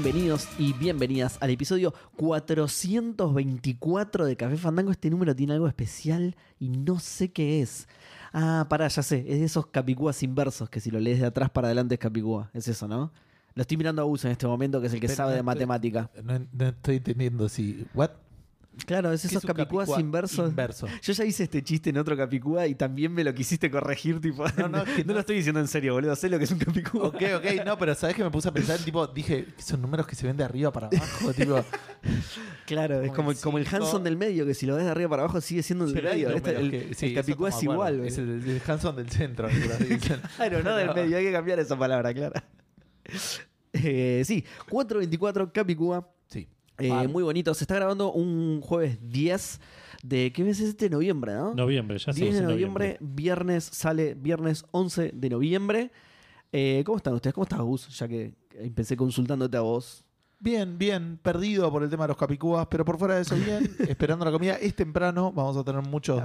Bienvenidos 0.00 0.46
y 0.60 0.74
bienvenidas 0.74 1.38
al 1.40 1.50
episodio 1.50 1.92
424 2.18 4.26
de 4.26 4.36
Café 4.36 4.56
Fandango. 4.56 4.92
Este 4.92 5.10
número 5.10 5.34
tiene 5.34 5.54
algo 5.54 5.66
especial 5.66 6.36
y 6.60 6.68
no 6.68 7.00
sé 7.00 7.32
qué 7.32 7.62
es. 7.62 7.88
Ah, 8.32 8.64
pará, 8.70 8.86
ya 8.86 9.02
sé, 9.02 9.24
es 9.26 9.40
de 9.40 9.44
esos 9.46 9.66
capicúas 9.66 10.22
inversos 10.22 10.70
que 10.70 10.78
si 10.78 10.92
lo 10.92 11.00
lees 11.00 11.18
de 11.18 11.26
atrás 11.26 11.50
para 11.50 11.66
adelante 11.66 11.96
es 11.96 11.98
capicúa. 11.98 12.48
Es 12.54 12.68
eso, 12.68 12.86
¿no? 12.86 13.10
Lo 13.56 13.62
estoy 13.62 13.76
mirando 13.76 14.00
a 14.00 14.04
Uso 14.04 14.28
en 14.28 14.32
este 14.32 14.46
momento, 14.46 14.80
que 14.80 14.86
es 14.86 14.92
el 14.94 15.00
que 15.00 15.08
Pero 15.08 15.16
sabe 15.16 15.30
no 15.30 15.34
de 15.34 15.38
estoy- 15.40 15.46
matemática. 15.46 16.10
No, 16.22 16.46
no 16.52 16.66
estoy 16.68 16.96
entendiendo 16.98 17.48
si. 17.48 17.84
¿What? 17.92 18.10
Claro, 18.86 19.12
es 19.12 19.22
¿Qué 19.22 19.28
esos 19.28 19.44
capicúas 19.44 19.86
capicúa 19.88 20.00
inversos. 20.00 20.48
Inverso. 20.50 20.86
Yo 21.02 21.12
ya 21.12 21.24
hice 21.24 21.44
este 21.44 21.62
chiste 21.62 21.90
en 21.90 21.98
otro 21.98 22.16
capicúa 22.16 22.66
y 22.66 22.74
también 22.74 23.12
me 23.12 23.22
lo 23.24 23.34
quisiste 23.34 23.70
corregir, 23.70 24.20
tipo. 24.20 24.44
No, 24.56 24.68
no, 24.68 24.82
es 24.82 24.88
que 24.90 25.04
no 25.04 25.12
lo 25.14 25.20
estoy 25.20 25.36
diciendo 25.36 25.60
en 25.60 25.68
serio, 25.68 25.94
boludo. 25.94 26.14
Sé 26.16 26.28
lo 26.28 26.38
que 26.38 26.44
es 26.44 26.50
un 26.50 26.58
capicúa. 26.58 27.08
Ok, 27.08 27.22
ok, 27.36 27.64
no, 27.66 27.76
pero 27.78 27.94
¿sabes 27.94 28.16
que 28.16 28.24
me 28.24 28.30
puse 28.30 28.48
a 28.48 28.52
pensar? 28.52 28.78
Tipo, 28.78 29.06
dije, 29.08 29.46
son 29.58 29.82
números 29.82 30.06
que 30.06 30.14
se 30.14 30.26
ven 30.26 30.36
de 30.36 30.44
arriba 30.44 30.72
para 30.72 30.86
abajo, 30.88 31.32
tipo. 31.36 31.64
Claro, 32.66 33.02
es 33.02 33.12
Como 33.12 33.30
el 33.32 33.38
como 33.38 33.58
el 33.58 33.66
cinco. 33.66 33.76
Hanson 33.84 34.04
del 34.04 34.16
medio, 34.16 34.46
que 34.46 34.54
si 34.54 34.66
lo 34.66 34.76
ves 34.76 34.84
de 34.84 34.90
arriba 34.90 35.08
para 35.10 35.22
abajo 35.22 35.40
sigue 35.40 35.62
siendo 35.62 35.84
el 35.84 35.94
medio. 35.94 36.30
Este- 36.30 36.56
el, 36.56 36.70
que- 36.70 36.94
sí, 36.94 37.06
el 37.06 37.14
capicúa 37.14 37.48
es 37.48 37.62
igual, 37.62 38.04
Es 38.06 38.18
el, 38.18 38.28
el 38.48 38.62
Hanson 38.66 38.96
del 38.96 39.10
centro. 39.10 39.48
Claro, 40.36 40.62
no 40.62 40.76
del 40.76 40.94
medio, 40.94 41.16
hay 41.18 41.24
que 41.24 41.32
cambiar 41.32 41.58
esa 41.58 41.76
palabra, 41.78 42.12
claro. 42.14 42.34
Eh, 43.72 44.22
sí, 44.24 44.44
424 44.70 45.52
Capicúa. 45.52 46.08
Eh, 46.78 47.08
muy 47.08 47.22
bonito. 47.22 47.52
Se 47.54 47.64
está 47.64 47.74
grabando 47.74 48.12
un 48.12 48.60
jueves 48.60 48.98
10 49.02 49.60
de. 50.02 50.32
¿Qué 50.32 50.44
mes 50.44 50.60
es 50.60 50.70
este? 50.70 50.88
Noviembre, 50.88 51.32
¿no? 51.34 51.54
Noviembre, 51.54 51.96
10 51.96 52.06
ya 52.06 52.12
de 52.12 52.18
estamos 52.28 52.40
en 52.40 52.46
noviembre, 52.46 52.96
viernes 53.00 53.64
sale 53.64 54.14
viernes 54.14 54.64
11 54.70 55.12
de 55.14 55.30
noviembre. 55.30 55.90
Eh, 56.52 56.82
¿Cómo 56.86 56.96
están 56.98 57.14
ustedes? 57.14 57.34
¿Cómo 57.34 57.44
estás, 57.44 57.60
Gus? 57.60 57.88
Ya 57.98 58.08
que 58.08 58.34
empecé 58.54 58.96
consultándote 58.96 59.56
a 59.56 59.60
vos. 59.60 60.04
Bien, 60.40 60.78
bien, 60.78 61.18
perdido 61.20 61.68
por 61.72 61.82
el 61.82 61.90
tema 61.90 62.04
de 62.04 62.08
los 62.08 62.16
capicúas, 62.16 62.66
pero 62.70 62.84
por 62.84 62.96
fuera 62.96 63.16
de 63.16 63.22
eso, 63.22 63.34
bien, 63.34 63.68
esperando 63.88 64.24
la 64.24 64.30
comida. 64.30 64.54
Es 64.54 64.74
temprano, 64.76 65.32
vamos 65.32 65.56
a 65.56 65.64
tener 65.64 65.82
muchos. 65.82 66.22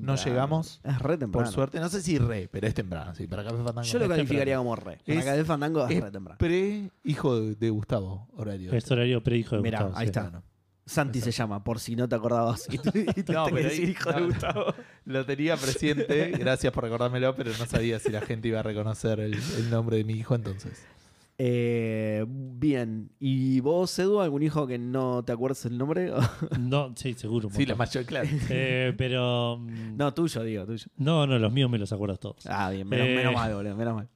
No 0.00 0.16
llegamos, 0.16 0.80
Es 0.82 0.98
re 0.98 1.16
temprano. 1.16 1.46
por 1.46 1.54
suerte. 1.54 1.78
No 1.78 1.88
sé 1.88 2.02
si 2.02 2.18
re, 2.18 2.48
pero 2.50 2.66
es 2.66 2.74
temprano, 2.74 3.14
sí, 3.14 3.28
para 3.28 3.44
Café 3.44 3.56
Fandango. 3.58 3.82
Yo 3.82 3.98
lo 4.00 4.08
calificaría 4.08 4.56
temprano. 4.56 4.60
como 4.62 4.76
re. 4.76 4.98
Para 5.06 5.18
Es- 5.32 5.36
de 5.36 5.44
Fandango 5.44 5.86
es, 5.86 5.96
Es 5.96 6.02
re 6.02 6.10
temprano. 6.10 6.38
pre 6.38 6.90
hijo 7.04 7.40
de, 7.40 7.70
Gustavo, 7.70 8.28
horario. 8.36 8.72
Es 8.72 8.90
horario 8.90 9.22
prehijo 9.22 9.54
de 9.56 9.62
Mirá, 9.62 9.78
Gustavo. 9.84 9.98
ahí 9.98 10.06
sí. 10.06 10.10
está. 10.10 10.42
Santi 10.84 11.20
se 11.20 11.30
llama, 11.30 11.62
por 11.62 11.78
si 11.78 11.94
no 11.94 12.08
te 12.08 12.16
acordabas. 12.16 12.66
Y 12.72 12.78
tú, 12.78 12.90
y 12.94 13.22
tú 13.22 13.32
No, 13.32 13.44
pero 13.44 13.68
decir 13.68 13.88
hijo 13.90 14.10
no, 14.10 14.18
de. 14.18 14.26
Gustavo. 14.26 14.74
Lo 15.04 15.24
tenía 15.24 15.56
presente, 15.56 16.32
gracias 16.32 16.72
por 16.72 16.82
recordármelo, 16.82 17.36
pero 17.36 17.52
no 17.56 17.66
sabía 17.66 18.00
si 18.00 18.10
la 18.10 18.22
gente 18.22 18.48
iba 18.48 18.58
a 18.58 18.64
reconocer 18.64 19.20
el, 19.20 19.34
el 19.34 19.70
nombre 19.70 19.98
de 19.98 20.04
mi 20.04 20.14
hijo 20.14 20.34
entonces. 20.34 20.84
Eh, 21.44 22.24
bien. 22.28 23.10
¿Y 23.18 23.58
vos, 23.58 23.98
Edu, 23.98 24.20
algún 24.20 24.44
hijo 24.44 24.64
que 24.68 24.78
no 24.78 25.24
te 25.24 25.32
acuerdes 25.32 25.64
el 25.66 25.76
nombre? 25.76 26.12
No, 26.60 26.92
sí, 26.94 27.14
seguro. 27.14 27.48
Sí, 27.50 27.66
la 27.66 27.74
mayor, 27.74 28.04
claro. 28.04 28.28
Eh, 28.48 28.94
pero. 28.96 29.58
no, 29.96 30.14
tuyo, 30.14 30.44
digo, 30.44 30.64
tuyo. 30.66 30.86
No, 30.96 31.26
no, 31.26 31.40
los 31.40 31.52
míos 31.52 31.68
me 31.68 31.78
los 31.78 31.92
acuerdo 31.92 32.16
todos. 32.16 32.46
Ah, 32.46 32.70
bien, 32.70 32.88
menos, 32.88 33.08
Eh. 33.08 33.16
menos 33.16 33.34
mal, 33.34 33.52
boludo, 33.54 33.76
menos 33.76 33.94
mal. 33.96 34.08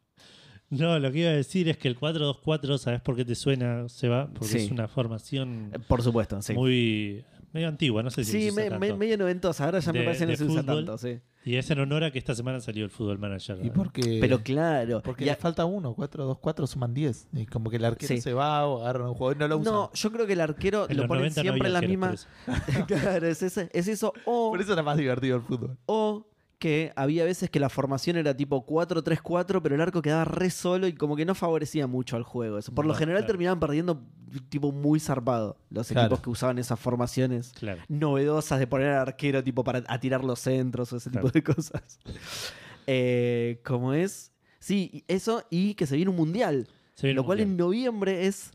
No, 0.71 0.99
lo 1.01 1.11
que 1.11 1.19
iba 1.21 1.31
a 1.31 1.35
decir 1.35 1.69
es 1.69 1.77
que 1.79 1.89
el 1.89 1.97
424, 1.97 2.79
¿sabes 2.79 3.01
por 3.01 3.17
qué 3.17 3.25
te 3.25 3.35
suena, 3.35 3.89
Seba? 3.89 4.29
Porque 4.33 4.47
Sí. 4.47 4.59
es 4.59 4.71
una 4.71 4.87
formación 4.87 5.71
Eh, 5.75 5.79
Por 5.81 6.03
supuesto, 6.03 6.41
sí. 6.43 6.55
muy. 6.55 7.25
Medio 7.53 7.69
antigua, 7.69 8.03
no 8.03 8.11
sé 8.11 8.25
si 8.25 8.33
sí, 8.33 8.43
se 8.43 8.53
usa 8.53 8.63
me- 8.65 8.71
tanto. 8.71 8.87
me- 8.87 8.95
medio 8.95 9.17
noventosa. 9.19 9.65
Ahora 9.65 9.79
ya 9.81 9.93
me 9.93 10.01
De- 10.01 10.05
parece 10.05 10.21
que 10.21 10.27
no 10.27 10.31
de 10.33 10.37
se 10.37 10.45
usa 10.45 10.63
fútbol. 10.63 10.77
tanto, 10.87 10.99
sí. 10.99 11.21
Y 11.45 11.57
es 11.57 11.71
en 11.71 11.79
honor 11.79 12.03
a 12.03 12.11
que 12.11 12.19
esta 12.19 12.35
semana 12.35 12.59
salió 12.61 12.85
el 12.85 12.91
Fútbol 12.91 13.19
Manager. 13.21 13.59
¿Y 13.65 13.71
por 13.71 13.93
qué? 13.93 14.19
Pero 14.21 14.43
claro. 14.43 15.01
Porque 15.05 15.25
y 15.25 15.29
a- 15.29 15.35
le 15.35 15.37
falta 15.39 15.65
uno, 15.65 15.95
4, 15.95 16.25
2, 16.25 16.39
4 16.39 16.67
suman 16.67 16.93
10. 16.93 17.29
Y 17.33 17.47
como 17.47 17.71
que 17.71 17.77
el 17.77 17.85
arquero 17.85 18.15
Sí. 18.17 18.21
se 18.21 18.33
va 18.33 18.67
o 18.67 18.81
agarra 18.83 19.09
un 19.09 19.15
jugador 19.15 19.37
y 19.37 19.39
no 19.41 19.49
lo 19.49 19.59
usa. 19.59 19.71
no, 19.73 19.91
yo 19.95 20.11
creo 20.13 20.27
que 20.27 20.33
el 20.33 20.41
arquero 20.41 20.87
En 20.91 20.97
lo 20.97 21.03
los 21.05 21.09
ponen 21.09 21.21
90 21.23 21.41
no 21.41 21.43
siempre 21.53 21.69
en 21.71 21.77
había 21.77 21.89
la 21.91 22.09
arqueros, 22.09 22.29
misma. 22.47 22.87
claro, 23.21 23.27
es, 23.29 23.43
ese- 23.45 23.71
es 23.73 23.87
eso. 23.87 24.13
O, 24.25 24.51
Por 24.51 24.61
eso 24.61 24.73
era 24.73 24.83
más 24.83 24.97
divertido 24.97 25.37
el 25.37 25.43
fútbol. 25.43 25.79
o 25.87 26.27
que 26.59 26.91
había 26.97 27.25
veces 27.25 27.51
que 27.51 27.61
la 27.61 27.69
formación 27.69 28.17
era 28.17 28.35
tipo 28.35 28.65
4-3-4, 28.67 29.61
pero 29.63 29.75
el 29.75 29.81
arco 29.83 30.01
quedaba 30.01 30.25
re 30.25 30.49
solo 30.51 30.87
y 30.87 30.95
como 30.95 31.15
que 31.15 31.27
no 31.27 31.35
favorecía 31.35 31.87
mucho 31.87 32.17
al 32.17 32.23
juego. 32.23 32.57
Eso. 32.59 32.73
Por 32.75 32.87
lo 32.87 32.95
general 32.95 33.21
claro. 33.21 33.33
terminaban 33.33 33.61
perdiendo 33.61 34.03
tipo 34.49 34.73
muy 34.73 34.99
zarpado 34.99 35.59
los 35.69 35.89
Claro. 35.89 36.07
equipos 36.07 36.21
que 36.23 36.31
usaban 36.31 36.59
esas 36.59 36.81
formaciones 36.81 37.53
Claro. 37.53 37.83
novedosas 37.89 38.59
de 38.59 38.67
poner 38.67 38.89
al 38.93 39.01
arquero 39.09 39.45
tipo 39.45 39.65
para 39.65 39.83
a 39.87 40.01
tirar 40.01 40.25
los 40.25 40.41
centros 40.41 40.93
o 40.93 40.97
ese 40.97 41.11
tipo 41.11 41.29
de 41.31 41.43
cosas. 41.43 41.99
Eh, 42.89 43.61
como 43.65 43.95
es. 43.95 44.33
Sí, 44.61 45.05
eso 45.09 45.43
y 45.51 45.75
que 45.75 45.87
se 45.87 45.97
viene 45.97 46.11
un 46.11 46.17
mundial. 46.17 46.69
Viene 47.03 47.15
lo 47.15 47.23
un 47.23 47.27
cual 47.27 47.41
en 47.41 47.57
noviembre 47.57 48.27
es. 48.29 48.53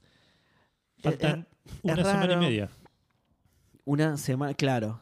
Faltan 1.03 1.47
es- 1.65 1.73
una 1.83 1.93
es 2.01 2.07
semana 2.07 2.33
y 2.33 2.37
media. 2.37 2.69
Una 3.83 4.15
semana, 4.17 4.53
claro. 4.53 5.01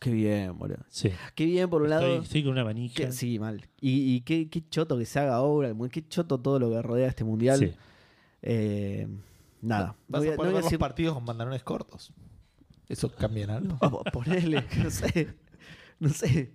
Qué 0.00 0.10
bien, 0.10 0.56
boludo. 0.58 0.78
Sí. 0.88 1.12
Qué 1.34 1.44
bien 1.44 1.68
por 1.70 1.82
un 1.82 1.92
Estoy, 1.92 2.08
lado. 2.10 2.22
estoy 2.22 2.42
con 2.42 2.52
una 2.52 2.64
manija. 2.64 2.94
que- 2.96 3.12
sí, 3.12 3.38
mal. 3.38 3.68
Y, 3.80 4.14
y 4.16 4.20
qué, 4.22 4.48
qué 4.48 4.66
choto 4.68 4.98
que 4.98 5.04
se 5.04 5.18
haga 5.20 5.34
ahora, 5.34 5.72
muy- 5.74 5.90
qué 5.90 6.06
choto 6.08 6.40
todo 6.40 6.58
lo 6.58 6.70
que 6.70 6.80
rodea 6.82 7.06
este 7.08 7.22
mundial. 7.22 7.58
Sí. 7.60 7.72
Eh, 8.42 9.06
nada. 9.60 9.88
No 9.88 9.94
Vas 10.08 10.20
voy 10.20 10.28
a- 10.28 10.30
a 10.30 10.32
no 10.32 10.36
poder 10.36 10.36
voy 10.36 10.46
a 10.46 10.46
ver 10.46 10.54
los 10.62 10.64
decir- 10.72 10.78
partidos 10.78 11.14
con 11.14 11.24
pantalones 11.26 11.62
cortos. 11.62 12.12
¿Eso 12.88 13.14
cambia 13.14 13.44
en 13.44 13.50
algo? 13.50 13.76
Oh, 13.82 14.02
ponele, 14.10 14.64
no 14.82 14.90
sé. 14.90 15.34
No 16.00 16.08
sé. 16.08 16.50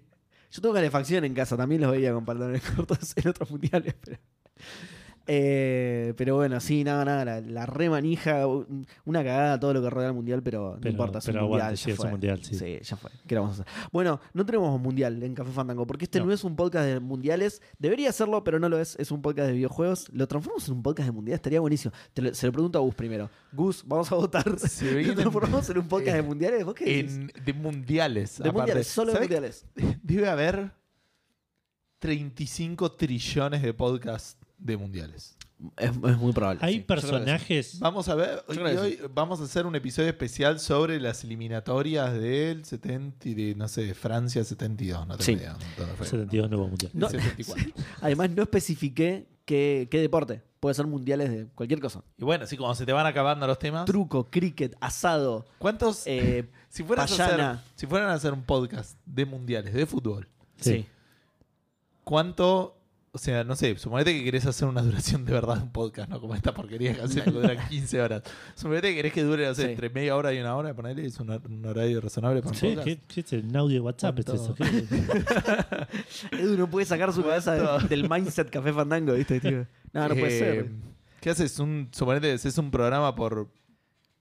Yo 0.51 0.61
tengo 0.61 0.73
calefacción 0.73 1.23
en 1.23 1.33
casa, 1.33 1.55
también 1.55 1.81
los 1.81 1.91
veía 1.91 2.13
con 2.13 2.25
pantalones 2.25 2.61
cortos 2.75 3.13
en 3.15 3.27
otros 3.27 3.51
mundiales, 3.51 3.93
pero. 4.03 4.17
Eh, 5.27 6.13
pero 6.17 6.35
bueno, 6.35 6.59
sí, 6.59 6.83
nada, 6.83 7.03
nada, 7.03 7.25
la, 7.25 7.41
la 7.41 7.65
re 7.65 7.89
manija, 7.89 8.45
un- 8.45 8.85
una 9.05 9.23
cagada 9.23 9.59
todo 9.59 9.73
lo 9.73 9.81
que 9.81 9.89
rodea 9.89 10.09
el 10.09 10.13
mundial, 10.13 10.43
pero, 10.43 10.77
no 10.79 10.89
importa, 10.89 11.17
es 11.17 11.27
un 11.27 11.33
mundial, 11.35 11.45
aguante, 11.61 11.75
ya 11.77 11.83
sí, 11.83 11.91
es 11.91 11.97
un 11.97 12.03
fue. 12.03 12.11
mundial, 12.11 12.43
sí. 12.43 12.79
ya 12.83 12.95
fue. 12.95 13.09
¿Qué 13.25 13.33
le 13.35 13.41
vamos 13.41 13.59
a 13.59 13.63
hacer? 13.63 13.73
Bueno, 13.91 14.19
no 14.33 14.45
tenemos 14.45 14.79
mundial 14.79 15.23
en 15.23 15.33
Café 15.33 15.51
Fandango, 15.51 15.87
porque 15.87 16.05
este 16.05 16.19
no. 16.19 16.25
No. 16.27 16.31
es 16.33 16.43
un 16.43 16.55
podcast 16.55 16.85
de 16.85 16.99
mundiales. 16.99 17.61
Debería 17.79 18.11
serlo, 18.11 18.43
pero 18.43 18.59
no 18.59 18.69
lo 18.69 18.79
es. 18.79 18.95
Es 18.99 19.09
un 19.11 19.21
podcast 19.23 19.47
de 19.47 19.53
videojuegos. 19.53 20.09
Lo 20.13 20.27
transformamos 20.27 20.67
en 20.67 20.75
un 20.75 20.83
podcast 20.83 21.07
de 21.07 21.11
mundiales, 21.11 21.37
estaría 21.39 21.59
buenísimo. 21.59 21.91
Te 22.13 22.21
lo- 22.21 22.33
se 22.35 22.45
lo 22.45 22.53
pregunto 22.53 22.77
a 22.77 22.81
Gus 22.83 22.93
primero. 22.95 23.29
Gus, 23.51 23.83
vamos 23.85 24.11
a 24.11 24.15
votar. 24.15 24.59
Se 24.59 25.01
¿Lo 25.03 25.15
transformamos 25.15 25.67
en 25.71 25.77
un 25.79 25.87
podcast 25.87 26.09
eh, 26.17 26.21
de 26.21 26.23
mundiales? 26.23 26.63
¿Vos 26.65 26.75
qué? 26.75 26.99
En- 26.99 27.31
de 27.43 27.53
mundiales. 27.53 28.37
De 28.37 28.43
aparte. 28.49 28.57
mundiales, 28.59 28.87
solo 28.87 29.07
de 29.11 29.13
¿Sabés 29.17 29.29
mundiales. 29.29 29.65
Debe 30.03 30.29
haber 30.29 30.71
35 31.99 32.91
trillones 32.91 33.61
de 33.63 33.73
podcasts 33.73 34.37
de 34.57 34.77
mundiales. 34.77 35.37
Es, 35.77 35.89
es 35.91 36.17
muy 36.17 36.33
probable. 36.33 36.59
Hay 36.63 36.75
sí. 36.75 36.79
Personajes. 36.81 37.79
Vamos 37.79 38.09
a 38.09 38.15
ver, 38.15 38.43
hoy, 38.47 38.99
vamos 39.13 39.39
a 39.39 39.43
hacer 39.45 39.65
un 39.65 39.75
episodio 39.75 40.09
especial 40.09 40.59
sobre 40.59 40.99
las 40.99 41.23
eliminatorias 41.23 42.13
del 42.13 42.65
70 42.65 43.29
y 43.29 43.33
de, 43.33 43.55
no 43.55 43.67
sé, 43.69 43.93
Francia 43.93 44.43
72. 44.43 45.07
No 45.07 45.17
tengo 45.17 45.23
Sí. 45.23 45.31
idea 45.33 45.55
fue. 45.97 46.05
72 46.07 46.49
nuevo 46.49 46.67
mundial. 46.67 46.91
No. 46.93 47.07
El 47.07 47.21
74. 47.21 47.71
Además, 48.01 48.29
no 48.31 48.43
especifiqué 48.43 49.27
qué, 49.45 49.87
qué 49.89 50.01
deporte. 50.01 50.43
Puede 50.59 50.73
ser 50.75 50.87
mundiales 50.87 51.29
de 51.29 51.45
cualquier 51.47 51.79
cosa. 51.79 52.03
Y 52.17 52.23
bueno, 52.25 52.43
así 52.43 52.57
como 52.57 52.73
se 52.75 52.85
te 52.85 52.91
van 52.91 53.05
acabando 53.05 53.47
los 53.47 53.57
temas. 53.59 53.85
Truco, 53.85 54.29
cricket, 54.29 54.75
asado, 54.81 55.45
¿Cuántos? 55.59 56.05
eh, 56.05 56.49
si, 56.69 56.83
fueras 56.83 57.17
a 57.19 57.25
hacer, 57.25 57.59
si 57.75 57.87
fueran 57.87 58.09
a 58.09 58.13
hacer 58.13 58.33
un 58.33 58.43
podcast 58.43 58.97
de 59.05 59.25
mundiales, 59.25 59.73
de 59.73 59.85
fútbol, 59.85 60.27
sí. 60.57 60.71
Sí. 60.71 60.85
¿cuánto? 62.03 62.74
O 63.15 63.17
sea, 63.17 63.45
no 63.45 63.55
sé, 63.55 63.77
suponete 63.77 64.11
que 64.13 64.25
querés 64.25 64.45
hacer 64.45 64.67
una 64.67 64.81
duración 64.83 65.23
de 65.23 65.31
verdad 65.31 65.55
de 65.55 65.63
un 65.63 65.71
podcast, 65.71 66.09
¿no? 66.09 66.19
Como 66.19 66.35
esta 66.35 66.53
porquería 66.53 66.93
que 66.93 67.01
hacen 67.01 67.23
que 67.23 67.31
duran 67.31 67.57
15 67.69 68.01
horas. 68.01 68.23
Suponete 68.55 68.89
que 68.89 68.95
querés 68.97 69.13
que 69.13 69.23
dure, 69.23 69.47
no 69.47 69.55
sé, 69.55 69.63
Sí. 69.63 69.69
entre 69.71 69.89
media 69.89 70.17
hora 70.17 70.33
y 70.33 70.39
una 70.39 70.53
hora, 70.55 70.73
ponele, 70.73 71.05
es 71.05 71.17
un, 71.21 71.29
un 71.31 71.65
horario 71.65 72.01
razonable 72.01 72.41
para 72.41 72.49
un 72.51 72.55
Sí, 72.57 72.67
podcast. 72.75 72.85
¿qué, 72.85 72.99
qué 73.07 73.21
es 73.21 73.31
el 73.33 73.55
audio 73.55 73.75
de 73.75 73.79
WhatsApp? 73.79 74.19
¿Es 74.19 74.27
eso? 74.27 74.53
Edu 76.31 76.57
no 76.57 76.69
puede 76.69 76.85
sacar 76.85 77.11
su 77.13 77.23
cabeza 77.23 77.77
del 77.87 78.09
mindset 78.09 78.49
Café 78.49 78.73
Fandango, 78.73 79.13
¿viste, 79.13 79.39
tío? 79.39 79.65
No, 79.93 80.07
no 80.09 80.15
puede 80.15 80.37
ser. 80.37 80.71
¿Qué 81.21 81.29
haces? 81.29 81.57
Un, 81.59 81.87
suponete 81.91 82.27
que 82.27 82.33
haces 82.33 82.57
un 82.57 82.69
programa 82.69 83.15
por, 83.15 83.49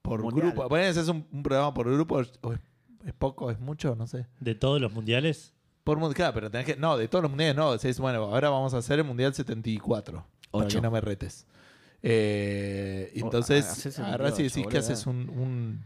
por 0.03 0.23
Mundial. 0.23 0.53
grupo. 0.53 0.75
Haces 0.77 1.09
un, 1.09 1.27
un 1.33 1.43
programa 1.43 1.75
por 1.75 1.93
grupo, 1.93 2.17
o 2.43 2.53
es, 2.53 2.61
es 3.05 3.13
poco, 3.13 3.51
es 3.51 3.59
mucho, 3.61 3.95
no 3.97 4.07
sé. 4.07 4.27
¿De 4.41 4.55
todos 4.55 4.81
los 4.81 4.93
mundiales? 4.93 5.54
Por 5.85 5.99
mundial, 5.99 6.15
claro, 6.17 6.35
pero 6.35 6.51
tenés 6.51 6.67
que. 6.67 6.77
No, 6.77 6.97
de 6.97 7.07
todos 7.09 7.23
los 7.23 7.31
mundiales 7.31 7.55
no. 7.57 7.73
Decís, 7.73 7.99
bueno, 8.01 8.23
ahora 8.25 8.49
vamos 8.51 8.73
a 8.75 8.79
hacer 8.79 8.99
el 8.99 9.05
mundial 9.05 9.35
74. 9.35 10.25
Para 10.51 10.65
Ocho. 10.67 10.79
que 10.79 10.83
no 10.83 10.91
me 10.91 11.01
retes. 11.01 11.47
Eh, 12.03 13.11
entonces, 13.15 13.65
agarrás 13.99 14.39
y 14.39 14.49
78, 14.49 14.55
decís 14.55 14.67
que 14.71 14.79
haces 14.79 15.07
un, 15.07 15.29
un, 15.31 15.85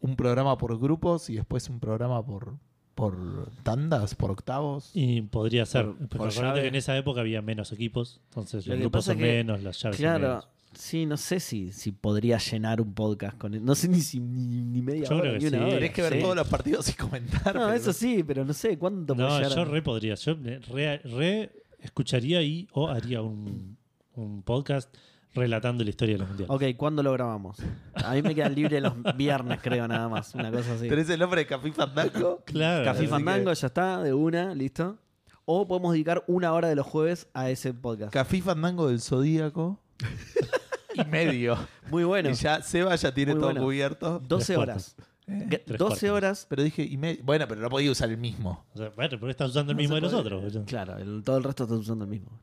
un 0.00 0.16
programa 0.16 0.56
por 0.58 0.78
grupos 0.78 1.28
y 1.30 1.36
después 1.36 1.68
un 1.68 1.80
programa 1.80 2.24
por, 2.24 2.54
por 2.94 3.50
tandas, 3.62 4.14
por 4.14 4.30
octavos. 4.30 4.90
Y 4.94 5.22
podría 5.22 5.66
ser. 5.66 5.86
Por- 5.86 5.96
Porque 5.96 6.16
por 6.18 6.28
recordate 6.28 6.48
llave. 6.48 6.62
que 6.62 6.68
en 6.68 6.74
esa 6.76 6.96
época 6.96 7.20
había 7.20 7.42
menos 7.42 7.72
equipos. 7.72 8.20
Entonces 8.30 8.66
Lo 8.66 8.72
los 8.74 8.78
que 8.78 8.80
grupos 8.82 8.98
pasa 9.00 9.12
son 9.12 9.20
es 9.22 9.26
que, 9.26 9.32
menos, 9.38 9.62
las 9.62 9.78
llaves 9.82 9.96
son 9.96 10.02
Claro, 10.04 10.28
menos. 10.28 10.48
Sí, 10.74 11.06
no 11.06 11.16
sé 11.16 11.40
si, 11.40 11.72
si 11.72 11.92
podría 11.92 12.38
llenar 12.38 12.80
un 12.80 12.92
podcast 12.94 13.36
con 13.38 13.64
No 13.64 13.74
sé 13.74 13.88
ni 13.88 14.00
si 14.00 14.20
ni, 14.20 14.62
ni 14.62 14.82
media 14.82 15.08
Yo 15.08 15.16
hora 15.16 15.22
creo 15.22 15.32
ni 15.34 15.38
que 15.40 15.48
una 15.48 15.58
sí. 15.58 15.64
hora. 15.64 15.74
Tenés 15.74 15.90
que 15.92 16.02
ver 16.02 16.12
Sí. 16.14 16.20
todos 16.20 16.36
los 16.36 16.48
partidos 16.48 16.88
y 16.88 16.92
comentar. 16.94 17.54
No, 17.54 17.60
pero- 17.66 17.72
eso 17.72 17.92
sí, 17.92 18.22
pero 18.22 18.44
no 18.44 18.52
sé 18.52 18.78
cuánto 18.78 19.14
puede 19.14 19.28
No, 19.28 19.48
yo 19.48 19.60
a- 19.62 19.64
re 19.64 19.82
podría. 19.82 20.14
Yo 20.14 20.34
re, 20.72 20.98
re 20.98 21.52
escucharía 21.80 22.42
y 22.42 22.68
o 22.72 22.88
haría 22.88 23.22
un, 23.22 23.76
un 24.14 24.42
podcast 24.42 24.94
relatando 25.34 25.82
la 25.82 25.90
historia 25.90 26.14
de 26.16 26.18
los 26.18 26.28
mundiales. 26.28 26.54
Ok, 26.54 26.76
¿cuándo 26.76 27.02
lo 27.02 27.10
grabamos? 27.12 27.56
A 27.94 28.12
mí 28.14 28.20
me 28.22 28.34
quedan 28.34 28.54
libre 28.54 28.80
los 28.82 28.92
viernes, 29.16 29.60
creo, 29.62 29.88
nada 29.88 30.08
más. 30.08 30.34
Una 30.34 30.50
cosa 30.50 30.74
así. 30.74 30.88
¿Tenés 30.88 31.08
el 31.08 31.18
nombre 31.20 31.40
de 31.40 31.46
Café 31.46 31.72
Fandango? 31.72 32.42
Claro. 32.44 32.84
Café 32.84 33.08
Fandango, 33.08 33.52
ya 33.52 33.66
está, 33.66 34.02
de 34.02 34.12
una, 34.12 34.54
listo. 34.54 34.98
O 35.46 35.66
podemos 35.66 35.92
dedicar 35.92 36.22
una 36.28 36.52
hora 36.52 36.68
de 36.68 36.76
los 36.76 36.86
jueves 36.86 37.26
a 37.34 37.50
ese 37.50 37.72
podcast. 37.74 38.12
Café 38.12 38.40
Fandango 38.42 38.88
del 38.88 39.00
Zodíaco. 39.00 39.80
y 40.94 41.04
medio. 41.04 41.56
Muy 41.90 42.04
bueno. 42.04 42.30
Y 42.30 42.34
ya 42.34 42.62
Seba 42.62 42.94
ya 42.96 43.12
tiene 43.14 43.32
Muy 43.32 43.40
todo 43.40 43.50
bueno. 43.50 43.64
cubierto. 43.66 44.20
12 44.26 44.44
Tres 44.46 44.58
horas. 44.58 44.96
¿Eh? 45.28 45.46
Que- 45.50 45.58
Tres 45.58 45.78
12 45.78 45.88
cuartos. 46.08 46.10
horas. 46.10 46.46
Pero 46.48 46.62
dije, 46.62 46.82
y 46.82 46.96
medio. 46.96 47.22
Bueno, 47.24 47.46
pero 47.48 47.60
no 47.60 47.68
podía 47.70 47.90
usar 47.90 48.08
el 48.10 48.18
mismo. 48.18 48.64
O 48.74 48.78
sea, 48.78 48.90
bueno, 48.96 49.18
porque 49.18 49.30
estás 49.30 49.50
usando 49.50 49.72
el 49.72 49.76
No 49.76 49.80
mismo 49.80 49.94
de 49.96 50.00
puede. 50.02 50.12
nosotros. 50.12 50.64
Claro, 50.66 50.98
el- 50.98 51.22
todo 51.24 51.36
el 51.38 51.44
resto 51.44 51.64
está 51.64 51.76
usando 51.76 52.04
el 52.04 52.10
mismo. 52.10 52.40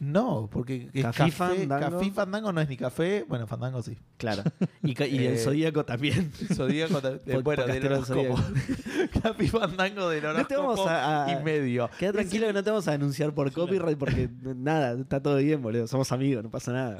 No, 0.00 0.48
porque 0.52 0.90
es 0.94 1.02
Café 1.02 1.24
café, 1.24 1.32
Fandango. 1.32 1.98
Café 1.98 2.10
Fandango 2.12 2.52
no 2.52 2.60
es 2.60 2.68
ni 2.68 2.76
café. 2.76 3.24
Bueno, 3.28 3.48
Fandango 3.48 3.82
sí. 3.82 3.98
Claro. 4.16 4.44
Y, 4.84 4.92
el 5.02 5.34
Eh, 5.34 5.38
Zodíaco 5.38 5.84
también. 5.84 6.30
Zodíaco, 6.54 7.00
ta- 7.00 7.14
Pod- 7.18 7.42
bueno, 7.42 7.66
del 7.66 7.84
horóscopo. 7.86 8.36
Café 9.22 9.48
Fandango 9.48 10.08
del 10.08 10.22
No 10.22 10.46
te 10.46 10.54
horóscopo 10.56 10.68
vamos 10.84 10.86
a- 10.86 11.24
a- 11.24 11.32
y 11.32 11.42
medio. 11.42 11.90
Queda 11.98 12.12
tranquilo 12.12 12.46
que 12.46 12.52
no 12.52 12.62
te 12.62 12.70
vamos 12.70 12.86
a 12.86 12.92
denunciar 12.92 13.34
por 13.34 13.50
copyright 13.50 13.98
porque 13.98 14.28
nada, 14.40 14.92
está 15.00 15.20
todo 15.20 15.36
bien, 15.38 15.60
boludo. 15.60 15.88
Somos 15.88 16.12
amigos, 16.12 16.44
no 16.44 16.50
pasa 16.50 16.72
nada. 16.72 16.98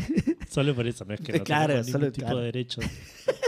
Solo 0.50 0.74
por 0.74 0.86
eso, 0.86 1.04
no 1.04 1.14
es 1.14 1.20
que 1.20 1.32
no 1.38 1.44
Claro, 1.44 1.68
tenemos 1.74 1.86
ningún 1.88 2.12
tipo 2.12 2.24
claro. 2.26 2.38
de 2.38 2.44
derecho. 2.46 2.80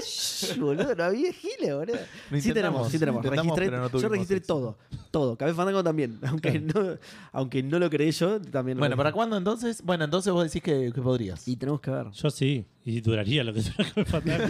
Shh, 0.05 0.59
boludo, 0.59 0.95
no 0.95 1.05
había 1.05 1.33
giles, 1.33 1.75
boludo. 1.75 1.99
Lo 2.31 2.41
Sí 2.41 2.53
tenemos, 2.53 2.91
sí 2.91 2.99
tenemos. 2.99 3.25
Registré- 3.25 3.65
pero 3.67 3.89
no 3.89 3.99
yo 4.01 4.09
registré 4.09 4.37
éxito. 4.39 4.55
todo. 4.55 4.79
Todo. 5.11 5.37
Café 5.37 5.55
Fandango 5.55 5.83
también. 5.85 6.19
Aunque, 6.27 6.59
no, 6.61 6.97
aunque 7.33 7.63
no 7.63 7.79
lo 7.79 7.91
creé 7.91 8.11
yo, 8.13 8.41
también 8.41 8.79
lo 8.79 8.81
Bueno, 8.81 8.97
¿para 8.97 9.13
cuándo 9.13 9.37
entonces? 9.37 9.83
Bueno, 9.85 10.05
entonces 10.05 10.33
vos 10.33 10.45
decís 10.45 10.63
que, 10.63 10.91
que 10.93 11.03
podrías. 11.03 11.47
Y 11.47 11.57
tenemos 11.57 11.81
que 11.81 11.91
ver. 11.91 12.07
Yo 12.13 12.31
sí, 12.31 12.65
y 12.85 13.01
duraría 13.01 13.45
lo 13.45 13.53
que 13.53 13.61
dura 13.63 13.77
Café 13.77 14.05
Fandango, 14.05 14.47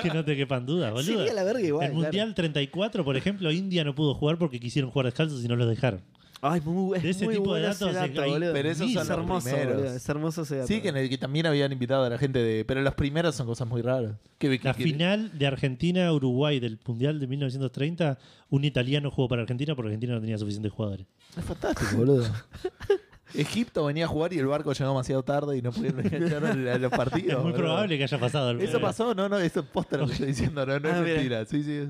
que 0.00 0.08
no 0.10 0.24
te 0.24 0.36
quepan 0.36 0.64
dudas, 0.66 0.92
boludo. 0.92 1.18
Sería 1.18 1.34
la 1.34 1.44
verga 1.44 1.60
igual. 1.60 1.84
el 1.86 1.90
claro. 1.92 2.02
Mundial 2.04 2.34
34, 2.34 3.04
por 3.04 3.16
ejemplo, 3.16 3.50
India 3.52 3.84
no 3.84 3.94
pudo 3.94 4.14
jugar 4.14 4.38
porque 4.38 4.58
quisieron 4.60 4.90
jugar 4.90 5.06
descalzos 5.06 5.44
y 5.44 5.48
no 5.48 5.56
los 5.56 5.68
dejaron. 5.68 6.00
Ay, 6.46 6.60
muy, 6.60 6.96
es 6.98 7.02
De 7.02 7.10
ese 7.10 7.24
muy 7.24 7.36
tipo 7.36 7.54
de 7.54 7.62
datos 7.62 7.88
ese 7.90 7.98
hay- 7.98 8.08
dato, 8.10 8.20
hay 8.22 8.30
boludo. 8.32 8.52
Pero 8.52 8.68
esos 8.68 8.78
son 8.92 9.02
es 9.02 9.08
los 9.08 9.18
hermoso, 9.18 9.48
primeros. 9.48 9.76
boludo. 9.76 9.94
Es 9.96 10.08
hermoso 10.10 10.42
ese 10.42 10.56
dato. 10.56 10.66
Sí, 10.68 10.80
que 10.82 10.88
en 10.88 10.96
el 10.98 11.08
que 11.08 11.16
también 11.16 11.46
habían 11.46 11.72
invitado 11.72 12.04
a 12.04 12.10
la 12.10 12.18
gente 12.18 12.38
de. 12.40 12.64
Pero 12.66 12.82
los 12.82 12.94
primeros 12.94 13.34
son 13.34 13.46
cosas 13.46 13.66
muy 13.66 13.80
raras. 13.80 14.12
Que, 14.38 14.58
que- 14.58 14.64
La 14.68 14.74
que- 14.74 14.84
final 14.84 15.38
de 15.38 15.46
Argentina-Uruguay 15.46 16.60
del 16.60 16.78
Mundial 16.86 17.18
de 17.18 17.26
1930, 17.26 18.18
un 18.50 18.64
italiano 18.64 19.10
jugó 19.10 19.26
para 19.28 19.42
Argentina 19.42 19.74
porque 19.74 19.88
Argentina 19.88 20.14
no 20.14 20.20
tenía 20.20 20.36
suficientes 20.36 20.70
jugadores. 20.70 21.06
Es 21.36 21.44
fantástico, 21.44 21.96
boludo. 21.96 22.24
Egipto 23.34 23.86
venía 23.86 24.04
a 24.04 24.08
jugar 24.08 24.32
y 24.32 24.38
el 24.38 24.46
barco 24.46 24.72
llegó 24.72 24.90
demasiado 24.90 25.24
tarde 25.24 25.56
y 25.56 25.62
no 25.62 25.72
pudieron 25.72 26.06
enganchar 26.06 26.44
a 26.44 26.78
los 26.78 26.90
partidos. 26.92 27.30
es 27.30 27.34
muy 27.38 27.50
boludo. 27.50 27.56
probable 27.56 27.98
que 27.98 28.04
haya 28.04 28.18
pasado. 28.20 28.50
algo. 28.50 28.62
Eso 28.62 28.80
pasó, 28.80 29.12
no, 29.14 29.28
no, 29.28 29.38
eso 29.38 29.60
es 29.60 29.66
posta 29.66 29.96
lo 29.96 30.06
que 30.06 30.12
estoy 30.12 30.28
diciendo, 30.28 30.64
no, 30.64 30.78
no 30.78 30.88
Ah, 30.88 30.92
es 30.98 31.00
mira. 31.02 31.14
mentira. 31.14 31.44
Sí, 31.46 31.62
sí. 31.64 31.88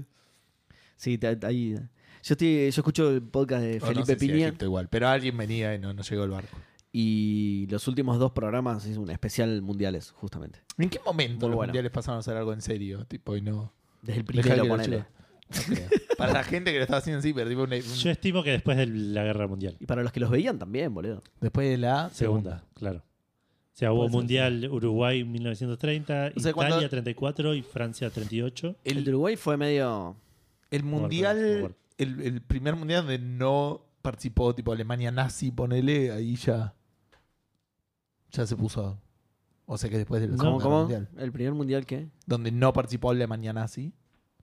Sí, 0.97 1.19
ahí. 1.43 1.77
Yo, 2.27 2.33
estoy, 2.35 2.55
yo 2.71 2.81
escucho 2.81 3.11
el 3.11 3.23
podcast 3.23 3.63
de 3.63 3.77
O 3.77 3.81
no 3.81 3.87
Felipe 3.87 4.07
sé 4.07 4.19
si 4.19 4.27
Piña 4.29 4.47
Egipto 4.47 4.65
igual, 4.65 4.89
pero 4.89 5.09
alguien 5.09 5.37
venía 5.37 5.75
y 5.75 5.79
no, 5.79 5.93
no 5.93 6.03
llegó 6.03 6.25
el 6.25 6.31
barco. 6.31 6.57
y 6.91 7.67
los 7.71 7.87
últimos 7.89 8.19
dos 8.19 8.33
programas 8.33 8.87
es 8.87 8.97
un 8.97 9.11
especial 9.11 9.61
mundiales, 9.63 10.11
justamente. 10.13 10.61
¿En 10.79 10.89
qué 10.89 11.01
momento 11.05 11.47
Muy 11.47 11.51
los 11.51 11.57
bueno. 11.57 11.71
mundiales 11.71 11.93
pasaron 11.93 12.21
a 12.21 12.23
ser 12.23 12.37
algo 12.37 12.53
en 12.53 12.63
serio? 12.63 13.05
Tipo, 13.07 13.37
y 13.37 13.43
no. 13.43 13.73
Desde 14.03 14.21
el 14.21 14.25
primero, 14.25 14.67
ponele. 14.67 14.99
No. 14.99 15.07
Para 16.17 16.33
la 16.33 16.45
gente 16.45 16.71
que 16.73 16.79
lo 16.79 16.85
estaba 16.85 16.99
haciendo 16.99 17.19
así, 17.19 17.35
pero 17.35 17.49
tipo 17.51 17.63
una- 17.65 17.77
un- 17.77 17.83
Yo 17.83 18.11
estimo 18.11 18.43
que 18.43 18.51
después 18.53 18.77
de 18.79 18.87
la 18.87 19.25
guerra 19.25 19.47
mundial. 19.47 19.77
Y 19.81 19.85
para 19.87 20.03
los 20.03 20.11
que 20.13 20.21
los 20.21 20.31
veían 20.31 20.59
también, 20.59 20.95
boludo. 20.95 21.23
después 21.41 21.69
de 21.69 21.77
la 21.77 22.09
Segunda, 22.11 22.65
claro. 22.75 22.99
O 22.99 23.77
sea, 23.77 23.93
hubo 23.93 23.99
Puede 24.03 24.11
ser, 24.11 24.17
Mundial 24.17 24.69
Uruguay 24.71 25.25
1930, 25.25 26.13
O 26.37 26.41
sea, 26.41 26.51
Italia 26.53 26.53
cuando- 26.55 26.89
34 26.89 27.55
y 27.57 27.63
Francia 27.63 28.09
38. 28.09 28.77
El, 28.85 28.99
El, 28.99 29.05
de 29.05 29.11
Uruguay 29.11 29.37
fue 29.37 29.57
medio. 29.57 30.17
el 30.71 30.83
mundial. 30.85 31.75
El, 31.99 32.21
el 32.23 32.43
primer 32.43 32.77
mundial 32.77 33.03
donde 33.03 33.19
no 33.19 33.83
participó 34.03 34.55
tipo 34.55 34.73
Alemania 34.73 35.11
nazi, 35.11 35.51
ponele, 35.51 36.11
ahí 36.13 36.37
ya 36.37 36.75
ya 38.31 38.47
se 38.47 38.57
puso. 38.57 38.99
O 39.67 39.79
sea 39.79 39.89
que 39.89 39.97
después 39.97 40.21
del 40.21 40.33
No, 40.33 40.37
¿Cómo, 40.37 40.47
segundo 40.61 40.65
cómo? 40.65 40.79
mundial, 40.81 41.09
¿El 41.17 41.33
primer 41.33 41.55
mundial 41.55 41.87
qué? 41.87 42.09
donde 42.27 42.51
no 42.53 42.73
participó 42.73 43.11
Alemania 43.11 43.53
nazi, 43.53 43.93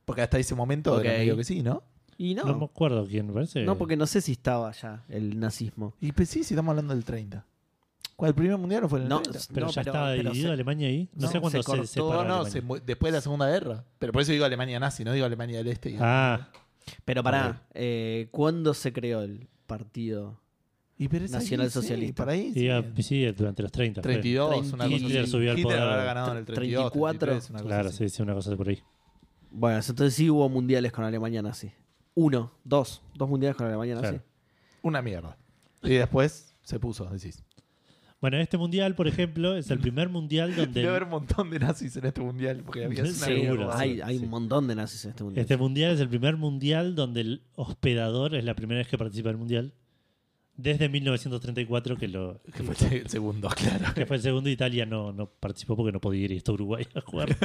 porque 0.06 0.22
hasta 0.24 0.40
ese 0.40 0.56
momento 0.56 1.00
era 1.00 1.12
Ok. 1.12 1.18
medio 1.20 1.38
que 1.38 1.44
sí, 1.44 1.62
¿no? 1.62 1.84
Y 2.18 2.34
No, 2.36 2.44
no. 2.44 2.58
me 2.58 2.66
acuerdo 2.66 3.06
quién, 3.06 3.28
me 3.28 3.34
parece. 3.34 3.64
No, 3.64 3.78
porque 3.78 3.96
no 3.98 4.06
sé 4.08 4.22
si 4.22 4.32
estaba 4.34 4.72
ya 4.72 5.04
el 5.10 5.40
nazismo. 5.40 5.94
Y 6.00 6.12
pues 6.12 6.30
sí, 6.30 6.44
si 6.44 6.54
estamos 6.54 6.72
hablando 6.72 6.94
del 6.94 7.04
30. 7.04 7.46
¿Cuál 8.16 8.30
el 8.30 8.36
primer 8.36 8.58
mundial 8.58 8.84
o 8.84 8.90
fue 8.90 9.00
en 9.00 9.04
el 9.04 9.10
No, 9.10 9.22
30? 9.22 9.40
Pero 9.54 9.66
no, 9.68 9.72
ya 9.72 9.82
pero- 9.82 9.92
estaba 9.92 10.12
pero 10.12 10.24
dividido 10.30 10.48
se- 10.50 10.54
Alemania 10.54 10.88
ahí. 10.88 11.10
No, 11.14 11.22
no, 11.22 11.28
sé 11.32 11.40
cuándo 11.40 11.64
se 11.64 11.88
se, 11.88 11.94
separó 11.94 12.12
No, 12.24 12.24
no, 12.28 12.34
Alemania. 12.46 12.76
se 12.80 12.86
después 12.86 13.12
de 13.12 13.18
la 13.18 13.22
Segunda 13.22 13.48
Guerra. 13.50 13.84
Pero 14.00 14.14
por 14.14 14.22
eso 14.22 14.32
digo 14.32 14.46
Alemania 14.46 14.80
nazi, 14.80 15.04
no 15.04 15.12
digo 15.14 15.26
Alemania 15.26 15.58
del 15.58 15.68
Este. 15.68 15.98
Ah, 16.00 16.50
Pero 17.06 17.24
pará, 17.24 17.68
eh, 17.74 18.28
¿cuándo 18.32 18.74
se 18.74 18.92
creó 18.94 19.22
el 19.22 19.48
partido? 19.68 20.40
y 20.98 21.08
pero 21.08 21.26
es 21.26 21.34
ahí, 21.34 21.40
Nacional 21.40 21.68
sí, 21.68 21.74
Socialista. 21.74 22.24
para 22.24 22.34
ahí, 22.34 22.54
sí, 22.54 22.70
ah, 22.70 22.84
sí. 22.96 23.02
sí, 23.04 23.26
durante 23.32 23.64
los 23.64 23.72
30. 23.72 24.04
fue. 24.04 24.12
32, 24.14 24.74
una 24.74 24.84
cosa 24.84 24.96
Hitler 24.96 25.24
así. 25.24 25.32
subió 25.32 25.52
al 25.52 25.58
Hitler 25.60 25.76
poder. 25.78 25.90
habrá 25.90 26.04
ganado 26.04 26.32
en 26.34 26.38
el 26.38 26.46
32, 26.46 26.92
34. 26.92 27.20
33, 27.20 27.50
una 27.50 27.60
cosa 27.60 27.68
Claro, 27.68 27.90
así. 27.90 27.98
sí, 27.98 28.10
sí, 28.10 28.22
una 28.22 28.34
cosa 28.36 28.50
de 28.52 28.58
por 28.58 28.70
ahí. 28.70 28.84
Bueno, 29.50 29.78
entonces 29.80 30.14
sí 30.14 30.30
hubo 30.30 30.48
mundiales 30.48 30.92
con 30.92 31.04
Alemania 31.04 31.42
nazi. 31.42 31.72
Uno, 32.14 32.52
dos, 32.64 33.02
dos 33.16 33.28
mundiales 33.28 33.56
con 33.58 33.66
Alemania 33.66 33.96
nazi. 33.96 34.08
Claro. 34.10 34.24
Una 34.84 35.02
mierda. 35.02 35.38
Y 35.82 35.94
después 35.96 36.56
se 36.62 36.80
puso, 36.80 37.06
decís. 37.06 37.44
Bueno, 38.22 38.38
este 38.38 38.58
mundial, 38.58 38.94
por 38.96 39.08
ejemplo, 39.08 39.58
es 39.58 39.72
el 39.72 39.80
primer 39.80 40.08
mundial 40.10 40.56
donde. 40.56 40.80
Debe 40.82 40.90
haber 40.92 41.04
un 41.04 41.10
montón 41.10 41.50
de 41.50 41.60
nazis 41.60 41.96
en 41.98 42.06
este 42.06 42.22
mundial. 42.22 42.62
Porque 42.64 42.86
había 42.86 43.04
Sí, 43.06 43.12
una 43.12 43.26
Seguro, 43.26 43.74
hay, 43.74 43.96
sí, 43.96 44.02
hay 44.04 44.18
sí. 44.20 44.24
un 44.24 44.30
montón 44.30 44.68
de 44.68 44.76
nazis 44.76 45.04
en 45.06 45.10
este 45.12 45.24
mundial. 45.24 45.42
Este 45.42 45.58
mundial 45.58 45.92
es 45.94 46.00
el 46.00 46.08
primer 46.10 46.38
mundial 46.38 46.96
donde 46.96 47.22
el 47.22 47.42
hospedador 47.56 48.36
es 48.36 48.44
la 48.46 48.54
primera 48.56 48.78
vez 48.78 48.88
que 48.88 48.98
participa 48.98 49.30
del 49.30 49.38
mundial. 49.38 49.74
Desde 50.56 50.90
1934, 50.90 51.98
que 51.98 52.08
lo 52.08 52.42
Que 52.56 52.62
fue 52.64 52.98
el 53.00 53.10
segundo, 53.10 53.50
claro. 53.56 53.94
que 53.96 54.06
fue 54.06 54.18
el 54.18 54.22
segundo, 54.22 54.50
Italia 54.50 54.86
no, 54.86 55.12
no 55.12 55.26
participó 55.28 55.76
porque 55.76 55.92
no 55.92 56.00
podía 56.00 56.26
ir 56.26 56.32
y 56.34 56.38
está 56.38 56.52
Uruguay 56.52 56.86
a 56.94 57.02
jugar. 57.02 57.36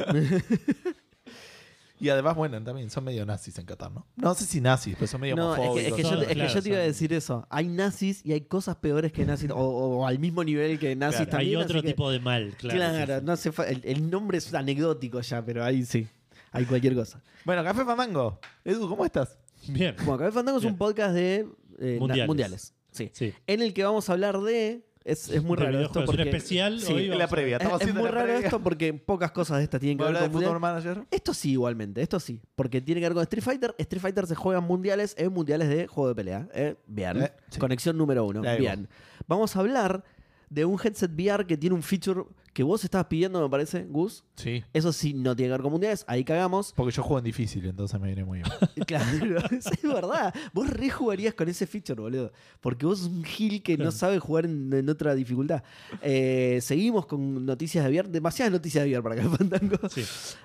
Y 1.99 2.11
además, 2.11 2.37
bueno, 2.37 2.63
también 2.63 2.91
son 2.91 3.05
medio 3.05 3.25
nazis 3.25 3.59
en 3.59 3.65
Qatar, 3.65 3.91
¿no? 3.91 4.07
No 4.17 4.35
sé 4.35 4.45
si 4.45 4.61
nazis, 4.61 4.95
pero 4.97 5.07
son 5.07 5.21
medio 5.21 5.35
No, 5.35 5.55
es 5.55 5.61
que, 5.61 5.65
es 5.65 5.69
homofóbicos. 5.71 5.97
que 5.97 6.03
yo, 6.03 6.09
Son, 6.11 6.23
es 6.23 6.29
que 6.29 6.55
yo 6.55 6.63
te 6.63 6.69
iba 6.69 6.79
a 6.79 6.83
decir 6.83 7.13
eso. 7.15 7.47
Hay 7.49 7.69
nazis 7.69 8.21
y 8.25 8.33
hay 8.33 8.43
cosas 8.43 8.77
peores 8.77 9.13
que 9.13 9.25
nazis, 9.25 9.51
o, 9.51 9.57
o 9.57 10.07
al 10.07 10.19
mismo 10.19 10.45
nivel 10.45 10.79
que 10.79 10.95
nazis 10.95 11.17
Claro, 11.23 11.31
también. 11.31 11.57
Hay 11.59 11.65
otro 11.65 11.81
que- 11.83 11.89
tipo 11.89 12.11
de 12.11 12.21
mal, 12.21 12.55
claro. 12.59 12.77
Claro, 12.79 13.13
sí, 13.15 13.21
sí. 13.21 13.25
no 13.27 13.33
hace 13.33 13.53
fa- 13.53 13.67
el, 13.69 13.81
el 13.85 14.11
nombre 14.11 14.39
es 14.39 14.53
anecdótico 14.53 15.21
ya, 15.23 15.43
pero 15.45 15.65
ahí 15.65 15.85
sí. 15.87 16.07
Hay 16.53 16.65
cualquier 16.67 16.95
cosa. 16.95 17.23
Bueno, 17.45 17.63
Café 17.65 17.85
Fandango. 17.85 18.39
Edu, 18.65 18.89
¿cómo 18.89 19.05
estás? 19.05 19.39
Bien. 19.69 19.95
Bueno, 20.05 20.19
Café 20.19 20.33
Fandango 20.33 20.59
es 20.59 20.65
un 20.65 20.77
podcast 20.79 21.15
de 21.15 21.47
eh, 21.79 21.95
na- 21.95 21.99
Mundiales. 21.99 22.27
mundiales. 22.29 22.75
Sí. 22.93 23.11
Sí. 23.13 23.35
En 23.47 23.61
el 23.63 23.75
que 23.75 23.85
vamos 23.85 24.09
a 24.09 24.13
hablar 24.13 24.41
de. 24.41 24.86
Es, 25.07 25.29
es 25.29 25.41
muy 25.43 25.57
De 25.57 25.65
raro 25.65 25.81
esto 25.83 26.05
porque. 26.05 26.23
un 26.23 26.29
especial. 26.29 26.81
Sí, 26.81 26.93
hoy 26.93 27.07
la 27.07 27.29
previa. 27.29 27.57
Es, 27.57 27.63
Estamos 27.63 27.81
es 27.81 27.85
haciendo 27.85 28.01
muy 28.01 28.09
la 28.09 28.15
raro 28.15 28.27
previa. 28.27 28.45
esto 28.47 28.61
porque 28.61 28.93
pocas 28.93 29.31
cosas 29.31 29.59
de 29.59 29.65
estas 29.65 29.81
tienen 29.81 29.99
que 29.99 30.03
¿Vamos 30.05 30.19
a 30.19 30.23
ver 30.23 30.31
con. 30.33 30.43
Football 30.43 30.61
Manager? 30.61 31.05
Esto 31.13 31.33
sí, 31.33 31.53
igualmente, 31.53 32.03
esto 32.03 32.19
sí. 32.19 32.41
Porque 32.57 32.81
tiene 32.81 33.01
que 33.01 33.07
ver 33.07 33.15
con 33.15 33.23
Street 33.23 33.45
Fighter. 33.45 33.75
Street 33.79 34.03
Fighter 34.03 34.27
se 34.27 34.35
juega 34.35 34.59
en 34.59 34.65
mundiales, 34.67 35.15
en 35.17 35.33
mundiales 35.33 35.69
de 35.69 35.87
juego 35.87 36.09
de 36.09 36.15
pelea. 36.17 36.49
¿eh? 36.53 36.75
Bien. 36.89 37.23
Eh, 37.23 37.33
sí. 37.51 37.59
Conexión 37.61 37.97
número 37.97 38.25
uno. 38.25 38.43
Bien. 38.59 38.89
Vamos 39.29 39.55
a 39.55 39.61
hablar 39.61 40.03
de 40.51 40.65
un 40.65 40.77
headset 40.83 41.13
VR 41.13 41.47
que 41.47 41.57
tiene 41.57 41.77
un 41.77 41.83
feature 41.85 42.25
que 42.57 42.63
vos 42.63 42.83
estabas 42.83 43.09
pidiendo, 43.09 43.43
me 43.43 43.51
parece, 43.51 43.85
Gus. 43.85 44.25
Sí. 44.35 44.65
Eso 44.73 44.91
sí, 44.91 45.13
no 45.13 45.37
tiene 45.37 45.49
que 45.49 45.53
ver 45.53 45.61
con 45.61 45.73
mundiales. 45.73 46.07
Ahí 46.09 46.25
cagamos. 46.25 46.73
Porque 46.75 46.91
yo 46.91 47.03
juego 47.03 47.19
en 47.19 47.25
difícil, 47.27 47.67
entonces 47.67 48.01
me 48.01 48.07
viene 48.07 48.25
muy 48.25 48.39
bien. 48.39 48.51
Claro, 48.87 49.39
es 49.51 49.83
verdad. 49.83 50.35
Vos 50.55 50.71
re 50.71 50.89
jugarías 50.89 51.35
con 51.35 51.51
ese 51.51 51.67
feature, 51.67 52.01
boludo. 52.01 52.33
Porque 52.63 52.87
vos 52.87 53.01
sos 53.01 53.09
un 53.09 53.25
gil 53.25 53.63
que 53.63 53.77
no 53.77 53.91
sabe 53.93 54.19
jugar 54.19 54.47
en, 54.47 54.73
en 54.73 54.89
otra 54.89 55.15
dificultad. 55.15 55.63
Eh, 56.01 56.61
seguimos 56.63 57.05
con 57.05 57.45
noticias 57.45 57.85
de 57.85 57.91
VR. 57.91 58.09
Demasiadas 58.09 58.53
noticias 58.53 58.85
de 58.85 58.91
VR 58.91 59.03
para 59.03 59.21
acá, 59.21 59.37
Fandango. 59.37 59.77
Sí. 59.91 60.03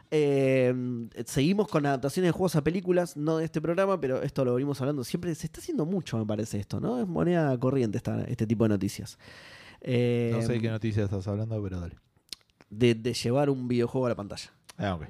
Eh, 0.10 0.74
seguimos 1.26 1.70
con 1.70 1.86
adaptaciones 1.86 2.28
de 2.28 2.32
juegos 2.34 2.58
a 2.58 2.62
películas, 2.62 3.16
no 3.16 3.38
de 3.38 3.46
este 3.46 3.62
programa, 3.62 4.02
pero 4.02 4.22
esto 4.22 4.44
lo 4.44 4.56
venimos 4.56 4.82
hablando 4.82 5.06
siempre. 5.06 5.34
Se 5.34 5.46
está 5.46 5.62
haciendo 5.62 5.86
mucho, 5.86 6.18
me 6.18 6.26
parece 6.26 6.60
esto, 6.60 6.82
¿no? 6.82 7.00
Es 7.00 7.08
moneda 7.08 7.58
corriente 7.58 7.96
esta, 7.96 8.22
este 8.24 8.46
tipo 8.46 8.66
de 8.66 8.70
noticias. 8.70 9.18
Eh, 9.82 10.32
No 10.34 10.42
sé 10.42 10.54
de 10.54 10.62
qué 10.62 10.70
noticias 10.70 11.06
estás 11.06 11.28
hablando, 11.28 11.62
pero 11.62 11.80
dale. 11.80 11.96
de, 12.70 12.96
de 12.96 13.14
llevar 13.14 13.50
un 13.50 13.68
videojuego 13.68 14.06
a 14.06 14.10
la 14.10 14.16
pantalla. 14.16 14.52
Ah, 14.78 14.96
ok. 14.96 15.04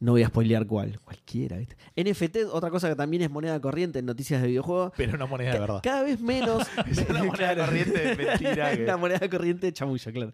No 0.00 0.12
voy 0.12 0.22
a 0.22 0.28
spoilear 0.28 0.64
cuál. 0.66 1.00
Cualquiera, 1.00 1.56
¿viste? 1.56 1.76
NFT, 1.96 2.36
otra 2.52 2.70
cosa 2.70 2.88
que 2.88 2.94
también 2.94 3.22
es 3.22 3.30
moneda 3.30 3.60
corriente 3.60 3.98
en 3.98 4.06
noticias 4.06 4.40
de 4.40 4.46
videojuegos. 4.46 4.92
Pero 4.96 5.14
una 5.14 5.26
moneda 5.26 5.52
de 5.52 5.58
verdad. 5.58 5.80
Cada 5.82 6.04
vez 6.04 6.20
menos. 6.20 6.66
Es 6.88 6.98
una 7.10 7.24
moneda 7.24 7.52
Claro. 7.54 7.64
corriente 7.66 7.98
de 7.98 8.14
mentira. 8.16 8.70
que- 8.76 8.84
Una 8.84 8.96
moneda 8.96 9.28
corriente 9.28 9.66
de 9.66 9.72
chamullo, 9.72 10.12
claro. 10.12 10.32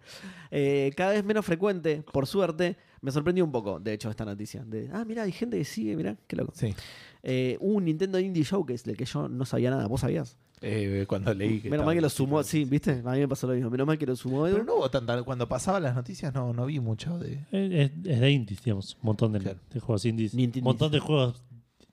Eh, 0.51 0.93
cada 0.97 1.13
vez 1.13 1.25
menos 1.25 1.47
frecuente, 1.47 2.03
por 2.13 2.27
suerte, 2.27 2.77
Me 3.01 3.11
sorprendió 3.11 3.45
un 3.45 3.53
poco, 3.53 3.81
de 3.81 3.93
hecho, 3.95 4.09
esta 4.11 4.25
noticia. 4.25 4.65
De, 4.65 4.89
ah, 4.93 5.05
mira, 5.07 5.23
hay 5.25 5.33
gente 5.33 5.59
que 5.59 5.65
sigue, 5.65 5.95
mira, 5.97 6.17
qué 6.27 6.37
loco. 6.37 6.53
Sí. 6.55 6.75
Eh, 7.23 7.57
un 7.61 7.85
Nintendo 7.85 8.19
Indie 8.19 8.45
Showcase 8.45 8.85
del 8.85 8.97
que 8.97 9.05
yo 9.07 9.29
no 9.29 9.45
sabía 9.47 9.69
nada. 9.71 9.87
¿Vos 9.89 10.01
sabías? 10.03 10.37
Eh, 10.61 11.05
cuando 11.09 11.35
leí 11.35 11.61
que. 11.61 11.69
Menos 11.71 11.85
mal 11.85 11.95
que 11.95 12.01
lo 12.01 12.09
sumó, 12.09 12.43
sí, 12.43 12.65
¿viste? 12.65 13.03
A 13.05 13.11
mí 13.13 13.19
me 13.19 13.29
pasó 13.29 13.47
lo 13.47 13.55
mismo. 13.55 13.71
Menos 13.71 13.87
mal 13.87 13.99
que 13.99 14.07
lo 14.07 14.17
sumó 14.17 14.47
Edu. 14.47 14.55
Pero 14.57 14.65
no 14.65 14.75
hubo 14.77 14.91
tanta. 14.91 15.23
Cuando 15.23 15.47
pasaba 15.49 15.79
las 15.81 15.95
noticias, 15.95 16.33
no, 16.33 16.53
no 16.55 16.67
vi 16.67 16.81
mucho 16.81 17.19
de. 17.19 17.35
Es, 17.53 17.91
es 18.05 18.21
de 18.21 18.31
indies, 18.31 18.63
digamos. 18.65 18.95
Un 18.95 19.01
montón 19.03 19.33
de, 19.33 19.41
Claro. 19.41 19.59
de 19.71 19.81
juegos 19.81 20.05
indies. 20.07 20.33
Un 20.35 20.53
montón 20.63 20.91
de 20.93 21.01
juegos 21.01 21.43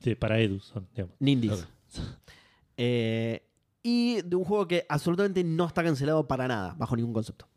de, 0.04 0.16
para 0.16 0.40
Edu 0.40 0.60
son, 0.60 0.88
digamos. 0.96 1.16
Nindies. 1.20 1.54
Ok. 1.54 1.66
Eh, 2.78 3.44
y 3.84 4.22
de 4.24 4.36
un 4.36 4.44
juego 4.44 4.68
que 4.68 4.86
absolutamente 4.90 5.44
no 5.44 5.68
está 5.68 5.84
cancelado 5.84 6.28
para 6.28 6.48
nada, 6.48 6.74
bajo 6.80 6.96
ningún 6.96 7.14
concepto. 7.14 7.48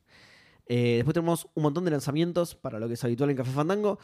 Eh, 0.66 0.96
después 0.96 1.14
tenemos 1.14 1.46
un 1.54 1.62
montón 1.62 1.84
de 1.84 1.90
lanzamientos 1.92 2.54
para 2.54 2.78
lo 2.78 2.88
que 2.88 2.94
es 2.94 3.04
habitual 3.04 3.30
en 3.30 3.36
Café 3.36 3.50
Fandango. 3.52 3.98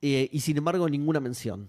eh, 0.00 0.28
y 0.32 0.40
sin 0.40 0.56
embargo, 0.56 0.88
ninguna 0.88 1.20
mención. 1.20 1.68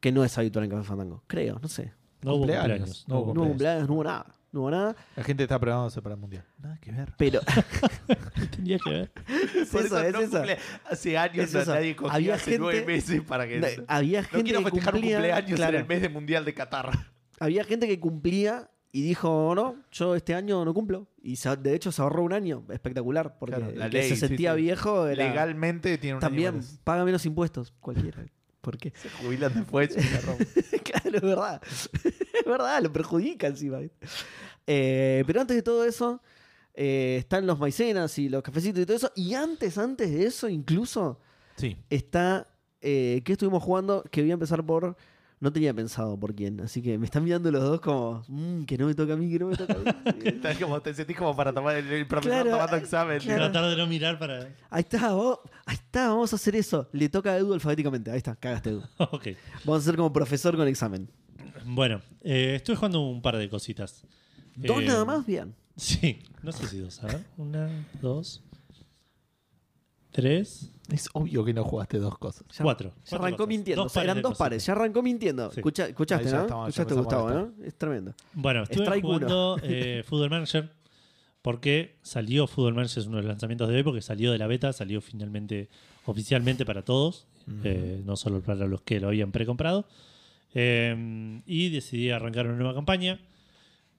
Que 0.00 0.12
no 0.12 0.24
es 0.24 0.38
habitual 0.38 0.64
en 0.64 0.70
Café 0.70 0.84
Fandango. 0.84 1.24
Creo, 1.26 1.58
no 1.58 1.68
sé. 1.68 1.92
No 2.22 2.34
hubo 2.34 2.38
Cumpleaños, 2.46 3.04
no 3.08 3.14
No 3.14 3.20
hubo 3.20 3.24
hubo 3.26 3.34
No 3.34 3.40
hubo 3.42 3.48
cumpleaños. 3.48 3.48
cumpleaños, 3.48 3.88
no 3.88 3.94
hubo 3.94 4.04
nada. 4.04 4.26
No 4.52 4.60
hubo 4.60 4.70
nada. 4.70 4.96
La 5.16 5.24
gente 5.24 5.42
está 5.44 5.58
preparándose 5.58 6.02
para 6.02 6.14
el 6.14 6.20
mundial. 6.20 6.44
Nada 6.58 6.78
que 6.78 6.92
ver. 6.92 7.14
Pero 7.16 7.40
Tenía 8.56 8.78
que 8.78 8.90
ver. 8.90 9.12
es 9.28 9.74
eso, 9.74 9.98
es 9.98 10.14
eso. 10.14 10.42
Hace 10.90 11.18
años 11.18 11.44
Es 11.46 11.54
eso. 11.54 11.74
nadie 11.74 11.96
cogía 11.96 12.14
Había 12.14 12.34
hace 12.34 12.44
gente- 12.52 12.58
nueve 12.60 12.84
meses 12.86 13.22
para 13.22 13.46
que. 13.48 13.58
No, 13.60 13.66
había 13.88 14.22
No 14.22 14.28
gente 14.28 14.44
quiero 14.44 14.58
que 14.60 14.64
festejar 14.66 14.94
un 14.94 15.00
cumpleaños 15.00 15.56
claro, 15.56 15.76
en 15.76 15.82
el 15.82 15.88
mes 15.88 16.02
de 16.02 16.08
mundial 16.08 16.44
de 16.44 16.54
Qatar. 16.54 16.90
había 17.40 17.64
gente 17.64 17.88
que 17.88 17.98
cumplía 17.98 18.68
y 18.92 19.00
dijo, 19.02 19.54
no, 19.56 19.76
yo 19.90 20.14
este 20.14 20.34
año 20.34 20.64
no 20.66 20.74
cumplo. 20.74 21.08
Y 21.22 21.36
de 21.60 21.74
hecho 21.74 21.90
se 21.90 22.02
ahorró 22.02 22.22
un 22.22 22.34
año. 22.34 22.64
Espectacular. 22.70 23.38
Porque 23.38 23.56
Claro, 23.56 23.70
el 23.72 23.78
la 23.78 23.88
que 23.88 23.98
ley, 23.98 24.08
se 24.10 24.16
sentía 24.16 24.54
sí. 24.54 24.60
viejo 24.60 25.06
era- 25.06 25.24
Legalmente 25.28 25.96
tiene 25.96 26.16
un 26.16 26.20
también 26.20 26.56
año 26.56 26.62
paga 26.84 27.04
menos 27.06 27.24
impuestos. 27.24 27.72
Cualquiera. 27.80 28.22
¿Por 28.62 28.78
qué? 28.78 28.92
Se 28.96 29.10
jubilan 29.10 29.52
después 29.52 29.90
claro, 30.84 31.16
es 31.16 31.22
verdad. 31.22 31.60
es 32.04 32.44
verdad, 32.46 32.82
lo 32.82 32.92
perjudica 32.92 33.48
encima. 33.48 33.80
Eh, 34.66 35.24
pero 35.26 35.40
antes 35.40 35.56
de 35.56 35.62
todo 35.62 35.84
eso, 35.84 36.22
eh, 36.74 37.16
están 37.18 37.46
los 37.46 37.58
maicenas 37.58 38.16
y 38.18 38.28
los 38.28 38.42
cafecitos 38.42 38.80
y 38.82 38.86
todo 38.86 38.96
eso. 38.96 39.12
Y 39.16 39.34
antes, 39.34 39.76
antes 39.78 40.10
de 40.10 40.24
eso, 40.26 40.48
incluso, 40.48 41.18
Sí. 41.56 41.76
está. 41.90 42.46
Eh, 42.80 43.20
¿Qué 43.24 43.32
estuvimos 43.32 43.62
jugando? 43.62 44.02
Que 44.10 44.22
voy 44.22 44.30
a 44.30 44.34
empezar 44.34 44.64
por. 44.64 44.96
No 45.42 45.52
tenía 45.52 45.74
pensado 45.74 46.16
por 46.18 46.36
quién. 46.36 46.60
Así 46.60 46.80
que 46.80 46.96
me 46.98 47.04
están 47.06 47.24
mirando 47.24 47.50
los 47.50 47.62
dos 47.64 47.80
como. 47.80 48.22
"Mm, 48.28 48.62
que 48.62 48.78
no 48.78 48.86
me 48.86 48.94
toca 48.94 49.14
a 49.14 49.16
mí, 49.16 49.28
que 49.28 49.40
no 49.40 49.48
me 49.48 49.56
toca 49.56 49.72
a 49.74 49.78
mí. 49.78 49.84
Estás 50.24 50.56
como, 50.56 50.80
te 50.80 50.94
sentís 50.94 51.16
como 51.16 51.34
para 51.34 51.52
tomar 51.52 51.74
el, 51.76 51.86
el 51.90 52.06
profesor 52.06 52.42
Claro, 52.42 52.50
tomando 52.52 52.76
examen. 52.76 53.18
claro. 53.18 53.50
Tratar 53.50 53.70
de 53.70 53.76
no 53.76 53.86
mirar 53.88 54.20
para. 54.20 54.48
Ahí 54.70 54.80
está, 54.82 55.12
vos- 55.12 55.40
ahí 55.66 55.74
está, 55.74 56.08
vamos 56.10 56.32
a 56.32 56.36
hacer 56.36 56.54
eso. 56.54 56.88
Le 56.92 57.08
toca 57.08 57.32
a 57.32 57.36
Edu 57.38 57.52
alfabéticamente. 57.54 58.10
Ahí 58.12 58.18
está, 58.18 58.36
cagaste 58.36 58.70
Edu. 58.70 58.82
ok. 58.98 59.28
Vamos 59.64 59.80
a 59.80 59.82
hacer 59.82 59.96
como 59.96 60.12
profesor 60.12 60.56
con 60.56 60.68
examen. 60.68 61.08
Bueno, 61.66 62.00
eh, 62.22 62.54
estuve 62.56 62.76
jugando 62.76 63.00
un 63.00 63.20
par 63.20 63.36
de 63.36 63.48
cositas. 63.48 64.04
¿Dos 64.54 64.80
Eh, 64.80 64.86
nada 64.86 65.04
más? 65.04 65.26
Bien. 65.26 65.54
Sí, 65.76 66.22
no 66.42 66.52
sé 66.52 66.68
si 66.68 66.78
dos. 66.78 67.02
A 67.02 67.08
ver. 67.08 67.24
Una, 67.36 67.68
dos, 68.00 68.42
tres, 70.12 70.70
Es 70.90 71.08
obvio 71.14 71.44
que 71.44 71.54
no 71.54 71.64
jugaste 71.64 71.98
dos 71.98 72.18
cosas. 72.18 72.44
Ya- 72.56 72.62
cuatro. 72.64 72.90
Ya 72.90 72.94
Cuatro 73.10 73.18
arrancó 73.24 73.36
cosas. 73.38 73.48
mintiendo. 73.48 73.82
Dos 73.84 73.92
O 73.92 73.94
sea, 73.94 74.02
eran 74.04 74.20
dos 74.22 74.36
pares. 74.36 74.66
Ya 74.66 74.72
arrancó 74.74 75.02
mintiendo. 75.02 75.50
Sí. 75.50 75.60
Escucha- 75.60 75.86
escuchaste, 75.88 76.30
¿no? 76.30 76.42
estamos, 76.42 76.68
escuchaste, 76.68 76.94
Gustavo, 76.94 77.28
a 77.28 77.34
¿no? 77.34 77.52
Es 77.64 77.74
tremendo. 77.76 78.14
Bueno, 78.34 78.62
estuve 78.64 78.84
Strike 78.84 79.02
jugando 79.04 79.58
eh, 79.62 80.02
Football 80.06 80.30
Manager 80.30 80.70
porque 81.40 81.96
salió 82.02 82.46
Football 82.46 82.74
Manager, 82.74 82.98
es 83.00 83.06
uno 83.06 83.16
de 83.16 83.22
los 83.22 83.28
lanzamientos 83.30 83.68
de 83.68 83.76
hoy, 83.76 83.82
porque 83.82 84.02
salió 84.02 84.30
de 84.32 84.38
la 84.38 84.46
beta, 84.46 84.72
salió 84.72 85.00
finalmente, 85.00 85.68
oficialmente 86.04 86.64
para 86.66 86.82
todos, 86.82 87.26
eh, 87.64 88.00
no 88.04 88.14
solo 88.16 88.40
para 88.42 88.66
los 88.66 88.82
que 88.82 89.00
lo 89.00 89.08
habían 89.08 89.32
precomprado. 89.32 89.86
Eh, 90.54 91.40
y 91.46 91.70
decidí 91.70 92.10
arrancar 92.10 92.46
una 92.46 92.56
nueva 92.56 92.74
campaña 92.74 93.18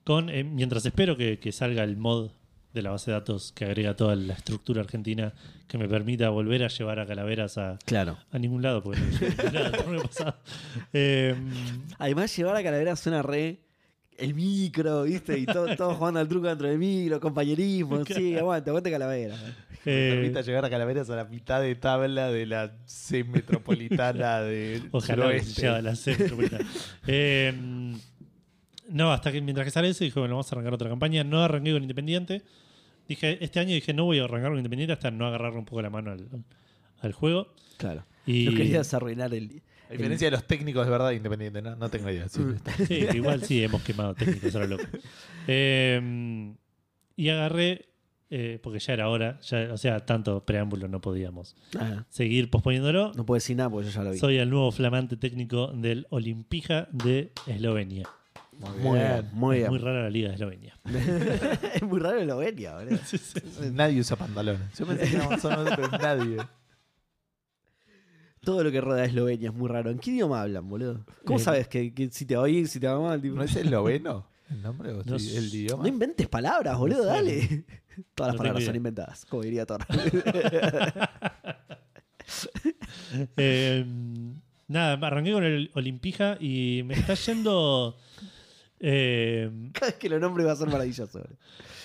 con, 0.04 0.30
eh, 0.30 0.44
mientras 0.44 0.86
espero 0.86 1.16
que, 1.16 1.38
que 1.38 1.50
salga 1.52 1.82
el 1.82 1.96
mod 1.96 2.30
de 2.74 2.82
la 2.82 2.90
base 2.90 3.10
de 3.10 3.16
datos 3.18 3.52
que 3.52 3.64
agrega 3.64 3.94
toda 3.96 4.16
la 4.16 4.34
estructura 4.34 4.80
argentina 4.82 5.32
que 5.68 5.78
me 5.78 5.88
permita 5.88 6.28
volver 6.28 6.64
a 6.64 6.68
llevar 6.68 6.98
a 7.00 7.06
calaveras 7.06 7.56
a, 7.56 7.78
Claro. 7.86 8.18
a 8.32 8.38
ningún 8.38 8.60
lado, 8.62 8.82
porque 8.82 9.00
no 9.00 9.10
llevé 9.10 9.26
a 9.38 9.44
ningún 9.44 9.54
lado 9.54 9.66
el 9.72 9.72
torneo 9.84 10.02
pasado. 10.02 10.36
Eh, 10.92 11.34
Además, 11.98 12.36
llevar 12.36 12.56
a 12.56 12.62
Calavera 12.62 12.96
suena 12.96 13.22
re. 13.22 13.60
El 14.16 14.32
micro, 14.34 15.02
¿viste? 15.04 15.36
Y 15.38 15.44
todo- 15.46 15.74
todos 15.76 15.96
jugando 15.96 16.20
al 16.20 16.28
truco 16.28 16.46
dentro 16.46 16.68
del 16.68 16.78
micro, 16.78 17.18
compañerismo. 17.18 18.04
Sí, 18.04 18.36
aguante, 18.36 18.70
aguante 18.70 18.90
Calavera. 18.90 19.34
eh, 19.86 20.10
Permita 20.14 20.40
llegar 20.42 20.64
a 20.64 20.70
Calaveras 20.70 21.10
a 21.10 21.16
la 21.16 21.24
mitad 21.24 21.60
de 21.60 21.74
tabla 21.74 22.30
de 22.30 22.46
la 22.46 22.76
C 22.86 23.24
metropolitana 23.24 24.40
de 24.42 24.82
Ojalá 24.92 25.26
a 25.30 25.82
la 25.82 25.96
C 25.96 26.16
metropolitana. 26.16 26.64
Eh, 27.08 27.52
no, 28.88 29.12
hasta 29.12 29.32
que 29.32 29.40
mientras 29.40 29.64
que 29.64 29.70
sale 29.72 29.88
eso, 29.88 30.04
dije, 30.04 30.18
bueno, 30.20 30.34
vamos 30.34 30.52
a 30.52 30.54
arrancar 30.54 30.74
otra 30.74 30.88
campaña. 30.90 31.24
No 31.24 31.42
arranqué 31.42 31.72
con 31.72 31.82
Independiente. 31.82 32.42
Dije, 33.08 33.42
este 33.44 33.60
año 33.60 33.74
dije, 33.74 33.92
no 33.92 34.04
voy 34.04 34.18
a 34.18 34.24
arrancar 34.24 34.50
con 34.50 34.58
Independiente 34.58 34.92
hasta 34.92 35.10
no 35.10 35.26
agarrarle 35.26 35.58
un 35.58 35.64
poco 35.64 35.82
la 35.82 35.90
mano 35.90 36.10
al, 36.12 36.28
al 37.00 37.12
juego. 37.12 37.54
Claro. 37.76 38.04
Y, 38.26 38.46
No 38.46 38.54
querías 38.56 38.92
arruinar 38.94 39.34
el. 39.34 39.62
A 39.90 39.92
diferencia 39.92 40.26
de 40.28 40.30
los 40.30 40.46
técnicos 40.46 40.86
de 40.86 40.90
verdad 40.90 41.10
independientes, 41.12 41.62
¿no? 41.62 41.76
No 41.76 41.90
tengo 41.90 42.08
idea. 42.10 42.28
sí. 42.28 42.40
Sí, 42.88 43.06
igual 43.14 43.42
sí, 43.44 43.62
hemos 43.62 43.82
quemado 43.82 44.14
técnicos, 44.14 44.54
ahora 44.54 44.66
loco. 44.66 44.84
Eh, 45.46 46.54
y 47.16 47.28
agarré, 47.28 47.90
eh, 48.30 48.58
porque 48.62 48.78
ya 48.80 48.94
era 48.94 49.08
hora, 49.10 49.38
ya, 49.42 49.68
o 49.72 49.76
sea, 49.76 50.04
tanto 50.06 50.44
preámbulo 50.44 50.88
no 50.88 51.00
podíamos 51.00 51.54
Ah, 51.78 52.06
seguir 52.08 52.50
posponiéndolo. 52.50 53.12
no 53.14 53.26
puedo 53.26 53.36
decir 53.36 53.56
nada 53.56 53.68
porque 53.70 53.88
yo 53.88 53.92
ya 53.94 54.02
lo 54.02 54.10
vi. 54.12 54.18
Soy 54.18 54.38
el 54.38 54.48
nuevo 54.50 54.72
flamante 54.72 55.16
técnico 55.18 55.68
del 55.68 56.06
Olimpija 56.10 56.88
de 56.90 57.32
Eslovenia. 57.46 58.08
Muy 58.60 58.98
bien, 58.98 59.28
muy 59.32 59.56
Es 59.56 59.60
bien. 59.62 59.70
muy 59.70 59.78
rara 59.78 60.02
la 60.04 60.10
liga 60.10 60.28
de 60.28 60.34
Eslovenia. 60.34 60.78
es 61.74 61.82
muy 61.82 61.98
raro 62.00 62.18
Eslovenia, 62.20 62.74
boludo. 62.76 62.98
Nadie 63.72 64.00
usa 64.00 64.16
pantalones. 64.16 64.78
Yo 64.78 64.86
pensé 64.86 65.10
que 65.10 65.16
éramos 65.16 65.40
solo 65.40 65.64
pero 65.76 65.88
nadie. 65.98 66.36
Todo 68.42 68.62
lo 68.64 68.70
que 68.70 68.80
rodea 68.80 69.04
Eslovenia 69.06 69.48
es 69.50 69.54
muy 69.54 69.68
raro. 69.68 69.90
¿En 69.90 69.98
qué 69.98 70.10
idioma 70.10 70.42
hablan, 70.42 70.68
boludo? 70.68 71.04
¿Cómo 71.24 71.38
Eh, 71.38 71.42
sabes 71.42 71.68
que, 71.68 71.92
que 71.94 72.10
si 72.10 72.26
te 72.26 72.36
va 72.36 72.48
ir, 72.48 72.68
si 72.68 72.78
te 72.80 72.86
va 72.86 73.00
mal? 73.00 73.20
tipo- 73.20 73.36
¿No 73.36 73.42
es 73.42 73.54
esloveno 73.56 74.26
el 74.50 74.62
nombre 74.62 74.92
o 74.92 75.02
No 75.04 75.18
sí, 75.18 75.30
sé. 75.30 75.38
el 75.38 75.54
idioma? 75.54 75.82
No 75.82 75.88
inventes 75.88 76.28
palabras, 76.28 76.76
boludo, 76.78 77.04
dale. 77.06 77.64
Todas 78.14 78.28
las 78.28 78.34
No 78.34 78.38
palabras 78.38 78.64
son 78.64 78.72
idea. 78.74 78.76
inventadas, 78.76 79.24
como 79.24 79.42
diría 79.42 79.64
Thor. 79.66 79.84
Eh, 83.36 83.84
nada, 84.68 85.06
arranqué 85.06 85.32
con 85.32 85.44
el 85.44 85.70
Olimpija 85.74 86.36
y 86.40 86.82
me 86.84 86.94
está 86.94 87.14
yendo. 87.14 87.96
Eh, 88.80 89.50
Cada 89.72 89.86
vez 89.88 89.96
que 89.96 90.08
lo 90.08 90.18
nombre 90.18 90.44
va 90.44 90.52
a 90.52 90.56
ser 90.56 90.68
maravilloso. 90.68 91.22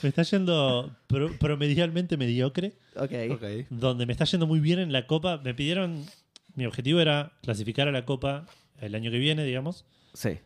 me 0.03 0.09
está 0.09 0.23
yendo 0.23 0.95
pro- 1.07 1.31
promedialmente 1.39 2.17
mediocre. 2.17 2.73
Ok. 2.95 3.11
Ok. 3.31 3.43
Donde 3.69 4.05
me 4.05 4.13
está 4.13 4.25
yendo 4.25 4.47
muy 4.47 4.59
bien 4.59 4.79
en 4.79 4.91
la 4.91 5.07
Copa. 5.07 5.39
Me 5.43 5.53
pidieron. 5.53 6.05
Mi 6.55 6.65
objetivo 6.65 6.99
era 6.99 7.33
clasificar 7.43 7.87
a 7.87 7.91
la 7.91 8.05
Copa 8.05 8.45
el 8.81 8.95
año 8.95 9.11
que 9.11 9.19
viene, 9.19 9.43
digamos. 9.45 9.85
Sí. 10.13 10.39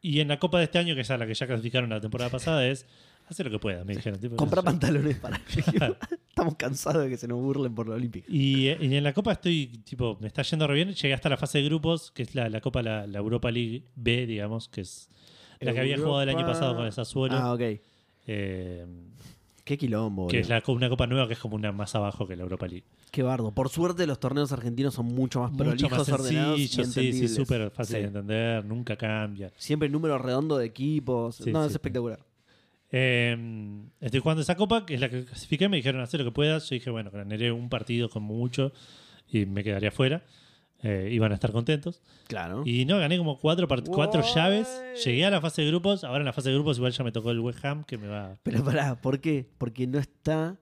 Y 0.00 0.20
en 0.20 0.28
la 0.28 0.38
Copa 0.38 0.58
de 0.58 0.64
este 0.64 0.78
año, 0.78 0.94
que 0.94 1.00
es 1.02 1.10
a 1.10 1.16
la 1.18 1.26
que 1.26 1.34
ya 1.34 1.46
clasificaron 1.46 1.90
la 1.90 2.00
temporada 2.00 2.30
pasada, 2.30 2.66
es 2.66 2.86
hacer 3.28 3.46
lo 3.46 3.52
que 3.52 3.58
pueda. 3.58 3.84
Me 3.84 3.94
dijeron. 3.96 4.20
tipo, 4.20 4.36
Compra 4.36 4.60
sé. 4.60 4.66
pantalones 4.66 5.16
para. 5.18 5.40
Estamos 6.28 6.56
cansados 6.56 7.04
de 7.04 7.08
que 7.10 7.16
se 7.16 7.28
nos 7.28 7.38
burlen 7.40 7.74
por 7.74 7.88
la 7.88 7.94
Olímpica. 7.94 8.26
Y, 8.30 8.66
eh, 8.68 8.78
y 8.80 8.94
en 8.94 9.04
la 9.04 9.12
Copa 9.12 9.32
estoy, 9.32 9.66
tipo, 9.84 10.16
me 10.20 10.26
está 10.28 10.42
yendo 10.42 10.66
re 10.66 10.74
bien. 10.74 10.92
Llegué 10.94 11.14
hasta 11.14 11.28
la 11.28 11.36
fase 11.36 11.58
de 11.58 11.64
grupos, 11.64 12.10
que 12.10 12.22
es 12.24 12.34
la, 12.34 12.48
la 12.48 12.60
Copa, 12.60 12.82
la, 12.82 13.06
la 13.06 13.18
Europa 13.18 13.50
League 13.50 13.84
B, 13.96 14.26
digamos, 14.26 14.68
que 14.68 14.80
es 14.82 15.08
la 15.62 15.72
que 15.72 15.80
había 15.80 15.96
jugado 15.96 16.22
el 16.22 16.28
año 16.28 16.46
pasado 16.46 16.76
con 16.76 16.86
el 16.86 16.92
Sassuolo. 16.92 17.34
Ah, 17.36 17.52
ok. 17.54 17.60
eh, 18.26 18.86
Qué 19.64 19.78
quilombo, 19.78 20.26
que 20.26 20.38
boludo. 20.38 20.56
es 20.56 20.66
la, 20.66 20.72
una 20.74 20.88
copa 20.88 21.06
nueva 21.06 21.28
que 21.28 21.34
es 21.34 21.38
como 21.38 21.54
una 21.54 21.70
más 21.70 21.94
abajo 21.94 22.26
que 22.26 22.34
la 22.34 22.42
Europa 22.42 22.66
League. 22.66 22.82
Qué 23.12 23.22
bardo. 23.22 23.52
Por 23.52 23.68
suerte, 23.68 24.06
los 24.08 24.18
torneos 24.18 24.50
argentinos 24.50 24.94
son 24.94 25.06
mucho 25.06 25.40
más 25.40 25.52
Mucho 25.52 25.64
prolijos, 25.64 25.98
más 25.98 26.08
ordenados 26.08 26.58
y 26.58 26.66
sí, 26.66 26.84
sí, 26.84 27.28
súper 27.28 27.70
fácil 27.70 27.96
Sí. 27.96 28.00
de 28.02 28.08
entender, 28.08 28.64
nunca 28.64 28.96
cambia. 28.96 29.52
Siempre 29.56 29.88
número 29.88 30.18
redondo 30.18 30.58
de 30.58 30.66
equipos. 30.66 31.36
Sí, 31.36 31.52
no, 31.52 31.60
sí, 31.62 31.66
es 31.68 31.72
espectacular. 31.74 32.18
Eh, 32.90 33.36
estoy 34.00 34.20
jugando 34.20 34.42
esa 34.42 34.56
copa, 34.56 34.84
que 34.84 34.94
es 34.94 35.00
la 35.00 35.08
que 35.08 35.24
clasifiqué. 35.24 35.68
Me 35.68 35.76
dijeron 35.76 36.00
hacer 36.02 36.20
lo 36.20 36.26
que 36.26 36.32
puedas. 36.32 36.68
Yo 36.68 36.74
dije, 36.74 36.90
bueno, 36.90 37.10
ganaré 37.10 37.52
un 37.52 37.68
partido 37.68 38.08
como 38.10 38.34
mucho 38.34 38.72
y 39.30 39.46
me 39.46 39.62
quedaría 39.62 39.90
fuera. 39.92 40.24
Eh, 40.84 41.10
iban 41.12 41.30
a 41.30 41.36
estar 41.36 41.52
contentos. 41.52 42.02
Claro. 42.26 42.62
Y 42.66 42.84
no, 42.86 42.98
gané 42.98 43.16
como 43.16 43.38
cuatro, 43.38 43.68
part- 43.68 43.86
cuatro 43.88 44.22
llaves. 44.34 44.68
Llegué 45.04 45.24
a 45.24 45.30
la 45.30 45.40
fase 45.40 45.62
de 45.62 45.68
grupos. 45.68 46.02
Ahora 46.02 46.18
en 46.20 46.24
la 46.24 46.32
fase 46.32 46.48
de 46.48 46.56
grupos 46.56 46.76
igual 46.78 46.90
ya 46.92 47.04
me 47.04 47.12
tocó 47.12 47.30
el 47.30 47.38
West 47.40 47.64
Ham, 47.64 47.84
que 47.84 47.98
me 47.98 48.08
va... 48.08 48.36
Pero 48.42 48.64
pará, 48.64 49.00
¿por 49.00 49.20
qué? 49.20 49.46
Porque 49.58 49.86
no 49.86 49.98
está. 50.00 50.56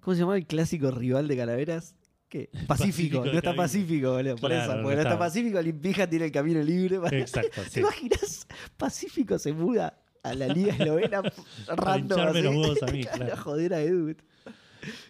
¿Cómo 0.00 0.14
se 0.14 0.20
llama 0.22 0.36
el 0.36 0.46
clásico 0.46 0.90
rival 0.90 1.28
de 1.28 1.36
Calaveras? 1.36 1.94
¿Qué? 2.28 2.48
Pacífico. 2.66 3.18
Pacífico 3.18 3.24
no 3.26 3.32
está. 3.32 3.54
Pacífico, 3.54 4.12
boludo. 4.12 4.36
Por 4.36 4.50
Claro, 4.50 4.64
eso. 4.64 4.76
no 4.76 4.82
Porque 4.82 4.96
no 4.96 5.02
está 5.02 5.12
está. 5.14 5.18
Pacífico, 5.20 5.62
Limpija 5.62 6.06
tiene 6.08 6.24
el 6.24 6.32
camino 6.32 6.62
libre. 6.62 6.98
para- 6.98 7.16
Exacto, 7.18 7.62
¿Te 7.62 7.70
sí. 7.70 7.80
imaginas? 7.80 8.46
Pacífico 8.76 9.38
se 9.38 9.52
muda 9.52 10.00
a 10.24 10.34
la 10.34 10.48
Liga 10.48 10.74
Eslovena 10.74 11.22
random. 11.68 12.18
hincharme 12.18 12.38
así. 12.40 12.42
los 12.42 12.56
huevos 12.56 12.82
a 12.82 12.86
mí, 12.86 13.02
Claro, 13.04 13.18
claro. 13.18 13.36
joder 13.42 13.74
a 13.74 13.80
Edu. 13.82 14.16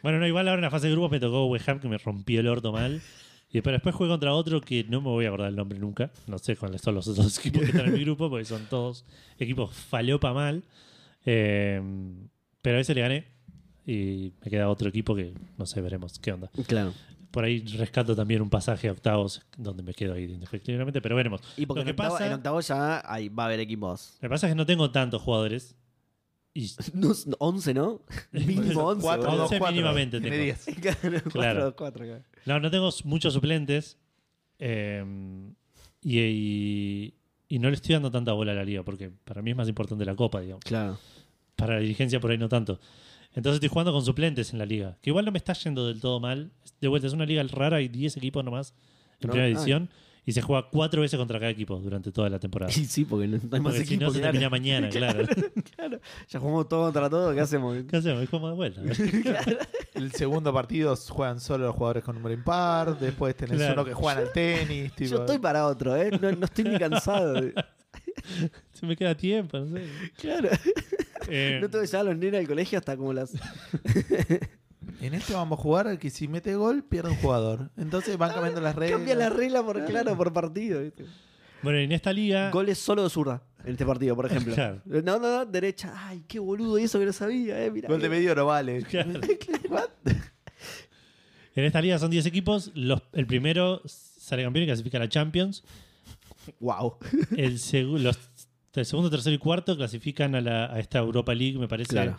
Bueno, 0.03 0.19
no, 0.19 0.27
igual 0.27 0.49
ahora 0.49 0.59
en 0.59 0.65
la 0.65 0.71
fase 0.71 0.87
de 0.89 0.93
grupos 0.93 1.11
me 1.13 1.21
tocó 1.21 1.47
West 1.47 1.67
Ham, 1.69 1.81
que 1.81 1.89
me 1.89 1.97
rompió 1.97 2.41
el 2.41 2.49
orto 2.49 2.73
mal. 2.73 3.01
Y 3.53 3.61
pero 3.63 3.73
después 3.73 3.95
jugué 3.95 4.09
contra 4.11 4.33
otro 4.33 4.61
que 4.61 4.85
no 4.85 5.01
me 5.01 5.09
voy 5.09 5.25
a 5.25 5.29
acordar 5.29 5.49
el 5.49 5.57
nombre 5.57 5.79
nunca. 5.79 6.11
No 6.29 6.39
sé 6.39 6.57
cuáles 6.57 6.81
son 6.83 6.95
los 6.95 7.09
otros 7.09 7.39
equipos 7.45 7.63
que 7.63 7.69
están 7.71 7.87
en 7.87 7.95
mi 7.95 8.01
grupo, 8.05 8.31
porque 8.31 8.45
son 8.45 8.67
todos 8.67 9.05
equipos 9.39 9.73
falopa 9.75 10.33
mal. 10.33 10.63
Eh, 11.27 11.81
pero 12.63 12.79
a 12.79 12.81
ese 12.81 12.95
le 12.95 13.01
gané. 13.01 13.25
Y 13.87 14.33
me 14.45 14.51
queda 14.51 14.69
otro 14.69 14.89
equipo 14.89 15.15
que 15.17 15.33
no 15.59 15.67
sé, 15.67 15.81
veremos 15.81 16.19
qué 16.19 16.33
onda. 16.33 16.51
Claro. 16.67 16.93
Por 17.31 17.45
ahí 17.45 17.61
rescato 17.77 18.15
también 18.15 18.43
un 18.43 18.51
pasaje 18.51 18.89
a 18.89 18.93
octavos 18.93 19.43
donde 19.57 19.83
me 19.83 19.95
quedo 19.95 20.15
ahí 20.15 20.25
indefectiblemente, 20.25 21.01
pero 21.01 21.17
veremos. 21.17 21.41
Y 21.57 21.67
porque 21.67 21.81
Lo 21.81 21.85
que 21.85 21.91
en, 21.91 21.95
octavo, 21.97 22.15
pasa- 22.15 22.27
en 22.27 22.33
octavo 22.35 22.61
ya 22.61 23.03
ahí 23.13 23.29
va 23.29 23.45
a 23.45 23.47
haber 23.47 23.61
equipos. 23.61 24.15
Lo 24.21 24.29
que 24.29 24.31
pasa 24.31 24.47
es 24.47 24.53
que 24.53 24.57
no 24.57 24.67
tengo 24.67 24.91
tantos 24.91 25.23
jugadores. 25.23 25.77
Y 26.55 26.71
No, 26.95 27.13
11, 27.39 27.75
¿no? 27.75 28.03
Mínimo 28.33 28.83
11. 28.89 29.03
Cuatro, 29.03 29.27
boludo. 29.31 29.43
Once 29.45 29.55
dos, 29.55 29.59
cuatro. 29.61 29.73
mínimamente 29.75 30.21
Tiene 30.21 30.37
tengo. 30.39 30.55
Claro, 30.81 31.23
Claro. 31.31 31.61
4, 31.61 31.77
4, 31.77 32.05
claro. 32.07 32.25
No, 32.47 32.61
no 32.61 32.71
tengo 32.71 32.91
muchos 33.05 33.33
suplentes. 33.35 33.97
eh, 34.59 35.05
y, 36.03 36.19
y- 36.21 37.15
y 37.53 37.59
no 37.59 37.69
le 37.69 37.75
estoy 37.75 37.95
dando 37.95 38.11
tanta 38.13 38.33
bola 38.33 38.53
a 38.53 38.55
la 38.55 38.65
liga, 38.65 38.85
porque 38.85 39.11
para 39.11 39.43
mí 39.43 39.51
es 39.51 39.57
más 39.57 39.69
importante 39.69 40.05
la 40.05 40.15
copa, 40.15 40.41
digamos. 40.41 40.65
Claro. 40.65 40.99
Para 41.57 41.75
la 41.75 41.81
dirigencia 41.81 42.21
por 42.21 42.31
ahí 42.31 42.39
no 42.39 42.49
tanto. 42.49 42.79
Entonces 43.35 43.55
estoy 43.57 43.69
jugando 43.69 43.93
con 43.93 44.05
suplentes 44.05 44.53
en 44.53 44.59
la 44.61 44.67
liga, 44.67 44.99
que 45.03 45.11
igual 45.11 45.25
no 45.25 45.33
me 45.33 45.39
está 45.39 45.53
yendo 45.55 45.87
del 45.89 46.01
todo 46.01 46.21
mal. 46.21 46.53
De 46.81 46.87
vuelta, 46.89 47.09
es 47.09 47.13
una 47.13 47.27
liga 47.27 47.43
rara, 47.51 47.79
hay 47.79 47.89
10 47.89 48.17
equipos 48.19 48.45
nomás 48.45 48.73
en 49.21 49.27
No, 49.29 49.33
primera 49.33 49.49
edición. 49.49 49.91
Y 50.27 50.33
se 50.33 50.43
juega 50.43 50.69
cuatro 50.71 51.01
veces 51.03 51.19
contra 51.19 51.39
cada 51.39 51.51
equipo 51.51 51.77
durante 51.79 52.13
toda 52.13 52.29
la 52.29 52.39
temporada. 52.39 52.71
Y 52.77 52.85
sí, 52.85 53.05
porque 53.05 53.27
no 53.27 53.39
no 53.39 53.43
hay 53.53 53.61
más 53.61 53.73
Porque 53.75 53.87
si 53.87 53.97
no 53.97 54.07
equipos. 54.09 54.15
se 54.15 54.21
claro. 54.21 54.33
termina 54.33 54.51
mañana, 54.51 54.89
claro. 54.91 55.27
Claro. 55.77 56.01
Ya 56.29 56.39
jugamos 56.41 56.69
todo 56.69 56.85
contra 56.85 57.09
todo, 57.11 57.35
¿qué 57.35 57.41
hacemos? 57.41 57.77
¿Qué 57.89 57.97
hacemos? 57.97 58.29
Como 58.29 58.49
de 58.49 58.55
vuelta. 58.55 58.83
El 59.95 60.13
segundo 60.13 60.53
partido 60.53 60.95
juegan 60.97 61.41
solo 61.41 61.67
los 61.67 61.75
jugadores 61.75 62.05
con 62.05 62.15
número 62.17 62.35
impar. 62.35 62.99
Después 62.99 63.35
tenés 63.37 63.57
Claro. 63.57 63.75
uno 63.75 63.85
que 63.85 63.95
juegan 63.95 64.19
al 64.25 64.33
tenis. 64.33 64.93
tipo- 64.95 65.11
Yo 65.11 65.21
estoy 65.21 65.39
para 65.39 65.67
otro, 65.67 65.97
¿eh? 65.97 66.11
No, 66.21 66.31
no 66.33 66.45
estoy 66.45 66.65
ni 66.65 66.79
cansado. 66.79 67.41
Se 68.73 68.87
me 68.87 68.97
queda 68.97 69.15
tiempo, 69.15 69.59
no 69.59 69.77
sé. 69.77 69.85
Claro. 70.19 70.49
Eh, 71.29 71.59
No 71.61 71.69
tengo 71.69 71.83
que 71.83 71.87
llevar 71.91 72.07
a 72.07 72.11
los 72.11 72.19
nenes 72.19 72.41
al 72.41 72.47
colegio 72.49 72.79
hasta 72.79 72.97
como 72.97 73.13
las. 73.13 73.33
En 75.01 75.15
este 75.15 75.35
vamos 75.35 75.59
a 75.59 75.63
jugar 75.63 75.87
al 75.89 75.99
que 75.99 76.11
si 76.11 76.29
mete 76.29 76.55
gol 76.55 76.83
pierde 76.85 77.11
un 77.11 77.17
jugador. 77.17 77.71
Entonces 77.77 78.17
van 78.19 78.33
cambiando 78.33 78.61
las 78.61 78.75
reglas. 78.75 78.99
Cambia 78.99 79.15
la 79.15 79.29
regla 79.31 79.63
por, 79.63 79.85
claro, 79.85 80.17
por 80.17 80.33
partido. 80.33 80.81
¿viste? 80.83 81.05
bueno, 81.63 81.79
en 81.79 81.93
esta 81.93 82.13
liga. 82.13 82.51
Goles 82.51 82.79
solo 82.79 83.03
de 83.05 83.11
zurda 83.11 83.43
en 83.65 83.73
este 83.73 83.85
partido, 83.85 84.17
por 84.17 84.27
ejemplo. 84.27 84.55
Claro. 84.55 84.81
No, 84.87 85.01
no, 85.03 85.19
no, 85.19 85.47
derecha. 85.47 85.93
Ay, 85.97 86.25
qué 86.27 86.39
boludo, 86.39 86.79
y 86.79 86.85
eso 86.85 86.99
que 86.99 87.05
no 87.07 87.13
sabía, 87.13 87.63
eh. 87.65 87.71
Gol 87.71 88.01
de 88.01 88.09
medio 88.09 88.35
no 88.35 88.47
vale. 88.47 88.83
Claro. 88.91 89.21
En 91.55 91.65
esta 91.65 91.81
liga 91.83 91.99
son 91.99 92.11
10 92.11 92.27
equipos. 92.27 92.71
Los- 92.75 93.03
el 93.13 93.27
primero 93.27 93.83
sale 93.85 94.45
campeón 94.45 94.65
y 94.65 94.67
clasifica 94.67 94.99
a 94.99 95.01
la 95.01 95.09
Champions. 95.09 95.65
Wow. 96.61 96.97
El, 97.37 97.53
los, 98.03 98.19
el 98.75 98.87
segundo, 98.87 99.11
tercero 99.11 99.35
y 99.35 99.39
cuarto 99.39 99.77
clasifican 99.77 100.35
a, 100.35 100.41
la- 100.41 100.67
a 100.73 100.79
esta 100.79 101.01
Europa 101.01 101.35
League, 101.35 101.59
me 101.59 101.69
parece. 101.69 101.91
Claro. 101.91 102.17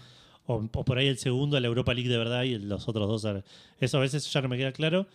O, 0.52 0.70
o 0.74 0.86
por 0.86 0.98
ahí 0.98 1.08
el 1.08 1.18
segundo 1.18 1.58
a 1.58 1.60
la 1.60 1.68
Europa 1.68 1.94
League 1.94 2.10
de 2.10 2.18
verdad 2.18 2.44
y 2.44 2.58
los 2.60 2.88
otros 2.88 3.08
dos. 3.08 3.26
a- 3.26 3.44
Eso 3.80 3.98
a 3.98 4.02
veces 4.02 4.32
ya 4.32 4.42
no 4.42 4.50
me 4.50 4.58
queda 4.58 4.72
claro. 4.72 5.08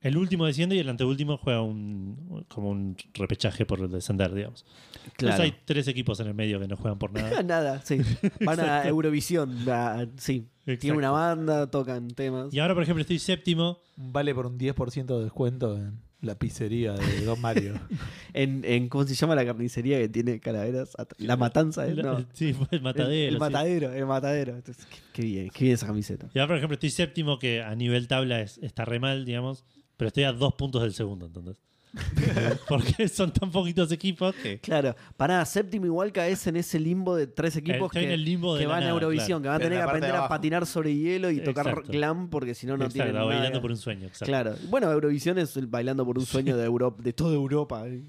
El 0.00 0.18
último 0.18 0.44
desciende 0.44 0.76
y 0.76 0.80
el 0.80 0.88
anteúltimo 0.90 1.38
juega 1.38 1.62
un, 1.62 2.44
como 2.48 2.68
un 2.68 2.94
repechaje 3.14 3.64
por 3.64 3.88
descender, 3.88 4.34
digamos. 4.34 4.66
Entonces 4.96 5.16
Claro. 5.36 5.42
hay 5.44 5.54
tres 5.64 5.88
equipos 5.88 6.20
en 6.20 6.26
el 6.26 6.34
medio 6.34 6.60
que 6.60 6.68
no 6.68 6.76
juegan 6.76 6.98
por 6.98 7.10
nada. 7.12 7.42
Nada, 7.42 7.80
sí. 7.82 8.00
Van 8.44 8.60
a 8.60 8.86
Eurovisión. 8.86 9.66
a- 9.68 10.06
sí. 10.18 10.46
Tienen 10.66 10.74
Exacto. 10.78 10.98
una 10.98 11.10
banda, 11.10 11.70
tocan 11.70 12.08
temas. 12.08 12.52
Y 12.52 12.58
ahora, 12.58 12.74
por 12.74 12.82
ejemplo, 12.82 13.00
estoy 13.00 13.18
séptimo. 13.18 13.78
Vale 13.96 14.34
por 14.34 14.46
un 14.46 14.58
10% 14.58 15.16
de 15.18 15.24
descuento 15.24 15.76
en 15.76 15.98
la 16.24 16.34
pizzería 16.36 16.92
de 16.94 17.24
Don 17.24 17.40
Mario. 17.40 17.74
En, 18.36 18.64
en, 18.64 18.88
¿cómo 18.88 19.04
se 19.04 19.14
llama 19.14 19.36
la 19.36 19.44
carnicería 19.46 19.96
que 20.00 20.08
tiene 20.08 20.40
calaveras? 20.40 20.96
La 21.18 21.36
matanza, 21.36 21.86
¿eh? 21.86 21.94
No. 21.94 22.24
Sí, 22.32 22.52
el 22.72 22.82
matadero. 22.82 23.12
El, 23.14 23.28
el 23.28 23.34
sí. 23.34 23.38
matadero, 23.38 23.92
el 23.92 24.06
matadero. 24.06 24.56
Entonces, 24.56 24.86
qué, 24.86 24.96
qué 25.12 25.22
bien, 25.22 25.50
qué 25.50 25.64
bien 25.66 25.74
esa 25.74 25.86
camiseta. 25.86 26.28
Y 26.34 26.38
ahora, 26.40 26.48
por 26.48 26.56
ejemplo, 26.56 26.74
estoy 26.74 26.90
séptimo, 26.90 27.38
que 27.38 27.62
a 27.62 27.72
nivel 27.76 28.08
tabla 28.08 28.40
es- 28.40 28.58
está 28.58 28.84
re 28.84 28.98
mal, 28.98 29.24
digamos, 29.24 29.64
pero 29.96 30.08
estoy 30.08 30.24
a 30.24 30.32
dos 30.32 30.54
puntos 30.54 30.82
del 30.82 30.94
segundo, 30.94 31.26
entonces. 31.26 31.62
Porque 32.68 33.08
son 33.08 33.32
tan 33.32 33.50
poquitos 33.50 33.90
equipos 33.92 34.34
que. 34.34 34.58
Claro, 34.58 34.96
para 35.16 35.44
séptimo 35.44 35.86
igual 35.86 36.12
caes 36.12 36.46
en 36.46 36.56
ese 36.56 36.80
limbo 36.80 37.14
de 37.16 37.26
tres 37.26 37.56
equipos 37.56 37.86
Estoy 37.86 38.02
que, 38.02 38.06
en 38.06 38.12
el 38.12 38.24
limbo 38.24 38.54
de 38.54 38.62
que 38.62 38.66
la 38.66 38.74
van 38.74 38.82
a 38.84 38.88
Eurovisión, 38.90 39.42
que 39.42 39.48
van 39.48 39.56
a 39.56 39.58
tener 39.58 39.74
en 39.74 39.84
que 39.84 39.88
aprender 39.88 40.12
de 40.12 40.18
a 40.18 40.28
patinar 40.28 40.66
sobre 40.66 40.94
hielo 40.94 41.30
y 41.30 41.40
tocar 41.40 41.68
Exacto. 41.68 41.92
glam 41.92 42.28
porque 42.30 42.54
si 42.54 42.66
no, 42.66 42.76
no 42.76 42.84
Exacto, 42.84 42.94
tienen 42.94 43.14
nada. 43.14 43.26
bailando 43.26 43.60
por 43.60 43.70
un 43.70 43.76
sueño. 43.76 44.06
Exacto. 44.06 44.26
Claro. 44.26 44.54
Bueno, 44.68 44.90
Eurovisión 44.90 45.38
es 45.38 45.56
el 45.56 45.66
bailando 45.66 46.04
por 46.04 46.18
un 46.18 46.26
sueño 46.26 46.56
de 46.56 46.64
Europa, 46.64 47.02
de 47.02 47.12
toda 47.12 47.34
Europa. 47.34 47.86
¿eh? 47.86 48.02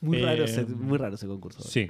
Muy, 0.00 0.18
Eh, 0.18 0.24
raro 0.24 0.44
ese, 0.44 0.64
muy 0.66 0.98
raro 0.98 1.14
ese 1.14 1.26
concurso. 1.26 1.62
Sí. 1.62 1.88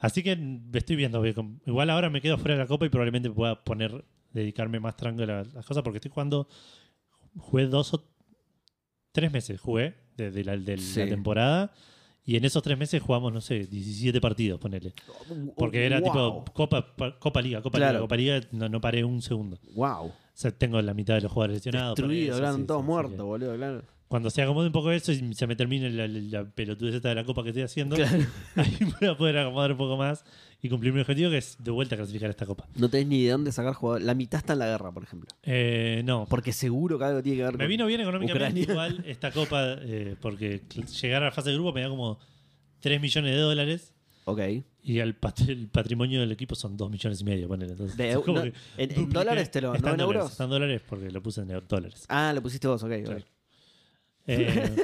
Así 0.00 0.22
que 0.22 0.36
estoy 0.72 0.96
viendo. 0.96 1.24
Igual 1.66 1.90
ahora 1.90 2.10
me 2.10 2.20
quedo 2.20 2.38
fuera 2.38 2.54
de 2.54 2.60
la 2.60 2.66
copa 2.66 2.86
y 2.86 2.88
probablemente 2.88 3.30
pueda 3.30 3.62
poner, 3.62 4.04
dedicarme 4.32 4.80
más 4.80 4.96
tranquilo 4.96 5.32
a 5.32 5.44
las 5.44 5.64
cosas 5.64 5.82
porque 5.82 5.98
estoy 5.98 6.10
jugando. 6.10 6.48
Jugué 7.38 7.66
dos 7.66 7.94
o 7.94 8.04
tres 9.12 9.32
meses, 9.32 9.60
jugué 9.60 10.03
la, 10.16 10.56
de 10.56 10.76
la 10.76 11.06
temporada. 11.08 11.72
Y 12.26 12.36
en 12.36 12.44
esos 12.46 12.62
tres 12.62 12.78
meses 12.78 13.02
jugamos, 13.02 13.32
no 13.32 13.40
sé, 13.42 13.66
17 13.66 14.18
partidos, 14.20 14.58
ponele. 14.58 14.94
Porque 15.56 15.84
era 15.84 16.00
Wow. 16.00 16.08
tipo 16.10 16.44
Copa, 16.54 16.96
pa- 16.96 17.18
Copa 17.18 17.42
Liga, 17.42 17.60
Copa 17.60 17.76
Claro. 17.76 17.92
Liga, 17.92 18.00
Copa 18.00 18.16
Liga, 18.16 18.40
no, 18.52 18.68
no 18.70 18.80
paré 18.80 19.04
un 19.04 19.20
segundo. 19.20 19.58
Wow. 19.74 20.06
O 20.06 20.12
sea, 20.32 20.50
tengo 20.50 20.80
la 20.80 20.94
mitad 20.94 21.16
de 21.16 21.20
los 21.20 21.30
jugadores 21.32 21.56
lesionados. 21.58 21.96
Destruido, 21.96 22.38
eran 22.38 22.66
todos 22.66 22.82
muertos, 22.82 23.18
boludo, 23.24 23.54
claro. 23.56 23.82
Cuando 24.08 24.30
se 24.30 24.42
acomode 24.42 24.66
un 24.66 24.72
poco 24.72 24.92
eso 24.92 25.10
y 25.12 25.34
se 25.34 25.46
me 25.46 25.56
termine 25.56 25.90
la, 25.90 26.06
la, 26.06 26.44
pelotudez 26.44 26.94
esta 26.96 27.08
de 27.08 27.14
la 27.16 27.24
copa 27.24 27.42
que 27.42 27.48
estoy 27.48 27.62
haciendo, 27.64 27.96
Claro. 27.96 28.24
ahí 28.56 28.78
voy 29.00 29.08
a 29.08 29.16
poder 29.16 29.38
acomodar 29.38 29.72
un 29.72 29.78
poco 29.78 29.96
más 29.96 30.24
y 30.62 30.68
cumplir 30.68 30.92
mi 30.92 31.00
objetivo, 31.00 31.30
que 31.30 31.38
es 31.38 31.56
de 31.58 31.70
vuelta 31.70 31.94
a 31.94 31.98
clasificar 31.98 32.30
esta 32.30 32.46
copa. 32.46 32.66
No 32.76 32.88
tenés 32.88 33.06
ni 33.08 33.22
de 33.24 33.30
dónde 33.30 33.50
sacar 33.50 33.74
jugadores. 33.74 34.06
La 34.06 34.14
mitad 34.14 34.38
está 34.38 34.52
en 34.52 34.58
la 34.60 34.66
guerra, 34.66 34.92
por 34.92 35.02
ejemplo. 35.02 35.28
Eh, 35.42 36.02
no. 36.04 36.26
Porque 36.28 36.52
seguro 36.52 36.98
que 36.98 37.04
algo 37.06 37.22
tiene 37.22 37.38
que 37.38 37.44
ver 37.44 37.58
Me 37.58 37.66
vino 37.66 37.86
bien 37.86 38.00
económicamente 38.02 38.60
igual 38.60 39.02
esta 39.06 39.30
copa, 39.32 39.76
eh, 39.80 40.14
porque 40.20 40.62
llegar 41.02 41.22
a 41.22 41.26
la 41.26 41.32
fase 41.32 41.48
de 41.50 41.56
grupo 41.56 41.72
me 41.72 41.80
da 41.82 41.88
como 41.88 42.18
3 42.80 43.00
millones 43.00 43.32
de 43.34 43.40
dólares 43.40 43.94
Ok. 44.26 44.40
y 44.82 44.98
el, 45.00 45.14
pat- 45.16 45.40
el 45.48 45.68
patrimonio 45.68 46.20
del 46.20 46.30
equipo 46.32 46.54
son 46.54 46.76
2 46.76 46.90
millones 46.90 47.20
y 47.20 47.24
medio. 47.24 47.48
ponele. 47.48 47.72
Entonces, 47.72 47.96
De 47.96 48.14
no, 48.14 48.42
en, 48.76 49.10
dólares 49.10 49.50
te 49.50 49.60
lo. 49.60 49.70
¿No 49.70 49.76
en 49.76 49.82
dólares, 49.82 50.00
euros? 50.02 50.30
está 50.30 50.44
en 50.44 50.50
dólares 50.50 50.82
porque 50.88 51.10
lo 51.10 51.22
puse 51.22 51.40
en 51.40 51.48
dólares. 51.68 52.04
Ah, 52.08 52.32
lo 52.34 52.42
pusiste 52.42 52.68
vos, 52.68 52.82
ok. 52.82 52.90
Claro. 53.04 53.24
Eh, 54.26 54.74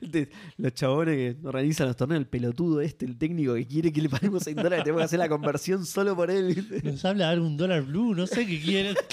De- 0.00 0.28
Los 0.58 0.74
chabones 0.74 1.14
que 1.16 1.46
organizan 1.46 1.86
los 1.86 1.96
torneos, 1.96 2.20
el 2.20 2.26
pelotudo 2.26 2.80
este, 2.80 3.06
el 3.06 3.16
técnico 3.16 3.54
que 3.54 3.66
quiere 3.66 3.92
que 3.92 4.02
le 4.02 4.08
paguemos 4.08 4.46
en 4.48 4.56
dólares, 4.56 4.82
tenemos 4.82 5.00
que 5.00 5.04
hacer 5.04 5.18
la 5.20 5.28
conversión 5.28 5.86
solo 5.86 6.16
por 6.16 6.30
él. 6.30 6.66
nos 6.82 7.04
habla 7.04 7.26
de 7.26 7.32
algún 7.32 7.56
dólar 7.56 7.82
blue, 7.82 8.14
no 8.14 8.26
sé 8.26 8.46
qué 8.46 8.60
quieren. 8.60 8.94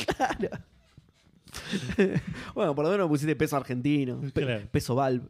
Bueno, 2.54 2.76
por 2.76 2.86
lo 2.86 2.92
menos 2.92 3.08
pusiste 3.08 3.36
peso 3.36 3.58
argentino, 3.58 4.20
pe- 4.34 4.44
Claro. 4.44 4.68
peso 4.72 4.96
Valve. 4.96 5.26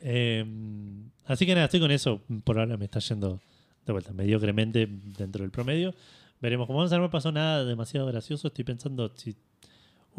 Eh, 0.00 0.44
así 1.26 1.46
que 1.46 1.54
nada, 1.54 1.66
estoy 1.66 1.80
con 1.80 1.90
eso. 1.90 2.20
Por 2.44 2.58
ahora 2.58 2.76
me 2.76 2.84
está 2.86 2.98
yendo 3.00 3.40
de 3.86 3.92
vuelta 3.92 4.12
mediocremente 4.12 4.88
dentro 5.18 5.42
del 5.42 5.50
promedio. 5.50 5.94
Veremos 6.40 6.66
cómo 6.66 6.78
vamos. 6.78 6.92
No 6.92 7.00
me 7.00 7.08
pasó 7.08 7.32
nada 7.32 7.64
demasiado 7.64 8.06
gracioso. 8.06 8.48
Estoy 8.48 8.64
pensando 8.64 9.12
si 9.16 9.34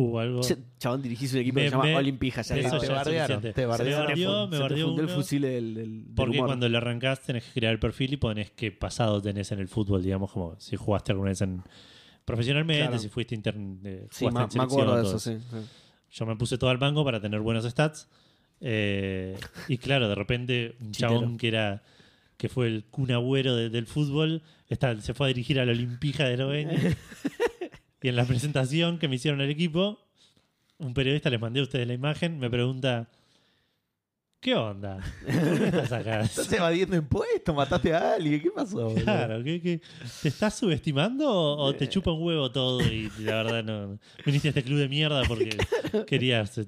hubo 0.01 0.19
algo. 0.19 0.41
Ch- 0.41 0.57
Chabón 0.79 1.01
dirigís 1.01 1.33
un 1.33 1.39
equipo 1.39 1.55
Me- 1.55 1.61
que 1.63 1.69
se 1.69 1.71
llama 1.75 1.83
me- 1.85 1.95
Olimpija. 1.97 2.41
Ya 2.41 2.55
eso 2.55 2.67
está. 2.77 2.79
te 2.79 2.93
bardearon, 2.93 3.41
te 3.41 3.53
Se 3.53 3.65
bardearon. 3.65 4.49
me 4.49 4.57
bardeó, 4.59 4.95
me 4.95 5.01
el 5.03 5.09
fusil 5.09 5.41
del, 5.41 5.73
del- 5.75 6.05
del 6.05 6.15
Porque 6.15 6.37
humor. 6.37 6.47
cuando 6.49 6.67
lo 6.69 6.77
arrancás 6.77 7.19
tenés 7.21 7.43
que 7.43 7.51
crear 7.59 7.73
el 7.73 7.79
perfil 7.79 8.13
y 8.13 8.17
ponés 8.17 8.51
qué 8.51 8.71
pasado 8.71 9.21
tenés 9.21 9.51
en 9.51 9.59
el 9.59 9.67
fútbol, 9.67 10.01
digamos, 10.01 10.31
como 10.31 10.59
si 10.59 10.75
jugaste 10.75 11.11
alguna 11.11 11.29
vez 11.31 11.41
en 11.41 11.61
profesionalmente, 12.25 12.83
Claro. 12.83 12.99
si 12.99 13.09
fuiste 13.09 13.35
intern, 13.35 13.79
eh, 13.83 14.07
Sí, 14.11 14.25
jugaste 14.27 14.57
ma- 14.57 14.63
en 14.63 14.69
me 14.69 14.73
acuerdo 14.73 14.95
de 14.95 15.01
eso, 15.07 15.19
sí. 15.19 15.37
sí. 15.49 15.57
Yo 16.11 16.25
me 16.25 16.35
puse 16.35 16.57
todo 16.57 16.69
al 16.69 16.77
banco 16.77 17.03
para 17.03 17.19
tener 17.19 17.39
buenos 17.41 17.65
stats. 17.65 18.07
eh, 18.61 19.37
y 19.69 19.77
claro, 19.77 20.09
de 20.09 20.15
repente 20.15 20.75
un 20.81 20.91
Chitero. 20.91 21.13
chabón 21.13 21.37
que 21.37 21.47
era 21.47 21.81
que 22.37 22.49
fue 22.49 22.67
el 22.67 22.83
Kun 22.85 23.11
Agüero 23.11 23.55
de- 23.55 23.69
del 23.69 23.85
fútbol 23.85 24.41
está, 24.69 24.99
se 25.01 25.13
fue 25.13 25.27
a 25.27 25.29
dirigir 25.29 25.59
a 25.59 25.65
la 25.65 25.71
Olimpija 25.71 26.25
de 26.25 26.33
Eslovenia. 26.33 26.77
y 28.01 28.07
en 28.07 28.15
la 28.15 28.25
presentación 28.27 28.99
que 28.99 29.07
me 29.07 29.15
hicieron 29.15 29.41
al 29.41 29.49
equipo, 29.49 29.99
un 30.77 30.93
periodista, 30.93 31.29
les 31.29 31.41
mandé 31.41 31.59
a 31.59 31.63
ustedes 31.63 31.87
la 31.87 31.93
imagen, 31.93 32.39
me 32.39 32.49
pregunta, 32.49 33.09
¿qué 34.39 34.55
onda? 34.55 34.97
¿Por 35.25 35.57
qué 35.59 35.65
estás 35.65 35.91
acá? 35.91 36.21
Estás 36.21 36.51
evadiendo 36.53 36.95
impuestos, 36.95 37.53
mataste 37.55 37.93
a 37.93 38.13
alguien. 38.13 38.41
¿Qué 38.41 38.51
pasó? 38.51 38.85
boludo? 38.89 39.03
Claro, 39.03 39.43
¿qué, 39.43 39.61
qué? 39.61 39.81
te 40.21 40.27
estás 40.29 40.55
subestimando 40.57 41.29
o, 41.29 41.57
o 41.65 41.75
te 41.75 41.87
chupa 41.89 42.11
un 42.11 42.23
huevo 42.23 42.51
todo 42.51 42.81
y 42.81 43.11
la 43.19 43.43
verdad 43.43 43.63
no 43.63 43.99
viniste 44.25 44.47
a 44.47 44.51
este 44.51 44.63
club 44.63 44.79
de 44.79 44.87
mierda 44.87 45.23
porque 45.27 45.57
querías 46.07 46.57
eh, 46.57 46.65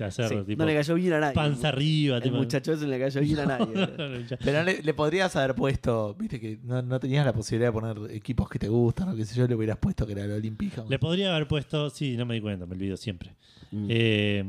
hacer 0.00 0.28
Sí, 0.28 0.34
tipo 0.46 0.62
no 0.62 0.66
le 0.66 0.74
cayó 0.74 0.94
bien 0.94 1.12
a 1.12 1.20
nadie. 1.20 1.34
panza 1.34 1.68
arriba. 1.68 2.16
El 2.16 2.22
tipo- 2.22 2.36
muchacho 2.38 2.72
ese 2.72 2.84
no 2.84 2.90
le 2.90 2.98
cayó 2.98 3.20
bien 3.20 3.38
a 3.40 3.46
nadie. 3.46 3.88
Pero 4.44 4.62
le, 4.64 4.82
le 4.82 4.94
podrías 4.94 5.36
haber 5.36 5.54
puesto, 5.54 6.14
viste 6.18 6.40
que 6.40 6.58
no, 6.62 6.80
no 6.82 6.98
tenías 6.98 7.24
la 7.26 7.32
posibilidad 7.34 7.68
de 7.68 7.72
poner 7.80 8.10
equipos 8.16 8.48
que 8.48 8.58
te 8.58 8.68
gustan 8.68 9.10
o 9.10 9.14
qué 9.16 9.24
sé 9.26 9.34
yo, 9.36 9.46
le 9.46 9.54
hubieras 9.54 9.76
puesto 9.78 10.06
que 10.06 10.12
era 10.12 10.26
la 10.26 10.36
Olimpija. 10.36 10.84
Le 10.88 10.98
podría 10.98 11.34
haber 11.36 11.46
puesto, 11.46 11.90
sí, 11.90 12.16
no 12.16 12.24
me 12.24 12.34
di 12.34 12.40
cuenta, 12.40 12.64
me 12.66 12.72
olvido 12.74 12.96
siempre. 12.96 13.34
Mm. 13.70 13.86
Eh, 13.90 14.44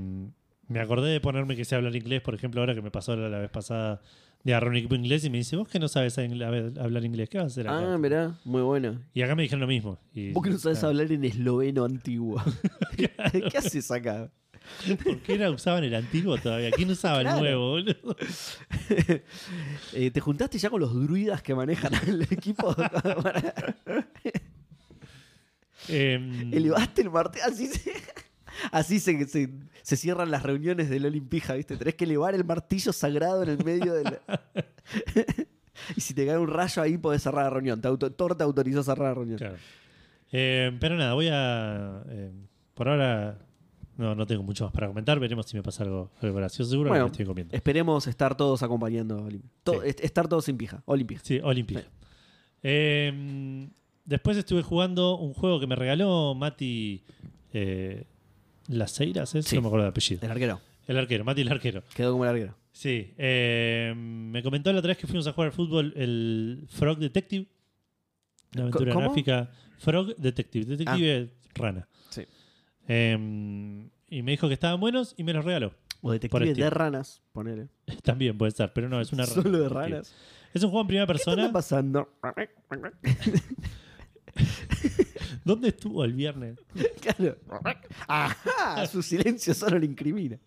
me 0.68 0.80
acordé 0.80 1.12
de 1.12 1.20
ponerme 1.20 1.56
que 1.56 1.66
sé 1.66 1.76
hablar 1.76 1.96
inglés, 1.96 2.22
por 2.22 2.36
ejemplo, 2.36 2.62
ahora 2.62 2.74
que 2.76 2.82
me 2.82 2.92
pasó 2.92 3.16
la, 3.16 3.30
la 3.30 3.40
vez 3.40 3.50
pasada 3.50 4.02
de 4.44 4.52
agarrar 4.54 4.72
un 4.72 4.78
equipo 4.78 4.96
inglés 4.96 5.24
y 5.24 5.30
me 5.30 5.38
dice, 5.38 5.56
vos 5.56 5.68
que 5.70 5.80
no 5.80 5.88
sabes 5.88 6.18
hablar 6.18 7.06
inglés, 7.06 7.30
¿qué 7.30 7.38
vas 7.38 7.46
a 7.46 7.48
hacer 7.48 7.68
acá? 7.68 7.94
Ah, 7.94 7.98
mirá, 7.98 8.36
muy 8.44 8.62
bueno. 8.62 9.00
y 9.14 9.22
acá 9.22 9.36
me 9.36 9.44
dijeron 9.44 9.62
lo 9.62 9.68
mismo. 9.68 10.00
Y, 10.14 10.32
Vos 10.34 10.44
que 10.44 10.50
no 10.50 10.58
sabes 10.58 10.84
ah, 10.84 10.88
hablar 10.88 11.12
en 11.12 11.24
esloveno 11.24 11.86
antiguo. 11.86 12.42
¿Qué 12.98 13.58
haces 13.58 13.90
acá? 13.92 14.30
¿Por 15.04 15.20
qué 15.20 15.34
era, 15.36 15.50
usaban 15.52 15.84
el 15.84 15.94
antiguo 15.96 16.38
todavía? 16.38 16.72
¿Quién 16.72 16.90
usaba 16.90 17.20
Claro. 17.22 17.38
el 17.38 17.44
nuevo, 17.44 17.70
boludo? 17.72 18.16
Eh, 19.94 20.10
¿Te 20.12 20.20
juntaste 20.20 20.58
ya 20.58 20.70
con 20.70 20.80
los 20.82 20.94
druidas 20.94 21.42
que 21.42 21.54
manejan 21.56 21.94
el 22.08 22.22
equipo? 22.24 22.76
Em, 25.90 26.54
Elevaste 26.54 27.02
el 27.02 27.10
martillo. 27.12 27.46
Así 27.46 27.68
se, 27.68 27.92
así 28.72 29.00
se, 29.00 29.26
se- 29.28 29.50
se 29.82 29.96
cierran 29.98 30.32
las 30.32 30.44
reuniones 30.44 30.90
del 30.90 31.06
Olimpija, 31.06 31.54
¿viste? 31.56 31.76
Tenés 31.78 31.96
que 31.96 32.06
elevar 32.06 32.36
el 32.36 32.44
martillo 32.46 32.94
sagrado 32.94 33.44
en 33.44 33.50
el 33.50 33.64
medio 33.64 33.94
del. 33.94 34.20
y 35.96 36.02
si 36.02 36.14
te 36.14 36.26
cae 36.26 36.38
un 36.38 36.48
rayo 36.48 36.82
ahí, 36.82 36.98
podés 36.98 37.24
cerrar 37.24 37.46
la 37.46 37.50
reunión. 37.50 37.82
Te 37.82 37.88
auto, 37.88 38.12
Thor 38.12 38.36
te 38.36 38.44
autorizó 38.44 38.80
a 38.82 38.84
cerrar 38.84 39.10
la 39.10 39.14
reunión. 39.16 39.38
Claro. 39.38 39.56
Eh, 40.32 40.76
pero 40.80 40.96
nada, 40.98 41.14
voy 41.14 41.28
a. 41.32 42.04
eh, 42.10 42.32
por 42.74 42.90
ahora 42.90 43.38
no, 43.98 44.16
no 44.16 44.26
tengo 44.26 44.42
mucho 44.44 44.64
más 44.66 44.74
para 44.74 44.88
comentar. 44.88 45.20
Veremos 45.20 45.46
si 45.46 45.56
me 45.58 45.64
pasa 45.64 45.84
algo, 45.84 46.12
algo 46.22 46.38
gracioso. 46.38 46.72
Seguro 46.72 46.88
que 46.88 46.92
Bueno, 46.92 47.06
me 47.06 47.12
estoy 47.12 47.26
comiendo. 47.26 47.56
Esperemos 47.56 48.08
estar 48.08 48.36
todos 48.36 48.64
acompañando 48.64 49.18
Olimpija. 49.24 49.54
To- 49.64 49.74
Sí. 49.74 49.88
est- 49.90 50.04
Estar 50.04 50.28
todos 50.28 50.46
sin 50.46 50.58
pija. 50.58 50.82
Olimpija. 50.86 51.22
Sí, 51.24 51.40
Olympic. 51.44 51.86
Eh, 52.64 53.68
después 54.06 54.38
estuve 54.38 54.62
jugando 54.64 55.18
un 55.18 55.34
juego 55.34 55.60
que 55.60 55.68
me 55.68 55.76
regaló 55.76 56.34
Mati 56.34 57.04
eh, 57.52 58.06
Las 58.68 59.00
Eiras, 59.00 59.34
¿es? 59.36 59.46
Sí. 59.46 59.56
No 59.56 59.62
me 59.64 59.68
acuerdo 59.68 59.86
del 59.86 59.92
apellido. 59.92 60.22
El 60.24 60.32
arquero. 60.32 60.62
El 60.88 60.98
arquero, 60.98 61.24
Mati 61.24 61.42
el 61.42 61.52
arquero. 61.52 61.84
Quedó 61.96 62.12
como 62.12 62.26
el 62.26 62.30
arquero. 62.32 62.56
Sí. 62.72 63.14
eh, 63.18 63.94
me 63.96 64.42
comentó 64.44 64.72
la 64.74 64.80
otra 64.80 64.90
vez 64.90 64.98
que 64.98 65.08
fuimos 65.08 65.28
a 65.28 65.34
jugar 65.34 65.48
al 65.48 65.54
fútbol 65.54 65.94
el 65.96 66.66
Frog 66.70 66.98
Detective. 66.98 67.46
Una 68.56 68.64
aventura 68.64 68.94
¿Cómo? 68.94 69.06
gráfica. 69.08 69.50
Frog 69.78 70.16
Detective. 70.16 70.66
Detective 70.66 71.18
es 71.18 71.30
rana. 71.56 71.88
Sí. 72.10 72.24
Eh, 72.88 73.88
y 74.10 74.22
me 74.22 74.32
dijo 74.32 74.48
que 74.48 74.54
estaban 74.56 74.80
buenos 74.80 75.14
y 75.18 75.24
me 75.24 75.34
los 75.34 75.46
regaló. 75.46 75.74
O 76.02 76.12
detective 76.12 76.52
Steam. 76.52 76.66
de 76.66 76.70
ranas, 76.70 77.22
ponele. 77.32 77.68
También 78.04 78.38
puede 78.38 78.52
ser, 78.52 78.74
pero 78.74 78.90
no, 78.90 79.00
es 79.00 79.14
una 79.14 79.24
rana. 79.26 79.36
Solo 79.44 79.60
de 79.60 79.70
ranas. 79.70 80.14
Es 80.54 80.62
un 80.64 80.70
juego 80.70 80.82
en 80.82 80.88
primera 80.88 81.08
¿Qué 81.08 81.14
está 81.14 81.32
persona. 81.32 81.52
pasando? 81.52 82.10
¿Dónde 85.44 85.70
estuvo 85.70 86.04
el 86.04 86.14
viernes? 86.14 86.58
claro. 87.02 87.38
Ajá, 88.08 88.86
su 88.88 89.02
silencio 89.02 89.54
solo 89.54 89.80
le 89.80 89.86
incrimina. 89.86 90.38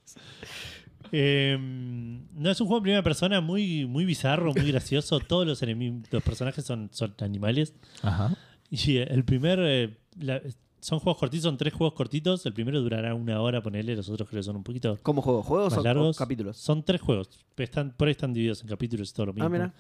Eh, 1.13 1.57
no, 1.59 2.51
es 2.51 2.61
un 2.61 2.67
juego 2.67 2.79
en 2.79 2.83
primera 2.83 3.03
persona 3.03 3.41
muy, 3.41 3.87
muy 3.87 4.05
bizarro, 4.05 4.53
muy 4.53 4.71
gracioso. 4.71 5.21
Todos 5.29 5.47
los 5.47 5.63
enemigos, 5.63 6.03
los 6.11 6.23
personajes 6.23 6.65
son, 6.65 6.89
son 6.93 7.15
animales. 7.21 7.75
Ajá. 8.03 8.37
Y 8.71 8.97
eh, 8.99 9.07
el 9.11 9.25
primer. 9.25 9.59
eh, 9.63 9.97
la- 10.19 10.43
son 10.79 11.01
juegos 11.01 11.19
cortitos, 11.19 11.43
son 11.45 11.57
tres 11.57 11.73
juegos 11.75 11.95
cortitos. 11.95 12.47
El 12.47 12.53
primero 12.53 12.81
durará 12.81 13.13
una 13.15 13.41
hora, 13.41 13.61
ponele. 13.61 13.97
Los 13.97 14.09
otros 14.09 14.29
creo 14.29 14.41
que 14.41 14.45
son 14.45 14.57
un 14.57 14.63
poquito 14.63 14.97
¿Cómo 15.03 15.21
juego? 15.21 15.43
¿Juegos 15.43 15.73
más 15.73 15.81
o, 15.81 15.83
largos. 15.83 16.17
capítulos? 16.17 16.57
Son 16.59 16.85
tres 16.85 17.01
juegos. 17.01 17.29
Están, 17.57 17.91
por 17.97 18.07
ahí 18.07 18.13
están 18.13 18.33
divididos 18.33 18.63
en 18.63 18.69
capítulos 18.69 19.11
y 19.11 19.15
todo 19.15 19.27
lo 19.27 19.33
mismo. 19.33 19.47
Ah, 19.47 19.51
mira. 19.51 19.75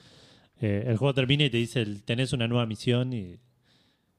Eh, 0.60 0.84
el 0.86 0.96
juego 0.96 1.14
termina 1.14 1.44
y 1.44 1.50
te 1.50 1.58
dice: 1.58 1.84
tenés 2.04 2.32
una 2.32 2.48
nueva 2.48 2.66
misión, 2.66 3.12
y, 3.12 3.36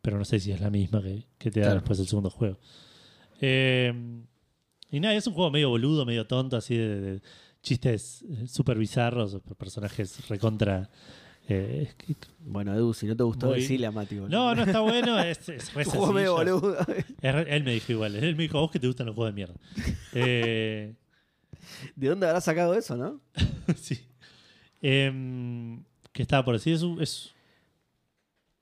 pero 0.07 0.17
no 0.17 0.23
sé 0.23 0.39
si 0.39 0.53
es 0.53 0.61
la 0.61 0.69
misma 0.69 1.01
que, 1.01 1.25
que 1.37 1.51
te 1.51 1.59
da 1.59 1.65
Claro. 1.65 1.79
después 1.81 1.99
el 1.99 2.07
segundo 2.07 2.29
juego. 2.29 2.57
Eh, 3.41 3.93
y 4.89 5.01
nada, 5.01 5.13
es 5.15 5.27
un 5.27 5.33
juego 5.33 5.51
medio 5.51 5.67
boludo, 5.67 6.05
medio 6.05 6.25
tonto, 6.25 6.55
así 6.55 6.77
de, 6.77 7.01
de 7.01 7.21
chistes 7.61 8.23
eh, 8.29 8.47
súper 8.47 8.77
bizarros, 8.77 9.37
personajes 9.57 10.25
recontra. 10.29 10.89
eh, 11.49 11.89
Bueno, 12.39 12.73
Edu, 12.73 12.93
si 12.93 13.05
no 13.05 13.17
te 13.17 13.23
gustó, 13.23 13.47
Muy- 13.47 13.59
decile 13.59 13.85
a 13.85 13.91
Mati. 13.91 14.15
boludo. 14.15 14.29
no, 14.29 14.55
no 14.55 14.63
está 14.63 14.79
bueno, 14.79 15.19
es, 15.23 15.49
es 15.49 15.73
re 15.73 15.83
Tu 15.83 15.89
juego 15.89 16.13
medio 16.13 16.35
boludo. 16.35 16.77
Es 17.21 17.35
re- 17.35 17.53
Él 17.53 17.65
me 17.65 17.73
dijo 17.73 17.91
igual, 17.91 18.15
él 18.15 18.37
me 18.37 18.43
dijo, 18.43 18.59
a 18.59 18.61
vos 18.61 18.71
que 18.71 18.79
te 18.79 18.87
gustan 18.87 19.07
los 19.07 19.15
juegos 19.15 19.33
de 19.33 19.35
mierda. 19.35 19.55
Eh, 20.13 20.95
¿De 21.97 22.07
dónde 22.07 22.27
habrás 22.27 22.45
sacado 22.45 22.73
eso, 22.75 22.95
no? 22.95 23.19
sí. 23.75 23.99
Em, 24.81 25.83
que 26.13 26.21
estaba 26.21 26.45
por 26.45 26.53
decir, 26.55 26.73
es 26.75 26.81
un, 26.81 27.01
es, 27.01 27.33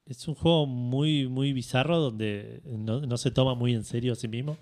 es 0.06 0.28
un 0.28 0.36
juego 0.36 0.65
muy, 0.65 1.28
muy 1.28 1.52
bizarro 1.54 2.00
donde 2.00 2.62
no, 2.65 3.02
no 3.02 3.18
se 3.18 3.32
toma 3.32 3.56
muy 3.56 3.74
en 3.74 3.84
serio 3.84 4.13
a 4.13 4.15
sí 4.15 4.28
mismo. 4.28 4.58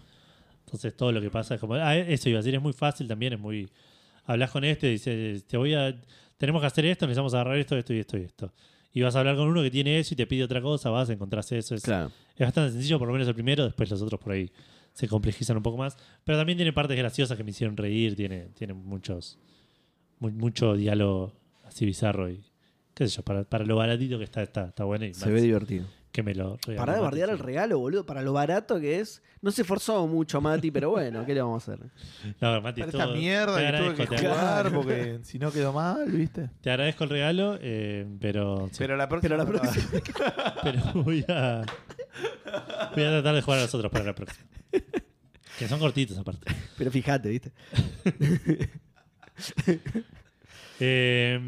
Entonces 0.66 0.96
todo 0.96 1.12
lo 1.12 1.22
que 1.22 1.30
pasa 1.30 1.56
es 1.56 1.60
como, 1.62 1.76
ah, 1.76 1.96
eso 1.98 2.30
iba 2.30 2.40
a 2.40 2.42
decir, 2.42 2.56
es 2.56 2.62
muy 2.62 2.74
fácil 2.74 3.08
también, 3.08 3.34
es 3.34 3.40
muy... 3.40 3.70
Hablas 4.26 4.52
con 4.52 4.64
este, 4.64 4.88
dices, 4.88 5.44
te 5.46 5.58
voy 5.58 5.74
a... 5.74 6.00
Tenemos 6.38 6.62
que 6.62 6.68
hacer 6.68 6.86
esto, 6.86 7.06
necesitamos 7.06 7.34
agarrar 7.34 7.58
esto, 7.58 7.78
esto 7.78 7.94
y 7.94 8.00
esto 8.00 8.18
y 8.18 8.22
esto. 8.22 8.54
Y 8.94 9.02
vas 9.02 9.16
a 9.16 9.20
hablar 9.20 9.36
con 9.36 9.48
uno 9.48 9.62
que 9.62 9.70
tiene 9.72 10.00
eso 10.00 10.14
y 10.14 10.18
te 10.18 10.26
pide 10.28 10.44
otra 10.44 10.62
cosa, 10.62 10.90
vas, 10.90 11.10
encontrás 11.10 11.52
eso. 11.52 11.76
Es, 11.76 11.84
Claro. 11.84 12.10
es 12.36 12.40
bastante 12.46 12.72
sencillo, 12.74 12.98
por 13.00 13.08
lo 13.08 13.14
menos 13.14 13.28
el 13.28 13.34
primero, 13.36 13.66
después 13.66 13.90
los 13.90 14.02
otros 14.02 14.20
por 14.20 14.32
ahí 14.34 14.50
se 14.94 15.08
complejizan 15.08 15.58
un 15.58 15.64
poco 15.64 15.78
más. 15.78 15.98
Pero 16.24 16.38
también 16.38 16.58
tiene 16.58 16.72
partes 16.74 16.98
graciosas 16.98 17.38
que 17.38 17.44
me 17.44 17.52
hicieron 17.52 17.76
reír, 17.76 18.16
tiene, 18.16 18.46
tiene 18.56 18.74
muchos, 18.74 19.38
mu- 20.20 20.32
mucho 20.32 20.76
diálogo 20.76 21.34
así 21.66 21.86
bizarro 21.86 22.30
y 22.30 22.44
qué 22.94 23.08
sé 23.08 23.16
yo, 23.18 23.24
para, 23.24 23.44
para 23.44 23.66
lo 23.66 23.76
baratito 23.76 24.18
que 24.18 24.24
está, 24.24 24.42
está, 24.44 24.66
está 24.68 24.84
bueno 24.84 25.06
y 25.06 25.14
Se 25.14 25.26
más 25.26 25.34
ve 25.34 25.42
divertido. 25.42 25.86
que 26.12 26.22
me 26.24 26.36
lo 26.36 26.58
Pará 26.78 26.94
de 26.96 27.02
bardear 27.02 27.30
el 27.30 27.40
regalo, 27.40 27.80
boludo. 27.80 28.06
Para 28.06 28.22
lo 28.22 28.34
barato 28.34 28.80
que 28.80 29.00
es. 29.00 29.22
No 29.42 29.52
se 29.52 29.64
esforzó 29.64 30.08
mucho, 30.08 30.40
Mati, 30.40 30.72
pero 30.72 30.92
bueno, 30.92 31.26
¿qué 31.26 31.34
le 31.34 31.42
vamos 31.42 31.68
a 31.68 31.74
hacer? 31.74 31.86
No, 32.42 32.62
Mati, 32.62 32.82
Para 32.82 32.92
esta 32.92 33.08
mierda 33.08 33.56
te 33.58 33.66
que 33.72 33.78
tuve 33.78 33.96
que 33.96 34.08
te, 34.16 34.18
jugar 34.30 34.72
porque 34.72 35.20
si 35.24 35.38
no 35.40 35.52
quedó 35.52 35.74
mal, 35.74 36.10
¿viste? 36.12 36.50
te 36.62 36.70
agradezco 36.70 37.04
el 37.04 37.10
regalo, 37.10 37.58
eh, 37.62 38.08
pero, 38.22 38.70
sí, 38.72 38.78
Pero 38.80 38.96
la 38.96 39.10
próxima. 39.10 39.36
Pero 39.36 39.38
la 39.44 39.46
próxima- 39.60 40.56
pero 40.64 41.04
voy 41.04 41.26
a 41.28 41.64
voy 42.96 43.04
a 43.04 43.10
tratar 43.10 43.36
de 43.36 43.42
jugar 43.42 43.60
a 43.60 43.64
los 43.64 43.74
otros 43.76 43.92
para 43.92 44.06
la 44.06 44.14
próxima. 44.16 44.46
Que 45.60 45.68
son 45.68 45.80
cortitos 45.80 46.18
aparte. 46.18 46.52
Pero 46.78 46.90
fíjate, 46.92 47.30
¿viste? 47.30 47.52
Eh, 50.86 51.40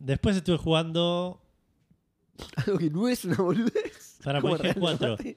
después 0.00 0.36
estuve 0.36 0.56
jugando. 0.56 1.40
Algo 2.66 2.78
que 2.78 2.90
no 2.90 3.06
es 3.08 3.24
una 3.24 3.36
boludez. 3.36 4.18
Para, 4.24 4.40
pues 4.40 4.54
dije 4.54 4.62
Real 4.64 4.76
cuatro. 4.80 5.08
Madrid. 5.10 5.36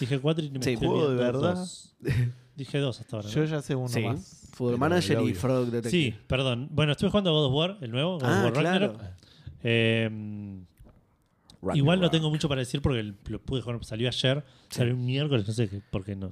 Dije 0.00 0.18
cuatro 0.20 0.44
y 0.44 0.50
me 0.50 0.62
Sí, 0.62 0.76
juego 0.76 1.10
de 1.10 1.16
verdad. 1.16 1.54
dos. 1.56 1.94
Dije 2.56 2.78
dos 2.78 3.00
hasta 3.00 3.16
ahora. 3.16 3.28
¿no? 3.28 3.34
Yo 3.34 3.44
ya 3.44 3.60
sé 3.60 3.74
uno 3.74 3.88
Sí. 3.88 4.00
más. 4.00 4.48
Football 4.52 4.78
Manager 4.78 5.20
y. 5.22 5.34
Frog 5.34 5.66
Detective. 5.66 5.90
Sí, 5.90 6.14
perdón. 6.26 6.68
Bueno, 6.70 6.92
estuve 6.92 7.10
jugando 7.10 7.30
a 7.30 7.32
God 7.34 7.46
of 7.46 7.54
War, 7.54 7.78
el 7.82 7.90
nuevo, 7.90 8.14
God 8.18 8.22
of 8.24 8.28
Ah, 8.30 8.42
War 8.44 8.52
claro. 8.52 8.98
Eh, 9.62 10.58
igual 11.74 12.00
no 12.00 12.10
tengo 12.10 12.30
mucho 12.30 12.48
para 12.48 12.60
decir 12.60 12.80
porque 12.80 13.00
el- 13.00 13.16
lo 13.26 13.40
pude 13.40 13.60
jugar, 13.62 13.84
salió 13.84 14.08
ayer, 14.08 14.44
salió 14.70 14.94
un 14.94 15.04
miércoles, 15.04 15.46
no 15.46 15.52
sé 15.52 15.68
qué- 15.68 15.82
por 15.90 16.04
qué 16.04 16.16
no. 16.16 16.30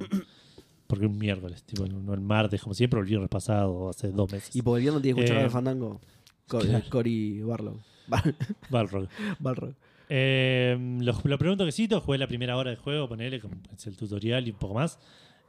Porque 0.86 1.04
un 1.04 1.18
miércoles, 1.18 1.62
tipo, 1.64 1.86
no 1.86 2.14
el 2.14 2.20
martes, 2.20 2.62
como 2.62 2.72
siempre, 2.74 2.98
o 2.98 3.02
el 3.02 3.08
viernes 3.08 3.28
pasado, 3.28 3.70
o 3.72 3.90
hace 3.90 4.08
dos 4.10 4.32
meses. 4.32 4.56
Y 4.56 4.62
porque 4.62 4.78
el 4.78 4.82
viernes 4.84 5.02
tiene 5.02 5.16
que 5.16 5.24
escuchar 5.24 5.42
Eh, 5.42 5.44
al 5.44 5.50
fandango. 5.50 6.00
Co- 6.48 6.58
claro. 6.60 6.84
Cory 6.90 7.40
Barlow. 7.42 7.80
Bar- 8.08 8.34
Balrog. 8.70 9.08
Balrog. 9.38 9.74
Eh, 10.08 10.76
lo, 11.00 11.14
lo 11.22 11.38
pregunto 11.38 11.64
que 11.66 11.72
sí, 11.72 11.86
jugué 11.88 12.16
la 12.18 12.26
primera 12.26 12.56
hora 12.56 12.70
del 12.70 12.78
juego, 12.78 13.08
ponele, 13.08 13.40
es 13.76 13.86
el 13.86 13.96
tutorial 13.96 14.48
y 14.48 14.50
un 14.52 14.56
poco 14.58 14.74
más. 14.74 14.98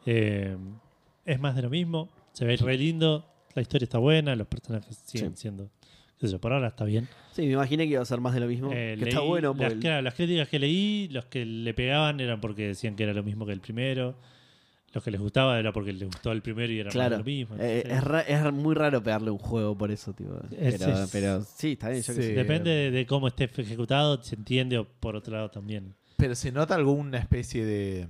Eh, 0.05 0.55
es 1.25 1.39
más 1.39 1.55
de 1.55 1.61
lo 1.61 1.69
mismo, 1.69 2.09
se 2.33 2.45
ve 2.45 2.57
re 2.57 2.77
lindo, 2.77 3.25
la 3.55 3.61
historia 3.61 3.85
está 3.85 3.97
buena, 3.99 4.35
los 4.35 4.47
personajes 4.47 5.01
siguen 5.05 5.35
Sí. 5.37 5.41
siendo, 5.43 5.69
qué 6.19 6.27
sé 6.27 6.33
yo, 6.33 6.39
por 6.41 6.51
ahora 6.51 6.67
está 6.67 6.83
bien. 6.85 7.07
Sí, 7.31 7.43
me 7.43 7.51
imaginé 7.53 7.85
que 7.85 7.91
iba 7.93 8.01
a 8.01 8.05
ser 8.05 8.19
más 8.19 8.33
de 8.33 8.39
lo 8.41 8.47
mismo. 8.47 8.71
Eh, 8.73 8.95
que 8.99 9.05
está 9.09 9.19
leí 9.21 9.29
bueno. 9.29 9.55
Las, 9.57 9.73
el- 9.73 9.79
claro, 9.79 10.01
las 10.01 10.13
críticas 10.15 10.49
que 10.49 10.59
leí, 10.59 11.07
los 11.09 11.25
que 11.25 11.45
le 11.45 11.73
pegaban 11.73 12.19
eran 12.19 12.41
porque 12.41 12.67
decían 12.67 12.95
que 12.95 13.03
era 13.03 13.13
lo 13.13 13.23
mismo 13.23 13.45
que 13.45 13.53
el 13.53 13.61
primero. 13.61 14.15
Los 14.93 15.03
que 15.03 15.11
les 15.11 15.21
gustaba 15.21 15.59
era 15.59 15.71
porque 15.71 15.93
les 15.93 16.03
gustó 16.07 16.31
el 16.31 16.41
primero 16.41 16.73
y 16.73 16.79
era 16.79 16.89
Claro. 16.89 17.17
lo 17.19 17.23
mismo. 17.23 17.55
Eh, 17.59 17.83
es, 17.85 18.03
ra- 18.03 18.21
es 18.21 18.51
muy 18.51 18.73
raro 18.73 19.03
pegarle 19.03 19.29
un 19.29 19.37
juego 19.37 19.77
por 19.77 19.91
eso, 19.91 20.13
tipo. 20.13 20.33
Es- 20.59 20.79
pero, 20.79 21.03
es- 21.03 21.09
pero 21.11 21.43
sí, 21.43 21.73
está 21.73 21.89
bien. 21.89 22.01
Yo 22.01 22.13
Sí. 22.13 22.21
Depende 22.21 22.71
de, 22.71 22.91
de 22.91 23.05
cómo 23.05 23.27
esté 23.27 23.43
ejecutado, 23.55 24.21
se 24.23 24.35
entiende, 24.35 24.79
o 24.79 24.85
por 24.87 25.15
otro 25.15 25.35
lado 25.35 25.51
también. 25.51 25.93
Pero 26.17 26.33
se 26.33 26.51
nota 26.51 26.73
alguna 26.75 27.19
especie 27.19 27.63
de. 27.65 28.07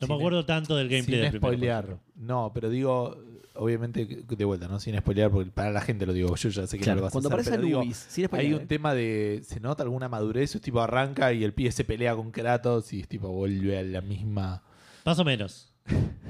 No 0.00 0.06
sin- 0.06 0.08
me 0.08 0.14
acuerdo 0.14 0.44
tanto 0.46 0.74
del 0.74 0.88
gameplay 0.88 1.16
Sin 1.16 1.22
del 1.22 1.30
primero. 1.32 1.48
spoilear. 1.52 1.84
ejemplo. 1.84 2.04
No, 2.16 2.50
pero 2.54 2.70
digo, 2.70 3.18
obviamente, 3.54 4.06
de 4.06 4.44
vuelta, 4.46 4.66
¿no? 4.68 4.80
Sin 4.80 4.96
spoilear, 4.98 5.30
porque 5.30 5.50
para 5.50 5.70
la 5.70 5.82
gente 5.82 6.06
lo 6.06 6.14
digo, 6.14 6.34
yo 6.34 6.48
ya 6.48 6.66
sé 6.66 6.78
que 6.78 6.84
Claro, 6.84 6.96
no 6.96 7.00
lo 7.00 7.04
vas 7.04 7.12
cuando 7.12 7.28
a 7.28 7.32
hacer. 7.34 7.40
aparece 7.40 7.50
pero 7.50 7.82
digo, 7.82 8.36
hay 8.36 8.54
un 8.54 8.62
¿eh? 8.62 8.66
tema 8.66 8.94
de. 8.94 9.42
Se 9.44 9.60
nota 9.60 9.82
alguna 9.82 10.08
madurez, 10.08 10.54
es 10.54 10.62
tipo 10.62 10.80
arranca 10.80 11.30
y 11.34 11.44
el 11.44 11.52
pibe 11.52 11.70
se 11.72 11.84
pelea 11.84 12.16
con 12.16 12.30
Kratos 12.30 12.90
y 12.94 13.00
es 13.00 13.08
tipo 13.08 13.28
vuelve 13.28 13.78
a 13.78 13.82
la 13.82 14.00
misma. 14.00 14.62
Más 15.04 15.18
o 15.18 15.24
menos. 15.24 15.70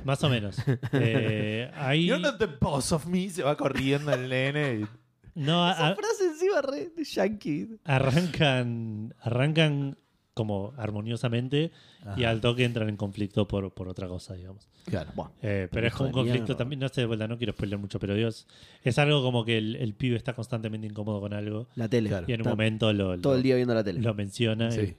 Más 0.04 0.22
o 0.22 0.28
menos. 0.28 0.56
Eh, 0.92 1.70
ahí. 1.74 2.06
You're 2.08 2.20
not 2.22 2.38
the 2.38 2.46
boss 2.60 2.92
of 2.92 3.06
me. 3.06 3.28
Se 3.30 3.42
va 3.42 3.56
corriendo 3.56 4.12
el 4.12 4.28
nene. 4.28 4.80
y- 4.80 4.86
No, 5.34 5.70
Esa 5.70 5.88
a- 5.88 5.94
frase 5.96 6.26
encima 6.26 6.60
re 6.62 6.90
de 6.90 7.04
yankee. 7.04 7.68
arrancan. 7.84 9.14
Arrancan 9.20 9.96
como 10.34 10.74
armoniosamente 10.76 11.70
y 12.16 12.24
al 12.24 12.40
toque 12.40 12.64
entran 12.64 12.88
en 12.88 12.96
conflicto 12.96 13.46
por, 13.46 13.72
por 13.72 13.88
otra 13.88 14.08
cosa, 14.08 14.34
digamos. 14.34 14.68
Claro. 14.84 15.12
Eh, 15.42 15.68
pero 15.70 15.86
es 15.86 15.94
como 15.94 16.08
un 16.08 16.12
conflicto 16.12 16.42
mierda. 16.46 16.56
también, 16.56 16.80
no 16.80 16.88
sé, 16.88 17.02
de 17.02 17.06
vuelta, 17.06 17.28
no 17.28 17.38
quiero 17.38 17.52
spoiler 17.52 17.78
mucho, 17.78 18.00
pero 18.00 18.14
Dios, 18.16 18.48
es 18.82 18.98
algo 18.98 19.22
como 19.22 19.44
que 19.44 19.56
el, 19.58 19.76
el 19.76 19.94
pibe 19.94 20.16
está 20.16 20.32
constantemente 20.34 20.88
incómodo 20.88 21.20
con 21.20 21.32
algo 21.34 21.68
La 21.76 21.88
tele. 21.88 22.08
Claro. 22.10 22.26
y 22.28 22.32
en 22.32 22.40
un 22.40 22.46
Está 22.46 22.50
momento 22.50 22.92
lo, 22.92 23.16
Todo 23.20 23.36
el 23.36 23.44
día 23.44 23.54
viendo 23.54 23.74
la 23.74 23.84
tele. 23.84 24.00
lo 24.00 24.12
menciona 24.12 24.72
Sí. 24.72 24.96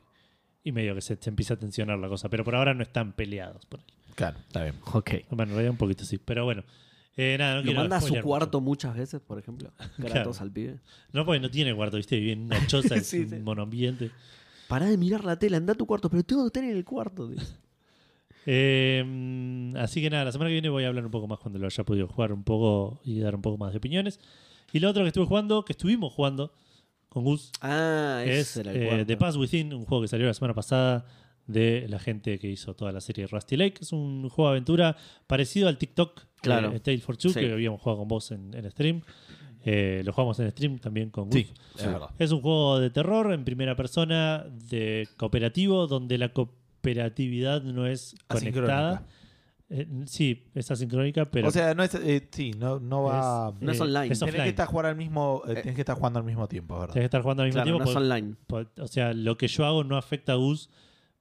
y, 0.63 0.69
y 0.69 0.71
medio 0.71 0.95
que 0.95 1.01
se, 1.01 1.17
se 1.17 1.29
empieza 1.29 1.55
a 1.55 1.57
tensionar 1.57 1.99
la 1.99 2.07
cosa, 2.07 2.29
pero 2.29 2.45
por 2.45 2.55
ahora 2.55 2.73
no 2.73 2.81
están 2.81 3.11
peleados. 3.11 3.65
Por 3.65 3.81
él. 3.81 3.85
Claro, 4.15 4.37
está 4.39 4.63
bien. 4.63 4.75
Ok. 4.93 5.11
Bueno, 5.29 5.43
en 5.43 5.49
realidad 5.49 5.71
un 5.71 5.77
poquito 5.77 6.03
sí, 6.05 6.17
pero 6.17 6.45
bueno. 6.45 6.63
Eh, 7.17 7.35
nada, 7.39 7.53
no 7.55 7.57
Lo 7.59 7.63
quiero 7.65 7.79
manda 7.79 7.97
a 7.97 7.99
su 8.01 8.07
spoilear 8.07 8.23
mucho. 8.23 8.27
cuarto 8.29 8.61
muchas 8.61 8.95
veces, 8.95 9.21
por 9.21 9.39
ejemplo. 9.39 9.71
Claro. 9.97 10.13
Gratos 10.15 10.41
al 10.41 10.51
pibe. 10.51 10.79
No, 11.13 11.25
porque 11.25 11.39
no 11.39 11.49
tiene 11.49 11.73
cuarto, 11.75 11.97
¿viste? 11.97 12.19
Vive 12.19 12.33
en 12.33 12.41
una 12.45 12.65
choza, 12.67 12.95
es 12.95 13.07
Sí, 13.07 13.19
un 13.19 13.29
sí. 13.29 13.35
monoambiente. 13.37 14.11
Pará 14.67 14.87
de 14.87 14.97
mirar 14.97 15.23
la 15.23 15.37
tele, 15.37 15.57
anda 15.57 15.73
a 15.73 15.75
tu 15.75 15.85
cuarto, 15.85 16.09
pero 16.09 16.23
tengo 16.23 16.43
que 16.43 16.47
estar 16.47 16.63
en 16.63 16.75
el 16.75 16.83
cuarto. 16.85 17.27
dice. 17.29 17.45
Eh, 18.47 19.03
mm, 19.03 19.75
así 19.77 20.01
que 20.03 20.09
nada, 20.11 20.25
la 20.25 20.31
semana 20.31 20.49
que 20.49 20.53
viene 20.53 20.69
voy 20.69 20.83
a 20.83 20.87
hablar 20.89 21.03
un 21.03 21.09
poco 21.09 21.27
más 21.27 21.39
cuando 21.39 21.57
lo 21.57 21.65
haya 21.65 21.83
podido 21.83 22.07
jugar 22.07 22.31
un 22.31 22.43
poco 22.43 22.99
y 23.03 23.19
dar 23.19 23.33
un 23.35 23.41
poco 23.41 23.57
más 23.57 23.71
de 23.71 23.79
opiniones. 23.79 24.19
Y 24.71 24.79
lo 24.79 24.89
otro 24.91 25.01
que 25.01 25.07
estuve 25.07 25.25
jugando, 25.25 25.65
que 25.65 25.73
estuvimos 25.73 26.13
jugando 26.13 26.53
con 27.09 27.23
Gus, 27.23 27.51
Ah, 27.61 28.21
es 28.23 28.49
ese 28.49 28.59
era 28.61 28.71
el 28.71 28.83
eh, 28.83 28.87
cuarto. 28.87 29.05
The 29.07 29.17
Pass 29.17 29.37
Within, 29.37 29.73
un 29.73 29.85
juego 29.85 30.03
que 30.03 30.07
salió 30.09 30.27
la 30.27 30.33
semana 30.35 30.53
pasada 30.53 31.05
de 31.47 31.85
la 31.89 31.99
gente 31.99 32.39
que 32.39 32.49
hizo 32.49 32.73
toda 32.75 32.91
la 32.91 33.01
serie 33.01 33.27
Rusty 33.27 33.55
Lake. 33.57 33.75
Es 33.81 33.91
un 33.93 34.27
juego 34.29 34.49
de 34.49 34.57
aventura 34.57 34.95
parecido 35.27 35.67
al 35.67 35.77
TikTok 35.77 36.21
Claro. 36.41 36.71
de 36.71 36.79
Tale 36.79 36.99
for 36.99 37.17
Two, 37.17 37.31
Sí. 37.31 37.39
que 37.39 37.51
habíamos 37.51 37.81
jugado 37.81 37.99
con 37.99 38.07
vos 38.07 38.31
en, 38.31 38.53
en 38.53 38.69
stream. 38.71 39.01
Eh, 39.67 40.03
lo 40.05 40.13
jugamos 40.13 40.39
en 40.39 40.51
stream 40.51 40.77
también 40.77 41.09
con 41.09 41.25
Gus. 41.29 41.35
Sí, 41.39 41.53
es 41.79 41.85
verdad. 41.87 42.09
Es 42.19 42.31
un 42.31 42.41
juego 42.41 42.79
de 42.79 42.89
terror 42.91 43.33
en 43.33 43.43
primera 43.43 43.75
persona, 43.75 44.45
de 44.69 45.07
cooperativo, 45.17 45.87
donde 45.87 46.17
la 46.19 46.29
cooperatividad 46.33 47.63
no 47.63 47.87
es 47.87 48.15
conectada. 48.27 49.05
Eh, 49.67 49.87
sí, 50.05 50.43
es 50.53 50.69
asincrónica, 50.69 51.25
pero 51.25 51.47
o 51.47 51.51
sea, 51.51 51.73
no 51.73 51.81
es. 51.83 51.95
eh, 51.95 52.27
sí, 52.31 52.51
no, 52.55 52.79
no 52.79 53.03
va. 53.03 53.51
No 53.59 53.71
es 53.71 53.79
eh, 53.79 53.83
online. 53.83 54.13
Es 54.13 54.19
Tenés 54.19 54.35
que 54.35 54.49
estar 54.49 54.67
jugando 54.67 54.89
al 54.89 54.95
mismo, 54.95 55.41
eh, 55.47 55.53
Eh. 55.53 55.55
tenés 55.55 55.73
que 55.75 55.81
estar 55.81 55.95
jugando 55.97 56.19
al 56.19 56.25
mismo 56.25 56.47
tiempo, 56.47 56.75
¿verdad? 56.79 56.93
Tenés 56.93 57.03
que 57.05 57.05
estar 57.07 57.21
jugando 57.23 57.41
al 57.41 57.47
mismo 57.49 57.63
Claro, 57.63 57.77
tiempo. 57.77 57.83
no 57.85 57.89
es 57.89 57.93
por- 57.95 58.03
online. 58.03 58.35
por- 58.45 58.71
o 58.79 58.87
sea, 58.87 59.13
lo 59.13 59.35
que 59.39 59.47
yo 59.47 59.65
hago 59.65 59.83
no 59.83 59.97
afecta 59.97 60.33
a 60.33 60.35
Gus, 60.35 60.69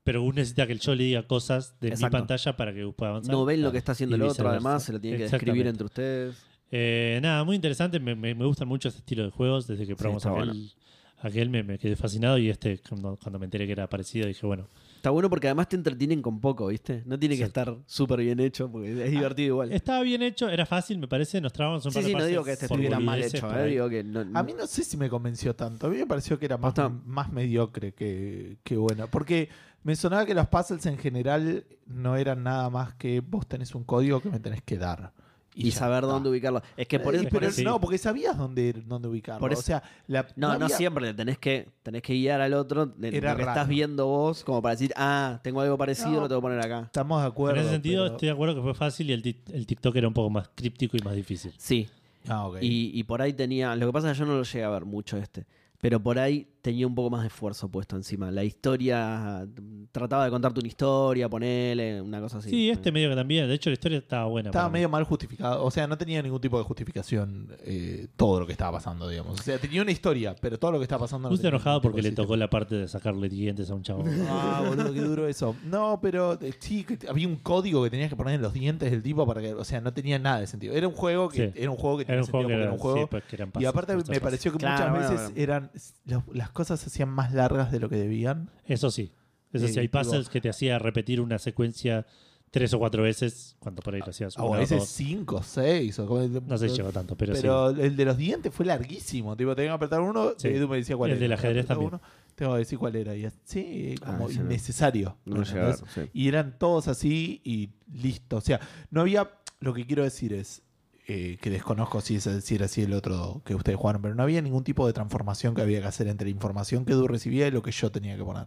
pero 0.05 0.23
Gus 0.23 0.35
necesita 0.35 0.67
que 0.67 0.77
yo 0.77 0.95
le 0.95 1.05
diga 1.05 1.27
cosas 1.27 1.79
de 1.81 1.88
Exacto. 1.88 2.07
mi 2.17 2.21
pantalla 2.21 2.57
para 2.57 2.73
que 2.75 2.85
Gus 2.85 2.95
pueda 2.95 3.11
avanzar. 3.12 3.33
No 3.35 3.45
ven 3.45 3.62
lo 3.62 3.73
que 3.73 3.79
está 3.79 3.93
haciendo 3.93 4.17
el 4.17 4.23
otro, 4.23 4.49
además, 4.49 4.85
se 4.85 4.93
lo 4.93 5.01
tienen 5.01 5.19
que 5.19 5.29
describir 5.29 5.67
entre 5.67 5.85
ustedes. 5.87 6.37
Eh, 6.71 7.19
nada, 7.23 7.43
muy 7.45 7.57
interesante. 7.57 7.99
Me, 8.01 8.14
me, 8.14 8.35
me 8.35 8.45
gustan 8.45 8.69
mucho 8.69 8.88
este 8.88 9.01
estilo 9.01 9.25
de 9.25 9.31
juegos. 9.31 9.67
Desde 9.67 9.87
que 9.87 9.95
probamos 9.95 10.25
está 10.25 10.37
aquel, 10.38 10.73
aquel 11.21 11.49
me, 11.51 11.62
me 11.62 11.79
quedé 11.79 11.95
fascinado. 11.97 12.37
Y 12.38 12.51
este, 12.51 12.79
cuando, 12.88 13.17
cuando 13.23 13.38
me 13.38 13.45
enteré 13.45 13.67
que 13.67 13.73
era 13.73 13.88
parecido, 13.88 14.27
dije, 14.27 14.45
bueno, 14.47 14.69
Está 14.97 15.11
bueno 15.11 15.29
porque 15.29 15.49
además 15.49 15.69
te 15.69 15.77
entretienen 15.77 16.23
con 16.23 16.40
poco, 16.40 16.69
¿viste? 16.69 17.03
No 17.05 17.19
tiene 17.19 17.37
que 17.37 17.43
estar 17.43 17.77
súper 17.85 18.21
bien 18.21 18.40
hecho 18.40 18.73
porque 18.73 19.05
es 19.05 19.11
divertido 19.11 19.49
igual. 19.49 19.71
estaba 19.71 20.01
bien 20.03 20.23
hecho, 20.23 20.49
era 20.49 20.64
fácil, 20.64 20.99
me 20.99 21.07
parece. 21.07 21.43
Nos 21.43 21.53
trabamos 21.53 21.85
un 21.85 21.93
Sí, 21.93 21.97
par 21.97 22.05
de 22.05 22.09
sí, 22.11 22.17
no 22.17 22.25
digo 22.25 22.43
que 22.43 22.53
este 22.53 22.64
estuviera 22.64 22.99
mal 22.99 23.23
hecho, 23.23 23.47
eh, 23.51 23.55
ahí. 23.55 23.71
digo 23.73 23.90
que 23.90 24.03
no, 24.03 24.21
A 24.33 24.43
mí 24.43 24.55
no 24.57 24.67
sé 24.67 24.83
si 24.83 24.97
me 24.97 25.11
convenció 25.11 25.55
tanto. 25.55 25.88
A 25.88 25.90
mí 25.90 25.99
me 25.99 26.07
pareció 26.07 26.38
que 26.38 26.47
era 26.47 26.57
más, 26.57 26.73
más 27.05 27.31
mediocre 27.31 27.93
que, 27.93 28.57
que 28.64 28.79
bueno. 28.79 29.07
Porque 29.11 29.51
me 29.85 29.94
sonaba 29.97 30.27
que 30.27 30.35
los 30.35 30.49
puzzles 30.49 30.85
en 30.87 30.99
general 30.99 31.64
no 31.87 32.16
eran 32.16 32.42
nada 32.42 32.68
más 32.70 32.94
que 32.94 33.20
vos 33.20 33.47
tenés 33.47 33.75
un 33.75 33.85
código 33.85 34.20
que 34.20 34.31
me 34.31 34.40
tenés 34.40 34.62
que 34.62 34.77
dar. 34.77 35.12
y 35.57 35.70
saber 35.70 35.99
está. 36.03 36.09
dónde 36.14 36.31
ubicarlo. 36.31 36.62
Es 36.77 36.88
que 36.88 36.99
por 36.99 37.14
Eh, 37.14 37.18
eso, 37.18 37.29
por 37.29 37.38
pero 37.38 37.47
eso- 37.47 37.57
sí. 37.59 37.62
no, 37.62 37.81
porque 37.81 37.97
sabías 37.97 38.37
dónde, 38.37 38.73
dónde 38.73 39.07
ubicarlo. 39.07 39.38
Por 39.38 39.53
eso- 39.53 39.61
o 39.61 39.62
sea, 39.62 39.85
la- 40.09 40.27
no, 40.35 40.49
no 40.59 40.64
había- 40.64 40.77
siempre 40.77 41.14
tenés 41.14 41.38
que, 41.38 41.68
tenés 41.85 42.03
que 42.03 42.12
guiar 42.14 42.40
al 42.40 42.55
otro 42.55 42.87
de 42.87 43.16
Era 43.16 43.31
lo 43.31 43.37
que 43.37 43.44
raro. 43.44 43.53
estás 43.61 43.68
viendo 43.68 44.07
vos, 44.09 44.42
como 44.42 44.61
para 44.61 44.75
decir, 44.75 44.92
ah, 44.97 45.38
tengo 45.44 45.61
algo 45.61 45.79
parecido, 45.79 46.11
No. 46.11 46.20
lo 46.23 46.29
tengo 46.29 46.40
que 46.40 46.42
poner 46.42 46.59
acá. 46.59 46.81
Estamos 46.87 47.23
de 47.23 47.29
acuerdo. 47.29 47.61
en 47.61 47.66
ese 47.66 47.75
sentido, 47.75 48.03
pero- 48.03 48.14
estoy 48.16 48.27
de 48.27 48.33
acuerdo 48.33 48.55
que 48.57 48.62
fue 48.62 48.75
fácil 48.75 49.11
y 49.11 49.12
el, 49.12 49.37
el 49.53 49.64
TikTok 49.68 49.94
era 49.94 50.09
un 50.09 50.14
poco 50.14 50.29
más 50.31 50.51
críptico 50.57 50.97
y 50.97 51.01
más 51.05 51.14
difícil. 51.14 51.53
Sí, 51.57 51.88
Ah, 52.27 52.49
ok. 52.49 52.57
y, 52.61 52.90
y 52.99 53.05
por 53.05 53.23
ahí 53.23 53.33
tenía, 53.33 53.77
lo 53.77 53.87
que 53.87 53.92
pasa 53.92 54.11
es 54.11 54.16
que 54.18 54.25
yo 54.25 54.27
no 54.27 54.37
lo 54.37 54.42
llegué 54.42 54.64
a 54.64 54.70
ver 54.70 54.85
mucho 54.87 55.16
este, 55.18 55.47
pero 55.81 56.01
por 56.01 56.18
ahí 56.18 56.49
tenía 56.64 56.87
un 56.87 56.94
poco 56.94 57.11
más 57.11 57.20
de 57.20 57.27
esfuerzo 57.27 57.68
puesto 57.68 57.94
encima. 57.94 58.31
La 58.31 58.42
historia, 58.42 59.46
trataba 59.92 60.24
de 60.24 60.31
contarte 60.31 60.61
una 60.61 60.68
historia, 60.68 61.29
ponele, 61.29 62.00
una 62.00 62.20
cosa 62.22 62.38
así. 62.38 62.48
Sí, 62.48 62.70
este 62.70 62.90
medio 62.90 63.11
que 63.11 63.16
también. 63.16 63.46
De 63.46 63.53
hecho, 63.55 63.68
la 63.68 63.74
historia 63.74 63.98
estaba 63.98 64.24
buena. 64.24 64.48
Estaba 64.48 64.68
mí. 64.70 64.72
medio 64.74 64.88
mal 64.88 65.05
justificado. 65.05 65.62
O 65.62 65.70
sea, 65.70 65.87
no 65.87 65.98
tenía 65.98 66.22
ningún 66.22 66.40
tipo 66.40 66.57
de 66.57 66.64
justificación 66.64 67.48
eh, 67.66 68.07
todo 68.16 68.40
lo 68.40 68.46
que 68.46 68.53
estaba 68.53 68.72
pasando, 68.72 69.07
digamos. 69.11 69.38
O 69.38 69.42
sea, 69.42 69.59
tenía 69.59 69.83
una 69.83 69.90
historia, 69.90 70.35
pero 70.40 70.59
todo 70.59 70.72
lo 70.72 70.79
que 70.79 70.85
estaba 70.85 71.00
pasando. 71.05 71.29
no 71.29 71.31
Puse 71.33 71.42
tenía 71.42 71.50
enojado 71.57 71.83
porque 71.83 72.00
le 72.00 72.12
tocó 72.12 72.35
la 72.35 72.48
parte 72.48 72.77
de 72.77 72.88
sacarle 72.88 73.29
dientes 73.29 73.70
a 73.70 73.74
un 73.74 73.83
chavo. 73.83 74.03
Ah, 74.27 74.64
boludo, 74.66 74.92
qué 74.94 75.00
duro 75.03 75.29
eso. 75.29 75.55
No, 75.64 75.98
pero 76.00 76.38
eh, 76.40 76.55
sí, 76.59 76.85
que 76.85 76.98
había 77.09 77.29
un 77.29 77.37
código 77.37 77.85
que 77.85 77.90
tenías 77.90 78.09
que 78.09 78.16
poner 78.16 78.35
en 78.37 78.42
los 78.42 78.55
dientes 78.55 78.90
del 78.90 79.03
tipo 79.03 79.27
para 79.27 79.42
que. 79.42 79.53
O 79.53 79.64
sea, 79.64 79.83
no 79.83 79.92
tenía 79.92 80.18
nada 80.18 80.40
de 80.40 80.46
sentido. 80.46 80.72
Era 80.74 80.88
un 80.88 80.94
juego 80.94 81.29
que, 81.29 81.48
Sí. 81.53 81.53
era 81.61 81.70
un 81.70 81.77
juego 81.77 81.98
que 81.98 82.03
Era 82.05 82.09
tenía 82.14 82.22
un 82.22 82.31
juego 82.31 82.48
sentido 82.48 82.48
que 82.48 82.55
porque 82.55 82.55
era, 82.55 82.62
era 82.64 82.72
un 82.72 82.79
juego. 82.79 82.98
sí, 82.98 83.07
pues, 83.11 83.24
que 83.24 83.37
eran 83.37 83.48
y 83.48 83.53
pases, 83.53 83.68
aparte 83.68 83.96
me 84.11 84.20
pareció 84.20 84.53
que 84.53 84.59
Claro, 84.59 84.74
muchas 84.77 84.90
bueno, 84.90 85.11
veces 85.11 85.31
bueno. 85.35 85.42
eran. 85.42 85.70
lo- 86.07 86.24
las 86.35 86.50
cosas 86.55 86.81
se 86.81 86.87
hacían 86.87 87.11
más 87.11 87.35
largas 87.35 87.71
de 87.71 87.81
lo 87.81 87.90
que 87.90 87.97
debían. 87.97 88.49
Eso 88.64 88.90
sí. 88.90 89.12
Eso 89.53 89.69
sí, 89.69 89.75
Eh, 89.77 89.81
hay 89.83 89.88
tipo- 89.88 89.99
puzzles 89.99 90.29
que 90.31 90.40
te 90.40 90.49
hacía 90.49 90.79
repetir 90.79 91.21
una 91.21 91.38
secuencia 91.38 92.07
tres 92.51 92.73
o 92.73 92.79
cuatro 92.79 93.03
veces 93.03 93.57
cuando 93.59 93.83
por 93.83 93.95
ahí 93.95 94.01
lo 94.01 94.11
hacías. 94.11 94.38
O 94.38 94.55
a 94.55 94.59
veces 94.59 94.79
dos. 94.79 94.88
cinco, 94.88 95.43
seis. 95.43 95.99
O 95.99 96.07
como- 96.07 96.27
No 96.47 96.57
sé 96.57 96.69
si 96.69 96.77
llegó 96.77 96.90
tanto, 96.93 97.17
pero, 97.17 97.35
Pero 97.35 97.75
sí. 97.75 97.83
el 97.83 97.97
de 97.97 98.05
los 98.05 98.17
dientes 98.17 98.55
fue 98.55 98.64
larguísimo. 98.64 99.37
Tipo, 99.37 99.55
tenía 99.57 99.73
que 99.73 99.75
apretar 99.75 100.01
uno, 100.01 100.33
Sí. 100.38 100.49
Edu 100.49 100.69
me 100.69 100.77
decía 100.77 100.97
cuál 100.97 101.11
El 101.11 101.17
era. 101.19 101.23
del 101.25 101.33
ajedrez 101.33 101.67
también. 101.67 101.88
uno, 101.88 102.01
tengo 102.37 102.53
que 102.53 102.59
decir 102.61 102.79
cuál 102.79 102.95
era. 102.97 103.14
Y 103.17 103.25
así, 103.27 103.97
Ah, 104.03 104.07
como 104.07 104.29
ese 104.29 104.38
no. 104.40 104.47
innecesario. 104.47 105.17
No 105.25 105.37
lo 105.37 105.43
llegué 105.43 105.61
a 105.61 105.64
ver, 105.64 105.71
¿entendés? 105.75 105.95
sí. 105.95 106.11
Y 106.12 106.29
eran 106.29 106.57
todos 106.59 106.87
así 106.88 107.40
y 107.45 107.71
listo. 107.93 108.37
O 108.37 108.40
sea, 108.40 108.61
no 108.90 109.01
había. 109.03 109.31
Lo 109.61 109.73
que 109.75 109.85
quiero 109.87 110.03
decir 110.05 110.33
es. 110.33 110.62
Eh, 111.07 111.37
que 111.40 111.51
desconozco 111.51 112.01
si, 112.01 112.17
es, 112.17 112.27
era 112.51 112.64
así 112.64 112.83
el 112.83 112.95
otro 112.95 113.43
que 113.45 113.55
ustedes 113.55 113.79
jugaron, 113.79 114.01
pero 114.01 114.14
no 114.14 114.23
había 114.23 114.40
ningún 114.40 114.64
tipo 114.64 114.87
de 114.87 114.95
transformación 114.95 115.55
que 115.55 115.62
había 115.62 115.81
que 115.81 115.87
hacer 115.87 116.09
entre 116.09 116.27
la 116.27 116.31
información 116.31 116.85
que 116.85 116.93
Edu 116.93 117.09
recibía 117.09 117.47
y 117.47 117.51
lo 117.51 117.62
que 117.62 117.73
yo 117.73 117.90
tenía 117.90 118.17
que 118.17 118.25
poner. 118.25 118.47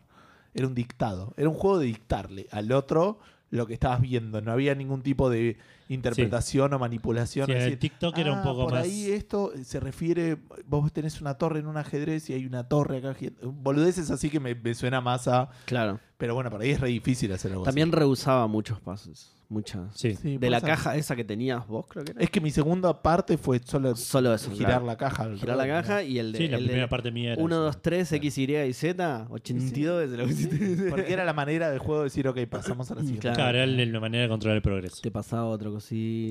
Era 0.56 0.66
un 0.66 0.74
dictado. 0.74 1.34
Era 1.38 1.50
un 1.50 1.56
juego 1.56 1.78
de 1.78 1.86
dictarle 1.86 2.48
al 2.52 2.72
otro 2.72 3.20
lo 3.52 3.68
que 3.68 3.74
estabas 3.74 4.02
viendo. 4.02 4.42
No 4.42 4.52
había 4.52 4.74
ningún 4.74 5.04
tipo 5.04 5.30
de 5.30 5.58
interpretación 5.90 6.74
o 6.74 6.80
manipulación. 6.80 7.46
Sí, 7.46 7.52
en 7.52 7.58
el 7.58 7.64
decir, 7.66 7.80
TikTok 7.80 8.18
era 8.18 8.34
un 8.34 8.40
"Ah, 8.40 8.44
poco 8.44 8.64
por 8.66 8.74
más. 8.74 8.84
ahí 8.84 9.12
esto 9.12 9.52
se 9.64 9.80
refiere, 9.80 10.38
vos 10.66 10.92
tenés 10.92 11.22
una 11.22 11.36
torre 11.36 11.60
en 11.60 11.68
un 11.68 11.78
ajedrez 11.78 12.30
y 12.30 12.34
hay 12.34 12.46
una 12.46 12.68
torre 12.68 12.98
acá. 12.98 13.16
Boludeces 13.42 14.12
así 14.12 14.30
que 14.30 14.40
me, 14.40 14.56
me 14.56 14.74
suena 14.76 15.02
más 15.02 15.28
a... 15.28 15.50
Claro. 15.66 16.00
Pero 16.18 16.34
bueno, 16.34 16.50
por 16.50 16.62
ahí 16.62 16.72
es 16.72 16.80
re 16.80 16.90
difícil 16.90 17.32
hacer 17.32 17.52
algo 17.52 17.64
También 17.64 17.90
así. 17.90 17.98
rehusaba 17.98 18.48
muchos 18.48 18.80
pases. 18.82 19.34
Muchas. 19.50 19.96
Sí. 19.96 20.14
Sí, 20.16 20.38
De 20.38 20.50
la 20.50 20.60
caja 20.60 20.98
esa 20.98 21.16
que 21.16 21.24
tenías 21.24 21.66
vos, 21.68 21.86
creo 21.88 22.04
que 22.04 22.12
era. 22.12 22.20
Es 22.22 22.30
que 22.30 22.42
mi 22.42 22.52
segunda 22.52 23.02
parte 23.02 23.38
fue 23.38 23.60
solo 23.64 23.96
Solo 23.96 24.34
eso. 24.34 24.52
girar 24.52 24.72
claro. 24.72 24.86
la 24.88 24.98
caja. 24.98 25.30
Girar 25.38 25.56
la 25.56 25.66
caja 25.68 26.04
y 26.04 26.20
el 26.20 26.34
de. 26.34 26.38
Sí, 26.38 26.48
la 26.50 26.58
el 26.58 26.64
de 26.64 26.68
primera 26.68 26.90
parte 26.90 27.12
mía 27.12 27.32
era 27.32 27.42
1, 27.42 27.56
eso. 27.56 27.64
2, 27.64 27.82
3, 27.82 28.12
X, 28.14 28.38
Y 28.40 28.56
y 28.58 28.74
Z, 28.74 29.28
82 29.30 30.04
es 30.04 30.10
lo 30.12 30.28
que. 30.28 30.90
Porque 30.90 31.14
era 31.14 31.24
la 31.24 31.32
manera 31.32 31.70
del 31.70 31.80
juego 31.80 32.00
de 32.02 32.06
decir, 32.08 32.28
ok, 32.28 32.40
pasamos 32.50 32.92
a 32.92 32.96
la 32.96 33.02
siguiente. 33.04 33.22
Claro. 33.22 33.36
Claro, 33.38 33.58
era 33.60 33.66
la 33.68 34.00
manera 34.02 34.24
de 34.24 34.30
controlar 34.30 34.58
el 34.58 34.62
progreso. 34.62 34.98
Te 35.02 35.12
pasaba 35.12 35.46
otra 35.46 35.70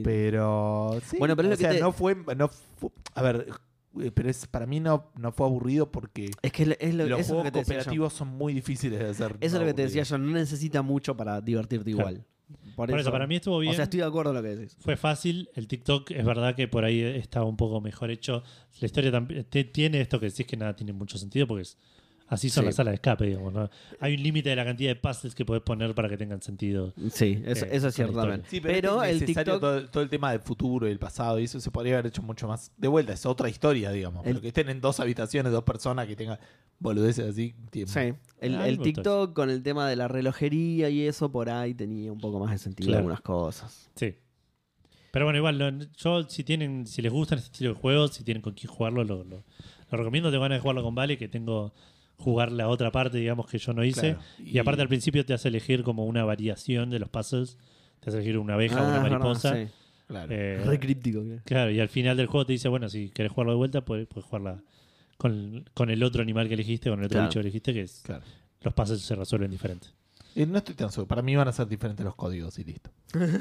Pero 0.04 0.98
sí, 1.04 1.16
Bueno, 1.18 1.36
pero 1.36 1.48
es 1.48 1.50
o 1.50 1.54
lo 1.54 1.56
que 1.58 1.62
sea, 1.64 1.72
te- 1.72 1.80
no 1.80 1.92
fue, 1.92 2.14
no 2.36 2.50
a 3.14 3.22
ver, 3.22 3.46
eh, 4.00 4.10
pero 4.12 4.28
es 4.28 4.46
para 4.46 4.66
mí 4.66 4.80
no, 4.80 5.10
no 5.18 5.32
fue 5.32 5.46
aburrido 5.46 5.90
porque 5.90 6.30
Es 6.42 6.52
que 6.52 6.62
es 6.64 6.68
lo, 6.68 6.74
es 6.78 6.94
lo- 6.94 7.06
los 7.06 7.20
eso 7.20 7.20
es 7.20 7.28
lo 7.28 7.34
juegos 7.34 7.44
que 7.44 7.50
te 7.52 7.58
decía 7.60 7.74
yo. 7.74 7.78
cooperativos 7.80 8.12
son 8.12 8.28
muy 8.28 8.52
difíciles 8.54 8.98
de 8.98 9.08
hacer. 9.08 9.36
Eso 9.40 9.56
es 9.56 9.60
lo 9.60 9.66
que 9.66 9.74
te 9.74 9.82
decía 9.82 10.02
yo. 10.02 10.18
No 10.18 10.32
necesita 10.32 10.82
mucho 10.82 11.16
para 11.16 11.40
divertirte 11.40 11.92
Claro. 11.92 12.10
igual. 12.10 12.24
Por 12.76 12.90
eso, 13.00 13.10
para 13.10 13.26
mí 13.26 13.36
estuvo 13.36 13.58
bien. 13.58 13.72
O 13.72 13.74
sea, 13.74 13.84
estoy 13.84 14.00
de 14.00 14.06
acuerdo 14.06 14.30
en 14.30 14.36
lo 14.36 14.42
que 14.42 14.54
decís. 14.54 14.76
Fue 14.78 14.96
fácil. 14.96 15.48
El 15.54 15.66
TikTok 15.66 16.10
es 16.12 16.24
verdad 16.24 16.54
que 16.54 16.68
por 16.68 16.84
ahí 16.84 17.00
estaba 17.00 17.44
un 17.46 17.56
poco 17.56 17.80
mejor 17.80 18.10
hecho. 18.10 18.42
La 18.80 18.86
historia 18.86 19.10
tiene 19.72 20.00
esto 20.00 20.20
que 20.20 20.26
decís 20.26 20.46
que 20.46 20.56
nada 20.56 20.76
tiene 20.76 20.92
mucho 20.92 21.16
sentido 21.18 21.46
porque 21.46 21.62
es, 21.62 21.78
así 22.28 22.50
son 22.50 22.62
Sí. 22.62 22.66
las 22.66 22.74
salas 22.76 22.92
de 22.92 22.94
escape, 22.96 23.26
digamos. 23.26 23.52
¿no? 23.52 23.70
Hay 24.00 24.14
un 24.14 24.22
límite 24.22 24.48
de 24.50 24.56
la 24.56 24.64
cantidad 24.64 24.90
de 24.90 24.96
puzzles 24.96 25.34
que 25.34 25.44
podés 25.44 25.62
poner 25.62 25.94
para 25.94 26.08
que 26.08 26.16
tengan 26.16 26.42
sentido. 26.42 26.92
Sí, 27.10 27.42
eso, 27.44 27.64
Eh, 27.66 27.68
eso 27.72 27.88
es 27.88 27.94
cierto 27.94 28.14
la 28.16 28.22
también. 28.22 28.42
Sí, 28.48 28.60
pero 28.60 28.74
pero, 28.74 29.02
es 29.04 29.20
el 29.20 29.26
TikTok. 29.26 29.60
todo, 29.60 29.88
todo 29.88 30.02
el 30.02 30.08
tema 30.08 30.32
del 30.32 30.40
futuro 30.40 30.88
y 30.88 30.90
el 30.90 30.98
pasado 30.98 31.38
y 31.40 31.44
eso 31.44 31.60
se 31.60 31.70
podría 31.70 31.94
haber 31.94 32.06
hecho 32.06 32.22
mucho 32.22 32.48
más. 32.48 32.72
De 32.76 32.88
vuelta, 32.88 33.12
es 33.12 33.24
otra 33.26 33.48
historia, 33.48 33.90
digamos. 33.90 34.24
El- 34.26 34.32
Pero 34.32 34.40
que 34.42 34.48
estén 34.48 34.68
en 34.68 34.80
dos 34.80 34.98
habitaciones, 35.00 35.52
dos 35.52 35.64
personas, 35.64 36.06
que 36.06 36.16
tengan 36.16 36.38
boludeces 36.78 37.26
así. 37.30 37.54
tiempo. 37.70 37.92
Sí, 37.92 38.12
el, 38.40 38.54
Ah, 38.56 38.66
TikTok 38.82 39.32
con 39.34 39.48
el 39.50 39.62
tema 39.62 39.88
de 39.88 39.96
la 39.96 40.08
relojería 40.08 40.90
y 40.90 41.02
eso 41.06 41.30
por 41.32 41.48
ahí 41.48 41.74
tenía 41.74 42.12
un 42.12 42.18
poco 42.20 42.38
más 42.40 42.50
de 42.50 42.58
sentido 42.58 42.88
Claro. 42.88 42.98
algunas 42.98 43.20
cosas. 43.20 43.88
Sí. 43.94 44.14
Pero 45.12 45.24
bueno, 45.24 45.38
igual, 45.38 45.58
lo- 45.58 45.84
yo 45.96 46.24
si 46.28 46.44
tienen, 46.44 46.86
si 46.86 47.00
les 47.00 47.10
gustan 47.10 47.38
este 47.38 47.50
estilo 47.52 47.72
de 47.72 47.80
juegos, 47.80 48.14
si 48.14 48.24
tienen 48.24 48.42
con 48.42 48.52
quién 48.52 48.70
jugarlo, 48.70 49.02
lo, 49.04 49.24
lo- 49.24 49.44
lo 49.90 49.98
recomiendo. 49.98 50.30
Tengo 50.30 50.42
ganas 50.42 50.58
de 50.58 50.60
jugarlo 50.60 50.82
con 50.82 50.94
Vale, 50.94 51.16
que 51.16 51.28
tengo 51.28 51.72
jugar 52.18 52.50
la 52.52 52.68
otra 52.68 52.90
parte, 52.90 53.18
digamos, 53.18 53.46
que 53.46 53.58
yo 53.58 53.72
no 53.72 53.84
hice. 53.84 54.14
Claro. 54.14 54.20
Y, 54.38 54.58
aparte 54.58 54.82
al 54.82 54.88
principio 54.88 55.24
te 55.24 55.34
hace 55.34 55.48
elegir 55.48 55.82
como 55.82 56.04
una 56.06 56.24
variación 56.24 56.90
de 56.90 56.98
los 56.98 57.08
puzzles. 57.08 57.58
Te 58.00 58.10
hace 58.10 58.18
elegir 58.18 58.38
una 58.38 58.54
abeja 58.54 58.82
o 58.82 58.84
Ah, 58.86 58.88
una 58.88 59.00
mariposa. 59.00 59.54
sí. 59.56 59.68
Claro. 60.06 60.32
Eh, 60.32 60.62
Re 60.64 60.78
críptico. 60.78 61.22
Claro, 61.44 61.70
y 61.72 61.80
al 61.80 61.88
final 61.88 62.16
del 62.16 62.26
juego 62.26 62.46
te 62.46 62.52
dice, 62.52 62.68
bueno, 62.68 62.88
si 62.88 63.10
querés 63.10 63.32
jugarlo 63.32 63.52
de 63.52 63.56
vuelta, 63.56 63.84
puedes, 63.84 64.06
puedes 64.06 64.24
jugarla 64.24 64.62
con, 65.18 65.68
con 65.74 65.90
el 65.90 66.02
otro 66.04 66.22
animal 66.22 66.46
que 66.46 66.54
elegiste, 66.54 66.90
con 66.90 67.00
el 67.00 67.06
otro 67.06 67.16
Claro. 67.16 67.28
bicho 67.28 67.38
que 67.38 67.40
elegiste, 67.40 67.72
que 67.74 67.80
es 67.82 68.02
Claro. 68.04 68.22
los 68.60 68.72
puzzles 68.74 69.00
se 69.00 69.14
resuelven 69.16 69.50
diferentes. 69.50 69.92
Eh, 70.36 70.46
no 70.46 70.58
estoy 70.58 70.74
tan 70.76 70.92
seguro. 70.92 71.08
Para 71.08 71.22
mí 71.22 71.34
van 71.34 71.48
a 71.48 71.52
ser 71.52 71.66
diferentes 71.66 72.04
los 72.04 72.14
códigos 72.14 72.56
y 72.58 72.64
listo. 72.64 72.90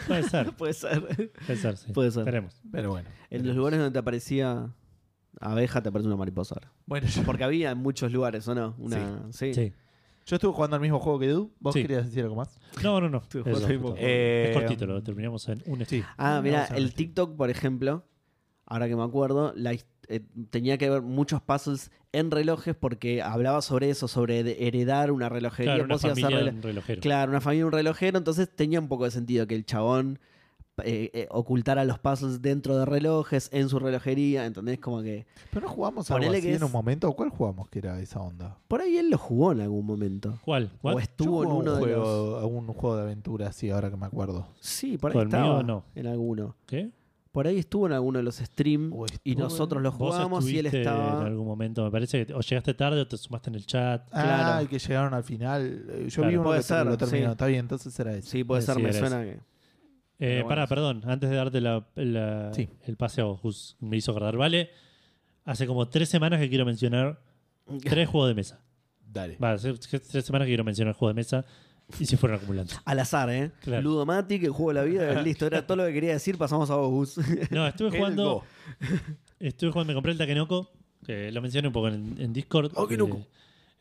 Puede 0.08 0.24
ser, 0.24 0.52
Puede 0.58 0.74
ser. 0.74 1.02
puede 1.46 1.58
ser, 1.60 1.78
sí. 1.78 1.92
Puede 1.94 2.10
ser. 2.12 2.24
Veremos. 2.24 2.60
Pero 2.72 2.90
bueno. 2.92 3.10
En 3.30 3.46
los 3.46 3.56
lugares 3.56 3.80
donde 3.80 3.92
te 3.94 4.00
aparecía 4.00 4.70
abeja, 5.40 5.82
te 5.82 5.90
aparece 5.90 6.08
una 6.08 6.18
mariposa 6.18 6.56
ahora. 6.56 6.72
Bueno, 6.86 7.08
yo, 7.08 7.24
Porque 7.24 7.44
había 7.44 7.72
en 7.72 7.78
muchos 7.78 8.12
lugares, 8.12 8.48
¿o 8.48 8.56
no? 8.56 8.76
Una, 8.78 9.24
sí. 9.32 9.54
Sí. 9.54 9.74
yo 10.26 10.36
estuve 10.36 10.54
jugando 10.54 10.76
al 10.76 10.82
mismo 10.82 11.00
juego 11.00 11.20
que 11.20 11.26
Edu. 11.28 11.52
¿Vos 11.60 11.74
Sí. 11.74 11.82
querías 11.82 12.06
decir 12.06 12.24
algo 12.24 12.36
más? 12.36 12.60
No, 12.84 13.00
no, 13.02 13.10
no. 13.10 13.22
Tú 13.30 13.40
Eso, 13.40 13.50
mismo 13.50 13.60
justo. 13.68 13.80
juego. 13.80 13.96
Eh, 14.00 14.52
es 14.52 14.58
cortito, 14.58 14.86
lo 14.86 15.04
terminamos 15.04 15.48
en 15.50 15.62
un 15.66 15.86
Sí. 15.86 16.04
Ah, 16.18 16.42
mira, 16.44 16.66
el. 16.76 16.94
TikTok, 16.94 17.36
por 17.36 17.50
ejemplo, 17.50 18.06
ahora 18.66 18.88
que 18.88 18.96
me 18.96 19.04
acuerdo, 19.04 19.54
la 19.56 19.74
his- 19.74 19.86
eh, 20.08 20.22
tenía 20.52 20.78
que 20.78 20.88
ver 20.90 21.02
muchos 21.02 21.42
puzzles 21.42 21.92
en 22.12 22.30
relojes 22.32 22.76
porque 22.76 23.22
hablaba 23.24 23.62
sobre 23.64 23.90
eso, 23.90 24.08
sobre 24.08 24.44
de- 24.44 24.68
heredar 24.68 25.12
una 25.12 25.30
relojería. 25.30 25.74
Claro, 25.74 25.86
una 25.86 25.96
Vos 25.96 26.04
ibas 26.04 26.18
a 26.18 26.22
familia 26.22 26.42
relo- 26.42 26.52
de 26.52 26.58
un 26.58 26.62
relojero. 26.64 27.02
Claro, 27.02 27.32
una 27.32 27.42
familia, 27.42 27.66
un 27.66 27.72
relojero, 27.72 28.18
entonces 28.18 28.50
tenía 28.56 28.80
un 28.80 28.88
poco 28.88 29.06
de 29.06 29.12
sentido 29.12 29.48
que 29.48 29.56
el 29.56 29.66
chabón 29.66 30.20
eh, 30.84 31.10
eh, 31.14 31.28
ocultara 31.32 31.86
los 31.86 32.00
puzzles 32.00 32.42
dentro 32.42 32.78
de 32.78 32.86
relojes, 32.86 33.50
en 33.54 33.70
su 33.70 33.80
relojería, 33.80 34.46
¿entendés? 34.46 34.80
Como 34.80 35.02
que 35.02 35.26
Pero 35.52 35.68
no 35.68 35.74
jugamos 35.74 36.12
algo 36.12 36.30
así 36.32 36.42
que 36.42 36.56
en 36.56 36.64
un 36.64 36.72
momento. 36.72 37.12
¿Cuál 37.14 37.30
jugamos 37.30 37.70
que 37.70 37.80
era 37.80 38.00
esa 38.02 38.20
onda? 38.20 38.58
por 38.68 38.82
ahí 38.82 38.98
él 38.98 39.10
lo 39.10 39.18
jugó 39.18 39.52
en 39.54 39.62
algún 39.62 39.86
momento. 39.86 40.38
¿Cuál? 40.44 40.72
O 40.78 40.82
¿Cuál? 40.82 41.00
estuvo 41.00 41.44
Yo 41.44 41.50
en 41.50 41.56
uno 41.56 41.74
un 41.76 41.80
de 41.82 41.96
los... 41.96 42.44
algún 42.44 42.68
juego 42.68 42.96
de 42.98 43.04
aventura 43.04 43.48
así, 43.48 43.70
ahora 43.70 43.90
que 43.90 43.96
me 43.98 44.06
acuerdo. 44.06 44.48
Sí, 44.60 44.98
por 44.98 45.16
ahí 45.16 45.24
estaba 45.24 45.44
mío, 45.44 45.64
no. 45.64 45.86
en 45.96 46.08
alguno. 46.08 46.56
¿Qué? 46.66 46.92
Por 47.32 47.48
ahí 47.48 47.58
estuvo 47.60 47.86
en 47.86 47.92
alguno 47.92 48.18
de 48.20 48.24
los 48.24 48.38
streams 48.38 48.94
O 48.96 49.06
y 49.06 49.32
estuvo 49.32 49.44
nosotros 49.44 49.82
lo 49.84 49.92
jugamos 49.92 50.48
y 50.50 50.58
él 50.60 50.68
estaba... 50.68 51.20
en 51.22 51.28
algún 51.28 51.46
momento, 51.46 51.84
me 51.84 51.92
parece 51.92 52.26
que 52.26 52.34
o 52.34 52.40
llegaste 52.40 52.74
tarde 52.74 53.02
o 53.02 53.08
te 53.08 53.18
sumaste 53.18 53.50
en 53.50 53.56
el 53.56 53.66
chat. 53.66 54.08
Ah, 54.14 54.24
Claro. 54.24 54.64
y 54.64 54.68
que 54.68 54.80
llegaron 54.80 55.14
al 55.14 55.24
final. 55.26 55.86
Eh, 55.90 56.06
Yo 56.10 56.16
Claro. 56.22 56.30
vi 56.30 56.36
uno 56.36 56.44
Puede 56.46 56.60
que 56.60 56.64
ser, 56.64 56.86
lo 56.86 56.98
terminó. 56.98 57.26
sí. 57.28 57.32
Está 57.32 57.46
bien, 57.48 57.60
entonces 57.62 58.00
era 58.00 58.14
ese. 58.16 58.30
Sí, 58.30 58.44
puede 58.46 58.62
Sí, 58.62 58.68
ser, 58.68 58.82
me 58.82 58.94
suena 58.94 59.22
que... 59.24 59.40
Eh, 60.20 60.36
bueno, 60.36 60.48
para, 60.48 60.68
perdón, 60.68 61.02
antes 61.06 61.30
de 61.30 61.36
darte 61.36 61.60
la- 61.62 61.86
la- 61.96 62.54
Sí. 62.54 62.70
el 62.86 62.96
pase 62.98 63.22
a 63.22 63.26
Gus, 63.26 63.76
me 63.80 63.98
hizo 63.98 64.12
acordar, 64.12 64.38
¿vale? 64.38 64.70
Hace 65.44 65.68
como 65.68 65.88
tres 65.90 66.10
semanas 66.10 66.40
que 66.40 66.50
quiero 66.50 66.66
mencionar 66.66 67.22
tres 67.84 68.08
juegos 68.10 68.30
de 68.30 68.36
mesa. 68.36 68.62
Dale. 69.12 69.38
Va, 69.38 69.52
hace 69.54 69.74
tres 69.74 70.26
semanas 70.26 70.46
que 70.46 70.52
quiero 70.52 70.64
mencionar 70.64 70.94
juegos 70.94 71.16
de 71.16 71.20
mesa 71.20 71.46
y 72.00 72.06
se 72.06 72.18
fueron 72.18 72.38
acumulando. 72.38 72.74
Al 72.86 73.00
azar, 73.00 73.30
¿eh? 73.30 73.52
Claro. 73.62 73.82
Ludomatic, 73.84 74.44
el 74.44 74.50
juego 74.52 74.70
de 74.72 74.74
la 74.76 74.84
vida, 74.84 75.22
listo, 75.22 75.46
era 75.48 75.66
todo 75.68 75.78
lo 75.78 75.86
que 75.86 75.94
quería 75.94 76.14
decir, 76.14 76.38
pasamos 76.38 76.70
a 76.70 76.76
vos. 76.76 77.18
No, 77.52 77.68
estuve 77.68 77.92
jugando. 77.98 78.44
Estuve 79.40 79.72
jugando, 79.72 79.90
me 79.92 79.94
compré 79.96 80.12
el 80.14 80.18
Takenoko, 80.18 80.72
que 81.06 81.32
lo 81.32 81.42
mencioné 81.42 81.68
un 81.68 81.74
poco 81.74 81.90
en, 81.90 82.16
en 82.20 82.34
Discord. 82.34 82.72
Takenoko. 82.72 83.18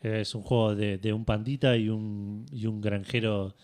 Eh, 0.03 0.20
es 0.20 0.35
un 0.35 0.42
juego 0.42 0.75
de, 0.75 0.99
de 0.99 1.12
un 1.12 1.25
pandita 1.25 1.77
y 1.77 1.88
un, 1.88 2.44
y 2.53 2.66
un 2.66 2.81
granjero 2.81 3.55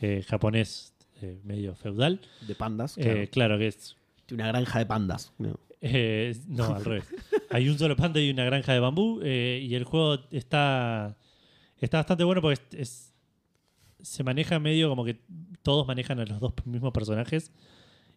eh, 0.00 0.24
japonés 0.26 0.91
eh, 1.22 1.40
medio 1.44 1.74
feudal. 1.74 2.20
De 2.46 2.54
pandas, 2.54 2.96
Eh, 2.98 3.28
claro. 3.30 3.58
que 3.58 3.68
es 3.68 3.96
Tiene 4.26 4.42
una 4.44 4.52
granja 4.52 4.78
de 4.78 4.86
pandas. 4.86 5.32
No. 5.38 5.58
Eh, 5.80 6.36
no, 6.48 6.74
al 6.76 6.84
revés. 6.84 7.04
Hay 7.50 7.68
un 7.68 7.78
solo 7.78 7.96
panda 7.96 8.20
y 8.20 8.30
una 8.30 8.44
granja 8.44 8.72
de 8.72 8.80
bambú. 8.80 9.20
eh, 9.22 9.60
y 9.62 9.74
el 9.74 9.84
juego 9.84 10.18
está, 10.30 11.16
está 11.78 11.98
bastante 11.98 12.24
bueno 12.24 12.40
porque 12.40 12.60
es, 12.72 12.78
es- 12.80 13.08
se 14.00 14.24
maneja 14.24 14.58
medio 14.58 14.88
como 14.88 15.04
que 15.04 15.20
todos 15.62 15.86
manejan 15.86 16.18
a 16.18 16.24
los 16.24 16.40
dos 16.40 16.52
mismos 16.64 16.92
personajes 16.92 17.52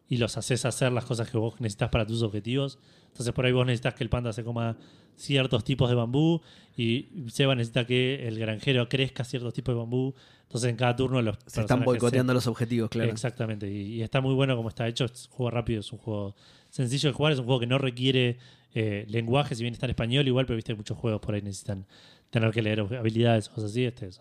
y 0.07 0.17
los 0.17 0.37
haces 0.37 0.65
hacer 0.65 0.91
las 0.91 1.05
cosas 1.05 1.29
que 1.29 1.37
vos 1.37 1.59
necesitas 1.59 1.89
para 1.89 2.05
tus 2.05 2.21
objetivos. 2.21 2.79
Entonces 3.07 3.33
por 3.33 3.45
ahí 3.45 3.51
vos 3.51 3.65
necesitas 3.65 3.93
que 3.95 4.03
el 4.03 4.09
panda 4.09 4.33
se 4.33 4.43
coma 4.43 4.77
ciertos 5.15 5.63
tipos 5.63 5.89
de 5.89 5.95
bambú 5.95 6.41
y 6.75 7.07
Seba 7.27 7.55
necesita 7.55 7.85
que 7.85 8.27
el 8.27 8.37
granjero 8.37 8.87
crezca 8.89 9.23
ciertos 9.23 9.53
tipos 9.53 9.73
de 9.73 9.79
bambú. 9.79 10.13
Entonces 10.43 10.69
en 10.69 10.75
cada 10.75 10.95
turno 10.95 11.21
los 11.21 11.37
Se 11.47 11.61
están 11.61 11.83
boicoteando 11.83 12.33
los 12.33 12.45
objetivos, 12.47 12.89
claro. 12.89 13.11
Exactamente, 13.11 13.71
y, 13.71 13.95
y 13.95 14.01
está 14.03 14.21
muy 14.21 14.33
bueno 14.33 14.55
como 14.55 14.69
está 14.69 14.87
hecho. 14.87 15.05
Es 15.05 15.27
un 15.27 15.31
juego 15.31 15.51
rápido, 15.51 15.79
es 15.79 15.91
un 15.91 15.99
juego 15.99 16.35
sencillo 16.69 17.09
de 17.09 17.13
jugar, 17.13 17.33
es 17.33 17.39
un 17.39 17.45
juego 17.45 17.59
que 17.59 17.67
no 17.67 17.77
requiere 17.77 18.37
eh, 18.73 19.05
lenguaje, 19.07 19.55
si 19.55 19.63
bien 19.63 19.73
está 19.73 19.85
en 19.85 19.91
español, 19.91 20.27
igual, 20.27 20.45
pero 20.45 20.57
viste 20.57 20.75
muchos 20.75 20.97
juegos 20.97 21.21
por 21.21 21.33
ahí 21.33 21.41
necesitan 21.41 21.87
tener 22.29 22.51
que 22.51 22.61
leer 22.61 22.81
habilidades, 22.81 23.49
cosas 23.49 23.71
así. 23.71 23.85
Este, 23.85 24.07
es 24.07 24.19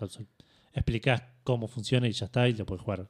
explicás 0.72 1.22
cómo 1.42 1.66
funciona 1.68 2.08
y 2.08 2.12
ya 2.12 2.26
está, 2.26 2.48
y 2.48 2.54
lo 2.54 2.64
puedes 2.64 2.82
jugar 2.82 3.08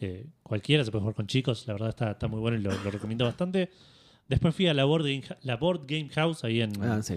eh, 0.00 0.26
cualquiera, 0.42 0.84
se 0.84 0.90
puede 0.90 1.00
jugar 1.02 1.14
con 1.14 1.26
chicos, 1.26 1.66
la 1.66 1.74
verdad 1.74 1.88
está, 1.90 2.10
está 2.12 2.28
muy 2.28 2.40
bueno 2.40 2.56
y 2.58 2.62
lo, 2.62 2.70
lo 2.70 2.90
recomiendo 2.90 3.24
bastante. 3.24 3.70
Después 4.28 4.54
fui 4.54 4.66
a 4.66 4.74
la 4.74 4.84
Board 4.84 5.02
Game, 5.04 5.22
la 5.42 5.56
Board 5.56 5.82
Game 5.86 6.08
House 6.10 6.44
ahí 6.44 6.60
en 6.62 6.72
Ah, 6.82 7.02
sí. 7.02 7.14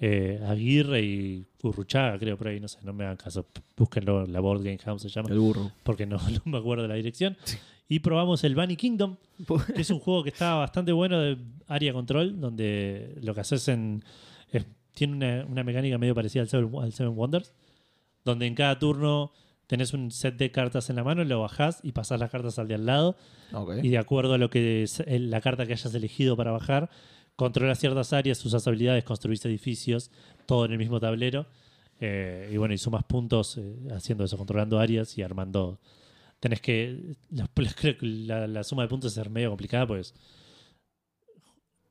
eh, 0.00 0.40
Aguirre 0.46 1.02
y 1.02 1.44
Urruchaga, 1.62 2.18
creo 2.18 2.36
por 2.36 2.48
ahí, 2.48 2.60
no 2.60 2.68
sé, 2.68 2.78
no 2.82 2.92
me 2.92 3.04
hagan 3.04 3.16
caso, 3.16 3.46
búsquenlo, 3.76 4.26
la 4.26 4.40
Board 4.40 4.62
Game 4.62 4.78
House 4.78 5.02
se 5.02 5.08
llama 5.08 5.30
El 5.30 5.38
burro. 5.38 5.72
porque 5.82 6.06
no, 6.06 6.16
no 6.30 6.40
me 6.44 6.58
acuerdo 6.58 6.82
de 6.82 6.88
la 6.88 6.94
dirección. 6.96 7.36
Y 7.88 7.98
probamos 7.98 8.44
el 8.44 8.54
Bunny 8.54 8.76
Kingdom, 8.76 9.16
que 9.74 9.80
es 9.82 9.90
un 9.90 9.98
juego 9.98 10.22
que 10.22 10.28
está 10.28 10.54
bastante 10.54 10.92
bueno 10.92 11.18
de 11.18 11.36
área 11.66 11.92
control, 11.92 12.40
donde 12.40 13.16
lo 13.20 13.34
que 13.34 13.40
haces 13.40 13.66
en. 13.68 14.04
es- 14.52 14.64
tiene 14.94 15.14
una, 15.14 15.44
una 15.46 15.64
mecánica 15.64 15.98
medio 15.98 16.14
parecida 16.14 16.42
al 16.42 16.48
Seven, 16.48 16.70
al 16.80 16.92
Seven 16.92 17.16
Wonders, 17.16 17.52
donde 18.24 18.46
en 18.46 18.54
cada 18.54 18.78
turno 18.78 19.32
tenés 19.70 19.92
un 19.94 20.10
set 20.10 20.36
de 20.36 20.50
cartas 20.50 20.90
en 20.90 20.96
la 20.96 21.04
mano, 21.04 21.22
lo 21.22 21.40
bajás 21.40 21.78
y 21.84 21.92
pasás 21.92 22.18
las 22.18 22.28
cartas 22.30 22.58
al 22.58 22.66
de 22.66 22.74
al 22.74 22.86
lado. 22.86 23.16
Y 23.84 23.88
de 23.90 23.98
acuerdo 23.98 24.34
a 24.34 24.38
lo 24.38 24.50
que 24.50 24.82
es 24.82 24.98
el- 25.06 25.30
la 25.30 25.40
carta 25.40 25.64
que 25.64 25.74
hayas 25.74 25.94
elegido 25.94 26.36
para 26.36 26.50
bajar, 26.50 26.90
controlas 27.36 27.78
ciertas 27.78 28.12
áreas, 28.12 28.44
usas 28.44 28.66
habilidades, 28.66 29.04
construís 29.04 29.44
edificios, 29.44 30.10
todo 30.46 30.64
en 30.64 30.72
el 30.72 30.78
mismo 30.78 30.98
tablero. 30.98 31.46
Eh, 32.00 32.50
y 32.52 32.56
bueno, 32.56 32.74
y 32.74 32.78
sumas 32.78 33.04
puntos 33.04 33.58
eh, 33.58 33.76
haciendo 33.94 34.24
eso, 34.24 34.36
controlando 34.36 34.80
áreas 34.80 35.16
y 35.16 35.22
armando. 35.22 35.78
Tenés 36.40 36.60
que. 36.60 37.14
los- 37.30 37.48
creo 37.76 37.96
que 37.96 38.06
la, 38.06 38.48
la 38.48 38.64
suma 38.64 38.82
de 38.82 38.88
puntos 38.88 39.16
es 39.16 39.30
medio 39.30 39.50
complicada, 39.50 39.86
pues. 39.86 40.14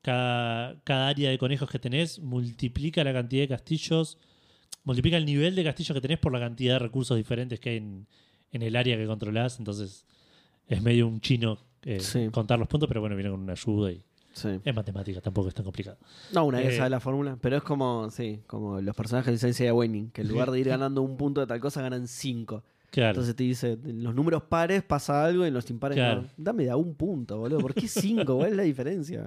Cada, 0.02 0.80
cada 0.84 1.08
área 1.08 1.30
de 1.30 1.38
conejos 1.38 1.70
que 1.70 1.78
tenés 1.78 2.18
multiplica 2.20 3.04
la 3.04 3.12
cantidad 3.12 3.42
de 3.44 3.48
castillos, 3.48 4.18
multiplica 4.84 5.16
el 5.16 5.24
nivel 5.26 5.54
de 5.54 5.64
castillos 5.64 5.94
que 5.94 6.00
tenés 6.00 6.18
por 6.18 6.32
la 6.32 6.40
cantidad 6.40 6.74
de 6.74 6.78
recursos 6.80 7.16
diferentes 7.16 7.60
que 7.60 7.70
hay 7.70 7.76
en, 7.76 8.06
en 8.52 8.62
el 8.62 8.76
área 8.76 8.96
que 8.96 9.06
controlás. 9.06 9.58
Entonces, 9.58 10.06
es 10.66 10.82
medio 10.82 11.06
un 11.06 11.20
chino 11.20 11.58
eh, 11.82 12.00
Sí. 12.00 12.28
contar 12.30 12.58
los 12.58 12.68
puntos, 12.68 12.88
pero 12.88 13.00
bueno, 13.00 13.16
viene 13.16 13.30
con 13.30 13.40
una 13.40 13.52
ayuda 13.52 13.90
y 13.92 14.02
Sí. 14.32 14.48
es 14.64 14.74
matemática, 14.74 15.20
tampoco 15.20 15.48
es 15.48 15.54
tan 15.54 15.64
complicado. 15.64 15.98
No, 16.32 16.44
una 16.44 16.58
vez 16.58 16.74
Eh, 16.74 16.76
sabe 16.76 16.90
la 16.90 17.00
fórmula, 17.00 17.36
pero 17.40 17.56
es 17.56 17.62
como, 17.64 18.10
sí, 18.10 18.40
como 18.46 18.80
los 18.80 18.94
personajes 18.94 19.26
de 19.26 19.32
licencia 19.32 19.72
de 19.72 20.08
que 20.12 20.20
en 20.22 20.28
lugar 20.28 20.50
de 20.52 20.60
ir 20.60 20.68
ganando 20.78 21.02
un 21.02 21.16
punto 21.16 21.40
de 21.40 21.46
tal 21.48 21.58
cosa, 21.58 21.82
ganan 21.82 22.06
cinco. 22.06 22.62
Claro. 22.90 23.10
Entonces 23.10 23.34
te 23.36 23.42
dice, 23.44 23.72
en 23.84 24.02
los 24.04 24.14
números 24.14 24.42
pares 24.44 24.82
pasa 24.82 25.24
algo 25.24 25.44
y 25.44 25.48
en 25.48 25.54
los 25.54 25.68
impares 25.70 25.96
Claro. 25.96 26.22
no. 26.22 26.28
Dame 26.36 26.64
de 26.64 26.70
a 26.70 26.76
un 26.76 26.94
punto, 26.94 27.38
boludo. 27.38 27.58
¿Por 27.60 27.74
qué 27.74 27.88
cinco? 27.88 28.36
¿Cuál 28.36 28.50
es 28.50 28.56
la 28.56 28.62
diferencia? 28.64 29.24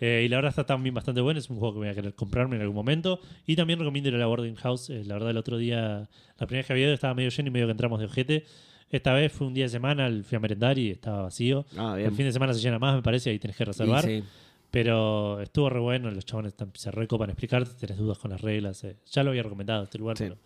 Eh, 0.00 0.22
y 0.24 0.28
la 0.28 0.36
verdad 0.36 0.50
está 0.50 0.64
también 0.66 0.94
bastante 0.94 1.20
bueno. 1.20 1.38
Es 1.38 1.48
un 1.50 1.58
juego 1.58 1.74
que 1.74 1.78
voy 1.80 1.88
a 1.88 1.94
querer 1.94 2.14
comprarme 2.14 2.56
en 2.56 2.62
algún 2.62 2.74
momento. 2.76 3.20
Y 3.46 3.56
también 3.56 3.78
recomiendo 3.78 4.08
ir 4.08 4.14
a 4.16 4.18
la 4.18 4.26
Boarding 4.26 4.56
House. 4.56 4.90
Eh, 4.90 5.02
la 5.04 5.14
verdad, 5.14 5.30
el 5.30 5.36
otro 5.36 5.56
día, 5.58 6.08
la 6.38 6.46
primera 6.46 6.58
vez 6.60 6.66
que 6.66 6.72
había 6.72 6.84
ido 6.86 6.94
estaba 6.94 7.14
medio 7.14 7.30
lleno 7.30 7.48
y 7.48 7.50
medio 7.52 7.66
que 7.66 7.72
entramos 7.72 7.98
de 8.00 8.06
ojete. 8.06 8.44
Esta 8.90 9.12
vez 9.12 9.32
fue 9.32 9.46
un 9.46 9.54
día 9.54 9.64
de 9.64 9.70
semana, 9.70 10.08
fui 10.24 10.36
a 10.36 10.40
merendar 10.40 10.78
y 10.78 10.90
estaba 10.90 11.22
vacío. 11.22 11.64
Ah, 11.76 11.96
El 11.98 12.12
fin 12.12 12.26
de 12.26 12.32
semana 12.32 12.52
se 12.54 12.60
llena 12.60 12.78
más, 12.78 12.94
me 12.94 13.02
parece, 13.02 13.30
ahí 13.30 13.38
tenés 13.38 13.56
que 13.56 13.64
reservar. 13.64 14.04
sí. 14.04 14.22
Pero 14.70 15.40
estuvo 15.40 15.70
re 15.70 15.78
bueno, 15.78 16.10
los 16.10 16.24
chabones 16.24 16.52
están- 16.52 16.72
se 16.74 16.90
recopan 16.90 17.28
a 17.30 17.32
explicarte, 17.32 17.70
tenés 17.78 17.96
dudas 17.96 18.18
con 18.18 18.32
las 18.32 18.40
reglas. 18.40 18.82
eh. 18.84 18.96
Ya 19.12 19.22
lo 19.22 19.30
había 19.30 19.44
recomendado 19.44 19.84
este 19.84 19.98
lugar, 19.98 20.18
Sí. 20.18 20.24
pero 20.24 20.36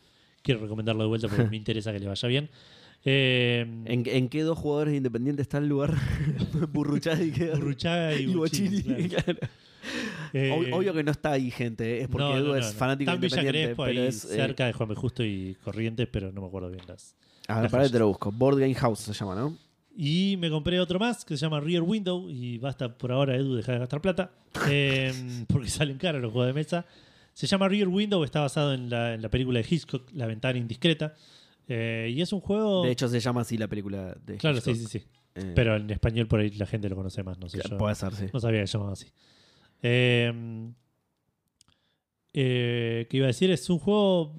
quiero 0.43 0.61
recomendarlo 0.61 1.03
de 1.03 1.09
vuelta 1.09 1.29
porque 1.29 1.45
me 1.45 1.57
interesa 1.57 1.93
que 1.93 1.99
le 1.99 2.07
vaya 2.09 2.29
bien. 2.29 2.51
Eh, 3.05 3.67
¿En, 3.87 4.03
en 4.07 4.29
qué 4.29 4.43
dos 4.43 4.59
jugadores 4.59 4.95
independientes 4.95 5.45
está 5.45 5.59
el 5.59 5.69
lugar? 5.69 5.95
Burruchaga 6.73 7.23
y 7.23 7.31
Burruchaga 7.31 8.15
y 8.15 8.23
y 8.25 8.35
Bochini, 8.35 8.83
Bochini, 8.83 9.09
claro. 9.09 9.25
claro. 9.25 9.39
Eh, 10.35 10.51
Ob- 10.53 10.75
Obvio 10.75 10.93
que 10.93 11.03
no 11.05 11.11
está 11.13 11.33
ahí, 11.33 11.51
gente. 11.51 12.01
Es 12.03 12.09
porque 12.09 12.25
no, 12.27 12.37
Edu 12.37 12.47
no, 12.49 12.57
es 12.57 12.67
no, 12.67 12.73
fanático 12.79 13.11
Villa 13.13 13.27
independiente. 13.27 13.63
Crespo, 13.67 13.85
pero 13.85 14.01
ahí 14.01 14.07
es, 14.09 14.25
eh, 14.25 14.29
cerca 14.29 14.67
de 14.67 14.73
Juan 14.73 14.89
B. 14.91 14.95
Justo 14.97 15.25
y 15.25 15.57
Corrientes, 15.65 16.09
pero 16.11 16.33
no 16.33 16.41
me 16.43 16.47
acuerdo 16.49 16.69
bien 16.71 16.83
las. 16.87 17.15
a 17.47 17.61
ver, 17.63 17.71
para 17.71 17.85
que 17.85 17.91
te 17.91 17.99
lo 17.99 18.09
busco. 18.09 18.31
Board 18.33 18.59
Game 18.59 18.75
House 18.75 18.99
se 19.01 19.13
llama, 19.15 19.35
¿no? 19.35 19.57
Y 19.97 20.37
me 20.39 20.51
compré 20.51 20.79
otro 20.79 20.99
más 20.99 21.25
que 21.25 21.37
se 21.37 21.41
llama 21.47 21.61
Rear 21.61 21.83
Window. 21.83 22.29
Y 22.29 22.59
basta 22.59 22.99
por 22.99 23.11
ahora, 23.13 23.35
Edu, 23.37 23.55
dejar 23.55 23.77
de 23.77 23.79
gastar 23.81 24.01
plata. 24.03 24.31
eh, 24.69 25.13
porque 25.49 25.69
salen 25.69 25.97
caros 25.99 26.21
los 26.21 26.33
juegos 26.33 26.49
de 26.49 26.53
mesa. 26.53 26.85
Se 27.33 27.47
llama 27.47 27.69
Rear 27.69 27.89
Window, 27.89 28.23
está 28.25 28.41
basado 28.41 28.75
en 28.75 28.91
la, 28.91 29.15
en 29.15 29.23
la 29.23 29.31
película 29.31 29.61
de 29.61 29.67
Hitchcock, 29.71 30.11
La 30.13 30.27
ventana 30.27 30.59
indiscreta. 30.59 31.15
Eh, 31.69 32.11
y 32.15 32.23
es 32.23 32.33
un 32.33 32.41
juego. 32.41 32.83
De 32.85 32.91
hecho, 32.91 33.09
se 33.09 33.21
llama 33.21 33.43
así 33.43 33.59
la 33.59 33.69
película 33.69 34.17
de 34.25 34.37
claro, 34.39 34.61
sí, 34.61 34.71
Hitchcock. 34.71 34.91
sí, 34.91 34.99
sí. 35.01 35.07
Eh, 35.35 35.53
Pero 35.55 35.77
en 35.77 35.91
español 35.91 36.27
por 36.27 36.41
ahí 36.41 36.51
la 36.51 36.67
gente 36.67 36.89
lo 36.89 36.97
conoce 36.97 37.23
más, 37.23 37.39
no 37.39 37.49
sé 37.49 37.61
yo. 37.69 37.77
Puede 37.79 37.95
ser, 37.95 38.15
sí. 38.15 38.27
No 38.33 38.41
sabía 38.41 38.61
que 38.63 38.67
se 38.67 38.73
llamaba 38.73 38.93
así. 38.95 39.07
Eh, 39.83 40.33
eh, 42.33 43.07
¿Qué 43.11 43.17
iba 43.17 43.27
a 43.27 43.29
decir? 43.29 43.51
Es 43.51 43.69
un 43.71 43.79
juego. 43.79 44.35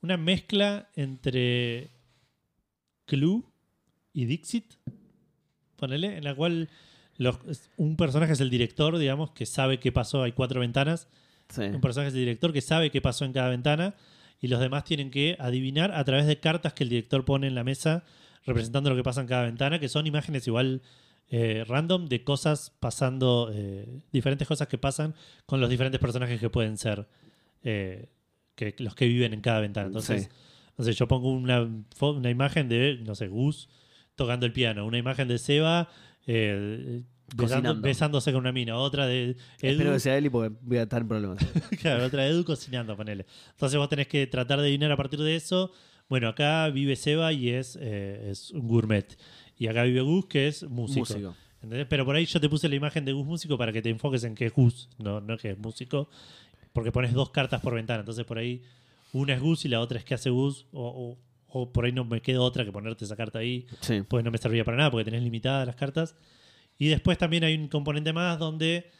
Una 0.00 0.16
mezcla 0.16 0.88
entre 0.94 1.90
Clue 3.06 3.42
y 4.12 4.24
Dixit. 4.26 4.74
Ponele, 5.76 6.18
en 6.18 6.24
la 6.24 6.34
cual 6.34 6.68
los- 7.16 7.38
un 7.76 7.96
personaje 7.96 8.32
es 8.32 8.40
el 8.40 8.50
director, 8.50 8.96
digamos, 8.98 9.32
que 9.32 9.46
sabe 9.46 9.80
qué 9.80 9.90
pasó. 9.92 10.22
Hay 10.22 10.32
cuatro 10.32 10.60
ventanas. 10.60 11.08
Sí. 11.48 11.62
Un 11.62 11.80
personaje 11.80 12.08
es 12.08 12.14
el 12.14 12.20
director 12.20 12.52
que 12.52 12.60
sabe 12.60 12.90
qué 12.90 13.00
pasó 13.00 13.24
en 13.24 13.32
cada 13.32 13.48
ventana. 13.48 13.94
Y 14.40 14.48
los 14.48 14.60
demás 14.60 14.84
tienen 14.84 15.10
que 15.10 15.36
adivinar 15.38 15.92
a 15.92 16.04
través 16.04 16.26
de 16.26 16.38
cartas 16.38 16.72
que 16.74 16.84
el 16.84 16.90
director 16.90 17.24
pone 17.24 17.46
en 17.46 17.54
la 17.54 17.64
mesa 17.64 18.04
representando 18.46 18.88
lo 18.90 18.96
que 18.96 19.02
pasa 19.02 19.20
en 19.20 19.26
cada 19.26 19.42
ventana, 19.44 19.78
que 19.78 19.88
son 19.88 20.06
imágenes 20.06 20.46
igual 20.46 20.80
eh, 21.30 21.64
random 21.68 22.06
de 22.06 22.24
cosas 22.24 22.72
pasando, 22.80 23.50
eh, 23.52 24.00
diferentes 24.12 24.48
cosas 24.48 24.68
que 24.68 24.78
pasan 24.78 25.14
con 25.44 25.60
los 25.60 25.68
diferentes 25.68 26.00
personajes 26.00 26.40
que 26.40 26.48
pueden 26.48 26.78
ser 26.78 27.06
eh, 27.62 28.06
que, 28.54 28.74
los 28.78 28.94
que 28.94 29.06
viven 29.06 29.34
en 29.34 29.40
cada 29.42 29.60
ventana. 29.60 29.88
Entonces, 29.88 30.22
Sí. 30.24 30.28
no 30.78 30.84
sé, 30.84 30.92
yo 30.94 31.06
pongo 31.08 31.30
una, 31.30 31.68
una 32.00 32.30
imagen 32.30 32.68
de, 32.68 32.98
no 33.04 33.14
sé, 33.14 33.28
Gus 33.28 33.68
tocando 34.14 34.46
el 34.46 34.52
piano, 34.52 34.86
una 34.86 34.96
imagen 34.98 35.28
de 35.28 35.38
Seba 35.38 35.88
besando- 37.36 37.80
besándose 37.80 38.32
con 38.32 38.40
una 38.40 38.52
mina, 38.52 38.76
otra 38.76 39.06
de 39.06 39.36
Espero 39.60 39.82
Edu, 39.84 39.92
que 39.94 40.00
sea 40.00 40.16
él 40.18 40.26
y 40.26 40.30
porque 40.30 40.54
voy 40.62 40.78
a 40.78 40.82
estar 40.82 41.02
en 41.02 41.08
problemas. 41.08 41.38
claro, 41.80 42.04
otra 42.06 42.24
de 42.24 42.30
Edu 42.30 42.44
cocinando, 42.44 42.96
ponele. 42.96 43.26
Entonces 43.50 43.78
vos 43.78 43.88
tenés 43.88 44.08
que 44.08 44.26
tratar 44.26 44.58
de 44.58 44.64
adivinar 44.66 44.90
a 44.92 44.96
partir 44.96 45.20
de 45.20 45.36
eso. 45.36 45.72
Bueno, 46.08 46.28
acá 46.28 46.68
vive 46.70 46.96
Seba 46.96 47.32
y 47.32 47.50
es, 47.50 47.78
eh, 47.80 48.28
es 48.30 48.50
un 48.52 48.66
gourmet. 48.66 49.06
Y 49.58 49.66
acá 49.66 49.82
vive 49.82 50.00
Gus, 50.00 50.26
que 50.26 50.48
es 50.48 50.62
músico. 50.64 51.00
Músico. 51.00 51.34
¿Entendés? 51.62 51.86
Pero 51.90 52.04
por 52.06 52.14
ahí 52.16 52.24
yo 52.24 52.40
te 52.40 52.48
puse 52.48 52.68
la 52.68 52.76
imagen 52.76 53.04
de 53.04 53.12
Gus 53.12 53.26
músico 53.26 53.58
para 53.58 53.72
que 53.72 53.82
te 53.82 53.90
enfoques 53.90 54.22
en 54.24 54.34
que 54.34 54.46
es 54.46 54.52
Gus, 54.54 54.88
no, 54.98 55.20
no 55.20 55.36
que 55.36 55.50
es 55.50 55.58
músico. 55.58 56.08
Porque 56.72 56.92
pones 56.92 57.12
dos 57.12 57.30
cartas 57.30 57.60
por 57.60 57.74
ventana. 57.74 58.00
Entonces 58.00 58.24
por 58.24 58.38
ahí 58.38 58.62
una 59.12 59.34
es 59.34 59.40
Gus 59.40 59.64
y 59.64 59.68
la 59.68 59.80
otra 59.80 59.98
es 59.98 60.04
que 60.04 60.14
hace 60.14 60.30
Gus. 60.30 60.66
O, 60.72 60.86
o- 61.16 61.28
o 61.50 61.72
por 61.72 61.86
ahí 61.86 61.92
no 61.92 62.04
me 62.04 62.20
queda 62.20 62.40
otra 62.42 62.62
que 62.64 62.70
ponerte 62.70 63.04
esa 63.06 63.16
carta 63.16 63.38
ahí. 63.38 63.66
Sí. 63.80 64.02
Pues 64.06 64.22
no 64.24 64.30
me 64.30 64.36
servía 64.38 64.64
para 64.64 64.76
nada 64.76 64.90
porque 64.90 65.04
tenés 65.06 65.22
limitadas 65.22 65.66
las 65.66 65.76
cartas. 65.76 66.14
Y 66.78 66.88
después 66.88 67.18
también 67.18 67.44
hay 67.44 67.54
un 67.56 67.68
componente 67.68 68.12
más 68.12 68.38
donde 68.38 68.90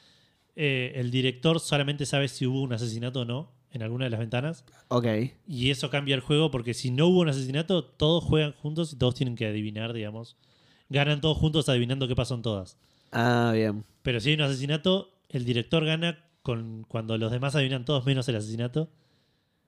eh, 0.57 0.93
el 0.97 1.11
director 1.11 1.61
solamente 1.61 2.07
sabe 2.07 2.29
si 2.29 2.47
hubo 2.47 2.63
un 2.63 2.73
asesinato 2.73 3.21
o 3.21 3.25
no 3.25 3.53
en 3.71 3.83
alguna 3.83 4.05
de 4.07 4.11
las 4.11 4.21
ventanas. 4.21 4.65
Ok. 4.89 5.07
Y 5.47 5.71
eso 5.71 5.89
cambia 5.91 6.15
el 6.15 6.21
juego 6.21 6.51
porque 6.51 6.75
si 6.75 6.91
no 6.91 7.07
hubo 7.07 7.21
un 7.21 7.29
asesinato, 7.29 7.85
todos 7.85 8.25
juegan 8.25 8.53
juntos 8.53 8.93
y 8.93 8.97
todos 8.97 9.15
tienen 9.15 9.37
que 9.37 9.47
adivinar, 9.47 9.93
digamos. 9.93 10.37
Ganan 10.89 11.21
todos 11.21 11.37
juntos 11.39 11.69
adivinando 11.69 12.09
qué 12.09 12.17
pasó 12.17 12.35
en 12.35 12.43
todas. 12.43 12.79
Ah, 13.13 13.53
bien. 13.55 13.85
Pero 14.03 14.21
si 14.21 14.31
hay 14.31 14.35
un 14.37 14.41
asesinato, 14.43 15.13
el 15.29 15.45
director 15.45 15.85
gana 15.85 16.25
con, 16.43 16.85
cuando 16.89 17.17
los 17.19 17.31
demás 17.31 17.55
adivinan 17.55 17.85
todos 17.85 18.07
menos 18.07 18.27
el 18.29 18.37
asesinato 18.37 18.91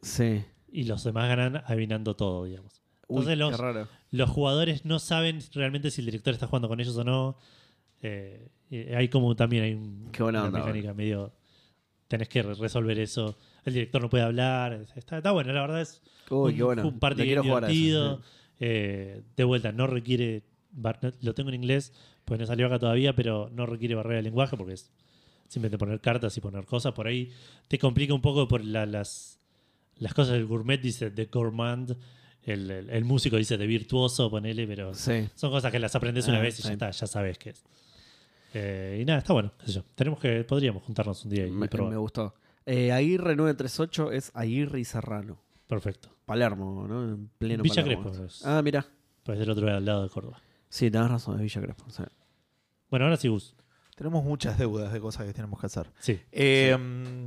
Sí. 0.02 0.42
y 0.72 0.84
los 0.84 1.04
demás 1.04 1.28
ganan 1.28 1.62
adivinando 1.66 2.16
todo, 2.16 2.44
digamos. 2.44 2.80
Uy, 3.06 3.18
Entonces 3.22 3.38
los, 3.38 3.86
los 4.10 4.30
jugadores 4.30 4.84
no 4.84 4.98
saben 4.98 5.40
realmente 5.52 5.90
si 5.90 6.00
el 6.00 6.06
director 6.06 6.32
está 6.32 6.46
jugando 6.46 6.68
con 6.68 6.80
ellos 6.80 6.96
o 6.96 7.04
no. 7.04 7.36
Eh, 8.02 8.48
hay 8.96 9.08
como 9.08 9.34
también 9.36 9.64
hay 9.64 9.74
un- 9.74 10.10
una 10.20 10.44
onda, 10.44 10.58
mecánica 10.60 10.94
medio... 10.94 11.32
Tenés 12.08 12.28
que 12.28 12.42
re- 12.42 12.54
resolver 12.54 12.98
eso. 12.98 13.36
El 13.64 13.74
director 13.74 14.02
no 14.02 14.10
puede 14.10 14.24
hablar. 14.24 14.84
Está, 14.96 15.18
está 15.18 15.30
bueno, 15.30 15.52
la 15.52 15.60
verdad 15.60 15.80
es 15.80 16.02
Uy, 16.28 16.52
un, 16.52 16.56
qué 16.56 16.62
bueno. 16.64 16.88
un 16.88 16.98
party 16.98 17.22
eso, 17.32 17.42
divertido. 17.42 18.16
sí. 18.16 18.22
Eh, 18.60 19.22
de 19.36 19.44
vuelta, 19.44 19.70
no 19.72 19.86
requiere... 19.86 20.42
Lo 21.22 21.34
tengo 21.34 21.50
en 21.50 21.56
inglés, 21.56 21.92
pues 22.24 22.38
no 22.40 22.46
salió 22.46 22.66
acá 22.66 22.78
todavía, 22.78 23.14
pero 23.14 23.48
no 23.52 23.64
requiere 23.66 23.94
barrera 23.94 24.16
de 24.16 24.22
lenguaje 24.22 24.56
porque 24.56 24.74
es 24.74 24.90
simplemente 25.48 25.78
poner 25.78 26.00
cartas 26.00 26.36
y 26.36 26.40
poner 26.40 26.64
cosas. 26.64 26.92
Por 26.94 27.06
ahí 27.06 27.30
te 27.68 27.78
complica 27.78 28.12
un 28.14 28.20
poco 28.20 28.46
por 28.48 28.64
la- 28.64 28.86
las, 28.86 29.38
las 29.96 30.12
cosas 30.14 30.34
del 30.34 30.46
gourmet, 30.46 30.80
dice 30.80 31.10
de 31.10 31.26
gourmand. 31.26 31.96
El, 32.42 32.70
el- 32.70 32.90
el 32.90 33.04
músico 33.04 33.36
dice 33.36 33.56
de 33.58 33.66
virtuoso, 33.66 34.30
ponele, 34.30 34.66
pero 34.66 34.94
Sí. 34.94 35.28
son 35.36 35.50
cosas 35.50 35.70
que 35.70 35.78
las 35.78 35.94
aprendes 35.94 36.26
una 36.28 36.38
Ah, 36.38 36.42
vez 36.42 36.58
y 36.58 36.62
ya 36.62 36.72
está, 36.72 36.90
ya 36.90 37.06
sabes 37.06 37.38
qué 37.38 37.50
es. 37.50 37.62
Eh, 38.54 38.98
y 39.00 39.04
nada, 39.04 39.18
está 39.20 39.32
bueno, 39.32 39.52
qué 39.58 39.66
sé 39.66 39.72
yo. 39.72 39.84
Tenemos 39.94 40.18
que, 40.18 40.44
podríamos 40.44 40.82
juntarnos 40.82 41.24
un 41.24 41.30
día 41.30 41.46
y, 41.46 41.50
Me, 41.50 41.68
probar. 41.68 41.92
me 41.92 41.98
gustó. 41.98 42.34
Eh, 42.66 42.92
Aguirre 42.92 43.36
938 43.36 44.12
es 44.12 44.30
Aguirre 44.34 44.80
y 44.80 44.84
Serrano. 44.84 45.38
Perfecto. 45.66 46.10
Palermo, 46.26 46.86
¿no? 46.88 47.04
En 47.04 47.28
pleno 47.38 47.62
Villa 47.62 47.82
Palermo. 47.82 48.04
Crespo 48.04 48.24
es. 48.24 48.44
Ah, 48.44 48.60
mira. 48.62 48.86
Pues 49.22 49.38
del 49.38 49.50
otro 49.50 49.64
lado, 49.66 49.78
al 49.78 49.84
lado 49.84 50.02
de 50.02 50.08
Córdoba. 50.08 50.40
Sí, 50.68 50.90
tenés 50.90 51.10
razón, 51.10 51.36
es 51.36 51.42
Villa 51.42 51.60
Crespo. 51.62 51.84
sí. 51.90 52.02
Bueno, 52.90 53.04
ahora 53.06 53.16
sí, 53.16 53.28
Gus. 53.28 53.54
Tenemos 54.00 54.24
muchas 54.24 54.56
deudas 54.56 54.90
de 54.94 54.98
cosas 54.98 55.26
que 55.26 55.34
tenemos 55.34 55.60
que 55.60 55.66
hacer. 55.66 55.90
Sí. 55.98 56.18
Eh, 56.32 56.74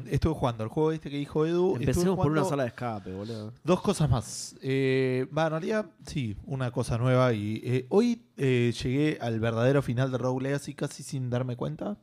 Estuve 0.10 0.34
jugando 0.34 0.64
el 0.64 0.72
juego 0.72 0.92
este 0.92 1.12
que 1.12 1.18
dijo 1.18 1.46
Edu. 1.46 1.76
Empecemos 1.76 2.18
por 2.18 2.32
una 2.32 2.44
sala 2.46 2.64
de 2.64 2.70
escape, 2.70 3.14
boludo. 3.14 3.54
Dos 3.64 3.80
cosas 3.80 4.10
más. 4.10 4.56
Eh, 4.60 5.28
en 5.30 5.50
realidad, 5.52 5.86
sí, 6.08 6.36
una 6.48 6.72
cosa 6.72 6.98
nueva. 6.98 7.32
Y 7.32 7.62
eh, 7.64 7.86
hoy 7.90 8.24
eh, 8.38 8.74
llegué 8.82 9.20
al 9.22 9.40
verdadero 9.40 9.84
final 9.84 10.12
de 10.12 10.18
Rogue 10.18 10.42
Legacy 10.42 10.74
casi 10.74 11.04
sin 11.04 11.30
darme 11.30 11.56
cuenta. 11.56 11.96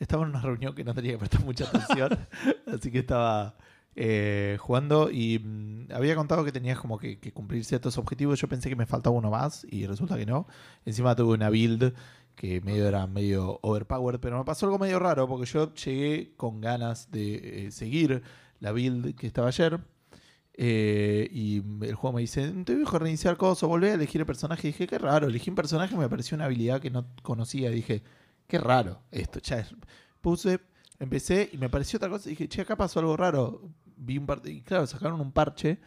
Estaba 0.00 0.24
en 0.24 0.30
una 0.30 0.42
reunión 0.42 0.74
que 0.74 0.82
no 0.82 0.94
tenía 0.94 1.12
que 1.12 1.18
prestar 1.18 1.44
mucha 1.44 1.66
atención, 1.68 2.18
así 2.74 2.90
que 2.90 2.98
estaba 2.98 3.54
eh, 3.94 4.56
jugando 4.60 5.10
y 5.12 5.38
mm, 5.38 5.92
había 5.92 6.16
contado 6.16 6.44
que 6.44 6.50
tenías 6.50 6.78
como 6.80 6.98
que, 6.98 7.20
que 7.20 7.32
cumplir 7.32 7.64
ciertos 7.64 7.98
objetivos. 7.98 8.40
Yo 8.40 8.48
pensé 8.48 8.68
que 8.68 8.74
me 8.74 8.86
faltaba 8.86 9.16
uno 9.16 9.30
más 9.30 9.64
y 9.70 9.86
resulta 9.86 10.16
que 10.16 10.26
no. 10.26 10.48
Encima 10.84 11.14
tuve 11.14 11.34
una 11.34 11.50
build 11.50 11.94
que 12.38 12.60
medio 12.60 12.86
era 12.86 13.04
medio 13.08 13.58
overpowered, 13.62 14.20
pero 14.20 14.38
me 14.38 14.44
pasó 14.44 14.66
algo 14.66 14.78
medio 14.78 15.00
raro 15.00 15.26
porque 15.26 15.44
yo 15.44 15.74
llegué 15.74 16.34
con 16.36 16.60
ganas 16.60 17.10
de 17.10 17.66
eh, 17.66 17.70
seguir 17.72 18.22
la 18.60 18.70
build 18.70 19.16
que 19.16 19.26
estaba 19.26 19.48
ayer. 19.48 19.80
Eh, 20.54 21.28
y 21.32 21.64
el 21.84 21.96
juego 21.96 22.14
me 22.14 22.20
dice, 22.20 22.48
te 22.64 22.76
dejo 22.76 22.98
reiniciar 22.98 23.36
cosas, 23.36 23.68
volví 23.68 23.88
a 23.88 23.94
elegir 23.94 24.20
el 24.20 24.26
personaje. 24.26 24.68
Y 24.68 24.70
dije, 24.70 24.86
qué 24.86 24.98
raro, 24.98 25.26
elegí 25.26 25.50
un 25.50 25.56
personaje 25.56 25.96
y 25.96 25.98
me 25.98 26.04
apareció 26.04 26.36
una 26.36 26.44
habilidad 26.44 26.80
que 26.80 26.90
no 26.90 27.06
conocía. 27.22 27.70
dije, 27.70 28.04
qué 28.46 28.58
raro 28.58 29.02
esto. 29.10 29.40
Ya 29.40 29.66
puse, 30.20 30.60
empecé 31.00 31.50
y 31.52 31.58
me 31.58 31.66
apareció 31.66 31.96
otra 31.96 32.08
cosa. 32.08 32.28
Y 32.28 32.32
dije, 32.32 32.48
che, 32.48 32.62
acá 32.62 32.76
pasó 32.76 33.00
algo 33.00 33.16
raro. 33.16 33.68
Vi 33.96 34.16
un 34.16 34.28
y 34.44 34.62
claro, 34.62 34.86
sacaron 34.86 35.20
un 35.20 35.32
parche. 35.32 35.80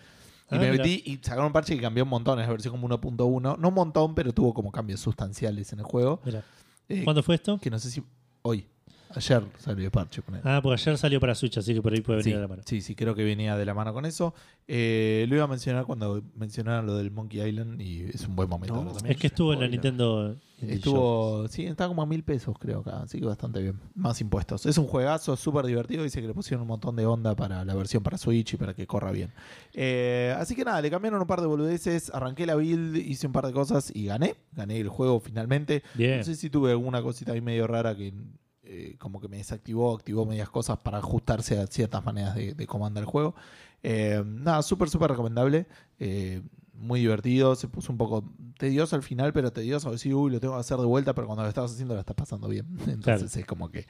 Y 0.51 0.55
Ah, 0.55 0.59
me 0.59 0.71
mira. 0.71 0.83
metí 0.83 1.01
y 1.05 1.15
sacaron 1.17 1.45
un 1.47 1.53
parche 1.53 1.75
que 1.75 1.81
cambió 1.81 2.03
un 2.03 2.09
montón, 2.09 2.39
es 2.39 2.45
la 2.45 2.51
versión 2.51 2.73
como 2.73 2.87
1.1. 2.89 3.57
No 3.57 3.67
un 3.69 3.73
montón, 3.73 4.13
pero 4.15 4.33
tuvo 4.33 4.53
como 4.53 4.71
cambios 4.71 4.99
sustanciales 4.99 5.71
en 5.73 5.79
el 5.79 5.85
juego. 5.85 6.19
Mira. 6.25 6.43
Eh, 6.89 7.03
¿Cuándo 7.05 7.23
fue 7.23 7.35
esto? 7.35 7.57
que 7.59 7.69
no 7.69 7.79
sé 7.79 7.89
si 7.89 8.03
hoy, 8.41 8.67
ayer 9.15 9.43
salió 9.57 9.85
el 9.85 9.91
parche 9.91 10.21
con 10.21 10.35
él. 10.35 10.41
Ah, 10.43 10.59
porque 10.61 10.81
ayer 10.81 10.97
salió 10.97 11.19
para 11.19 11.35
Switch, 11.35 11.57
así 11.57 11.73
que 11.73 11.81
por 11.81 11.93
ahí 11.93 12.01
puede 12.01 12.19
venir 12.19 12.33
Sí, 12.33 12.37
a 12.37 12.41
la 12.41 12.47
mano. 12.47 12.61
sí, 12.65 12.81
sí, 12.81 12.95
creo 12.95 13.15
que 13.15 13.23
venía 13.23 13.55
de 13.57 13.65
la 13.65 13.73
mano 13.73 13.93
con 13.93 14.05
eso. 14.05 14.33
Eh, 14.67 15.25
lo 15.27 15.35
iba 15.35 15.43
a 15.43 15.47
mencionar 15.47 15.85
cuando 15.85 16.21
mencionaron 16.35 16.85
lo 16.85 16.95
del 16.95 17.11
Monkey 17.11 17.41
Island 17.41 17.81
y 17.81 18.03
es 18.03 18.27
un 18.27 18.35
buen 18.35 18.47
momento. 18.49 18.73
No, 18.75 18.81
ahora 18.81 18.93
también. 18.93 19.13
Es 19.15 19.21
que 19.21 19.27
estuvo 19.27 19.53
en 19.53 19.59
la. 19.59 19.67
Nintendo. 19.67 20.35
Indie. 20.61 20.75
Estuvo, 20.75 21.47
sí, 21.47 21.65
está 21.65 21.87
como 21.87 22.03
a 22.03 22.05
mil 22.05 22.23
pesos 22.23 22.55
creo 22.59 22.81
acá, 22.81 23.01
así 23.01 23.19
que 23.19 23.25
bastante 23.25 23.59
bien. 23.63 23.79
Más 23.95 24.21
impuestos. 24.21 24.67
Es 24.67 24.77
un 24.77 24.85
juegazo 24.85 25.35
súper 25.35 25.65
divertido, 25.65 26.03
dice 26.03 26.21
que 26.21 26.27
le 26.27 26.35
pusieron 26.35 26.61
un 26.61 26.67
montón 26.67 26.95
de 26.95 27.03
onda 27.07 27.35
para 27.35 27.65
la 27.65 27.73
versión 27.73 28.03
para 28.03 28.15
Switch 28.19 28.53
y 28.53 28.57
para 28.57 28.75
que 28.75 28.85
corra 28.85 29.11
bien. 29.11 29.33
Eh, 29.73 30.35
así 30.37 30.55
que 30.55 30.63
nada, 30.63 30.79
le 30.79 30.91
cambiaron 30.91 31.19
un 31.19 31.25
par 31.25 31.41
de 31.41 31.47
boludeces, 31.47 32.11
arranqué 32.13 32.45
la 32.45 32.53
build, 32.53 32.95
hice 32.95 33.25
un 33.25 33.33
par 33.33 33.47
de 33.47 33.53
cosas 33.53 33.91
y 33.95 34.05
gané. 34.05 34.35
Gané 34.51 34.79
el 34.79 34.89
juego 34.89 35.19
finalmente. 35.19 35.81
Bien. 35.95 36.19
No 36.19 36.23
sé 36.25 36.35
si 36.35 36.51
tuve 36.51 36.69
alguna 36.69 37.01
cosita 37.01 37.31
ahí 37.33 37.41
medio 37.41 37.65
rara 37.65 37.95
que 37.97 38.13
eh, 38.73 38.95
como 38.97 39.19
que 39.19 39.27
me 39.27 39.37
desactivó, 39.37 39.93
activó 39.93 40.25
medias 40.25 40.49
cosas 40.49 40.77
para 40.79 40.99
ajustarse 40.99 41.59
a 41.59 41.67
ciertas 41.67 42.03
maneras 42.05 42.35
de, 42.35 42.53
de 42.53 42.67
comandar 42.67 43.03
el 43.03 43.07
juego. 43.09 43.35
Eh, 43.83 44.23
nada, 44.25 44.61
súper, 44.61 44.89
súper 44.89 45.11
recomendable. 45.11 45.67
Eh, 45.99 46.41
muy 46.73 47.01
divertido, 47.01 47.53
se 47.55 47.67
puso 47.67 47.91
un 47.91 47.97
poco 47.97 48.23
tedioso 48.57 48.95
al 48.95 49.03
final, 49.03 49.33
pero 49.33 49.51
tedioso 49.51 49.89
a 49.89 49.91
decir, 49.91 50.15
uy, 50.15 50.31
lo 50.31 50.39
tengo 50.39 50.53
que 50.55 50.61
hacer 50.61 50.77
de 50.77 50.85
vuelta, 50.85 51.13
pero 51.13 51.27
cuando 51.27 51.43
lo 51.43 51.49
estabas 51.49 51.71
haciendo 51.73 51.93
lo 51.93 51.99
estás 51.99 52.15
pasando 52.15 52.47
bien. 52.47 52.65
Entonces 52.87 53.03
Claro. 53.31 53.41
es 53.41 53.45
como 53.45 53.69
que, 53.69 53.85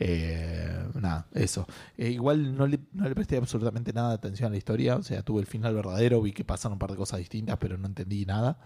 eh, 0.00 0.84
nada, 1.00 1.26
eso. 1.32 1.66
Eh, 1.96 2.10
igual 2.10 2.56
no 2.56 2.66
le, 2.66 2.80
no 2.92 3.08
le 3.08 3.14
presté 3.14 3.36
absolutamente 3.36 3.92
nada 3.92 4.08
de 4.08 4.14
atención 4.14 4.48
a 4.48 4.50
la 4.50 4.56
historia, 4.56 4.96
o 4.96 5.02
sea, 5.02 5.22
tuve 5.22 5.40
el 5.40 5.46
final 5.46 5.74
verdadero, 5.74 6.20
vi 6.22 6.32
que 6.32 6.44
pasaron 6.44 6.72
un 6.74 6.78
par 6.78 6.90
de 6.90 6.96
cosas 6.96 7.18
distintas, 7.20 7.56
pero 7.58 7.78
no 7.78 7.86
entendí 7.86 8.24
nada. 8.26 8.58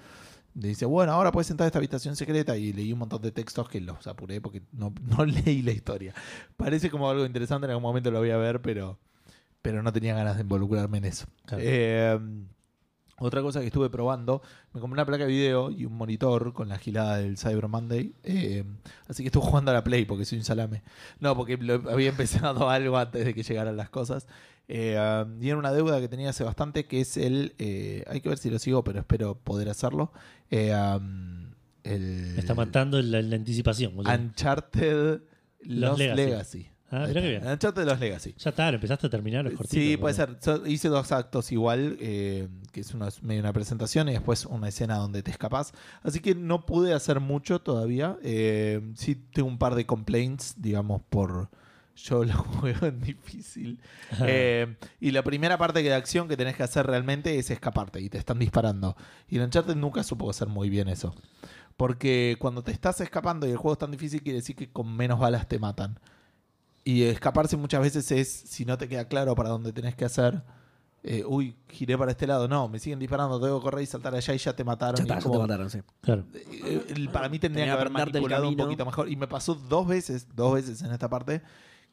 Le 0.55 0.69
dice, 0.69 0.87
bueno, 0.87 1.13
ahora 1.13 1.31
puedes 1.31 1.51
entrar 1.51 1.67
a 1.67 1.69
esta 1.69 1.79
habitación 1.79 2.17
secreta 2.17 2.57
y 2.57 2.73
leí 2.73 2.93
un 2.93 2.99
montón 3.01 3.23
de 3.23 3.31
textos 3.31 3.69
que 3.69 3.81
los 3.81 4.07
apuré 4.07 4.41
porque 4.41 4.63
no, 4.73 4.93
no 5.17 5.25
leí 5.25 5.63
la 5.63 5.73
historia. 5.73 6.15
Parece 6.57 6.91
como 6.91 7.09
algo 7.11 7.25
interesante, 7.25 7.67
en 7.67 7.71
algún 7.71 7.83
momento 7.85 8.11
lo 8.11 8.19
voy 8.19 8.31
a 8.31 8.37
ver, 8.39 8.61
pero, 8.61 8.99
pero 9.63 9.83
no 9.83 9.93
tenía 9.93 10.15
ganas 10.15 10.37
de 10.37 10.43
involucrarme 10.43 10.99
en 10.99 11.05
eso. 11.05 11.27
Claro. 11.47 11.63
Eh, 11.65 12.19
otra 13.21 13.43
cosa 13.43 13.59
que 13.61 13.67
estuve 13.67 13.91
probando, 13.91 14.43
me 14.73 14.81
compré 14.81 14.95
una 14.95 15.05
placa 15.05 15.25
de 15.27 15.31
video 15.33 15.71
y 15.73 15.85
un 15.85 15.93
monitor 15.97 16.53
con 16.53 16.69
la 16.69 16.79
gilada 16.79 17.17
del 17.17 17.37
Cyber 17.37 17.67
Monday. 17.67 18.15
eh, 18.23 18.65
así 19.09 19.25
que 19.25 19.29
estuve 19.29 19.45
jugando 19.45 19.73
a 19.73 19.75
la 19.75 19.83
Play 19.83 20.05
porque 20.05 20.25
soy 20.25 20.39
un 20.39 20.45
salame. 20.45 20.83
No, 21.19 21.37
porque 21.37 21.57
lo- 21.57 21.91
había 21.91 22.09
empezado 22.17 22.71
algo 22.71 22.97
antes 22.97 23.25
de 23.25 23.35
que 23.35 23.43
llegaran 23.43 23.77
las 23.77 23.91
cosas. 23.91 24.27
Eh, 24.69 24.99
um, 25.25 25.43
y 25.43 25.49
era 25.49 25.57
una 25.59 25.73
deuda 25.73 25.99
que 26.01 26.09
tenía 26.09 26.31
hace 26.31 26.45
bastante, 26.45 26.85
que 26.87 27.01
es 27.01 27.17
el... 27.17 27.55
eh, 27.59 28.05
hay 28.07 28.21
que 28.21 28.29
ver 28.29 28.37
si 28.39 28.51
lo 28.51 28.59
sigo, 28.59 28.85
pero 28.85 28.99
espero 29.01 29.35
poder 29.39 29.69
hacerlo. 29.71 30.13
Eh, 30.51 30.75
um, 30.75 31.53
el, 31.85 32.33
Me 32.35 32.41
está 32.41 32.55
matando 32.55 33.01
la, 33.01 33.23
la 33.23 33.37
anticipación. 33.37 33.97
boludo. 33.97 34.13
Uncharted 34.15 35.21
Lost 35.63 35.99
Legacy. 35.99 36.17
Legacy. 36.17 36.69
Ah, 36.91 37.03
Ahí 37.05 37.09
mirá 37.09 37.21
está. 37.21 37.31
bien. 37.41 37.53
Uncharted 37.53 37.85
Lost 37.87 38.01
Legacy. 38.01 38.35
Ya 38.39 38.51
está, 38.51 38.71
lo 38.71 38.75
empezaste 38.77 39.07
a 39.07 39.11
terminar 39.11 39.45
los 39.45 39.55
cortitos. 39.55 39.79
Sí, 39.85 39.97
puede 39.97 40.15
boludo. 40.15 40.39
ser. 40.41 40.59
So- 40.59 40.67
hice 40.67 40.89
dos 40.89 41.13
actos 41.13 41.51
igual, 41.53 41.97
eh, 42.01 42.49
que 42.73 42.81
es 42.81 42.93
una, 42.95 43.09
medio 43.23 43.41
una 43.41 43.53
presentación 43.53 44.09
y 44.09 44.13
después 44.13 44.45
una 44.47 44.69
escena 44.69 44.97
donde 44.97 45.23
te 45.23 45.31
escapas. 45.31 45.73
Así 46.03 46.21
que 46.21 46.35
no 46.35 46.65
pude 46.67 46.93
hacer 46.95 47.21
mucho 47.21 47.61
todavía. 47.61 48.17
Eh, 48.23 48.81
sí 48.97 49.15
tengo 49.15 49.49
un 49.49 49.59
par 49.59 49.75
de 49.75 49.87
complaints, 49.87 50.55
digamos, 50.59 51.03
por 51.09 51.49
Yo 52.05 52.25
lo 52.25 52.33
juego 52.61 52.87
en 52.87 53.01
difícil. 53.01 53.81
Eh, 54.21 54.77
y 55.01 55.11
la 55.11 55.23
primera 55.23 55.59
parte 55.59 55.83
de 55.83 55.93
acción 55.93 56.29
que 56.29 56.37
tenés 56.37 56.57
que 56.57 56.63
hacer 56.63 56.87
realmente 56.87 57.39
es 57.39 57.51
escaparte 57.51 58.01
y 58.01 58.09
te 58.09 58.19
están 58.19 58.39
disparando. 58.39 58.97
Y 59.29 59.37
en 59.37 59.43
Uncharted 59.45 59.75
nunca 59.75 60.03
supo 60.03 60.31
hacer 60.31 60.49
muy 60.49 60.71
bien 60.71 60.89
eso. 60.89 61.15
Porque 61.77 62.37
cuando 62.39 62.63
te 62.63 62.73
estás 62.73 63.01
escapando 63.01 63.47
y 63.47 63.51
el 63.51 63.57
juego 63.57 63.73
es 63.73 63.79
tan 63.79 63.91
difícil, 63.91 64.23
quiere 64.23 64.39
decir 64.39 64.57
que 64.57 64.71
con 64.71 64.95
menos 64.97 65.19
balas 65.19 65.49
te 65.49 65.59
matan. 65.59 65.99
Y 66.85 67.03
escaparse 67.03 67.57
muchas 67.57 67.83
veces 67.83 68.11
es, 68.13 68.29
si 68.29 68.65
no 68.65 68.79
te 68.79 68.89
queda 68.89 69.07
claro 69.07 69.35
para 69.35 69.51
dónde 69.51 69.73
tenés 69.73 69.95
que 69.95 70.05
hacer, 70.05 70.43
eh, 71.03 71.25
uy, 71.27 71.57
giré 71.69 71.97
para 71.97 72.13
este 72.13 72.27
lado. 72.27 72.49
No, 72.49 72.69
me 72.69 72.79
siguen 72.79 72.99
disparando, 72.99 73.41
tengo 73.41 73.59
que 73.59 73.65
correr 73.65 73.83
y 73.83 73.87
saltar 73.87 74.15
allá 74.15 74.35
y 74.35 74.39
ya 74.39 74.55
te 74.55 74.65
mataron. 74.65 75.05
Ya 75.05 75.17
está, 75.17 75.31
te 75.31 75.39
mataron, 75.39 75.71
sí. 75.71 75.81
Claro. 76.01 76.25
eh, 76.35 76.85
eh, 76.89 77.09
para 77.13 77.29
mí 77.29 77.39
tendría 77.39 77.65
Tenía 77.65 77.75
que 77.75 77.81
haber 77.81 77.87
el 77.87 77.93
manipulado 77.93 78.49
un 78.49 78.57
poquito 78.57 78.87
mejor. 78.87 79.09
Y 79.11 79.17
me 79.17 79.29
pasó 79.29 79.55
dos 79.55 79.87
veces, 79.87 80.29
dos 80.35 80.55
veces 80.55 80.83
en 80.83 80.93
esta 80.93 81.09
parte, 81.09 81.43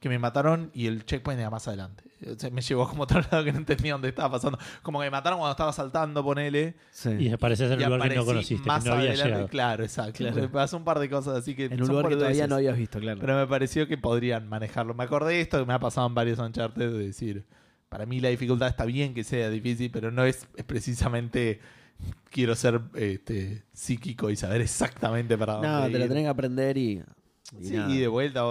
que 0.06 0.10
me 0.10 0.20
mataron 0.20 0.70
y 0.72 0.86
el 0.86 1.04
checkpoint 1.04 1.40
era 1.40 1.50
más 1.50 1.68
adelante. 1.68 2.04
O 2.32 2.38
sea, 2.38 2.52
me 2.52 2.62
llevó 2.62 2.88
como 2.88 3.02
a 3.02 3.06
otro 3.06 3.22
lado 3.32 3.44
que 3.44 3.52
no 3.52 3.58
entendía 3.58 3.94
dónde 3.94 4.10
estaba 4.10 4.34
pasando. 4.34 4.60
Como 4.84 5.00
que 5.00 5.06
me 5.06 5.10
mataron 5.10 5.40
cuando 5.40 5.54
estaba 5.54 5.74
saltando, 5.74 6.24
ponele. 6.24 6.76
Sí. 6.92 7.10
Y 7.10 7.32
apareces 7.32 7.72
en 7.72 7.82
un 7.82 7.90
lugar 7.90 8.10
que 8.10 8.16
no 8.16 8.24
conociste, 8.24 8.68
más 8.68 8.84
que 8.84 8.90
no 8.90 8.96
había 8.98 9.10
adelante. 9.10 9.32
llegado. 9.32 9.48
Claro, 9.48 9.84
exacto. 9.84 10.18
Claro. 10.20 10.36
Me 10.36 10.48
pasó 10.48 10.78
un 10.78 10.84
par 10.84 11.00
de 11.00 11.10
cosas 11.10 11.38
así 11.38 11.56
que 11.56 11.66
en 11.66 11.82
un 11.82 11.88
lugar 11.88 12.08
que 12.08 12.18
todavía 12.18 12.46
no 12.46 12.58
habías 12.58 12.78
visto, 12.78 13.00
claro. 13.00 13.20
Pero 13.20 13.36
me 13.36 13.48
pareció 13.48 13.88
que 13.88 13.98
podrían 13.98 14.48
manejarlo. 14.48 14.94
Me 14.94 15.06
acordé 15.06 15.34
de 15.34 15.42
esto 15.42 15.58
que 15.58 15.66
me 15.66 15.74
ha 15.74 15.80
pasado 15.80 16.06
en 16.06 16.14
varios 16.14 16.38
Uncharted 16.38 16.92
de 16.92 17.00
decir, 17.00 17.48
para 17.90 18.06
mí 18.06 18.20
la 18.20 18.30
dificultad 18.30 18.68
está 18.68 18.86
bien 18.86 19.16
que 19.16 19.24
sea 19.24 19.50
difícil, 19.50 19.90
pero 19.90 20.12
no 20.12 20.24
es, 20.24 20.48
es 20.56 20.66
precisamente 20.66 21.62
quiero 22.30 22.54
ser 22.54 22.80
este, 22.94 23.64
psíquico 23.74 24.30
y 24.30 24.36
saber 24.36 24.62
exactamente 24.62 25.36
para 25.36 25.54
dónde 25.54 25.68
no, 25.68 25.86
te 25.90 25.98
lo 25.98 26.08
tenés 26.08 26.26
que 26.26 26.30
aprender 26.30 26.78
y. 26.78 27.02
y 27.60 27.66
Sí, 27.66 27.74
nada. 27.76 27.94
y 27.94 28.00
de 28.00 28.08
vuelta, 28.08 28.44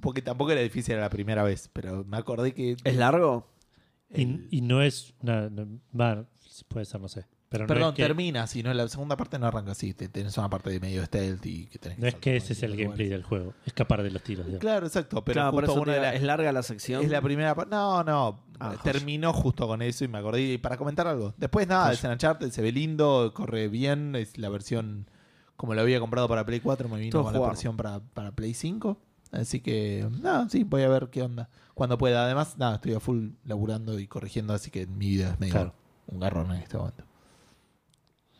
porque 0.00 0.22
tampoco 0.22 0.50
era 0.52 0.60
difícil 0.60 0.94
era 0.94 1.02
la 1.04 1.10
primera 1.10 1.42
vez, 1.42 1.70
pero 1.72 2.04
me 2.04 2.16
acordé 2.16 2.52
que... 2.54 2.76
¿Es 2.84 2.96
largo? 2.96 3.46
Y, 4.14 4.46
y 4.50 4.60
no 4.60 4.82
es 4.82 5.14
una. 5.22 5.48
no- 5.48 5.80
puede 6.68 6.84
ser, 6.84 7.00
no 7.00 7.08
sé. 7.08 7.24
Pero 7.48 7.66
Perdón, 7.66 7.82
no 7.82 7.88
es 7.90 7.94
que, 7.96 8.02
termina, 8.02 8.46
si 8.46 8.62
no, 8.62 8.72
la 8.72 8.88
segunda 8.88 9.14
parte 9.16 9.38
no 9.38 9.46
arranca 9.46 9.72
así, 9.72 9.92
te- 9.92 10.08
tenés 10.08 10.36
una 10.38 10.48
parte 10.48 10.70
de 10.70 10.80
medio 10.80 11.04
stealth 11.04 11.44
y 11.44 11.66
que 11.66 11.78
tenés 11.78 11.98
no 11.98 12.06
es 12.06 12.14
que 12.14 12.36
ese 12.36 12.54
es 12.54 12.62
el 12.62 12.70
gameplay 12.72 13.08
lugares. 13.08 13.10
del 13.10 13.22
juego. 13.24 13.54
Escapar 13.66 14.02
de 14.02 14.10
los 14.10 14.22
tiros. 14.22 14.46
digamos. 14.46 14.60
Claro, 14.60 14.86
exacto, 14.86 15.22
pero 15.22 15.34
claro, 15.34 15.50
por 15.52 15.66
justo 15.66 15.82
una 15.82 15.92
de 15.94 16.16
es 16.16 16.22
larga 16.22 16.50
la 16.52 16.62
sección. 16.62 17.02
Es 17.04 17.10
la 17.10 17.20
primera 17.20 17.54
parte. 17.54 17.74
No, 17.74 18.02
no. 18.04 18.40
Ah, 18.58 18.74
Terminó 18.82 19.32
justo 19.34 19.66
con 19.66 19.82
eso 19.82 20.04
y 20.04 20.08
me 20.08 20.18
acordé. 20.18 20.40
Y 20.52 20.58
para 20.58 20.76
comentar 20.78 21.06
algo. 21.06 21.34
Después 21.36 21.66
nada, 21.68 21.92
es 21.92 22.02
en 22.04 22.12
Uncharted, 22.12 22.50
se 22.50 22.62
ve 22.62 22.72
lindo, 22.72 23.32
corre 23.34 23.68
bien. 23.68 24.14
Es 24.16 24.38
la 24.38 24.48
versión 24.48 25.06
como 25.56 25.74
lo 25.74 25.80
había 25.82 26.00
comprado 26.00 26.28
para 26.28 26.44
Play 26.44 26.60
4, 26.60 26.88
me 26.88 26.98
vino 27.00 27.10
Todo 27.12 27.24
con 27.24 27.32
la 27.32 27.38
jugable. 27.38 27.52
versión 27.54 27.76
para, 27.76 28.00
para 28.00 28.32
Play 28.32 28.54
5. 28.54 28.96
Así 29.32 29.60
que, 29.60 30.08
nada, 30.20 30.48
sí, 30.50 30.62
voy 30.64 30.82
a 30.82 30.88
ver 30.88 31.08
qué 31.10 31.22
onda. 31.22 31.48
Cuando 31.74 31.96
pueda. 31.96 32.24
Además, 32.24 32.58
nada, 32.58 32.74
estoy 32.76 32.92
a 32.94 33.00
full 33.00 33.30
laburando 33.44 33.98
y 33.98 34.06
corrigiendo, 34.06 34.52
así 34.52 34.70
que 34.70 34.86
mi 34.86 35.08
vida 35.08 35.30
es 35.32 35.40
medio 35.40 35.52
Claro. 35.54 35.74
un 36.08 36.20
garrón 36.20 36.50
en 36.52 36.60
este 36.62 36.76
momento. 36.76 37.04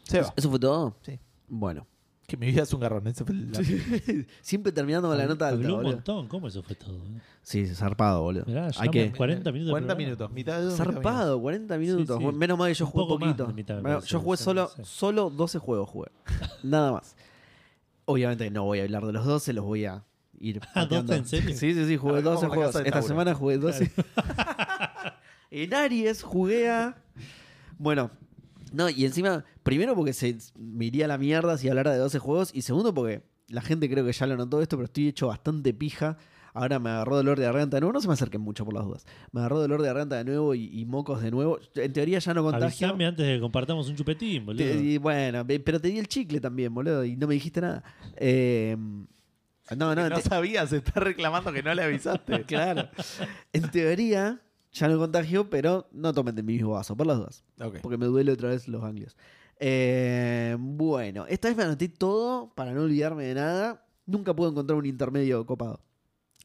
Seba, 0.04 0.32
¿Eso 0.36 0.50
fue 0.50 0.58
todo? 0.58 0.96
Sí. 1.02 1.18
Bueno. 1.48 1.86
Que 2.32 2.36
mi 2.38 2.46
vida 2.50 2.62
es 2.62 2.72
un 2.72 2.80
garrón. 2.80 3.06
Esa 3.06 3.24
fue 3.24 3.34
la- 3.34 3.60
Siempre 4.40 4.72
terminando 4.72 5.08
con 5.08 5.18
la 5.18 5.26
nota 5.26 5.48
alta, 5.48 5.56
Habló 5.56 5.68
un 5.76 5.82
boludo. 5.82 5.92
montón. 5.96 6.28
¿Cómo 6.28 6.48
eso 6.48 6.62
fue 6.62 6.74
todo? 6.76 6.96
eh? 6.96 7.20
Sí, 7.42 7.66
zarpado, 7.66 8.22
boludo. 8.22 8.44
Mirá, 8.46 8.66
Hay 8.66 8.72
llevamos 8.88 8.92
que... 8.92 9.12
40 9.12 9.52
minutos 9.52 9.66
de 9.66 9.70
40 9.72 9.86
programa. 9.94 9.98
minutos. 9.98 10.32
Mitad 10.32 10.58
de 10.58 10.64
dos. 10.64 10.76
Zarpado, 10.76 11.40
40 11.40 11.78
minutos. 11.78 12.18
sí. 12.18 12.26
Menos 12.32 12.58
mal 12.58 12.68
que 12.68 12.74
yo 12.74 12.84
Un 12.86 12.90
jugué 12.90 13.04
poco 13.04 13.18
más 13.18 13.28
poquito. 13.28 13.46
de 13.46 13.52
mitad, 13.54 13.74
me 13.76 13.80
Bueno, 13.82 13.96
parece. 13.98 14.12
yo 14.12 14.20
jugué 14.20 14.36
Sí, 14.38 14.44
solo, 14.44 14.70
sí. 14.74 14.82
solo 14.84 15.30
12 15.30 15.58
juegos 15.58 15.88
jugué. 15.90 16.08
Nada 16.62 16.92
más. 16.92 17.16
Obviamente 18.06 18.50
no 18.50 18.64
voy 18.64 18.80
a 18.80 18.82
hablar 18.84 19.04
de 19.06 19.12
los 19.12 19.24
12, 19.26 19.52
los 19.52 19.64
voy 19.64 19.84
a 19.84 20.04
ir. 20.40 20.60
Ah, 20.74 20.82
¿12 20.84 20.88
pateando. 20.88 21.14
en 21.14 21.26
serio? 21.26 21.54
Sí, 21.56 21.74
sí, 21.74 21.84
sí, 21.86 21.96
jugué 21.96 22.14
Arrancamos 22.14 22.40
12 22.40 22.48
por 22.48 22.48
la 22.48 22.54
juegos. 22.56 22.72
casa 22.72 22.78
de 22.82 22.88
Esta 22.88 22.98
Tauro. 23.00 23.08
semana 23.08 23.34
jugué 23.34 23.58
12. 23.58 23.92
en 25.50 25.74
Aries 25.74 26.22
jugué 26.22 26.70
a. 26.70 26.96
Bueno, 27.78 28.10
no, 28.72 28.88
y 28.90 29.04
encima, 29.04 29.44
primero 29.62 29.94
porque 29.94 30.12
se 30.12 30.36
me 30.56 30.86
iría 30.86 31.04
a 31.04 31.08
la 31.08 31.18
mierda 31.18 31.56
si 31.58 31.68
hablara 31.68 31.92
de 31.92 31.98
12 31.98 32.18
juegos, 32.18 32.50
y 32.54 32.62
segundo 32.62 32.92
porque 32.94 33.22
la 33.48 33.60
gente 33.62 33.88
creo 33.90 34.04
que 34.04 34.12
ya 34.12 34.26
lo 34.26 34.36
notó 34.36 34.60
esto, 34.62 34.76
pero 34.76 34.86
estoy 34.86 35.08
hecho 35.08 35.28
bastante 35.28 35.72
pija. 35.74 36.16
Ahora 36.54 36.78
me 36.78 36.90
agarró 36.90 37.16
dolor 37.16 37.38
de 37.38 37.46
garganta 37.46 37.78
de 37.78 37.80
nuevo. 37.80 37.94
No 37.94 38.00
se 38.02 38.08
me 38.08 38.12
acerquen 38.12 38.42
mucho 38.42 38.64
por 38.66 38.74
las 38.74 38.84
dudas. 38.84 39.06
Me 39.30 39.40
agarró 39.40 39.58
dolor 39.58 39.80
de 39.80 39.88
garganta 39.88 40.16
de 40.16 40.24
nuevo 40.24 40.54
y, 40.54 40.64
y 40.78 40.84
mocos 40.84 41.22
de 41.22 41.30
nuevo. 41.30 41.58
En 41.76 41.92
teoría 41.94 42.18
ya 42.18 42.34
no 42.34 42.42
contagio. 42.42 42.66
Avisame 42.88 43.06
antes 43.06 43.26
de 43.26 43.34
que 43.36 43.40
compartamos 43.40 43.88
un 43.88 43.96
chupetín, 43.96 44.44
boludo. 44.44 44.62
Te- 44.62 44.74
y 44.76 44.98
bueno, 44.98 45.46
pe- 45.46 45.60
pero 45.60 45.80
te 45.80 45.88
di 45.88 45.98
el 45.98 46.08
chicle 46.08 46.40
también, 46.42 46.74
boludo, 46.74 47.06
y 47.06 47.16
no 47.16 47.26
me 47.26 47.32
dijiste 47.34 47.62
nada. 47.62 47.82
Eh, 48.16 48.76
no, 48.78 49.94
no, 49.94 50.08
No 50.10 50.16
te- 50.16 50.22
sabía, 50.28 50.66
se 50.66 50.76
está 50.78 51.00
reclamando 51.00 51.50
que 51.54 51.62
no 51.62 51.72
le 51.74 51.82
avisaste. 51.84 52.42
claro. 52.46 52.88
En 53.54 53.70
teoría 53.70 54.40
ya 54.72 54.88
no 54.88 54.98
contagio, 54.98 55.50
pero 55.50 55.88
no 55.92 56.12
tomen 56.12 56.34
de 56.34 56.42
mi 56.42 56.54
mismo 56.54 56.70
vaso, 56.70 56.96
por 56.96 57.06
las 57.06 57.18
dudas. 57.18 57.44
Porque 57.82 57.98
me 57.98 58.06
duele 58.06 58.32
otra 58.32 58.48
vez 58.48 58.68
los 58.68 58.80
ganglios. 58.80 59.16
Eh, 59.60 60.56
bueno, 60.58 61.26
esta 61.28 61.48
vez 61.48 61.56
me 61.56 61.62
anoté 61.62 61.88
todo 61.88 62.52
para 62.54 62.72
no 62.72 62.82
olvidarme 62.82 63.24
de 63.24 63.34
nada. 63.34 63.86
Nunca 64.06 64.34
pude 64.34 64.50
encontrar 64.50 64.78
un 64.78 64.86
intermedio 64.86 65.44
copado. 65.46 65.80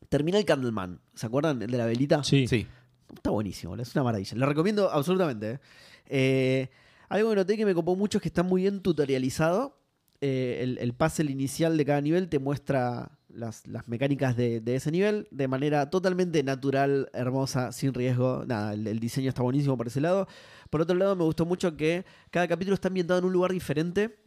Terminé 0.09 0.37
el 0.37 0.45
Candleman. 0.45 1.01
¿Se 1.15 1.25
acuerdan? 1.25 1.61
El 1.61 1.71
de 1.71 1.77
la 1.77 1.85
velita. 1.85 2.23
Sí. 2.23 2.47
Sí. 2.47 2.67
Está 3.13 3.31
buenísimo, 3.31 3.75
es 3.75 3.95
una 3.95 4.03
maravilla. 4.03 4.37
Lo 4.37 4.45
recomiendo 4.45 4.91
absolutamente. 4.91 5.51
¿eh? 5.51 5.59
Eh, 6.07 6.69
algo 7.09 7.29
que 7.29 7.35
noté 7.37 7.57
que 7.57 7.65
me 7.65 7.73
copó 7.73 7.95
mucho 7.95 8.17
es 8.17 8.21
que 8.21 8.27
está 8.27 8.43
muy 8.43 8.63
bien 8.63 8.81
tutorializado. 8.81 9.79
Eh, 10.19 10.59
el, 10.61 10.77
el 10.79 10.93
puzzle 10.93 11.31
inicial 11.31 11.77
de 11.77 11.85
cada 11.85 12.01
nivel 12.01 12.27
te 12.27 12.39
muestra 12.39 13.16
las, 13.37 13.63
mecánicas 13.87 14.35
de, 14.35 14.61
ese 14.65 14.91
nivel 14.91 15.27
de 15.31 15.47
manera 15.47 15.89
totalmente 15.89 16.43
natural, 16.43 17.09
hermosa, 17.13 17.71
sin 17.71 17.93
riesgo. 17.93 18.43
Nada, 18.45 18.73
el, 18.73 18.87
el 18.87 18.99
diseño 18.99 19.29
está 19.29 19.43
buenísimo 19.43 19.77
por 19.77 19.87
ese 19.87 20.01
lado. 20.01 20.27
Por 20.69 20.81
otro 20.81 20.95
lado, 20.95 21.15
me 21.15 21.23
gustó 21.23 21.45
mucho 21.45 21.77
que 21.77 22.05
cada 22.31 22.47
capítulo 22.47 22.73
está 22.73 22.87
ambientado 22.87 23.19
en 23.19 23.25
un 23.25 23.33
lugar 23.33 23.51
diferente. 23.51 24.17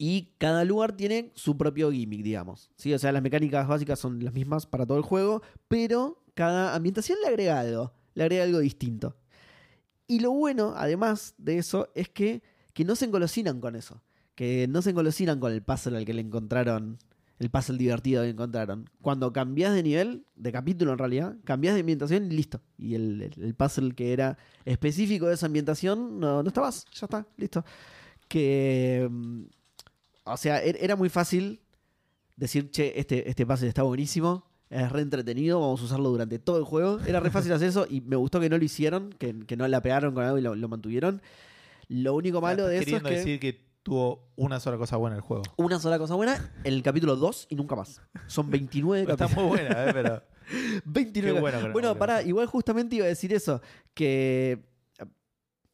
Y 0.00 0.34
cada 0.38 0.64
lugar 0.64 0.92
tiene 0.92 1.32
su 1.34 1.56
propio 1.56 1.90
gimmick, 1.90 2.22
digamos. 2.22 2.70
¿sí? 2.76 2.94
O 2.94 2.98
sea, 2.98 3.10
las 3.10 3.22
mecánicas 3.22 3.66
básicas 3.66 3.98
son 3.98 4.22
las 4.22 4.32
mismas 4.32 4.64
para 4.64 4.86
todo 4.86 4.96
el 4.96 5.02
juego, 5.02 5.42
pero 5.66 6.22
cada 6.34 6.76
ambientación 6.76 7.18
le 7.20 7.26
agrega 7.26 7.58
algo, 7.58 7.92
le 8.14 8.22
agrega 8.22 8.44
algo 8.44 8.60
distinto. 8.60 9.16
Y 10.06 10.20
lo 10.20 10.30
bueno, 10.30 10.74
además 10.76 11.34
de 11.36 11.58
eso, 11.58 11.90
es 11.96 12.08
que, 12.08 12.42
que 12.74 12.84
no 12.84 12.94
se 12.94 13.06
engolosinan 13.06 13.60
con 13.60 13.74
eso. 13.74 14.00
Que 14.36 14.68
no 14.68 14.82
se 14.82 14.90
engolosinan 14.90 15.40
con 15.40 15.52
el 15.52 15.62
puzzle 15.62 15.98
al 15.98 16.04
que 16.04 16.14
le 16.14 16.22
encontraron, 16.22 16.98
el 17.38 17.50
puzzle 17.50 17.78
divertido 17.78 18.22
que 18.22 18.30
encontraron. 18.30 18.90
Cuando 19.00 19.32
cambias 19.32 19.72
de 19.74 19.82
nivel, 19.82 20.24
de 20.34 20.50
capítulo 20.52 20.92
en 20.92 20.98
realidad, 20.98 21.36
cambias 21.44 21.74
de 21.74 21.80
ambientación 21.80 22.26
y 22.32 22.34
listo. 22.36 22.60
Y 22.76 22.94
el, 22.94 23.30
el- 23.40 23.54
puzzle 23.54 23.94
que 23.94 24.12
era 24.12 24.36
específico 24.64 25.26
de 25.28 25.34
esa 25.34 25.46
ambientación, 25.46 26.18
no, 26.18 26.42
no 26.42 26.48
está 26.48 26.60
más, 26.60 26.84
ya 26.92 27.06
está, 27.06 27.26
listo. 27.36 27.64
Que. 28.28 29.08
mm, 29.10 29.42
O 30.24 30.36
sea, 30.36 30.62
er- 30.64 30.76
era 30.80 30.96
muy 30.96 31.08
fácil 31.08 31.60
decir, 32.36 32.70
che, 32.70 32.98
este, 32.98 33.28
este 33.28 33.46
puzzle 33.46 33.68
está 33.68 33.82
buenísimo, 33.82 34.44
es 34.70 34.90
re 34.92 35.00
entretenido, 35.00 35.60
vamos 35.60 35.80
a 35.80 35.84
usarlo 35.84 36.10
durante 36.10 36.38
todo 36.38 36.58
el 36.58 36.64
juego. 36.64 37.00
Era 37.06 37.20
re 37.20 37.30
fácil 37.30 37.52
hacer 37.54 37.68
eso 37.68 37.86
y 37.88 38.00
me 38.02 38.16
gustó 38.16 38.38
que 38.40 38.48
no 38.50 38.58
lo 38.58 38.64
hicieron, 38.64 39.10
que, 39.18 39.38
que 39.46 39.56
no 39.56 39.66
la 39.68 39.80
pegaron 39.80 40.12
con 40.14 40.24
algo 40.24 40.38
y 40.38 40.42
lo, 40.42 40.54
lo 40.54 40.68
mantuvieron. 40.68 41.22
Lo 41.88 42.14
único 42.14 42.40
malo 42.42 42.66
de 42.66 42.76
eso 42.76 42.80
es 42.82 42.86
queriendo 42.86 43.08
que 43.08 43.14
decir 43.16 43.40
que 43.40 43.67
tuvo 43.88 44.28
una 44.36 44.60
sola 44.60 44.76
cosa 44.76 44.96
buena 44.96 45.16
el 45.16 45.22
juego. 45.22 45.42
una 45.56 45.78
sola 45.78 45.98
cosa 45.98 46.14
buena, 46.14 46.52
el 46.64 46.82
capítulo 46.82 47.16
2 47.16 47.46
y 47.50 47.54
nunca 47.56 47.74
más. 47.76 48.00
Son 48.26 48.50
29 48.50 49.02
Está 49.02 49.16
capítulos. 49.16 49.44
muy 49.50 49.58
buena, 49.58 49.84
¿eh? 49.86 49.90
pero 49.92 50.22
29 50.84 51.34
Qué 51.36 51.40
bueno 51.40 51.60
no 51.68 51.72
bueno, 51.72 51.94
para, 51.96 52.22
igual 52.22 52.46
justamente 52.46 52.96
iba 52.96 53.04
a 53.06 53.08
decir 53.08 53.32
eso, 53.32 53.60
que 53.94 54.64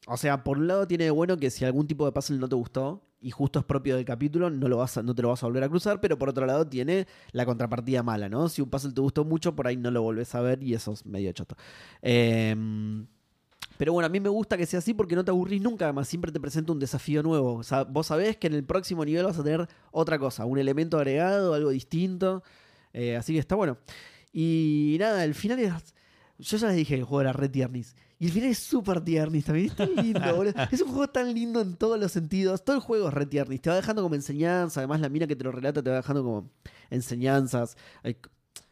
o 0.07 0.17
sea, 0.19 0.45
por 0.45 0.59
un 0.59 0.67
lado 0.67 0.87
tiene 0.87 1.05
de 1.05 1.11
bueno 1.11 1.37
que 1.39 1.51
si 1.51 1.65
algún 1.65 1.87
tipo 1.87 2.05
de 2.05 2.13
puzzle 2.13 2.39
no 2.39 2.49
te 2.49 2.55
gustó 2.55 3.07
y 3.21 3.31
justo 3.31 3.59
es 3.59 3.65
propio 3.65 3.97
del 3.97 4.05
capítulo, 4.05 4.51
no, 4.51 4.69
lo 4.69 4.77
vas 4.77 4.99
a- 4.99 5.03
no 5.03 5.15
te 5.15 5.23
lo 5.23 5.31
vas 5.31 5.43
a 5.43 5.47
volver 5.47 5.65
a 5.65 5.69
cruzar, 5.71 5.99
pero 5.99 6.19
por 6.19 6.29
otro 6.29 6.45
lado 6.45 6.67
tiene 6.69 7.07
la 7.33 7.47
contrapartida 7.47 8.03
mala, 8.03 8.29
¿no? 8.29 8.51
Si 8.51 8.61
un 8.61 8.69
puzzle 8.69 8.93
te 8.93 9.01
gustó 9.01 9.25
mucho, 9.25 9.57
por 9.57 9.67
ahí 9.67 9.79
no 9.79 9.91
lo 9.91 10.03
volvés 10.03 10.35
a 10.35 10.43
ver 10.43 10.63
y 10.63 10.75
eso 10.75 10.93
es 10.93 11.07
medio 11.07 11.33
choto. 11.33 11.57
Em, 12.03 13.07
pero 13.77 13.93
bueno, 13.93 14.07
a 14.07 14.09
mí 14.09 14.21
me 14.21 14.29
gusta 14.29 14.57
que 14.57 14.67
sea 14.67 14.79
así 14.79 14.95
porque 14.95 15.17
no 15.17 15.25
te 15.25 15.31
aburrís 15.31 15.61
nunca, 15.61 15.87
además 15.87 16.09
siempre 16.09 16.31
te 16.31 16.41
presenta 16.41 16.73
un 16.73 16.79
desafío 16.79 17.23
nuevo. 17.23 17.55
O 17.55 17.63
sea, 17.63 17.85
vos 17.85 18.07
sabés 18.07 18.37
que 18.37 18.47
en 18.47 18.55
el 18.55 18.65
próximo 18.65 19.05
nivel 19.05 19.25
vas 19.25 19.39
a 19.39 19.45
tener 19.45 19.69
otra 19.91 20.19
cosa, 20.19 20.45
un 20.45 20.59
elemento 20.59 20.97
agregado, 20.97 21.55
algo 21.55 21.71
distinto. 21.71 22.43
Eh, 22.93 23.17
así 23.17 23.33
que 23.33 23.41
está 23.41 23.57
bueno. 23.57 23.79
Y 24.33 24.97
nada, 24.99 25.25
el 25.25 25.35
final 25.35 25.59
es... 25.59 25.73
Yo 26.39 26.57
ya 26.57 26.67
les 26.69 26.77
dije 26.77 26.95
que 26.95 27.01
el 27.01 27.05
juego 27.05 27.21
era 27.21 27.33
re 27.33 27.49
tiernis. 27.49 27.95
Y 28.19 28.27
el 28.27 28.33
final 28.33 28.51
es 28.51 28.59
súper 28.59 29.01
tiernis 29.01 29.45
también. 29.45 29.67
Es 29.67 29.77
tan 29.77 29.95
lindo, 29.95 30.21
boludo. 30.37 30.55
Es 30.71 30.81
un 30.81 30.89
juego 30.89 31.09
tan 31.09 31.33
lindo 31.33 31.61
en 31.61 31.77
todos 31.77 31.99
los 31.99 32.11
sentidos. 32.11 32.65
Todo 32.65 32.77
el 32.77 32.83
juego 32.83 33.09
es 33.09 33.15
re 33.15 33.27
tiernis. 33.27 33.61
Te 33.61 33.71
va 33.71 33.77
dejando 33.77 34.03
como 34.03 34.15
enseñanza. 34.15 34.81
Además, 34.81 35.01
la 35.01 35.09
mina 35.09 35.27
que 35.27 35.37
te 35.37 35.45
lo 35.45 35.53
relata 35.53 35.83
te 35.83 35.91
va 35.91 35.97
dejando 35.97 36.25
como 36.25 36.51
enseñanzas. 36.91 37.77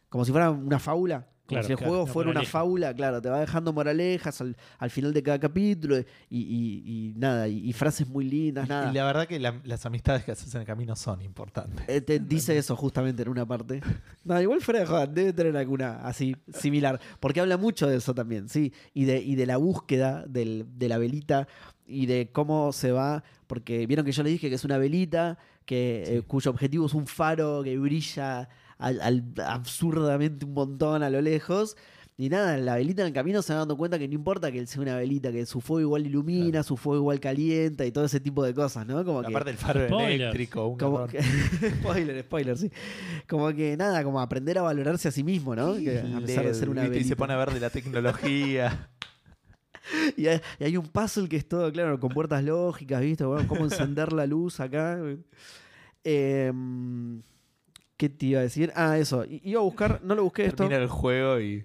Como 0.09 0.25
si 0.25 0.33
fuera 0.33 0.51
una 0.51 0.81
fábula. 0.81 1.29
Claro, 1.53 1.67
si 1.67 1.73
el 1.73 1.79
claro, 1.79 1.91
juego 1.91 2.07
fuera 2.07 2.31
una 2.31 2.43
fábula, 2.45 2.95
claro, 2.95 3.23
te 3.23 3.29
va 3.29 3.41
dejando 3.41 3.73
moralejas 3.73 4.41
al, 4.41 4.57
al 4.79 4.91
final 4.91 5.13
de 5.13 5.23
cada 5.23 5.39
capítulo 5.39 5.99
y, 5.99 6.05
y- 6.31 6.83
y 6.87 7.15
nada, 7.17 7.49
y, 7.49 7.69
y 7.69 7.73
frases 7.73 8.09
muy 8.09 8.25
lindas, 8.25 8.69
nada. 8.69 8.91
Y 8.91 8.95
la 8.95 9.05
verdad 9.05 9.27
que 9.27 9.39
la- 9.39 9.61
las 9.65 9.85
amistades 9.87 10.25
que 10.25 10.33
haces 10.33 10.55
en 10.55 10.61
el 10.63 10.67
camino 10.67 10.97
son 10.97 11.23
importantes. 11.23 11.85
Eh, 11.89 12.01
te 12.01 12.19
dice 12.19 12.57
eso 12.59 12.77
justamente 12.77 13.23
en 13.23 13.29
una 13.29 13.47
parte. 13.47 13.81
No, 14.25 14.41
igual 14.41 14.61
fuera 14.61 14.79
de 14.81 14.87
joda, 14.87 15.07
debe 15.07 15.33
tener 15.33 15.57
alguna 15.57 16.07
así 16.07 16.37
similar. 16.55 17.01
Porque 17.19 17.41
habla 17.41 17.57
mucho 17.57 17.89
de 17.89 17.97
eso 17.97 18.15
también, 18.15 18.49
sí. 18.49 18.73
Y 18.95 19.05
de, 19.05 19.21
y 19.21 19.35
de 19.35 19.47
la 19.47 19.57
búsqueda 19.57 20.25
del- 20.29 20.65
de 20.79 20.89
la 20.89 20.99
velita 20.99 21.49
y 21.87 22.07
de 22.07 22.31
cómo 22.33 22.73
se 22.73 22.93
va. 22.93 23.25
Porque 23.49 23.85
vieron 23.87 24.07
que 24.07 24.13
yo 24.13 24.23
le 24.23 24.31
dije 24.31 24.49
que 24.49 24.55
es 24.55 24.65
una 24.65 24.79
velita 24.79 25.39
que, 25.67 26.05
eh, 26.07 26.23
cuyo 26.23 26.51
objetivo 26.53 26.87
es 26.87 26.95
un 26.95 27.07
faro 27.09 27.63
que 27.65 27.77
brilla 27.79 28.49
al- 28.83 29.01
al- 29.01 29.25
absurdamente 29.47 30.45
un 30.45 30.55
montón 30.55 31.03
a 31.03 31.11
lo 31.11 31.21
lejos. 31.21 31.77
Y 32.19 32.29
nada, 32.29 32.59
la 32.59 32.77
velita 32.77 33.01
en 33.03 33.09
el 33.09 33.15
camino 33.15 33.41
se 33.41 33.53
va 33.55 33.61
dando 33.61 33.77
cuenta 33.77 33.99
que 33.99 34.07
no 34.07 34.15
importa 34.15 34.53
que 34.53 34.59
él 34.59 34.69
sea 34.69 34.83
una 34.83 34.97
velita, 34.97 35.33
que 35.33 35.47
su 35.47 35.61
fuego 35.63 35.81
igual 35.81 36.07
ilumina, 36.07 36.63
su 36.63 36.77
fuego 36.77 37.01
igual 37.01 37.19
calienta 37.19 37.87
y 37.87 37.91
todo 37.91 38.05
ese 38.05 38.21
tipo 38.21 38.45
de 38.45 38.53
cosas, 38.55 38.87
¿no? 38.87 39.03
Como 39.05 39.23
que, 39.23 39.29
Aparte 39.29 39.51
del 39.51 39.57
faro 39.59 39.87
Spoilers. 39.87 40.15
eléctrico, 40.21 40.67
un 40.67 40.79
como 40.79 41.07
que- 41.07 41.23
spoiler, 41.81 42.23
spoiler, 42.23 42.59
sí. 42.59 42.71
Como 43.27 43.49
que 43.55 43.77
nada, 43.79 44.05
como 44.05 44.21
aprender 44.21 44.59
a 44.59 44.63
valorarse 44.63 45.09
a 45.09 45.11
sí 45.11 45.25
mismo, 45.25 45.57
¿no? 45.57 45.75
Que, 45.75 45.99
a 46.01 46.05
Y 46.21 46.25
pesar 46.27 46.45
de 46.45 46.55
ser 46.55 46.69
una 46.69 46.83
viste, 46.83 46.99
y 46.99 47.01
se 47.01 47.05
velita. 47.09 47.17
pone 47.17 47.33
a 47.33 47.37
ver 47.39 47.51
de 47.53 47.61
la 47.61 47.71
tecnología. 47.71 48.89
Y 50.17 50.29
hay, 50.29 50.41
y 50.61 50.65
hay 50.65 50.77
un 50.77 50.87
puzzle 50.87 51.29
que 51.29 51.37
es 51.37 51.49
todo, 51.49 51.73
claro, 51.73 51.99
con 51.99 52.11
puertas 52.11 52.45
lógicas, 52.45 53.01
¿viste? 53.01 53.25
Bueno, 53.25 53.49
cómo 53.49 53.65
encender 53.65 54.13
la 54.13 54.27
luz 54.27 54.61
acá. 54.61 54.97
Em, 56.05 57.21
¿Qué 58.03 58.09
te 58.09 58.27
iba 58.27 58.41
a 58.41 58.43
decir? 58.43 58.73
Ah, 58.75 58.99
eso. 58.99 59.25
I- 59.25 59.41
Iba 59.45 59.61
a 59.61 59.63
buscar, 59.63 60.01
no 60.03 60.17
lo 60.17 60.25
busqué 60.25 60.47
esto. 60.47 60.57
Termina 60.65 60.83
el 60.83 60.89
juego 60.89 61.39
y 61.41 61.65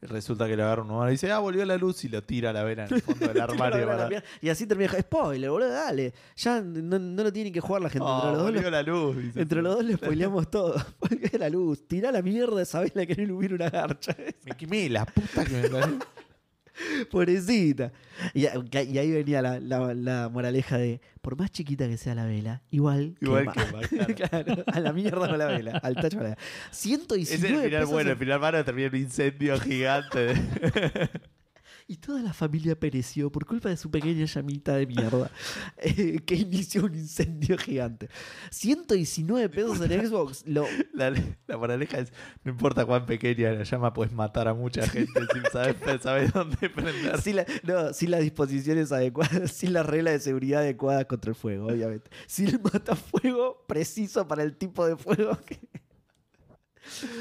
resulta 0.00 0.46
que 0.46 0.56
le 0.56 0.62
agarra 0.62 0.80
un 0.82 0.90
humano 0.90 1.08
y 1.10 1.12
dice, 1.12 1.30
ah, 1.30 1.38
volvió 1.40 1.66
la 1.66 1.76
luz 1.76 2.02
y 2.04 2.08
lo 2.08 2.22
tira 2.22 2.48
a 2.48 2.52
la 2.54 2.62
vela 2.62 2.86
en 2.86 2.94
el 2.94 3.02
fondo 3.02 3.26
del 3.28 3.38
armario. 3.42 3.84
La 3.84 4.08
mierda. 4.08 4.26
Y 4.40 4.48
así 4.48 4.66
termina. 4.66 4.90
Spoiler, 4.98 5.50
boludo, 5.50 5.68
dale. 5.68 6.14
Ya 6.36 6.62
no, 6.62 6.98
no 6.98 7.22
lo 7.24 7.30
tienen 7.30 7.52
que 7.52 7.60
jugar 7.60 7.82
la 7.82 7.90
gente. 7.90 8.06
Oh, 8.08 8.16
entre 8.16 8.30
los 8.30 8.38
dos, 8.38 8.52
volvió 8.52 8.70
la 8.70 8.82
luz. 8.82 9.16
dice. 9.18 9.42
entre 9.42 9.60
los 9.60 9.74
dos 9.76 9.84
le 9.84 9.94
spoileamos 9.98 10.50
todo. 10.50 10.76
Porque 10.98 11.36
la 11.38 11.50
luz. 11.50 11.86
Tira 11.86 12.10
la 12.10 12.22
mierda 12.22 12.62
esa 12.62 12.80
vela 12.80 13.04
que 13.04 13.16
no 13.16 13.22
ilumina 13.24 13.54
una 13.56 13.68
garcha. 13.68 14.16
Me 14.46 14.52
quemé 14.56 14.88
la 14.88 15.04
puta 15.04 15.44
que 15.44 15.68
me. 15.68 15.68
Pobrecita. 17.10 17.92
Y, 18.34 18.42
y 18.46 18.98
ahí 18.98 19.10
venía 19.10 19.42
la, 19.42 19.60
la- 19.60 19.94
la 19.94 20.28
moraleja 20.28 20.78
de, 20.78 21.00
por 21.22 21.36
más 21.38 21.50
chiquita 21.50 21.86
que 21.88 21.96
sea 21.96 22.14
la 22.14 22.24
vela, 22.26 22.62
igual, 22.70 23.16
Igual 23.20 23.50
quema. 23.52 23.80
quema, 23.80 24.06
claro. 24.28 24.64
A 24.66 24.80
la 24.80 24.92
mierda 24.92 25.28
con 25.28 25.38
la 25.38 25.46
vela, 25.46 25.72
al 25.82 25.94
tacho 25.96 26.16
con 26.18 26.24
la 26.24 26.30
vela. 26.30 26.42
Es 26.70 26.76
119 26.78 27.56
el 27.64 27.70
final 27.70 27.86
bueno, 27.86 28.00
en- 28.10 28.12
el 28.12 28.16
final 28.18 28.40
malo 28.40 28.64
termina 28.64 28.88
un 28.88 28.96
incendio 28.96 29.60
gigante. 29.60 30.34
Y 31.88 31.98
toda 31.98 32.20
la 32.20 32.32
familia 32.32 32.76
pereció 32.78 33.30
por 33.30 33.46
culpa 33.46 33.68
de 33.68 33.76
su 33.76 33.92
pequeña 33.92 34.24
llamita 34.24 34.74
de 34.74 34.86
mierda 34.88 35.30
eh, 35.76 36.18
que 36.26 36.34
inició 36.34 36.84
un 36.86 36.96
incendio 36.96 37.56
gigante. 37.56 38.08
119 38.50 39.48
pesos 39.50 39.80
en 39.82 40.06
Xbox. 40.08 40.42
Lo, 40.46 40.66
La, 40.94 41.10
la 41.46 41.56
moraleja 41.56 41.98
es, 42.00 42.12
no 42.42 42.50
importa 42.50 42.84
cuán 42.84 43.06
pequeña 43.06 43.52
la 43.52 43.62
llama, 43.62 43.92
puedes 43.92 44.12
matar 44.12 44.48
a 44.48 44.54
mucha 44.54 44.84
gente 44.88 45.12
sin 45.32 45.42
saber, 45.52 46.00
saber 46.00 46.32
dónde 46.32 46.68
prender. 46.70 47.20
sin, 47.20 47.36
la- 47.36 47.46
no, 47.62 47.92
sin 47.92 48.10
las 48.10 48.20
disposiciones 48.22 48.90
adecuadas, 48.90 49.50
sin 49.52 49.72
las 49.72 49.86
reglas 49.86 50.14
de 50.14 50.20
seguridad 50.20 50.62
adecuadas 50.62 51.04
contra 51.06 51.30
el 51.30 51.36
fuego, 51.36 51.68
obviamente. 51.68 52.10
Sin 52.26 52.48
el 52.48 52.60
matafuego 52.60 53.64
preciso 53.68 54.26
para 54.26 54.42
el 54.42 54.56
tipo 54.56 54.84
de 54.86 54.96
fuego 54.96 55.38
que... 55.46 55.60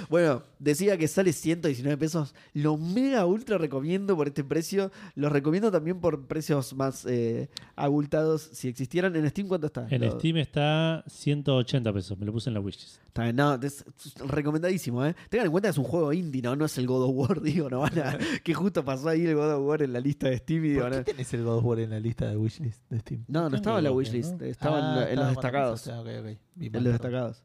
Bueno, 0.09 0.43
decía 0.59 0.97
que 0.97 1.07
sale 1.07 1.34
119 1.34 1.97
pesos. 1.97 2.34
Lo 2.53 2.78
mega 2.78 3.26
ultra 3.26 3.57
recomiendo 3.57 4.16
por 4.16 4.28
este 4.28 4.43
precio. 4.43 4.91
Los 5.16 5.32
recomiendo 5.32 5.72
también 5.72 5.99
por 5.99 6.28
precios 6.28 6.74
más 6.76 7.05
eh, 7.05 7.49
abultados. 7.76 8.49
Si 8.53 8.68
existieran 8.68 9.16
en 9.16 9.30
Steam, 9.30 9.47
¿cuánto 9.47 9.68
está? 9.68 9.88
En 9.89 10.01
Lo- 10.01 10.20
Steam 10.20 10.38
está 10.38 11.03
180 11.07 11.93
pesos. 11.93 12.18
Me 12.18 12.26
lo 12.26 12.32
puse 12.34 12.49
en 12.49 12.53
la 12.53 12.59
wishlist. 12.59 12.97
Está 13.07 13.24
bien, 13.24 13.36
no, 13.38 13.53
es, 13.55 13.86
recomendadísimo, 14.28 15.05
¿eh? 15.05 15.16
Tengan 15.30 15.45
en 15.45 15.51
cuenta 15.51 15.68
que 15.70 15.72
es 15.72 15.78
un 15.78 15.86
juego 15.86 16.11
indie, 16.11 16.41
¿no? 16.41 16.53
No 16.55 16.66
es 16.66 16.78
el 16.78 16.86
God 16.86 17.03
of 17.03 17.11
War, 17.16 17.41
digo, 17.41 17.70
no 17.70 17.80
van 17.80 17.97
a... 17.99 18.18
que 18.43 18.53
justo 18.53 18.84
pasó 18.84 19.07
ahí 19.07 19.26
el 19.26 19.36
God 19.36 19.53
of 19.53 19.66
War 19.66 19.82
en 19.84 19.93
la 19.93 20.01
lista 20.01 20.28
de 20.28 20.38
Steam 20.38 20.66
y 20.66 20.70
digo, 20.70 20.82
¿Por 20.82 20.91
qué 20.91 20.97
no, 20.97 21.03
tenés 21.05 21.34
el 21.34 21.43
God 21.45 21.57
of 21.59 21.63
War 21.66 21.80
en 21.80 21.89
la 21.91 21.99
lista 22.01 22.28
de 22.30 22.36
wishlist 22.36 22.82
de 22.89 22.99
Steam? 22.99 23.24
no, 23.30 23.49
no 23.49 23.55
estaba 23.55 23.78
en 23.78 23.86
la 23.86 23.91
wishlist, 23.93 24.34
¿no? 24.34 24.45
estaba 24.45 24.80
en, 24.80 24.86
Ah, 24.86 25.09
en 25.09 25.16
los 25.18 25.28
destacados. 25.30 25.88
En 25.88 26.74
los 26.74 26.84
destacados. 26.84 27.43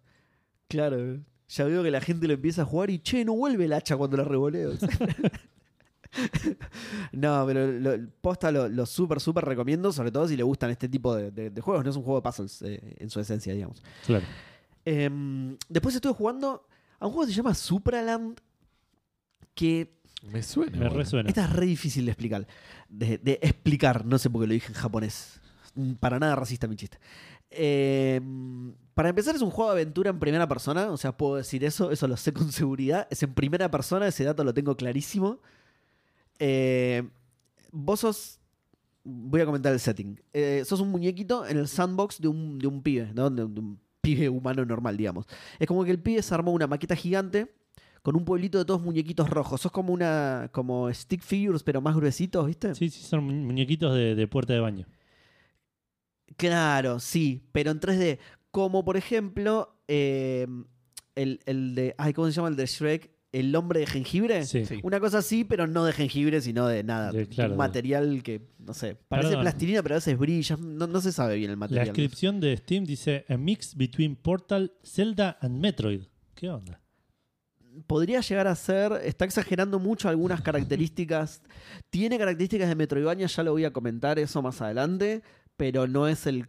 Claro, 0.68 1.20
ya 1.50 1.64
veo 1.64 1.82
que 1.82 1.90
la 1.90 2.00
gente 2.00 2.26
lo 2.26 2.34
empieza 2.34 2.62
a 2.62 2.64
jugar 2.64 2.90
y 2.90 2.98
che, 3.00 3.24
no 3.24 3.34
vuelve 3.34 3.64
el 3.66 3.72
hacha 3.72 3.96
cuando 3.96 4.16
la 4.16 4.24
revoleo. 4.24 4.72
no, 7.12 7.44
pero 7.46 7.66
lo, 7.72 8.08
posta 8.20 8.50
lo, 8.50 8.68
lo 8.68 8.86
súper, 8.86 9.20
súper 9.20 9.44
recomiendo, 9.44 9.92
sobre 9.92 10.10
todo 10.10 10.26
si 10.28 10.36
le 10.36 10.42
gustan 10.42 10.70
este 10.70 10.88
tipo 10.88 11.14
de, 11.14 11.30
de- 11.30 11.50
de 11.50 11.60
juegos. 11.60 11.84
No 11.84 11.90
es 11.90 11.96
un 11.96 12.02
juego 12.02 12.18
de 12.20 12.22
puzzles 12.22 12.62
eh, 12.62 12.96
en 12.98 13.10
su 13.10 13.20
esencia, 13.20 13.52
digamos. 13.54 13.82
Claro. 14.06 14.24
Em, 14.84 15.56
después 15.68 15.94
estuve 15.94 16.14
jugando 16.14 16.66
a 16.98 17.06
un 17.06 17.12
juego 17.12 17.26
que 17.26 17.32
se 17.32 17.36
llama 17.36 17.54
Supraland, 17.54 18.40
que 19.54 19.94
Me 20.32 20.42
suena. 20.42 20.76
Me 20.78 20.88
resuena. 20.88 21.28
esta 21.28 21.44
es 21.44 21.52
re 21.52 21.66
difícil 21.66 22.04
de 22.06 22.12
explicar. 22.12 22.46
De, 22.88 23.18
de 23.18 23.38
explicar, 23.42 24.04
no 24.04 24.18
sé 24.18 24.30
por 24.30 24.42
qué 24.42 24.46
lo 24.48 24.54
dije 24.54 24.68
en 24.68 24.74
japonés. 24.74 25.40
Para 26.00 26.18
nada 26.18 26.34
racista 26.34 26.66
mi 26.66 26.76
chiste. 26.76 26.98
Eh, 27.50 28.20
para 29.00 29.08
empezar, 29.08 29.34
es 29.34 29.40
un 29.40 29.50
juego 29.50 29.70
de 29.70 29.80
aventura 29.80 30.10
en 30.10 30.18
primera 30.18 30.46
persona. 30.46 30.90
O 30.90 30.98
sea, 30.98 31.16
puedo 31.16 31.36
decir 31.36 31.64
eso, 31.64 31.90
eso 31.90 32.06
lo 32.06 32.18
sé 32.18 32.34
con 32.34 32.52
seguridad. 32.52 33.08
Es 33.10 33.22
en 33.22 33.32
primera 33.32 33.70
persona, 33.70 34.06
ese 34.06 34.24
dato 34.24 34.44
lo 34.44 34.52
tengo 34.52 34.76
clarísimo. 34.76 35.38
Eh, 36.38 37.08
vos 37.72 38.00
sos. 38.00 38.40
Voy 39.02 39.40
a 39.40 39.46
comentar 39.46 39.72
el 39.72 39.80
setting. 39.80 40.20
Eh, 40.34 40.62
sos 40.66 40.80
un 40.80 40.90
muñequito 40.90 41.46
en 41.46 41.56
el 41.56 41.66
sandbox 41.66 42.20
de 42.20 42.28
un, 42.28 42.58
de 42.58 42.66
un 42.66 42.82
pibe, 42.82 43.10
¿no? 43.14 43.30
De, 43.30 43.42
un- 43.44 43.54
de 43.54 43.60
un 43.60 43.80
pibe 44.02 44.28
humano 44.28 44.66
normal, 44.66 44.98
digamos. 44.98 45.24
Es 45.58 45.66
como 45.66 45.82
que 45.82 45.90
el 45.92 45.98
pibe 46.02 46.20
se 46.22 46.34
armó 46.34 46.52
una 46.52 46.66
maqueta 46.66 46.94
gigante 46.94 47.54
con 48.02 48.16
un 48.16 48.26
pueblito 48.26 48.58
de 48.58 48.66
todos 48.66 48.82
muñequitos 48.82 49.30
rojos. 49.30 49.62
Sos 49.62 49.72
como 49.72 49.94
una. 49.94 50.50
como 50.52 50.92
stick 50.92 51.22
figures, 51.22 51.62
pero 51.62 51.80
más 51.80 51.96
gruesitos, 51.96 52.46
¿viste? 52.46 52.74
Sí, 52.74 52.90
sí, 52.90 53.02
son 53.02 53.24
mu- 53.24 53.32
muñequitos 53.46 53.94
de, 53.94 54.14
de 54.14 54.28
puerta 54.28 54.52
de 54.52 54.60
baño. 54.60 54.86
Claro, 56.36 57.00
sí, 57.00 57.42
pero 57.52 57.70
en 57.70 57.80
3D. 57.80 58.18
Como 58.50 58.84
por 58.84 58.96
ejemplo, 58.96 59.80
eh, 59.88 60.46
el, 61.14 61.40
el 61.46 61.74
de. 61.74 61.94
Ay, 61.98 62.12
¿cómo 62.12 62.26
se 62.28 62.32
llama 62.32 62.48
el 62.48 62.56
de 62.56 62.66
Shrek? 62.66 63.10
El 63.32 63.54
hombre 63.54 63.78
de 63.80 63.86
jengibre. 63.86 64.44
Sí. 64.44 64.64
Sí. 64.66 64.80
Una 64.82 64.98
cosa 64.98 65.18
así, 65.18 65.44
pero 65.44 65.68
no 65.68 65.84
de 65.84 65.92
jengibre, 65.92 66.40
sino 66.40 66.66
de 66.66 66.82
nada. 66.82 67.12
De- 67.12 67.28
claro, 67.28 67.52
un 67.52 67.58
material 67.58 68.24
que, 68.24 68.40
no 68.58 68.74
sé, 68.74 68.96
parece 69.06 69.28
Perdón. 69.28 69.42
plastilina, 69.44 69.82
pero 69.84 69.94
a 69.94 69.98
veces 69.98 70.18
brilla. 70.18 70.56
No, 70.60 70.88
no 70.88 71.00
se 71.00 71.12
sabe 71.12 71.36
bien 71.36 71.50
el 71.50 71.54
La 71.56 71.60
material. 71.60 71.86
descripción 71.86 72.40
de 72.40 72.56
Steam 72.56 72.84
dice 72.84 73.24
A 73.28 73.36
mix 73.36 73.76
between 73.76 74.16
Portal, 74.16 74.72
Zelda 74.82 75.38
and 75.40 75.60
Metroid. 75.60 76.02
¿Qué 76.34 76.50
onda? 76.50 76.80
Podría 77.86 78.20
llegar 78.20 78.48
a 78.48 78.56
ser. 78.56 78.92
Está 79.04 79.24
exagerando 79.26 79.78
mucho 79.78 80.08
algunas 80.08 80.40
características. 80.42 81.42
Tiene 81.90 82.18
características 82.18 82.68
de 82.68 82.74
Metroidvania, 82.74 83.28
ya 83.28 83.42
lo 83.44 83.52
voy 83.52 83.64
a 83.64 83.72
comentar 83.72 84.18
eso 84.18 84.42
más 84.42 84.60
adelante. 84.60 85.22
Pero 85.56 85.86
no 85.86 86.08
es 86.08 86.26
el. 86.26 86.48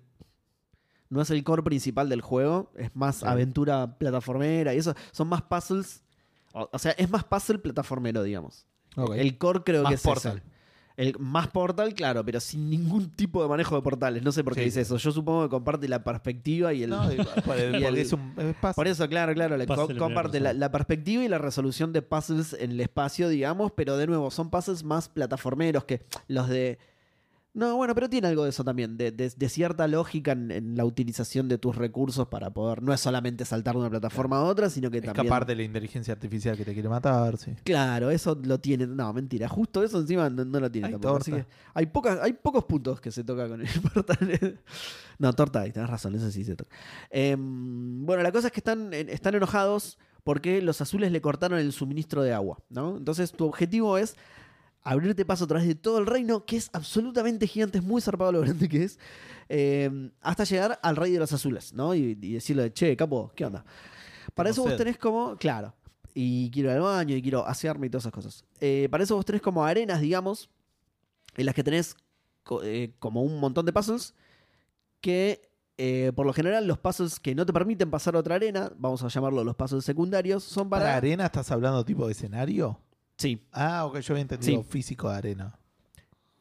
No 1.11 1.21
es 1.21 1.29
el 1.29 1.43
core 1.43 1.61
principal 1.61 2.09
del 2.09 2.21
juego. 2.21 2.71
Es 2.75 2.89
más 2.95 3.17
Sí. 3.17 3.25
aventura 3.27 3.97
plataformera 3.99 4.73
y 4.73 4.77
eso. 4.79 4.95
Son 5.11 5.27
más 5.27 5.43
puzzles. 5.43 6.01
O, 6.53 6.67
o 6.71 6.79
sea, 6.79 6.91
es 6.93 7.09
más 7.09 7.23
puzzle 7.25 7.59
plataformero, 7.59 8.23
digamos. 8.23 8.65
El 9.15 9.37
core 9.37 9.61
creo 9.63 9.83
Más 9.83 9.89
que 9.91 9.95
es 9.95 10.01
Portal. 10.01 10.37
ese. 10.37 10.51
El, 10.97 11.17
más 11.19 11.47
portal, 11.47 11.93
claro, 11.93 12.23
pero 12.23 12.39
sin 12.41 12.69
ningún 12.69 13.09
tipo 13.11 13.41
de 13.41 13.47
manejo 13.47 13.75
de 13.75 13.81
portales. 13.81 14.21
No 14.23 14.31
sé 14.33 14.43
por 14.43 14.53
qué 14.53 14.59
Sí. 14.61 14.65
dice 14.65 14.81
eso. 14.81 14.97
Yo 14.97 15.11
supongo 15.11 15.43
que 15.43 15.49
comparte 15.49 15.87
la 15.87 16.03
perspectiva 16.03 16.73
y 16.73 16.83
el. 16.83 16.89
No, 16.91 17.01
y- 17.13 17.15
por 17.45 17.57
el- 17.57 17.73
y 17.75 17.77
el- 17.77 17.83
porque 17.85 18.01
es 18.01 18.13
un 18.13 18.33
es. 18.37 18.75
Por 18.75 18.87
eso, 18.87 19.07
claro, 19.07 19.33
claro, 19.33 19.55
co- 19.65 19.87
comparte 19.97 20.39
la, 20.41 20.53
la 20.53 20.69
perspectiva 20.71 21.23
y 21.23 21.27
la 21.29 21.37
resolución 21.37 21.93
de 21.93 22.01
puzzles 22.01 22.53
en 22.53 22.71
el 22.71 22.81
espacio, 22.81 23.29
digamos, 23.29 23.71
pero 23.71 23.97
de 23.97 24.05
nuevo, 24.07 24.29
son 24.31 24.49
puzzles 24.49 24.83
más 24.83 25.07
plataformeros 25.09 25.85
que 25.85 26.05
los 26.27 26.49
de... 26.49 26.77
No, 27.53 27.75
bueno, 27.75 27.93
pero 27.93 28.09
tiene 28.09 28.29
algo 28.29 28.45
de 28.45 28.51
eso 28.51 28.63
también, 28.63 28.95
de, 28.95 29.11
de- 29.11 29.29
de 29.35 29.49
cierta 29.49 29.85
lógica 29.87 30.31
en, 30.31 30.51
en 30.51 30.77
la 30.77 30.85
utilización 30.85 31.49
de 31.49 31.57
tus 31.57 31.75
recursos 31.75 32.27
para 32.29 32.49
poder, 32.49 32.81
no 32.81 32.93
es 32.93 33.01
solamente 33.01 33.43
saltar 33.43 33.73
de 33.75 33.81
una 33.81 33.89
plataforma 33.89 34.37
a 34.37 34.43
otra, 34.43 34.69
sino 34.69 34.89
que 34.89 35.01
también... 35.01 35.25
Escapar 35.25 35.45
de 35.45 35.55
la 35.55 35.63
inteligencia 35.63 36.13
artificial 36.13 36.55
que 36.55 36.63
te 36.63 36.73
quiere 36.73 36.87
matar, 36.87 37.35
sí. 37.37 37.51
Claro, 37.65 38.09
eso 38.09 38.39
lo 38.41 38.57
tiene. 38.61 38.87
No, 38.87 39.11
mentira. 39.11 39.49
Justo 39.49 39.83
eso 39.83 39.99
encima 39.99 40.29
no, 40.29 40.45
no 40.45 40.59
lo 40.61 40.71
tiene 40.71 40.87
Hay 40.87 40.93
tampoco. 40.93 41.17
Así 41.17 41.31
que 41.33 41.45
hay, 41.73 41.85
pocas, 41.87 42.19
hay 42.21 42.31
pocos 42.33 42.63
puntos 42.63 43.01
que 43.01 43.11
se 43.11 43.25
toca 43.25 43.49
con 43.49 43.59
el 43.61 43.67
portal. 43.93 44.59
no, 45.19 45.33
torta 45.33 45.59
ahí, 45.59 45.73
tenés 45.73 45.89
razón, 45.89 46.15
eso 46.15 46.31
sí 46.31 46.45
se 46.45 46.55
toca. 46.55 46.73
Em, 47.09 48.05
bueno, 48.05 48.23
la 48.23 48.31
cosa 48.31 48.47
es 48.47 48.53
que 48.53 48.61
están, 48.61 48.93
están 48.93 49.35
enojados 49.35 49.97
porque 50.23 50.61
los 50.61 50.79
azules 50.81 51.11
le 51.11 51.19
cortaron 51.19 51.59
el 51.59 51.73
suministro 51.73 52.21
de 52.23 52.31
agua, 52.31 52.59
¿no? 52.69 52.95
Entonces 52.97 53.31
tu 53.33 53.45
objetivo 53.45 53.97
es 53.97 54.15
abrirte 54.83 55.25
paso 55.25 55.43
a 55.43 55.47
través 55.47 55.67
de 55.67 55.75
todo 55.75 55.99
el 55.99 56.05
reino, 56.05 56.45
que 56.45 56.57
es 56.57 56.69
absolutamente 56.73 57.45
gigante, 57.47 57.77
es 57.77 57.83
muy 57.83 58.01
zarpado 58.01 58.31
lo 58.31 58.41
grande 58.41 58.67
que 58.67 58.83
es, 58.83 58.99
em, 59.49 60.11
hasta 60.21 60.43
llegar 60.43 60.79
al 60.81 60.95
rey 60.95 61.11
de 61.11 61.19
los 61.19 61.31
azules, 61.33 61.73
¿no? 61.73 61.93
Y, 61.93 62.17
y 62.21 62.33
decirle, 62.33 62.71
che, 62.73 62.95
capo, 62.97 63.31
¿qué 63.35 63.45
onda? 63.45 63.63
Para 64.33 64.49
eso 64.49 64.61
vos 64.63 64.71
tenés 64.77 64.97
como, 64.97 65.35
claro, 65.37 65.73
y 66.13 66.49
quiero 66.51 66.69
ir 66.71 66.75
al 66.77 66.81
baño 66.81 67.15
y 67.15 67.21
quiero 67.21 67.45
asearme 67.45 67.87
y 67.87 67.89
todas 67.89 68.03
esas 68.03 68.13
cosas. 68.13 68.45
Eh, 68.59 68.87
para 68.89 69.03
eso 69.03 69.15
vos 69.15 69.25
tenés 69.25 69.41
como 69.41 69.63
arenas, 69.63 70.01
digamos, 70.01 70.49
en 71.37 71.45
las 71.45 71.53
que 71.55 71.63
tenés 71.63 71.95
co- 72.43 72.63
eh, 72.63 72.93
como 72.99 73.21
un 73.23 73.39
montón 73.39 73.65
de 73.65 73.73
puzzles 73.73 74.13
que 74.99 75.41
eh, 75.77 76.11
por 76.15 76.25
lo 76.25 76.33
general 76.33 76.67
los 76.67 76.77
puzzles 76.77 77.19
que 77.19 77.33
no 77.33 77.45
te 77.45 77.53
permiten 77.53 77.89
pasar 77.89 78.15
a 78.15 78.19
otra 78.19 78.35
arena, 78.35 78.71
vamos 78.77 79.03
a 79.03 79.07
llamarlo 79.07 79.43
los 79.43 79.55
puzzles 79.55 79.83
secundarios, 79.85 80.43
son 80.43 80.69
para... 80.69 80.85
¿Para 80.85 80.97
arena 80.97 81.25
estás 81.25 81.49
hablando 81.51 81.83
tipo 81.85 82.05
de 82.05 82.11
escenario? 82.11 82.79
Sí, 83.21 83.41
Ah, 83.51 83.85
ok, 83.85 83.99
yo 83.99 84.13
había 84.13 84.21
entendido 84.23 84.61
Sí. 84.63 84.67
físico 84.69 85.09
de 85.09 85.15
arena. 85.17 85.57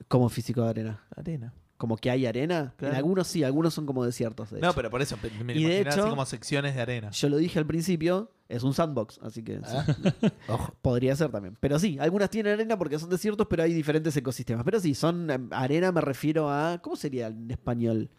como 0.08 0.28
físico 0.28 0.62
de 0.64 0.70
arena. 0.70 1.04
Arena. 1.16 1.52
Como 1.76 1.96
que 1.96 2.10
hay 2.10 2.26
arena. 2.26 2.74
Claro. 2.76 2.92
En 2.94 2.98
algunos 2.98 3.26
sí, 3.28 3.44
algunos 3.44 3.72
son 3.72 3.86
como 3.86 4.04
desiertos. 4.04 4.50
de 4.50 4.60
No, 4.60 4.68
hecho. 4.68 4.74
pero 4.76 4.90
por 4.90 5.00
eso 5.02 5.16
me 5.22 5.44
me 5.44 5.52
Y 5.54 5.56
de 5.56 5.60
imaginaba 5.62 5.90
así 5.90 6.00
hecho- 6.00 6.10
como 6.10 6.26
secciones 6.26 6.74
de 6.74 6.80
arena. 6.82 7.10
Yo 7.10 7.28
lo 7.28 7.36
dije 7.36 7.58
al 7.58 7.64
principio, 7.66 8.32
es 8.48 8.64
un 8.64 8.74
sandbox, 8.74 9.20
así 9.22 9.42
que 9.44 9.58
sí, 9.58 9.62
Ah, 9.66 9.86
Ojo. 10.48 10.74
podría 10.82 11.14
ser 11.16 11.30
también. 11.30 11.56
Pero 11.60 11.78
sí, 11.78 11.96
algunas 12.00 12.28
tienen 12.28 12.54
arena 12.54 12.76
porque 12.76 12.98
son 12.98 13.08
desiertos, 13.08 13.46
pero 13.48 13.62
hay 13.62 13.72
diferentes 13.72 14.16
ecosistemas. 14.16 14.64
Pero 14.64 14.80
sí, 14.80 14.94
son 14.94 15.30
em, 15.30 15.48
arena, 15.52 15.92
me 15.92 16.00
refiero 16.00 16.50
a. 16.50 16.80
¿Cómo 16.82 16.96
sería 16.96 17.28
en 17.28 17.50
español? 17.50 18.10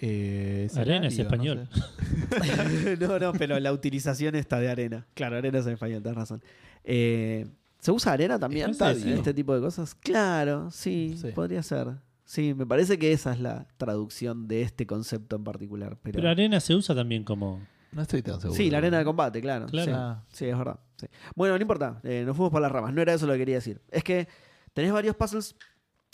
Eh, 0.00 0.68
Arena 0.76 1.08
es 1.08 1.18
español. 1.18 1.68
no 1.68 2.44
sé. 2.44 2.96
no, 3.00 3.18
no, 3.18 3.32
pero 3.32 3.58
la 3.58 3.72
utilización 3.72 4.34
está 4.36 4.60
de 4.60 4.70
arena. 4.70 5.06
Claro, 5.14 5.36
arena 5.36 5.58
es 5.58 5.66
en 5.66 5.72
español, 5.72 6.02
tenés 6.02 6.16
razón. 6.16 6.42
Eh, 6.84 7.46
¿Se 7.78 7.90
usa 7.92 8.12
arena 8.12 8.38
también 8.38 8.70
en 8.80 9.08
este 9.12 9.32
tipo 9.34 9.54
de 9.54 9.60
cosas? 9.60 9.94
Claro, 9.94 10.70
sí, 10.70 11.16
Sí. 11.20 11.28
podría 11.28 11.62
ser. 11.62 11.88
Sí, 12.24 12.52
me 12.54 12.66
parece 12.66 12.98
que 12.98 13.12
esa 13.12 13.32
es 13.32 13.40
la 13.40 13.66
traducción 13.78 14.48
de 14.48 14.62
este 14.62 14.86
concepto 14.86 15.36
en 15.36 15.44
particular. 15.44 15.96
Pero, 16.02 16.16
Pero 16.16 16.28
arena 16.30 16.60
se 16.60 16.74
usa 16.74 16.94
también 16.94 17.24
como. 17.24 17.60
No 17.92 18.02
estoy 18.02 18.20
tan 18.20 18.38
seguro. 18.40 18.54
sí, 18.56 18.68
la 18.70 18.78
arena 18.78 18.98
de 18.98 19.04
combate, 19.04 19.40
claro. 19.40 19.66
Claro. 19.66 19.90
Sí, 19.90 19.96
Ah. 19.96 20.22
sí, 20.32 20.44
es 20.46 20.58
verdad. 20.58 20.78
sí. 20.96 21.06
Bueno, 21.34 21.54
no 21.56 21.62
importa, 21.62 22.00
eh, 22.02 22.24
nos 22.26 22.36
fuimos 22.36 22.52
por 22.52 22.60
las 22.60 22.70
ramas. 22.70 22.92
No 22.92 23.00
era 23.00 23.14
eso 23.14 23.26
lo 23.26 23.32
que 23.32 23.38
quería 23.38 23.54
decir. 23.54 23.80
Es 23.90 24.04
que 24.04 24.28
tenés 24.74 24.92
varios 24.92 25.16
puzzles. 25.16 25.56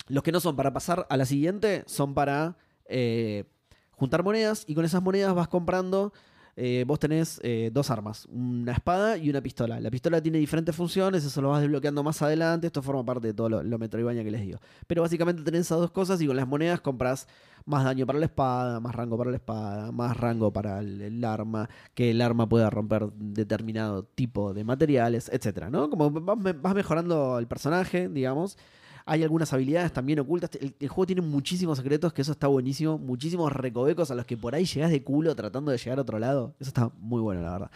Los 0.07 0.23
que 0.23 0.31
no 0.31 0.39
son 0.39 0.55
para 0.55 0.73
pasar 0.73 1.07
a 1.11 1.17
la 1.17 1.25
siguiente 1.27 1.83
son 1.87 2.15
para 2.15 2.57
eh, 2.87 3.45
juntar 3.93 4.23
monedas 4.23 4.65
y 4.69 4.75
con 4.75 4.85
esas 4.85 5.03
monedas 5.03 5.35
vas 5.35 5.49
comprando. 5.49 6.12
Eh, 6.57 6.85
vos 6.87 6.99
tenés 6.99 7.41
eh, 7.43 7.71
dos 7.73 7.91
armas, 7.91 8.27
una 8.27 8.73
espada 8.73 9.17
y 9.17 9.31
una 9.31 9.41
pistola. 9.41 9.81
La 9.81 9.91
pistola 9.91 10.23
tiene 10.23 10.39
diferentes 10.39 10.75
funciones, 10.75 11.25
eso 11.25 11.43
lo 11.43 11.51
vas 11.51 11.61
desbloqueando 11.61 12.03
más 12.03 12.23
adelante. 12.23 12.67
Esto 12.67 12.83
forma 12.83 13.05
parte 13.05 13.29
de 13.29 13.35
todo 13.35 13.49
lo, 13.49 13.63
lo 13.63 13.79
Metroidvania 13.79 14.23
que 14.23 14.31
les 14.31 14.43
digo. 14.43 14.61
Pero 14.87 15.03
básicamente 15.03 15.43
tenés 15.43 15.63
esas 15.63 15.79
dos 15.79 15.91
cosas 15.91 16.21
y 16.21 16.27
con 16.27 16.37
las 16.37 16.47
monedas 16.47 16.81
compras 16.81 17.27
más 17.67 17.85
daño 17.85 18.07
para 18.07 18.19
la 18.19 18.27
espada, 18.27 18.81
más 18.81 18.95
rango 18.95 19.17
para 19.17 19.31
la 19.31 19.37
espada, 19.37 19.93
más 19.93 20.17
rango 20.17 20.53
para 20.53 20.81
el, 20.81 21.25
arma, 21.25 21.69
que 21.95 22.11
el 22.11 22.21
arma 22.21 22.49
pueda 22.49 22.71
romper 22.71 23.11
determinado 23.15 24.05
tipo 24.05 24.53
de 24.53 24.65
materiales, 24.65 25.31
etcétera, 25.33 25.71
¿no? 25.71 25.89
Como 25.89 26.11
vas 26.11 26.75
mejorando 26.75 27.39
el 27.39 27.47
personaje, 27.47 28.09
digamos. 28.09 28.59
Hay 29.07 29.23
algunas 29.23 29.53
habilidades 29.53 29.93
también 29.93 30.21
ocultas. 30.21 30.51
El, 30.55 30.89
juego 30.89 31.07
tiene 31.07 31.21
muchísimos 31.21 31.77
secretos, 31.79 32.13
que 32.13 32.23
eso 32.23 32.33
está 32.33 32.47
buenísimo. 32.47 32.97
Muchísimos 32.97 33.53
recovecos 33.53 34.11
a 34.11 34.15
los 34.15 34.25
que 34.25 34.37
por 34.37 34.55
ahí 34.55 34.65
llegás 34.65 34.91
de 34.91 35.03
culo 35.03 35.35
tratando 35.37 35.71
de 35.71 35.79
llegar 35.79 35.99
a 35.99 36.03
otro 36.03 36.19
lado. 36.19 36.55
Eso 36.59 36.69
está 36.69 36.91
muy 36.99 37.21
bueno, 37.21 37.43
la 37.43 37.53
verdad. 37.53 37.71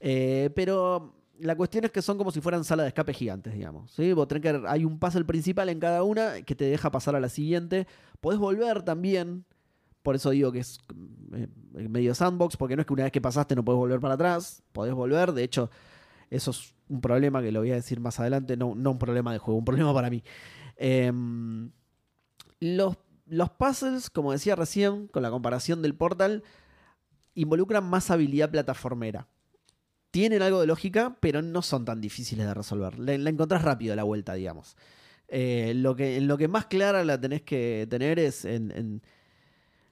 Eh, 0.00 0.50
pero 0.54 1.14
la 1.38 1.56
cuestión 1.56 1.84
es 1.84 1.90
que 1.90 2.00
son 2.00 2.16
como 2.16 2.30
si 2.30 2.40
fueran 2.40 2.64
salas 2.64 2.84
de 2.84 2.88
escape 2.88 3.12
gigantes, 3.12 3.52
digamos. 3.52 3.90
¿sí? 3.90 4.12
Vos 4.14 4.28
tenés 4.28 4.42
que, 4.42 4.62
hay 4.66 4.84
un 4.84 4.98
puzzle 4.98 5.24
principal 5.24 5.68
en 5.68 5.78
cada 5.78 6.02
una 6.04 6.40
que 6.42 6.54
te 6.54 6.64
deja 6.64 6.90
pasar 6.90 7.16
a 7.16 7.20
la 7.20 7.28
siguiente. 7.28 7.86
Podés 8.20 8.38
volver 8.38 8.82
también. 8.82 9.44
Por 10.02 10.16
eso 10.16 10.30
digo 10.30 10.50
que 10.52 10.60
es 10.60 10.80
eh, 11.34 11.48
medio 11.88 12.14
sandbox, 12.14 12.56
porque 12.56 12.76
no 12.76 12.80
es 12.80 12.86
que 12.86 12.92
una 12.94 13.04
vez 13.04 13.12
que 13.12 13.20
pasaste 13.20 13.54
no 13.54 13.64
podés 13.64 13.78
volver 13.78 14.00
para 14.00 14.14
atrás. 14.14 14.62
Podés 14.72 14.94
volver. 14.94 15.32
De 15.32 15.44
hecho, 15.44 15.70
eso 16.30 16.50
es 16.52 16.74
un 16.88 17.00
problema 17.00 17.42
que 17.42 17.52
lo 17.52 17.60
voy 17.60 17.72
a 17.72 17.74
decir 17.74 18.00
más 18.00 18.18
adelante. 18.20 18.56
No, 18.56 18.74
no 18.74 18.92
un 18.92 18.98
problema 18.98 19.32
de 19.32 19.38
juego, 19.38 19.58
un 19.58 19.64
problema 19.64 19.92
para 19.92 20.10
mí. 20.10 20.22
Em, 20.84 21.70
los, 22.58 22.96
los 23.26 23.50
puzzles, 23.50 24.10
como 24.10 24.32
decía 24.32 24.56
recién, 24.56 25.06
con 25.06 25.22
la 25.22 25.30
comparación 25.30 25.80
del 25.80 25.94
Portal, 25.94 26.42
involucran 27.34 27.84
más 27.84 28.10
habilidad 28.10 28.50
plataformera. 28.50 29.28
Tienen 30.10 30.42
algo 30.42 30.60
de 30.60 30.66
lógica, 30.66 31.16
pero 31.20 31.40
no 31.40 31.62
son 31.62 31.84
tan 31.84 32.00
difíciles 32.00 32.46
de 32.46 32.52
resolver. 32.52 32.98
La, 32.98 33.16
la 33.16 33.30
encontrás 33.30 33.62
rápido 33.62 33.94
la 33.94 34.02
vuelta, 34.02 34.34
digamos. 34.34 34.76
Eh, 35.28 35.72
lo, 35.76 35.94
que, 35.94 36.16
en 36.16 36.26
lo 36.26 36.36
que 36.36 36.48
más 36.48 36.66
clara 36.66 37.04
la 37.04 37.18
tenés 37.20 37.42
que 37.42 37.86
tener 37.88 38.18
es 38.18 38.44
en, 38.44 39.02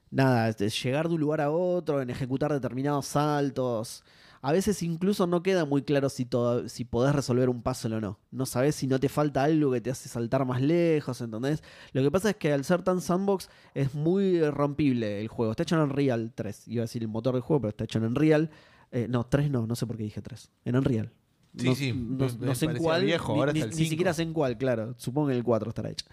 nada, 0.09 0.49
es 0.49 0.57
de 0.57 0.69
llegar 0.69 1.07
de 1.07 1.15
un 1.15 1.21
lugar 1.21 1.39
a 1.39 1.51
otro, 1.51 2.01
en 2.01 2.09
ejecutar 2.09 2.51
determinados 2.51 3.07
saltos. 3.07 4.03
A 4.43 4.51
veces 4.51 4.81
incluso 4.81 5.27
no 5.27 5.43
queda 5.43 5.65
muy 5.65 5.83
claro 5.83 6.09
si, 6.09 6.25
todo, 6.25 6.67
si 6.67 6.83
podés 6.83 7.13
resolver 7.15 7.47
un 7.49 7.61
puzzle 7.61 7.95
o 7.97 8.01
no. 8.01 8.19
No 8.31 8.45
sabés 8.47 8.73
si 8.75 8.87
no 8.87 8.99
te 8.99 9.07
falta 9.07 9.43
algo 9.43 9.71
que 9.71 9.81
te 9.81 9.91
hace 9.91 10.09
saltar 10.09 10.45
más 10.45 10.61
lejos, 10.61 11.21
¿entendés? 11.21 11.61
Lo 11.93 12.01
que 12.01 12.09
pasa 12.09 12.31
es 12.31 12.35
que 12.37 12.51
al 12.51 12.63
ser 12.65 12.81
tan 12.81 13.01
sandbox 13.01 13.49
es 13.75 13.93
muy 13.93 14.41
rompible 14.49 15.21
el 15.21 15.27
juego. 15.27 15.51
Está 15.51 15.63
hecho 15.63 15.75
en 15.75 15.81
Unreal 15.83 16.31
3. 16.33 16.67
Iba 16.69 16.81
a 16.81 16.85
decir 16.85 17.03
el 17.03 17.07
motor 17.07 17.33
del 17.35 17.43
juego, 17.43 17.61
pero 17.61 17.69
está 17.69 17.83
hecho 17.83 17.99
en 17.99 18.05
Unreal. 18.05 18.49
Eh, 18.91 19.05
no, 19.09 19.25
3 19.25 19.51
no, 19.51 19.67
no 19.67 19.75
sé 19.75 19.85
por 19.85 19.95
qué 19.97 20.03
dije 20.03 20.21
3. 20.21 20.49
En 20.65 20.75
Unreal. 20.75 21.11
Sí, 21.55 21.67
no, 21.67 21.75
sí, 21.75 21.93
no- 22.39 22.55
sé 22.55 22.65
en 22.65 22.77
cuál. 22.77 23.03
viejo, 23.05 23.33
ni- 23.33 23.39
ahora 23.39 23.53
ni, 23.53 23.59
está 23.59 23.71
el 23.73 23.77
ni 23.79 23.85
siquiera 23.85 24.13
sé 24.13 24.23
en 24.23 24.33
cuál, 24.33 24.57
claro. 24.57 24.95
Supongo 24.97 25.27
que 25.27 25.35
el 25.35 25.43
4 25.43 25.69
estará 25.69 25.89
hecho. 25.91 26.05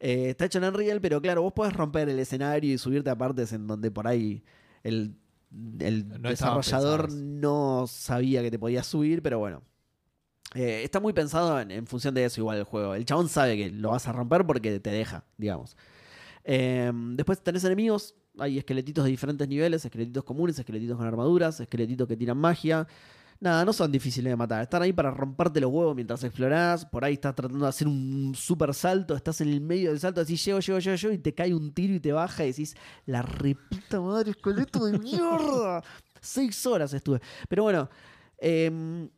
Eh, 0.00 0.30
está 0.30 0.46
hecho 0.46 0.58
en 0.58 0.64
Unreal, 0.64 1.00
pero 1.00 1.20
claro, 1.20 1.42
vos 1.42 1.52
podés 1.52 1.74
romper 1.74 2.08
el 2.08 2.18
escenario 2.18 2.72
y 2.74 2.78
subirte 2.78 3.10
a 3.10 3.16
partes 3.18 3.52
en 3.52 3.66
donde 3.66 3.90
por 3.90 4.06
ahí 4.08 4.42
el, 4.82 5.14
el 5.80 6.08
No 6.20 6.28
desarrollador 6.28 7.12
no 7.12 7.86
sabía 7.88 8.42
que 8.42 8.50
te 8.50 8.58
podías 8.58 8.86
subir, 8.86 9.22
pero 9.22 9.38
bueno. 9.38 9.62
Eh, 10.54 10.82
está 10.82 10.98
muy 10.98 11.12
pensado 11.12 11.60
en, 11.60 11.70
en 11.70 11.86
función 11.86 12.14
de 12.14 12.24
eso 12.24 12.40
igual 12.40 12.58
el 12.58 12.64
juego. 12.64 12.94
El 12.94 13.04
chabón 13.04 13.28
sabe 13.28 13.56
que 13.56 13.70
lo 13.70 13.90
vas 13.90 14.08
a 14.08 14.12
romper 14.12 14.46
porque 14.46 14.80
te 14.80 14.90
deja, 14.90 15.24
digamos. 15.36 15.76
Eh, 16.44 16.90
después 17.12 17.42
tenés 17.42 17.64
enemigos. 17.64 18.14
Hay 18.38 18.56
esqueletitos 18.58 19.04
de 19.04 19.10
diferentes 19.10 19.46
niveles, 19.48 19.84
esqueletitos 19.84 20.24
comunes, 20.24 20.58
esqueletitos 20.58 20.96
con 20.96 21.06
armaduras, 21.06 21.60
esqueletitos 21.60 22.08
que 22.08 22.16
tiran 22.16 22.38
magia. 22.38 22.86
Nada, 23.40 23.64
no 23.64 23.72
son 23.72 23.92
difíciles 23.92 24.32
de 24.32 24.36
matar. 24.36 24.62
Están 24.62 24.82
ahí 24.82 24.92
para 24.92 25.12
romperte 25.12 25.60
los 25.60 25.70
huevos 25.70 25.94
mientras 25.94 26.24
explorás. 26.24 26.84
Por 26.84 27.04
ahí 27.04 27.14
estás 27.14 27.36
tratando 27.36 27.64
de 27.64 27.68
hacer 27.68 27.86
un 27.86 28.34
super 28.34 28.74
salto. 28.74 29.14
Estás 29.14 29.40
en 29.40 29.48
el 29.50 29.60
medio 29.60 29.90
del 29.90 30.00
salto, 30.00 30.20
decís 30.20 30.44
llego, 30.44 30.58
llego, 30.58 30.80
llego, 30.80 30.96
llego, 30.96 31.14
y 31.14 31.18
te 31.18 31.32
cae 31.34 31.54
un 31.54 31.72
tiro 31.72 31.94
y 31.94 32.00
te 32.00 32.10
baja 32.12 32.42
y 32.44 32.48
decís, 32.48 32.74
la 33.06 33.22
repita 33.22 34.00
madre, 34.00 34.32
esqueleto 34.32 34.84
de 34.86 34.98
mierda. 34.98 35.84
Seis 36.20 36.66
horas 36.66 36.92
estuve. 36.92 37.20
Pero 37.48 37.62
bueno, 37.62 37.88
em, 38.38 39.08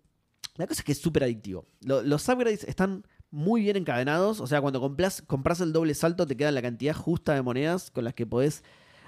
la 0.57 0.67
cosa 0.67 0.83
es 0.83 0.85
que 0.85 0.93
es 0.93 1.01
súper 1.01 1.25
adictivo. 1.25 1.67
Lo- 1.81 2.03
los 2.03 2.29
upgrades 2.29 2.65
están 2.65 3.07
muy 3.31 3.63
bien 3.63 3.77
encadenados. 3.79 4.41
O 4.41 4.47
sea, 4.47 4.61
cuando 4.61 4.81
compras, 4.81 5.23
compras 5.27 5.63
el 5.63 5.73
doble 5.73 5.95
salto, 5.95 6.27
te 6.27 6.37
queda 6.37 6.51
la 6.53 6.61
cantidad 6.61 6.95
justa 6.95 7.33
de 7.33 7.41
monedas 7.41 7.91
con 7.91 8.05
las 8.05 8.13
que 8.13 8.27
podés 8.27 8.63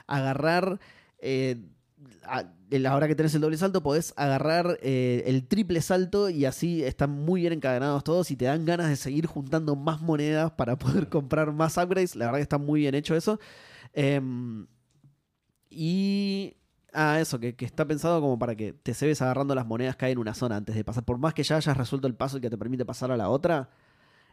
agarrar. 0.06 0.80
eh, 1.18 1.56
a- 2.24 2.44
el- 2.70 2.86
ahora 2.86 3.08
que 3.08 3.14
tenés 3.14 3.34
el 3.34 3.40
doble 3.42 3.56
salto, 3.56 3.82
podés 3.82 4.14
agarrar 4.16 4.78
eh, 4.82 5.22
el 5.26 5.46
triple 5.46 5.80
salto 5.82 6.30
y 6.30 6.44
así 6.46 6.82
están 6.84 7.10
muy 7.10 7.42
bien 7.42 7.52
encadenados 7.54 8.04
todos 8.04 8.30
y 8.30 8.36
te 8.36 8.46
dan 8.46 8.64
ganas 8.64 8.88
de 8.88 8.96
seguir 8.96 9.26
juntando 9.26 9.76
más 9.76 10.00
monedas 10.00 10.52
para 10.52 10.76
poder 10.78 11.08
comprar 11.08 11.52
más 11.52 11.76
upgrades. 11.76 12.16
La 12.16 12.26
verdad 12.26 12.38
que 12.38 12.42
está 12.42 12.58
muy 12.58 12.80
bien 12.80 12.94
hecho 12.94 13.14
eso. 13.14 13.38
Em, 13.92 14.66
y. 15.70 16.56
Ah, 16.94 17.18
eso, 17.20 17.40
que, 17.40 17.56
que 17.56 17.64
está 17.64 17.86
pensado 17.86 18.20
como 18.20 18.38
para 18.38 18.54
que 18.54 18.74
te 18.74 18.92
se 18.92 19.06
ves 19.06 19.22
agarrando 19.22 19.54
las 19.54 19.66
monedas 19.66 19.96
que 19.96 20.04
hay 20.04 20.12
en 20.12 20.18
una 20.18 20.34
zona 20.34 20.56
antes 20.56 20.74
de 20.74 20.84
pasar. 20.84 21.04
Por 21.04 21.16
más 21.16 21.32
que 21.32 21.42
ya 21.42 21.56
hayas 21.56 21.74
resuelto 21.76 22.06
el 22.06 22.14
paso 22.14 22.38
que 22.40 22.50
te 22.50 22.58
permite 22.58 22.84
pasar 22.84 23.10
a 23.10 23.16
la 23.16 23.30
otra, 23.30 23.70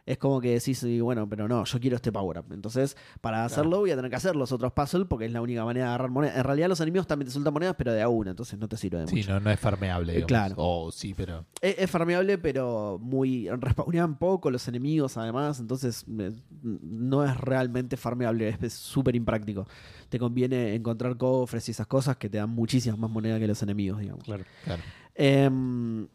es 0.06 0.18
como 0.18 0.40
que 0.40 0.52
decís, 0.54 0.78
sí, 0.78 1.00
bueno, 1.00 1.28
pero 1.28 1.46
no, 1.48 1.64
yo 1.64 1.80
quiero 1.80 1.96
este 1.96 2.10
power 2.12 2.38
up. 2.38 2.46
Entonces, 2.52 2.96
para 3.20 3.44
hacerlo 3.44 3.78
voy 3.80 3.90
a 3.90 3.96
tener 3.96 4.10
que 4.10 4.16
hacer 4.16 4.36
los 4.36 4.52
otros 4.52 4.72
puzzles 4.72 5.06
porque 5.08 5.26
es 5.26 5.32
la 5.32 5.40
única 5.42 5.64
manera 5.64 5.86
de 5.86 5.88
agarrar 5.90 6.10
monedas. 6.10 6.36
En 6.36 6.44
realidad 6.44 6.68
los 6.68 6.80
enemigos 6.80 7.06
también 7.06 7.26
te 7.26 7.32
sueltan 7.32 7.52
monedas, 7.54 7.74
pero 7.78 7.92
de 7.92 8.02
a 8.02 8.08
una, 8.08 8.30
entonces 8.30 8.58
no 8.58 8.68
te 8.68 8.76
sirve 8.76 8.98
de 9.00 9.06
Sí, 9.08 9.16
mucho. 9.16 9.32
no, 9.34 9.40
no 9.40 9.50
es 9.50 9.60
farmeable. 9.60 10.12
digamos. 10.12 10.28
Claro. 10.28 10.54
O 10.58 10.90
sí, 10.92 11.14
pero. 11.14 11.44
Es, 11.60 11.76
es 11.78 11.90
farmeable, 11.90 12.38
pero 12.38 12.98
muy. 13.00 13.48
respawnean 13.50 14.18
poco 14.18 14.50
los 14.50 14.66
enemigos, 14.68 15.16
además. 15.16 15.60
Entonces, 15.60 16.04
eh, 16.18 16.32
no 16.62 17.24
es 17.24 17.36
realmente 17.38 17.96
farmeable. 17.96 18.56
Es- 18.60 18.72
súper 18.72 19.14
impráctico. 19.16 19.66
Te 20.08 20.18
conviene 20.18 20.74
encontrar 20.74 21.16
cofres 21.16 21.68
y 21.68 21.70
esas 21.72 21.86
cosas 21.86 22.16
que 22.16 22.28
te 22.28 22.38
dan 22.38 22.50
muchísimas 22.50 22.98
más 22.98 23.10
monedas 23.10 23.38
que 23.38 23.46
los 23.46 23.62
enemigos, 23.62 24.00
digamos. 24.00 24.24
Claro. 24.24 24.44
Claro. 24.64 24.82
Em, 25.14 26.08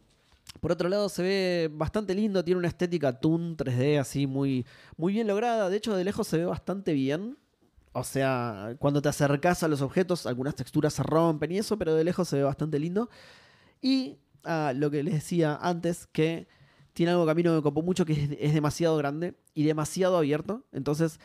por 0.60 0.72
otro 0.72 0.90
lado, 0.90 1.10
se 1.10 1.22
ve 1.24 1.72
bastante 1.72 2.14
lindo. 2.14 2.44
Tiene 2.44 2.60
una 2.60 2.68
estética 2.68 3.20
Toon 3.20 3.58
3D 3.58 4.00
así 4.00 4.28
muy, 4.28 4.66
muy 4.98 5.14
bien 5.14 5.28
lograda. 5.28 5.70
De 5.70 5.78
hecho, 5.78 5.96
de 5.96 6.04
lejos 6.04 6.28
se 6.28 6.38
ve 6.38 6.46
bastante 6.46 6.94
bien. 6.94 7.38
O 7.92 8.04
sea, 8.04 8.76
cuando 8.80 9.02
te 9.02 9.10
acercas 9.10 9.64
a 9.64 9.68
los 9.68 9.82
objetos, 9.82 10.26
algunas 10.26 10.56
texturas 10.56 10.94
se 10.94 11.04
rompen 11.04 11.52
y 11.52 11.58
eso, 11.60 11.78
pero 11.78 11.96
de 11.96 12.04
lejos 12.04 12.28
se 12.28 12.38
ve 12.38 12.44
bastante 12.44 12.80
lindo. 12.80 13.10
Y 13.82 14.18
ah, 14.44 14.74
lo 14.76 14.92
que 14.92 15.04
les 15.04 15.14
decía 15.14 15.58
antes, 15.62 16.08
que 16.08 16.48
tiene 16.94 17.12
algo 17.12 17.26
que 17.26 17.32
a 17.32 17.36
mí 17.36 17.44
no 17.44 17.56
me 17.56 17.62
copó 17.62 17.82
mucho, 17.82 18.06
que 18.06 18.38
es, 18.40 18.54
demasiado 18.54 18.98
grande 18.98 19.36
y 19.54 19.64
demasiado 19.64 20.18
abierto. 20.18 20.64
Entonces, 20.72 21.20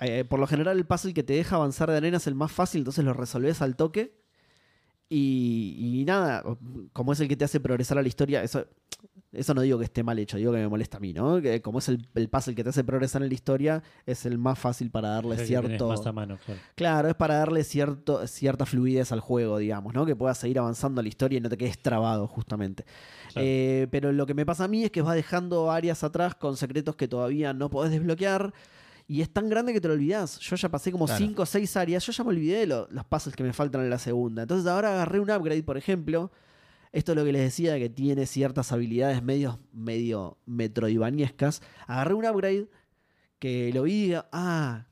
eh, 0.00 0.24
por 0.24 0.38
lo 0.38 0.46
general, 0.46 0.76
el 0.76 0.86
puzzle 0.86 1.14
que 1.14 1.22
te 1.22 1.32
deja 1.32 1.56
avanzar 1.56 1.90
de 1.90 1.96
arena 1.96 2.18
es 2.18 2.26
el 2.26 2.34
más 2.34 2.52
fácil, 2.52 2.80
entonces 2.80 3.04
lo 3.04 3.12
resolves 3.12 3.62
al 3.62 3.76
toque. 3.76 4.25
Y, 5.08 6.00
y 6.00 6.04
nada, 6.04 6.42
como 6.92 7.12
es 7.12 7.20
el 7.20 7.28
que 7.28 7.36
te 7.36 7.44
hace 7.44 7.60
progresar 7.60 7.98
a 7.98 8.02
la 8.02 8.08
historia, 8.08 8.42
eso, 8.42 8.66
eso 9.32 9.54
no 9.54 9.60
digo 9.60 9.78
que 9.78 9.84
esté 9.84 10.02
mal 10.02 10.18
hecho, 10.18 10.36
digo 10.36 10.50
que 10.52 10.58
me 10.58 10.68
molesta 10.68 10.96
a 10.96 11.00
mí, 11.00 11.12
¿no? 11.12 11.40
Que 11.40 11.62
como 11.62 11.78
es 11.78 11.88
el, 11.88 12.08
el 12.14 12.28
puzzle 12.28 12.54
que 12.54 12.64
te 12.64 12.70
hace 12.70 12.82
progresar 12.82 13.22
en 13.22 13.28
la 13.28 13.34
historia, 13.34 13.82
es 14.04 14.26
el 14.26 14.38
más 14.38 14.58
fácil 14.58 14.90
para 14.90 15.10
darle 15.10 15.36
Es 15.36 15.46
cierto. 15.46 15.88
más 15.88 16.04
a 16.06 16.12
mano, 16.12 16.38
claro. 16.44 16.60
Claro, 16.74 17.08
es 17.08 17.14
para 17.14 17.36
darle 17.36 17.62
cierto, 17.62 18.26
cierta 18.26 18.66
fluidez 18.66 19.12
al 19.12 19.20
juego, 19.20 19.58
digamos, 19.58 19.94
¿no? 19.94 20.06
Que 20.06 20.16
puedas 20.16 20.38
seguir 20.38 20.58
avanzando 20.58 21.02
la 21.02 21.08
historia 21.08 21.38
y 21.38 21.40
no 21.40 21.48
te 21.48 21.56
quedes 21.56 21.78
trabado, 21.78 22.26
justamente. 22.26 22.84
Claro. 23.32 23.46
Eh, 23.46 23.86
pero 23.90 24.10
lo 24.12 24.26
que 24.26 24.34
me 24.34 24.44
pasa 24.44 24.64
a 24.64 24.68
mí 24.68 24.84
es 24.84 24.90
que 24.90 25.02
vas 25.02 25.14
dejando 25.14 25.70
áreas 25.70 26.02
atrás 26.02 26.34
con 26.34 26.56
secretos 26.56 26.96
que 26.96 27.06
todavía 27.06 27.52
no 27.52 27.70
podés 27.70 27.92
desbloquear. 27.92 28.52
Y 29.08 29.20
es 29.20 29.30
tan 29.32 29.48
grande 29.48 29.72
que 29.72 29.80
te 29.80 29.86
lo 29.88 29.94
olvidás. 29.94 30.38
Yo 30.40 30.56
ya 30.56 30.68
pasé 30.68 30.90
como 30.90 31.06
Claro. 31.06 31.24
5 31.24 31.42
o 31.42 31.46
6 31.46 31.76
áreas. 31.76 32.04
Yo 32.04 32.12
ya 32.12 32.24
me 32.24 32.30
olvidé 32.30 32.58
de 32.60 32.66
lo- 32.66 32.88
los 32.90 33.04
puzzles 33.04 33.36
que 33.36 33.44
me 33.44 33.52
faltan 33.52 33.82
en 33.82 33.90
la 33.90 33.98
segunda. 33.98 34.42
Entonces 34.42 34.66
ahora 34.66 34.94
agarré 34.94 35.20
un 35.20 35.30
upgrade, 35.30 35.62
por 35.62 35.76
ejemplo. 35.76 36.32
Esto 36.92 37.12
es 37.12 37.16
lo 37.18 37.24
que 37.24 37.32
les 37.32 37.42
decía, 37.42 37.74
de 37.74 37.78
que 37.80 37.88
tiene 37.90 38.26
ciertas 38.26 38.72
habilidades 38.72 39.22
medio, 39.22 39.60
medio 39.72 40.38
metroidvaniescas. 40.46 41.62
Agarré 41.86 42.14
un 42.14 42.24
upgrade 42.26 42.68
que 43.38 43.70
lo 43.72 43.82
vi 43.84 43.92
y 43.92 44.06
digo, 44.08 44.24
ah, 44.32 44.86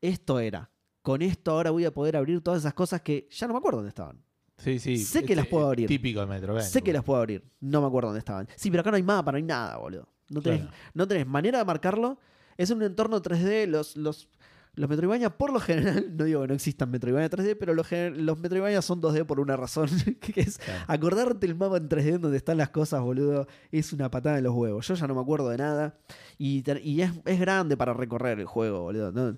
esto 0.00 0.38
era. 0.40 0.70
Con 1.02 1.22
esto 1.22 1.50
ahora 1.52 1.70
voy 1.70 1.84
a 1.84 1.92
poder 1.92 2.16
abrir 2.16 2.40
todas 2.40 2.60
esas 2.60 2.74
cosas 2.74 3.00
que 3.02 3.26
ya 3.30 3.46
no 3.46 3.54
me 3.54 3.58
acuerdo 3.58 3.78
dónde 3.78 3.88
estaban. 3.88 4.22
Sí, 4.58 4.78
sí. 4.78 4.98
Sé 4.98 5.24
que 5.24 5.34
las 5.34 5.46
puedo 5.46 5.66
abrir. 5.66 5.86
Típico 5.88 6.20
de 6.20 6.26
Metro 6.26 6.60
Sé 6.60 6.82
que 6.82 6.92
las 6.92 7.02
puedo 7.02 7.18
abrir, 7.18 7.42
no 7.60 7.80
me 7.80 7.86
acuerdo 7.86 8.08
dónde 8.08 8.18
estaban. 8.18 8.46
Sí, 8.56 8.70
pero 8.70 8.82
acá 8.82 8.90
no 8.90 8.96
hay 8.96 9.02
mapa, 9.02 9.32
no 9.32 9.36
hay 9.36 9.42
nada, 9.42 9.76
boludo. 9.78 10.06
No 10.28 10.40
tenés, 10.42 10.60
Claro. 10.60 10.76
no 10.94 11.08
tenés 11.08 11.26
manera 11.26 11.58
de 11.58 11.64
marcarlo. 11.64 12.18
Es 12.60 12.70
un 12.70 12.82
entorno 12.82 13.22
3D, 13.22 13.66
los, 13.66 13.96
los, 13.96 14.28
los 14.74 14.88
Metroidvania 14.90 15.30
por 15.30 15.52
lo 15.52 15.60
general, 15.60 16.12
no 16.16 16.24
digo 16.24 16.42
que 16.42 16.48
no 16.48 16.54
existan 16.54 16.90
Metroidvania 16.90 17.30
3D, 17.30 17.56
pero 17.58 17.72
los, 17.74 17.86
los 17.90 18.38
Metroidvania 18.38 18.82
son 18.82 19.00
2D 19.00 19.24
por 19.24 19.40
una 19.40 19.56
razón, 19.56 19.88
que 20.20 20.40
es 20.40 20.58
Claro. 20.58 20.84
acordarte 20.86 21.46
el 21.46 21.54
mapa 21.54 21.78
en 21.78 21.88
3D 21.88 22.18
donde 22.18 22.36
están 22.36 22.58
las 22.58 22.70
cosas, 22.70 23.00
boludo, 23.00 23.46
es 23.72 23.92
una 23.92 24.10
patada 24.10 24.36
de 24.36 24.42
los 24.42 24.54
huevos. 24.54 24.86
Yo 24.86 24.94
ya 24.94 25.06
no 25.06 25.14
me 25.14 25.20
acuerdo 25.22 25.48
de 25.48 25.56
nada 25.58 25.98
y, 26.38 26.62
y 26.82 27.00
es, 27.02 27.12
es 27.24 27.40
grande 27.40 27.76
para 27.76 27.94
recorrer 27.94 28.38
el 28.38 28.46
juego, 28.46 28.82
boludo. 28.82 29.10
No, 29.12 29.36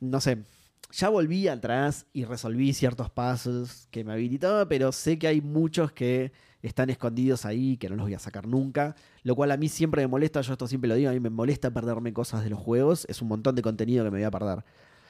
no 0.00 0.20
sé, 0.20 0.44
ya 0.92 1.08
volví 1.08 1.48
atrás 1.48 2.06
y 2.12 2.24
resolví 2.24 2.72
ciertos 2.72 3.10
pasos 3.10 3.88
que 3.90 4.04
me 4.04 4.12
habilitaba, 4.12 4.68
pero 4.68 4.92
sé 4.92 5.18
que 5.18 5.26
hay 5.26 5.40
muchos 5.40 5.92
que 5.92 6.32
están 6.62 6.90
escondidos 6.90 7.44
ahí, 7.44 7.76
que 7.76 7.88
no 7.88 7.96
los 7.96 8.06
voy 8.06 8.14
a 8.14 8.18
sacar 8.18 8.46
nunca, 8.46 8.96
lo 9.22 9.34
cual 9.36 9.50
a 9.52 9.56
mí 9.56 9.68
siempre 9.68 10.02
me 10.02 10.08
molesta, 10.08 10.40
yo 10.40 10.52
esto 10.52 10.66
siempre 10.66 10.88
lo 10.88 10.94
digo, 10.96 11.10
a 11.10 11.12
mí 11.12 11.20
me 11.20 11.30
molesta 11.30 11.70
perderme 11.70 12.12
cosas 12.12 12.42
de 12.44 12.50
los 12.50 12.58
juegos, 12.58 13.04
es 13.08 13.22
un 13.22 13.28
montón 13.28 13.54
de 13.54 13.62
contenido 13.62 14.04
que 14.04 14.10
me 14.10 14.18
voy 14.18 14.24
a 14.24 14.30
perder. 14.30 14.64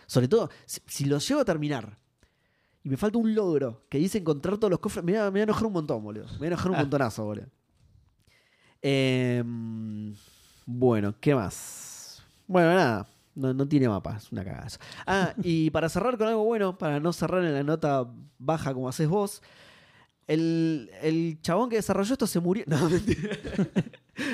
Sobre 0.07 0.29
todo, 0.29 0.51
si, 0.67 0.81
si 0.87 1.05
los 1.07 1.27
llego 1.29 1.41
a 1.41 1.45
terminar 1.45 1.99
y 2.83 2.89
me 2.91 2.97
falta 2.97 3.19
un 3.19 3.35
logro 3.35 3.85
que 3.89 3.99
dice 3.99 4.19
encontrar 4.19 4.57
todos 4.59 4.71
los 4.71 4.81
cofres, 4.81 5.05
me 5.05 5.13
va 5.15 5.25
a 5.27 5.43
enojar 5.43 5.67
un 5.67 5.73
montón, 5.73 6.03
boludo. 6.03 6.27
Me 6.35 6.39
va 6.39 6.45
a 6.45 6.47
enojar 6.49 6.71
un 6.71 6.77
Ah. 6.77 6.81
montonazo, 6.81 7.25
boludo. 7.25 7.47
Em, 8.83 10.15
bueno, 10.67 11.15
¿qué 11.21 11.35
más? 11.35 12.23
Bueno, 12.47 12.69
nada. 12.75 13.07
No, 13.35 13.55
no 13.55 13.69
tiene 13.69 13.89
mapa, 13.89 14.17
es 14.17 14.33
una 14.33 14.45
cagada. 14.45 14.67
Ah, 15.07 15.33
y 15.43 15.71
para 15.71 15.89
cerrar 15.89 16.19
con 16.19 16.27
algo 16.27 16.45
bueno, 16.45 16.77
para 16.77 16.99
no 16.99 17.13
cerrar 17.13 17.45
en 17.45 17.55
la 17.55 17.63
nota 17.63 18.07
baja 18.39 18.75
como 18.75 18.89
haces 18.89 19.09
vos, 19.09 19.43
el, 20.29 20.91
el 21.03 21.39
chabón 21.41 21.71
que 21.71 21.77
desarrolló 21.77 22.13
esto 22.13 22.27
se 22.27 22.39
murió. 22.39 22.65
No, 22.69 22.89
mentira. 22.89 23.31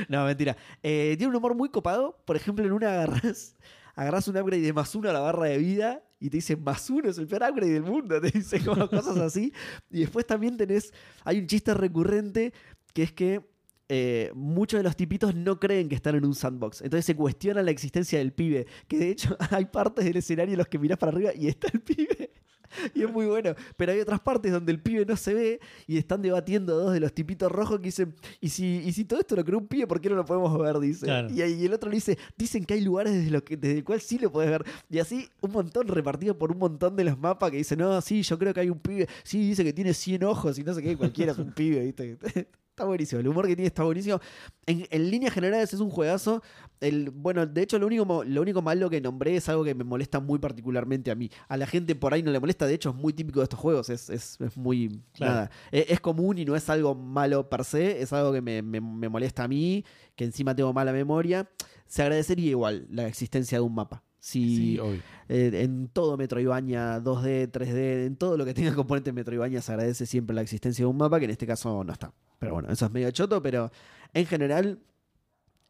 no, 0.08 0.24
mentira. 0.24 0.56
Eh, 0.82 1.14
tiene 1.16 1.30
un 1.30 1.36
humor 1.36 1.54
muy 1.54 1.70
copado. 1.70 2.18
Por 2.26 2.36
ejemplo, 2.36 2.64
en 2.64 2.72
una 2.72 2.92
agarras, 2.92 3.56
agarras 3.94 4.28
un 4.28 4.36
upgrade 4.36 4.62
de 4.62 4.72
más 4.72 4.94
uno 4.94 5.08
a 5.08 5.12
la 5.12 5.20
barra 5.20 5.46
de 5.46 5.58
vida 5.58 6.02
y 6.18 6.30
te 6.30 6.38
dice 6.38 6.56
más 6.56 6.88
uno 6.90 7.10
es 7.10 7.18
el 7.18 7.28
peor 7.28 7.44
upgrade 7.48 7.72
del 7.72 7.82
mundo. 7.82 8.20
Te 8.20 8.30
dice 8.30 8.64
como 8.64 8.88
cosas 8.88 9.16
así. 9.18 9.52
Y 9.90 10.00
después 10.00 10.26
también 10.26 10.56
tenés. 10.56 10.92
Hay 11.22 11.38
un 11.38 11.46
chiste 11.46 11.72
recurrente 11.74 12.52
que 12.92 13.04
es 13.04 13.12
que 13.12 13.46
eh, 13.88 14.32
muchos 14.34 14.78
de 14.78 14.84
los 14.84 14.96
tipitos 14.96 15.34
no 15.34 15.60
creen 15.60 15.88
que 15.88 15.94
están 15.94 16.16
en 16.16 16.24
un 16.24 16.34
sandbox. 16.34 16.80
Entonces 16.82 17.04
se 17.04 17.14
cuestiona 17.14 17.62
la 17.62 17.70
existencia 17.70 18.18
del 18.18 18.32
pibe. 18.32 18.66
Que 18.88 18.98
de 18.98 19.10
hecho 19.10 19.36
hay 19.50 19.66
partes 19.66 20.04
del 20.04 20.16
escenario 20.16 20.54
en 20.54 20.58
los 20.58 20.66
que 20.66 20.78
mirás 20.78 20.98
para 20.98 21.12
arriba 21.12 21.30
y 21.34 21.46
está 21.46 21.68
el 21.72 21.80
pibe. 21.80 22.32
Y 22.94 23.02
es 23.02 23.12
muy 23.12 23.26
bueno. 23.26 23.54
Pero 23.76 23.92
hay 23.92 24.00
otras 24.00 24.20
partes 24.20 24.52
donde 24.52 24.72
el 24.72 24.80
pibe 24.80 25.04
no 25.04 25.16
se 25.16 25.34
ve 25.34 25.60
y 25.86 25.98
están 25.98 26.22
debatiendo 26.22 26.76
dos 26.76 26.92
de 26.92 27.00
los 27.00 27.12
tipitos 27.12 27.50
rojos 27.50 27.78
que 27.78 27.86
dicen, 27.86 28.14
¿y 28.40 28.48
si, 28.48 28.82
y 28.84 28.92
si 28.92 29.04
todo 29.04 29.20
esto 29.20 29.36
lo 29.36 29.44
creó 29.44 29.58
un 29.58 29.66
pibe, 29.66 29.86
por 29.86 30.00
qué 30.00 30.08
no 30.08 30.16
lo 30.16 30.24
podemos 30.24 30.58
ver? 30.58 30.78
Dice. 30.78 31.06
Claro. 31.06 31.30
Y, 31.30 31.42
ahí 31.42 31.64
el 31.64 31.72
otro 31.72 31.90
le 31.90 31.96
dice, 31.96 32.18
dicen 32.36 32.64
que 32.64 32.74
hay 32.74 32.80
lugares 32.80 33.12
desde, 33.12 33.30
los 33.30 33.42
que, 33.42 33.56
desde 33.56 33.78
el 33.78 33.84
cual 33.84 34.00
sí 34.00 34.18
lo 34.18 34.30
puedes 34.30 34.50
ver. 34.50 34.64
Y 34.90 34.98
así 34.98 35.28
un 35.40 35.52
montón 35.52 35.88
repartido 35.88 36.36
por 36.36 36.52
un 36.52 36.58
montón 36.58 36.96
de 36.96 37.04
los 37.04 37.18
mapas 37.18 37.50
que 37.50 37.58
dicen, 37.58 37.78
no, 37.78 38.00
sí, 38.00 38.22
yo 38.22 38.38
creo 38.38 38.54
que 38.54 38.60
hay 38.60 38.70
un 38.70 38.78
pibe. 38.78 39.08
Sí, 39.22 39.48
dice 39.48 39.64
que 39.64 39.72
tiene 39.72 39.94
100 39.94 40.24
ojos 40.24 40.58
y 40.58 40.64
no 40.64 40.74
sé 40.74 40.82
qué, 40.82 40.96
cualquiera 40.96 41.32
es 41.32 41.38
un 41.38 41.52
pibe, 41.52 41.80
¿viste? 41.84 42.18
Está 42.74 42.86
buenísimo, 42.86 43.20
el 43.20 43.28
humor 43.28 43.46
que 43.46 43.54
tiene 43.54 43.68
está 43.68 43.84
buenísimo. 43.84 44.18
En, 44.66 44.84
en 44.90 45.08
líneas 45.08 45.32
generales 45.32 45.72
es 45.72 45.78
un 45.78 45.90
juegazo. 45.90 46.42
El, 46.80 47.10
bueno, 47.10 47.46
de 47.46 47.62
hecho, 47.62 47.78
lo 47.78 47.86
único, 47.86 48.24
lo 48.24 48.42
único 48.42 48.62
malo 48.62 48.90
que 48.90 49.00
nombré 49.00 49.36
es 49.36 49.48
algo 49.48 49.62
que 49.62 49.76
me 49.76 49.84
molesta 49.84 50.18
muy 50.18 50.40
particularmente 50.40 51.12
a 51.12 51.14
mí. 51.14 51.30
A 51.46 51.56
la 51.56 51.68
gente 51.68 51.94
por 51.94 52.12
ahí 52.12 52.24
no 52.24 52.32
le 52.32 52.40
molesta, 52.40 52.66
de 52.66 52.74
hecho, 52.74 52.90
es 52.90 52.96
muy 52.96 53.12
típico 53.12 53.38
de 53.38 53.44
estos 53.44 53.60
juegos. 53.60 53.90
Es, 53.90 54.10
es- 54.10 54.40
es 54.40 54.56
muy. 54.56 55.00
Claro. 55.12 55.34
Nada. 55.34 55.50
Es, 55.70 55.86
es 55.88 56.00
común 56.00 56.36
y 56.38 56.44
no 56.44 56.56
es 56.56 56.68
algo 56.68 56.96
malo 56.96 57.48
per 57.48 57.64
se, 57.64 58.02
es 58.02 58.12
algo 58.12 58.32
que 58.32 58.42
me, 58.42 58.60
me- 58.60 58.80
me 58.80 59.08
molesta 59.08 59.44
a 59.44 59.48
mí, 59.48 59.84
que 60.16 60.24
encima 60.24 60.52
tengo 60.56 60.72
mala 60.72 60.92
memoria. 60.92 61.48
Se 61.86 62.02
agradecería 62.02 62.50
igual 62.50 62.88
la 62.90 63.06
existencia 63.06 63.58
de 63.58 63.62
un 63.62 63.72
mapa. 63.76 64.02
Si, 64.18 64.56
Sí, 64.56 64.78
eh, 65.28 65.50
en 65.62 65.86
todo 65.88 66.16
Metroidvania 66.16 66.98
2D, 67.00 67.52
3D, 67.52 68.06
en 68.06 68.16
todo 68.16 68.36
lo 68.36 68.44
que 68.44 68.52
tenga 68.54 68.74
componente 68.74 69.12
Metroidvania 69.12 69.62
se 69.62 69.70
agradece 69.70 70.06
siempre 70.06 70.34
la 70.34 70.42
existencia 70.42 70.82
de 70.82 70.86
un 70.86 70.96
mapa, 70.96 71.20
que 71.20 71.26
en 71.26 71.30
este 71.30 71.46
caso 71.46 71.84
no 71.84 71.92
está. 71.92 72.12
Pero 72.38 72.54
bueno, 72.54 72.70
eso 72.70 72.86
es 72.86 72.92
medio 72.92 73.10
choto, 73.10 73.42
pero 73.42 73.70
en 74.12 74.26
general 74.26 74.80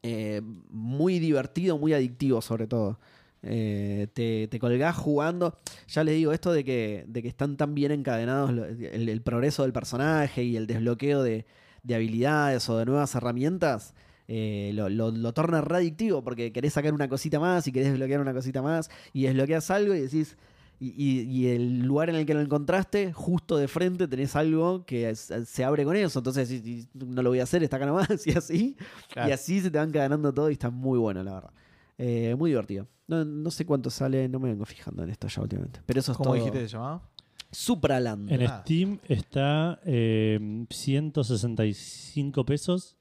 eh, 0.02 0.42
muy 0.68 1.18
divertido, 1.18 1.78
muy 1.78 1.94
adictivo 1.94 2.42
sobre 2.42 2.66
todo. 2.66 2.98
Eh, 3.42 4.08
te, 4.12 4.48
te 4.48 4.58
colgás 4.58 4.96
jugando. 4.96 5.58
Ya 5.88 6.04
les 6.04 6.14
digo 6.14 6.32
esto 6.32 6.52
de 6.52 6.64
que, 6.64 7.04
de 7.08 7.22
que 7.22 7.28
están 7.28 7.56
tan 7.56 7.74
bien 7.74 7.92
encadenados 7.92 8.50
el, 8.50 9.22
progreso 9.22 9.62
del 9.62 9.72
personaje 9.72 10.42
y 10.44 10.56
el 10.56 10.66
desbloqueo 10.66 11.22
de, 11.22 11.46
de 11.82 11.94
habilidades 11.94 12.68
o 12.68 12.78
de 12.78 12.86
nuevas 12.86 13.14
herramientas. 13.14 13.94
eh, 14.28 14.72
lo, 14.74 14.88
lo, 14.88 15.10
lo 15.10 15.32
torna 15.34 15.60
re 15.60 15.76
adictivo 15.76 16.22
porque 16.24 16.52
querés 16.52 16.72
sacar 16.74 16.94
una 16.94 17.08
cosita 17.08 17.38
más 17.40 17.66
y 17.66 17.72
querés 17.72 17.90
desbloquear 17.90 18.20
una 18.20 18.32
cosita 18.32 18.62
más 18.62 18.90
y 19.12 19.24
desbloqueas 19.24 19.70
algo 19.70 19.94
y 19.94 20.00
decís, 20.00 20.36
y, 20.80 20.88
y- 20.96 21.20
y 21.22 21.46
el 21.48 21.80
lugar 21.80 22.10
en 22.10 22.16
el 22.16 22.26
que 22.26 22.34
lo 22.34 22.40
encontraste, 22.40 23.12
justo 23.12 23.56
de 23.56 23.68
frente 23.68 24.06
tenés 24.08 24.36
algo 24.36 24.84
que 24.84 25.08
es- 25.10 25.32
se 25.46 25.64
abre 25.64 25.84
con 25.84 25.96
eso. 25.96 26.18
Entonces, 26.18 26.50
y- 26.50 26.56
y 26.56 26.88
no 26.94 27.22
lo 27.22 27.30
voy 27.30 27.40
a 27.40 27.44
hacer, 27.44 27.62
está 27.62 27.76
acá 27.76 27.86
nomás, 27.86 28.08
y 28.26 28.32
así. 28.36 28.76
Claro. 29.12 29.28
Y 29.28 29.32
así 29.32 29.60
se 29.60 29.70
te 29.70 29.78
van 29.78 29.88
encadenando 29.88 30.32
todo 30.34 30.50
y 30.50 30.54
está 30.54 30.70
muy 30.70 30.98
bueno, 30.98 31.22
la 31.22 31.34
verdad. 31.34 31.50
Eh, 31.98 32.34
muy 32.38 32.50
divertido. 32.50 32.86
No, 33.06 33.24
no 33.24 33.50
sé 33.50 33.64
cuánto 33.66 33.90
sale, 33.90 34.28
no 34.28 34.40
me 34.40 34.48
vengo 34.48 34.64
fijando 34.64 35.02
en 35.02 35.10
esto 35.10 35.28
ya 35.28 35.42
últimamente. 35.42 35.80
Pero 35.86 36.00
eso 36.00 36.12
es 36.12 36.18
¿Cómo 36.18 36.30
todo. 36.30 36.34
dijiste 36.36 36.58
que 36.58 36.68
se 36.68 36.72
llamaba? 36.72 37.08
Supraland. 37.52 38.32
En 38.32 38.42
Ah. 38.42 38.62
Steam 38.64 38.98
está 39.08 39.78
eh, 39.84 40.64
165 40.70 42.44
pesos 42.44 42.96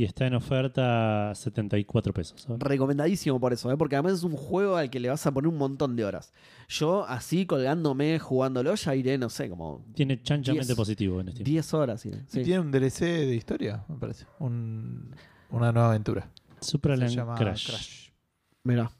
y 0.00 0.04
está 0.04 0.26
en 0.26 0.34
oferta 0.34 1.34
74 1.34 2.14
pesos. 2.14 2.40
¿sabes? 2.40 2.58
Recomendadísimo 2.60 3.38
por 3.38 3.52
eso, 3.52 3.70
¿eh? 3.70 3.76
porque 3.76 3.96
además 3.96 4.14
es 4.14 4.22
un 4.22 4.34
juego 4.36 4.76
al 4.76 4.88
que 4.88 4.98
le 4.98 5.08
vas 5.10 5.26
a 5.26 5.30
poner 5.32 5.48
un 5.48 5.58
montón 5.58 5.94
de 5.96 6.04
horas. 6.06 6.32
Yo, 6.68 7.04
así 7.06 7.44
colgándome, 7.44 8.18
jugándolo, 8.18 8.74
ya 8.74 8.94
iré, 8.94 9.18
no 9.18 9.28
sé, 9.28 9.50
como 9.50 9.84
Tiene 9.94 10.22
chanchamente 10.22 10.68
10. 10.68 10.76
positivo 10.76 11.20
en 11.20 11.30
Steam. 11.32 11.44
10 11.44 11.74
horas. 11.74 12.06
iré. 12.06 12.18
Y 12.18 12.30
Sí. 12.30 12.42
tiene 12.42 12.60
un 12.60 12.70
DLC 12.70 13.00
de 13.26 13.34
historia, 13.34 13.84
me 13.88 13.96
parece. 13.96 14.24
Un- 14.38 15.14
una 15.50 15.70
nueva 15.72 15.88
aventura. 15.90 16.30
Llama 17.14 17.34
Crash. 17.34 17.66
Crash. 17.68 18.08
Mirá. 18.64 18.90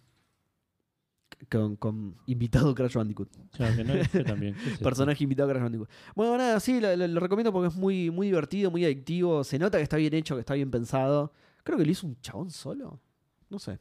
Con, 1.49 1.77
con 1.77 2.17
invitado 2.27 2.75
Crash 2.75 2.95
Bandicoot. 2.95 3.29
Claro, 3.53 3.77
que 3.77 3.85
no 3.85 4.05
fue 4.05 4.25
también. 4.25 4.55
¿Qué 4.55 4.61
es 4.61 4.73
esto? 4.75 4.85
Personaje 4.85 5.25
invitado 5.25 5.49
Crash 5.49 5.63
Bandicoot. 5.63 5.89
Bueno, 6.15 6.37
nada, 6.37 6.61
sí, 6.61 6.81
lo, 6.81 6.95
lo- 6.97 7.09
lo 7.09 7.21
recomiendo 7.21 7.53
porque 7.53 7.69
es 7.69 7.75
muy, 7.77 8.11
muy 8.11 8.27
divertido, 8.27 8.71
muy 8.71 8.85
adictivo. 8.85 9.43
Se 9.43 9.59
nota 9.59 9.79
que 9.79 9.85
está 9.85 9.97
bien 9.97 10.13
hecho, 10.15 10.35
que 10.35 10.41
está 10.41 10.55
bien 10.55 10.71
pensado. 10.71 11.33
Creo 11.65 11.79
que 11.79 11.85
lo 11.85 11.91
hizo 11.91 12.07
un 12.07 12.21
chabón 12.21 12.51
solo. 12.51 13.01
No 13.49 13.59
sé. 13.59 13.79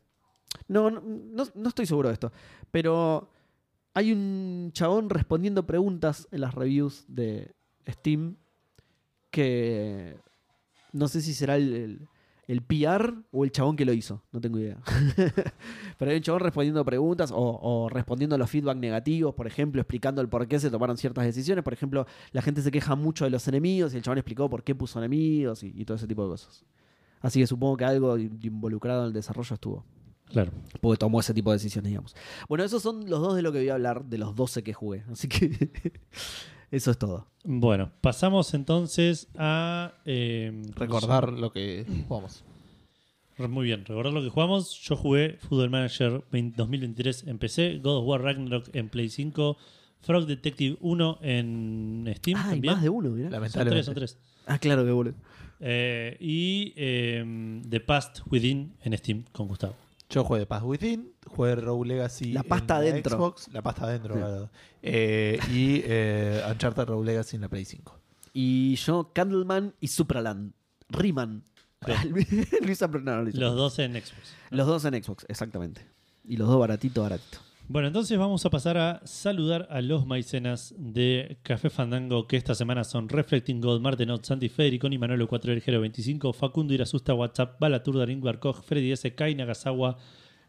No, 0.68 0.89
no, 0.89 1.01
no- 1.01 1.47
no 1.53 1.70
estoy 1.70 1.86
seguro 1.86 2.07
de 2.10 2.14
esto. 2.14 2.32
Pero 2.72 3.30
hay 3.93 4.14
un 4.14 4.70
chabón 4.74 5.10
respondiendo 5.10 5.66
preguntas 5.68 6.28
en 6.32 6.41
las 6.41 6.53
reviews 6.53 7.03
de 7.07 7.53
Steam 7.88 8.38
que 9.32 10.18
no 10.93 11.07
sé 11.07 11.22
si 11.22 11.34
será 11.34 11.55
el, 11.57 11.74
el- 11.74 12.07
el 12.50 12.62
PR 12.64 13.14
o 13.32 13.43
el 13.45 13.52
chabón 13.52 13.76
que 13.76 13.86
lo 13.86 13.93
hizo. 13.93 14.24
No 14.32 14.41
tengo 14.41 14.58
idea. 14.60 14.78
Pero 15.97 16.12
hay 16.12 16.18
un 16.18 16.24
chabón 16.24 16.41
respondiendo 16.41 16.84
preguntas 16.84 17.32
o, 17.32 17.38
o 17.62 17.89
respondiendo 17.89 18.36
a 18.36 18.38
los 18.39 18.50
feedback 18.50 18.78
negativos, 18.78 19.36
por 19.36 19.45
ejemplo, 19.47 19.80
explicando 19.82 20.22
el 20.22 20.30
por 20.30 20.47
qué 20.47 20.60
se 20.60 20.70
tomaron 20.72 20.97
ciertas 20.97 21.26
decisiones. 21.26 21.64
Por 21.64 21.74
ejemplo, 21.74 22.06
la 22.32 22.41
gente 22.41 22.62
se 22.62 22.72
queja 22.72 22.95
mucho 22.95 23.24
de 23.26 23.30
los 23.30 23.47
enemigos 23.47 23.93
y 23.93 23.97
el 23.97 24.04
chabón 24.04 24.18
explicó 24.18 24.50
por 24.50 24.64
qué 24.64 24.74
puso 24.76 25.00
enemigos 25.00 25.64
y, 25.64 25.72
y 25.76 25.86
todo 25.86 25.95
ese 25.97 26.08
tipo 26.08 26.24
de 26.24 26.30
cosas. 26.30 26.66
Así 27.22 27.39
que 27.39 27.47
supongo 27.47 27.78
que 27.78 27.86
algo 27.86 28.18
in- 28.18 28.39
involucrado 28.41 29.02
en 29.02 29.08
el 29.08 29.14
desarrollo 29.14 29.54
estuvo. 29.54 29.86
Claro. 30.26 30.52
Porque 30.82 30.97
tomó 30.97 31.20
ese 31.20 31.34
tipo 31.34 31.52
de 31.52 31.58
decisiones, 31.58 31.89
digamos. 31.89 32.16
Bueno, 32.47 32.64
esos 32.64 32.82
son 32.82 33.10
los 33.10 33.20
dos 33.20 33.36
de 33.36 33.41
lo 33.41 33.52
que 33.52 33.60
voy 33.60 33.70
a 33.70 33.74
hablar, 33.74 34.06
de 34.06 34.18
los 34.20 34.36
12 34.36 34.64
que 34.64 34.74
jugué. 34.74 35.04
Así 35.12 35.28
que 35.28 35.72
Eso 36.72 36.92
es 36.92 36.98
todo. 36.98 37.28
Bueno, 37.44 37.92
pasamos 38.02 38.54
entonces 38.54 39.28
a. 39.38 39.94
eh, 40.06 40.62
Recordar 40.76 41.32
lo 41.34 41.52
que 41.52 41.86
jugamos. 42.08 42.44
Muy 43.38 43.66
bien, 43.66 43.86
recordar 43.86 44.12
lo 44.14 44.22
que 44.22 44.30
jugamos. 44.30 44.78
Yo 44.82 44.96
jugué 44.98 45.38
Football 45.40 45.70
Manager 45.70 46.24
20 46.32 46.58
2023 46.58 47.28
en 47.28 47.38
PC, 47.40 47.80
God 47.82 48.00
of 48.00 48.06
War 48.06 48.22
Ragnarok 48.22 48.70
en 48.76 48.90
Play 48.90 49.08
5, 49.10 49.58
Frog 50.02 50.26
Detective 50.26 50.78
1 50.82 51.20
en 51.22 52.14
Steam 52.18 52.38
Ah, 52.38 52.44
hay 52.44 52.50
también. 52.56 52.74
más 52.74 52.84
de 52.84 52.90
uno, 52.90 53.10
mirá. 53.12 53.50
Son 53.50 53.68
tres, 53.68 53.86
son 53.86 53.96
tres. 53.96 54.18
Ah, 54.46 54.60
claro 54.60 54.84
que 54.84 54.92
boludo. 54.92 55.16
Eh, 55.62 56.18
y 56.20 56.74
eh, 56.76 57.62
The 57.70 57.80
Past 57.80 58.20
Within 58.30 58.74
en 58.84 58.98
Steam 58.98 59.24
con 59.32 59.48
Gustavo. 59.48 59.76
Yo 60.10 60.24
jugué 60.24 60.45
Path 60.47 60.64
Within, 60.64 61.14
jugué 61.28 61.55
Rogue 61.55 61.88
Legacy. 61.88 62.34
La 62.34 62.43
pasta 62.43 62.84
en 62.84 62.91
adentro. 62.93 63.18
Xbox, 63.18 63.47
la 63.53 63.62
pasta 63.62 63.84
adentro, 63.86 64.16
Sí. 64.16 64.20
claro. 64.20 64.49
Eh, 64.82 65.39
y 65.51 65.82
eh, 65.86 66.41
Uncharted 66.49 66.86
Rogue 66.86 67.05
Legacy 67.05 67.36
en 67.36 67.41
la 67.43 67.49
Play 67.49 67.66
5. 67.66 67.95
Y 68.34 68.76
yo, 68.76 69.12
Candleman 69.14 69.76
y 69.80 69.88
Supraland. 69.88 70.53
Riemann. 70.89 71.43
Luisa, 72.62 72.88
no, 72.88 72.99
no, 72.99 73.22
Luisa. 73.24 73.39
Los 73.39 73.55
dos 73.55 73.80
en 73.80 73.93
Xbox. 73.93 74.34
Los 74.49 74.68
dos 74.68 74.84
en 74.86 75.01
Xbox, 75.03 75.26
exactamente. 75.30 75.86
Y 76.26 76.38
los 76.38 76.47
dos 76.47 76.60
baratito, 76.60 77.03
baratito. 77.03 77.38
Bueno, 77.72 77.90
entonces 77.90 78.18
vamos 78.18 78.44
a 78.48 78.50
pasar 78.50 78.80
a 78.80 79.00
saludar 79.06 79.68
a 79.70 79.84
los 79.84 80.08
maicenas 80.08 80.74
de 80.76 81.38
Café 81.44 81.70
Fandango, 81.70 82.26
que 82.26 82.36
esta 82.36 82.56
semana 82.56 82.84
son 82.84 83.08
Reflecting 83.08 83.62
God, 83.62 83.80
Martenot, 83.80 84.26
Santi 84.26 84.50
Federico, 84.50 84.90
Manuelo 84.90 85.28
4 85.28 85.54
Ligero 85.54 85.80
25, 85.80 86.34
Facundo 86.34 86.74
Irasusta, 86.74 87.14
WhatsApp, 87.14 87.60
Balatur, 87.60 88.00
Darín 88.00 88.22
Barkoj, 88.22 88.64
Freddy 88.64 88.92
S. 88.92 89.14
Kai, 89.14 89.36
Nagasawa, 89.36 89.98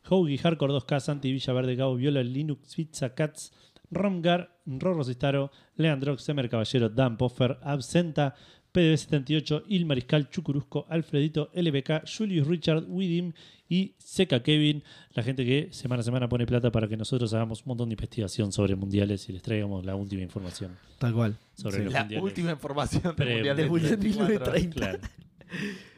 Hoagie, 0.09 0.39
Hardcore 0.39 0.73
2K, 0.73 0.99
Santi 0.99 1.31
Villaverde, 1.31 1.77
Gabo, 1.77 1.97
Viola, 1.97 2.23
Linux, 2.23 2.75
Pizza, 2.75 3.15
Cats, 3.15 3.53
Romgar, 3.91 4.57
Rorro 4.65 5.05
Cistaro, 5.05 5.51
Leandrox, 5.77 6.23
Semer 6.23 6.49
Caballero, 6.49 6.89
Dan 6.89 7.19
Poffer, 7.19 7.59
Absenta, 7.61 8.35
PDB78, 8.73 9.65
Il 9.69 9.87
Mariscal, 9.87 10.29
Chucurusco, 10.31 10.87
Alfredito, 10.89 11.51
LBK, 11.55 12.03
Julius 12.07 12.47
Richard, 12.47 12.85
Widim 12.89 13.33
y 13.69 13.95
Seca 13.99 14.43
Kevin, 14.43 14.83
la 15.15 15.23
gente 15.23 15.45
que 15.45 15.69
semana 15.73 16.01
a 16.01 16.03
semana 16.05 16.29
pone 16.29 16.47
plata 16.47 16.71
para 16.73 16.89
que 16.89 16.97
nosotros 16.97 17.33
hagamos 17.35 17.61
un 17.61 17.69
montón 17.69 17.89
de 17.89 17.95
investigación 17.95 18.53
sobre 18.53 18.75
mundiales 18.77 19.29
y 19.29 19.33
les 19.33 19.43
traigamos 19.43 19.85
la 19.85 19.95
última 19.97 20.23
información 20.23 20.77
Tal 20.99 21.13
cual. 21.15 21.37
sobre 21.55 21.77
Sí. 21.79 21.85
los 21.85 21.93
La 21.93 22.01
mundiales. 22.01 22.25
última 22.25 22.51
información 22.53 23.15
del 23.17 23.35
Mundial 23.35 23.57
24. 23.57 23.99
1930. 23.99 24.75
Claro. 24.75 24.99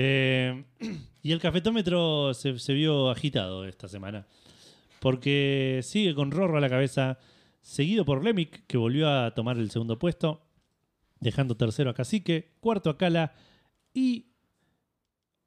Eh, 0.00 0.64
y 1.24 1.32
el 1.32 1.40
cafetómetro 1.40 2.32
se, 2.32 2.56
se 2.60 2.72
vio 2.72 3.10
agitado 3.10 3.64
esta 3.64 3.88
semana. 3.88 4.26
Porque 5.00 5.80
sigue 5.82 6.14
con 6.14 6.30
Rorro 6.30 6.58
a 6.58 6.60
la 6.60 6.68
cabeza, 6.68 7.18
seguido 7.62 8.04
por 8.04 8.22
Lemic, 8.22 8.64
que 8.66 8.76
volvió 8.76 9.08
a 9.08 9.32
tomar 9.34 9.56
el 9.58 9.70
segundo 9.70 9.98
puesto, 9.98 10.40
dejando 11.20 11.56
tercero 11.56 11.90
a 11.90 11.94
Cacique, 11.94 12.54
cuarto 12.60 12.90
a 12.90 12.98
Cala 12.98 13.34
y 13.92 14.32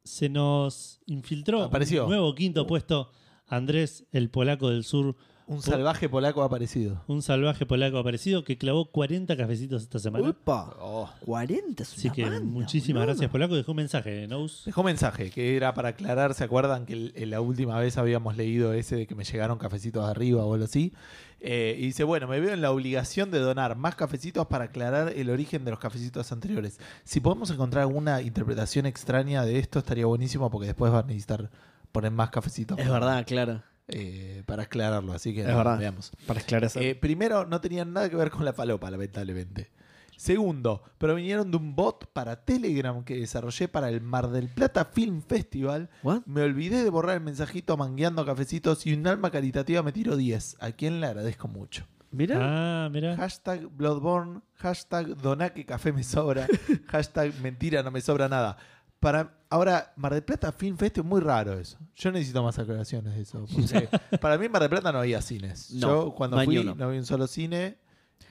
se 0.03 0.29
nos 0.29 0.99
infiltró 1.05 1.63
Apareció. 1.63 2.03
un 2.03 2.09
nuevo 2.09 2.33
quinto 2.35 2.65
puesto, 2.67 3.11
Andrés, 3.45 4.07
el 4.11 4.29
polaco 4.29 4.69
del 4.69 4.83
sur, 4.83 5.15
Un 5.51 5.61
salvaje 5.61 6.07
polaco 6.09 6.41
ha 6.41 6.45
aparecido. 6.45 7.03
un 7.07 7.21
salvaje 7.21 7.65
polaco 7.65 7.97
aparecido 7.97 8.43
que 8.43 8.57
clavó 8.57 8.85
40 8.85 9.35
cafecitos 9.35 9.81
esta 9.83 9.99
semana. 9.99 10.29
Upa, 10.29 10.75
Oh. 10.79 11.09
40 11.25 11.83
es 11.83 11.91
Así 11.93 12.07
una 12.07 12.15
que 12.15 12.23
banda, 12.23 12.39
muchísimas 12.41 13.01
boludo. 13.01 13.13
gracias, 13.13 13.31
Polaco. 13.31 13.55
Dejó 13.55 13.71
un 13.73 13.77
mensaje, 13.77 14.27
Nous. 14.27 14.63
Dejó 14.65 14.81
mensaje 14.83 15.29
que 15.29 15.57
era 15.57 15.73
para 15.73 15.89
aclarar, 15.89 16.33
¿se 16.33 16.43
acuerdan 16.45 16.85
que 16.85 16.93
el- 17.15 17.29
la 17.29 17.41
última 17.41 17.77
vez 17.79 17.97
habíamos 17.97 18.37
leído 18.37 18.71
ese 18.73 18.95
de 18.95 19.07
que 19.07 19.15
me 19.15 19.23
llegaron 19.25 19.57
cafecitos 19.57 20.03
arriba 20.09 20.45
o 20.45 20.53
algo 20.53 20.65
así? 20.65 20.93
Eh, 21.41 21.75
y 21.79 21.81
dice, 21.87 22.03
bueno, 22.03 22.27
me 22.27 22.39
veo 22.39 22.53
en 22.53 22.61
la 22.61 22.71
obligación 22.71 23.29
de 23.31 23.39
donar 23.39 23.75
más 23.75 23.95
cafecitos 23.95 24.45
para 24.47 24.65
aclarar 24.65 25.11
el 25.15 25.29
origen 25.29 25.65
de 25.65 25.71
los 25.71 25.79
cafecitos 25.79 26.31
anteriores. 26.31 26.79
Si 27.03 27.19
podemos 27.19 27.49
encontrar 27.49 27.81
alguna 27.81 28.21
interpretación 28.21 28.85
extraña 28.85 29.43
de 29.43 29.57
esto, 29.59 29.79
estaría 29.79 30.05
buenísimo 30.05 30.49
porque 30.49 30.67
después 30.67 30.91
van 30.91 31.03
a 31.05 31.07
necesitar 31.07 31.49
poner 31.91 32.11
más 32.11 32.29
cafecitos. 32.29 32.77
Es 32.79 32.89
verdad, 32.89 33.25
claro. 33.27 33.63
Eh, 33.91 34.43
para 34.45 34.63
aclararlo, 34.63 35.13
así 35.13 35.33
que 35.33 35.41
Es 35.41 35.47
nada, 35.47 35.57
verdad. 35.57 35.79
veamos. 35.79 36.11
Para 36.25 36.39
esclarecer. 36.39 36.83
Eh, 36.83 36.95
primero, 36.95 37.45
no 37.45 37.61
tenían 37.61 37.93
nada 37.93 38.09
que 38.09 38.15
ver 38.15 38.31
con 38.31 38.45
la 38.45 38.53
falopa, 38.53 38.89
lamentablemente. 38.91 39.69
Segundo, 40.17 40.83
provinieron 40.99 41.49
de 41.49 41.57
un 41.57 41.75
bot 41.75 42.05
para 42.13 42.45
Telegram 42.45 43.03
que 43.03 43.15
desarrollé 43.15 43.67
para 43.67 43.89
el 43.89 44.01
Mar 44.01 44.29
del 44.29 44.49
Plata 44.49 44.85
Film 44.85 45.23
Festival. 45.23 45.89
¿What? 46.03 46.21
Me 46.27 46.43
olvidé 46.43 46.83
de 46.83 46.89
borrar 46.91 47.15
el 47.17 47.23
mensajito 47.23 47.75
mangueando 47.75 48.23
cafecitos 48.23 48.85
y 48.85 48.93
un 48.93 49.07
alma 49.07 49.31
caritativa 49.31 49.81
me 49.81 49.91
tiró 49.91 50.15
10, 50.15 50.57
a 50.59 50.71
quien 50.73 51.01
le 51.01 51.07
agradezco 51.07 51.47
mucho. 51.47 51.87
Mira. 52.11 52.37
Ah, 52.39 52.89
mira. 52.91 53.15
Hashtag 53.15 53.65
Bloodborne, 53.67 54.41
hashtag 54.57 55.15
Doná 55.17 55.51
que 55.51 55.65
café 55.65 55.91
me 55.91 56.03
sobra, 56.03 56.45
hashtag 56.87 57.33
Mentira 57.41 57.81
no 57.81 57.89
me 57.89 58.01
sobra 58.01 58.27
nada. 58.29 58.57
Para, 59.01 59.33
ahora, 59.49 59.91
Mar 59.97 60.13
del 60.13 60.23
Plata 60.23 60.51
Film 60.53 60.77
Fest 60.77 60.99
es 60.99 61.03
muy 61.03 61.19
raro 61.19 61.59
eso. 61.59 61.77
Yo 61.95 62.11
necesito 62.11 62.41
más 62.43 62.57
aclaraciones 62.59 63.13
de 63.15 63.21
eso. 63.23 63.45
porque 63.53 63.89
para 64.19 64.37
mí 64.37 64.45
en 64.45 64.51
Mar 64.53 64.61
del 64.61 64.69
Plata 64.69 64.91
no 64.93 64.99
había 64.99 65.21
cines. 65.21 65.71
No, 65.71 66.05
Yo 66.05 66.15
cuando 66.15 66.37
no 66.37 66.41
hay 66.41 66.45
fui 66.45 66.55
ni 66.55 66.61
uno. 66.61 66.75
no 66.75 66.85
había 66.85 66.99
un 66.99 67.05
solo 67.05 67.27
cine 67.27 67.77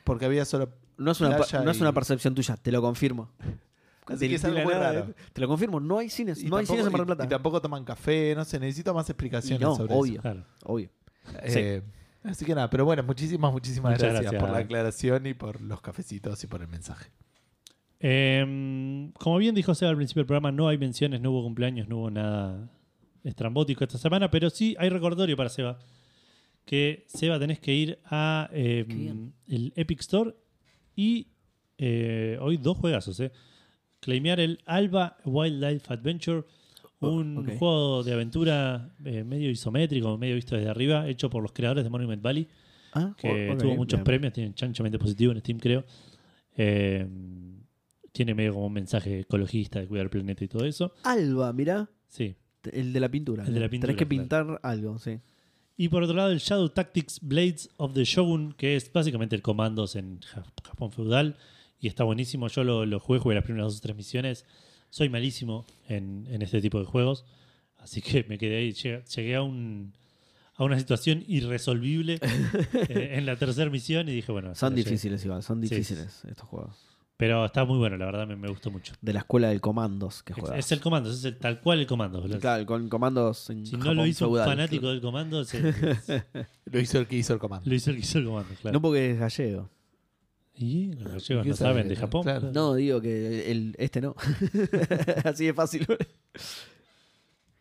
porque 0.04 0.24
había 0.24 0.44
solo... 0.46 0.70
no 0.96 1.10
es 1.10 1.20
una, 1.20 1.36
playa 1.36 1.60
no 1.62 1.70
es 1.72 1.78
y- 1.78 1.82
una 1.82 1.92
percepción 1.92 2.34
tuya, 2.34 2.56
te 2.56 2.72
lo 2.72 2.80
confirmo. 2.80 3.30
Así 4.06 4.28
que 4.28 4.36
es 4.36 4.44
algo 4.44 4.60
muy 4.62 4.72
nada, 4.74 4.92
raro. 4.92 5.14
Te 5.32 5.40
lo 5.40 5.46
confirmo, 5.48 5.78
no 5.78 5.98
hay 5.98 6.08
cines. 6.08 6.42
Y 6.42 6.46
no 6.48 6.56
hay 6.56 6.64
tampoco- 6.66 6.76
cines 6.82 6.86
en 6.86 6.92
Mar 6.92 7.00
del 7.00 7.04
y- 7.04 7.06
Plata. 7.16 7.24
Y, 7.24 7.28
tampoco 7.28 7.60
toman 7.60 7.84
café, 7.84 8.34
no 8.36 8.44
sé, 8.44 8.58
necesito 8.58 8.94
más 8.94 9.08
Y 9.08 9.12
explicaciones 9.12 9.60
no, 9.60 9.74
sobre 9.76 9.92
obvio, 9.94 10.20
Claro. 10.22 10.44
obvio. 10.64 10.88
eso. 11.42 11.58
Eh, 11.58 11.82
Así 12.22 12.44
que 12.44 12.54
nada, 12.54 12.68
pero 12.70 12.84
bueno, 12.84 13.02
muchísimas, 13.02 13.50
muchísimas 13.50 13.92
Muchas 13.92 14.02
gracias, 14.12 14.22
gracias. 14.32 14.42
por 14.42 14.50
la 14.52 14.58
aclaración 14.58 15.26
y 15.26 15.32
por 15.34 15.60
los 15.62 15.80
cafecitos 15.80 16.42
y 16.44 16.46
por 16.46 16.60
el 16.60 16.68
mensaje. 16.68 17.10
Eh, 18.00 19.10
como 19.18 19.36
bien 19.38 19.54
dijo 19.54 19.74
Seba 19.74 19.90
al 19.90 19.96
principio 19.96 20.20
del 20.22 20.26
programa, 20.26 20.50
no 20.52 20.68
hay 20.68 20.78
menciones, 20.78 21.20
no 21.20 21.30
hubo 21.30 21.42
cumpleaños, 21.42 21.88
no 21.88 21.98
hubo 21.98 22.10
nada 22.10 22.70
estrambótico 23.22 23.84
esta 23.84 23.98
semana, 23.98 24.30
pero 24.30 24.48
sí 24.50 24.74
hay 24.78 24.88
recordatorio 24.88 25.36
para 25.36 25.50
Seba. 25.50 25.78
Que 26.64 27.04
Seba 27.08 27.38
tenés 27.38 27.58
que 27.60 27.74
ir 27.74 27.98
a 28.04 28.48
eh, 28.52 28.84
bien. 28.86 29.32
el 29.48 29.72
Epic 29.76 30.00
Store 30.00 30.34
y 30.96 31.28
eh, 31.78 32.38
hoy 32.40 32.56
dos 32.56 32.76
juegazos, 32.78 33.18
eh. 33.20 33.32
Claimear 34.00 34.40
el 34.40 34.60
Alba 34.64 35.18
Wildlife 35.24 35.92
Adventure, 35.92 36.44
un 37.00 37.36
Oh, 37.38 37.40
ok. 37.40 37.58
juego 37.58 38.02
de 38.04 38.12
aventura 38.14 38.94
eh, 39.04 39.24
medio 39.24 39.50
isométrico, 39.50 40.16
medio 40.18 40.34
visto 40.36 40.54
desde 40.56 40.70
arriba, 40.70 41.08
hecho 41.08 41.28
por 41.30 41.42
los 41.42 41.52
creadores 41.52 41.84
de 41.84 41.90
Monument 41.90 42.22
Valley 42.22 42.46
Ah, 42.92 43.14
que 43.16 43.50
ok, 43.50 43.58
tuvo 43.58 43.76
muchos 43.76 43.98
bien. 43.98 44.04
premios, 44.04 44.32
tiene 44.32 44.54
chanchamente 44.54 44.98
positivo 44.98 45.32
en 45.32 45.40
Steam, 45.40 45.58
creo. 45.58 45.84
Eh, 46.56 47.06
tiene 48.12 48.34
medio 48.34 48.54
como 48.54 48.66
un 48.66 48.72
mensaje 48.72 49.20
ecologista 49.20 49.78
de 49.80 49.86
cuidar 49.86 50.04
el 50.04 50.10
planeta 50.10 50.44
y 50.44 50.48
todo 50.48 50.64
eso. 50.64 50.92
Alba, 51.04 51.52
mirá. 51.52 51.88
Sí. 52.08 52.34
El 52.72 52.92
de 52.92 53.00
la 53.00 53.08
pintura. 53.08 53.44
El 53.46 53.54
de 53.54 53.60
la 53.60 53.66
Tenés 53.68 53.70
pintura, 53.70 53.92
que 53.94 54.06
claro. 54.06 54.08
pintar 54.08 54.60
algo, 54.62 54.98
sí. 54.98 55.18
Y 55.76 55.88
por 55.88 56.02
otro 56.02 56.14
lado, 56.14 56.30
el 56.30 56.38
Shadow 56.40 56.68
Tactics 56.68 57.20
Blades 57.22 57.70
of 57.78 57.94
the 57.94 58.04
Shogun, 58.04 58.52
que 58.52 58.76
es 58.76 58.92
básicamente 58.92 59.34
el 59.34 59.40
comandos 59.42 59.96
en 59.96 60.20
Ja- 60.20 60.44
Japón 60.64 60.92
feudal. 60.92 61.36
Y 61.80 61.86
está 61.88 62.04
buenísimo. 62.04 62.48
Yo 62.48 62.64
lo, 62.64 62.84
lo 62.84 63.00
jugué, 63.00 63.18
jugué 63.18 63.34
las 63.36 63.44
primeras 63.44 63.68
dos 63.68 63.78
o 63.78 63.80
tres 63.80 63.96
misiones. 63.96 64.44
Soy 64.90 65.08
malísimo 65.08 65.64
en, 65.88 66.26
en 66.30 66.42
este 66.42 66.60
tipo 66.60 66.78
de 66.78 66.84
juegos. 66.84 67.24
Así 67.78 68.02
que 68.02 68.26
me 68.28 68.36
quedé 68.36 68.58
ahí. 68.58 68.72
Llegué, 68.72 69.02
llegué 69.16 69.36
a, 69.36 69.42
un, 69.42 69.94
a 70.56 70.64
una 70.64 70.78
situación 70.78 71.24
irresolvible 71.26 72.18
eh, 72.90 73.12
en 73.14 73.24
la 73.24 73.36
tercera 73.36 73.70
misión 73.70 74.06
y 74.10 74.12
dije, 74.12 74.30
bueno. 74.32 74.54
Son 74.54 74.74
llegué. 74.74 74.90
difíciles 74.90 75.24
igual, 75.24 75.42
son 75.42 75.62
Sí, 75.62 75.70
difíciles 75.70 76.22
estos 76.28 76.46
juegos. 76.46 76.76
Pero 77.20 77.44
está 77.44 77.64
muy 77.64 77.78
bueno, 77.78 77.96
la 77.98 78.06
verdad, 78.06 78.26
me, 78.26 78.34
me 78.34 78.48
gustó 78.48 78.70
mucho. 78.70 78.94
De 79.00 79.12
la 79.12 79.20
escuela 79.20 79.48
del 79.50 79.60
comandos 79.60 80.22
que 80.24 80.32
Es, 80.32 80.38
juegas. 80.40 80.58
es 80.58 80.72
el 80.72 80.80
comando, 80.80 81.10
es 81.10 81.22
el- 81.24 81.36
tal 81.38 81.60
cual 81.60 81.78
el 81.80 81.86
comando. 81.86 82.20
boludo. 82.20 82.40
Claro, 82.40 82.64
con 82.66 82.88
comandos 82.88 83.48
en 83.50 83.66
Si 83.66 83.76
no 83.76 83.94
lo 83.94 84.06
hizo 84.06 84.26
feudal. 84.26 84.48
un 84.48 84.52
fanático 84.54 84.88
del 84.88 85.00
comando, 85.00 85.44
se- 85.44 85.72
se- 86.00 86.24
Lo 86.64 86.80
hizo 86.80 86.98
el 86.98 87.06
que 87.06 87.16
hizo 87.16 87.32
el 87.34 87.38
comando. 87.38 87.68
lo 87.68 87.74
hizo 87.76 87.90
el 87.90 87.96
que 87.96 88.02
hizo 88.02 88.18
el 88.18 88.24
comando, 88.24 88.54
claro. 88.60 88.72
No 88.72 88.80
porque 88.82 89.10
es 89.12 89.18
gallego. 89.20 89.70
y 90.54 90.92
los 90.94 91.12
gallegos 91.12 91.42
¿Qué 91.44 91.50
no 91.50 91.56
sabe? 91.56 91.70
saben 91.74 91.88
de 91.88 91.96
Japón. 91.96 92.22
Claro. 92.22 92.50
No, 92.52 92.74
digo 92.74 93.00
que 93.00 93.50
el, 93.50 93.74
este 93.78 94.00
no. 94.00 94.14
Así 95.24 95.44
de 95.46 95.54
fácil. 95.54 95.86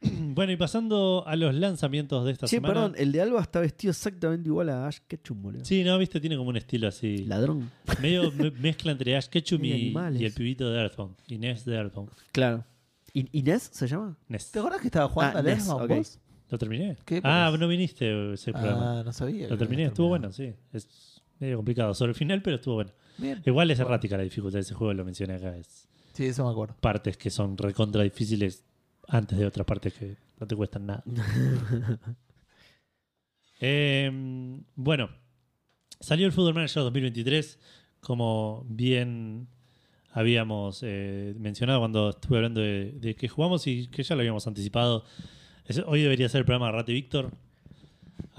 Bueno, 0.34 0.52
y 0.54 0.58
pasando 0.58 1.24
a 1.28 1.36
los 1.36 1.54
lanzamientos 1.54 2.24
de 2.26 2.32
esta 2.32 2.48
Sí, 2.48 2.58
semana. 2.58 2.74
perdón, 2.74 2.94
el 2.98 3.12
de 3.12 3.22
Alba 3.22 3.42
está 3.42 3.60
vestido 3.60 3.92
exactamente 3.92 4.48
igual 4.48 4.70
a 4.70 4.88
Ash 4.88 5.00
Ketchum, 5.08 5.42
boludo. 5.42 5.66
Sí, 5.66 5.84
no, 5.84 5.98
viste, 5.98 6.20
tiene 6.22 6.38
como 6.38 6.50
un 6.50 6.58
estilo 6.58 6.88
así. 6.88 7.26
Ladrón. 7.26 7.70
Medio 8.02 8.32
me- 8.32 8.52
mezcla 8.52 8.92
entre 8.94 9.18
Ash 9.18 9.28
Ketchum 9.28 9.64
y, 9.66 9.74
animales. 9.74 10.22
y 10.22 10.26
el 10.26 10.34
pibito 10.34 10.70
de 10.70 10.80
Earthbound. 10.80 11.16
Inés 11.28 11.66
de 11.66 11.76
Earthbound. 11.76 12.12
Claro. 12.32 12.64
¿In- 13.14 13.28
¿Inés 13.34 13.70
se 13.74 13.88
llama? 13.88 14.18
Ness. 14.30 14.52
¿Te 14.52 14.60
acordás 14.60 14.80
que 14.82 14.88
estaba 14.88 15.10
jugando 15.10 15.38
Ah, 15.38 15.40
al 15.42 15.46
NES, 15.46 15.58
Earthbound 15.68 15.92
ok. 15.92 15.98
vos? 15.98 16.20
¿Lo 16.50 16.58
terminé? 16.58 16.98
¿Qué 17.06 17.22
ah, 17.24 17.54
no 17.60 17.68
viniste 17.68 18.34
ese 18.34 18.52
programa. 18.54 19.00
Ah, 19.00 19.04
no 19.04 19.12
sabía. 19.12 19.46
que 19.48 19.52
Lo 19.52 19.58
terminé, 19.58 19.84
habías 19.84 19.92
estuvo 19.94 20.14
terminado. 20.14 20.34
bueno, 20.38 20.54
sí. 20.54 20.78
Es 20.78 21.22
medio 21.40 21.58
complicado 21.58 21.94
sobre 21.94 22.12
el 22.12 22.16
final, 22.16 22.42
pero 22.42 22.56
estuvo 22.56 22.76
bueno. 22.76 22.92
Bien. 23.18 23.42
Igual 23.46 23.70
es 23.72 23.78
Bueno. 23.80 23.90
errática 23.90 24.16
la 24.18 24.24
dificultad 24.24 24.58
de 24.58 24.62
ese 24.62 24.74
juego, 24.74 24.94
lo 24.94 25.04
mencioné 25.04 25.36
acá. 25.36 25.58
Es 25.58 25.88
Sí, 26.14 26.26
eso 26.26 26.46
me 26.46 26.52
acuerdo. 26.52 26.76
partes 26.80 27.18
que 27.18 27.30
son 27.30 27.58
recontra 27.58 28.02
difíciles 28.04 28.64
antes 29.10 29.38
de 29.38 29.46
otras 29.46 29.66
partes 29.66 29.94
que 29.94 30.16
no 30.40 30.48
te 30.48 30.56
cuestan 30.56 30.86
nada. 30.86 31.04
Eh, 33.62 34.10
bueno, 34.76 35.10
salió 36.00 36.26
el 36.26 36.32
Football 36.32 36.54
Manager 36.54 36.84
2023 36.84 37.60
como 38.00 38.66
bien 38.70 39.50
habíamos 40.12 40.80
eh, 40.84 41.36
mencionado 41.38 41.80
cuando 41.80 42.12
estuve 42.12 42.38
hablando 42.38 42.62
de, 42.62 42.94
de 42.94 43.16
que 43.16 43.28
jugamos 43.28 43.68
y 43.68 43.88
que 43.88 44.04
ya 44.04 44.16
lo 44.16 44.22
habíamos 44.22 44.48
anticipado. 44.48 45.04
Es- 45.66 45.84
hoy 45.86 46.02
debería 46.04 46.30
ser 46.30 46.40
el 46.40 46.46
programa 46.46 46.70
Agarrate 46.70 46.94
Víctor. 46.94 47.32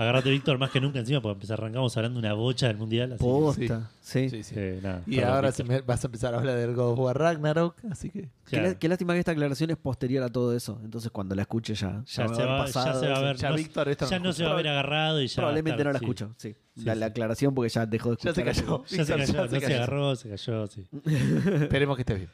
Agarrate 0.01 0.31
Víctor 0.31 0.57
más 0.59 0.71
que 0.71 0.81
nunca 0.81 0.99
encima, 0.99 1.21
porque 1.21 1.35
empezar- 1.35 1.59
arrancamos 1.61 1.95
hablando 1.97 2.21
de 2.21 2.27
una 2.27 2.35
bocha 2.35 2.69
del 2.69 2.79
mundial. 2.79 3.13
Así 3.13 3.19
que, 3.23 3.29
Posta, 3.31 3.91
sí. 4.01 4.31
Sí, 4.31 4.43
sí. 4.43 4.55
eh, 4.57 4.81
nada, 4.83 5.03
Y 5.07 5.17
perdón, 5.17 5.35
ahora 5.35 5.53
se 5.53 5.63
me- 5.65 5.81
vas 5.83 6.03
a 6.03 6.07
empezar 6.07 6.33
a 6.35 6.39
hablar 6.39 6.57
del 6.57 6.75
God 6.75 6.93
of 6.93 6.99
War 7.01 7.19
Ragnarok, 7.19 7.77
así 7.91 8.09
que... 8.09 8.23
Qué, 8.23 8.29
Claro. 8.57 8.69
lá- 8.69 8.75
qué 8.79 8.89
lástima 8.89 9.13
que 9.13 9.19
esta 9.19 9.33
aclaración 9.33 9.71
es 9.71 9.77
posterior 9.77 10.23
a 10.25 10.29
todo 10.31 10.57
eso. 10.57 10.81
Entonces, 10.83 11.11
cuando 11.11 11.35
la 11.35 11.43
escuche 11.43 11.75
ya, 11.75 12.03
ya, 12.07 12.25
Ya 12.25 12.27
va 12.29 12.35
se 12.35 12.43
haber 12.43 12.53
va- 12.55 12.59
ya 12.59 12.65
pasado. 12.73 13.01
se 13.01 13.09
va 13.09 13.17
a 13.19 13.21
ver. 13.21 13.37
Ya 13.37 13.51
no- 13.51 13.57
Víctor 13.57 13.89
esto 13.91 14.09
ya 14.11 14.19
no 14.19 14.33
se 14.33 14.45
va 14.45 14.53
a 14.53 14.55
ver 14.55 14.69
agarrado 14.69 15.21
y 15.23 15.27
ya. 15.29 15.35
Probablemente 15.37 15.83
estar- 15.83 15.87
no 15.87 15.93
la 15.93 15.99
sí. 15.99 16.05
escucho, 16.07 16.35
sí. 16.39 16.57
Sí, 16.77 16.85
la, 16.85 17.07
aclaración 17.07 17.55
porque 17.55 17.69
ya 17.69 17.85
dejó 17.85 18.11
de 18.11 18.17
Ya 18.23 18.31
escuchar. 18.31 18.55
se 18.55 18.63
cayó. 18.63 18.85
Ya 18.85 18.89
se 18.89 18.97
cayó, 18.97 19.07
ya 19.07 19.17
no 19.43 19.49
se 19.49 19.55
se 19.57 19.61
cayó. 19.61 19.77
agarró, 19.77 20.17
se 20.17 20.29
cayó, 20.31 20.67
sí. 20.67 20.87
Esperemos 21.63 21.97
que 21.97 22.03
estés 22.03 22.17
bien. 22.17 22.31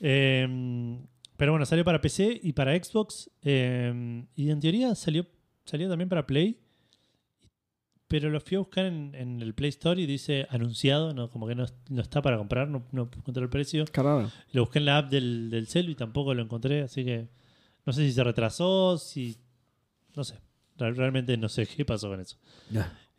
Eh, 0.00 0.98
pero 1.36 1.52
bueno, 1.52 1.64
salió 1.64 1.84
para 1.84 2.00
PC 2.00 2.40
y 2.42 2.52
para 2.52 2.74
Xbox. 2.76 3.30
eh, 3.42 4.24
y 4.34 4.50
en 4.50 4.60
teoría 4.60 4.94
salió, 4.94 5.26
salió 5.64 5.88
también 5.88 6.08
para 6.08 6.26
Play. 6.26 6.58
Pero 8.14 8.30
lo 8.30 8.40
fui 8.40 8.54
a 8.54 8.60
buscar 8.60 8.84
en, 8.86 9.12
en 9.16 9.42
el 9.42 9.54
Play 9.54 9.70
Store 9.70 10.00
y 10.00 10.06
dice 10.06 10.46
anunciado, 10.48 11.12
no, 11.14 11.28
como 11.30 11.48
que 11.48 11.56
no, 11.56 11.66
no 11.88 12.00
está 12.00 12.22
para 12.22 12.36
comprar, 12.38 12.68
no, 12.68 12.84
no 12.92 13.10
encontré 13.16 13.42
el 13.42 13.48
precio. 13.50 13.84
Caramba. 13.90 14.30
Lo 14.52 14.62
busqué 14.62 14.78
en 14.78 14.84
la 14.84 14.98
app 14.98 15.10
del, 15.10 15.50
del 15.50 15.66
celu 15.66 15.90
y 15.90 15.94
tampoco 15.96 16.32
lo 16.32 16.40
encontré, 16.40 16.82
así 16.82 17.04
que 17.04 17.26
no 17.84 17.92
sé 17.92 18.02
si 18.06 18.12
se 18.12 18.22
retrasó, 18.22 18.98
si... 18.98 19.36
No 20.14 20.22
sé, 20.22 20.36
Re- 20.78 20.92
realmente 20.92 21.36
no 21.36 21.48
sé 21.48 21.66
qué 21.76 21.84
pasó 21.84 22.08
con 22.08 22.20
eso. 22.20 22.36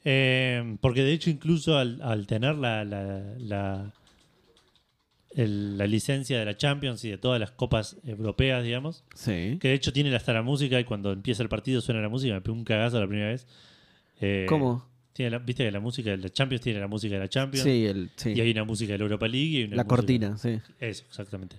Eh, 0.05 0.77
porque 0.79 1.03
de 1.03 1.11
hecho 1.11 1.29
incluso 1.29 1.77
al, 1.77 2.01
al 2.01 2.25
tener 2.25 2.55
la, 2.55 2.85
la, 2.85 3.35
la, 3.37 3.93
el- 5.31 5.77
la 5.77 5.87
licencia 5.87 6.39
de 6.39 6.45
la 6.45 6.55
Champions 6.55 7.03
y 7.03 7.09
de 7.09 7.17
todas 7.17 7.39
las 7.39 7.51
copas 7.51 7.97
europeas, 8.05 8.63
digamos, 8.63 9.03
Sí. 9.13 9.57
que 9.59 9.67
de 9.67 9.73
hecho 9.73 9.91
tiene 9.91 10.15
hasta 10.15 10.31
la 10.31 10.41
música 10.41 10.79
y 10.79 10.85
cuando 10.85 11.11
empieza 11.11 11.43
el 11.43 11.49
partido 11.49 11.81
suena 11.81 11.99
la 12.01 12.07
música, 12.09 12.33
me 12.33 12.41
pegó 12.41 12.55
un 12.55 12.63
cagazo 12.63 12.99
la 12.99 13.07
primera 13.07 13.29
vez. 13.31 13.45
Eh, 14.22 14.45
¿Cómo? 14.47 14.88
Tiene 15.13 15.32
la- 15.32 15.39
Viste 15.39 15.63
que 15.63 15.72
la 15.72 15.80
música 15.80 16.09
de 16.11 16.18
la 16.18 16.30
Champions 16.30 16.61
tiene 16.61 16.80
la 16.80 16.88
música 16.88 17.13
de 17.16 17.20
la 17.22 17.30
Champions 17.30 17.63
Sí, 17.63 17.86
el, 17.86 18.09
sí. 18.16 18.32
y 18.36 18.41
hay 18.41 18.51
una 18.51 18.63
música 18.63 18.91
de 18.93 18.97
la 18.99 19.03
Europa 19.05 19.28
League 19.28 19.47
y 19.59 19.63
una 19.63 19.76
la 19.78 19.84
música- 19.84 19.95
cortina, 19.95 20.38
sí. 20.38 20.59
Eso, 20.80 21.03
exactamente. 21.07 21.57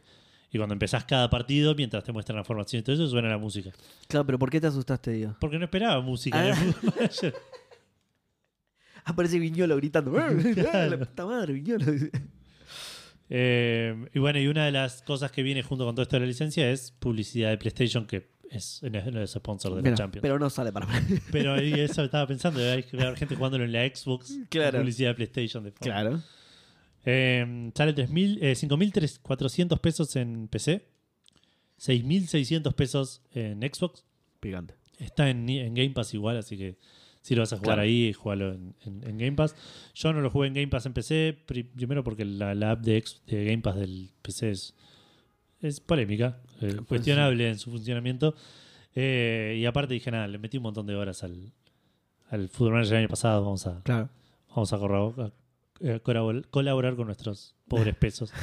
Y 0.52 0.58
cuando 0.58 0.74
empezás 0.74 1.04
cada 1.04 1.28
partido, 1.28 1.74
mientras 1.74 2.04
te 2.04 2.12
muestran 2.12 2.36
la 2.36 2.44
formación 2.44 2.80
y 2.80 2.82
todo 2.82 2.94
eso, 2.94 3.06
suena 3.08 3.28
la 3.28 3.38
música. 3.38 3.70
Claro, 4.08 4.24
pero 4.26 4.38
¿por 4.38 4.48
qué 4.50 4.60
te 4.60 4.66
asustaste, 4.68 5.12
Dios? 5.12 5.34
Porque 5.40 5.58
no 5.58 5.64
esperaba 5.64 6.00
música. 6.00 6.38
Ah. 6.38 6.48
en 6.50 6.74
el. 7.28 7.34
Aparece 9.04 9.38
Viñolo 9.38 9.76
gritando. 9.76 10.12
Claro. 10.54 10.90
La 10.90 10.98
puta 11.06 11.26
madre, 11.26 11.52
Viñolo. 11.52 11.84
Eh, 13.28 14.06
y 14.14 14.18
bueno, 14.18 14.38
y 14.38 14.46
una 14.46 14.66
de 14.66 14.72
las 14.72 15.02
cosas 15.02 15.32
que 15.32 15.42
viene 15.42 15.62
junto 15.62 15.84
con 15.84 15.94
todo 15.94 16.02
esto 16.02 16.16
de 16.16 16.20
la 16.20 16.26
licencia 16.26 16.70
es 16.70 16.92
publicidad 16.92 17.50
de 17.50 17.58
PlayStation, 17.58 18.06
que 18.06 18.28
es, 18.50 18.82
no 18.82 18.98
es, 18.98 19.06
no 19.12 19.20
es 19.22 19.30
sponsor 19.32 19.72
de 19.74 19.82
Mira, 19.82 19.90
la 19.92 19.96
Champions. 19.96 20.22
Pero, 20.22 20.34
pero 20.34 20.38
no 20.38 20.50
sale 20.50 20.72
para 20.72 20.86
ahí 21.56 21.72
eso 21.80 22.04
estaba 22.04 22.26
pensando, 22.26 22.60
hay 22.60 22.82
que 22.82 22.96
ver 22.96 23.16
gente 23.16 23.34
jugándolo 23.36 23.64
en 23.64 23.72
la 23.72 23.86
Xbox, 23.86 24.36
Claro. 24.48 24.78
publicidad 24.78 25.10
de 25.10 25.14
PlayStation. 25.14 25.64
De 25.64 25.70
fondo. 25.72 25.84
Claro. 25.84 26.22
Eh, 27.04 27.70
sale 27.74 27.94
3.000, 27.94 28.38
eh, 28.42 28.52
5.400 28.54 29.78
pesos 29.80 30.16
en 30.16 30.48
PC, 30.48 30.86
6.600 31.80 32.72
pesos 32.74 33.22
en 33.32 33.60
Xbox. 33.62 34.04
Picante. 34.40 34.74
Está 34.98 35.28
en, 35.30 35.48
en 35.48 35.74
Game 35.74 35.90
Pass 35.90 36.14
igual, 36.14 36.36
así 36.38 36.56
que 36.56 36.76
si 37.22 37.34
lo 37.34 37.42
vas 37.42 37.52
a 37.52 37.56
jugar 37.56 37.76
Claro. 37.76 37.82
ahí, 37.82 38.12
jugalo 38.12 38.52
en, 38.54 38.74
en- 38.84 39.06
en 39.06 39.18
Game 39.18 39.32
Pass. 39.32 39.54
Yo 39.94 40.12
no 40.12 40.20
lo 40.20 40.30
jugué 40.30 40.48
en 40.48 40.54
Game 40.54 40.68
Pass 40.68 40.86
en 40.86 40.92
PC, 40.94 41.36
pri- 41.46 41.64
primero 41.64 42.02
porque 42.04 42.24
la, 42.24 42.54
la 42.54 42.72
app 42.72 42.80
de, 42.82 42.96
ex- 42.96 43.20
de 43.26 43.44
Game 43.44 43.58
Pass 43.62 43.76
del 43.76 44.10
PC 44.22 44.50
es, 44.50 44.74
es 45.60 45.80
polémica, 45.80 46.40
eh, 46.60 46.76
cuestionable 46.86 47.48
en 47.50 47.58
su 47.58 47.70
funcionamiento. 47.70 48.34
Eh, 48.94 49.56
y 49.60 49.66
aparte 49.66 49.94
dije, 49.94 50.10
nada, 50.10 50.26
le 50.26 50.38
metí 50.38 50.56
un 50.56 50.62
montón 50.64 50.86
de 50.86 50.94
horas 50.96 51.22
al, 51.24 51.52
al 52.30 52.48
Football 52.48 52.74
Manager 52.74 52.94
el 52.94 52.98
año 53.00 53.08
pasado, 53.08 53.42
vamos 53.44 53.66
a, 53.66 53.82
Claro. 53.82 54.08
vamos 54.48 54.72
a, 54.72 54.76
a- 54.76 55.32
eh, 55.80 56.00
colabor- 56.02 56.46
colaborar 56.48 56.96
con 56.96 57.06
nuestros 57.06 57.54
pobres 57.68 57.94
pesos. 57.96 58.32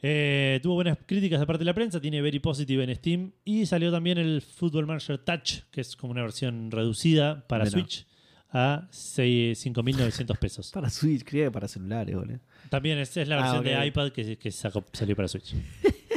Eh, 0.00 0.60
tuvo 0.62 0.74
buenas 0.74 0.96
críticas 1.06 1.40
de 1.40 1.46
parte 1.46 1.58
de 1.58 1.64
la 1.64 1.74
prensa, 1.74 2.00
tiene 2.00 2.22
Very 2.22 2.38
Positive 2.38 2.84
en 2.84 2.94
Steam 2.94 3.32
y 3.44 3.66
salió 3.66 3.90
también 3.90 4.16
el 4.18 4.42
Football 4.42 4.86
Manager 4.86 5.18
Touch, 5.18 5.62
que 5.72 5.80
es 5.80 5.96
como 5.96 6.12
una 6.12 6.22
versión 6.22 6.70
reducida 6.70 7.44
para 7.48 7.64
Mira. 7.64 7.72
Switch 7.72 8.06
a 8.50 8.86
seis- 8.92 9.66
5.900 9.66 10.38
pesos. 10.38 10.70
Para 10.74 10.88
Switch, 10.88 11.24
creía 11.24 11.46
que 11.46 11.50
para 11.50 11.66
celulares, 11.66 12.14
boludo. 12.14 12.38
También 12.70 12.98
es, 12.98 13.16
es 13.16 13.26
la 13.26 13.38
Ah, 13.40 13.42
versión 13.42 13.64
de 13.64 13.86
iPad 13.88 14.10
que, 14.12 14.38
que 14.38 14.50
sacó- 14.52 14.84
salió 14.92 15.16
para 15.16 15.26
Switch. 15.26 15.52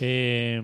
Eh, 0.00 0.60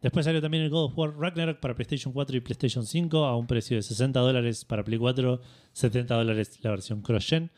después 0.00 0.24
salió 0.24 0.40
también 0.40 0.64
el 0.64 0.70
God 0.70 0.84
of 0.86 0.98
War 0.98 1.16
Ragnarok 1.18 1.60
para 1.60 1.74
PlayStation 1.74 2.12
4 2.12 2.36
y 2.36 2.40
PlayStation 2.40 2.86
5 2.86 3.24
a 3.24 3.36
un 3.36 3.46
precio 3.46 3.76
de 3.76 3.82
60 3.82 4.18
dólares 4.20 4.64
para 4.64 4.84
Play 4.84 4.98
4, 4.98 5.40
70 5.72 6.14
dólares 6.14 6.58
la 6.62 6.70
versión 6.70 7.02
cross-gen. 7.02 7.50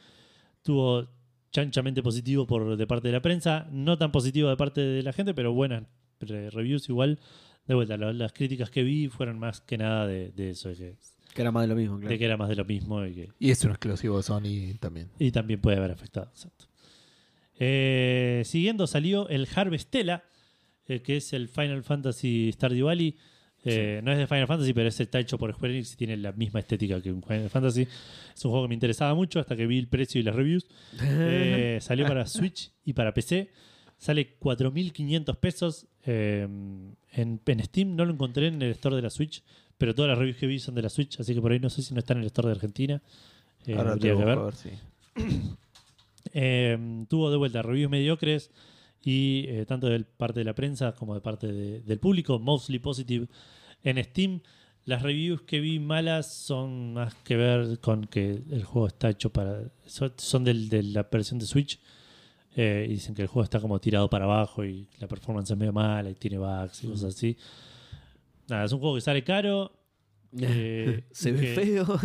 Tuvo 0.63 1.09
chanchamente 1.53 2.03
positivo 2.03 2.47
por 2.47 2.77
de 2.77 2.87
parte 2.87 3.09
de 3.09 3.13
la 3.13 3.23
prensa, 3.23 3.69
no 3.71 3.97
tan 3.99 4.11
positivo 4.11 4.49
de 4.49 4.57
parte 4.57 4.81
de 4.81 5.03
la 5.03 5.13
gente, 5.13 5.35
pero 5.35 5.53
buenas 5.53 5.85
re- 6.21 6.51
reviews 6.51 6.89
igual. 6.89 7.19
De 7.67 7.75
vuelta, 7.75 7.97
lo- 7.97 8.13
las 8.13 8.33
críticas 8.33 8.71
que 8.71 8.83
vi 8.83 9.09
fueron 9.09 9.39
más 9.39 9.61
que 9.61 9.79
nada 9.79 10.07
de, 10.07 10.33
de 10.33 10.51
eso, 10.51 10.69
de 10.71 10.75
que, 10.77 10.97
Que 11.35 11.43
era 11.43 11.51
más 11.53 11.63
de 11.63 11.69
lo 11.69 11.75
mismo, 11.77 11.97
claro. 11.97 12.11
de 12.11 12.19
que 12.19 12.25
era 12.25 12.37
más 12.37 12.49
de 12.49 12.57
lo 12.57 12.65
mismo 12.65 13.05
y 13.07 13.15
que 13.15 13.29
Y 13.39 13.51
es 13.51 13.65
un 13.65 13.71
exclusivo 13.71 14.17
de 14.19 14.23
Sony 14.23 14.77
también. 14.81 15.09
y 15.19 15.31
también 15.31 15.61
puede 15.61 15.77
haber 15.79 15.91
afectado. 15.93 16.27
exacto. 16.31 16.67
Eh, 17.59 18.43
siguiendo 18.45 18.87
salió 18.87 19.29
el 19.29 19.47
Harvestella, 19.55 20.25
eh, 20.89 21.01
que 21.01 21.17
es 21.17 21.33
el 21.33 21.49
Final 21.49 21.83
Fantasy 21.83 22.51
Stardew 22.53 22.87
Valley. 22.87 23.17
Eh, 23.67 24.03
No 24.05 24.13
es 24.13 24.19
de 24.19 24.27
Final 24.27 24.47
Fantasy, 24.47 24.75
pero 24.75 24.89
es 24.89 25.01
está 25.01 25.19
hecho 25.19 25.39
por 25.39 25.53
Square 25.55 25.73
Enix 25.73 25.95
y 25.95 25.97
tiene 25.97 26.17
la 26.19 26.33
misma 26.33 26.61
estética 26.61 27.01
que 27.01 27.11
un 27.11 27.23
Final 27.23 27.49
Fantasy. 27.49 27.83
Es 28.35 28.45
un 28.45 28.51
juego 28.51 28.67
que 28.67 28.69
me 28.69 28.75
interesaba 28.75 29.15
mucho 29.15 29.41
hasta 29.41 29.57
que 29.57 29.67
vi 29.67 29.79
el 29.79 29.89
precio 29.89 30.21
y 30.21 30.25
las 30.25 30.35
reviews. 30.35 30.67
Eh, 31.03 31.79
salió 31.83 32.07
para 32.07 32.27
Switch 32.27 32.73
y 32.85 32.93
para 32.93 33.15
PC. 33.15 33.51
Sale 33.97 34.39
4.500 34.39 35.37
pesos. 35.37 35.87
eh, 36.05 36.43
en, 37.13 37.41
en 37.47 37.65
Steam 37.65 37.97
no 37.97 38.05
lo 38.05 38.13
encontré 38.13 38.49
en 38.49 38.61
el 38.61 38.73
store 38.73 38.97
de 38.97 39.03
la 39.03 39.11
Switch, 39.11 39.43
pero 39.79 39.95
todas 39.95 40.11
las 40.11 40.19
reviews 40.19 40.37
que 40.37 40.47
vi 40.47 40.59
son 40.59 40.75
de 40.75 40.83
la 40.83 40.91
Switch, 40.91 41.19
así 41.19 41.33
que 41.33 41.41
por 41.41 41.53
ahí 41.53 41.61
no 41.61 41.71
sé 41.71 41.81
si 41.83 41.95
no 41.95 42.01
está 42.01 42.13
en 42.13 42.21
el 42.21 42.27
store 42.27 42.49
de 42.49 42.53
Argentina. 42.55 43.03
Ahora 43.75 43.95
te 43.95 44.01
que 44.09 44.15
ver. 44.15 44.39
tuvo 47.09 47.31
de 47.31 47.37
vuelta 47.37 47.63
reviews 47.63 47.91
mediocres 47.91 48.51
y 49.05 49.45
eh, 49.49 49.67
tanto 49.67 49.87
de 49.89 50.01
parte 50.05 50.41
de 50.41 50.45
la 50.45 50.55
prensa 50.55 50.93
como 50.95 51.15
de 51.15 51.21
parte 51.21 51.47
de- 51.47 51.81
del 51.83 51.99
público, 51.99 52.39
mostly 52.39 52.79
positive 52.79 53.27
en 53.83 54.03
Steam. 54.05 54.41
Las 54.87 55.03
reviews 55.03 55.43
que 55.43 55.61
vi 55.61 55.79
malas 55.79 56.33
son 56.35 56.93
más 56.95 57.15
que 57.25 57.37
ver 57.37 57.81
con 57.81 58.05
que 58.07 58.43
el 58.51 58.65
juego 58.65 58.87
está 58.89 59.09
hecho 59.11 59.31
para. 59.31 59.71
Son, 59.87 60.45
del- 60.45 60.69
de 60.69 60.83
la 60.83 61.03
versión 61.11 61.39
de 61.39 61.47
Switch. 61.47 61.81
eh, 62.57 62.87
y 62.89 62.93
dicen 62.93 63.15
que 63.17 63.23
el 63.23 63.29
juego 63.29 63.43
está 63.43 63.59
como 63.61 63.81
tirado 63.81 64.09
para 64.09 64.27
abajo 64.27 64.65
y 64.65 64.87
la 65.01 65.09
performance 65.09 65.51
es 65.51 65.57
medio 65.59 65.73
mala 65.73 66.09
y 66.11 66.15
tiene 66.15 66.39
bugs 66.39 66.85
y 66.85 66.87
cosas 66.87 67.15
así. 67.17 67.37
Nada, 68.49 68.65
es 68.67 68.73
un 68.73 68.79
juego 68.79 68.95
que 68.95 69.01
sale 69.01 69.25
caro. 69.25 69.73
eh, 70.41 71.05
Se 71.11 71.31
y 71.31 71.33
ve 71.33 71.41
que- 71.41 71.55
feo. 71.55 72.01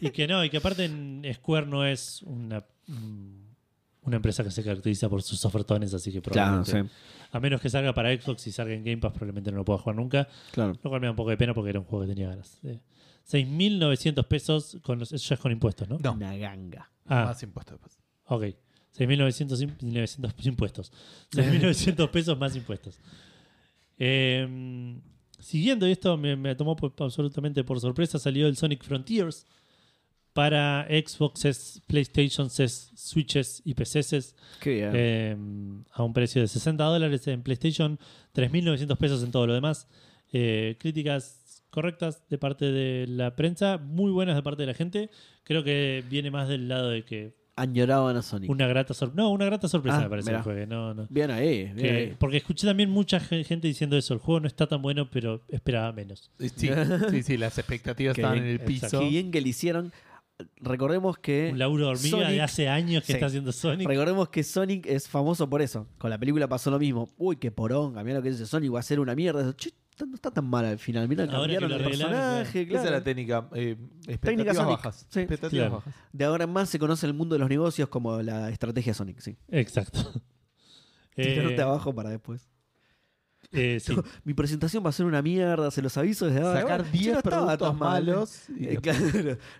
y 0.00 0.10
que 0.10 0.26
no, 0.26 0.44
y 0.44 0.50
que 0.50 0.56
aparte 0.56 0.84
en 0.86 1.22
Square 1.34 1.66
no 1.66 1.84
es 1.86 2.22
una, 2.22 2.64
mm, 2.88 3.43
una 4.04 4.16
empresa 4.16 4.44
que 4.44 4.50
se 4.50 4.62
caracteriza 4.62 5.08
por 5.08 5.22
sus 5.22 5.44
ofertones, 5.44 5.92
así 5.94 6.12
que 6.12 6.20
claro, 6.20 6.62
probablemente, 6.64 6.94
sí. 6.94 7.28
a 7.32 7.40
menos 7.40 7.60
que 7.60 7.70
salga 7.70 7.92
para 7.94 8.14
Xbox 8.14 8.46
y 8.46 8.52
salga 8.52 8.74
en 8.74 8.84
Game 8.84 8.98
Pass, 8.98 9.12
probablemente 9.12 9.50
no 9.50 9.56
lo 9.58 9.64
pueda 9.64 9.78
jugar 9.78 9.96
nunca. 9.96 10.28
Claro. 10.52 10.72
Lo 10.82 10.90
cual 10.90 11.00
me 11.00 11.06
da 11.06 11.10
un 11.12 11.16
poco 11.16 11.30
de 11.30 11.36
pena 11.36 11.54
porque 11.54 11.70
era 11.70 11.80
un 11.80 11.86
juego 11.86 12.04
que 12.04 12.08
tenía 12.14 12.28
ganas. 12.28 12.58
Eh, 12.64 12.80
6.900 13.30 14.24
pesos, 14.26 14.76
con 14.82 14.98
los, 14.98 15.12
eso 15.12 15.28
ya 15.28 15.34
es 15.34 15.40
con 15.40 15.50
impuestos, 15.52 15.88
¿no? 15.88 15.98
No, 15.98 16.12
Una 16.12 16.36
ganga. 16.36 16.90
Ah, 17.06 17.24
más 17.26 17.42
impuestos. 17.42 17.74
después. 17.80 17.98
ok. 18.26 18.44
6.900 18.96 19.60
im- 19.62 19.76
900 19.80 20.46
impuestos. 20.46 20.92
6.900 21.32 22.10
pesos 22.10 22.38
más 22.38 22.54
impuestos. 22.54 22.98
Eh, 23.98 24.96
siguiendo, 25.38 25.88
y 25.88 25.92
esto 25.92 26.16
me, 26.16 26.36
me 26.36 26.54
tomó 26.54 26.76
absolutamente 26.98 27.64
por 27.64 27.80
sorpresa, 27.80 28.18
salió 28.18 28.46
el 28.46 28.56
Sonic 28.56 28.82
Frontiers 28.84 29.46
para 30.34 30.86
Xboxes, 30.90 31.80
PlayStations, 31.86 32.90
Switches 32.96 33.62
y 33.64 33.72
PCs 33.74 34.34
eh, 34.66 35.36
a 35.92 36.02
un 36.02 36.12
precio 36.12 36.42
de 36.42 36.48
60 36.48 36.84
dólares 36.84 37.26
en 37.28 37.42
PlayStation, 37.42 37.98
3.900 38.34 38.96
pesos 38.98 39.22
en 39.22 39.30
todo 39.30 39.46
lo 39.46 39.54
demás. 39.54 39.88
Eh, 40.32 40.76
críticas 40.80 41.62
correctas 41.70 42.28
de 42.28 42.38
parte 42.38 42.70
de 42.72 43.06
la 43.06 43.36
prensa, 43.36 43.78
muy 43.78 44.10
buenas 44.10 44.34
de 44.36 44.42
parte 44.42 44.62
de 44.62 44.66
la 44.66 44.74
gente. 44.74 45.08
Creo 45.44 45.62
que 45.64 46.04
viene 46.10 46.30
más 46.30 46.48
del 46.48 46.68
lado 46.68 46.90
de 46.90 47.04
que 47.04 47.34
Añoraban 47.56 48.16
a 48.16 48.22
Sonic. 48.22 48.50
una 48.50 48.66
grata 48.66 48.92
sorpresa. 48.94 49.22
No, 49.22 49.30
una 49.30 49.44
grata 49.44 49.68
sorpresa 49.68 49.98
Ah, 49.98 50.02
me 50.02 50.08
parece 50.10 50.30
mirá. 50.30 50.38
que 50.40 50.42
fue. 50.44 50.66
No, 50.66 50.92
no. 50.92 51.06
Bien 51.08 51.30
ahí, 51.30 51.64
bien 51.66 51.76
Que- 51.76 51.90
ahí. 51.90 52.16
porque 52.18 52.38
escuché 52.38 52.66
también 52.66 52.90
mucha 52.90 53.20
ge- 53.20 53.44
gente 53.44 53.68
diciendo 53.68 53.96
eso. 53.96 54.12
El 54.12 54.18
juego 54.18 54.40
no 54.40 54.48
está 54.48 54.66
tan 54.66 54.82
bueno, 54.82 55.08
pero 55.08 55.40
esperaba 55.48 55.92
menos. 55.92 56.32
Sí, 56.40 56.48
sí, 57.10 57.22
sí, 57.22 57.36
las 57.36 57.56
expectativas 57.56 58.18
estaban 58.18 58.38
bien, 58.40 58.46
en 58.46 58.60
el 58.60 58.60
piso. 58.66 58.98
Qué 58.98 59.08
bien 59.08 59.30
que 59.30 59.40
le 59.40 59.50
hicieron. 59.50 59.92
Recordemos 60.56 61.18
que. 61.18 61.50
Un 61.52 61.58
laburo 61.58 61.86
de 61.86 61.90
hormiga 61.92 62.18
de 62.18 62.24
Sonic- 62.26 62.40
hace 62.42 62.68
años 62.68 63.02
que 63.02 63.08
Sí. 63.08 63.12
está 63.14 63.26
haciendo 63.26 63.52
Sonic. 63.52 63.86
Recordemos 63.88 64.28
que 64.28 64.42
Sonic 64.42 64.86
es 64.86 65.08
famoso 65.08 65.48
por 65.48 65.62
eso. 65.62 65.86
Con 65.98 66.10
la 66.10 66.18
película 66.18 66.48
pasó 66.48 66.70
lo 66.70 66.78
mismo. 66.78 67.08
Uy, 67.16 67.36
qué 67.36 67.50
poronga, 67.50 68.02
mira 68.04 68.16
lo 68.18 68.22
que 68.22 68.30
dice 68.30 68.46
Sonic, 68.46 68.74
va 68.74 68.80
a 68.80 68.82
ser 68.82 69.00
una 69.00 69.14
mierda. 69.14 69.54
Che, 69.56 69.70
no 70.06 70.14
está 70.16 70.30
tan 70.32 70.46
mal 70.48 70.64
al 70.64 70.78
final. 70.78 71.08
Mira, 71.08 71.28
cambiaron 71.28 71.70
el 71.70 71.84
personaje, 71.84 72.62
Esa 72.62 72.68
claro. 72.70 72.84
es 72.86 72.90
la 72.90 73.04
técnica. 73.04 73.48
Eh, 73.54 73.76
expectativas 74.08 74.20
Técnica 74.20 74.54
Sonic. 74.54 74.70
bajas. 74.76 75.06
Sí. 75.08 75.20
Expectativas 75.20 75.66
Claro. 75.68 75.76
bajas. 75.84 75.94
De 76.12 76.24
ahora 76.24 76.44
en 76.44 76.50
más 76.50 76.68
se 76.68 76.78
conoce 76.80 77.06
el 77.06 77.14
mundo 77.14 77.34
de 77.36 77.38
los 77.38 77.48
negocios 77.48 77.88
como 77.88 78.20
la 78.22 78.50
estrategia 78.50 78.92
Sonic, 78.92 79.20
sí. 79.20 79.36
Exacto. 79.48 80.00
Tirarte 81.14 81.54
Eh, 81.54 81.62
abajo 81.62 81.94
para 81.94 82.10
después. 82.10 82.48
Eh, 83.54 83.80
sí. 83.80 83.94
Mi 84.24 84.34
presentación 84.34 84.84
va 84.84 84.90
a 84.90 84.92
ser 84.92 85.06
una 85.06 85.22
mierda, 85.22 85.70
se 85.70 85.80
los 85.80 85.96
aviso 85.96 86.26
desde 86.26 86.40
ahora. 86.42 86.60
Sacar 86.60 86.82
Bueno, 86.82 86.92
che, 86.92 86.98
10 86.98 87.14
no 87.16 87.22
productos 87.22 87.76
malos. 87.76 88.42
y 88.58 88.66
Eh, 88.66 88.76
claro, 88.82 89.00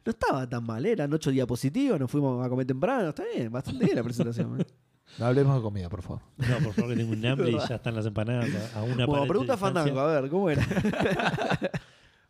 no 0.05 0.11
estaba 0.11 0.49
tan 0.49 0.65
mal, 0.65 0.85
eran 0.85 1.13
ocho 1.13 1.31
diapositivas, 1.31 1.99
nos 1.99 2.11
fuimos 2.11 2.45
a 2.45 2.49
comer 2.49 2.67
temprano, 2.67 3.09
está 3.11 3.23
bien, 3.35 3.51
bastante 3.51 3.85
bien 3.85 3.97
la 3.97 4.03
presentación. 4.03 4.61
¿eh? 4.61 4.65
No 5.19 5.27
hablemos 5.27 5.55
de 5.55 5.63
comida, 5.63 5.89
por 5.89 6.03
favor. 6.03 6.23
No, 6.39 6.57
por 6.65 6.73
favor, 6.73 6.91
que 6.91 6.97
tengo 6.97 7.13
un 7.13 7.25
hambre 7.27 7.51
y 7.51 7.59
ya 7.69 7.77
están 7.77 7.95
las 7.95 8.07
empanadas 8.07 8.49
a 8.75 8.81
a 8.81 8.83
una 8.83 9.07
Bueno, 9.07 9.27
pregunta. 9.29 9.57
Fandango, 9.57 10.01
a 10.01 10.21
ver, 10.21 10.31
¿cómo 10.31 10.51
era? 10.51 10.65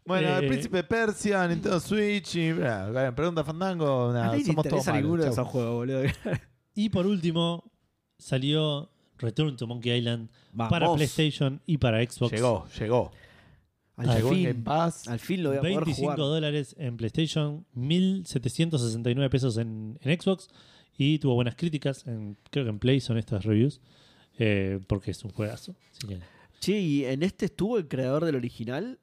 Bueno, 0.07 0.29
Eh, 0.29 0.39
el 0.41 0.49
príncipe 0.49 0.85
Persia, 0.85 1.49
Nintendo 1.49 1.81
Switch 1.81 2.35
y. 2.37 2.53
bla, 2.53 3.11
pregunta 3.17 3.43
Fandango. 3.43 4.13
nada, 4.13 4.37
somos 4.45 4.67
todos 4.69 4.87
malos, 4.87 5.03
ninguno 5.03 5.23
de 5.25 5.31
esos 5.31 5.49
juegos, 5.49 5.75
boludo. 5.75 6.03
Y 6.75 6.91
por 6.91 7.07
último, 7.07 7.73
salió 8.19 8.91
Return 9.25 9.57
to 9.57 9.67
Monkey 9.67 9.93
Island 9.97 10.29
para. 10.57 10.93
PlayStation 10.95 11.61
y 11.67 11.79
para 11.79 12.03
Xbox. 12.05 12.33
Llegó, 12.33 12.67
llegó. 12.79 13.11
Al 13.97 14.11
en 14.11 14.25
Game 14.25 14.53
fin, 14.55 14.65
Pass. 14.65 15.07
al 15.09 15.19
fin 15.21 15.43
lo 15.43 15.51
voy 15.51 15.59
a 15.59 15.61
poder 15.61 15.75
25 15.77 16.01
jugar. 16.03 16.19
dólares 16.19 16.75
en 16.79 16.97
PlayStation, 16.97 17.65
1.769 17.77 19.29
pesos 19.31 19.57
en, 19.57 19.99
en 20.03 20.21
Xbox 20.21 20.49
y 20.97 21.19
tuvo 21.19 21.35
buenas 21.35 21.55
críticas. 21.55 22.07
En, 22.07 22.37
creo 22.51 22.65
que 22.65 22.71
en 22.71 22.79
Play 22.79 23.01
son 23.01 23.19
estas 23.19 23.45
reviews 23.45 23.81
eh, 24.39 24.81
porque 24.89 25.11
es 25.13 25.25
un 25.25 25.31
juegazo. 25.31 25.75
Que- 26.09 26.19
Che, 26.61 26.79
¿y 26.81 27.05
en 27.05 27.23
este 27.23 27.45
estuvo 27.47 27.77
el 27.79 27.87
creador 27.89 28.25
del 28.25 28.37
original? 28.37 28.99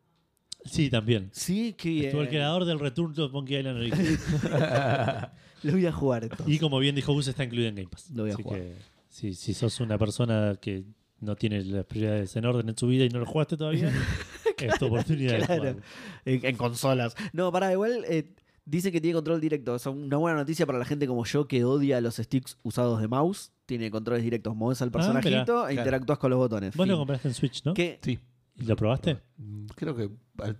sí, 0.65 0.89
también. 0.89 1.29
Sí, 1.31 1.73
que. 1.73 2.05
Estuvo 2.07 2.21
el 2.21 2.29
creador 2.29 2.65
del 2.65 2.79
Return 2.79 3.13
to 3.13 3.29
Monkey 3.29 3.57
Island 3.57 3.77
original. 3.79 5.31
Lo 5.63 5.71
voy 5.73 5.85
a 5.85 5.91
jugar 5.91 6.23
entonces. 6.23 6.47
y 6.47 6.57
como 6.59 6.79
bien 6.79 6.95
dijo 6.95 7.13
Gus, 7.13 7.27
está 7.27 7.43
incluido 7.43 7.69
en 7.69 7.75
Game 7.75 7.87
Pass. 7.89 8.09
Lo 8.11 8.23
voy 8.23 8.31
a 8.31 8.33
Así 8.33 8.41
jugar. 8.43 8.61
que 8.61 8.75
si, 9.11 9.33
si 9.35 9.53
sos 9.53 9.79
una 9.79 9.97
persona 9.97 10.55
que 10.59 10.83
no 11.19 11.35
tiene 11.35 11.63
las 11.63 11.85
prioridades 11.85 12.35
en 12.35 12.45
orden 12.45 12.69
en 12.69 12.77
su 12.77 12.87
vida 12.87 13.05
y 13.05 13.09
no 13.09 13.19
lo 13.19 13.25
jugaste 13.27 13.55
todavía, 13.57 13.91
es 14.57 14.79
tu 14.79 14.85
oportunidad 14.87 15.33
de 15.39 15.45
Claro. 15.45 15.61
jugarlo. 15.61 15.81
En, 16.25 16.45
en 16.45 16.55
consolas. 16.55 17.15
No, 17.33 17.51
para 17.51 17.71
igual 17.71 18.03
eh, 18.07 18.33
dice 18.65 18.91
que 18.91 18.99
tiene 19.01 19.13
control 19.15 19.39
directo. 19.41 19.75
Es 19.75 19.85
una 19.85 20.17
buena 20.17 20.37
noticia 20.37 20.65
para 20.65 20.79
la 20.79 20.85
gente 20.85 21.05
como 21.07 21.23
yo 21.25 21.47
que 21.47 21.63
odia 21.63 22.01
los 22.01 22.15
sticks 22.15 22.57
usados 22.63 22.99
de 23.01 23.07
mouse. 23.07 23.51
Tiene 23.67 23.91
controles 23.91 24.23
directos. 24.23 24.55
Moves 24.55 24.81
al 24.81 24.89
Ah, 24.89 24.91
personajito 24.93 25.53
mirá. 25.67 25.69
e 25.69 25.73
interactúas 25.75 26.17
con 26.17 26.29
los 26.31 26.39
botones. 26.39 26.75
Vos 26.75 26.87
lo 26.87 26.93
Fin. 26.93 26.99
compraste 27.01 27.27
en 27.27 27.33
Switch, 27.35 27.63
¿no? 27.65 27.73
que, 27.73 27.99
Sí. 28.01 28.19
¿Y 28.57 28.63
lo 28.65 28.75
probaste? 28.75 29.19
Mm, 29.37 29.65
Creo 29.75 29.95
que 29.95 30.09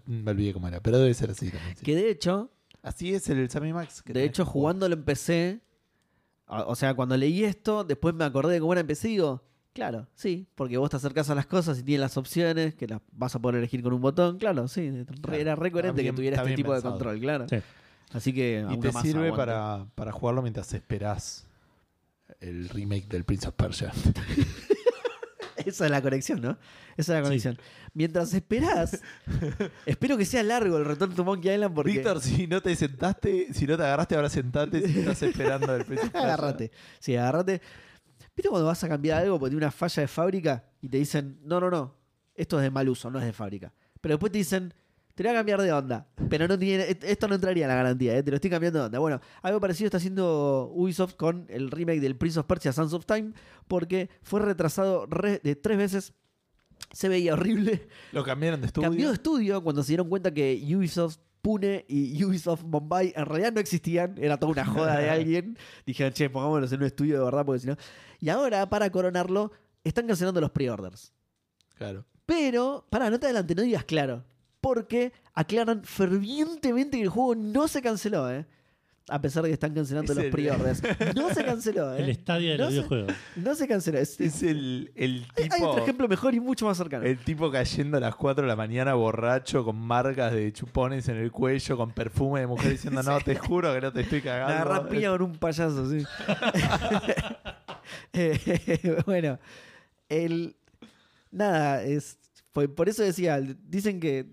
me 0.08 0.32
olvidé 0.32 0.54
cómo 0.54 0.68
era, 0.68 0.80
pero 0.82 0.98
debe 1.00 1.14
ser 1.14 1.32
así 1.32 1.50
también. 1.50 1.76
sí. 1.76 1.84
que 1.86 1.96
de 1.96 2.10
hecho, 2.12 2.52
Así 2.84 3.14
es 3.14 3.30
el 3.30 3.48
Sammy 3.50 3.74
Max. 3.74 4.02
que 4.02 4.12
de 4.14 4.24
hecho, 4.24 4.44
jugándolo 4.46 4.96
en 4.96 5.04
PC, 5.04 5.62
o 6.52 6.76
sea, 6.76 6.94
cuando 6.94 7.16
leí 7.18 7.44
esto, 7.44 7.84
después 7.84 8.14
me 8.14 8.24
acordé 8.26 8.54
de 8.56 8.60
cómo 8.60 8.74
era 8.74 8.82
en 8.82 8.88
PC 8.88 9.08
y 9.10 9.12
digo, 9.14 9.44
claro, 9.74 10.08
sí, 10.16 10.48
porque 10.56 10.78
vos 10.78 10.90
te 10.90 10.98
acercás 10.98 11.30
a 11.30 11.36
las 11.36 11.46
cosas 11.46 11.80
y 11.80 11.84
tienes 11.84 12.02
las 12.02 12.18
opciones 12.18 12.76
que 12.76 12.88
las 12.88 13.00
vas 13.14 13.34
a 13.36 13.40
poder 13.40 13.58
elegir 13.58 13.82
con 13.82 13.94
un 13.94 14.02
botón, 14.02 14.38
claro, 14.38 14.68
sí, 14.68 14.92
Claro. 15.22 15.38
era 15.40 15.56
re 15.56 15.72
coherente 15.72 16.02
bien- 16.02 16.14
que 16.14 16.18
tuviera 16.18 16.38
este 16.44 16.56
tipo 16.56 16.74
de 16.74 16.82
control, 16.82 17.20
claro. 17.20 17.48
Sí. 17.50 17.58
Así 18.14 18.34
que 18.34 18.66
Y 18.70 18.78
te 18.80 18.92
sirve 18.92 19.32
para, 19.32 19.86
para 19.96 20.12
jugarlo 20.12 20.42
mientras 20.42 20.74
esperás 20.74 21.48
el 22.42 22.68
remake 22.70 23.08
del 23.08 23.24
Prince 23.24 23.48
of 23.48 23.54
Persia. 23.56 23.92
Esa 25.66 25.86
es 25.86 25.92
la 25.92 26.02
conexión, 26.02 26.42
¿no? 26.42 26.58
Esa 26.98 27.14
es 27.14 27.20
la 27.20 27.22
conexión. 27.22 27.58
Mientras 27.94 28.34
esperás, 28.34 29.02
espero 29.86 30.18
que 30.18 30.26
sea 30.26 30.44
largo 30.44 30.78
el 30.78 30.86
Return 30.86 31.14
to 31.14 31.24
Monkey 31.24 31.54
Island 31.54 31.74
porque... 31.74 31.92
Víctor, 31.92 32.22
si 32.22 32.48
no 32.48 32.62
te 32.62 32.76
sentaste, 32.76 33.54
si 33.54 33.66
no 33.68 33.78
te 33.78 33.84
agarraste, 33.84 34.16
ahora 34.16 34.30
sentate 34.30 34.88
si 34.88 35.00
estás 35.00 35.22
esperando 35.24 35.76
el 35.76 35.86
Persia. 35.86 36.12
agárrate. 36.14 36.72
Sí, 37.00 37.16
agárrate. 37.16 37.62
¿Viste 38.36 38.50
cuando 38.50 38.68
vas 38.68 38.84
a 38.84 38.90
cambiar 38.90 39.24
algo 39.24 39.40
porque 39.40 39.52
tiene 39.52 39.66
una 39.66 39.72
falla 39.72 40.02
de 40.02 40.08
fábrica 40.08 40.64
y 40.82 40.90
te 40.90 40.98
dicen, 40.98 41.40
no, 41.44 41.60
no, 41.60 41.70
no, 41.70 41.96
esto 42.34 42.58
es 42.58 42.64
de 42.64 42.72
mal 42.72 42.88
uso, 42.88 43.12
no 43.12 43.20
es 43.20 43.26
de 43.26 43.34
fábrica? 43.34 43.74
Pero 44.00 44.14
después 44.14 44.32
te 44.32 44.38
dicen, 44.38 44.74
te 45.16 45.24
lo 45.24 45.30
voy 45.30 45.36
a 45.36 45.40
cambiar 45.40 45.62
de 45.62 45.72
onda. 45.72 46.08
Pero 46.30 46.48
no 46.48 46.58
tiene, 46.58 46.90
et- 46.90 47.04
esto 47.04 47.28
no 47.28 47.36
entraría 47.36 47.66
en 47.66 47.70
la 47.70 47.76
garantía, 47.76 48.18
¿eh? 48.18 48.24
te 48.24 48.32
lo 48.32 48.36
estoy 48.36 48.50
cambiando 48.50 48.80
de 48.80 48.86
onda. 48.86 49.00
Bueno, 49.00 49.20
algo 49.42 49.60
parecido 49.60 49.88
está 49.88 49.98
haciendo 49.98 50.72
Ubisoft 50.74 51.16
con 51.16 51.46
el 51.50 51.70
remake 51.72 52.00
del 52.00 52.16
Prince 52.16 52.40
of 52.40 52.46
Persia 52.46 52.72
Sands 52.74 52.94
of 52.94 53.06
Time 53.06 53.32
porque 53.68 54.10
fue 54.22 54.40
retrasado 54.42 55.06
re- 55.08 55.40
de 55.44 55.56
tres 55.56 55.78
veces. 55.78 56.14
Se 56.94 57.08
veía 57.08 57.34
horrible. 57.34 57.88
Lo 58.12 58.24
cambiaron 58.24 58.60
de 58.62 58.68
estudio. 58.68 58.88
Cambió 58.90 59.08
de 59.10 59.14
estudio 59.14 59.64
cuando 59.64 59.84
se 59.84 59.90
dieron 59.90 60.10
cuenta 60.10 60.34
que 60.34 60.62
Ubisoft 60.76 61.18
Pune 61.42 61.86
y 61.88 62.24
Ubisoft 62.24 62.64
Mumbai 62.64 63.14
en 63.16 63.26
realidad 63.26 63.52
no 63.54 63.60
existían, 63.60 64.16
era 64.20 64.38
toda 64.38 64.52
una 64.52 64.66
joda 64.66 64.98
de 65.00 65.10
alguien. 65.10 65.58
Dijeron, 65.86 66.12
che, 66.14 66.30
pongámonos 66.30 66.72
en 66.72 66.80
un 66.82 66.86
estudio 66.88 67.18
de 67.20 67.26
verdad, 67.26 67.46
porque 67.46 67.60
si 67.62 67.68
no. 67.68 67.76
Y 68.20 68.30
ahora, 68.30 68.70
para 68.70 68.90
coronarlo, 68.92 69.52
están 69.84 70.06
cancelando 70.06 70.40
los 70.42 70.52
pre-orders. 70.52 71.14
Claro. 71.78 72.06
Pero, 72.26 72.86
para, 72.90 73.10
no 73.10 73.20
te 73.20 73.26
adelante, 73.28 73.56
no 73.56 73.62
digas 73.64 73.86
claro. 73.86 74.24
Porque 74.62 75.12
aclaran 75.34 75.84
fervientemente 75.84 76.98
que 76.98 77.04
el 77.04 77.10
juego 77.10 77.36
no 77.36 77.68
se 77.68 77.82
canceló, 77.82 78.30
¿eh? 78.32 78.46
A 79.10 79.20
pesar 79.20 79.42
de 79.44 79.50
que 79.50 79.54
están 79.54 79.74
cancelando 79.74 80.12
Es 80.14 80.16
los 80.16 80.26
el- 80.26 80.32
pre-orders. 80.32 80.82
No 81.16 81.34
se 81.34 81.44
canceló, 81.44 81.94
¿eh? 81.96 82.04
El 82.04 82.10
estadio 82.10 82.52
de 82.52 82.58
no 82.60 82.64
los 82.66 82.74
se- 82.74 82.80
videojuegos. 82.80 83.14
No 83.36 83.56
se 83.56 83.68
canceló. 83.68 83.98
Es- 83.98 84.22
Es 84.22 84.44
el, 84.44 84.92
el 84.96 85.26
hay, 85.36 85.44
hay 85.46 85.50
tipo. 85.50 85.70
otro 85.70 85.84
ejemplo 85.84 86.08
mejor 86.08 86.36
y 86.36 86.40
mucho 86.40 86.66
más 86.68 86.78
cercano. 86.78 87.04
El 87.04 87.18
tipo 87.18 87.50
cayendo 87.52 87.98
a 87.98 88.00
las 88.00 88.16
4 88.16 88.44
de 88.44 88.48
la 88.48 88.56
mañana 88.56 88.94
borracho 88.94 89.66
con 89.66 89.76
marcas 89.78 90.32
de 90.32 90.54
chupones 90.54 91.10
en 91.10 91.18
el 91.18 91.32
cuello, 91.32 91.76
con 91.76 91.92
perfume 91.92 92.42
de 92.42 92.48
mujer 92.48 92.72
diciendo, 92.72 93.02
no, 93.04 93.20
te 93.20 93.36
juro 93.40 93.74
que 93.74 93.82
no 93.82 93.92
te 93.92 94.02
estoy 94.02 94.20
Me 94.20 94.26
cagando. 94.26 94.54
agarrás 94.54 94.82
piña 94.92 95.10
con 95.10 95.24
un 95.24 95.34
payaso, 95.38 95.90
sí. 95.90 96.06
Eh, 98.14 99.02
bueno, 99.06 99.40
el. 100.10 100.56
Nada, 101.32 101.84
es. 101.84 102.18
Por, 102.54 102.74
por 102.76 102.88
eso 102.90 103.02
decía, 103.04 103.40
dicen 103.42 104.00
que 104.00 104.28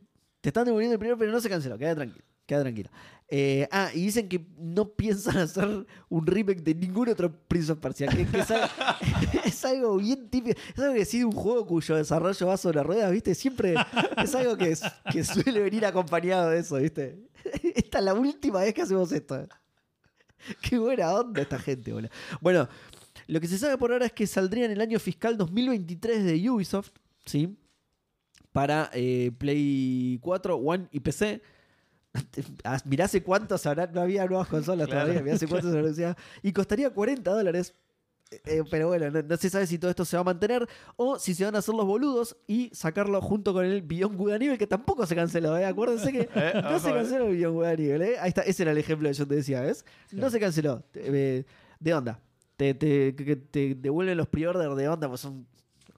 están 0.48 0.64
devolviendo 0.64 0.94
el 0.94 0.98
primero, 0.98 1.18
pero 1.18 1.32
no 1.32 1.40
se 1.40 1.48
canceló. 1.48 1.78
Queda 1.78 1.94
tranquilo. 1.94 2.24
Queda 2.46 2.62
tranquilo. 2.62 2.90
Eh, 3.30 3.68
ah, 3.70 3.90
y 3.92 4.06
dicen 4.06 4.26
que 4.26 4.46
no 4.56 4.88
piensan 4.88 5.36
hacer 5.38 5.86
un 6.08 6.26
remake 6.26 6.62
de 6.62 6.74
ningún 6.74 7.10
otro 7.10 7.30
Prince 7.46 7.70
of 7.72 7.78
es, 9.44 9.64
algo, 9.64 9.98
bien 9.98 10.30
típico. 10.30 10.58
Es 10.74 10.78
algo 10.78 10.94
que 10.94 11.04
de 11.04 11.24
un 11.24 11.32
juego 11.32 11.66
cuyo 11.66 11.96
desarrollo 11.96 12.46
va 12.46 12.56
sobre 12.56 12.82
ruedas, 12.82 13.12
¿viste? 13.12 13.34
Siempre 13.34 13.74
es 14.22 14.34
algo 14.34 14.56
que, 14.56 14.74
que 15.12 15.24
suele 15.24 15.60
venir 15.60 15.84
acompañado 15.84 16.50
de 16.50 16.60
eso, 16.60 16.76
¿viste? 16.76 17.28
Esta 17.74 17.98
es 17.98 18.04
la 18.04 18.14
última 18.14 18.60
vez 18.60 18.72
que 18.72 18.82
hacemos 18.82 19.12
esto. 19.12 19.46
Qué 20.62 20.78
buena 20.78 21.12
onda 21.12 21.42
esta 21.42 21.58
gente, 21.58 21.92
boludo. 21.92 22.10
Bueno, 22.40 22.68
lo 23.26 23.40
que 23.40 23.46
se 23.46 23.58
sabe 23.58 23.76
por 23.76 23.92
ahora 23.92 24.06
es 24.06 24.12
que 24.12 24.26
saldría 24.26 24.64
en 24.64 24.70
el 24.70 24.80
año 24.80 24.98
fiscal 24.98 25.36
2023 25.36 26.24
de 26.24 26.50
Ubisoft, 26.50 26.92
¿sí? 27.26 27.58
Para 28.52 28.90
eh, 28.92 29.30
Play 29.38 30.18
4, 30.22 30.56
One 30.56 30.88
y 30.90 31.00
PC. 31.00 31.42
Mirá 32.86 33.04
hace 33.04 33.22
cuántos 33.22 33.64
habrá, 33.66 33.86
no 33.86 34.00
había 34.00 34.26
nuevas 34.26 34.48
consolas 34.48 34.86
Claro. 34.88 35.02
todavía, 35.02 35.22
mirá 35.22 35.36
hace 35.36 35.46
cuántos 35.48 35.70
habrá 35.70 35.82
anunciado. 35.82 36.14
Y 36.42 36.52
costaría 36.52 36.90
40 36.90 37.30
dólares. 37.30 37.74
Eh, 38.44 38.62
pero 38.70 38.88
bueno, 38.88 39.10
no, 39.10 39.22
no 39.22 39.36
se 39.38 39.48
sabe 39.48 39.66
si 39.66 39.78
todo 39.78 39.90
esto 39.90 40.04
se 40.04 40.14
va 40.14 40.20
a 40.20 40.24
mantener 40.24 40.66
o 40.96 41.18
si 41.18 41.32
se 41.34 41.46
van 41.46 41.54
a 41.54 41.60
hacer 41.60 41.74
los 41.74 41.86
boludos 41.86 42.36
y 42.46 42.68
sacarlo 42.74 43.22
junto 43.22 43.54
con 43.54 43.64
el 43.64 43.80
Beyond 43.80 44.18
Good 44.18 44.32
and 44.32 44.42
Evil, 44.42 44.58
que 44.58 44.66
tampoco 44.66 45.06
se 45.06 45.14
canceló, 45.14 45.56
¿eh? 45.56 45.64
Acuérdense 45.64 46.12
que 46.12 46.28
Eh, 46.34 46.52
no 46.62 46.68
ojo, 46.76 46.78
se 46.78 46.90
eh. 46.90 46.94
canceló 46.94 47.26
el 47.28 47.36
Beyond 47.36 47.54
Good 47.54 47.64
and 47.64 47.80
Evil, 47.80 48.02
¿eh? 48.02 48.18
Ahí 48.20 48.28
está, 48.28 48.42
ese 48.42 48.64
era 48.64 48.72
el 48.72 48.78
ejemplo 48.78 49.08
que 49.08 49.14
yo 49.14 49.26
te 49.26 49.34
decía, 49.34 49.62
¿ves? 49.62 49.82
No 50.12 50.28
se 50.28 50.38
canceló. 50.40 50.82
Eh, 50.94 51.44
¿De 51.80 51.94
onda? 51.94 52.20
Te, 52.58 52.74
te, 52.74 53.12
te 53.12 53.74
devuelven 53.76 54.18
los 54.18 54.28
pre-order 54.28 54.70
de 54.74 54.88
onda, 54.88 55.08
pues 55.08 55.22
son 55.22 55.46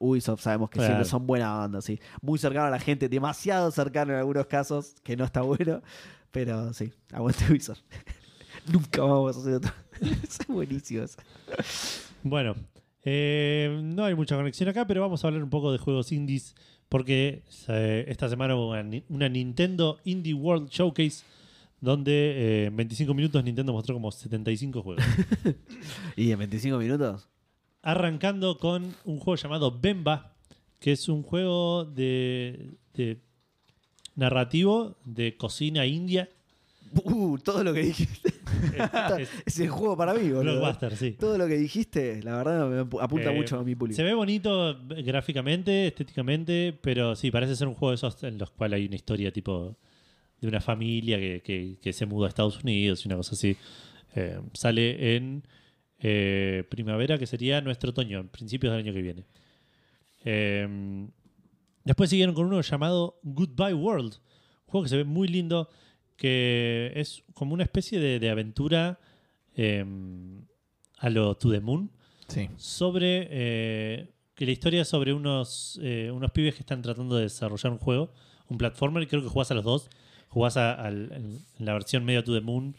Ubisoft, 0.01 0.41
sabemos 0.43 0.71
que 0.71 0.79
Claro. 0.79 0.89
siempre 0.95 1.09
son 1.09 1.27
buena 1.27 1.63
onda, 1.65 1.81
sí. 1.81 2.01
Muy 2.23 2.39
cercano 2.41 2.67
a 2.67 2.71
la 2.71 2.81
gente, 2.81 3.09
demasiado 3.09 3.71
cercano 3.71 4.13
en 4.13 4.19
algunos 4.19 4.47
casos, 4.47 4.97
que 5.05 5.17
no 5.17 5.25
está 5.25 5.43
bueno, 5.43 5.83
pero 6.33 6.73
sí, 6.73 6.93
aguante 7.13 7.45
Ubisoft. 7.51 7.83
Nunca 8.73 9.03
vamos 9.03 9.37
a 9.37 9.41
hacer 9.41 9.55
otro. 9.55 9.73
es 10.01 10.39
buenísimo 10.49 11.05
eso. 11.05 11.19
Bueno, 12.23 12.55
eh, 13.05 13.81
no 13.83 14.05
hay 14.05 14.15
mucha 14.15 14.37
conexión 14.37 14.69
acá, 14.69 14.87
pero 14.87 15.01
vamos 15.01 15.23
a 15.23 15.29
hablar 15.29 15.43
un 15.43 15.51
poco 15.51 15.71
de 15.71 15.79
juegos 15.79 16.11
indies. 16.13 16.55
Porque 16.89 17.45
eh, 17.69 18.05
esta 18.09 18.29
semana 18.29 18.57
hubo 18.57 18.75
una 19.09 19.29
Nintendo 19.29 19.99
Indie 20.05 20.35
World 20.35 20.71
Showcase. 20.71 21.25
Donde 21.81 22.13
eh, 22.13 22.67
en 22.67 22.77
25 22.77 23.15
minutos 23.15 23.43
Nintendo 23.43 23.73
mostró 23.73 23.95
como 23.95 24.11
75 24.11 24.83
juegos. 24.83 25.05
¿Y 26.17 26.31
en 26.33 26.39
25 26.39 26.77
minutos? 26.77 27.29
Arrancando 27.83 28.59
con 28.59 28.95
un 29.05 29.19
juego 29.19 29.37
llamado 29.37 29.79
Bemba, 29.81 30.35
que 30.79 30.93
es 30.93 31.09
un 31.09 31.23
juego 31.23 31.85
de, 31.85 32.71
de 32.95 33.19
narrativo 34.17 34.97
de 35.05 35.37
cocina 35.37 35.87
india. 35.87 36.29
Uh, 37.05 37.39
todo 37.39 37.63
lo 37.63 37.73
que 37.73 37.83
dijiste. 37.83 38.35
Es- 39.47 39.61
el 39.61 39.69
juego 39.71 39.97
para 39.97 40.13
mí, 40.13 40.29
boludo. 40.31 40.57
Blockbuster, 40.61 40.97
sí. 40.97 41.13
Todo 41.13 41.39
lo 41.39 41.47
que 41.47 41.57
dijiste, 41.57 42.21
la 42.23 42.37
verdad, 42.37 42.69
me 42.69 42.81
apu- 42.83 42.99
apunta 43.01 43.33
Eh, 43.33 43.37
mucho 43.37 43.59
a 43.59 43.65
mi 43.65 43.75
público. 43.77 43.97
Se 43.97 44.03
ve 44.03 44.13
bonito 44.13 44.77
gráficamente, 45.05 45.87
estéticamente, 45.87 46.77
pero 46.83 47.15
sí, 47.15 47.31
parece 47.31 47.55
ser 47.57 47.69
un 47.69 47.75
juego 47.75 47.91
de 47.91 47.95
esos 47.97 48.23
en 48.25 48.39
los 48.39 48.51
cuales 48.51 48.79
hay 48.79 48.87
una 48.87 48.97
historia 48.97 49.33
tipo 49.33 49.77
de 50.41 50.49
una 50.49 50.61
familia 50.61 51.19
que, 51.19 51.43
que- 51.43 51.77
que 51.81 51.93
se 51.93 52.07
muda 52.07 52.27
a 52.27 52.29
Estados 52.31 52.63
Unidos 52.63 53.05
y 53.05 53.09
una 53.09 53.17
cosa 53.17 53.35
así. 53.35 53.57
Eh, 54.17 54.41
sale 54.55 55.17
en 55.17 55.45
eh, 56.01 56.65
primavera, 56.69 57.19
que 57.19 57.27
sería 57.27 57.61
nuestro 57.61 57.91
otoño, 57.91 58.27
principios 58.31 58.73
del 58.73 58.81
año 58.85 58.93
que 58.93 59.03
viene. 59.03 59.25
Eh, 60.25 61.07
después 61.85 62.11
siguieron 62.11 62.35
con 62.35 62.47
uno 62.47 62.61
llamado 62.61 63.19
Goodbye 63.23 63.75
World, 63.75 64.15
un 64.15 64.71
juego 64.71 64.83
que 64.85 64.89
se 64.91 64.97
ve 64.97 65.05
muy 65.05 65.29
lindo, 65.29 65.69
que 66.17 66.93
es 66.95 67.23
como 67.35 67.55
una 67.55 67.63
especie 67.65 67.99
de, 67.99 68.19
de 68.19 68.31
aventura 68.31 69.01
eh, 69.57 69.85
a 70.99 71.11
lo 71.11 71.35
To 71.37 71.51
the 71.51 71.61
Moon 71.61 71.91
Sí. 72.29 72.49
sobre 72.59 73.27
eh, 73.31 74.11
que 74.37 74.45
la 74.47 74.53
historia 74.53 74.83
es 74.83 74.89
sobre 74.89 75.13
unos, 75.13 75.81
eh, 75.83 76.11
unos 76.15 76.31
pibes 76.31 76.55
que 76.55 76.61
están 76.61 76.81
tratando 76.81 77.17
de 77.17 77.23
desarrollar 77.23 77.73
un 77.73 77.79
juego, 77.79 78.13
un 78.49 78.57
platformer, 78.57 79.09
creo 79.09 79.21
que 79.23 79.29
jugás 79.29 79.51
a 79.51 79.55
los 79.55 79.65
dos. 79.65 79.91
Jugás 80.29 80.57
a- 80.57 80.89
en 80.89 81.41
la 81.59 81.73
versión 81.73 82.05
medio 82.05 82.23
to 82.23 82.33
the 82.33 82.41
moon, 82.41 82.77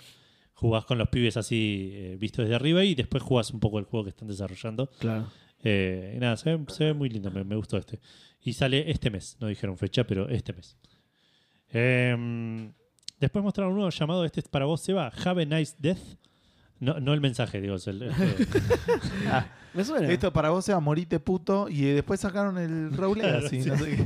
jugás 0.62 0.86
con 0.86 0.98
los 1.00 1.10
pibes 1.10 1.36
así 1.38 1.90
eh, 1.94 2.18
vistos 2.20 2.46
desde 2.46 2.56
arriba 2.56 2.84
y 2.86 2.94
después 2.96 3.22
jugás 3.24 3.52
un 3.52 3.60
poco 3.60 3.80
el 3.80 3.86
juego 3.86 4.04
que 4.06 4.12
están 4.12 4.28
desarrollando. 4.28 4.88
Claro. 5.00 5.28
Eh, 5.64 6.14
y 6.16 6.20
nada, 6.20 6.38
se 6.38 6.56
ve, 6.56 6.64
se 6.70 6.86
ve 6.86 6.94
muy 6.94 7.10
lindo, 7.10 7.30
me, 7.32 7.44
me 7.44 7.56
gustó 7.56 7.78
este. 7.78 8.00
Y 8.44 8.54
sale 8.54 8.90
este 8.90 9.10
mes, 9.10 9.38
no 9.40 9.48
dijeron 9.48 9.78
fecha, 9.78 10.06
pero 10.06 10.30
este 10.30 10.54
mes. 10.54 10.78
Em, 11.70 12.72
después 13.20 13.44
mostraron 13.44 13.74
uno 13.74 13.90
llamado, 13.90 14.24
este 14.26 14.40
es 14.40 14.48
para 14.48 14.66
vos, 14.66 14.82
Seba, 14.82 15.12
Have 15.26 15.44
a 15.44 15.46
Nice 15.46 15.76
Death. 15.80 16.00
No, 16.80 17.00
no 17.00 17.14
el 17.14 17.22
mensaje, 17.22 17.62
digo, 17.62 17.76
es 17.76 17.88
el, 17.88 18.02
el 18.04 18.14
juego. 18.14 18.34
Ah, 19.28 19.48
Me 19.74 19.84
suena. 19.86 20.12
esto 20.12 20.32
para 20.34 20.50
vos 20.50 20.66
sea 20.66 20.80
morite 20.80 21.20
puto 21.20 21.70
y 21.70 21.82
después 21.82 22.20
sacaron 22.20 22.58
el 22.58 22.92
Rogue 22.96 23.22
Legacy. 23.22 23.60
no 23.60 23.78
sé 23.78 23.98
qué. 23.98 24.06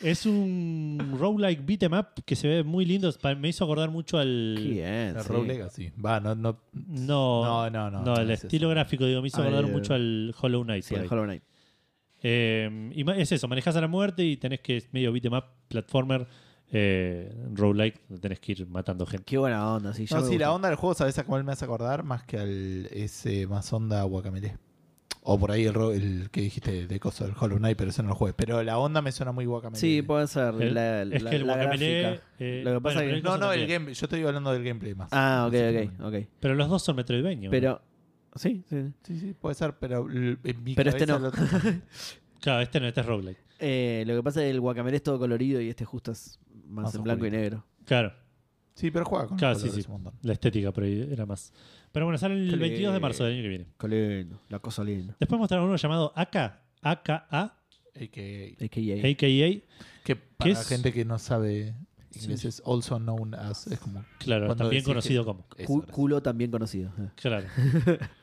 Es 0.00 0.26
un 0.26 1.16
roguelike 1.18 1.62
beat 1.66 1.82
'em 1.82 1.92
up 1.92 2.06
que 2.24 2.36
se 2.36 2.46
ve 2.46 2.62
muy 2.62 2.84
lindo. 2.84 3.12
Pa- 3.20 3.34
Me 3.34 3.48
hizo 3.48 3.64
acordar 3.64 3.90
mucho 3.90 4.16
al. 4.18 4.56
Bien. 4.62 5.16
El 5.16 5.22
sí. 5.22 5.28
Rogue 5.28 5.48
Legacy. 5.48 5.90
Va, 6.04 6.20
no, 6.20 6.34
no. 6.34 6.60
No, 6.72 7.68
No, 7.70 7.90
no, 7.90 8.02
no, 8.04 8.16
el 8.16 8.30
es 8.30 8.44
estilo 8.44 8.66
eso. 8.68 8.74
gráfico, 8.74 9.04
digo, 9.06 9.20
me 9.22 9.28
hizo 9.28 9.40
acordar 9.42 9.66
mucho 9.66 9.94
al 9.94 10.34
Hollow 10.40 10.62
Knight. 10.62 10.84
Sí, 10.84 10.94
por 10.94 10.98
el 10.98 11.02
ahí. 11.04 11.08
Hollow 11.10 11.24
Knight. 11.24 11.42
Eh, 12.22 12.90
y 12.94 13.04
ma- 13.04 13.16
es 13.16 13.30
eso, 13.32 13.46
manejas 13.48 13.74
a 13.76 13.80
la 13.80 13.88
muerte 13.88 14.24
y 14.24 14.36
tenés 14.36 14.60
que, 14.60 14.76
es 14.76 14.92
medio 14.92 15.12
beat 15.12 15.24
'em 15.26 15.34
up, 15.34 15.44
platformer, 15.68 16.26
eh, 16.72 17.32
roguelike, 17.54 18.00
donde 18.08 18.20
tenés 18.20 18.40
que 18.40 18.52
ir 18.52 18.66
matando 18.68 19.06
gente. 19.06 19.24
Qué 19.24 19.38
buena 19.38 19.72
onda, 19.74 19.92
sí. 19.94 20.06
ya 20.06 20.16
No, 20.16 20.22
me 20.22 20.28
sí, 20.28 20.38
la 20.38 20.52
onda 20.52 20.68
del 20.68 20.76
juego, 20.76 20.94
¿sabes 20.94 21.18
a 21.18 21.24
cuál 21.24 21.42
me 21.44 21.52
hace 21.52 21.64
acordar? 21.64 22.02
Más 22.04 22.22
que 22.24 22.38
al 22.38 22.86
ese 22.92 23.46
más 23.46 23.72
onda 23.72 24.02
Guacamele. 24.04 24.56
O 25.30 25.38
por 25.38 25.50
ahí 25.52 25.66
el, 25.66 25.74
ro- 25.74 25.92
el 25.92 26.30
que 26.30 26.40
dijiste 26.40 26.86
de 26.86 27.00
coso 27.00 27.24
del 27.26 27.34
Hollow 27.38 27.58
Knight, 27.58 27.76
pero 27.76 27.90
ese 27.90 28.02
no 28.02 28.08
lo 28.08 28.14
jugué. 28.14 28.32
Pero 28.32 28.62
la 28.62 28.78
onda 28.78 29.02
me 29.02 29.12
suena 29.12 29.30
muy 29.30 29.44
Guacamele. 29.44 29.78
Sí, 29.78 30.00
puede 30.00 30.26
ser. 30.26 30.54
El- 30.58 30.72
la, 30.72 31.02
es 31.02 31.22
la- 31.22 31.30
que 31.30 31.36
el 31.36 31.46
la 31.46 31.56
gráfica. 31.56 32.22
eh, 32.38 32.62
Lo 32.64 32.74
que 32.74 32.80
pasa 32.80 32.94
bueno, 33.00 33.14
que- 33.14 33.20
pero 33.22 33.30
No, 33.32 33.38
no, 33.38 33.52
el 33.52 33.60
también. 33.60 33.82
game, 33.84 33.94
yo 33.94 34.06
estoy 34.06 34.22
hablando 34.24 34.52
del 34.52 34.64
gameplay 34.64 34.94
más. 34.94 35.08
Ah, 35.12 35.44
ok, 35.46 35.54
ok, 35.54 36.04
ok. 36.06 36.28
Pero 36.40 36.54
los 36.54 36.68
dos 36.70 36.82
son 36.82 36.96
Metroidvania. 36.96 37.50
Pero. 37.50 37.82
Sí, 38.36 38.64
sí. 38.70 38.92
Sí, 39.02 39.18
sí, 39.18 39.34
puede 39.34 39.54
ser, 39.54 39.74
pero 39.78 40.08
en 40.10 40.38
mi 40.64 40.74
Pero 40.74 40.90
este 40.90 41.06
no. 41.06 41.18
lo 41.18 41.30
Claro, 42.40 42.62
este 42.62 42.80
no, 42.80 42.86
este 42.86 43.00
es 43.00 43.06
roguelike. 43.06 43.38
Eh, 43.58 44.04
lo 44.06 44.14
que 44.16 44.22
pasa 44.22 44.40
es 44.40 44.46
que 44.46 44.50
el 44.50 44.60
guacamele 44.60 44.96
es 44.96 45.02
todo 45.02 45.18
colorido 45.18 45.60
y 45.60 45.68
este 45.68 45.84
justo 45.84 46.12
es 46.12 46.38
más, 46.68 46.84
Más 46.84 46.94
en 46.94 47.02
blanco 47.02 47.26
y 47.26 47.30
negro. 47.30 47.64
Claro, 47.84 48.12
Sí, 48.74 48.92
pero 48.92 49.04
juega 49.04 49.26
con 49.26 49.36
Claro, 49.36 49.58
sí, 49.58 49.68
sí. 49.70 49.82
un 49.88 49.94
montón. 49.94 50.14
la 50.22 50.32
estética 50.34 50.72
ahí 50.80 51.08
era 51.10 51.26
más. 51.26 51.52
Pero 51.92 52.06
bueno, 52.06 52.18
sale 52.18 52.34
el 52.34 52.50
Qué 52.50 52.56
22 52.56 52.92
de 52.94 53.00
marzo 53.00 53.24
del 53.24 53.34
año 53.34 53.42
que 53.42 53.48
viene. 53.48 53.66
Qué 53.78 53.88
lindo, 53.88 54.40
la 54.48 54.58
cosa 54.58 54.84
linda. 54.84 55.16
Después 55.18 55.38
mostraron 55.38 55.66
uno 55.68 55.76
llamado 55.76 56.12
AK, 56.14 56.36
AKA, 56.36 56.60
AKA. 56.82 57.54
AKA. 57.94 59.08
AKA. 59.08 59.64
Que 60.04 60.16
para 60.36 60.52
la 60.52 60.60
es? 60.60 60.68
gente 60.68 60.92
que 60.92 61.04
no 61.04 61.18
sabe 61.18 61.74
inglés 62.14 62.40
Sí. 62.40 62.48
es 62.48 62.62
also 62.64 62.98
known 62.98 63.34
as. 63.34 63.66
Es 63.66 63.78
como. 63.78 64.04
Claro, 64.18 64.46
Cuando 64.46 64.64
también 64.64 64.82
decís 64.82 64.88
conocido 64.88 65.22
que- 65.22 65.26
como. 65.26 65.46
Eso, 65.56 65.66
Cu- 65.66 65.76
gracias. 65.78 65.94
culo 65.94 66.22
también 66.22 66.50
conocido. 66.50 66.90
eh. 66.98 67.08
Claro. 67.16 67.46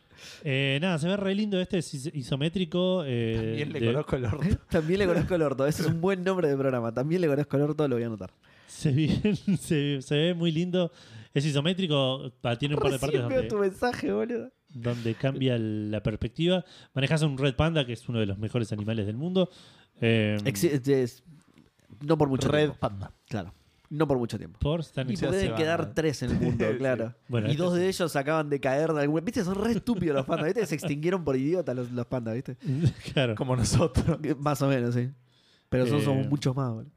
Eh, 0.45 0.79
nada, 0.81 0.97
se 0.97 1.07
ve 1.07 1.17
re 1.17 1.35
lindo. 1.35 1.59
Este 1.59 1.77
es 1.79 1.93
is- 1.93 2.09
isométrico. 2.15 3.03
eh, 3.05 3.33
También 3.35 3.73
le 3.73 3.79
de- 3.81 3.85
conozco 3.87 4.15
el 4.15 4.25
orto. 4.25 4.57
También 4.69 4.99
le 4.99 5.07
conozco 5.07 5.35
el 5.35 5.41
orto. 5.41 5.67
Ese 5.67 5.81
es 5.83 5.87
un 5.89 5.99
buen 5.99 6.23
nombre 6.23 6.47
de 6.47 6.55
programa. 6.55 6.93
También 6.93 7.19
le 7.21 7.27
conozco 7.27 7.57
el 7.57 7.63
orto, 7.63 7.87
lo 7.87 7.95
voy 7.97 8.03
a 8.03 8.07
anotar. 8.07 8.31
Se, 8.65 8.91
se, 9.59 10.01
se 10.01 10.15
ve 10.15 10.33
muy 10.33 10.51
lindo. 10.51 10.91
Es 11.35 11.45
isométrico. 11.45 12.31
Tiene 12.57 12.73
un 12.75 12.81
par 12.81 12.91
de 12.93 12.97
partes 12.99 13.21
donde, 13.21 13.43
tu 13.43 13.57
mensaje, 13.59 14.11
boludo. 14.11 14.51
donde 14.73 15.13
cambia 15.15 15.57
la 15.59 16.01
perspectiva. 16.01 16.65
Manejas 16.95 17.21
un 17.21 17.37
Red 17.37 17.55
Panda, 17.55 17.85
que 17.85 17.93
es 17.93 18.09
uno 18.09 18.19
de 18.19 18.25
los 18.25 18.37
mejores 18.39 18.71
animales 18.71 19.05
del 19.05 19.17
mundo. 19.17 19.49
Eh, 20.01 20.37
Exi- 20.45 20.69
es- 20.71 20.87
es- 20.87 21.23
no 22.01 22.17
por 22.17 22.29
mucho 22.29 22.47
Red 22.47 22.59
tiempo. 22.69 22.77
Panda. 22.79 23.11
Claro. 23.29 23.53
No 23.89 24.07
por 24.07 24.17
mucho 24.17 24.37
tiempo. 24.37 24.57
por 24.59 24.79
Y 24.79 24.83
se 25.15 25.27
pueden 25.27 25.53
quedar 25.55 25.93
tres 25.93 26.23
en 26.23 26.31
el 26.31 26.39
mundo, 26.39 26.65
Sí. 26.71 26.77
claro. 26.77 27.13
Bueno, 27.27 27.47
y 27.47 27.51
este 27.51 27.63
dos 27.63 27.75
de 27.75 27.87
ellos 27.87 28.15
acaban 28.15 28.49
de 28.49 28.59
caer 28.59 28.91
de 28.93 29.01
algún. 29.01 29.23
¿Viste? 29.23 29.43
Son 29.43 29.55
re 29.63 29.73
estúpidos 29.73 30.15
los 30.15 30.25
pandas. 30.25 30.47
¿Viste? 30.47 30.65
Se 30.65 30.73
extinguieron 30.75 31.23
por 31.23 31.35
idiotas 31.35 31.75
los, 31.75 31.91
los 31.91 32.05
pandas, 32.07 32.33
¿viste? 32.33 32.57
claro. 33.13 33.35
Como 33.35 33.55
nosotros. 33.55 34.17
Más 34.39 34.61
o 34.61 34.67
menos, 34.67 34.95
sí. 34.95 35.09
Pero 35.69 35.83
nosotros 35.83 36.03
Eh, 36.03 36.05
somos 36.05 36.27
muchos 36.27 36.55
más, 36.55 36.71
boludo. 36.73 36.91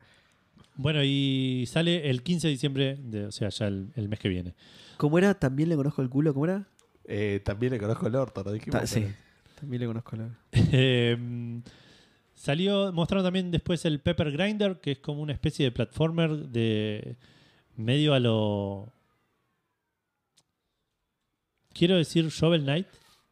Bueno, 0.79 1.03
y 1.05 1.65
sale 1.67 2.09
el 2.09 2.23
15 2.23 2.47
de 2.47 2.53
diciembre, 2.53 2.97
de- 3.03 3.27
o 3.27 3.33
sea, 3.33 3.49
ya 3.51 3.67
el, 3.67 3.91
el 3.97 4.09
mes 4.09 4.19
que 4.21 4.29
viene. 4.29 4.55
¿Cómo 4.97 5.19
era? 5.19 5.35
¿También 5.35 5.69
le 5.69 5.77
conozco 5.77 6.01
el 6.03 6.09
culo? 6.09 6.33
¿Cómo 6.33 6.47
era? 6.47 6.67
Eh, 7.05 7.41
también 7.45 7.73
le 7.73 7.79
conozco 7.79 8.07
el 8.07 8.15
orto, 8.15 8.43
lo 8.45 8.53
dijimos. 8.53 8.81
Ta- 8.81 8.87
sí. 8.87 9.01
pero- 9.01 9.15
También 9.61 9.81
le 9.81 9.87
conozco 9.89 10.15
el 10.17 10.31
Eh, 10.73 11.61
salió, 12.33 12.93
mostraron 12.93 13.25
también 13.25 13.51
después 13.51 13.85
el 13.87 14.01
Pepper 14.01 14.31
Grinder, 14.31 14.79
que 14.81 14.93
es 14.93 14.99
como 15.01 15.21
una 15.21 15.33
especie 15.33 15.65
de 15.65 15.73
platformer 15.73 16.31
de 16.49 17.17
medio 17.77 18.15
a 18.15 18.21
lo. 18.21 18.93
Quiero 21.73 21.97
decir 21.97 22.29
Shovel 22.29 22.63
Knight, 22.63 22.87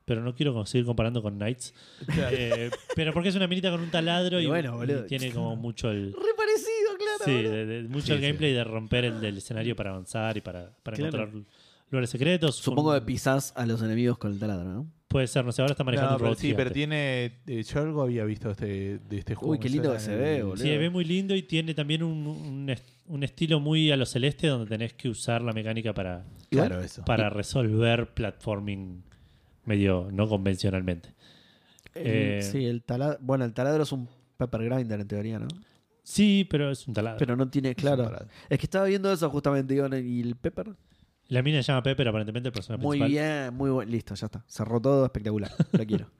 pero 0.04 0.22
no 0.22 0.34
quiero 0.34 0.64
seguir 0.66 0.86
comparando 0.86 1.20
con 1.22 1.34
Knights. 1.36 1.74
Eh, 2.32 2.70
pero 2.94 3.12
porque 3.12 3.28
es 3.30 3.34
una 3.36 3.46
minita 3.48 3.70
con 3.70 3.80
un 3.80 3.90
taladro 3.90 4.40
y, 4.40 4.44
Y 4.44 4.46
bueno, 4.46 4.74
y 4.74 4.76
boludo. 4.78 5.04
tiene 5.06 5.32
como 5.32 5.56
mucho 5.56 5.90
el. 5.90 6.12
Re 6.12 6.34
parecido. 6.36 6.75
Sí, 7.24 7.32
de- 7.42 7.66
de- 7.66 7.82
mucho 7.88 8.14
Sí, 8.16 8.20
gameplay 8.20 8.52
de 8.52 8.64
romper 8.64 9.04
el 9.06 9.20
del 9.20 9.38
escenario 9.38 9.74
para 9.76 9.90
avanzar 9.90 10.36
y 10.36 10.40
para, 10.40 10.70
para 10.82 10.96
Claro. 10.96 11.22
encontrar 11.22 11.42
lugares 11.90 12.10
secretos. 12.10 12.56
Supongo 12.56 12.90
Un- 12.92 12.98
que 13.00 13.06
pisás 13.06 13.52
a 13.56 13.64
los 13.66 13.80
enemigos 13.82 14.18
con 14.18 14.32
el 14.32 14.38
taladro, 14.38 14.64
¿no? 14.72 14.86
Puede 15.08 15.28
ser, 15.28 15.44
no 15.44 15.52
sé, 15.52 15.62
ahora 15.62 15.72
está 15.72 15.84
manejando 15.84 16.10
No, 16.12 16.16
un 16.16 16.22
robot 16.24 16.38
sí, 16.38 16.52
pero 16.54 16.70
tiene. 16.72 17.32
eh, 17.46 17.62
yo 17.62 17.80
algo 17.80 18.02
había 18.02 18.24
visto 18.24 18.50
este, 18.50 18.98
de 18.98 19.18
este 19.18 19.34
juego. 19.36 19.52
Uy, 19.52 19.58
qué 19.60 19.68
lindo 19.68 19.92
que 19.92 20.00
se 20.00 20.16
ve, 20.16 20.42
boludo. 20.42 20.56
Sí, 20.56 20.68
se 20.68 20.78
ve 20.78 20.90
muy 20.90 21.04
lindo 21.04 21.34
y 21.36 21.42
tiene 21.44 21.74
también 21.74 22.02
un, 22.02 22.26
un 22.26 22.68
est- 22.70 22.84
un 23.06 23.22
estilo 23.22 23.60
muy 23.60 23.90
a 23.92 23.96
lo 23.96 24.04
celeste 24.04 24.48
donde 24.48 24.66
tenés 24.68 24.94
que 24.94 25.08
usar 25.08 25.42
la 25.42 25.52
mecánica 25.52 25.94
para, 25.94 26.24
Claro, 26.50 26.80
eso. 26.80 27.04
para 27.04 27.30
resolver 27.30 28.12
platforming 28.14 29.04
medio 29.64 30.08
no 30.12 30.28
convencionalmente. 30.28 31.10
El- 31.94 32.02
Eh, 32.06 32.42
sí, 32.42 32.64
el 32.66 32.82
taladro. 32.82 33.18
Bueno, 33.22 33.44
el 33.44 33.52
taladro 33.54 33.84
es 33.84 33.92
un 33.92 34.08
pepper 34.36 34.64
grinder 34.64 35.00
en 35.00 35.08
teoría, 35.08 35.38
¿no? 35.38 35.46
Sí, 36.08 36.46
pero 36.48 36.70
es 36.70 36.86
un 36.86 36.94
taladro. 36.94 37.18
Pero 37.18 37.34
no 37.34 37.48
tiene, 37.48 37.74
claro. 37.74 38.08
Es 38.48 38.60
que 38.60 38.66
estaba 38.66 38.86
viendo 38.86 39.12
eso 39.12 39.28
justamente, 39.28 39.74
digo, 39.74 39.88
y 39.96 40.20
el 40.20 40.36
pepper. 40.36 40.76
La 41.26 41.42
mina 41.42 41.60
se 41.64 41.72
llama 41.72 41.82
Pepper, 41.82 42.06
aparentemente 42.06 42.48
el 42.48 42.52
personaje 42.52 42.80
Muy 42.80 43.00
principal. 43.00 43.10
bien, 43.10 43.54
muy 43.54 43.70
bueno. 43.70 43.90
Listo, 43.90 44.14
ya 44.14 44.26
está. 44.26 44.44
Cerró 44.46 44.80
todo 44.80 45.04
espectacular. 45.04 45.50
Lo 45.72 45.84
quiero. 45.84 46.06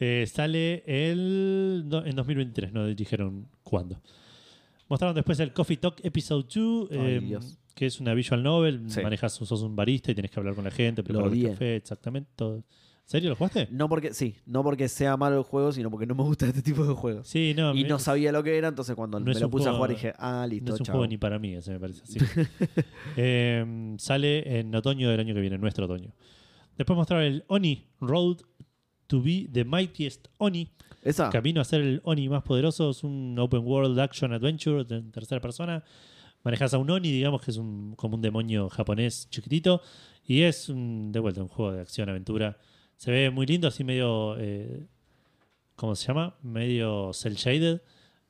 Eh, 0.00 0.26
sale 0.26 0.82
el, 0.86 1.84
no, 1.86 2.04
en 2.04 2.16
2023, 2.16 2.72
no 2.72 2.84
dijeron 2.88 3.46
cuándo. 3.62 4.00
Mostraron 4.88 5.14
después 5.14 5.38
el 5.38 5.52
Coffee 5.52 5.76
Talk 5.76 6.04
Episode 6.04 6.48
2, 6.52 6.88
Ay, 6.90 6.98
eh, 6.98 7.38
que 7.76 7.86
es 7.86 8.00
una 8.00 8.12
visual 8.12 8.42
novel. 8.42 8.90
Sí. 8.90 9.00
Manejas, 9.02 9.34
sos 9.34 9.62
un 9.62 9.76
barista 9.76 10.10
y 10.10 10.16
tenés 10.16 10.32
que 10.32 10.40
hablar 10.40 10.56
con 10.56 10.64
la 10.64 10.72
gente, 10.72 11.04
preparar 11.04 11.32
el 11.32 11.48
café, 11.48 11.76
exactamente. 11.76 12.28
Todo. 12.34 12.64
¿En 13.04 13.10
serio 13.10 13.28
lo 13.30 13.36
jugaste? 13.36 13.68
No 13.70 13.88
porque, 13.88 14.14
sí, 14.14 14.36
no 14.46 14.62
porque 14.62 14.88
sea 14.88 15.16
malo 15.18 15.36
el 15.36 15.42
juego, 15.44 15.72
sino 15.72 15.90
porque 15.90 16.06
no 16.06 16.14
me 16.14 16.22
gusta 16.22 16.46
este 16.48 16.62
tipo 16.62 16.84
de 16.86 16.94
juegos. 16.94 17.28
Sí, 17.28 17.52
no. 17.54 17.74
Y 17.74 17.82
me- 17.82 17.88
no 17.90 17.98
sabía 17.98 18.32
lo 18.32 18.42
que 18.42 18.56
era, 18.56 18.68
entonces 18.68 18.96
cuando 18.96 19.20
No 19.20 19.26
me 19.26 19.38
lo 19.38 19.50
puse 19.50 19.68
a 19.68 19.72
jugar 19.74 19.90
dije, 19.90 20.14
ah, 20.18 20.46
listo, 20.48 20.70
No 20.70 20.74
es 20.74 20.80
un 20.80 20.86
chao. 20.86 20.94
juego 20.94 21.06
ni 21.08 21.18
para 21.18 21.38
mí, 21.38 21.54
ese 21.54 21.72
me 21.72 21.80
parece. 21.80 22.02
Eh, 23.16 23.94
sale 23.98 24.58
en 24.58 24.74
otoño 24.74 25.10
del 25.10 25.20
año 25.20 25.34
que 25.34 25.40
viene, 25.40 25.58
nuestro 25.58 25.84
otoño. 25.84 26.12
Después 26.76 26.96
mostraron 26.96 27.24
el 27.26 27.44
Oni 27.48 27.86
Road 28.00 28.38
to 29.06 29.20
be 29.22 29.48
the 29.52 29.64
mightiest 29.64 30.28
Oni. 30.38 30.70
¿Esa? 31.02 31.28
Camino 31.30 31.60
a 31.60 31.64
ser 31.64 31.82
el 31.82 32.00
Oni 32.04 32.28
más 32.28 32.42
poderoso. 32.42 32.90
Es 32.90 33.04
un 33.04 33.36
open 33.38 33.60
world 33.64 33.98
action 34.00 34.32
adventure 34.32 34.84
en 34.88 35.12
tercera 35.12 35.40
persona. 35.40 35.84
Manejas 36.42 36.74
a 36.74 36.78
un 36.78 36.90
Oni, 36.90 37.10
digamos 37.12 37.42
que 37.42 37.50
es 37.50 37.56
un, 37.58 37.94
como 37.96 38.16
un 38.16 38.22
demonio 38.22 38.68
japonés 38.70 39.28
chiquitito. 39.30 39.82
Y 40.26 40.40
es 40.42 40.68
un, 40.70 41.12
de 41.12 41.20
vuelta 41.20 41.42
un 41.42 41.48
juego 41.48 41.72
de 41.72 41.82
acción-aventura. 41.82 42.56
Se 42.96 43.10
ve 43.10 43.30
muy 43.30 43.46
lindo, 43.46 43.68
así 43.68 43.84
medio. 43.84 44.36
eh, 44.38 44.86
¿Cómo 45.76 45.94
se 45.96 46.06
llama? 46.06 46.36
Medio 46.42 47.12
cel 47.12 47.34
shaded. 47.34 47.80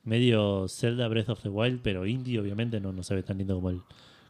Medio 0.03 0.67
Zelda 0.67 1.07
Breath 1.07 1.29
of 1.29 1.41
the 1.41 1.49
Wild, 1.49 1.81
pero 1.81 2.05
indie, 2.05 2.39
obviamente. 2.39 2.79
No, 2.79 2.91
no 2.93 3.01
se 3.03 3.15
ve 3.15 3.23
tan 3.23 3.37
lindo 3.39 3.55
como 3.55 3.69
el, 3.71 3.81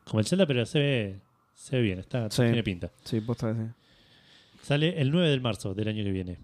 como 0.05 0.19
el 0.21 0.25
Zelda, 0.25 0.45
pero 0.45 0.65
se 0.65 0.79
ve, 0.79 1.19
Se 1.53 1.75
ve 1.77 1.81
bien, 1.81 1.99
está, 1.99 2.29
Sí. 2.31 2.43
tiene 2.43 2.63
pinta. 2.63 2.91
Sí, 3.03 3.19
posta 3.21 3.53
sí. 3.53 3.59
Sale 4.61 4.99
el 5.01 5.11
9 5.11 5.29
de 5.29 5.39
marzo 5.39 5.73
del 5.73 5.87
año 5.89 6.03
que 6.03 6.11
viene. 6.11 6.37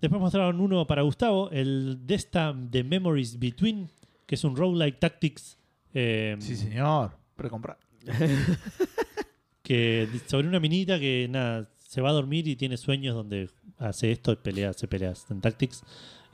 Después 0.00 0.20
mostraron 0.20 0.60
uno 0.60 0.86
para 0.86 1.02
Gustavo, 1.02 1.50
el 1.50 1.98
Desta 2.06 2.52
de 2.52 2.84
Memories 2.84 3.38
Between, 3.38 3.90
que 4.26 4.36
es 4.36 4.44
un 4.44 4.56
roguelike 4.56 4.98
tactics 5.00 5.58
eh, 5.94 6.36
Sí, 6.38 6.54
señor. 6.56 7.10
Precomprar. 7.34 7.78
que 9.62 10.08
sobre 10.26 10.48
una 10.48 10.60
minita 10.60 10.98
que 10.98 11.26
nada 11.30 11.68
se 11.88 12.02
va 12.02 12.10
a 12.10 12.12
dormir 12.12 12.46
y 12.46 12.54
tiene 12.54 12.76
sueños 12.76 13.14
donde 13.14 13.48
hace 13.78 14.12
esto 14.12 14.32
y 14.32 14.36
pelea, 14.36 14.68
hace 14.68 14.86
peleas 14.86 15.26
en 15.30 15.40
tactics. 15.40 15.82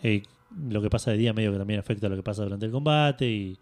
Eh, 0.02 0.22
lo 0.68 0.82
que 0.82 0.90
pasa 0.90 1.12
de 1.12 1.16
día 1.16 1.32
medio 1.32 1.52
que 1.52 1.59
también 1.59 1.78
afecta 1.78 2.09
a 2.09 2.10
lo 2.10 2.16
que 2.16 2.24
pasa 2.24 2.43
durante 2.43 2.66
el 2.66 2.72
combate 2.72 3.31
y 3.31 3.56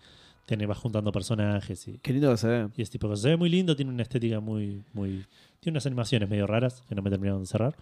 tiene, 0.46 0.64
va 0.64 0.74
juntando 0.74 1.12
personajes 1.12 1.86
y, 1.88 1.98
Qué 1.98 2.14
lindo 2.14 2.30
que 2.30 2.38
se 2.38 2.48
ve. 2.48 2.68
y 2.78 2.80
ese 2.80 2.92
tipo 2.92 3.08
de 3.08 3.12
cosas. 3.12 3.22
Se 3.24 3.28
ve 3.28 3.36
muy 3.36 3.50
lindo, 3.50 3.76
tiene 3.76 3.90
una 3.90 4.02
estética 4.04 4.40
muy, 4.40 4.82
muy. 4.94 5.26
Tiene 5.60 5.74
unas 5.74 5.84
animaciones 5.84 6.30
medio 6.30 6.46
raras 6.46 6.82
que 6.88 6.94
no 6.94 7.02
me 7.02 7.10
terminaron 7.10 7.42
de 7.42 7.46
cerrar. 7.46 7.76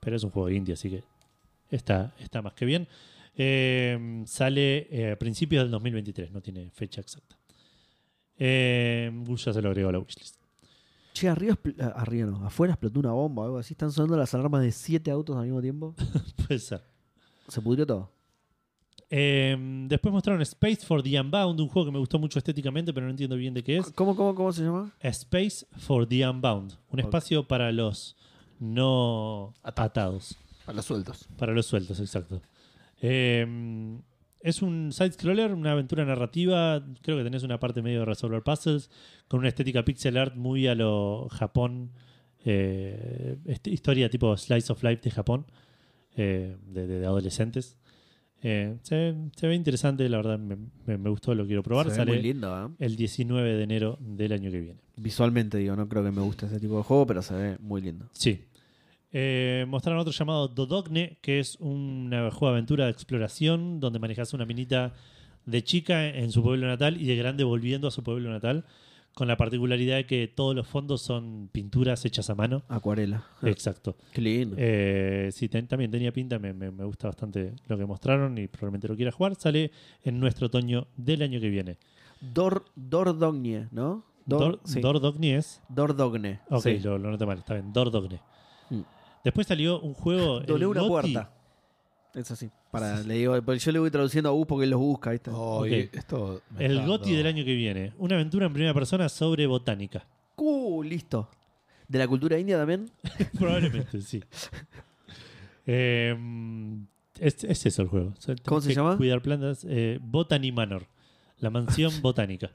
Pero 0.00 0.16
es 0.16 0.24
un 0.24 0.30
juego 0.30 0.50
indie, 0.50 0.74
así 0.74 0.90
que 0.90 1.04
está, 1.70 2.12
está 2.18 2.42
más 2.42 2.54
que 2.54 2.64
bien. 2.64 2.88
Eh, 3.36 4.24
sale 4.26 4.88
eh, 4.90 5.12
a 5.12 5.18
principios 5.20 5.62
del 5.62 5.70
2023, 5.70 6.32
no 6.32 6.40
tiene 6.40 6.68
fecha 6.70 7.00
exacta. 7.00 7.38
Eh, 8.36 9.08
Gus 9.24 9.44
ya 9.44 9.52
se 9.52 9.62
lo 9.62 9.68
agregó 9.68 9.90
a 9.90 9.92
la 9.92 10.00
wishlist. 10.00 10.41
Che, 11.12 11.28
arriba, 11.28 11.58
ah, 11.80 11.92
arriba 11.96 12.30
no, 12.30 12.46
afuera 12.46 12.72
explotó 12.72 13.00
una 13.00 13.12
bomba 13.12 13.42
o 13.42 13.44
algo 13.46 13.58
así. 13.58 13.74
Están 13.74 13.92
sonando 13.92 14.16
las 14.16 14.32
alarmas 14.34 14.62
de 14.62 14.72
siete 14.72 15.10
autos 15.10 15.36
al 15.36 15.44
mismo 15.44 15.60
tiempo. 15.60 15.94
Puede 16.46 16.58
ser. 16.58 16.82
Se 17.48 17.60
pudrió 17.60 17.86
todo. 17.86 18.10
Eh, 19.14 19.54
después 19.88 20.10
mostraron 20.10 20.40
Space 20.40 20.86
for 20.86 21.02
the 21.02 21.20
Unbound, 21.20 21.60
un 21.60 21.68
juego 21.68 21.86
que 21.86 21.92
me 21.92 21.98
gustó 21.98 22.18
mucho 22.18 22.38
estéticamente, 22.38 22.94
pero 22.94 23.04
no 23.04 23.10
entiendo 23.10 23.36
bien 23.36 23.52
de 23.52 23.62
qué 23.62 23.76
es. 23.76 23.90
¿Cómo, 23.92 24.16
cómo, 24.16 24.34
cómo 24.34 24.52
se 24.52 24.62
llama? 24.62 24.90
Space 25.00 25.66
for 25.76 26.06
the 26.06 26.26
Unbound, 26.26 26.78
un 26.88 26.98
espacio 26.98 27.46
para 27.46 27.70
los 27.72 28.16
no 28.58 29.52
atados. 29.62 30.38
A 30.66 30.72
los 30.72 30.86
sueltos. 30.86 31.28
Para 31.36 31.52
los 31.52 31.66
sueltos, 31.66 32.00
exacto. 32.00 32.40
Eh, 33.02 34.00
es 34.42 34.62
un 34.62 34.90
side-scroller, 34.92 35.52
una 35.52 35.72
aventura 35.72 36.04
narrativa. 36.04 36.84
Creo 37.02 37.18
que 37.18 37.24
tenés 37.24 37.42
una 37.42 37.58
parte 37.60 37.80
medio 37.82 38.00
de 38.00 38.04
resolver 38.06 38.42
puzzles, 38.42 38.90
con 39.28 39.40
una 39.40 39.48
estética 39.48 39.84
pixel 39.84 40.16
art 40.16 40.34
muy 40.36 40.66
a 40.66 40.74
lo 40.74 41.28
Japón. 41.30 41.90
eh, 42.44 43.36
historia 43.66 44.10
tipo 44.10 44.36
Slice 44.36 44.72
of 44.72 44.82
Life 44.82 45.00
de 45.02 45.10
Japón, 45.12 45.46
eh, 46.16 46.56
de, 46.66 46.86
de- 46.86 47.06
adolescentes. 47.06 47.76
Eh, 48.42 48.76
se, 48.82 49.14
se 49.36 49.46
ve 49.46 49.54
interesante, 49.54 50.08
la 50.08 50.16
verdad 50.16 50.38
me, 50.40 50.56
me- 50.86 50.98
me 50.98 51.08
gustó, 51.10 51.32
lo 51.34 51.46
quiero 51.46 51.62
probar. 51.62 51.88
Se 51.88 51.94
Sale 51.94 52.10
muy 52.14 52.20
lindo, 52.22 52.72
el 52.80 52.96
19 52.96 53.54
de 53.54 53.62
enero 53.62 53.96
del 54.00 54.32
año 54.32 54.50
que 54.50 54.60
viene. 54.60 54.80
Visualmente, 54.96 55.58
digo, 55.58 55.76
no 55.76 55.88
creo 55.88 56.02
que 56.02 56.10
me 56.10 56.20
guste 56.20 56.46
ese 56.46 56.58
tipo 56.58 56.76
de 56.78 56.82
juego, 56.82 57.06
pero 57.06 57.22
se 57.22 57.34
ve 57.34 57.56
muy 57.60 57.80
lindo. 57.80 58.08
Sí. 58.12 58.40
Eh, 59.12 59.66
mostraron 59.68 60.00
otro 60.00 60.12
llamado 60.12 60.48
Dodogne, 60.48 61.18
que 61.20 61.38
es 61.38 61.56
un 61.60 62.10
juego 62.30 62.46
de 62.46 62.52
aventura 62.52 62.84
de 62.86 62.90
exploración 62.92 63.78
donde 63.80 63.98
manejas 63.98 64.32
una 64.32 64.46
minita 64.46 64.94
de 65.44 65.62
chica 65.64 66.06
en 66.08 66.30
su 66.32 66.42
pueblo 66.42 66.66
natal 66.66 67.00
y 67.00 67.04
de 67.06 67.16
grande 67.16 67.44
volviendo 67.44 67.88
a 67.88 67.90
su 67.90 68.02
pueblo 68.02 68.30
natal, 68.30 68.64
con 69.14 69.28
la 69.28 69.36
particularidad 69.36 69.96
de 69.96 70.06
que 70.06 70.26
todos 70.28 70.54
los 70.56 70.66
fondos 70.66 71.02
son 71.02 71.50
pinturas 71.52 72.02
hechas 72.06 72.30
a 72.30 72.34
mano. 72.34 72.62
Acuarela. 72.68 73.26
Exacto. 73.42 73.96
Qué 74.14 74.22
lindo. 74.22 74.56
Eh, 74.58 75.28
sí, 75.32 75.50
ten- 75.50 75.66
también 75.66 75.90
tenía 75.90 76.12
pinta, 76.12 76.38
me, 76.38 76.54
me- 76.54 76.70
me 76.70 76.84
gusta 76.84 77.08
bastante 77.08 77.52
lo 77.66 77.76
que 77.76 77.84
mostraron 77.84 78.38
y 78.38 78.46
probablemente 78.48 78.88
lo 78.88 78.96
quiera 78.96 79.12
jugar. 79.12 79.34
Sale 79.34 79.70
en 80.04 80.18
nuestro 80.18 80.46
otoño 80.46 80.86
del 80.96 81.20
año 81.20 81.40
que 81.40 81.50
viene. 81.50 81.76
Dor, 82.22 82.64
Dordogne, 82.74 83.68
¿no? 83.72 84.04
Dor, 84.24 84.60
sí. 84.64 84.80
Dordogne 84.80 85.36
es. 85.36 85.60
Dordogne. 85.68 86.40
Ok, 86.48 86.62
sí. 86.62 86.78
lo, 86.78 86.96
lo 86.96 87.10
noté 87.10 87.26
mal, 87.26 87.36
está 87.38 87.52
bien. 87.54 87.70
Dordogne. 87.72 88.20
Mm. 88.70 88.80
Después 89.24 89.46
salió 89.46 89.80
un 89.80 89.94
juego. 89.94 90.40
Doblé 90.46 90.66
una 90.66 90.86
puerta. 90.86 91.30
Es 92.14 92.30
así. 92.30 92.50
Para, 92.70 93.00
le 93.02 93.14
digo, 93.14 93.40
porque 93.42 93.58
yo 93.58 93.72
le 93.72 93.78
voy 93.78 93.90
traduciendo 93.90 94.28
a 94.28 94.32
Gus 94.32 94.46
porque 94.46 94.64
él 94.64 94.70
los 94.70 94.80
busca, 94.80 95.10
¿viste? 95.10 95.30
Oh, 95.30 95.60
Ok. 95.60 95.66
y 95.68 95.88
esto 95.92 96.42
me 96.50 96.64
El 96.66 96.72
está 96.72 96.86
GOTI 96.86 97.02
dando- 97.04 97.16
del 97.18 97.26
año 97.26 97.44
que 97.44 97.54
viene. 97.54 97.92
Una 97.98 98.14
aventura 98.16 98.46
en 98.46 98.52
primera 98.52 98.74
persona 98.74 99.08
sobre 99.08 99.46
botánica. 99.46 100.06
Uh, 100.36 100.82
listo. 100.82 101.28
¿De 101.88 101.98
la 101.98 102.08
cultura 102.08 102.38
india 102.38 102.56
también? 102.58 102.90
Probablemente, 103.38 104.00
sí. 104.00 104.22
Eh, 105.66 106.16
es, 107.18 107.44
es 107.44 107.66
eso 107.66 107.82
el 107.82 107.88
juego. 107.88 108.14
O 108.16 108.20
sea, 108.20 108.34
¿Cómo 108.44 108.60
tenés 108.60 108.64
se 108.64 108.68
que 108.70 108.74
llama? 108.76 108.96
Cuidar 108.96 109.22
plantas. 109.22 109.66
Eh, 109.68 109.98
Botany 110.02 110.52
Manor. 110.52 110.86
La 111.38 111.50
mansión 111.50 111.92
botánica. 112.02 112.50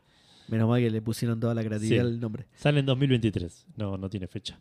Menos 0.47 0.67
mal 0.69 0.79
que 0.81 0.89
le 0.89 1.01
pusieron 1.01 1.39
toda 1.39 1.53
la 1.53 1.63
creatividad 1.63 2.03
Sí. 2.03 2.07
al 2.07 2.19
nombre. 2.19 2.47
Sale 2.55 2.79
en 2.79 2.85
2023. 2.85 3.65
No, 3.75 3.97
no 3.97 4.09
tiene 4.09 4.27
fecha. 4.27 4.59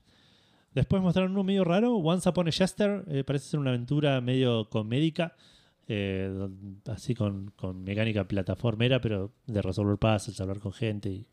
Después 0.77 1.01
mostraron 1.01 1.32
uno 1.32 1.43
medio 1.43 1.65
raro. 1.65 1.97
Once 1.97 2.28
Upon 2.28 2.48
a 2.48 2.51
Chester. 2.51 3.03
Eh, 3.09 3.24
parece 3.24 3.48
ser 3.48 3.59
una 3.59 3.70
aventura 3.70 4.20
medio 4.20 4.69
comédica. 4.69 5.35
eh, 5.89 6.31
así 6.85 7.15
con, 7.15 7.51
con 7.57 7.82
mecánica 7.82 8.28
plataformera, 8.28 9.01
pero 9.01 9.32
de 9.47 9.62
resolver 9.62 9.97
puzzles, 9.97 10.39
hablar 10.39 10.59
con 10.59 10.74
gente 10.74 11.09
y, 11.09 11.27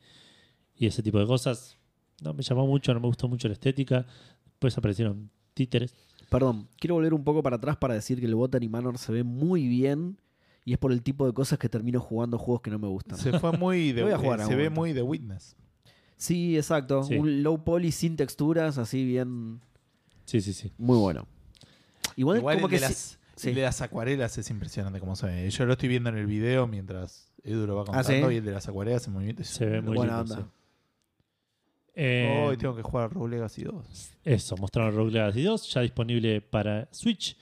y 0.78 0.88
ese 0.88 1.03
tipo 1.03 1.20
de 1.20 1.26
cosas. 1.26 1.78
No 2.24 2.34
me 2.34 2.41
llamó 2.41 2.65
mucho, 2.65 2.94
no 2.94 3.02
me 3.02 3.07
gustó 3.07 3.28
mucho 3.28 3.49
la 3.49 3.56
estética. 3.56 4.06
Después 4.45 4.78
aparecieron 4.78 5.30
títeres. 5.53 5.94
Perdón, 6.30 6.70
quiero 6.80 6.95
volver 6.95 7.14
un 7.14 7.26
poco 7.26 7.44
para 7.44 7.57
atrás 7.57 7.76
para 7.76 7.95
decir 7.95 8.22
que 8.22 8.26
el 8.26 8.36
Botany 8.36 8.70
Manor 8.70 8.98
se 8.98 9.11
ve 9.11 9.24
muy 9.24 9.68
bien 9.68 10.22
y 10.64 10.72
es 10.72 10.80
por 10.80 10.94
el 10.94 11.02
tipo 11.02 11.26
de 11.26 11.34
cosas 11.34 11.60
que 11.60 11.68
termino 11.68 11.99
jugando 11.99 12.38
juegos 12.38 12.61
que 12.61 12.72
no 12.72 12.80
me 12.80 12.88
gustan. 12.88 13.18
Se 13.18 13.38
fue 13.40 13.52
muy 13.57 13.91
de, 13.91 14.03
Voy 14.03 14.14
a 14.14 14.18
jugar 14.18 14.40
eh, 14.40 14.44
a 14.44 14.45
se 14.45 14.56
ve 14.56 14.70
muy 14.70 14.94
de 14.94 15.02
Witness. 15.02 15.57
Sí, 16.23 16.55
exacto. 16.55 17.03
Sí. 17.03 17.15
Un 17.17 17.43
low 17.43 17.63
poly 17.65 17.91
sin 17.91 18.15
texturas, 18.15 18.77
así 18.77 19.03
bien. 19.03 19.59
Sí, 20.23 20.39
sí, 20.39 20.53
sí. 20.53 20.71
Muy 20.77 20.97
bueno. 20.97 21.27
Igual, 22.15 22.37
Igual 22.37 22.55
como 22.55 22.67
el 22.67 22.69
que 22.71 22.75
de, 22.77 22.81
las, 22.87 23.19
sí. 23.35 23.49
el 23.49 23.55
de 23.55 23.61
las 23.63 23.81
acuarelas 23.81 24.37
es 24.37 24.49
impresionante 24.49 25.01
como 25.01 25.17
se 25.17 25.25
ve. 25.27 25.49
Yo 25.49 25.65
lo 25.65 25.73
estoy 25.73 25.89
viendo 25.89 26.09
en 26.09 26.17
el 26.17 26.25
video 26.25 26.65
mientras 26.65 27.33
Edu 27.43 27.67
lo 27.67 27.75
va 27.75 27.83
contando 27.83 28.07
¿Ah, 28.09 28.29
sí? 28.29 28.33
y 28.33 28.37
el 28.37 28.45
de 28.45 28.51
las 28.51 28.69
acuarelas 28.69 29.05
en 29.07 29.13
movimiento. 29.13 29.43
Se 29.43 29.65
ve 29.65 29.81
muy 29.81 29.97
Buena 29.97 30.19
lindo. 30.19 30.33
onda. 30.35 30.45
sí. 30.45 30.51
Eh, 31.95 32.45
Hoy 32.47 32.57
tengo 32.57 32.75
que 32.75 32.81
jugar 32.83 33.05
a 33.05 33.07
Rogue 33.09 33.31
Legacy 33.35 33.63
2. 33.63 34.11
Eso, 34.23 34.55
mostraron 34.57 34.95
Rogue 34.95 35.11
Legacy 35.11 35.43
2, 35.43 35.73
ya 35.73 35.81
disponible 35.81 36.39
para 36.41 36.87
Switch. 36.91 37.37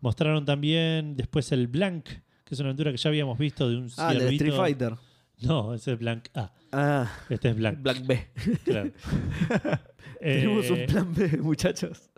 Mostraron 0.00 0.44
también 0.44 1.16
después 1.16 1.50
el 1.52 1.66
Blank, 1.68 2.04
que 2.04 2.54
es 2.54 2.60
una 2.60 2.68
aventura 2.68 2.90
que 2.92 2.98
ya 2.98 3.08
habíamos 3.08 3.38
visto 3.38 3.68
de 3.68 3.76
un 3.78 3.90
Ah, 3.96 4.12
de. 4.14 4.28
Street 4.34 4.54
Fighter. 4.54 4.94
No, 5.46 5.74
ese 5.74 5.92
es 5.92 5.98
Blank 5.98 6.28
A. 6.34 6.52
Ah, 6.72 7.10
Este 7.28 7.48
es 7.50 7.56
Blank, 7.56 7.82
Black 7.82 8.06
B. 8.06 8.26
claro. 8.64 8.90
Tenemos 10.20 10.66
Eh, 10.66 10.72
un 10.72 10.86
plan 10.86 11.14
B, 11.14 11.38
muchachos. 11.38 12.10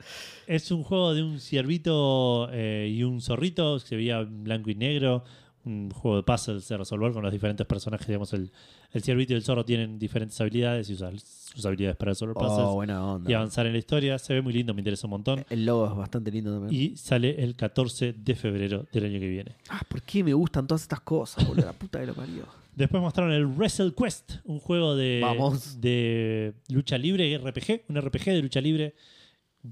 Es 0.47 0.71
un 0.73 0.83
juego 0.83 1.15
de 1.15 1.23
un 1.23 1.39
ciervito 1.39 2.49
eh, 2.53 2.91
y 2.93 3.03
un 3.05 3.21
zorrito, 3.21 3.79
se 3.79 3.95
veía 3.97 4.19
en 4.21 4.43
blanco 4.45 4.71
y 4.71 4.75
negro, 4.75 5.23
un 5.65 5.91
juego 5.93 6.17
de 6.17 6.23
puzzles 6.25 6.67
de 6.67 6.77
resolver 6.77 7.13
con 7.13 7.23
los 7.23 7.31
diferentes 7.33 7.65
personajes. 7.65 8.05
Digamos, 8.09 8.33
el, 8.33 8.51
el 8.91 9.03
ciervito 9.03 9.33
y 9.33 9.37
el 9.37 9.45
zorro 9.45 9.65
tienen 9.65 10.01
diferentes 10.01 10.41
habilidades 10.41 10.91
y 10.91 10.95
usar 10.95 11.15
sus 11.21 11.65
habilidades 11.65 11.97
para 11.97 12.11
resolver 12.11 12.35
puzzles 12.35 12.59
Oh, 12.67 12.75
buena 12.75 12.95
y 12.95 12.97
onda. 12.97 13.37
avanzar 13.37 13.67
en 13.67 13.73
la 13.73 13.79
historia. 13.79 14.19
Se 14.19 14.35
ve 14.35 14.43
muy 14.43 14.53
lindo, 14.53 14.75
me 14.75 14.81
interesa 14.81 15.07
un 15.07 15.13
montón. 15.13 15.45
El 15.49 15.65
logo 15.65 15.87
es 15.87 15.95
bastante 15.95 16.33
lindo 16.33 16.53
también. 16.59 16.75
Y 16.83 16.97
sale 16.97 17.41
el 17.43 17.55
14 17.55 18.15
de 18.15 18.35
febrero 18.35 18.85
del 18.93 19.05
año 19.05 19.21
que 19.21 19.29
viene. 19.29 19.55
Ah, 19.69 19.83
¿por 19.89 20.03
qué 20.03 20.25
me 20.25 20.35
gustan 20.35 20.67
todas 20.67 20.83
estas 20.83 21.01
cosas, 21.03 21.47
boludo? 21.47 21.67
La 21.67 21.73
puta 21.73 22.01
que 22.01 22.07
lo 22.07 22.15
parió. 22.15 22.45
Después 22.75 23.03
mostraron 23.03 23.33
el 23.33 23.47
Wrestle 23.47 23.93
Quest, 23.95 24.35
un 24.45 24.59
juego 24.59 24.97
de, 24.97 25.21
Vamos. 25.23 25.81
de 25.81 26.55
lucha 26.69 26.97
libre, 26.97 27.37
RPG, 27.39 27.83
un 27.89 28.01
RPG 28.01 28.25
de 28.27 28.43
lucha 28.43 28.61
libre. 28.61 28.95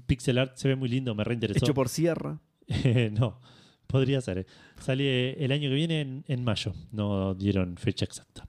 Pixel 0.05 0.37
art 0.37 0.55
se 0.55 0.67
ve 0.67 0.75
muy 0.75 0.87
lindo, 0.87 1.15
me 1.15 1.23
reinteresó. 1.23 1.65
Hecho 1.65 1.73
por 1.73 1.89
Sierra. 1.89 2.39
no, 3.19 3.41
podría 3.87 4.21
ser. 4.21 4.37
eh. 4.39 4.45
Sale 4.79 5.31
el 5.43 5.51
año 5.51 5.69
que 5.69 5.75
viene 5.75 6.01
en, 6.01 6.23
en 6.27 6.43
mayo, 6.43 6.73
no 6.91 7.33
dieron 7.33 7.75
fecha 7.77 8.05
exacta. 8.05 8.47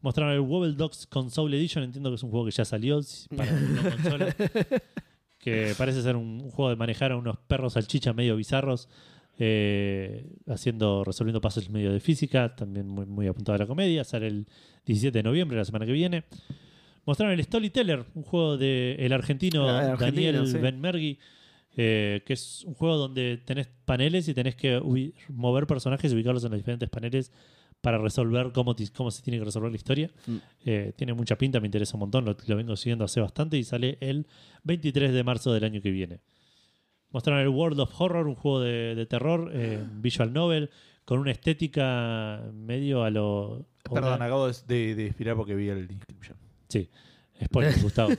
Mostraron 0.00 0.32
el 0.32 0.40
Wobble 0.40 0.72
Dogs 0.74 1.06
Console 1.06 1.56
Edition, 1.56 1.84
entiendo 1.84 2.10
que 2.10 2.16
es 2.16 2.22
un 2.22 2.30
juego 2.30 2.46
que 2.46 2.52
ya 2.52 2.64
salió 2.64 3.00
para 3.36 3.52
la 3.52 3.90
consola. 3.90 4.36
Que 5.38 5.74
parece 5.76 6.02
ser 6.02 6.16
un, 6.16 6.40
un 6.42 6.50
juego 6.50 6.70
de 6.70 6.76
manejar 6.76 7.12
a 7.12 7.16
unos 7.16 7.36
perros 7.46 7.74
salchicha 7.74 8.12
medio 8.12 8.34
bizarros, 8.36 8.88
eh, 9.40 10.26
haciendo, 10.48 11.04
resolviendo 11.04 11.40
puzzles 11.40 11.70
medio 11.70 11.92
de 11.92 12.00
física, 12.00 12.56
también 12.56 12.88
muy, 12.88 13.06
muy 13.06 13.26
apuntado 13.28 13.54
a 13.54 13.58
la 13.58 13.66
comedia. 13.66 14.02
Sale 14.02 14.26
el 14.26 14.46
17 14.84 15.16
de 15.16 15.22
noviembre, 15.22 15.56
la 15.56 15.64
semana 15.64 15.86
que 15.86 15.92
viene. 15.92 16.24
Mostraron 17.06 17.32
el 17.38 17.44
Storyteller, 17.44 18.04
un 18.14 18.22
juego 18.22 18.58
de 18.58 18.96
el 18.98 19.12
argentino 19.12 19.68
Ah, 19.68 19.84
el 19.84 19.90
argentino, 19.92 20.32
Daniel 20.32 20.46
sí. 20.46 20.58
Benmergui, 20.58 21.18
eh, 21.76 22.22
que 22.26 22.32
es 22.32 22.64
un 22.64 22.74
juego 22.74 22.96
donde 22.96 23.38
tenés 23.44 23.68
paneles 23.84 24.28
y 24.28 24.34
tenés 24.34 24.56
que 24.56 24.82
mover 25.28 25.66
personajes 25.66 26.10
y 26.10 26.14
ubicarlos 26.16 26.44
en 26.44 26.50
los 26.50 26.58
diferentes 26.58 26.90
paneles 26.90 27.32
para 27.80 27.98
resolver 27.98 28.50
cómo, 28.52 28.74
cómo 28.94 29.10
se 29.12 29.22
tiene 29.22 29.38
que 29.38 29.44
resolver 29.44 29.70
la 29.70 29.76
historia. 29.76 30.10
Mm. 30.26 30.36
Eh, 30.64 30.92
tiene 30.96 31.14
mucha 31.14 31.38
pinta, 31.38 31.60
me 31.60 31.68
interesa 31.68 31.94
un 31.94 32.00
montón, 32.00 32.24
lo, 32.24 32.36
lo 32.44 32.56
vengo 32.56 32.76
siguiendo 32.76 33.04
hace 33.04 33.20
bastante 33.20 33.56
y 33.56 33.62
sale 33.62 33.98
el 34.00 34.26
23 34.64 35.12
de 35.12 35.22
marzo 35.22 35.52
del 35.52 35.62
año 35.62 35.80
que 35.80 35.92
viene. 35.92 36.18
Mostraron 37.10 37.40
el 37.40 37.48
World 37.48 37.80
of 37.80 38.00
Horror, 38.00 38.26
un 38.26 38.34
juego 38.34 38.60
de, 38.60 38.94
de 38.94 39.06
terror, 39.06 39.50
eh, 39.52 39.82
visual 39.92 40.32
novel, 40.32 40.70
con 41.04 41.18
una 41.18 41.30
estética 41.30 42.42
medio 42.52 43.02
a 43.02 43.10
lo... 43.10 43.66
Perdón, 43.90 44.20
acabo 44.20 44.48
de, 44.48 44.94
de, 44.94 45.06
expirar 45.06 45.36
porque 45.36 45.54
vi 45.54 45.68
el 45.68 45.90
inscription. 45.90 46.36
Sí. 46.68 46.90
Spoiler, 47.42 47.74
Gustavo. 47.82 48.10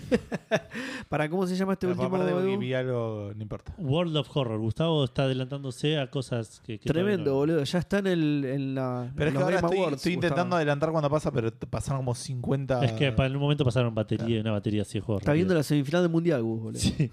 ¿Para 1.10 1.30
cómo 1.30 1.46
se 1.46 1.56
llama 1.56 1.74
este 1.74 1.88
último? 1.88 2.18
De 2.24 2.58
vi 2.58 2.74
algo, 2.74 3.32
no 3.36 3.42
importa. 3.42 3.74
World 3.78 4.16
of 4.16 4.36
Horror. 4.36 4.60
Gustavo 4.60 5.04
está 5.04 5.24
adelantándose 5.24 6.00
a 6.00 6.10
cosas 6.10 6.62
que. 6.62 6.78
Tremendo, 6.80 7.32
no- 7.32 7.38
boludo. 7.38 7.64
Ya 7.64 7.80
está 7.80 8.00
en, 8.00 8.08
el, 8.08 8.46
en 8.46 8.76
la. 8.76 9.12
Pero 9.16 9.30
en 9.30 9.36
es 9.36 9.38
que 9.38 9.44
ahora 9.44 9.56
estoy, 9.58 9.78
Awards, 9.78 9.98
estoy 9.98 10.14
intentando 10.14 10.56
adelantar 10.56 10.92
cuando 10.92 11.10
pasa, 11.10 11.32
pero 11.32 11.52
te 11.52 11.68
pasaron 11.68 12.00
como 12.00 12.16
50. 12.16 12.86
Es 12.86 12.94
que 12.94 13.12
para 13.12 13.28
en 13.28 13.36
un 13.36 13.42
momento 13.42 13.66
pasaron 13.66 13.94
batería 13.94 14.40
una 14.40 14.52
batería 14.52 14.84
así 14.84 15.00
de 15.00 15.02
juego. 15.02 15.20
Está 15.20 15.34
viendo 15.34 15.54
la 15.54 15.64
semifinal 15.64 16.02
del 16.02 16.12
mundial, 16.12 16.42
Gus, 16.42 16.62
boludo. 16.62 16.80
Sí. 16.80 17.12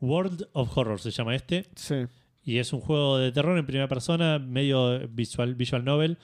World 0.00 0.48
of 0.52 0.76
Horror 0.76 1.00
se 1.00 1.10
llama 1.10 1.34
este. 1.34 1.66
Sí. 1.74 1.94
Y 2.44 2.58
es 2.58 2.72
un 2.72 2.80
juego 2.80 3.18
de 3.18 3.32
terror 3.32 3.58
en 3.58 3.66
primera 3.66 3.88
persona, 3.88 4.38
medio 4.38 5.06
visual, 5.08 5.54
visual 5.54 5.84
novel, 5.84 6.18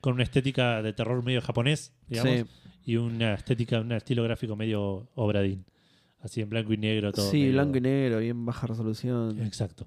con 0.00 0.14
una 0.14 0.22
estética 0.24 0.82
de 0.82 0.92
terror 0.92 1.22
medio 1.24 1.40
japonés, 1.40 1.92
digamos, 2.08 2.32
Sí. 2.40 2.44
y 2.84 2.96
una 2.96 3.34
estética, 3.34 3.80
un 3.80 3.92
estilo 3.92 4.22
gráfico 4.24 4.54
medio 4.56 5.08
obradín. 5.14 5.64
Así 6.20 6.40
en 6.40 6.48
blanco 6.48 6.72
y 6.72 6.76
negro 6.76 7.12
todo. 7.12 7.30
Sí, 7.30 7.38
medio- 7.38 7.52
blanco 7.52 7.78
y 7.78 7.80
negro, 7.80 8.18
bien 8.18 8.44
baja 8.44 8.66
resolución. 8.66 9.40
Exacto. 9.42 9.86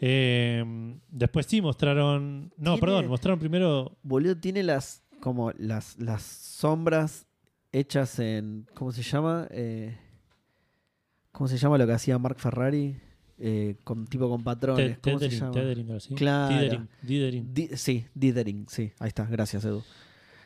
Eh, 0.00 0.62
después 1.08 1.46
sí 1.46 1.60
mostraron. 1.62 2.52
No, 2.56 2.76
perdón, 2.78 3.06
mostraron 3.08 3.38
primero. 3.38 3.96
Boludo, 4.02 4.36
tiene 4.36 4.62
las 4.62 5.02
como 5.20 5.52
las, 5.52 5.98
las 5.98 6.22
sombras 6.22 7.26
hechas 7.72 8.18
en. 8.18 8.66
¿Cómo 8.74 8.92
se 8.92 9.02
llama? 9.02 9.46
Eh, 9.50 9.96
¿Cómo 11.34 11.48
se 11.48 11.58
llama 11.58 11.76
lo 11.78 11.84
que 11.86 11.92
hacía 11.92 12.16
Mark 12.18 12.38
Ferrari? 12.38 12.94
Eh, 13.40 13.74
con, 13.82 14.06
tipo 14.06 14.28
con 14.30 14.44
patrones. 14.44 15.00
te- 15.00 15.10
¿Cómo 15.10 15.18
se 15.18 15.28
tethering, 15.28 15.40
llama? 15.40 15.52
tethering, 15.52 15.90
así. 15.90 16.14
Claro. 16.14 16.54
Dithering, 16.54 16.88
dithering. 17.02 17.52
Di- 17.54 17.68
sí, 17.76 18.04
dithering, 18.14 18.66
sí. 18.68 18.92
Ahí 19.00 19.08
está, 19.08 19.24
gracias, 19.26 19.64
Edu. 19.64 19.82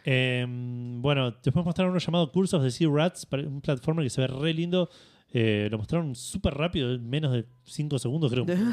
Eh, 0.06 0.47
bueno, 0.48 1.32
después 1.44 1.65
mostraron 1.66 1.90
uno 1.90 2.01
llamado 2.01 2.32
Curse 2.32 2.56
of 2.56 2.62
the 2.62 2.70
Sea 2.70 2.89
Rats, 2.90 3.27
un 3.31 3.60
platformer 3.60 4.05
que 4.06 4.10
se 4.10 4.23
ve 4.23 4.27
re 4.28 4.55
lindo. 4.55 4.89
Eh, 5.31 5.69
lo 5.70 5.77
mostraron 5.77 6.15
súper 6.15 6.55
rápido, 6.55 6.94
en 6.94 7.06
menos 7.06 7.32
de 7.35 7.44
5 7.65 7.98
segundos 7.98 8.32
creo. 8.32 8.47
creo. 8.47 8.65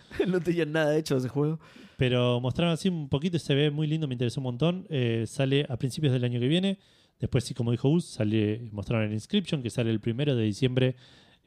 no 0.26 0.40
tenían 0.40 0.72
nada 0.72 0.96
hecho 0.96 1.14
de 1.14 1.20
ese 1.20 1.28
juego. 1.28 1.60
Pero 1.96 2.40
mostraron 2.40 2.74
así 2.74 2.88
un 2.88 3.08
poquito 3.08 3.36
y 3.36 3.40
se 3.40 3.54
ve 3.54 3.70
muy 3.70 3.86
lindo, 3.86 4.08
me 4.08 4.14
interesó 4.14 4.40
un 4.40 4.44
montón. 4.44 4.86
Eh, 4.90 5.22
sale 5.28 5.64
a 5.68 5.76
principios 5.76 6.12
del 6.12 6.24
año 6.24 6.40
que 6.40 6.48
viene. 6.48 6.78
Después, 7.20 7.44
sí, 7.44 7.54
como 7.54 7.70
dijo 7.70 7.88
Gus, 7.88 8.04
sale, 8.06 8.68
mostraron 8.72 9.06
el 9.06 9.12
Inscription, 9.12 9.62
que 9.62 9.70
sale 9.70 9.90
el 9.92 10.00
primero 10.00 10.34
de 10.34 10.42
diciembre 10.42 10.96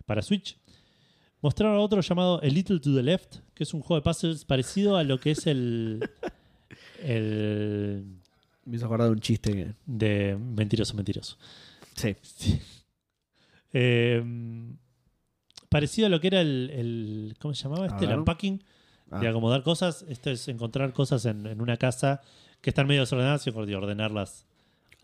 para 0.06 0.22
Switch. 0.22 0.58
Mostraron 1.42 1.78
otro 1.78 2.02
llamado 2.02 2.40
A 2.42 2.46
Little 2.48 2.80
to 2.80 2.94
the 2.96 3.04
Left, 3.04 3.38
que 3.54 3.64
es 3.64 3.74
un 3.74 3.82
juego 3.82 3.96
de 3.96 4.04
puzzles 4.04 4.46
parecido 4.46 4.98
a 4.98 5.04
lo 5.04 5.20
que 5.20 5.32
es 5.32 5.46
el. 5.48 6.10
el. 7.04 8.06
Me 8.66 8.78
hizo 8.78 8.86
acordar 8.86 9.08
de 9.08 9.14
un 9.14 9.20
chiste 9.20 9.52
que. 9.54 9.74
de 9.86 10.36
Mentiroso, 10.38 10.96
Mentiroso. 10.96 11.38
Sí. 11.96 12.16
Eh, 13.74 14.24
parecido 15.70 16.08
a 16.08 16.10
lo 16.10 16.20
que 16.20 16.28
era 16.28 16.42
el, 16.42 16.70
el- 16.74 17.36
¿cómo 17.40 17.54
se 17.54 17.64
llamaba? 17.64 17.86
Este, 17.88 18.06
el 18.06 18.18
unpacking, 18.20 18.64
Ah. 19.12 19.20
de 19.20 19.28
acomodar 19.28 19.62
cosas. 19.62 20.04
Esto 20.10 20.32
es 20.32 20.48
encontrar 20.48 20.92
cosas 20.94 21.26
en, 21.26 21.46
en 21.46 21.62
una 21.62 21.78
casa 21.78 22.22
que 22.62 22.72
están 22.72 22.88
medio 22.88 23.02
desordenadas 23.02 23.46
y 23.46 23.52
de 23.52 23.76
ordenarlas 23.76 24.48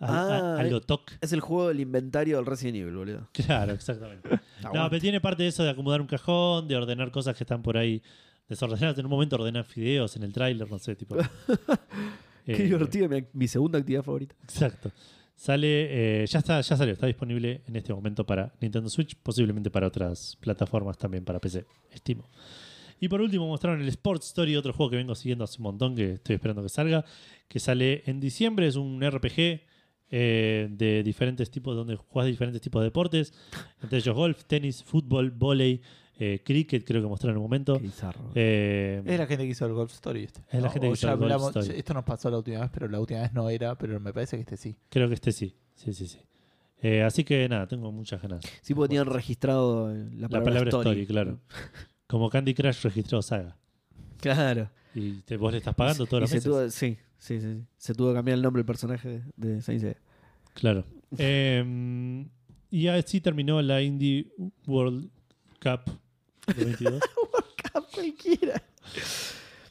Ah, 0.02 0.62
eh. 0.64 0.80
toc. 0.86 1.12
Es 1.22 1.32
el 1.34 1.40
juego 1.42 1.68
del 1.70 1.80
inventario 1.80 2.38
del 2.38 2.46
Resident 2.46 2.78
Evil, 2.78 2.96
boludo. 2.96 3.30
Claro, 3.34 3.74
exactamente. 3.74 4.30
No, 4.74 4.88
pero 4.90 5.02
tiene 5.02 5.20
parte 5.20 5.42
de 5.42 5.50
eso 5.50 5.64
de 5.64 5.72
acomodar 5.72 6.02
un 6.02 6.08
cajón, 6.08 6.68
de 6.68 6.76
ordenar 6.76 7.10
cosas 7.10 7.36
que 7.36 7.44
están 7.44 7.64
por 7.64 7.78
ahí 7.78 8.02
desordenadas. 8.48 8.96
En 9.00 9.06
un 9.06 9.10
momento 9.10 9.36
ordenar 9.36 9.64
fideos 9.64 10.16
en 10.16 10.22
el 10.24 10.32
tráiler, 10.34 10.70
no 10.70 10.78
sé, 10.78 10.96
tipo. 10.96 11.16
Qué 12.46 12.54
Eh, 12.54 12.64
divertido, 12.64 13.10
mi, 13.10 13.24
mi 13.34 13.48
segunda 13.48 13.80
actividad 13.80 14.04
favorita. 14.04 14.36
Exacto. 14.44 14.92
Sale, 15.36 16.22
eh, 16.22 16.26
ya 16.28 16.40
está, 16.40 16.62
ya 16.62 16.78
salió, 16.78 16.94
está 16.94 17.08
disponible 17.08 17.62
en 17.66 17.76
este 17.76 17.92
momento 17.94 18.24
para 18.26 18.54
Nintendo 18.62 18.88
Switch, 18.90 19.16
posiblemente 19.16 19.72
para 19.72 19.88
otras 19.88 20.38
plataformas 20.40 20.98
también 21.00 21.26
para 21.26 21.40
PC, 21.40 21.66
estimo. 21.92 22.30
Y 23.00 23.08
por 23.08 23.20
último 23.22 23.48
mostraron 23.48 23.82
el 23.82 23.88
Sports 23.88 24.28
Story, 24.28 24.56
otro 24.56 24.74
juego 24.74 24.92
que 24.92 24.98
vengo 24.98 25.16
siguiendo 25.16 25.44
hace 25.44 25.58
un 25.58 25.64
montón, 25.64 25.96
que 25.96 26.14
estoy 26.14 26.36
esperando 26.36 26.62
que 26.62 26.70
salga, 26.70 27.04
que 27.48 27.60
sale 27.60 28.04
en 28.06 28.20
diciembre, 28.20 28.68
es 28.68 28.76
un 28.76 29.02
RPG 29.02 29.62
eh, 30.12 30.68
de 30.70 31.02
diferentes 31.04 31.50
tipos, 31.50 31.76
donde 31.76 31.96
juegas 31.96 32.30
diferentes 32.30 32.62
tipos 32.62 32.82
de 32.82 32.86
deportes, 32.86 33.34
entre 33.82 34.00
ellos 34.00 34.14
golf, 34.16 34.44
tenis, 34.46 34.84
fútbol, 34.84 35.32
volei, 35.32 35.82
eh, 36.20 36.42
cricket, 36.44 36.86
creo 36.86 37.02
que 37.02 37.08
mostraron 37.08 37.36
en 37.36 37.38
un 37.38 37.44
momento. 37.44 37.76
Qué 37.78 37.84
bizarro. 37.84 38.32
Eh, 38.36 39.02
Es 39.06 39.18
la 39.20 39.26
gente 39.26 39.46
que 39.46 39.50
hizo 39.52 39.66
el 39.66 39.74
Golf 39.74 39.92
Story. 39.94 40.24
Este. 40.26 40.42
Es 40.52 40.62
la 40.62 40.70
gente 40.70 40.88
que 40.88 40.92
O 40.92 40.94
hizo 40.94 41.08
ya 41.08 41.14
el 41.14 41.18
Golf 41.20 41.32
hablamos- 41.32 41.56
Story. 41.56 41.80
Esto 41.80 41.94
nos 41.96 42.04
pasó 42.04 42.30
la 42.30 42.38
última 42.38 42.60
vez, 42.60 42.70
pero 42.72 42.88
la 42.88 43.00
última 43.00 43.22
vez 43.22 43.34
no 43.34 43.50
era, 43.50 43.76
pero 43.78 44.00
me 44.00 44.14
parece 44.14 44.36
que 44.38 44.42
este 44.42 44.58
sí. 44.58 44.76
creo 44.90 45.08
que 45.08 45.16
este 45.16 45.32
sí, 45.32 45.56
sí, 45.76 45.94
sí, 45.94 46.08
sí. 46.08 46.20
Eh, 46.84 47.04
así 47.04 47.24
que 47.24 47.48
nada, 47.48 47.68
tengo 47.68 47.92
muchas 47.92 48.22
ganas. 48.22 48.44
Sí, 48.62 48.74
porque 48.74 48.90
tenían 48.90 49.06
registrado 49.08 49.88
la 49.94 49.94
La 49.94 50.30
palabra, 50.30 50.44
palabra 50.44 50.70
story, 50.70 50.90
story. 50.90 51.06
claro. 51.08 51.40
Como 52.08 52.30
Candy 52.30 52.54
Crush 52.54 52.82
registró 52.84 53.22
Saga. 53.22 53.56
Claro. 54.20 54.70
Y 54.94 55.22
te, 55.22 55.38
vos 55.38 55.52
le 55.52 55.60
estás 55.60 55.74
pagando 55.76 56.06
todos 56.06 56.22
los 56.22 56.30
se 56.30 56.36
meses. 56.38 56.52
tuvo, 56.52 56.70
sí, 56.70 56.98
sí, 57.22 57.40
sí, 57.40 57.54
sí. 57.54 57.64
Se 57.78 57.94
tuvo 57.94 58.10
que 58.10 58.16
cambiar 58.16 58.36
el 58.36 58.42
nombre 58.42 58.60
del 58.60 58.66
personaje 58.66 59.08
de, 59.10 59.22
de 59.54 59.62
Saint 59.62 59.82
Seiya. 59.82 59.98
Claro. 60.54 60.84
Eh, 61.18 62.26
y 62.70 62.88
así 62.88 63.20
terminó 63.20 63.62
la 63.62 63.82
Indie 63.82 64.32
World 64.66 65.10
Cup 65.62 65.82
de 66.56 66.64
22. 66.66 67.02
Cap 67.74 67.84
cualquiera. 67.94 68.64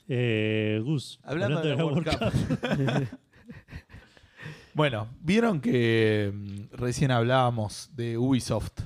Eh, 0.06 0.82
Gus, 0.85 1.18
Hablando 1.22 1.62
de 1.62 1.74
la 1.77 1.85
World 1.86 2.05
Cup. 2.10 2.18
Cup. 2.18 3.18
Bueno, 4.74 5.09
vieron 5.20 5.60
que 5.60 6.31
mm, 6.32 6.77
recién 6.77 7.10
hablábamos 7.10 7.90
de 7.97 8.16
Ubisoft 8.18 8.82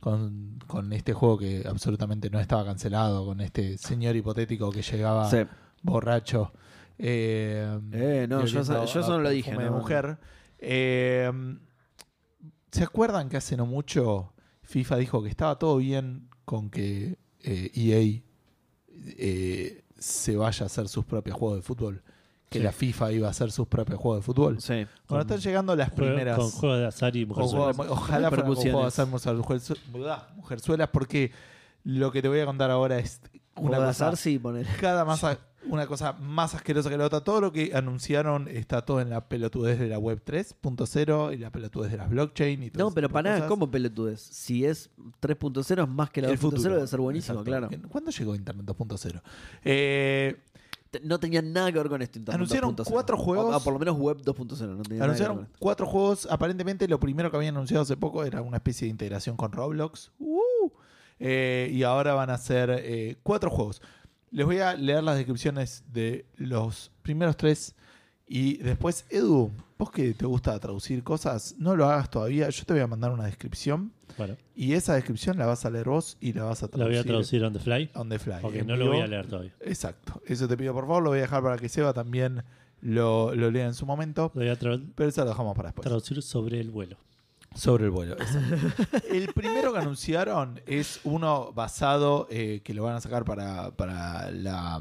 con, 0.00 0.58
con 0.66 0.92
este 0.92 1.12
juego 1.12 1.38
que 1.38 1.62
absolutamente 1.68 2.30
no 2.30 2.40
estaba 2.40 2.64
cancelado, 2.64 3.24
con 3.26 3.40
este 3.40 3.78
señor 3.78 4.16
hipotético 4.16 4.70
que 4.72 4.82
llegaba 4.82 5.30
Sí. 5.30 5.38
borracho. 5.82 6.52
Eh, 7.02 7.78
Eh, 7.92 8.26
no, 8.28 8.42
y 8.42 8.46
yo 8.46 8.60
eso- 8.60 8.84
yo 8.84 9.00
eso 9.00 9.08
no 9.08 9.20
lo 9.20 9.30
dije, 9.30 9.56
de 9.56 9.64
no. 9.64 9.72
mujer. 9.78 10.18
Eh, 10.58 11.32
¿Se 12.70 12.84
acuerdan 12.84 13.28
que 13.28 13.36
hace 13.38 13.56
no 13.56 13.66
mucho 13.66 14.32
FIFA 14.62 14.96
dijo 14.98 15.22
que 15.22 15.28
estaba 15.30 15.58
todo 15.58 15.78
bien 15.78 16.28
con 16.44 16.70
que 16.70 17.18
eh, 17.42 17.70
EA 17.74 18.22
eh, 19.18 19.82
se 19.98 20.36
vaya 20.36 20.64
a 20.64 20.66
hacer 20.66 20.88
sus 20.88 21.04
propios 21.04 21.36
juegos 21.36 21.58
de 21.58 21.62
fútbol? 21.62 22.02
Que 22.48 22.58
Sí. 22.58 22.64
la 22.64 22.72
FIFA 22.72 23.12
iba 23.12 23.28
a 23.28 23.30
hacer 23.30 23.50
sus 23.52 23.66
propios 23.68 23.98
juegos 23.98 24.18
de 24.20 24.22
fútbol. 24.26 24.60
Sí. 24.60 24.86
Cuando 25.06 25.22
están 25.22 25.38
llegando 25.40 25.74
las 25.76 25.90
Juego- 25.90 26.06
primeras. 26.12 26.36
Con 26.38 26.50
juego 26.50 26.76
de 26.76 26.86
azar 26.86 27.16
y 27.16 27.24
mujer 27.24 27.44
con 27.44 27.50
juego- 27.50 27.72
sola. 27.74 27.90
ojalá 27.90 28.06
fuera 28.06 28.28
con 28.28 28.30
Repercusiones. 28.38 28.72
juego 28.72 28.80
de 28.82 28.88
azar, 28.88 29.06
mujer- 29.06 30.18
mujerzuelas, 30.36 30.88
porque 30.92 31.32
lo 31.84 32.10
que 32.12 32.20
te 32.22 32.28
voy 32.28 32.40
a 32.40 32.46
contar 32.46 32.70
ahora 32.70 32.98
es 32.98 33.20
una 33.56 33.68
Juego 33.68 33.82
de 33.82 33.88
cosa, 33.88 34.06
azar, 34.08 34.16
sí, 34.16 34.38
poner. 34.38 34.66
cada 34.80 35.04
más 35.04 35.22
a- 35.24 35.38
una 35.68 35.86
cosa 35.86 36.12
más 36.14 36.54
asquerosa 36.54 36.88
que 36.88 36.96
la 36.96 37.06
otra. 37.06 37.20
Todo 37.22 37.40
lo 37.40 37.52
que 37.52 37.72
anunciaron 37.74 38.48
está 38.48 38.84
todo 38.84 39.00
en 39.00 39.10
la 39.10 39.28
pelotudez 39.28 39.78
de 39.78 39.88
la 39.88 39.98
web 39.98 40.22
3.0 40.24 41.34
y 41.34 41.38
la 41.38 41.50
pelotudez 41.50 41.90
de 41.92 41.98
las 41.98 42.08
blockchain 42.10 42.62
y 42.62 42.70
todo 42.70 42.84
No, 42.88 42.94
pero 42.94 43.08
para 43.08 43.34
cosas. 43.34 43.48
¿cómo 43.48 43.70
pelotudes? 43.70 44.20
Si 44.20 44.64
es 44.64 44.90
3.0 45.20 45.82
es 45.82 45.88
más 45.88 46.10
que 46.10 46.22
la 46.22 46.28
El 46.30 46.38
2.0 46.38 46.40
futuro. 46.40 46.74
debe 46.76 46.86
ser 46.86 47.00
buenísimo, 47.00 47.40
Exacto. 47.40 47.68
claro. 47.68 47.88
¿Cuándo 47.88 48.10
llegó 48.10 48.34
Internet 48.34 48.66
2.0? 48.66 49.22
Eh, 49.64 50.36
No 51.04 51.20
tenía 51.20 51.40
nada 51.40 51.70
que 51.70 51.78
ver 51.78 51.88
con 51.88 52.02
esto. 52.02 52.18
Internet 52.18 52.34
Anunciaron 52.36 52.74
2.0. 52.74 52.90
cuatro 52.90 53.16
juegos. 53.16 53.54
O- 53.54 53.58
o 53.58 53.60
por 53.62 53.72
lo 53.74 53.78
menos 53.78 53.96
web 53.96 54.16
2.0. 54.24 54.76
No 54.76 54.82
tenía 54.82 54.82
nada 54.82 54.82
que 54.82 54.92
ver 54.96 55.02
Anunciaron 55.04 55.48
cuatro 55.60 55.86
juegos. 55.86 56.26
Aparentemente, 56.28 56.88
lo 56.88 56.98
primero 56.98 57.30
que 57.30 57.36
habían 57.36 57.54
anunciado 57.54 57.82
hace 57.82 57.96
poco 57.96 58.24
era 58.24 58.42
una 58.42 58.56
especie 58.56 58.86
de 58.86 58.90
integración 58.90 59.36
con 59.36 59.52
Roblox. 59.52 60.10
¡Uh! 60.18 60.70
Eh, 61.20 61.70
y 61.72 61.82
ahora 61.82 62.14
van 62.14 62.30
a 62.30 62.38
ser 62.38 62.70
eh, 62.82 63.18
cuatro 63.22 63.50
juegos. 63.50 63.80
Les 64.30 64.46
voy 64.46 64.58
a 64.58 64.74
leer 64.74 65.02
las 65.02 65.16
descripciones 65.16 65.84
de 65.92 66.26
los 66.36 66.90
primeros 67.02 67.36
tres. 67.36 67.74
Y 68.32 68.58
después, 68.58 69.06
Edu, 69.10 69.50
vos 69.76 69.90
que 69.90 70.14
te 70.14 70.24
gusta 70.24 70.56
traducir 70.60 71.02
cosas, 71.02 71.56
no 71.58 71.74
lo 71.74 71.86
hagas 71.86 72.10
todavía. 72.10 72.48
Yo 72.48 72.64
te 72.64 72.74
voy 72.74 72.82
a 72.82 72.86
mandar 72.86 73.10
una 73.10 73.24
descripción. 73.24 73.92
Bueno, 74.16 74.36
Y 74.54 74.74
esa 74.74 74.94
descripción 74.94 75.36
la 75.36 75.46
vas 75.46 75.64
a 75.64 75.70
leer 75.70 75.88
vos 75.88 76.16
y 76.20 76.32
la 76.32 76.44
vas 76.44 76.62
a 76.62 76.66
la 76.66 76.70
traducir. 76.70 76.90
voy 76.92 76.98
a 77.00 77.04
traducir 77.04 77.44
on 77.44 77.52
the 77.52 77.58
fly. 77.58 77.90
On 77.94 78.08
the 78.08 78.18
fly. 78.20 78.36
Ok, 78.42 78.54
en 78.54 78.66
no 78.68 78.76
lo 78.76 78.86
voy 78.88 79.00
a 79.00 79.06
leer 79.08 79.26
todavía. 79.26 79.52
Exacto. 79.60 80.22
Eso 80.26 80.46
te 80.46 80.56
pido 80.56 80.72
por 80.74 80.86
favor. 80.86 81.02
Lo 81.02 81.10
voy 81.10 81.18
a 81.18 81.22
dejar 81.22 81.42
para 81.42 81.56
que 81.58 81.68
Seba 81.68 81.92
también 81.92 82.44
lo, 82.80 83.34
lo 83.34 83.50
lea 83.50 83.66
en 83.66 83.74
su 83.74 83.84
momento. 83.84 84.30
Lo 84.34 84.42
voy 84.42 84.50
a 84.50 84.56
Pero 84.56 85.08
eso 85.08 85.24
lo 85.24 85.30
dejamos 85.30 85.56
para 85.56 85.70
después. 85.70 85.84
traducir 85.84 86.22
sobre 86.22 86.60
el 86.60 86.70
vuelo. 86.70 86.98
Sobre 87.54 87.84
el 87.84 87.90
vuelo. 87.90 88.16
el 89.10 89.32
primero 89.34 89.72
que 89.72 89.78
anunciaron 89.80 90.60
es 90.66 91.00
uno 91.04 91.52
basado 91.52 92.28
eh, 92.30 92.60
que 92.62 92.74
lo 92.74 92.84
van 92.84 92.96
a 92.96 93.00
sacar 93.00 93.24
para, 93.24 93.72
para 93.72 94.30
la, 94.30 94.80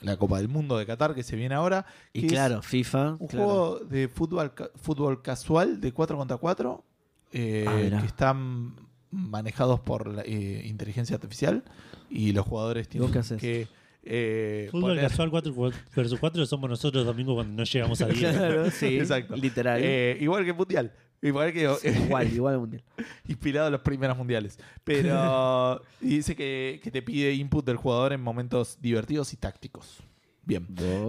la 0.00 0.16
Copa 0.16 0.38
del 0.38 0.48
Mundo 0.48 0.76
de 0.78 0.84
Qatar 0.86 1.14
que 1.14 1.22
se 1.22 1.36
viene 1.36 1.54
ahora. 1.54 1.86
Y 2.12 2.22
que 2.22 2.26
claro, 2.28 2.60
FIFA. 2.62 3.16
un 3.20 3.26
claro. 3.28 3.44
juego 3.46 3.78
de 3.80 4.08
fútbol, 4.08 4.52
fútbol 4.76 5.22
casual 5.22 5.80
de 5.80 5.92
4 5.92 6.16
contra 6.16 6.36
4 6.36 6.84
eh, 7.32 7.64
Ah, 7.92 8.00
que 8.00 8.06
están 8.06 8.74
manejados 9.10 9.80
por 9.80 10.08
la, 10.08 10.22
eh, 10.22 10.62
inteligencia 10.66 11.14
artificial 11.16 11.62
y 12.10 12.32
los 12.32 12.44
jugadores 12.46 12.88
tienen 12.88 13.10
qué 13.12 13.18
haces? 13.20 13.40
que 13.40 13.68
eh, 14.02 14.68
Fútbol 14.70 14.92
poner- 14.96 15.08
casual 15.08 15.30
4 15.30 15.54
versus 15.94 16.18
4 16.18 16.46
somos 16.46 16.68
nosotros 16.68 17.04
domingo 17.06 17.34
cuando 17.34 17.54
no 17.54 17.64
llegamos 17.64 18.00
a 18.02 18.06
10. 18.08 18.36
Claro, 18.36 18.70
sí. 18.70 18.98
Exacto. 18.98 19.36
Literal. 19.36 19.80
Eh, 19.82 20.16
igual 20.20 20.44
que 20.44 20.52
Mundial. 20.52 20.92
Igual 21.20 21.52
que 21.52 21.68
Sí, 21.80 21.88
igual, 21.88 22.32
igual 22.32 22.54
al 22.54 22.60
mundial. 22.60 22.84
inspirado 23.26 23.66
en 23.68 23.72
los 23.72 23.80
primeros 23.82 24.16
mundiales. 24.16 24.58
Pero 24.84 25.82
y 26.00 26.08
dice 26.16 26.36
que, 26.36 26.80
que 26.82 26.90
te 26.90 27.02
pide 27.02 27.32
input 27.32 27.64
del 27.64 27.76
jugador 27.76 28.12
en 28.12 28.20
momentos 28.20 28.78
divertidos 28.80 29.32
y 29.32 29.36
tácticos. 29.36 30.02
Bien. 30.44 30.66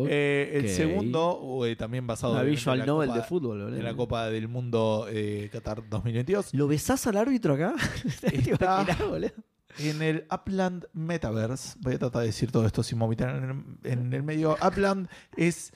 Eh, 0.09 0.51
el 0.55 0.67
segundo, 0.69 1.61
eh, 1.65 1.75
también 1.77 2.05
basado 2.05 2.33
Una 2.33 2.41
obviamente, 2.41 2.57
visual 2.59 2.75
en 2.75 2.79
la 2.81 2.85
novel 2.85 3.07
Copa- 3.09 3.19
de 3.21 3.25
fútbol, 3.25 3.73
en 3.73 3.83
la 3.83 3.93
Copa 3.95 4.29
del 4.29 4.47
Mundo 4.49 5.07
eh, 5.09 5.49
Qatar 5.51 5.87
2022. 5.89 6.53
¿Lo 6.53 6.67
besás 6.67 7.07
al 7.07 7.15
árbitro 7.15 7.53
acá? 7.53 7.73
¿Te 8.21 8.35
Está-? 8.51 8.85
En 9.77 10.01
el 10.01 10.25
Upland 10.29 10.87
Metaverse, 10.91 11.77
voy 11.79 11.93
a 11.93 11.99
tratar 11.99 12.21
de 12.21 12.27
decir 12.27 12.51
todo 12.51 12.65
esto 12.65 12.83
sin 12.83 12.99
vomitar 12.99 13.33
en 13.35 13.77
el, 13.83 13.91
en 13.91 14.13
el 14.13 14.23
medio. 14.23 14.57
Upland 14.61 15.07
es 15.37 15.71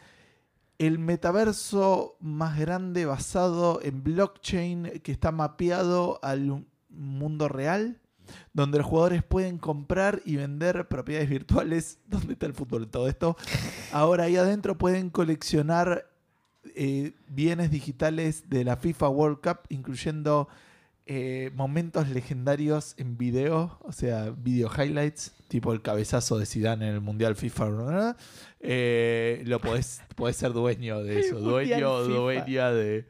el 0.80 1.00
metaverso 1.00 2.18
más 2.20 2.60
grande 2.60 3.06
basado 3.06 3.80
en 3.82 4.04
blockchain 4.04 5.02
que 5.02 5.12
está 5.12 5.32
mapeado 5.32 6.20
al 6.24 6.66
mundo 6.90 7.48
real, 7.48 8.00
donde 8.54 8.80
los 8.80 8.88
jugadores 8.88 9.24
pueden 9.24 9.58
comprar 9.58 10.22
y 10.26 10.36
vender 10.36 10.88
propiedades 10.88 11.30
virtuales. 11.30 12.00
¿Dónde 12.08 12.34
está 12.34 12.46
el 12.46 12.54
fútbol 12.54 12.88
todo 12.88 13.08
esto? 13.08 13.38
Ahora 13.92 14.26
ahí 14.26 14.36
adentro 14.36 14.78
pueden 14.78 15.10
coleccionar 15.10 16.10
eh, 16.76 17.14
bienes 17.28 17.72
digitales 17.72 18.50
de 18.50 18.64
la 18.64 18.78
FIFA 18.78 19.10
World 19.10 19.40
Cup, 19.42 19.60
incluyendo 19.70 20.48
eh, 21.06 21.52
momentos 21.56 22.08
legendarios 22.08 22.96
en 22.98 23.18
video, 23.18 23.78
o 23.82 23.92
sea, 23.92 24.30
video 24.30 24.72
highlights, 24.72 25.34
tipo 25.50 25.74
el 25.74 25.82
cabezazo 25.82 26.40
de 26.40 26.46
Zidane 26.46 26.88
en 26.88 26.94
el 26.94 27.02
Mundial 27.02 27.36
FIFA. 27.36 28.16
Eh, 28.66 29.44
lo 29.46 29.60
podés, 29.60 30.02
podés 30.16 30.38
ser 30.38 30.54
dueño 30.54 31.04
de 31.04 31.20
eso, 31.22 31.40
dueño 31.40 31.92
o 31.92 32.04
dueña 32.06 32.72
de, 32.72 33.06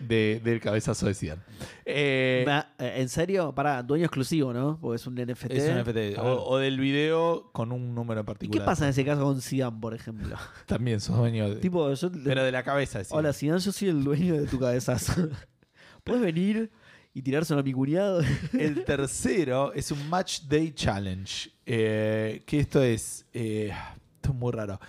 de- 0.00 0.40
del 0.42 0.60
cabezazo 0.60 1.06
de 1.06 1.14
Zidane. 1.14 1.42
Eh, 1.84 2.44
eh, 2.78 2.92
¿En 2.96 3.08
serio? 3.08 3.54
Pará, 3.54 3.80
dueño 3.82 4.04
exclusivo, 4.06 4.52
¿no? 4.52 4.76
Porque 4.80 4.96
es 4.96 5.06
un 5.06 5.14
NFT. 5.14 5.50
es 5.52 5.68
un 5.70 5.78
NFT. 5.82 6.14
Claro. 6.14 6.42
O, 6.42 6.50
o 6.54 6.58
del 6.58 6.80
video 6.80 7.50
con 7.52 7.70
un 7.70 7.94
número 7.94 8.20
en 8.20 8.24
¿Y 8.24 8.26
particular. 8.26 8.60
qué 8.62 8.66
pasa 8.66 8.84
en 8.84 8.90
ese 8.90 9.04
caso 9.04 9.22
con 9.22 9.40
Zidane, 9.40 9.78
por 9.80 9.94
ejemplo? 9.94 10.36
También 10.66 11.00
sos 11.00 11.16
dueño 11.16 11.48
de, 11.48 11.56
tipo, 11.60 11.92
yo... 11.94 12.10
pero 12.24 12.42
de 12.42 12.50
la 12.52 12.64
cabeza. 12.64 13.02
sí. 13.04 13.10
Hola, 13.14 13.32
Zidane, 13.32 13.60
yo 13.60 13.70
soy 13.72 13.88
el 13.88 14.02
dueño 14.02 14.34
de 14.40 14.46
tu 14.48 14.58
cabezazo. 14.58 15.28
¿Puedes 16.04 16.22
venir 16.22 16.70
y 17.14 17.22
tirárselo 17.22 17.60
a 17.60 17.62
mi 17.62 17.72
cuñado? 17.72 18.20
El 18.52 18.84
tercero 18.84 19.72
es 19.74 19.90
un 19.92 20.08
Match 20.08 20.42
Day 20.48 20.72
Challenge. 20.72 21.50
eh, 21.66 22.42
que 22.46 22.58
esto 22.60 22.82
es. 22.82 23.26
eh, 23.32 23.72
esto 24.18 24.30
es 24.32 24.34
muy 24.36 24.52
raro. 24.52 24.80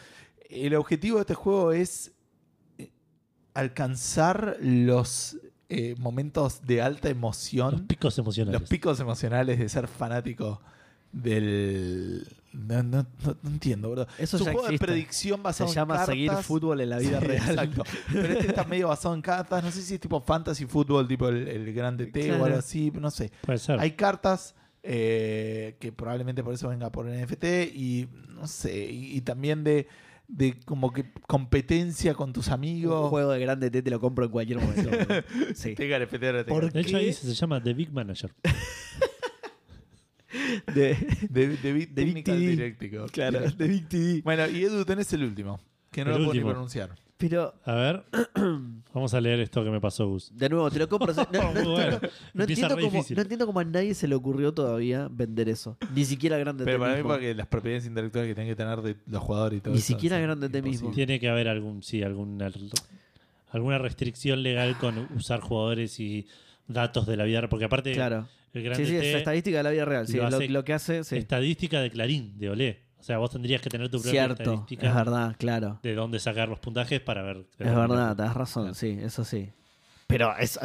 El 0.50 0.76
objetivo 0.76 1.18
de 1.18 1.22
este 1.22 1.36
juego 1.36 1.72
es 1.72 2.12
eh, 2.78 2.92
alcanzar 3.54 4.58
los 4.62 5.38
eh, 5.70 5.96
momentos 6.00 6.66
de 6.66 6.82
alta 6.82 7.08
Los 7.10 7.16
emoción, 7.18 7.86
picos 7.88 8.18
emocionales. 8.18 8.60
los 8.62 8.70
picos 8.70 9.00
emocionales 9.00 9.60
de 9.60 9.70
ser 9.70 9.88
fanático 9.88 10.60
del. 11.12 12.28
No, 12.52 12.82
no- 12.82 13.06
no- 13.24 13.38
no 13.44 13.50
entiendo, 13.52 13.92
bro. 13.92 14.08
Eso 14.18 14.38
es 14.38 14.42
un 14.42 14.52
juego 14.54 14.62
existe. 14.68 14.86
de 14.86 14.92
predicción 14.92 15.44
basado 15.44 15.68
Se 15.68 15.74
en 15.74 15.76
llama 15.82 15.96
cartas. 15.98 16.14
seguir 16.16 16.32
fútbol 16.32 16.82
en 16.82 16.90
la 16.90 16.98
vida 16.98 17.20
Sí, 17.20 17.28
real. 17.28 17.50
Exacto. 17.50 17.84
Pero 18.12 18.26
este 18.34 18.48
está 18.48 18.64
medio 18.64 18.88
basado 18.88 19.14
en 19.14 19.22
cartas. 19.22 19.64
No 19.64 19.70
sé 19.72 19.84
si 19.84 19.94
es 19.96 20.00
tipo 20.00 20.20
fantasy 20.22 20.66
fútbol, 20.66 21.08
tipo 21.08 21.30
el, 21.30 21.48
el 21.48 21.72
grande 21.74 22.08
T 22.08 22.32
o 22.32 22.46
algo 22.46 22.58
así. 22.58 22.92
No 22.92 23.12
sé. 23.12 23.32
Puede 23.42 23.60
ser. 23.60 23.80
Hay 23.80 23.92
cartas 23.92 24.56
eh, 24.84 25.76
que 25.80 25.92
probablemente 25.92 26.44
por 26.44 26.54
eso 26.54 26.70
venga 26.70 26.92
por 26.92 27.06
NFT 27.06 27.44
y 27.74 28.08
no 28.30 28.48
sé, 28.48 28.90
y, 28.92 29.18
y 29.18 29.22
también 29.22 29.64
de, 29.64 29.88
de 30.28 30.60
como 30.66 30.94
que 30.94 31.06
competencia 31.28 32.14
con 32.14 32.32
tus 32.34 32.48
Un 32.48 32.54
amigos. 32.54 33.10
juego 33.10 33.32
de 33.32 33.40
grande 33.40 33.70
T 33.72 33.82
te 33.82 33.90
lo 33.90 34.00
compro 34.00 34.26
en 34.26 34.32
cualquier 34.32 34.60
momento. 34.60 34.90
Sí. 35.54 35.76
Tengan 35.76 36.04
NFT. 36.04 36.48
¿Por 36.48 36.72
de 36.72 36.80
hecho, 36.82 36.92
qué? 36.92 36.98
ahí 36.98 37.14
se 37.14 37.34
llama 37.34 37.62
The 37.62 37.74
Big 37.74 37.92
Manager. 37.92 38.32
De, 40.74 40.96
De, 41.30 41.48
de, 41.58 41.74
Big 41.74 41.94
de 41.94 42.04
Big 42.06 43.12
claro, 43.12 43.40
de 43.50 43.68
Big 43.68 43.90
TV. 43.90 44.22
Bueno, 44.24 44.48
y 44.48 44.64
Edu, 44.64 44.86
tenés 44.86 45.12
el 45.14 45.24
último, 45.24 45.60
que 45.92 46.06
no 46.06 46.12
El 46.16 46.22
lo 46.24 46.28
puedo 46.30 46.40
ni 46.40 46.46
pronunciar. 46.48 46.96
Pero, 47.20 47.54
A 47.66 47.74
ver, 47.76 48.04
vamos 48.94 49.14
a 49.14 49.20
leer 49.20 49.42
esto 49.42 49.62
que 49.62 49.70
me 49.70 49.82
pasó 49.82 50.08
Gus. 50.08 50.32
de 50.34 50.48
nuevo, 50.48 50.72
te 50.72 50.80
lo 50.80 50.88
compro. 50.88 51.14
No, 51.34 51.54
no- 51.54 51.62
Muy 51.64 51.64
bueno. 51.74 52.00
no 52.34 52.44
Empieza 52.44 52.62
entiendo 52.64 52.76
cómo, 52.78 52.92
difícil. 52.92 53.16
no 53.18 53.22
entiendo 53.22 53.46
cómo 53.46 53.60
a 53.60 53.64
nadie 53.66 53.94
se 53.94 54.08
le 54.08 54.16
ocurrió 54.16 54.54
todavía 54.54 55.10
vender 55.12 55.50
eso. 55.50 55.76
Ni 55.94 56.06
siquiera 56.06 56.38
grande 56.38 56.64
Pero 56.64 56.80
para 56.80 56.96
mí, 56.96 57.04
porque 57.04 57.36
las 57.36 57.48
propiedades 57.48 57.86
intelectuales 57.86 58.30
que 58.32 58.36
tienen 58.36 58.50
que 58.52 58.56
tener 58.56 58.82
de 58.82 58.96
los 59.06 59.22
jugadores 59.22 59.58
y 59.58 59.62
todo 59.62 59.74
Ni 59.74 59.80
eso, 59.80 59.88
siquiera 59.88 60.18
es 60.18 60.24
Grande 60.24 60.48
T 60.48 60.58
imposible. 60.60 60.82
mismo. 60.88 60.96
Tiene 60.96 61.20
que 61.20 61.28
haber 61.28 61.50
algún, 61.50 61.84
sí, 61.84 62.02
alguna, 62.04 62.50
alguna 63.52 63.78
restricción 63.80 64.42
legal 64.42 64.78
con 64.78 64.98
usar 65.14 65.42
jugadores 65.42 66.00
y 66.00 66.26
datos 66.70 67.06
de 67.06 67.18
la 67.18 67.26
vida 67.26 67.42
real. 67.42 67.50
Porque 67.50 67.66
aparte, 67.66 67.92
Claro. 67.92 68.30
el 68.54 68.62
Sí, 68.62 68.66
grande 68.66 68.86
sí, 68.86 68.96
es 68.96 69.16
estadística 69.16 69.58
de 69.58 69.64
la 69.64 69.72
vida 69.72 69.84
real. 69.84 70.08
Sí, 70.08 70.16
lo 70.16 70.30
lo, 70.30 70.38
hace- 70.38 70.48
lo 70.48 70.64
que 70.64 70.72
hace, 70.74 71.04
sí. 71.04 71.18
estadística 71.18 71.82
de 71.82 71.90
Clarín, 71.92 72.40
de 72.40 72.50
Olé. 72.50 72.89
O 73.00 73.04
sea, 73.04 73.18
vos 73.18 73.32
tendrías 73.32 73.62
que 73.62 73.70
tener 73.70 73.90
tu 73.90 73.98
propia 74.02 74.12
Cierto, 74.12 74.34
es 74.44 74.48
estadística 74.50 74.94
verdad, 74.94 75.36
claro. 75.40 75.80
de 75.82 75.94
dónde 75.96 76.20
sacar 76.20 76.50
los 76.50 76.60
puntajes 76.60 77.00
para 77.00 77.22
ver. 77.24 77.46
Es 77.58 77.74
verdad, 77.76 78.16
tenés 78.16 78.34
razón, 78.34 78.64
Claro. 78.64 78.76
sí, 78.76 78.98
eso 79.02 79.24
sí. 79.24 79.50
Pero 80.08 80.36
es, 80.38 80.60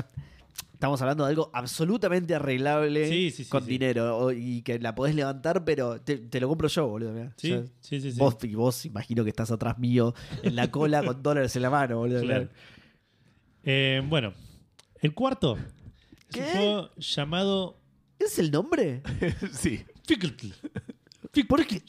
estamos 0.73 1.01
hablando 1.01 1.25
de 1.25 1.31
algo 1.31 1.51
absolutamente 1.55 2.35
arreglable 2.35 3.09
Sí, 3.09 3.31
sí, 3.31 3.45
sí, 3.45 3.51
con 3.51 3.65
dinero 3.65 4.33
y 4.33 4.63
que 4.63 4.79
la 4.81 4.95
podés 4.95 5.15
levantar, 5.15 5.65
pero 5.65 6.01
te, 6.01 6.17
te 6.19 6.41
lo 6.41 6.49
compro 6.49 6.67
yo, 6.69 6.89
boludo. 6.89 7.13
mirá. 7.13 7.33
Sí, 7.37 7.55
sí, 7.81 8.01
sí. 8.01 8.13
sí. 8.13 8.19
Vos, 8.19 8.37
y 8.43 8.55
vos 8.57 8.85
imagino 8.85 9.23
que 9.23 9.31
estás 9.31 9.51
atrás 9.53 9.79
mío 9.79 10.13
en 10.43 10.57
la 10.57 10.71
cola 10.73 11.05
con 11.05 11.23
dólares 11.23 11.55
en 11.55 11.63
la 11.63 11.71
mano, 11.71 11.99
boludo. 11.99 12.21
Claro. 12.23 12.49
Eh, 13.63 14.03
bueno, 14.09 14.33
el 15.01 15.15
cuarto 15.15 15.57
es 15.57 15.63
¿Qué? 16.31 16.41
un 16.41 16.47
juego 16.49 16.91
llamado 16.97 17.79
¿Es 18.19 18.39
el 18.39 18.51
nombre? 18.51 19.03
sí. 19.53 19.85
Fictl. 20.07 20.49
¿Por 21.43 21.67
qué? 21.67 21.83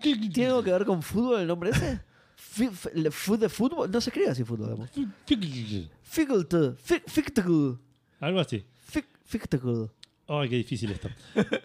¿Tiene 0.00 0.46
algo 0.46 0.62
que 0.62 0.70
ver 0.72 0.84
con 0.84 1.02
fútbol 1.02 1.40
el 1.40 1.46
nombre 1.46 1.70
ese? 1.70 2.00
De 2.56 3.10
fútbol? 3.10 3.90
No 3.90 4.00
se 4.00 4.10
escribe 4.10 4.30
así 4.30 4.44
fútbol. 4.44 4.70
digamos. 4.70 4.90
Fictl. 5.26 5.88
Ficult, 6.02 6.52
fic- 6.84 7.02
ficticle, 7.06 7.78
Algo 8.20 8.40
así. 8.40 8.64
fic- 8.92 9.06
ficticle. 9.24 9.88
Ay, 10.28 10.48
qué 10.48 10.56
difícil 10.56 10.90
esto. 10.92 11.08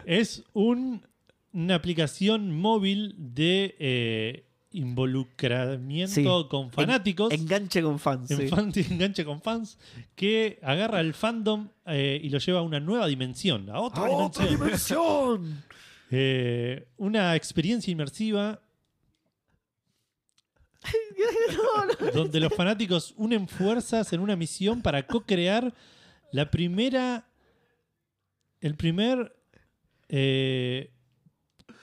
es 0.05 0.43
un- 0.53 1.01
una 1.53 1.75
aplicación 1.75 2.51
móvil 2.59 3.15
de 3.17 3.75
eh, 3.79 4.45
involucramiento 4.71 6.13
Sí. 6.43 6.47
con 6.49 6.71
fanáticos. 6.71 7.31
Enganche 7.33 7.81
con 7.81 7.99
fans. 7.99 8.31
en 8.31 8.37
sí. 8.37 8.47
fan- 8.47 8.71
enganche 8.91 9.25
con 9.25 9.41
fans 9.41 9.77
que 10.15 10.59
agarra 10.61 11.01
el 11.01 11.13
fandom 11.13 11.69
eh, 11.85 12.19
y 12.23 12.29
lo 12.29 12.39
lleva 12.39 12.59
a 12.59 12.63
una 12.63 12.79
nueva 12.79 13.07
dimensión, 13.07 13.69
a 13.69 13.79
otra 13.79 14.05
¡A 14.05 14.09
otra 14.09 14.45
dimensión. 14.47 15.63
Eh, 16.09 16.87
una 16.97 17.35
experiencia 17.35 17.91
inmersiva 17.91 18.61
donde 22.13 22.39
los 22.39 22.53
fanáticos 22.53 23.13
unen 23.17 23.47
fuerzas 23.47 24.13
en 24.13 24.21
una 24.21 24.35
misión 24.35 24.81
para 24.81 25.05
co-crear 25.05 25.73
la 26.31 26.49
primera. 26.49 27.27
El 28.61 28.75
primer 28.75 29.35
eh, 30.09 30.91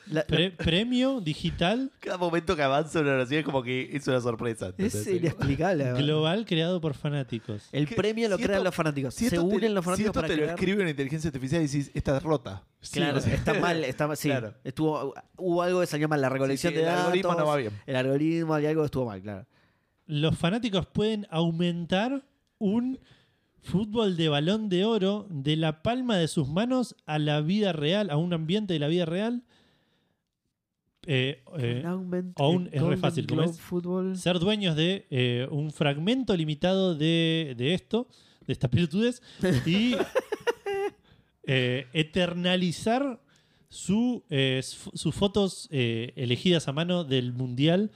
La- 0.06 0.24
pre- 0.24 0.50
premio 0.50 1.20
digital 1.20 1.90
Cada 2.00 2.18
momento 2.18 2.54
que 2.56 2.62
avanza 2.62 3.00
una 3.00 3.12
oración 3.14 3.40
es 3.40 3.44
como 3.46 3.62
que 3.62 3.88
es 3.96 4.06
una 4.06 4.20
sorpresa. 4.20 4.72
es 4.76 5.06
inexplicable. 5.06 5.92
global 5.94 6.44
creado 6.44 6.80
por 6.80 6.92
fanáticos. 6.94 7.68
El 7.72 7.86
premio 7.88 8.28
lo 8.28 8.36
si 8.36 8.42
crean 8.42 8.58
esto- 8.58 8.64
los 8.64 8.74
fanáticos. 8.74 9.14
Si 9.14 9.28
Se 9.28 9.36
esto 9.36 9.48
te- 9.48 9.54
unen 9.56 9.74
los 9.74 9.82
si 9.82 9.86
fanáticos 9.86 10.08
esto 10.10 10.20
para 10.20 10.28
te 10.28 10.36
lo 10.36 10.44
escribe 10.46 10.80
una 10.82 10.90
inteligencia 10.90 11.28
artificial 11.28 11.62
y 11.62 11.66
decís, 11.66 11.90
esta 11.94 12.16
es 12.18 12.22
rota. 12.22 12.64
Claro, 12.92 13.18
está 13.18 13.54
mal, 13.54 13.82
está 13.84 14.06
mal, 14.06 14.16
sí. 14.16 14.28
Claro. 14.28 14.54
Estuvo, 14.62 15.14
hubo 15.38 15.62
algo 15.62 15.80
que 15.80 15.86
salió 15.86 16.06
mal, 16.08 16.20
la 16.20 16.28
recolección 16.28 16.72
Sí, 16.72 16.76
sí, 16.78 16.82
de 16.82 16.88
el 16.88 16.94
datos. 16.94 17.04
algoritmo 17.06 17.34
no 17.34 17.46
va 17.46 17.56
bien. 17.56 17.72
El 17.86 17.96
algoritmo 17.96 18.58
y 18.58 18.66
algo 18.66 18.82
que 18.82 18.86
estuvo 18.86 19.06
mal, 19.06 19.22
claro. 19.22 19.46
Los 20.06 20.36
fanáticos 20.36 20.86
pueden 20.86 21.26
aumentar 21.30 22.26
un 22.58 22.98
fútbol 23.62 24.16
de 24.18 24.28
balón 24.28 24.68
de 24.68 24.84
oro 24.84 25.26
de 25.30 25.56
la 25.56 25.82
palma 25.82 26.18
de 26.18 26.28
sus 26.28 26.46
manos 26.48 26.94
a 27.06 27.18
la 27.18 27.40
vida 27.40 27.72
real, 27.72 28.10
a 28.10 28.18
un 28.18 28.34
ambiente 28.34 28.74
de 28.74 28.78
la 28.80 28.88
vida 28.88 29.06
real. 29.06 29.42
Eh, 31.06 31.42
eh, 31.58 31.82
en 31.84 32.68
es 32.72 32.82
re 32.82 32.96
fácil, 32.96 33.26
¿cómo 33.26 33.42
Globe 33.42 34.12
es? 34.12 34.20
Ser 34.20 34.38
dueños 34.38 34.76
de 34.76 35.06
eh, 35.10 35.46
un 35.50 35.70
fragmento 35.70 36.36
limitado 36.36 36.94
de, 36.94 37.54
de 37.56 37.74
esto, 37.74 38.08
de 38.46 38.52
estas 38.52 38.70
virtudes, 38.70 39.22
y 39.66 39.94
eh, 41.46 41.86
eternalizar 41.92 43.20
su, 43.68 44.24
eh, 44.30 44.60
sus 44.62 45.14
fotos 45.14 45.68
eh, 45.70 46.12
elegidas 46.16 46.68
a 46.68 46.72
mano 46.72 47.04
del 47.04 47.32
mundial 47.32 47.90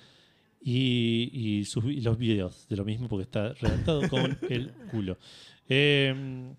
y, 0.61 1.31
y 1.33 1.65
sus, 1.65 1.85
y 1.85 2.01
los 2.01 2.19
videos 2.19 2.67
de 2.69 2.77
lo 2.77 2.85
mismo, 2.85 3.09
porque 3.09 3.23
está 3.23 3.53
redactado 3.55 4.09
con 4.09 4.39
el 4.51 4.73
culo. 4.91 5.19
Eh, 5.69 6.53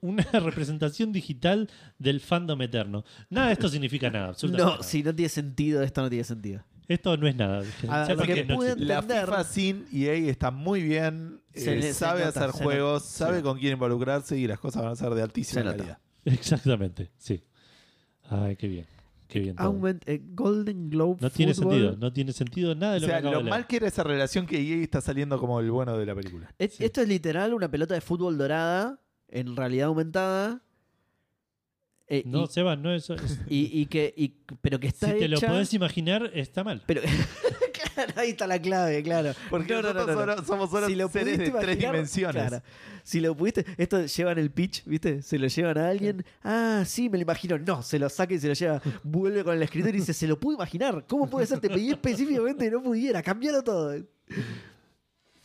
una 0.00 0.22
representación 0.32 1.12
digital 1.12 1.68
del 1.98 2.20
fandom 2.20 2.60
eterno. 2.62 3.04
Nada 3.28 3.48
de 3.48 3.52
esto 3.54 3.68
significa 3.68 4.10
nada, 4.10 4.28
absolutamente 4.28 4.64
No, 4.64 4.70
nada. 4.78 4.82
si 4.82 5.02
no 5.02 5.14
tiene 5.14 5.28
sentido, 5.28 5.82
esto 5.82 6.02
no 6.02 6.08
tiene 6.08 6.24
sentido. 6.24 6.64
Esto 6.88 7.16
no 7.16 7.28
es 7.28 7.36
nada. 7.36 7.62
Ah, 7.88 8.08
lo 8.16 8.22
que 8.24 8.34
que 8.34 8.44
no 8.44 8.56
pude. 8.56 8.74
La 8.76 8.96
entender. 8.98 9.26
FIFA 9.26 9.44
sin 9.44 9.86
EA 9.92 10.14
está 10.28 10.50
muy 10.50 10.82
bien. 10.82 11.40
Se 11.54 11.72
eh, 11.72 11.76
le- 11.76 11.82
se 11.82 11.94
sabe 11.94 12.24
nota, 12.24 12.40
hacer 12.40 12.52
se 12.58 12.64
juegos, 12.64 13.04
sabe 13.04 13.42
con 13.42 13.58
quién 13.58 13.74
involucrarse 13.74 14.36
y 14.36 14.46
las 14.48 14.58
cosas 14.58 14.82
van 14.82 14.92
a 14.92 14.96
ser 14.96 15.10
de 15.14 15.22
altísima 15.22 15.60
Se 15.60 15.64
nota. 15.64 15.76
calidad. 15.76 15.98
Exactamente, 16.24 17.10
sí. 17.16 17.44
Ay, 18.28 18.56
qué 18.56 18.66
bien. 18.68 18.86
Qué 19.28 19.38
bien. 19.38 19.54
todo. 19.54 19.72
Aument- 19.72 20.02
eh, 20.06 20.20
Golden 20.34 20.90
Globe 20.90 21.18
No 21.20 21.30
tiene 21.30 21.54
Football. 21.54 21.72
sentido, 21.74 21.96
no 21.96 22.12
tiene 22.12 22.32
sentido 22.32 22.74
nada 22.74 22.94
de 22.94 22.98
O 22.98 23.00
lo 23.02 23.06
sea, 23.06 23.14
que 23.16 23.18
acabo 23.20 23.32
lo 23.34 23.38
de 23.38 23.44
leer. 23.44 23.50
mal 23.54 23.66
que 23.68 23.76
era 23.76 23.86
esa 23.86 24.02
relación 24.02 24.46
que 24.46 24.58
EA 24.60 24.82
está 24.82 25.00
saliendo 25.00 25.38
como 25.38 25.60
el 25.60 25.70
bueno 25.70 25.96
de 25.96 26.06
la 26.06 26.14
película. 26.16 26.52
Es- 26.58 26.74
Sí. 26.74 26.84
Esto 26.84 27.00
es 27.02 27.06
literal 27.08 27.54
una 27.54 27.70
pelota 27.70 27.94
de 27.94 28.00
fútbol 28.00 28.36
dorada 28.36 28.98
en 29.30 29.56
realidad 29.56 29.88
aumentada. 29.88 30.62
eh, 32.08 32.22
No, 32.26 32.44
y, 32.44 32.46
Seba, 32.48 32.76
no 32.76 32.92
es. 32.92 33.08
es- 33.10 33.40
y- 33.48 33.80
y 33.80 33.86
que, 33.86 34.12
y- 34.16 34.34
pero 34.60 34.78
que 34.80 34.88
está 34.88 35.12
si 35.12 35.18
te 35.18 35.28
lo 35.28 35.40
podés 35.40 35.72
imaginar, 35.74 36.30
está 36.34 36.64
mal. 36.64 36.82
Pero 36.86 37.02
claro, 37.94 38.12
ahí 38.16 38.30
está 38.30 38.46
la 38.46 38.60
clave, 38.60 39.02
claro. 39.02 39.32
Porque 39.48 39.72
No, 39.74 39.82
no, 39.82 39.88
no, 39.88 39.94
nosotros 39.94 40.16
no, 40.16 40.26
no. 40.26 40.32
solo- 40.34 40.46
somos 40.46 40.70
solo 40.70 40.86
Si 40.88 40.94
lo 40.96 41.08
seres 41.08 41.38
de 41.38 41.50
tres 41.50 41.78
dimensiones. 41.78 42.46
claro. 42.48 42.62
Si 43.02 43.18
lo 43.20 43.34
pudiste, 43.36 43.64
esto 43.78 44.04
llevan 44.04 44.38
el 44.38 44.50
pitch, 44.50 44.84
¿viste? 44.84 45.22
Se 45.22 45.38
lo 45.38 45.46
llevan 45.48 45.78
a 45.78 45.88
alguien. 45.88 46.24
Ah, 46.44 46.82
sí, 46.86 47.08
me 47.08 47.16
lo 47.18 47.22
imagino. 47.22 47.58
No, 47.58 47.82
se 47.82 47.98
lo 47.98 48.08
saca 48.10 48.34
y 48.34 48.38
se 48.38 48.46
lo 48.48 48.54
lleva. 48.54 48.82
Vuelve 49.02 49.42
con 49.42 49.54
el 49.56 49.62
escritor 49.62 49.90
y 49.94 49.98
dice, 49.98 50.12
se 50.12 50.26
lo 50.26 50.38
pudo 50.38 50.56
imaginar. 50.56 51.04
¿Cómo 51.08 51.28
puede 51.30 51.46
ser? 51.46 51.60
Te 51.60 51.70
pedí 51.70 51.90
específicamente 51.90 52.64
que 52.66 52.70
no 52.70 52.82
pudiera. 52.82 53.22
Cambiarlo 53.22 53.62
todo. 53.64 53.94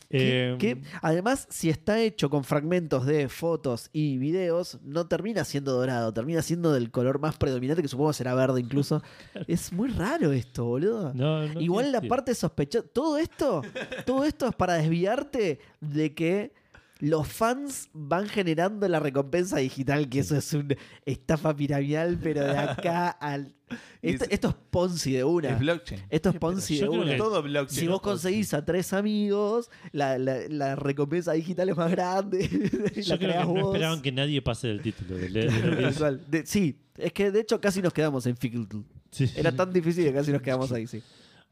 Que- 0.08 0.52
Eh, 0.52 0.56
que, 0.58 0.82
además, 1.02 1.46
si 1.50 1.68
está 1.68 2.00
hecho 2.00 2.30
con 2.30 2.44
fragmentos 2.44 3.06
de 3.06 3.28
fotos 3.28 3.90
y 3.92 4.18
videos, 4.18 4.78
no 4.84 5.08
termina 5.08 5.44
siendo 5.44 5.72
dorado, 5.72 6.12
termina 6.12 6.42
siendo 6.42 6.72
del 6.72 6.90
color 6.92 7.18
más 7.18 7.36
predominante, 7.36 7.82
que 7.82 7.88
supongo 7.88 8.12
será 8.12 8.34
verde 8.34 8.60
incluso. 8.60 9.02
Es 9.48 9.72
muy 9.72 9.88
raro 9.90 10.32
esto, 10.32 10.64
boludo. 10.64 11.12
no, 11.14 11.46
no 11.48 11.60
Igual 11.60 11.86
la 11.92 11.98
sentido. 11.98 12.08
parte 12.08 12.34
sospechosa. 12.34 12.86
Todo 12.92 13.18
esto, 13.18 13.62
todo 14.04 14.24
esto 14.24 14.46
es 14.48 14.54
para 14.54 14.74
desviarte 14.74 15.58
de 15.80 16.14
que 16.14 16.52
los 16.98 17.28
fans 17.28 17.88
van 17.92 18.26
generando 18.28 18.88
la 18.88 19.00
recompensa 19.00 19.58
digital, 19.58 20.08
que 20.08 20.20
eso 20.20 20.36
es 20.36 20.52
una 20.54 20.74
estafa 21.04 21.54
piramidal, 21.54 22.18
pero 22.22 22.44
de 22.44 22.56
acá 22.56 23.08
al. 23.10 23.54
Esto, 24.00 24.24
es- 24.24 24.30
esto 24.30 24.48
es 24.50 24.54
Ponzi 24.70 25.12
de 25.12 25.24
una. 25.24 25.50
Es 25.50 25.58
blockchain. 25.58 26.00
Esto 26.08 26.30
es 26.30 26.36
Ponzi 26.36 26.78
de 26.78 26.88
una. 26.88 27.16
Todo 27.16 27.42
blockchain. 27.42 27.80
Si 27.80 27.86
¿no? 27.86 27.92
vos 27.92 28.00
conseguís 28.00 28.54
a 28.54 28.64
tres 28.64 28.92
amigos, 28.92 29.68
la, 29.92 30.16
la- 30.18 30.48
la 30.48 30.76
recompensa 30.76 31.32
digital 31.32 31.68
es 31.68 31.76
más 31.76 31.90
grande. 31.90 32.48
Yo 33.02 33.18
creo 33.18 33.40
que 33.46 33.52
no 33.60 33.66
esperaban 33.72 34.00
que 34.02 34.12
nadie 34.12 34.40
pase 34.40 34.68
del 34.68 34.80
título. 34.82 35.16
de 35.16 36.42
sí, 36.46 36.78
es 36.96 37.12
que 37.12 37.30
de 37.30 37.40
hecho 37.40 37.60
casi 37.60 37.82
nos 37.82 37.92
quedamos 37.92 38.24
en 38.26 38.36
Fickle. 38.36 38.66
Sí. 39.10 39.30
Era 39.36 39.52
tan 39.52 39.72
difícil 39.72 40.04
que 40.04 40.12
casi 40.12 40.30
nos 40.32 40.42
quedamos 40.42 40.70
ahí, 40.72 40.86
sí. 40.86 41.02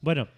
Bueno, 0.01 0.29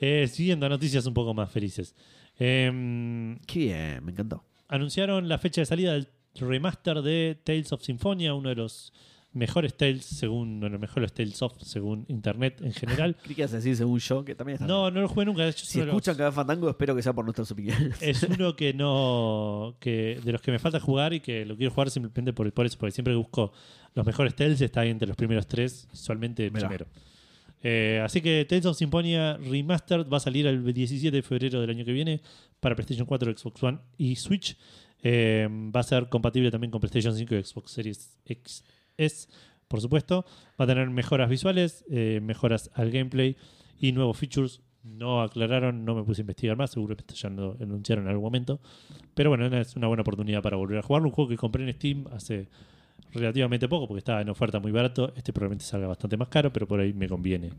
eh, 0.00 0.28
siguiendo 0.30 0.66
a 0.66 0.68
noticias 0.68 1.06
un 1.06 1.14
poco 1.14 1.32
más 1.34 1.50
felices. 1.50 1.94
Em, 2.38 3.38
Qué 3.46 3.58
bien, 3.60 4.04
me 4.04 4.12
encantó. 4.12 4.44
anunciaron 4.68 5.28
la 5.28 5.38
fecha 5.38 5.60
de 5.60 5.66
salida 5.66 5.92
del 5.92 6.08
remaster 6.34 7.00
de 7.02 7.38
Tales 7.44 7.72
of 7.72 7.82
Symphonia, 7.82 8.34
uno 8.34 8.48
de 8.48 8.56
los 8.56 8.92
mejores 9.32 9.76
Tales, 9.76 10.04
según 10.04 10.60
los 10.60 10.80
mejores 10.80 11.12
Tales 11.12 11.40
of, 11.42 11.54
según 11.62 12.04
internet 12.08 12.60
en 12.62 12.72
general. 12.72 13.16
Ibas 13.28 13.52
a 13.52 13.56
decir 13.56 13.76
según 13.76 13.98
yo, 13.98 14.24
que 14.24 14.34
también 14.34 14.54
está 14.54 14.66
No, 14.66 14.90
no 14.90 15.00
lo 15.00 15.08
jugué 15.08 15.26
nunca. 15.26 15.50
Si 15.52 15.80
escuchan 15.80 16.16
cada 16.16 16.30
Fandango, 16.32 16.68
espero 16.68 16.94
que 16.94 17.02
sea 17.02 17.12
por 17.12 17.24
nuestras 17.24 17.50
opiniones. 17.50 18.00
es 18.00 18.22
uno 18.38 18.54
que 18.56 18.72
no. 18.74 19.76
que 19.80 20.20
de 20.24 20.32
los 20.32 20.40
que 20.40 20.50
me 20.52 20.58
falta 20.58 20.78
jugar 20.80 21.12
y 21.14 21.20
que 21.20 21.44
lo 21.44 21.56
quiero 21.56 21.72
jugar 21.72 21.90
simplemente 21.90 22.32
por, 22.32 22.52
por 22.52 22.66
eso, 22.66 22.78
porque 22.78 22.92
siempre 22.92 23.12
que 23.12 23.18
busco 23.18 23.52
los 23.94 24.04
mejores 24.06 24.34
Tales 24.34 24.60
está 24.60 24.80
ahí 24.80 24.90
entre 24.90 25.06
los 25.08 25.16
primeros 25.16 25.46
tres, 25.46 25.88
usualmente 25.92 26.46
el 26.46 26.52
primero. 26.52 26.86
Eh, 27.66 27.98
así 28.04 28.20
que 28.20 28.44
Tales 28.44 28.66
of 28.66 28.76
Symphonia 28.76 29.38
Remastered 29.38 30.06
va 30.06 30.18
a 30.18 30.20
salir 30.20 30.46
el 30.46 30.62
17 30.62 31.10
de 31.10 31.22
febrero 31.22 31.62
del 31.62 31.70
año 31.70 31.82
que 31.82 31.92
viene 31.92 32.20
para 32.60 32.74
PlayStation 32.74 33.06
4, 33.06 33.38
Xbox 33.38 33.62
One 33.62 33.78
y 33.96 34.16
Switch. 34.16 34.54
Eh, 35.02 35.48
va 35.74 35.80
a 35.80 35.82
ser 35.82 36.10
compatible 36.10 36.50
también 36.50 36.70
con 36.70 36.80
PlayStation 36.80 37.16
5 37.16 37.34
y 37.34 37.42
Xbox 37.42 37.70
Series 37.72 38.18
XS, 38.26 39.28
por 39.66 39.80
supuesto. 39.80 40.26
Va 40.60 40.66
a 40.66 40.68
tener 40.68 40.90
mejoras 40.90 41.30
visuales, 41.30 41.86
eh, 41.90 42.20
mejoras 42.22 42.70
al 42.74 42.90
gameplay 42.90 43.34
y 43.80 43.92
nuevos 43.92 44.18
features. 44.18 44.60
No 44.82 45.22
aclararon, 45.22 45.86
no 45.86 45.94
me 45.94 46.02
puse 46.04 46.20
a 46.20 46.24
investigar 46.24 46.58
más, 46.58 46.72
seguramente 46.72 47.14
ya 47.14 47.30
lo 47.30 47.56
anunciaron 47.58 48.04
en 48.04 48.10
algún 48.10 48.24
momento. 48.24 48.60
Pero 49.14 49.30
bueno, 49.30 49.46
es 49.56 49.74
una 49.74 49.86
buena 49.86 50.02
oportunidad 50.02 50.42
para 50.42 50.58
volver 50.58 50.78
a 50.78 50.82
jugarlo. 50.82 51.08
Un 51.08 51.14
juego 51.14 51.30
que 51.30 51.38
compré 51.38 51.64
en 51.64 51.72
Steam 51.72 52.04
hace 52.12 52.48
relativamente 53.12 53.68
poco 53.68 53.86
porque 53.88 53.98
estaba 53.98 54.20
en 54.20 54.28
oferta 54.28 54.58
muy 54.60 54.72
barato. 54.72 55.12
Este 55.16 55.32
probablemente 55.32 55.64
salga 55.64 55.86
bastante 55.86 56.16
más 56.16 56.28
caro, 56.28 56.52
pero 56.52 56.66
por 56.66 56.80
ahí 56.80 56.92
me 56.92 57.08
conviene 57.08 57.52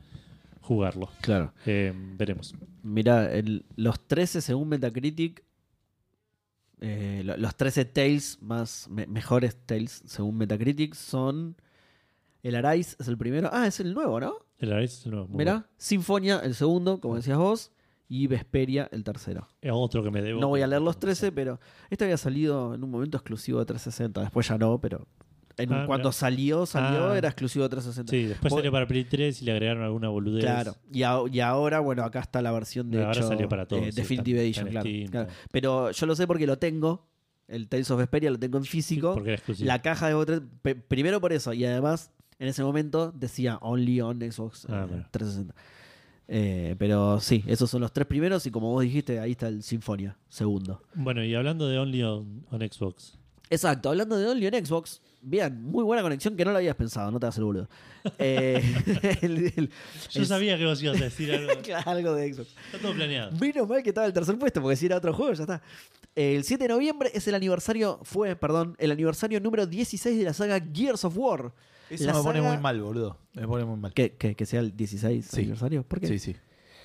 jugarlo. 0.61 1.09
Claro. 1.21 1.53
Eh, 1.65 1.93
veremos. 2.17 2.53
Mira, 2.83 3.29
los 3.75 3.99
13 4.07 4.41
según 4.41 4.69
Metacritic, 4.69 5.43
eh, 6.81 7.21
lo- 7.23 7.37
los 7.37 7.55
13 7.55 7.85
Tales 7.85 8.37
más 8.41 8.87
me- 8.89 9.07
mejores 9.07 9.55
Tales 9.65 10.03
según 10.05 10.37
Metacritic 10.37 10.93
son 10.93 11.55
el 12.43 12.55
Arise 12.55 12.95
es 12.99 13.07
el 13.07 13.17
primero. 13.17 13.49
Ah, 13.51 13.65
es 13.65 13.79
el 13.79 13.93
nuevo, 13.93 14.19
¿no? 14.19 14.35
El 14.59 14.71
Arise 14.73 14.93
es 14.99 15.05
el 15.05 15.11
nuevo. 15.13 15.27
Mira, 15.29 15.53
bueno. 15.53 15.67
Sinfonia 15.77 16.39
el 16.39 16.53
segundo, 16.53 16.99
como 16.99 17.15
decías 17.15 17.37
vos, 17.37 17.71
y 18.07 18.27
Vesperia 18.27 18.87
el 18.91 19.03
tercero. 19.03 19.47
Es 19.61 19.71
otro 19.73 20.03
que 20.03 20.11
me 20.11 20.21
debo. 20.21 20.39
No 20.39 20.49
voy 20.49 20.61
a 20.61 20.67
leer 20.67 20.81
los 20.81 20.99
13, 20.99 21.31
pero 21.31 21.59
este 21.89 22.03
había 22.03 22.17
salido 22.17 22.75
en 22.75 22.83
un 22.83 22.91
momento 22.91 23.17
exclusivo 23.17 23.57
de 23.59 23.65
360. 23.65 24.21
Después 24.21 24.47
ya 24.47 24.57
no, 24.59 24.79
pero 24.79 25.07
en 25.57 25.71
Ah, 25.73 25.83
cuando 25.87 26.11
salió, 26.11 26.65
salió, 26.65 27.11
Ah. 27.11 27.17
era 27.17 27.29
exclusivo 27.29 27.63
de 27.63 27.69
360. 27.69 28.11
Sí, 28.11 28.23
después 28.25 28.53
salió 28.53 28.71
para 28.71 28.85
Play 28.87 29.05
3 29.05 29.41
y 29.41 29.45
le 29.45 29.51
agregaron 29.53 29.83
alguna 29.83 30.09
boludez. 30.09 30.43
Claro. 30.43 30.75
Y, 30.91 31.03
a- 31.03 31.19
y 31.31 31.39
ahora, 31.39 31.79
bueno, 31.79 32.03
acá 32.03 32.19
está 32.19 32.41
la 32.41 32.51
versión 32.51 32.91
de 32.91 32.99
Ahora 33.03 33.11
hecho, 33.17 33.27
salió 33.27 33.47
para 33.47 33.65
todos, 33.67 33.83
eh, 33.83 33.91
sí, 33.91 34.01
Definitive 34.01 34.41
Edition, 34.41 34.67
claro, 34.69 34.89
Steam, 34.89 35.09
claro. 35.09 35.29
está. 35.29 35.41
Pero 35.51 35.91
yo 35.91 36.05
lo 36.05 36.15
sé 36.15 36.27
porque 36.27 36.45
lo 36.47 36.57
tengo. 36.57 37.07
El 37.47 37.67
Tales 37.67 37.89
of 37.91 37.99
Vesperia 37.99 38.31
lo 38.31 38.39
tengo 38.39 38.57
en 38.57 38.65
físico. 38.65 39.13
Porque 39.13 39.29
era 39.29 39.35
exclusivo. 39.37 39.67
la 39.67 39.81
caja 39.81 40.07
de 40.07 40.13
Xbox 40.13 40.25
3 40.25 40.41
pe- 40.63 40.75
primero 40.75 41.21
por 41.21 41.31
eso. 41.31 41.53
Y 41.53 41.63
además, 41.63 42.11
en 42.39 42.47
ese 42.47 42.63
momento 42.63 43.11
decía 43.11 43.57
Only 43.61 44.01
on 44.01 44.19
Xbox 44.19 44.65
eh, 44.65 44.69
Ah, 44.71 44.85
bueno. 44.89 45.05
360. 45.11 45.53
Eh, 46.27 46.75
pero 46.79 47.19
sí, 47.19 47.43
esos 47.45 47.69
son 47.69 47.81
los 47.81 47.93
tres 47.93 48.07
primeros. 48.07 48.45
Y 48.47 48.51
como 48.51 48.71
vos 48.71 48.81
dijiste, 48.83 49.19
ahí 49.19 49.31
está 49.31 49.47
el 49.47 49.61
Sinfonia, 49.61 50.17
segundo. 50.27 50.81
Bueno, 50.95 51.23
y 51.23 51.35
hablando 51.35 51.67
de 51.67 51.77
Only 51.77 52.01
on, 52.03 52.45
on 52.49 52.61
Xbox. 52.61 53.19
Exacto, 53.55 53.89
hablando 53.89 54.17
de 54.17 54.27
Only 54.27 54.47
on 54.47 54.65
Xbox, 54.65 55.01
bien, 55.21 55.63
muy 55.63 55.83
buena 55.83 56.01
conexión 56.03 56.35
que 56.35 56.45
no 56.45 56.51
lo 56.51 56.57
habías 56.57 56.75
pensado, 56.75 57.09
no 57.11 57.19
te 57.19 57.25
hagas 57.25 57.37
el 57.37 57.43
boludo. 57.45 57.69
Eh, 58.19 58.61
el- 59.21 59.53
el- 59.55 59.69
Yo 60.11 60.21
el- 60.21 60.27
sabía 60.27 60.57
que 60.57 60.65
vos 60.65 60.81
ibas 60.83 60.99
a 61.01 61.05
decir 61.05 61.31
algo. 61.33 61.51
algo 61.85 62.13
de 62.15 62.33
Xbox. 62.33 62.49
Está 62.65 62.77
todo 62.79 62.93
planeado. 62.93 63.31
Menos 63.39 63.67
mal 63.67 63.81
que 63.83 63.89
estaba 63.89 64.07
el 64.07 64.13
tercer 64.13 64.37
puesto, 64.37 64.61
porque 64.61 64.75
si 64.75 64.85
era 64.85 64.97
otro 64.97 65.13
juego, 65.13 65.33
ya 65.33 65.43
está. 65.43 65.61
El 66.15 66.43
7 66.43 66.63
de 66.63 66.67
noviembre 66.69 67.11
es 67.13 67.27
el 67.27 67.35
aniversario, 67.35 67.99
fue, 68.03 68.35
perdón, 68.35 68.75
el 68.79 68.91
aniversario 68.91 69.39
número 69.39 69.65
16 69.65 70.17
de 70.17 70.23
la 70.23 70.33
saga 70.33 70.59
Gears 70.73 71.03
of 71.05 71.17
War. 71.17 71.51
Eso 71.89 72.05
La 72.05 72.13
me 72.13 72.21
pone 72.23 72.39
saga- 72.39 72.51
muy 72.53 72.61
mal, 72.61 72.81
boludo. 72.81 73.17
Me 73.33 73.47
pone 73.47 73.65
muy 73.65 73.77
mal. 73.79 73.93
¿Que, 73.93 74.13
que, 74.13 74.35
que 74.35 74.45
sea 74.45 74.59
el 74.61 74.75
16 74.75 75.25
Sí. 75.29 75.41
aniversario? 75.41 75.83
¿Por 75.83 75.99
qué? 75.99 76.07
Sí, 76.07 76.19
sí. 76.19 76.35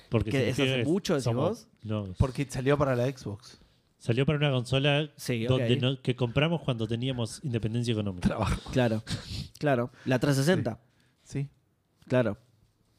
Porque 0.09 0.29
¿Qué, 0.31 0.49
es 0.49 0.53
hace 0.59 0.65
que 0.65 0.83
mucho, 0.83 1.13
decís 1.13 1.23
somos- 1.23 1.49
vos? 1.49 1.67
No, 1.83 2.13
Porque 2.17 2.45
salió 2.49 2.77
para 2.77 2.95
la 2.95 3.05
Xbox. 3.07 3.59
Salió 4.01 4.25
para 4.25 4.37
una 4.39 4.49
consola 4.51 5.09
Sí, 5.15 5.45
donde 5.45 5.75
ok. 5.75 5.81
no- 5.81 6.01
que 6.01 6.15
compramos 6.15 6.61
cuando 6.61 6.87
teníamos 6.87 7.39
independencia 7.43 7.91
económica. 7.93 8.27
Trabajo. 8.27 8.71
Claro, 8.71 9.03
claro. 9.59 9.91
La 10.05 10.19
360, 10.19 10.79
Sí. 11.23 11.47
claro. 12.07 12.37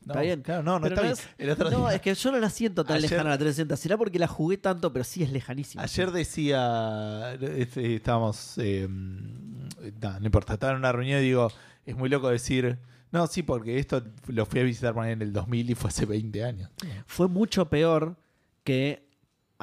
No, 0.05 0.15
Está 0.15 0.21
bien. 0.23 0.43
Claro, 0.43 0.63
no, 0.65 0.81
no 0.81 0.83
Pero 0.83 0.95
está 0.97 1.03
bien. 1.03 1.13
es- 1.13 1.29
El 1.39 1.51
otro 1.51 1.71
no, 1.71 1.79
día- 1.87 1.95
es 1.95 2.01
que 2.01 2.13
yo 2.15 2.33
no 2.33 2.39
la 2.41 2.51
siento 2.51 2.85
tan 2.85 2.97
Ayer- 2.97 3.11
lejana 3.11 3.31
a 3.31 3.33
la 3.35 3.39
360. 3.39 3.77
Será 3.77 3.97
porque 3.97 4.19
la 4.19 4.27
jugué 4.27 4.57
tanto, 4.59 4.93
pero 4.93 5.05
sí 5.05 5.23
es 5.23 5.31
lejanísima. 5.31 5.83
Ayer 5.83 6.11
decía, 6.11 7.35
este, 7.35 7.95
estábamos, 7.95 8.59
eh, 8.59 8.89
no, 8.89 10.19
no 10.21 10.27
importa, 10.27 10.55
estaba 10.55 10.73
en 10.73 10.79
una 10.79 10.91
reunión 10.93 11.21
y 11.21 11.23
digo, 11.25 11.53
es 11.87 11.97
muy 11.97 12.09
loco 12.09 12.29
decir, 12.31 12.79
no, 13.13 13.27
sí, 13.29 13.43
porque 13.45 13.79
esto 13.79 14.03
lo 14.27 14.45
fui 14.47 14.61
a 14.61 14.63
visitar 14.65 14.93
por 14.95 15.05
ahí 15.05 15.13
en 15.13 15.23
el 15.23 15.33
2000 15.33 15.71
y 15.71 15.75
fue 15.75 15.89
hace 15.89 16.05
20 16.07 16.43
años. 16.45 16.71
Fue 17.07 17.29
mucho 17.29 17.69
peor 17.69 18.17
que 18.65 19.09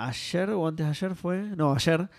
ayer 0.07 0.49
o 0.51 0.67
antes 0.67 0.85
de 0.85 0.89
ayer 0.91 1.15
fue. 1.15 1.41
No, 1.55 1.73
ayer. 1.73 2.09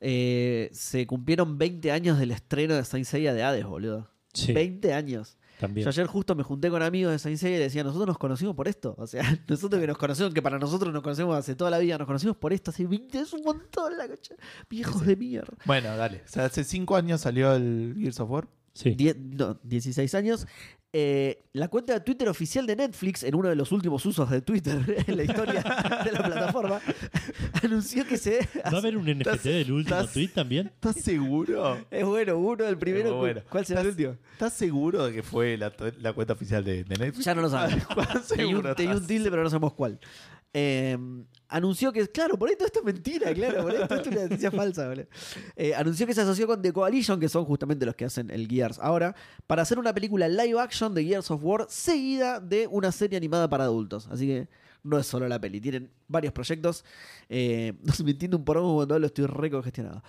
eh, 0.00 0.68
se 0.72 1.06
cumplieron 1.06 1.56
20 1.58 1.90
años 1.92 2.18
del 2.18 2.30
estreno 2.30 2.74
de 2.74 2.84
Saint 2.84 3.06
Seiya 3.06 3.32
de 3.32 3.42
Hades, 3.42 3.64
boludo. 3.64 4.10
Sí, 4.32 4.52
20 4.52 4.92
años. 4.92 5.38
también. 5.60 5.84
Yo 5.84 5.88
ayer 5.90 6.06
justo 6.06 6.34
me 6.34 6.42
junté 6.42 6.68
con 6.68 6.82
amigos 6.82 7.12
de 7.12 7.18
Saint 7.18 7.38
Seiya 7.38 7.56
y 7.56 7.60
decía, 7.60 7.84
nosotros 7.84 8.08
nos 8.08 8.18
conocimos 8.18 8.54
por 8.56 8.66
esto. 8.68 8.94
O 8.98 9.06
sea, 9.06 9.22
nosotros 9.48 9.80
que 9.80 9.86
nos 9.86 9.96
conocemos, 9.96 10.34
que 10.34 10.42
para 10.42 10.58
nosotros 10.58 10.92
nos 10.92 11.02
conocemos 11.02 11.36
hace 11.38 11.54
toda 11.54 11.70
la 11.70 11.78
vida, 11.78 11.96
nos 11.96 12.06
conocimos 12.06 12.36
por 12.36 12.52
esto. 12.52 12.70
Hace 12.70 12.86
20 12.86 13.18
es 13.20 13.32
un 13.32 13.42
montón 13.44 13.96
la 13.96 14.08
cocha. 14.08 14.34
Viejos 14.68 15.06
de 15.06 15.16
mierda. 15.16 15.54
Bueno, 15.64 15.96
dale. 15.96 16.22
O 16.24 16.28
sea, 16.28 16.46
hace 16.46 16.64
5 16.64 16.96
años 16.96 17.20
salió 17.22 17.54
el 17.54 17.94
Gears 17.98 18.20
of 18.20 18.30
War. 18.30 18.48
Sí. 18.74 18.90
Die- 18.96 19.14
no, 19.16 19.58
16 19.62 20.14
años. 20.16 20.46
Eh, 20.96 21.42
la 21.54 21.66
cuenta 21.66 21.92
de 21.92 21.98
Twitter 22.00 22.28
oficial 22.28 22.66
de 22.68 22.76
Netflix, 22.76 23.24
en 23.24 23.34
uno 23.34 23.48
de 23.48 23.56
los 23.56 23.72
últimos 23.72 24.06
usos 24.06 24.30
de 24.30 24.42
Twitter 24.42 24.78
en 25.08 25.16
la 25.16 25.24
historia 25.24 25.60
de 26.04 26.12
la 26.12 26.22
plataforma, 26.22 26.80
anunció 27.64 28.06
que 28.06 28.16
se. 28.16 28.38
¿Va 28.66 28.76
a 28.76 28.78
haber 28.78 28.96
un 28.96 29.04
NFT 29.18 29.42
del 29.42 29.72
último 29.72 29.96
estás- 29.98 30.12
tweet 30.12 30.28
también? 30.28 30.68
¿Estás 30.68 30.94
seguro? 31.00 31.78
Es 31.90 32.04
bueno, 32.04 32.38
uno 32.38 32.62
del 32.64 32.78
primero. 32.78 33.16
Bueno. 33.16 33.40
¿Cuál 33.50 33.66
será 33.66 33.80
el 33.80 33.88
¿Estás- 33.88 33.98
último? 33.98 34.16
¿Estás 34.34 34.52
seguro 34.52 35.06
de 35.06 35.12
que 35.14 35.22
fue 35.24 35.56
la, 35.56 35.72
la 36.00 36.12
cuenta 36.12 36.34
oficial 36.34 36.62
de, 36.64 36.84
de 36.84 36.96
Netflix? 36.96 37.24
Ya 37.24 37.34
no 37.34 37.42
lo 37.42 37.50
sabemos. 37.50 37.86
¿Cuán 37.86 38.06
Tenía 38.06 38.46
un, 38.46 38.52
seguro 38.52 38.74
tenía 38.76 38.90
un 38.92 38.96
estás? 38.98 39.08
tilde, 39.08 39.30
pero 39.30 39.42
no 39.42 39.50
sabemos 39.50 39.72
cuál. 39.74 39.98
Eh, 40.52 40.96
anunció 41.48 41.92
que, 41.92 42.06
claro, 42.08 42.38
por 42.38 42.48
ahí 42.48 42.56
todo 42.56 42.66
esto 42.66 42.80
es 42.80 42.84
mentira, 42.84 43.32
claro, 43.34 43.62
por 43.62 43.72
ahí 43.72 43.82
esto 43.82 43.94
es 43.94 44.06
una 44.06 44.22
noticia 44.22 44.50
falsa, 44.50 44.88
boludo. 44.88 45.06
Eh, 45.56 45.74
anunció 45.74 46.06
que 46.06 46.14
se 46.14 46.20
asoció 46.20 46.46
con 46.46 46.62
The 46.62 46.72
Coalition, 46.72 47.20
que 47.20 47.28
son 47.28 47.44
justamente 47.44 47.86
los 47.86 47.94
que 47.94 48.04
hacen 48.04 48.30
el 48.30 48.48
Gears 48.48 48.78
ahora, 48.78 49.14
para 49.46 49.62
hacer 49.62 49.78
una 49.78 49.94
película 49.94 50.28
live 50.28 50.58
action 50.60 50.94
de 50.94 51.04
Gears 51.04 51.30
of 51.30 51.40
War 51.42 51.66
seguida 51.68 52.40
de 52.40 52.66
una 52.66 52.92
serie 52.92 53.16
animada 53.16 53.48
para 53.48 53.64
adultos. 53.64 54.08
Así 54.10 54.26
que 54.26 54.48
no 54.82 54.98
es 54.98 55.06
solo 55.06 55.26
la 55.28 55.40
peli, 55.40 55.60
tienen 55.60 55.90
varios 56.08 56.32
proyectos. 56.32 56.84
Eh, 57.28 57.74
no 57.82 58.36
un 58.36 58.44
porongo 58.44 58.74
cuando 58.76 58.94
hablo, 58.94 59.06
estoy 59.06 59.26
re 59.26 59.50
congestionado. 59.50 60.02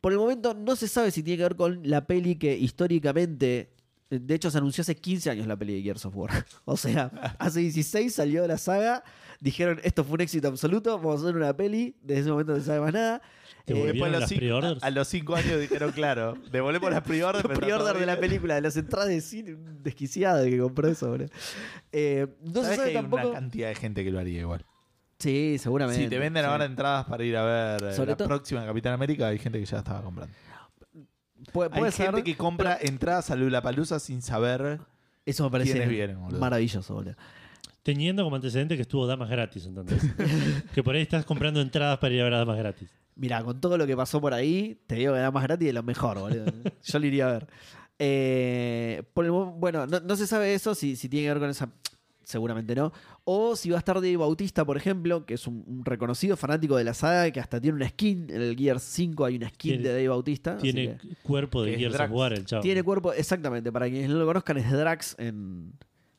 Por 0.00 0.12
el 0.12 0.18
momento 0.18 0.54
no 0.54 0.76
se 0.76 0.88
sabe 0.88 1.10
si 1.10 1.22
tiene 1.22 1.38
que 1.38 1.42
ver 1.42 1.56
con 1.56 1.80
la 1.84 2.06
peli 2.06 2.36
que 2.36 2.56
históricamente. 2.56 3.70
De 4.10 4.34
hecho, 4.34 4.50
se 4.50 4.58
anunció 4.58 4.82
hace 4.82 4.96
15 4.96 5.30
años 5.30 5.46
la 5.46 5.56
peli 5.56 5.74
de 5.74 5.82
Gears 5.82 6.04
of 6.06 6.16
War. 6.16 6.30
O 6.64 6.76
sea, 6.76 7.06
hace 7.38 7.60
16 7.60 8.12
salió 8.14 8.46
la 8.46 8.56
saga. 8.58 9.02
Dijeron, 9.40 9.80
esto 9.84 10.02
fue 10.04 10.14
un 10.14 10.20
éxito 10.22 10.48
absoluto, 10.48 10.96
vamos 10.98 11.20
a 11.20 11.24
hacer 11.24 11.36
una 11.36 11.54
peli. 11.56 11.94
Desde 12.02 12.22
ese 12.22 12.30
momento 12.30 12.52
no 12.52 12.58
se 12.58 12.64
sabe 12.64 12.80
más 12.80 12.92
nada. 12.92 13.20
¿Te 13.64 13.74
Eh, 13.78 13.86
Después 13.92 14.08
a 14.08 14.12
los, 14.12 14.20
las 14.20 14.28
cinco, 14.30 14.40
pre-orders? 14.40 14.82
a, 14.82 14.86
a 14.86 14.90
los 14.90 15.08
cinco 15.08 15.34
años 15.36 15.60
dijeron, 15.60 15.92
claro, 15.92 16.34
devolvemos 16.50 16.90
las 16.90 17.02
pre-orders. 17.02 17.44
Los 17.44 17.48
pero 17.58 17.60
pre-order 17.60 17.98
de 17.98 18.06
la 18.06 18.18
película, 18.18 18.54
de 18.54 18.62
las 18.62 18.76
entradas 18.78 19.08
de 19.08 19.20
cine, 19.20 19.54
un 19.54 19.82
desquiciado 19.82 20.42
que 20.44 20.58
compró 20.58 20.88
eso, 20.88 21.08
boludo. 21.10 21.28
Eh, 21.92 22.26
no 22.40 22.54
se 22.54 22.62
¿Sabes 22.62 22.76
sabe 22.78 22.90
que 22.92 22.96
hay 22.96 23.02
tampoco. 23.02 23.28
una 23.28 23.38
cantidad 23.40 23.68
de 23.68 23.74
gente 23.74 24.04
que 24.04 24.10
lo 24.10 24.18
haría 24.18 24.40
igual? 24.40 24.64
Sí, 25.18 25.56
seguramente. 25.58 26.02
Si 26.02 26.08
te 26.08 26.18
venden 26.18 26.44
sí. 26.44 26.48
ahora 26.50 26.64
entradas 26.64 27.04
para 27.06 27.24
ir 27.24 27.36
a 27.36 27.44
ver 27.44 27.84
eh, 27.90 27.92
Sobre 27.94 28.12
la 28.12 28.16
próxima 28.16 28.64
Capitán 28.64 28.92
América, 28.94 29.28
hay 29.28 29.38
gente 29.38 29.58
que 29.58 29.66
ya 29.66 29.78
estaba 29.78 30.00
comprando. 30.02 30.32
Puede, 31.52 31.70
Hay 31.72 31.78
puede 31.80 31.92
ser. 31.92 32.06
gente 32.06 32.24
que 32.24 32.36
compra 32.36 32.78
entradas 32.80 33.30
a 33.30 33.62
Palusa 33.62 33.98
sin 34.00 34.22
saber 34.22 34.80
Eso 35.24 35.44
me 35.44 35.50
parece 35.50 35.72
quiénes 35.72 35.88
vienen, 35.88 36.20
boludo. 36.20 36.38
maravilloso, 36.40 36.94
boludo. 36.94 37.14
Teniendo 37.82 38.22
como 38.24 38.36
antecedente 38.36 38.76
que 38.76 38.82
estuvo 38.82 39.06
Damas 39.06 39.30
gratis, 39.30 39.64
¿entendés? 39.66 40.02
que 40.74 40.82
por 40.82 40.94
ahí 40.94 41.02
estás 41.02 41.24
comprando 41.24 41.60
entradas 41.60 41.98
para 41.98 42.14
ir 42.14 42.20
a 42.20 42.24
ver 42.24 42.34
a 42.34 42.38
Damas 42.38 42.58
gratis. 42.58 42.90
Mira, 43.14 43.42
con 43.42 43.60
todo 43.60 43.76
lo 43.78 43.86
que 43.86 43.96
pasó 43.96 44.20
por 44.20 44.34
ahí, 44.34 44.80
te 44.86 44.96
digo 44.96 45.12
que 45.14 45.18
era 45.18 45.30
más 45.30 45.42
gratis 45.42 45.66
de 45.66 45.72
lo 45.72 45.82
mejor, 45.82 46.18
boludo. 46.18 46.44
Yo 46.84 46.98
lo 46.98 47.06
iría 47.06 47.28
a 47.28 47.32
ver. 47.32 47.46
Eh, 47.98 49.02
por 49.12 49.24
el 49.24 49.32
mo- 49.32 49.52
bueno, 49.52 49.86
no, 49.86 50.00
no 50.00 50.16
se 50.16 50.26
sabe 50.26 50.54
eso, 50.54 50.74
si, 50.74 50.94
si 50.96 51.08
tiene 51.08 51.26
que 51.26 51.32
ver 51.34 51.40
con 51.40 51.50
esa. 51.50 51.68
Seguramente 52.28 52.74
no. 52.74 52.92
O 53.24 53.56
si 53.56 53.70
va 53.70 53.76
a 53.76 53.78
estar 53.78 53.94
Dave 53.96 54.18
Bautista, 54.18 54.62
por 54.66 54.76
ejemplo, 54.76 55.24
que 55.24 55.32
es 55.32 55.46
un, 55.46 55.64
un 55.66 55.82
reconocido 55.82 56.36
fanático 56.36 56.76
de 56.76 56.84
la 56.84 56.92
saga, 56.92 57.30
que 57.30 57.40
hasta 57.40 57.58
tiene 57.58 57.76
una 57.76 57.88
skin. 57.88 58.26
En 58.28 58.42
el 58.42 58.54
Gears 58.54 58.82
5 58.82 59.24
hay 59.24 59.36
una 59.36 59.48
skin 59.48 59.70
Tiene- 59.76 59.82
de 59.84 59.94
Dave 59.94 60.08
Bautista. 60.08 60.58
Tiene 60.58 60.98
que 60.98 61.08
cuerpo 61.22 61.62
de 61.62 61.78
Gears 61.78 61.98
of. 61.98 62.10
War 62.10 62.34
el 62.34 62.44
chavo. 62.44 62.60
tiene 62.62 62.82
cuerpo, 62.82 63.14
exactamente. 63.14 63.72
Para 63.72 63.88
quienes 63.88 64.10
no 64.10 64.16
lo 64.18 64.26
conozcan, 64.26 64.58
es 64.58 64.70
Drax 64.70 65.16
en. 65.18 65.72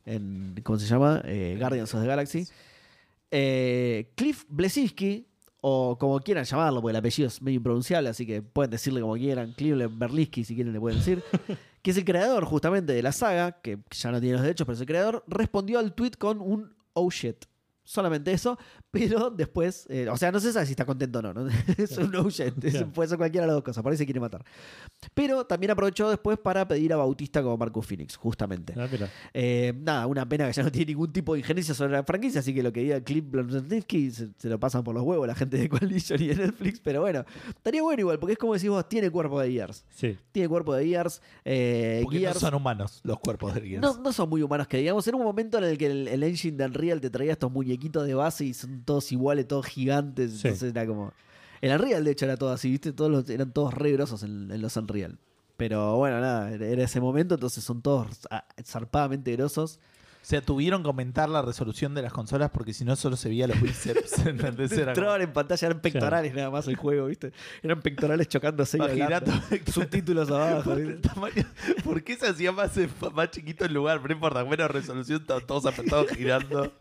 en 0.06 0.56
¿Cómo 0.64 0.80
se 0.80 0.88
llama? 0.88 1.22
Eh, 1.26 1.58
Guardians 1.60 1.94
of 1.94 2.02
the 2.02 2.08
Galaxy. 2.08 2.48
Eh, 3.30 4.10
Cliff 4.16 4.46
Blesinski, 4.50 5.28
o 5.62 5.96
como 6.00 6.20
quieran 6.22 6.44
llamarlo, 6.46 6.82
porque 6.82 6.92
el 6.92 6.98
apellido 6.98 7.28
es 7.28 7.40
medio 7.42 7.58
impronunciable, 7.58 8.10
así 8.10 8.26
que 8.26 8.42
pueden 8.42 8.72
decirle 8.72 9.02
como 9.02 9.14
quieran. 9.14 9.54
Cliff 9.56 9.76
Berliski, 9.92 10.44
si 10.44 10.56
quieren, 10.56 10.74
le 10.74 10.80
pueden 10.80 10.98
decir. 10.98 11.22
que 11.82 11.92
es 11.92 11.98
el 11.98 12.06
creador 12.06 12.46
justamente 12.46 12.94
de 12.94 13.02
la 13.02 13.12
saga, 13.12 13.62
que 13.62 13.80
ya 13.92 14.12
no 14.12 14.20
tiene 14.20 14.34
los 14.34 14.42
derechos, 14.42 14.66
pero 14.66 14.76
es 14.76 14.82
el 14.82 14.88
creador, 14.88 15.24
respondió 15.28 15.80
al 15.80 15.94
tweet 15.94 16.12
con 16.18 16.42
un 16.42 16.76
oh 16.94 17.10
shit. 17.10 17.46
Solamente 17.84 18.32
eso, 18.32 18.60
pero 18.92 19.30
después, 19.30 19.86
eh, 19.90 20.08
o 20.10 20.18
sea, 20.18 20.32
no 20.32 20.40
se 20.40 20.52
sabe 20.52 20.66
si 20.66 20.72
está 20.72 20.86
contento 20.86 21.20
o 21.20 21.22
no, 21.22 21.34
¿no? 21.34 21.48
es 21.78 21.98
un 21.98 22.12
es- 22.30 22.54
Claro. 22.72 22.92
puede 22.92 23.10
ser 23.10 23.18
cualquiera 23.18 23.46
de 23.46 23.48
las 23.48 23.56
dos 23.56 23.64
cosas, 23.64 23.84
por 23.84 23.92
ahí 23.92 23.98
se 23.98 24.06
quiere 24.06 24.20
matar. 24.20 24.44
Pero 25.14 25.46
también 25.46 25.72
aprovechó 25.72 26.10
después 26.10 26.38
para 26.38 26.68
pedir 26.68 26.92
a 26.94 26.98
Bautista 26.98 27.42
como 27.44 27.58
Marcus 27.58 27.86
Phoenix, 27.86 28.16
justamente. 28.16 28.74
Ah. 28.78 28.88
Eh, 29.34 29.74
nada, 29.80 30.08
una 30.08 30.28
pena 30.28 30.48
que 30.48 30.54
ya 30.54 30.64
no 30.64 30.72
tiene 30.72 30.88
ningún 30.94 31.12
tipo 31.14 31.34
de 31.34 31.40
injerencia 31.40 31.74
sobre 31.74 31.92
la 31.94 32.04
franquicia, 32.04 32.40
así 32.40 32.54
que 32.54 32.64
lo 32.64 32.74
que 32.74 32.82
diga 32.82 33.02
Clip 33.02 33.30
Blonsky 33.30 34.12
se, 34.12 34.30
se 34.38 34.50
lo 34.50 34.60
pasan 34.60 34.84
por 34.84 34.94
los 34.96 35.04
huevos 35.04 35.28
la 35.28 35.36
gente 35.36 35.58
de 35.58 35.70
Coalition 35.70 36.22
y 36.22 36.28
de 36.28 36.36
Netflix, 36.36 36.80
pero 36.80 37.02
bueno, 37.02 37.24
estaría 37.50 37.82
bueno 37.84 38.00
igual, 38.02 38.20
porque 38.20 38.34
es 38.34 38.40
como 38.40 38.54
decís 38.54 38.70
vos, 38.70 38.88
tiene 38.90 39.10
cuerpo 39.10 39.40
de 39.40 39.52
Gears. 39.52 39.86
Sí. 39.92 40.18
Tiene 40.32 40.50
cuerpo 40.50 40.74
de 40.74 40.86
Gears. 40.88 41.22
Eh, 41.46 42.02
Porque 42.04 42.20
Gears 42.20 42.36
no 42.36 42.40
son 42.42 42.54
humanos 42.56 43.00
los 43.04 43.20
cuerpos 43.20 43.54
del 43.54 43.66
Gears. 43.66 43.82
no, 43.82 43.98
no 44.02 44.12
son 44.14 44.30
muy 44.30 44.42
humanos 44.42 44.68
que 44.68 44.78
digamos. 44.78 45.08
En 45.08 45.16
un 45.16 45.24
momento 45.24 45.58
en 45.58 45.64
el 45.66 45.78
que 45.78 45.86
el, 45.88 46.08
el 46.08 46.24
engine 46.24 46.58
de 46.58 46.66
Unreal 46.66 47.02
te 47.02 47.10
traía 47.10 47.34
estos 47.34 47.52
muñequitos 47.52 48.06
de 48.06 48.14
base 48.14 48.46
y 48.46 48.54
son 48.54 48.79
todos 48.86 49.12
iguales, 49.12 49.48
todos 49.48 49.66
gigantes. 49.66 50.32
Sí. 50.40 50.48
Entonces 50.48 50.72
era 50.72 50.86
como. 50.88 51.14
El 51.62 51.72
Unreal, 51.74 52.04
de 52.06 52.12
hecho, 52.12 52.26
era 52.26 52.38
todo 52.38 52.52
así, 52.52 52.70
¿viste? 52.72 52.94
Todos 52.94 53.12
los- 53.12 53.30
eran 53.30 53.52
todos 53.52 53.74
re 53.74 53.92
grosos 53.92 54.24
en, 54.24 54.50
en 54.52 54.62
los 54.62 54.76
Unreal. 54.78 55.18
Pero 55.58 55.98
bueno, 55.98 56.22
nada, 56.22 56.52
era 56.52 56.84
ese 56.84 57.02
momento, 57.02 57.36
entonces 57.36 57.64
son 57.64 57.82
todos 57.82 58.08
ah, 58.32 58.46
zarpadamente 58.64 59.34
grosos. 59.34 59.80
O 60.22 60.26
sea, 60.30 60.42
tuvieron 60.42 60.84
que 60.84 60.88
aumentar 60.88 61.28
la 61.30 61.42
resolución 61.42 61.94
de 61.96 62.02
las 62.02 62.12
consolas 62.14 62.50
porque 62.52 62.74
si 62.74 62.84
no 62.86 62.96
solo 62.98 63.16
se 63.18 63.30
veía 63.30 63.48
los 63.48 63.60
bíceps. 63.62 64.20
Entraban 64.26 65.22
en 65.22 65.34
pantalla, 65.34 65.68
eran 65.68 65.82
pectorales 65.82 66.34
nada 66.34 66.50
más 66.50 66.68
el 66.68 66.76
juego, 66.76 67.08
¿viste? 67.08 67.32
Eran 67.64 67.82
pectorales 67.82 68.28
chocándose 68.30 68.78
y. 68.78 68.82
Subtítulos 69.72 70.30
abajo. 70.30 70.76
¿Por 71.84 72.04
qué 72.04 72.16
se 72.16 72.28
hacía 72.28 72.52
más, 72.52 72.72
más 73.14 73.32
chiquito 73.32 73.66
el 73.66 73.74
lugar? 73.74 74.02
No 74.06 74.12
importa, 74.14 74.44
menos 74.46 74.70
resolución, 74.72 75.26
to- 75.26 75.42
todos 75.42 75.66
apretados 75.66 76.10
girando. 76.12 76.72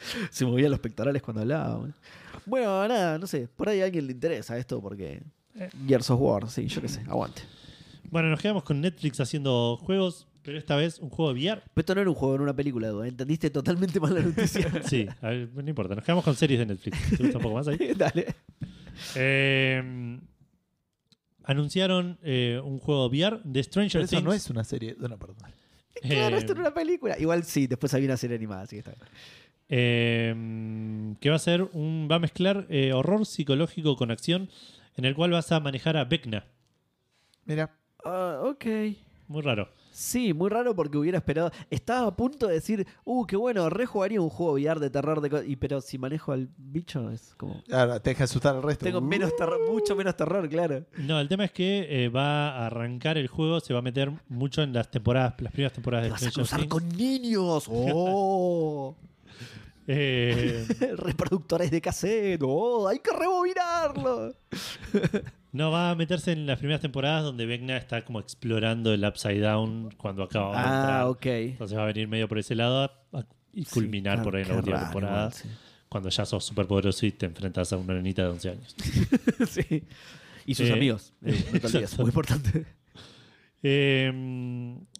Se 0.30 0.44
movían 0.44 0.70
los 0.70 0.80
pectorales 0.80 1.22
cuando 1.22 1.42
hablaba. 1.42 1.76
Bueno. 1.76 1.94
Bueno, 2.46 2.88
nada, 2.88 3.18
no 3.18 3.26
sé. 3.26 3.48
Por 3.48 3.68
ahí 3.68 3.80
a 3.80 3.84
alguien 3.84 4.06
le 4.06 4.12
interesa 4.12 4.56
esto 4.58 4.80
porque. 4.80 5.22
Gears 5.86 6.08
of 6.10 6.20
War, 6.20 6.48
sí, 6.50 6.66
yo 6.66 6.80
qué 6.80 6.88
sé, 6.88 7.00
aguante. 7.08 7.42
Bueno, 8.10 8.30
nos 8.30 8.40
quedamos 8.40 8.62
con 8.62 8.80
Netflix 8.80 9.20
haciendo 9.20 9.76
juegos, 9.76 10.28
pero 10.42 10.56
esta 10.56 10.76
vez 10.76 10.98
un 11.00 11.10
juego 11.10 11.32
VR. 11.32 11.60
Pero 11.74 11.80
esto 11.82 11.94
no 11.96 12.00
era 12.00 12.10
un 12.10 12.16
juego, 12.16 12.34
era 12.36 12.42
una 12.44 12.54
película, 12.56 12.86
Edu. 12.88 13.02
¿eh? 13.02 13.08
Entendiste 13.08 13.50
totalmente 13.50 13.98
mal 14.00 14.14
la 14.14 14.20
noticia. 14.22 14.70
Sí, 14.88 15.06
a 15.20 15.28
ver, 15.30 15.50
no 15.52 15.68
importa. 15.68 15.94
Nos 15.94 16.04
quedamos 16.04 16.24
con 16.24 16.34
series 16.36 16.60
de 16.60 16.66
Netflix. 16.66 16.96
¿Te 17.10 17.16
gusta 17.24 17.38
un 17.38 17.42
poco 17.42 17.54
más 17.56 17.68
ahí? 17.68 17.76
Dale. 17.96 18.34
Eh, 19.16 20.18
anunciaron 21.44 22.18
eh, 22.22 22.60
un 22.62 22.78
juego 22.78 23.06
VR 23.08 23.40
de 23.44 23.62
Stranger 23.62 23.92
Pero 23.92 24.04
eso 24.04 24.10
Things. 24.16 24.24
no 24.24 24.32
es 24.32 24.50
una 24.50 24.64
serie. 24.64 24.96
No, 24.98 25.08
no, 25.08 25.18
perdón. 25.18 25.36
Claro, 26.02 26.36
Eh, 26.36 26.38
esto 26.38 26.52
era 26.52 26.60
una 26.62 26.74
película. 26.74 27.18
Igual 27.18 27.44
sí, 27.44 27.66
después 27.66 27.92
había 27.94 28.06
una 28.06 28.16
serie 28.16 28.36
animada, 28.36 28.62
así 28.62 28.76
que 28.76 28.80
está 28.80 28.92
bien. 28.92 29.02
Eh, 29.68 31.14
que 31.20 31.30
va 31.30 31.36
a 31.36 31.40
ser 31.40 31.68
un. 31.72 32.08
va 32.10 32.16
a 32.16 32.20
mezclar 32.20 32.66
eh, 32.68 32.92
horror 32.92 33.26
psicológico 33.26 33.96
con 33.96 34.10
acción, 34.10 34.48
en 34.96 35.04
el 35.04 35.14
cual 35.14 35.30
vas 35.30 35.52
a 35.52 35.60
manejar 35.60 35.96
a 35.96 36.04
Vecna. 36.04 36.44
Mira. 37.44 37.70
Ah, 38.04 38.40
ok. 38.44 38.66
Muy 39.28 39.42
raro. 39.42 39.68
Sí, 39.98 40.32
muy 40.32 40.48
raro 40.48 40.76
porque 40.76 40.96
hubiera 40.96 41.18
esperado. 41.18 41.50
Estaba 41.70 42.06
a 42.06 42.14
punto 42.14 42.46
de 42.46 42.54
decir, 42.54 42.86
uh, 43.04 43.26
qué 43.26 43.34
bueno, 43.34 43.68
re 43.68 43.84
jugaría 43.84 44.20
un 44.20 44.28
juego 44.28 44.52
VR 44.52 44.78
de 44.78 44.90
terror 44.90 45.20
de 45.20 45.44
y 45.44 45.56
Pero 45.56 45.80
si 45.80 45.98
manejo 45.98 46.30
al 46.30 46.48
bicho 46.56 47.10
es 47.10 47.34
como. 47.34 47.64
Te 47.64 48.10
deja 48.10 48.24
asustar 48.24 48.54
al 48.54 48.62
resto. 48.62 48.84
Tengo 48.84 49.00
menos 49.00 49.34
terror, 49.34 49.58
mucho 49.68 49.96
menos 49.96 50.16
terror, 50.16 50.48
claro. 50.48 50.84
No, 50.98 51.18
el 51.18 51.28
tema 51.28 51.46
es 51.46 51.50
que 51.50 52.04
eh, 52.04 52.08
va 52.10 52.50
a 52.50 52.66
arrancar 52.66 53.18
el 53.18 53.26
juego, 53.26 53.58
se 53.58 53.72
va 53.72 53.80
a 53.80 53.82
meter 53.82 54.12
mucho 54.28 54.62
en 54.62 54.72
las 54.72 54.88
temporadas, 54.88 55.34
las 55.40 55.52
primeras 55.52 55.72
temporadas 55.72 56.04
Te 56.04 56.06
de 56.06 56.12
vas 56.12 56.26
a 56.26 56.30
cruzar 56.30 56.68
con 56.68 56.88
niños. 56.90 57.66
¡Oh! 57.68 58.94
Eh, 59.90 60.66
Reproductores 60.98 61.70
de 61.70 61.80
cassette. 61.80 62.42
¡Oh! 62.44 62.86
¡Hay 62.86 62.98
que 62.98 63.10
rebobinarlo! 63.10 64.34
no, 65.52 65.70
va 65.70 65.90
a 65.90 65.94
meterse 65.94 66.32
en 66.32 66.46
las 66.46 66.58
primeras 66.58 66.82
temporadas 66.82 67.24
donde 67.24 67.46
Vecna 67.46 67.76
está 67.78 68.04
como 68.04 68.20
explorando 68.20 68.92
el 68.92 69.02
Upside 69.04 69.40
Down 69.40 69.90
cuando 69.96 70.22
acaba 70.24 70.50
de. 70.52 70.62
Ah, 70.62 71.08
ok. 71.08 71.26
Entonces 71.26 71.76
va 71.78 71.84
a 71.84 71.86
venir 71.86 72.06
medio 72.06 72.28
por 72.28 72.38
ese 72.38 72.54
lado 72.54 72.92
y 73.54 73.64
culminar 73.64 74.18
Sí, 74.18 74.24
por 74.24 74.36
ahí 74.36 74.42
en 74.42 74.48
la 74.48 74.56
última 74.56 74.80
temporada. 74.80 75.16
igual, 75.28 75.32
sí. 75.32 75.48
Cuando 75.88 76.10
ya 76.10 76.26
sos 76.26 76.44
súper 76.44 76.66
poderoso 76.66 77.06
y 77.06 77.12
te 77.12 77.24
enfrentas 77.24 77.72
a 77.72 77.78
una 77.78 77.94
nenita 77.94 78.22
de 78.22 78.28
11 78.28 78.50
años. 78.50 78.76
sí. 79.50 79.84
Y 80.44 80.54
sus 80.54 80.68
Eh, 80.68 80.72
amigos. 80.74 81.14
eh, 81.24 81.32
no 81.32 81.60
te 81.60 81.66
olvides, 81.66 81.74
exacto. 81.82 82.02
muy 82.02 82.10
importante. 82.10 82.66
Eh, 83.62 84.12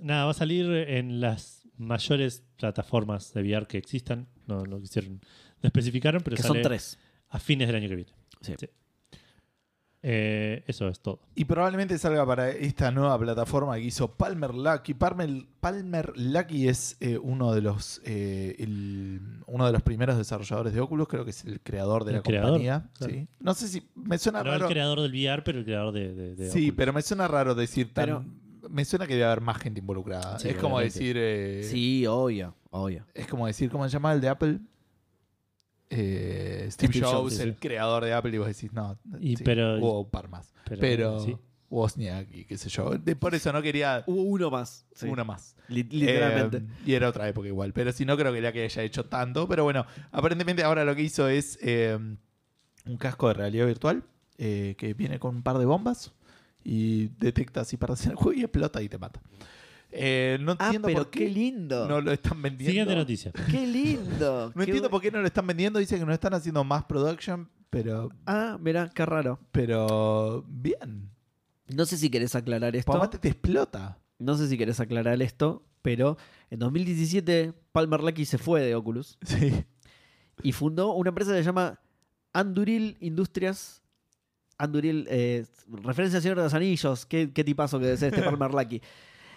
nada, 0.01 0.25
va 0.25 0.31
a 0.31 0.35
salir 0.35 0.67
en 0.71 1.21
las 1.21 1.58
mayores 1.79 2.43
plataformas 2.57 3.33
de 3.33 3.43
VR 3.43 3.67
que 3.67 3.79
existan. 3.79 4.27
No 4.47 4.65
lo 4.65 4.81
quisieron, 4.81 5.15
no 5.63 5.67
especificaron, 5.67 6.23
pero 6.23 6.37
que 6.37 6.43
sale 6.43 6.55
son 6.55 6.63
tres. 6.63 6.99
a 7.29 7.39
fines 7.39 7.67
del 7.69 7.77
año 7.77 7.89
que 7.89 7.97
viene. 7.97 8.13
Sí. 8.41 8.55
Sí. 8.59 8.67
Eh, 10.01 10.63
eso 10.69 10.87
es 10.89 11.01
todo. 11.01 11.19
Y 11.35 11.45
probablemente 11.45 11.99
salga 11.99 12.25
para 12.25 12.51
esta 12.51 12.93
nueva 12.93 13.19
plataforma 13.19 13.75
que 13.75 13.83
hizo 13.83 14.15
Palmer 14.15 14.55
Lucky. 14.55 14.95
Palmer, 14.95 15.29
Palmer 15.59 16.13
Lucky 16.17 16.69
es 16.69 16.97
eh, 17.01 17.19
uno 17.19 17.53
de 17.53 17.63
los 17.63 18.01
eh, 18.05 18.55
el- 18.61 19.21
uno 19.47 19.67
de 19.67 19.73
los 19.73 19.83
primeros 19.83 20.17
desarrolladores 20.17 20.73
de 20.73 20.81
Oculus, 20.81 21.09
creo 21.09 21.25
que 21.25 21.31
es 21.31 21.45
el 21.45 21.61
creador 21.61 22.05
de 22.05 22.13
El 22.13 22.17
la 22.19 22.23
creador, 22.23 22.51
compañía. 22.51 22.89
claro. 22.97 23.13
¿sí? 23.13 23.29
No 23.41 23.55
sé 23.55 23.67
si 23.67 23.89
me 23.97 24.19
suena 24.19 24.45
No 24.45 24.53
el 24.53 24.61
raro. 24.61 24.69
creador 24.71 25.01
del 25.01 25.11
VR, 25.11 25.43
pero 25.43 25.59
el 25.59 25.65
creador 25.65 25.93
de. 25.93 26.15
de- 26.15 26.37
de 26.37 26.51
Sí, 26.51 26.59
Oculus. 26.61 26.75
pero 26.77 26.93
me 26.93 27.03
suena 27.03 27.27
raro 27.27 27.55
decir 27.57 27.93
tan. 27.93 28.05
Pero- 28.05 28.25
me 28.71 28.85
suena 28.85 29.07
que 29.07 29.15
debe 29.15 29.27
haber 29.27 29.41
más 29.41 29.59
gente 29.59 29.81
involucrada. 29.81 30.39
Sí, 30.39 30.49
es 30.49 30.57
como 30.57 30.77
obviamente. 30.77 30.99
decir. 30.99 31.17
eh, 31.19 31.63
Sí, 31.65 32.07
obvio, 32.07 32.55
obvio. 32.71 33.05
Es 33.15 33.27
como 33.27 33.47
decir, 33.47 33.71
¿cómo 33.71 33.85
se 33.85 33.91
llama 33.91 34.13
el 34.13 34.21
de 34.21 34.29
Apple? 34.29 34.59
Eh, 35.91 36.69
Steve, 36.71 36.93
Steve 36.93 37.07
Jobs, 37.07 37.39
el 37.41 37.53
sí. 37.53 37.57
creador 37.61 38.05
de 38.05 38.13
Apple, 38.13 38.35
y 38.35 38.39
vos 38.39 38.47
decís, 38.49 38.73
no. 38.73 38.99
Y 39.21 39.37
sí, 39.37 39.45
pero- 39.45 39.79
hubo 39.79 40.01
un 40.03 40.11
par 40.11 40.29
más. 40.29 40.53
Pero, 40.67 40.81
Pero, 40.81 41.21
sí. 41.21 41.37
Wozniak 41.71 42.29
y 42.35 42.45
qué 42.45 42.57
sé 42.59 42.69
yo. 42.69 42.91
De- 42.99 43.17
por 43.17 43.35
eso 43.35 43.53
no 43.53 43.61
quería 43.63 44.03
Hubo 44.07 44.23
uno 44.23 44.51
más. 44.51 44.87
sí. 44.95 45.07
una 45.07 45.25
más. 45.25 45.55
Li- 45.69 45.83
literalmente. 45.85 46.59
Eh, 46.59 46.63
y 46.87 46.93
era 46.95 47.09
otra 47.09 47.29
época 47.29 47.49
igual. 47.49 47.73
Pero 47.73 47.93
si 47.93 48.05
no 48.05 48.17
creo 48.17 48.33
que 48.33 48.41
la 48.41 48.53
que 48.53 48.65
haya 48.65 48.83
hecho 48.83 49.05
tanto. 49.07 49.47
Pero 49.49 49.65
bueno, 49.65 49.85
aparentemente 50.13 50.63
ahora 50.63 50.85
lo 50.85 50.95
que 50.95 51.03
hizo 51.03 51.29
es 51.29 51.59
eh, 51.63 51.99
un 52.87 52.97
casco 52.99 53.29
de 53.29 53.35
realidad 53.35 53.67
virtual 53.67 54.03
eh, 54.39 54.77
que 54.79 54.95
viene 54.95 55.19
con 55.19 55.37
un 55.37 55.43
par 55.43 55.59
de 55.59 55.65
bombas 55.67 56.13
y 56.65 57.09
detecta 57.19 57.65
si 57.65 57.77
partes 57.77 58.05
en 58.07 58.13
el 58.13 58.17
juego 58.17 58.39
y 58.39 58.43
explota 58.43 58.83
y 58.83 58.89
te 58.89 58.99
mata. 58.99 59.21
Eh, 59.91 60.37
no 60.43 60.53
ah, 60.59 60.67
entiendo 60.67 60.87
pero 60.87 60.99
por 61.05 61.11
qué 61.11 61.21
qué 61.21 61.31
lindo. 61.31 61.89
no 61.89 62.01
lo 62.01 62.13
están 62.13 62.43
vendiendo. 62.43 62.71
Siguiente 62.71 62.95
noticia. 62.95 63.33
Qué 63.51 63.67
lindo. 63.67 64.53
No 64.55 64.63
entiendo 64.63 64.91
por 64.91 65.01
qué 65.01 65.11
no 65.11 65.21
lo 65.21 65.27
están 65.27 65.47
vendiendo. 65.47 65.79
Dicen 65.79 65.99
que 65.99 66.05
no 66.05 66.13
están 66.13 66.35
haciendo 66.35 66.63
más 66.63 66.85
production, 66.85 67.49
pero, 67.71 68.11
Ah, 68.27 68.59
mira, 68.61 68.91
qué 68.95 69.07
raro. 69.07 69.39
pero 69.51 70.45
bien. 70.47 71.11
No 71.69 71.87
sé 71.87 71.97
si 71.97 72.11
querés 72.11 72.35
aclarar 72.35 72.77
esto. 72.77 72.93
Porque 72.93 72.99
aparte 72.99 73.19
te 73.19 73.29
explota. 73.29 73.99
No 74.19 74.37
sé 74.37 74.49
si 74.49 74.59
querés 74.59 74.79
aclarar 74.81 75.23
esto, 75.23 75.65
pero 75.81 76.19
en 76.51 76.59
2017 76.59 77.55
Palmer 77.73 78.01
Luckey 78.03 78.25
se 78.27 78.37
fue 78.37 78.61
de 78.63 78.75
Oculus 78.75 79.17
Sí. 79.25 79.65
y 80.43 80.53
fundó 80.53 80.93
una 80.95 81.09
empresa 81.11 81.33
que 81.33 81.39
se 81.39 81.45
llama 81.45 81.81
Anduril 82.35 82.97
Industrias. 83.01 83.83
Anduril, 84.59 85.07
eh, 85.09 85.47
referencia 85.85 86.19
al 86.19 86.23
Señor 86.23 86.37
de 86.39 86.45
los 86.45 86.55
Anillos. 86.55 87.07
Qué, 87.07 87.33
qué 87.33 87.45
tipazo 87.45 87.79
que 87.79 87.97
ser 87.97 88.13
este 88.13 88.23
Palmer 88.25 88.53
Luckey. 88.53 88.83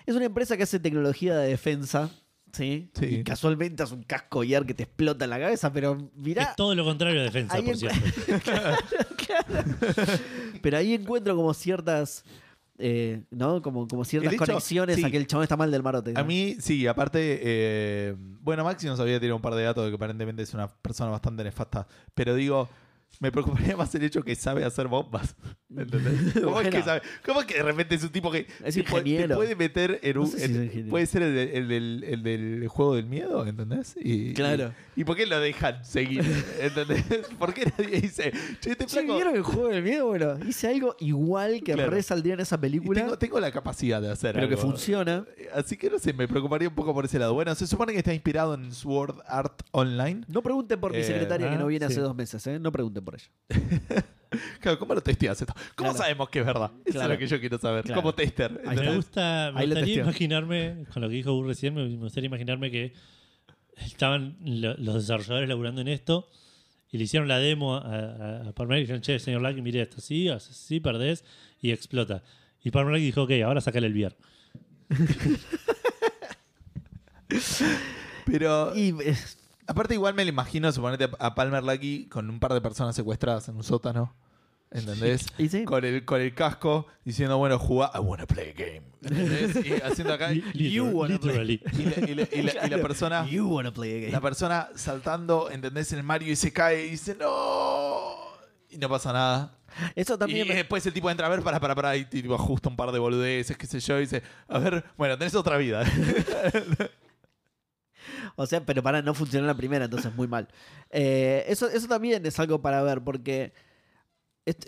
Es 0.06 0.16
una 0.16 0.26
empresa 0.26 0.58
que 0.58 0.64
hace 0.64 0.80
tecnología 0.80 1.38
de 1.38 1.48
defensa. 1.50 2.10
¿sí? 2.52 2.90
Sí. 3.00 3.06
Y 3.06 3.24
casualmente 3.24 3.84
es 3.84 3.92
un 3.92 4.02
casco 4.04 4.44
IR 4.44 4.66
que 4.66 4.74
te 4.74 4.84
explota 4.84 5.24
en 5.26 5.30
la 5.30 5.40
cabeza, 5.40 5.72
pero 5.72 6.10
mirá. 6.16 6.42
Es 6.44 6.56
todo 6.56 6.74
lo 6.74 6.84
contrario 6.84 7.22
a 7.22 7.24
defensa, 7.26 7.56
por 7.58 7.70
en- 7.70 7.78
cierto. 7.78 8.00
Claro. 8.44 8.78
Pero 10.62 10.78
ahí 10.78 10.94
encuentro 10.96 11.36
como 11.36 11.54
ciertas. 11.54 12.24
eh, 12.78 13.22
¿No? 13.30 13.62
Como, 13.62 13.88
como 13.88 14.04
ciertas 14.06 14.34
hecho- 14.34 14.44
conexiones 14.46 14.96
sí. 14.98 15.04
a 15.06 15.12
que 15.12 15.18
el 15.18 15.28
chabón 15.28 15.44
está 15.44 15.56
mal 15.56 15.72
del 15.72 15.84
marote. 15.84 16.14
A 16.16 16.24
mí, 16.24 16.56
sí, 16.60 16.88
aparte, 16.88 17.40
eh, 17.44 18.16
bueno, 18.18 18.64
Maxi 18.64 18.88
nos 18.88 19.00
había 19.00 19.20
tirado 19.20 19.36
un 19.36 19.42
par 19.42 19.54
de 19.56 19.64
datos 19.64 19.86
de 19.86 19.92
que 19.92 19.96
aparentemente 19.96 20.42
es 20.42 20.54
una 20.54 20.68
persona 20.68 21.12
bastante 21.12 21.44
nefasta, 21.44 21.88
pero 22.16 22.34
digo, 22.36 22.68
me 23.20 23.32
preocuparía 23.32 23.78
más 23.78 23.94
el 23.96 24.04
hecho 24.04 24.24
que 24.24 24.36
sabe 24.36 24.64
hacer 24.66 24.88
bombas. 24.88 25.36
¿Entendés? 25.70 26.42
¿Cómo, 26.44 26.60
es 26.60 26.70
que 26.70 26.82
sabe? 26.82 27.02
¿Cómo 27.26 27.40
es 27.42 27.46
que 27.46 27.54
de 27.56 27.64
repente 27.64 27.96
es 27.96 28.04
un 28.04 28.10
tipo 28.10 28.30
que 28.32 28.46
Es 28.64 28.76
te 28.76 28.84
puede- 28.84 29.28
te 29.48 29.56
meter 29.56 30.00
en 30.04 30.16
No 30.16 30.22
un... 30.22 30.28
sé 30.28 30.40
si 30.40 30.44
en- 30.46 30.52
es 30.52 30.64
ingeniero. 30.66 30.90
puede 30.90 31.06
ser 31.06 31.22
el, 31.24 31.34
de- 31.34 31.58
el 31.58 31.68
del, 31.70 32.04
el 32.06 32.24
del 32.24 32.68
juego 32.68 32.96
del 32.96 33.06
miedo, 33.06 33.46
¿entendés? 33.48 33.96
Y, 34.02 34.34
Claro. 34.34 34.74
Y, 34.96 35.02
¿Y 35.02 35.04
por 35.06 35.16
qué 35.16 35.26
lo 35.28 35.40
dejan 35.40 35.84
seguir? 35.86 36.24
¿Entendés? 36.60 37.04
¿Por 37.40 37.54
qué 37.54 37.72
nadie 37.78 38.02
dice, 38.02 38.32
che, 38.60 38.72
este 38.72 38.86
Che, 38.86 39.00
flaco... 39.02 39.16
¿vieron 39.16 39.36
el 39.36 39.44
juego 39.44 39.68
del 39.70 39.84
miedo? 39.84 40.08
Bueno, 40.08 40.38
hice 40.48 40.68
algo 40.68 40.96
igual 41.00 41.62
que 41.64 41.74
Claro. 41.74 41.90
resaldría 41.92 42.34
en 42.34 42.42
esa 42.42 42.60
película, 42.60 43.02
tengo, 43.02 43.18
tengo 43.18 43.40
la 43.40 43.52
capacidad 43.52 44.02
de 44.02 44.12
hacer 44.12 44.34
pero 44.36 44.50
que 44.50 44.58
funciona. 44.58 45.26
Así 45.54 45.78
que 45.78 45.90
no 45.90 46.00
sé, 46.00 46.12
me 46.12 46.28
preocuparía 46.28 46.68
un 46.68 46.76
poco 46.76 46.94
por 46.94 47.06
ese 47.06 47.18
lado. 47.20 47.34
Bueno, 47.34 47.54
se 47.56 47.66
supone 47.68 47.94
que 47.94 48.00
está 48.00 48.14
inspirado 48.14 48.56
en 48.56 48.72
Sword 48.74 49.20
Art 49.26 49.62
Online. 49.72 50.24
No 50.28 50.42
pregunten 50.42 50.80
por 50.82 50.92
mi 50.92 50.98
Eh, 50.98 51.04
secretaria 51.06 51.48
que 51.50 51.56
ah, 51.56 51.60
no 51.60 51.68
viene 51.68 51.88
sí. 51.88 51.94
hace 51.94 52.02
dos 52.02 52.16
meses, 52.16 52.46
¿eh? 52.48 52.60
No 52.60 52.72
pregunten 52.74 53.01
por 53.04 53.16
ella. 53.16 53.30
Claro, 54.62 54.80
¿cómo 54.80 54.94
lo 54.96 55.02
testeas 55.04 55.42
esto? 55.42 55.54
¿Cómo 55.76 55.90
Claro. 55.90 55.98
sabemos 55.98 56.30
que 56.30 56.40
es 56.40 56.46
verdad? 56.46 56.72
Eso 56.86 56.94
Claro. 56.94 57.14
es 57.14 57.20
lo 57.20 57.20
que 57.20 57.28
yo 57.28 57.40
quiero 57.42 57.58
saber. 57.58 57.84
Claro. 57.84 58.02
Como 58.02 58.16
tester. 58.16 58.62
Ahí 58.66 58.78
Me 58.78 58.96
gusta, 58.96 59.52
me 59.54 59.60
Ahí 59.60 59.66
gustaría 59.68 60.04
imaginarme, 60.04 60.86
con 60.94 61.02
lo 61.02 61.10
que 61.10 61.16
dijo 61.16 61.34
Gus 61.34 61.48
recién, 61.48 61.74
me 61.76 61.84
me 61.86 61.98
gustaría 61.98 62.28
imaginarme 62.28 62.72
que 62.72 62.94
estaban 63.76 64.38
lo- 64.40 64.78
los 64.78 64.96
desarrolladores 64.96 65.50
laburando 65.50 65.82
en 65.82 65.90
esto 65.90 66.30
y 66.92 66.98
le 66.98 67.04
hicieron 67.04 67.28
la 67.28 67.40
demo 67.40 67.76
a, 67.76 67.80
a, 67.80 68.48
a 68.48 68.52
Palmer 68.54 68.78
y 68.78 68.82
dijeron, 68.82 69.02
che, 69.02 69.20
señor 69.20 69.42
Lucky, 69.42 69.62
mire 69.62 69.82
esto, 69.82 69.98
así, 69.98 70.30
así, 70.30 70.80
perdés 70.80 71.26
y 71.60 71.72
explota. 71.72 72.24
Y 72.64 72.72
Palmer 72.72 72.94
Lucky 72.94 73.06
dijo, 73.08 73.24
ok, 73.24 73.32
ahora 73.44 73.60
sacale 73.60 73.88
el 73.88 73.94
VR. 73.98 74.16
Pero 78.26 78.74
Y 78.78 78.94
aparte 79.68 79.94
igual 79.94 80.14
me 80.14 80.24
lo 80.26 80.30
imagino, 80.30 80.72
suponete 80.72 81.10
a 81.20 81.36
Palmer 81.36 81.64
Lucky 81.64 82.08
con 82.08 82.30
un 82.30 82.40
par 82.40 82.54
de 82.54 82.62
personas 82.62 82.96
secuestradas 82.96 83.48
en 83.50 83.56
un 83.56 83.64
sótano. 83.64 84.16
¿Entendés? 84.74 85.26
y 85.38 85.50
sí. 85.50 85.66
Con 85.66 85.84
el, 85.84 86.06
con 86.06 86.22
el 86.22 86.34
casco 86.34 86.88
diciendo, 87.04 87.38
bueno, 87.38 87.60
jugá, 87.60 87.92
I 87.94 88.00
wanna 88.00 88.26
play 88.26 88.52
a 88.52 88.54
game. 88.54 88.82
¿Entendés? 89.02 89.66
Y 89.66 89.74
haciendo 89.82 90.14
acá. 90.14 90.32
Y, 90.54 90.72
You 90.72 90.86
wanna 90.86 91.16
literally. 91.16 91.62
la, 91.74 92.10
y 92.10 92.16
la- 92.16 92.28
y 92.32 92.42
la- 92.42 92.68
y 92.68 92.70
la 92.70 92.78
persona. 92.82 93.26
You 93.28 93.50
wanna 93.50 93.74
play 93.74 93.92
a 93.98 94.00
game. 94.00 94.12
La 94.14 94.22
persona 94.22 94.70
saltando, 94.76 95.50
¿entendés? 95.52 95.92
En 95.92 96.00
el 96.00 96.06
Mario 96.06 96.32
y 96.32 96.36
se 96.38 96.54
cae 96.54 96.86
y 96.86 96.92
dice, 96.92 97.16
no. 97.20 98.16
Y 98.70 98.78
no 98.78 98.88
pasa 98.88 99.12
nada. 99.12 99.58
Eso 99.96 100.14
Y 100.16 100.18
también. 100.18 100.48
me- 100.48 100.56
después 100.56 100.86
el 100.86 100.94
tipo 100.94 101.10
entra 101.12 101.28
a 101.28 101.30
ver, 101.30 101.42
para, 101.42 101.60
para, 101.60 101.76
para, 101.76 101.98
y 101.98 102.06
tipo 102.06 102.34
ajusta 102.36 102.70
un 102.70 102.78
par 102.78 102.94
de 102.94 103.00
boludeces, 103.00 103.58
qué 103.58 103.68
sé 103.68 103.82
yo, 103.82 103.98
y 103.98 104.02
dice, 104.02 104.24
a 104.48 104.58
ver, 104.60 104.86
bueno, 104.98 105.18
tenés 105.18 105.36
otra 105.36 105.58
vida. 105.58 105.84
O 108.42 108.46
sea, 108.48 108.66
pero 108.66 108.82
para 108.84 109.02
no 109.02 109.14
funcionó 109.14 109.46
la 109.48 109.56
primera, 109.56 109.86
entonces 109.86 110.14
muy 110.16 110.28
mal. 110.28 110.48
Eh, 110.90 111.44
eso, 111.48 111.68
eso 111.70 111.88
también 111.88 112.26
es 112.26 112.40
algo 112.40 112.62
para 112.62 112.82
ver, 112.84 113.02
porque 113.04 113.54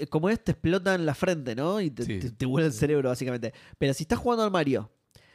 como 0.09 0.29
es, 0.29 0.43
te 0.43 0.51
explota 0.51 0.93
en 0.95 1.05
la 1.05 1.15
frente, 1.15 1.55
¿no? 1.55 1.81
Y 1.81 1.89
te, 1.89 2.03
Sí. 2.05 2.19
te, 2.19 2.31
te 2.31 2.45
vuela 2.45 2.67
el 2.67 2.73
cerebro, 2.73 3.09
básicamente. 3.09 3.53
Pero 3.77 3.93
si 3.93 4.03
estás 4.03 4.19
jugando 4.19 4.43
al 4.43 4.51
Mario 4.51 4.91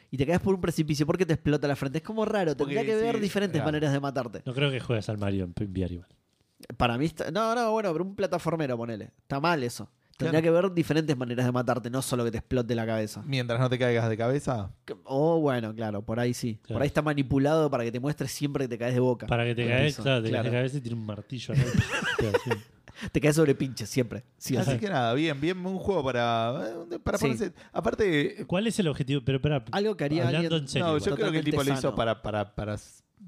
y 0.09 0.17
te 0.17 0.25
caes 0.25 0.39
por 0.39 0.55
un 0.55 0.61
precipicio, 0.61 1.05
¿por 1.05 1.17
qué 1.17 1.25
te 1.25 1.33
explota 1.33 1.67
la 1.67 1.75
frente? 1.75 1.99
Es 1.99 2.03
como 2.03 2.25
raro, 2.25 2.55
Porque 2.55 2.73
tendría 2.73 2.93
que 2.95 2.99
sí, 2.99 3.05
ver 3.05 3.19
diferentes 3.19 3.57
claro. 3.59 3.67
maneras 3.67 3.91
de 3.93 3.99
matarte. 3.99 4.41
No 4.45 4.53
creo 4.53 4.71
que 4.71 4.79
juegues 4.79 5.07
al 5.09 5.17
Mario 5.17 5.43
en 5.43 5.53
VR 5.69 5.93
igual. 5.93 6.09
Para 6.77 6.97
mí 6.97 7.05
está... 7.05 7.31
No, 7.31 7.53
no, 7.55 7.71
bueno, 7.71 7.91
pero 7.91 8.03
un 8.03 8.15
plataformero, 8.15 8.75
ponele. 8.77 9.11
Está 9.21 9.39
mal 9.39 9.61
eso. 9.63 9.89
Tendría 10.19 10.41
Claro. 10.41 10.57
que 10.61 10.67
ver 10.67 10.73
diferentes 10.73 11.15
maneras 11.15 11.45
de 11.45 11.51
matarte, 11.53 11.89
no 11.89 12.01
solo 12.01 12.25
que 12.25 12.31
te 12.31 12.39
explote 12.39 12.75
la 12.75 12.85
cabeza. 12.85 13.23
Mientras 13.25 13.57
no 13.57 13.69
te 13.69 13.79
caigas 13.79 14.09
de 14.09 14.17
cabeza. 14.17 14.69
O 15.05 15.39
bueno, 15.39 15.73
claro, 15.73 16.01
por 16.01 16.19
ahí 16.19 16.33
sí. 16.33 16.59
Claro. 16.61 16.75
Por 16.75 16.81
ahí 16.81 16.87
está 16.87 17.01
manipulado 17.01 17.69
para 17.71 17.85
que 17.85 17.91
te 17.93 18.01
muestre 18.01 18.27
siempre 18.27 18.65
que 18.65 18.67
te 18.67 18.77
caes 18.77 18.93
de 18.95 18.99
boca. 18.99 19.27
Para 19.27 19.45
que 19.45 19.55
te 19.55 19.65
caes, 19.65 19.95
claro, 19.95 20.21
te 20.21 20.27
Claro. 20.27 20.43
caes 20.43 20.51
de 20.51 20.57
cabeza 20.57 20.77
y 20.77 20.81
tiene 20.81 20.97
un 20.99 21.05
martillo. 21.05 21.53
Te 23.11 23.21
caes 23.21 23.35
sobre 23.35 23.55
pinches 23.55 23.89
siempre. 23.89 24.23
Sí, 24.37 24.55
Así 24.57 24.71
sí. 24.71 24.77
que 24.77 24.89
nada, 24.89 25.13
bien, 25.13 25.39
bien, 25.39 25.65
un 25.65 25.77
juego 25.79 26.03
para, 26.03 26.69
eh, 26.91 26.99
para 26.99 27.17
Sí. 27.17 27.25
ponerse. 27.25 27.53
Aparte, 27.73 28.45
¿Cuál 28.47 28.67
es 28.67 28.77
el 28.79 28.87
objetivo? 28.87 29.21
Pero 29.25 29.37
espera, 29.37 29.63
Algo 29.71 29.95
que 29.97 30.03
haría 30.05 30.25
hablando 30.27 30.47
alguien- 30.55 30.61
en 30.63 30.67
serio, 30.67 30.87
no, 30.87 30.97
igual, 30.97 31.09
yo 31.09 31.15
creo 31.15 31.31
que 31.31 31.37
el 31.39 31.45
tipo 31.45 31.63
lo 31.63 31.71
hizo 31.71 31.81
sano. 31.81 31.95
para, 31.95 32.21
para, 32.21 32.55
para, 32.55 32.75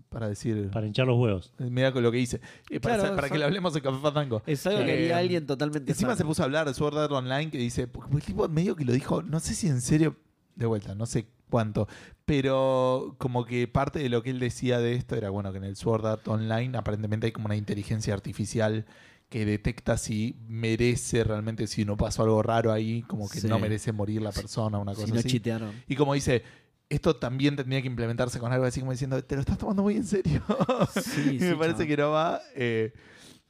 para 0.10 0.28
decir. 0.30 0.70
para 0.72 0.86
hinchar 0.88 1.08
los 1.08 1.18
huevos. 1.20 1.54
Mira 1.58 1.92
con 1.92 2.04
lo 2.04 2.12
que 2.12 2.20
hice. 2.20 2.40
Y 2.70 2.80
para, 2.80 2.96
Claro, 2.96 3.10
sa- 3.10 3.16
para 3.16 3.30
que 3.30 3.38
lo 3.38 3.46
hablemos 3.46 3.76
en 3.76 3.82
Café 3.82 3.98
Fandango. 4.00 4.42
Es 4.46 4.66
algo 4.68 4.80
que 4.86 4.92
Eh, 4.92 5.04
haría 5.04 5.18
alguien 5.18 5.46
totalmente 5.46 5.92
Encima 5.92 6.10
sano. 6.12 6.18
se 6.18 6.26
puso 6.26 6.42
a 6.42 6.46
hablar 6.46 6.68
de 6.68 6.74
Sword 6.74 6.98
Art 6.98 7.12
Online 7.12 7.50
que 7.52 7.58
dice, 7.58 7.88
porque 7.88 8.16
el 8.16 8.24
tipo 8.24 8.48
medio 8.50 8.76
que 8.76 8.86
lo 8.86 8.94
dijo, 8.94 9.22
no 9.24 9.40
sé 9.40 9.54
si 9.54 9.68
en 9.68 9.82
serio, 9.82 10.16
de 10.56 10.66
vuelta, 10.66 10.96
no 10.96 11.06
sé 11.06 11.28
cuánto, 11.50 11.88
pero 12.26 13.16
como 13.18 13.44
que 13.46 13.68
parte 13.68 14.00
de 14.00 14.08
lo 14.10 14.24
que 14.24 14.30
él 14.30 14.40
decía 14.40 14.80
de 14.80 14.94
esto 14.96 15.16
era, 15.16 15.30
bueno, 15.30 15.52
que 15.52 15.58
en 15.58 15.66
el 15.66 15.76
Sword 15.76 16.06
Art 16.06 16.28
Online 16.28 16.78
aparentemente 16.78 17.26
hay 17.28 17.32
como 17.34 17.48
una 17.48 17.56
inteligencia 17.58 18.14
artificial 18.14 18.86
que 19.32 19.46
detecta 19.46 19.98
si 19.98 20.36
merece 20.50 21.24
realmente, 21.24 21.66
si 21.66 21.86
no 21.86 21.96
pasó 21.96 22.24
algo 22.24 22.44
raro 22.44 22.70
ahí, 22.74 23.02
como 23.04 23.30
que 23.30 23.40
Sí. 23.40 23.48
no 23.48 23.60
merece 23.60 23.94
morir 23.94 24.22
la 24.22 24.34
persona, 24.34 24.78
una 24.78 24.94
cosa 24.94 25.08
Si 25.08 25.14
no 25.14 25.20
así. 25.20 25.30
chitearon. 25.30 25.72
Y 25.88 25.96
como 25.96 26.14
dice, 26.14 26.44
esto 26.90 27.16
también 27.16 27.56
tendría 27.56 27.82
que 27.82 27.88
implementarse 27.88 28.40
con 28.40 28.52
algo 28.52 28.66
así 28.66 28.82
como 28.82 28.92
diciendo, 28.92 29.24
te 29.24 29.36
lo 29.36 29.40
estás 29.40 29.58
tomando 29.58 29.84
muy 29.84 29.96
en 29.96 30.04
serio. 30.04 30.44
Sí, 31.02 31.22
y 31.36 31.40
sí, 31.40 31.46
me 31.46 31.56
parece 31.56 31.88
que 31.88 31.96
no 31.96 32.12
va. 32.12 32.42
eh, 32.56 32.92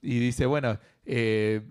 y 0.03 0.19
dice, 0.19 0.45
bueno, 0.45 0.77
eh, 1.03 1.61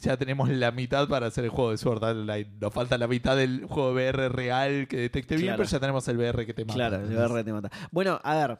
ya 0.00 0.16
tenemos 0.16 0.48
la 0.48 0.70
mitad 0.72 1.06
para 1.06 1.26
hacer 1.26 1.44
el 1.44 1.50
juego 1.50 1.70
de 1.70 1.76
Sword 1.76 2.02
Art 2.02 2.16
Online. 2.16 2.50
Nos 2.58 2.72
falta 2.72 2.96
la 2.96 3.06
mitad 3.08 3.36
del 3.36 3.66
juego 3.66 3.94
de 3.94 3.94
VR 4.10 4.28
real 4.30 4.88
que 4.88 4.96
detecte 4.96 5.36
bien, 5.36 5.54
pero 5.56 5.68
ya 5.68 5.78
tenemos 5.80 6.08
el 6.08 6.16
VR 6.16 6.46
que 6.46 6.54
te 6.54 6.64
mata. 6.64 6.74
Claro, 6.74 6.96
el 6.96 7.14
VR 7.14 7.44
te 7.44 7.52
mata. 7.52 7.70
Bueno, 7.90 8.18
a 8.24 8.34
ver. 8.36 8.58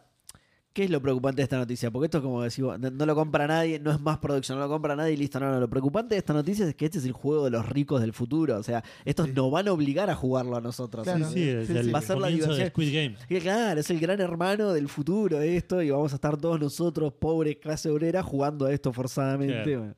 ¿Qué 0.74 0.82
es 0.82 0.90
lo 0.90 1.00
preocupante 1.00 1.36
de 1.36 1.44
esta 1.44 1.56
noticia? 1.56 1.92
Porque 1.92 2.06
esto 2.06 2.18
es 2.18 2.24
como 2.24 2.42
decir, 2.42 2.64
no, 2.64 3.06
lo 3.06 3.14
compra 3.14 3.46
nadie, 3.46 3.78
no 3.78 3.92
es 3.92 4.00
más 4.00 4.18
producción, 4.18 4.58
no 4.58 4.64
lo 4.64 4.68
compra 4.68 4.96
nadie 4.96 5.12
y 5.12 5.16
listo. 5.16 5.38
No, 5.38 5.52
no, 5.52 5.60
lo 5.60 5.70
preocupante 5.70 6.16
de 6.16 6.18
esta 6.18 6.32
noticia 6.32 6.66
es 6.66 6.74
que 6.74 6.86
este 6.86 6.98
es 6.98 7.04
el 7.04 7.12
juego 7.12 7.44
de 7.44 7.50
los 7.52 7.68
ricos 7.68 8.00
del 8.00 8.12
futuro. 8.12 8.58
O 8.58 8.62
sea, 8.64 8.82
estos 9.04 9.32
nos 9.32 9.52
van 9.52 9.68
a 9.68 9.72
obligar 9.72 10.10
a 10.10 10.16
jugarlo 10.16 10.56
a 10.56 10.60
nosotros. 10.60 11.04
Claro. 11.04 11.30
sí, 11.30 11.34
sí, 11.34 11.66
sí, 11.66 11.82
sí. 11.84 11.90
Va 11.92 12.00
a 12.00 12.02
ser 12.02 12.18
la 12.18 12.26
diversión. 12.26 12.68
Squid 12.70 12.92
Game. 12.92 13.16
Y 13.28 13.40
claro, 13.40 13.78
es 13.78 13.88
el 13.88 14.00
gran 14.00 14.20
hermano 14.20 14.72
del 14.72 14.88
futuro 14.88 15.40
esto 15.40 15.80
y 15.80 15.90
vamos 15.90 16.10
a 16.10 16.16
estar 16.16 16.36
todos 16.36 16.58
nosotros, 16.58 17.12
pobres 17.12 17.58
clase 17.58 17.88
obrera, 17.88 18.24
jugando 18.24 18.66
a 18.66 18.72
esto 18.72 18.92
forzadamente. 18.92 19.62
Claro. 19.62 19.78
Bueno, 19.78 19.94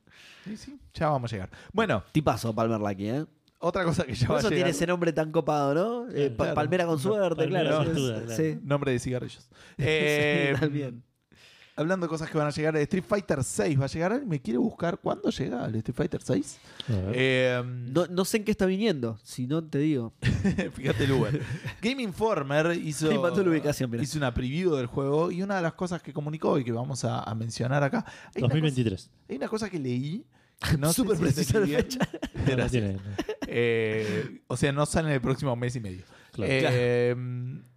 Sí, 0.47 0.55
sí, 0.55 0.79
ya 0.93 1.09
vamos 1.09 1.31
a 1.31 1.35
llegar. 1.35 1.49
Bueno, 1.73 2.03
Tipazo 2.11 2.55
Palmer 2.55 2.79
Lucky, 2.79 3.09
¿eh? 3.09 3.25
Otra 3.59 3.83
cosa 3.83 4.03
que 4.05 4.13
ya 4.13 4.27
Por 4.27 4.35
va 4.35 4.37
a 4.37 4.41
eso 4.41 4.49
tiene 4.49 4.69
ese 4.69 4.85
nombre 4.87 5.11
tan 5.13 5.31
copado, 5.31 5.73
¿no? 5.73 6.11
Eh, 6.11 6.29
pa- 6.29 6.45
Claro. 6.45 6.55
Palmera 6.55 6.85
con 6.85 6.99
suerte, 6.99 7.35
Palmera 7.43 7.83
claro. 7.83 8.29
Sí. 8.35 8.57
Nombre 8.63 8.91
de 8.91 8.99
cigarrillos. 8.99 9.49
Eh, 9.79 10.51
Sí, 10.55 10.59
también. 10.59 11.03
hablando 11.75 12.05
de 12.05 12.09
cosas 12.09 12.29
que 12.29 12.37
van 12.37 12.47
a 12.47 12.49
llegar, 12.51 12.75
Street 12.77 13.03
Fighter 13.07 13.43
6 13.43 13.79
va 13.79 13.85
a 13.85 13.87
llegar. 13.87 14.25
¿Me 14.25 14.41
quiere 14.41 14.57
buscar 14.57 14.97
cuándo 14.99 15.29
llega 15.29 15.65
el 15.65 15.75
Street 15.75 15.95
Fighter 15.95 16.21
6? 16.21 16.59
A 16.87 16.91
ver. 16.93 17.11
Eh, 17.15 17.63
No, 17.65 18.05
no 18.07 18.25
sé 18.25 18.37
en 18.37 18.45
qué 18.45 18.51
está 18.51 18.65
viniendo, 18.65 19.19
si 19.23 19.45
no 19.47 19.63
te 19.63 19.77
digo. 19.79 20.13
Fíjate 20.73 21.03
el 21.03 21.11
Uber. 21.11 21.39
Game 21.81 22.01
Informer 22.03 22.75
hizo, 22.83 23.07
Me 23.11 23.19
mandó 23.19 23.43
la 23.43 23.49
ubicación, 23.51 23.89
mira. 23.91 24.01
hizo 24.03 24.17
una 24.17 24.33
preview 24.33 24.75
del 24.75 24.87
juego 24.87 25.31
y 25.31 25.41
una 25.43 25.55
de 25.57 25.61
las 25.63 25.73
cosas 25.73 26.01
que 26.01 26.13
comunicó 26.13 26.57
y 26.59 26.63
que 26.63 26.71
vamos 26.71 27.03
a, 27.05 27.21
a 27.23 27.35
mencionar 27.35 27.83
acá. 27.83 28.05
Hay 28.35 28.41
una, 28.43 28.49
cosa, 28.49 28.61
2023. 28.61 29.11
hay 29.29 29.35
una 29.37 29.47
cosa 29.47 29.69
que 29.69 29.79
leí. 29.79 30.25
No 30.79 30.87
sé 30.89 30.93
Súper 30.95 31.17
si 31.17 31.23
precisa 31.23 31.59
la 31.59 31.65
bien. 31.65 31.87
No, 32.33 32.41
no 32.41 32.45
Gracias. 32.45 32.71
tiene- 32.71 32.97
Eh, 33.47 34.41
o 34.47 34.57
sea, 34.57 34.71
no 34.71 34.85
sale 34.85 35.09
en 35.09 35.13
el 35.15 35.21
próximo 35.21 35.55
mes 35.55 35.75
y 35.75 35.79
medio. 35.79 36.03
Claro. 36.31 36.51
Eh, 36.53 37.15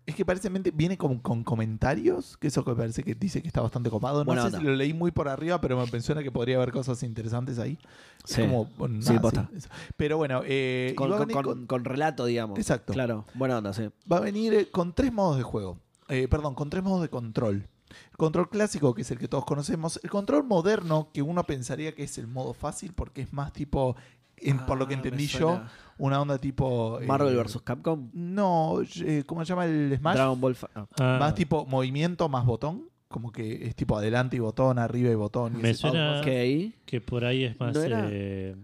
Es 0.07 0.15
que 0.17 0.25
parece 0.25 0.49
viene 0.73 0.99
con, 0.99 1.21
con 1.21 1.45
comentarios, 1.45 2.37
que 2.39 2.49
eso 2.49 2.65
que 2.65 2.75
parece 2.75 3.05
que 3.05 3.15
dice 3.15 3.41
que 3.43 3.47
está 3.49 3.61
bastante 3.61 3.89
copado. 3.91 4.19
No 4.21 4.25
Buena 4.25 4.43
sé 4.43 4.47
onda. 4.49 4.59
si 4.59 4.65
lo 4.65 4.75
leí 4.75 4.93
muy 4.93 5.13
por 5.13 5.29
arriba, 5.29 5.61
pero 5.61 5.79
me 5.79 5.87
pensó 5.87 6.15
que 6.17 6.33
podría 6.33 6.57
haber 6.57 6.73
cosas 6.73 7.03
interesantes 7.05 7.59
ahí. 7.61 7.79
Es 8.27 8.35
Sí. 8.35 8.41
como, 8.43 8.65
bueno, 8.77 9.01
Sí, 9.03 9.11
nada, 9.11 9.21
posta. 9.21 9.49
sí, 9.53 9.59
eso. 9.59 9.69
Pero 9.97 10.17
bueno, 10.17 10.43
eh, 10.45 10.91
y 10.93 10.95
Con, 10.97 11.11
va, 11.13 11.15
a 11.15 11.19
con- 11.19 11.29
venir 11.29 11.43
con- 11.43 11.55
con- 11.59 11.67
con 11.67 11.85
relato, 11.85 12.25
digamos. 12.27 12.59
Exacto. 12.59 12.93
Claro, 12.93 13.25
buena 13.35 13.59
onda, 13.59 13.73
sí. 13.73 13.89
va 14.11 14.17
a 14.17 14.21
venir 14.21 14.53
eh, 14.55 14.69
con 14.71 14.93
tres 14.95 15.13
modos 15.13 15.37
de 15.37 15.45
juego. 15.45 15.79
Eh, 16.09 16.27
perdón, 16.29 16.55
con 16.57 16.71
tres 16.71 16.83
modos 16.83 17.03
de 17.03 17.09
control. 17.09 17.69
El 18.11 18.17
control 18.17 18.49
clásico, 18.49 18.95
que 18.95 19.03
es 19.03 19.11
el 19.11 19.19
que 19.19 19.29
todos 19.29 19.45
conocemos. 19.45 20.01
El 20.03 20.11
control 20.11 20.45
moderno, 20.45 21.09
que 21.13 21.23
uno 21.23 21.45
pensaría 21.45 21.95
que 21.95 22.05
es 22.05 22.19
el 22.19 22.27
modo 22.27 22.55
fácil, 22.55 22.93
porque 22.95 23.23
es 23.23 23.33
más 23.33 23.53
tipo, 23.53 23.97
en- 24.37 24.59
por 24.67 24.79
lo 24.79 24.87
que 24.89 24.95
Ah, 24.95 24.97
entendí 24.99 25.27
yo, 25.27 25.61
una 25.99 26.21
onda 26.21 26.39
tipo... 26.39 27.01
eh, 27.01 27.07
Marvel 27.07 27.37
vs. 27.37 27.61
Capcom. 27.63 28.09
No, 28.13 28.79
eh, 29.05 29.25
¿cómo 29.27 29.45
se 29.45 29.51
llama 29.51 29.67
el 29.67 29.95
Smash? 29.99 30.15
Dragon 30.17 30.41
Ball. 30.41 30.55
Fa- 30.55 30.71
ah. 30.75 31.17
Más 31.21 31.35
tipo 31.35 31.67
movimiento 31.67 32.29
más 32.29 32.47
botón. 32.47 32.89
Como 33.09 33.33
que 33.33 33.67
es 33.67 33.75
tipo 33.75 33.99
adelante 33.99 34.37
y 34.37 34.39
botón, 34.39 34.79
arriba 34.79 35.11
y 35.11 35.17
botón. 35.17 35.59
y 35.59 35.63
Me 35.63 35.75
suena- 35.75 36.21
cosas. 36.21 36.23
Ok. 36.23 36.75
que 36.87 37.01
por 37.05 37.25
ahí 37.25 37.43
es 37.45 37.59
más 37.59 37.75
¿No 37.75 37.83
era? 37.83 38.07
eh, 38.09 38.55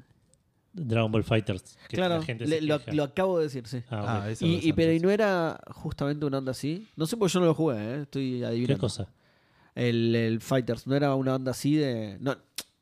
Dragon 0.76 1.10
Ball 1.10 1.24
Fighters. 1.24 1.76
Que 1.88 1.96
Claro, 1.96 2.16
la 2.18 2.22
gente 2.22 2.46
le- 2.46 2.60
se 2.60 2.92
lo, 2.92 3.02
acabo 3.04 3.38
de 3.38 3.44
decir, 3.44 3.66
sí. 3.66 3.82
Ah. 3.90 4.22
Ah, 4.24 4.30
eso 4.30 4.44
Y, 4.46 4.72
pero 4.74 4.92
¿y 4.92 5.00
no 5.00 5.10
era 5.10 5.58
justamente 5.68 6.24
una 6.26 6.38
onda 6.38 6.50
así? 6.52 6.86
No 6.96 7.06
sé 7.06 7.16
porque 7.16 7.32
yo 7.32 7.40
no 7.40 7.46
lo 7.46 7.54
jugué, 7.54 7.76
¿eh? 7.78 8.02
estoy 8.02 8.38
¿Qué 8.40 8.46
adivinando. 8.46 8.80
cosa? 8.80 9.08
El, 9.74 10.14
el 10.14 10.40
Fighters, 10.40 10.86
¿no 10.86 10.94
era 10.94 11.14
una 11.14 11.34
onda 11.34 11.50
así 11.50 11.74
de...? 11.76 12.16
No, 12.20 12.36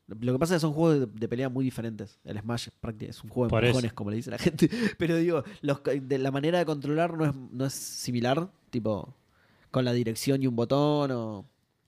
lo 0.07 0.33
que 0.33 0.39
pasa 0.39 0.55
es 0.55 0.59
que 0.59 0.61
son 0.61 0.73
juegos 0.73 0.99
de, 0.99 1.05
de 1.19 1.27
pelea 1.27 1.49
muy 1.49 1.65
diferentes. 1.65 2.19
El 2.23 2.39
Smash 2.39 2.67
prácticamente 2.79 3.17
es 3.17 3.23
un 3.23 3.29
juego 3.31 3.49
de 3.59 3.65
empujones, 3.67 3.93
como 3.93 4.11
le 4.11 4.17
dice 4.17 4.29
la 4.31 4.37
gente. 4.37 4.69
Pero 4.99 5.17
digo, 5.17 5.43
los, 5.61 5.79
de 5.83 6.17
la 6.19 6.31
manera 6.31 6.59
de 6.59 6.65
controlar 6.65 7.17
no 7.17 7.25
es, 7.25 7.33
no 7.51 7.65
es 7.65 7.73
similar, 7.73 8.49
tipo, 8.69 9.15
con 9.71 9.83
la 9.83 9.93
dirección 9.93 10.43
y 10.43 10.47
un 10.47 10.55
botón 10.55 11.11
o... 11.11 11.45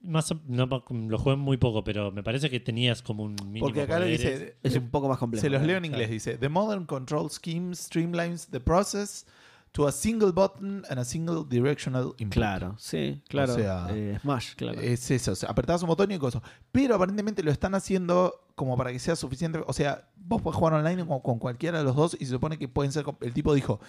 Más, 0.07 0.31
o- 0.31 0.39
no, 0.47 0.65
lo 0.65 1.17
jugué 1.19 1.35
muy 1.35 1.57
poco, 1.57 1.83
pero 1.83 2.11
me 2.11 2.23
parece 2.23 2.49
que 2.49 2.59
tenías 2.59 3.01
como 3.01 3.23
un 3.23 3.35
mínimo 3.45 3.65
Porque 3.65 3.81
acá 3.81 3.99
lo 3.99 4.05
poderes. 4.05 4.21
dice. 4.21 4.57
Es 4.63 4.75
un 4.75 4.89
poco 4.89 5.09
más 5.09 5.17
complejo. 5.17 5.41
Se 5.41 5.49
los 5.49 5.61
leo 5.63 5.77
en 5.77 5.85
inglés. 5.85 6.09
Dice: 6.09 6.37
The 6.37 6.49
modern 6.49 6.85
control 6.85 7.29
scheme 7.29 7.75
streamlines 7.75 8.47
the 8.47 8.59
process 8.59 9.25
to 9.73 9.85
a 9.85 9.91
single 9.91 10.31
button 10.31 10.83
and 10.89 10.97
a 10.99 11.03
single 11.03 11.43
directional 11.47 12.13
input. 12.17 12.33
Claro, 12.33 12.75
sí, 12.79 13.21
claro. 13.27 13.53
sea, 13.53 13.87
Eh, 13.91 14.17
Smash, 14.21 14.55
claro. 14.55 14.79
Es 14.79 15.11
eso, 15.11 15.33
o 15.33 15.35
sea, 15.35 15.49
apretás 15.49 15.81
un 15.83 15.89
botón 15.89 16.09
y 16.11 16.17
cosas. 16.17 16.41
Pero 16.71 16.95
aparentemente 16.95 17.43
lo 17.43 17.51
están 17.51 17.75
haciendo 17.75 18.33
como 18.55 18.75
para 18.77 18.91
que 18.93 18.99
sea 18.99 19.15
suficiente. 19.17 19.61
O 19.67 19.73
sea, 19.73 20.07
vos 20.15 20.41
podés 20.41 20.55
jugar 20.57 20.73
online 20.73 21.05
con, 21.05 21.19
con 21.19 21.37
cualquiera 21.37 21.79
de 21.79 21.83
los 21.83 21.95
dos 21.95 22.15
y 22.19 22.25
se 22.25 22.31
supone 22.31 22.57
que 22.57 22.67
pueden 22.69 22.91
ser. 22.93 23.05
El 23.21 23.33
tipo 23.33 23.53
dijo: 23.53 23.79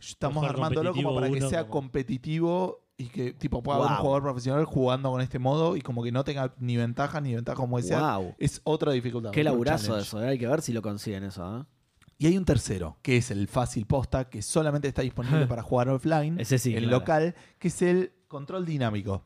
Estamos 0.00 0.44
armándolo 0.44 0.92
como 0.92 1.14
para 1.14 1.28
que 1.30 1.38
uno, 1.38 1.48
sea 1.48 1.62
como- 1.68 1.72
competitivo 1.82 2.80
y 3.00 3.06
que 3.06 3.32
tipo 3.32 3.62
pueda 3.62 3.78
haber 3.78 3.92
un 3.92 3.96
jugador 3.98 4.22
profesional 4.22 4.64
jugando 4.64 5.10
con 5.12 5.20
este 5.20 5.38
modo 5.38 5.76
y 5.76 5.80
como 5.80 6.02
que 6.02 6.10
no 6.10 6.24
tenga 6.24 6.52
ni 6.58 6.76
ventaja 6.76 7.20
ni 7.20 7.32
ventaja 7.32 7.56
como 7.56 7.76
decía. 7.76 8.16
Wow. 8.16 8.34
Es 8.38 8.60
otra 8.64 8.90
dificultad. 8.90 9.30
Qué 9.30 9.44
laburazo 9.44 9.96
eso, 9.96 10.22
¿eh? 10.22 10.30
hay 10.30 10.38
que 10.38 10.48
ver 10.48 10.60
si 10.60 10.72
lo 10.72 10.82
consiguen 10.82 11.22
eso. 11.22 11.60
¿eh? 11.60 11.64
Y 12.18 12.26
hay 12.26 12.36
un 12.36 12.44
tercero, 12.44 12.98
que 13.00 13.16
es 13.16 13.30
el 13.30 13.46
fácil 13.46 13.86
posta, 13.86 14.28
que 14.28 14.42
solamente 14.42 14.88
está 14.88 15.02
disponible 15.02 15.46
para 15.48 15.62
jugar 15.62 15.88
offline, 15.88 16.40
Ese 16.40 16.58
sí, 16.58 16.74
en 16.74 16.82
claro. 16.82 16.98
local, 16.98 17.34
que 17.60 17.68
es 17.68 17.80
el 17.82 18.12
control 18.26 18.66
dinámico. 18.66 19.22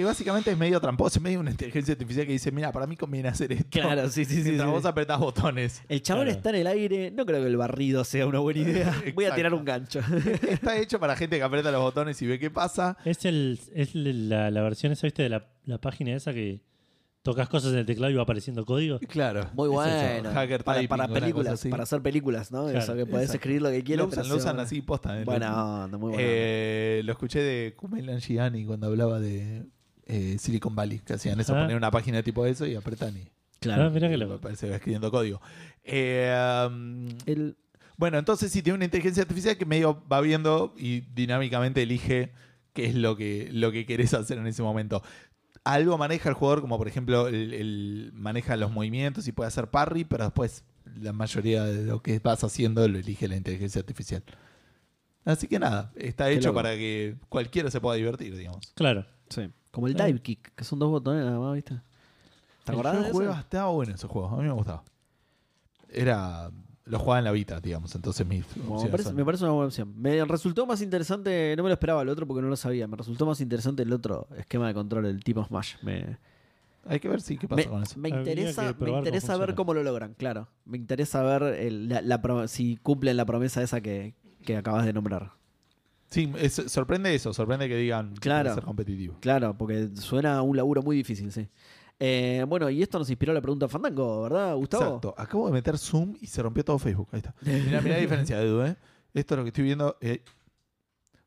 Que 0.00 0.04
básicamente 0.06 0.50
es 0.50 0.56
medio 0.56 0.80
tramposo, 0.80 1.18
es 1.18 1.22
medio 1.22 1.40
una 1.40 1.50
inteligencia 1.50 1.92
artificial 1.92 2.24
que 2.24 2.32
dice, 2.32 2.50
mira, 2.50 2.72
para 2.72 2.86
mí 2.86 2.96
conviene 2.96 3.28
hacer 3.28 3.52
esto. 3.52 3.66
Claro, 3.68 4.08
sí, 4.08 4.24
sí, 4.24 4.36
sí. 4.36 4.44
Mientras 4.44 4.66
sí. 4.66 4.72
vos 4.72 4.86
apretás 4.86 5.18
botones. 5.18 5.82
El 5.90 6.00
chabón 6.00 6.24
Claro. 6.24 6.38
está 6.38 6.48
en 6.48 6.56
el 6.56 6.66
aire, 6.68 7.10
no 7.10 7.26
creo 7.26 7.42
que 7.42 7.48
el 7.48 7.58
barrido 7.58 8.02
sea 8.04 8.26
una 8.26 8.38
buena 8.38 8.60
idea. 8.60 8.94
Voy 9.14 9.26
a 9.26 9.34
tirar 9.34 9.52
un 9.52 9.62
gancho. 9.62 10.00
Está 10.48 10.78
hecho 10.78 10.98
para 10.98 11.16
gente 11.16 11.36
que 11.36 11.42
aprieta 11.42 11.70
los 11.70 11.82
botones 11.82 12.22
y 12.22 12.26
ve 12.26 12.38
qué 12.38 12.50
pasa. 12.50 12.96
Es, 13.04 13.26
el, 13.26 13.60
es 13.74 13.94
la, 13.94 14.50
la 14.50 14.62
versión 14.62 14.90
esa, 14.92 15.06
¿viste? 15.06 15.22
De 15.22 15.28
la, 15.28 15.46
la 15.66 15.76
página 15.76 16.16
esa 16.16 16.32
que 16.32 16.62
tocas 17.22 17.50
cosas 17.50 17.74
en 17.74 17.80
el 17.80 17.84
teclado 17.84 18.10
y 18.10 18.14
va 18.16 18.22
apareciendo 18.22 18.64
código. 18.64 19.00
Claro. 19.00 19.50
Muy 19.52 19.68
bueno. 19.68 20.30
hacker 20.32 20.64
para, 20.64 20.88
para 20.88 21.08
películas, 21.08 21.62
para 21.70 21.82
hacer 21.82 22.00
películas, 22.00 22.50
¿no? 22.50 22.64
Claro, 22.64 22.78
eso 22.78 22.94
que 22.94 23.04
podés 23.04 23.26
exacto. 23.26 23.36
escribir 23.36 23.60
lo 23.60 23.70
que 23.70 23.84
quieras. 23.84 24.06
Lo 24.06 24.08
usan, 24.12 24.28
lo 24.30 24.36
usan 24.36 24.60
así 24.60 24.80
posta. 24.80 25.22
Buena 25.24 25.84
onda, 25.84 25.98
muy 25.98 26.12
buena. 26.12 26.24
Eh, 26.26 27.02
lo 27.04 27.12
escuché 27.12 27.40
de 27.40 27.74
Kumail 27.74 28.06
Nanjiani 28.06 28.64
cuando 28.64 28.86
hablaba 28.86 29.20
de 29.20 29.66
eh, 30.10 30.36
Silicon 30.38 30.74
Valley, 30.74 30.98
que 30.98 31.14
hacían 31.14 31.38
eso, 31.40 31.54
Ah. 31.54 31.62
poner 31.62 31.76
una 31.76 31.90
página 31.90 32.22
tipo 32.22 32.44
eso 32.46 32.66
y 32.66 32.74
apretan 32.74 33.16
y 33.16 33.30
claro. 33.60 33.84
Ah, 33.84 33.90
mirá 33.90 34.08
que 34.08 34.18
parece 34.38 34.66
que 34.66 34.70
va 34.70 34.76
escribiendo 34.76 35.10
código. 35.10 35.40
Eh, 35.84 36.66
um, 36.68 37.08
El- 37.26 37.56
bueno, 37.96 38.18
entonces 38.18 38.50
sí 38.50 38.62
tiene 38.62 38.76
una 38.76 38.84
inteligencia 38.86 39.22
artificial 39.22 39.56
que 39.58 39.66
medio 39.66 40.02
va 40.10 40.20
viendo 40.22 40.74
y 40.78 41.00
dinámicamente 41.14 41.82
elige 41.82 42.32
qué 42.72 42.86
es 42.86 42.94
lo 42.94 43.16
que, 43.16 43.48
lo 43.52 43.72
que 43.72 43.84
querés 43.86 44.14
hacer 44.14 44.38
en 44.38 44.46
ese 44.46 44.62
momento. 44.62 45.02
Algo 45.64 45.98
maneja 45.98 46.30
el 46.30 46.34
jugador, 46.34 46.62
como 46.62 46.78
por 46.78 46.88
ejemplo, 46.88 47.28
el, 47.28 47.52
el- 47.52 48.10
maneja 48.14 48.56
los 48.56 48.72
movimientos 48.72 49.28
y 49.28 49.32
puede 49.32 49.48
hacer 49.48 49.68
parry, 49.68 50.04
pero 50.04 50.24
después 50.24 50.64
la 50.98 51.12
mayoría 51.12 51.62
de 51.64 51.84
lo 51.84 52.02
que 52.02 52.18
vas 52.20 52.42
haciendo 52.42 52.88
lo 52.88 52.98
elige 52.98 53.28
la 53.28 53.36
inteligencia 53.36 53.80
artificial. 53.80 54.22
Así 55.26 55.46
que 55.46 55.58
nada, 55.58 55.92
está 55.96 56.30
hecho 56.30 56.54
para 56.54 56.70
que 56.76 57.16
cualquiera 57.28 57.70
se 57.70 57.80
pueda 57.82 57.96
divertir, 57.96 58.34
digamos. 58.34 58.72
Claro. 58.74 59.04
Como 59.70 59.86
el 59.86 59.94
dive 59.94 60.20
kick, 60.20 60.54
que 60.54 60.64
son 60.64 60.78
dos 60.78 60.90
botones 60.90 61.24
nada 61.24 61.38
más, 61.38 61.54
¿viste? 61.54 61.80
¿Te 62.64 62.72
acordás 62.72 62.94
Yo 62.94 63.02
de 63.02 63.10
jugué 63.12 63.26
eso? 63.26 63.72
bueno 63.72 63.94
ese 63.94 64.06
juego, 64.06 64.28
a 64.28 64.36
mí 64.36 64.42
me 64.44 64.52
gustaba. 64.52 64.82
Era. 65.88 66.50
Lo 66.86 66.98
jugaba 66.98 67.18
en 67.18 67.24
la 67.24 67.30
Vita, 67.30 67.60
digamos, 67.60 67.94
entonces 67.94 68.26
mis 68.26 68.44
Bueno, 68.56 68.82
me, 68.84 68.88
parece, 68.90 69.12
me 69.12 69.24
parece 69.24 69.44
una 69.44 69.52
buena 69.52 69.66
opción. 69.68 69.92
Me 69.96 70.24
resultó 70.24 70.66
más 70.66 70.82
interesante, 70.82 71.54
no 71.56 71.62
me 71.62 71.68
lo 71.68 71.74
esperaba 71.74 72.02
el 72.02 72.08
otro 72.08 72.26
porque 72.26 72.42
no 72.42 72.48
lo 72.48 72.56
sabía. 72.56 72.88
Me 72.88 72.96
resultó 72.96 73.26
más 73.26 73.40
interesante 73.40 73.82
el 73.84 73.92
otro 73.92 74.26
esquema 74.36 74.66
de 74.66 74.74
control, 74.74 75.06
el 75.06 75.22
tipo 75.22 75.44
Smash. 75.44 75.76
Me, 75.82 76.18
Hay 76.86 76.98
que 76.98 77.08
ver 77.08 77.20
sí, 77.20 77.38
qué 77.38 77.46
pasa 77.46 77.62
me, 77.62 77.68
con 77.68 77.82
eso. 77.82 77.96
me 77.98 78.08
Habría 78.08 78.32
interesa, 78.32 78.62
me 78.62 78.74
cómo 78.74 78.98
interesa 78.98 79.36
ver 79.36 79.54
cómo 79.54 79.72
lo 79.74 79.84
logran, 79.84 80.14
claro. 80.14 80.48
Me 80.64 80.78
interesa 80.78 81.22
ver 81.22 81.42
el- 81.60 81.88
la- 81.90 82.02
la 82.02 82.20
pro- 82.22 82.48
si 82.48 82.76
cumplen 82.78 83.16
la 83.16 83.24
promesa 83.24 83.62
esa 83.62 83.80
que, 83.80 84.14
que 84.44 84.56
acabas 84.56 84.84
de 84.84 84.92
nombrar. 84.92 85.32
Sí, 86.10 86.30
es- 86.38 86.62
sorprende 86.66 87.14
eso, 87.14 87.32
sorprende 87.32 87.68
que 87.68 87.76
digan 87.76 88.14
que 88.14 88.20
Claro. 88.20 88.44
puede 88.48 88.54
ser 88.56 88.64
competitivo. 88.64 89.16
Claro, 89.20 89.56
porque 89.56 89.90
suena 89.94 90.36
a 90.38 90.42
un 90.42 90.56
laburo 90.56 90.82
muy 90.82 90.96
difícil, 90.96 91.30
sí. 91.32 91.48
Eh, 92.00 92.44
bueno, 92.48 92.68
y 92.70 92.82
esto 92.82 92.98
nos 92.98 93.08
inspiró 93.10 93.32
la 93.32 93.40
pregunta 93.42 93.68
Fandango, 93.68 94.22
¿verdad, 94.22 94.54
Gustavo? 94.56 94.84
Exacto. 94.84 95.14
Acabo 95.18 95.46
de 95.46 95.52
meter 95.52 95.76
Zoom 95.78 96.14
y 96.20 96.26
se 96.26 96.42
rompió 96.42 96.64
todo 96.64 96.78
Facebook. 96.78 97.08
Ahí 97.12 97.18
está. 97.18 97.34
Mirá, 97.42 97.80
mirá 97.80 97.94
la 97.96 98.00
diferencia, 98.00 98.40
Edu, 98.42 98.62
¿eh? 98.62 98.76
Esto 99.14 99.34
es 99.34 99.38
lo 99.38 99.44
que 99.44 99.48
estoy 99.48 99.64
viendo. 99.64 99.96
eh, 100.00 100.22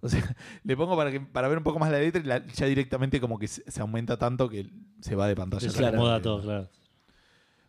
o 0.01 0.09
sea, 0.09 0.19
le 0.63 0.75
pongo 0.75 0.97
para, 0.97 1.11
que, 1.11 1.21
para 1.21 1.47
ver 1.47 1.57
un 1.59 1.63
poco 1.63 1.79
más 1.79 1.89
la 1.91 1.99
letra 1.99 2.21
y 2.21 2.25
la- 2.25 2.45
ya 2.45 2.65
directamente 2.65 3.21
como 3.21 3.37
que 3.39 3.47
se, 3.47 3.69
se 3.71 3.79
aumenta 3.81 4.17
tanto 4.17 4.49
que 4.49 4.69
se 4.99 5.15
va 5.15 5.27
de 5.27 5.35
pantalla. 5.35 5.69
Se 5.69 5.85
acomoda 5.85 6.21
todo, 6.21 6.41
claro. 6.41 6.69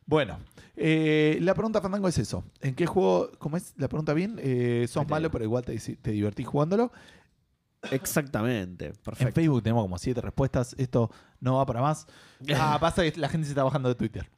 Bueno, 0.07 0.39
eh, 0.77 1.39
la 1.41 1.55
pregunta 1.55 1.81
Fandango 1.81 2.09
es 2.09 2.19
eso. 2.19 2.45
¿En 2.61 2.75
qué 2.75 2.87
juego, 2.87 3.31
cómo 3.39 3.57
es 3.57 3.73
la 3.77 3.89
pregunta 3.89 4.13
bien? 4.13 4.39
Eh, 4.43 4.87
sos 4.89 5.09
malo, 5.09 5.31
pero 5.31 5.45
igual 5.45 5.65
te, 5.65 5.79
te 5.79 6.11
divertís 6.11 6.47
jugándolo. 6.47 6.93
Exactamente, 7.91 8.87
En 8.87 8.93
perfecto. 8.97 9.35
Facebook 9.35 9.63
tenemos 9.63 9.85
como 9.85 9.99
siete 9.99 10.21
respuestas. 10.21 10.75
Esto 10.79 11.11
no 11.41 11.57
va 11.57 11.67
para 11.67 11.81
más. 11.81 12.07
Ah, 12.55 12.77
pasa 12.79 13.03
que 13.03 13.19
la 13.19 13.29
gente 13.29 13.47
se 13.47 13.53
está 13.53 13.65
bajando 13.65 13.89
de 13.89 13.95
Twitter. 13.95 14.29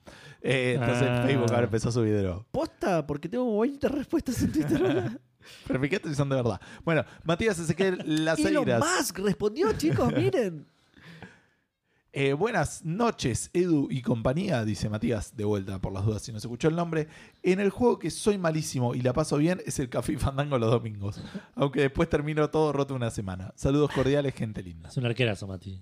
Eh, 0.41 0.75
entonces 0.79 1.09
Ah. 1.11 1.23
Facebook 1.27 1.51
ahora 1.51 1.65
empezó 1.65 1.91
de 2.03 2.23
nuevo. 2.23 2.47
Posta, 2.53 3.05
porque 3.07 3.29
tengo 3.29 3.59
20 3.61 3.89
respuestas 3.89 4.41
en 4.43 4.53
Twitter. 4.53 5.21
Pero 5.67 5.81
fíjate 5.81 6.09
si 6.09 6.15
son 6.15 6.29
de 6.29 6.37
verdad. 6.37 6.61
Bueno, 6.85 7.05
Matías 7.25 7.59
Ezequiel 7.59 8.25
Las 8.25 8.39
Elon. 8.41 8.67
Musk 8.79 9.19
respondió, 9.19 9.73
chicos, 9.73 10.13
miren. 10.13 10.67
Eh, 12.19 12.33
buenas 12.33 12.83
noches, 12.83 13.51
Edu 13.53 13.89
y 13.91 14.01
compañía, 14.01 14.65
dice 14.65 14.89
Matías, 14.89 15.37
de 15.37 15.45
vuelta 15.45 15.79
por 15.79 15.93
las 15.93 16.03
dudas 16.03 16.23
si 16.23 16.33
no 16.33 16.41
se 16.41 16.47
escuchó 16.47 16.69
el 16.69 16.75
nombre. 16.75 17.09
En 17.43 17.61
el 17.61 17.69
juego 17.69 17.99
que 17.99 18.11
soy 18.11 18.39
malísimo 18.39 18.95
y 18.95 19.03
la 19.03 19.13
paso 19.13 19.37
bien 19.37 19.61
es 19.67 19.79
el 19.81 19.91
Café 19.91 20.17
Fandango 20.17 20.59
los 20.59 20.71
domingos. 20.71 21.21
Aunque 21.55 21.83
después 21.83 22.09
termino 22.09 22.49
todo 22.49 22.73
roto 22.73 22.95
una 22.95 23.11
semana. 23.11 23.53
Saludos 23.55 23.91
cordiales, 23.93 24.35
gente 24.35 24.63
linda. 24.63 24.89
Es 24.89 24.97
un 24.97 25.05
arquerazo, 25.05 25.47
Mati. 25.47 25.79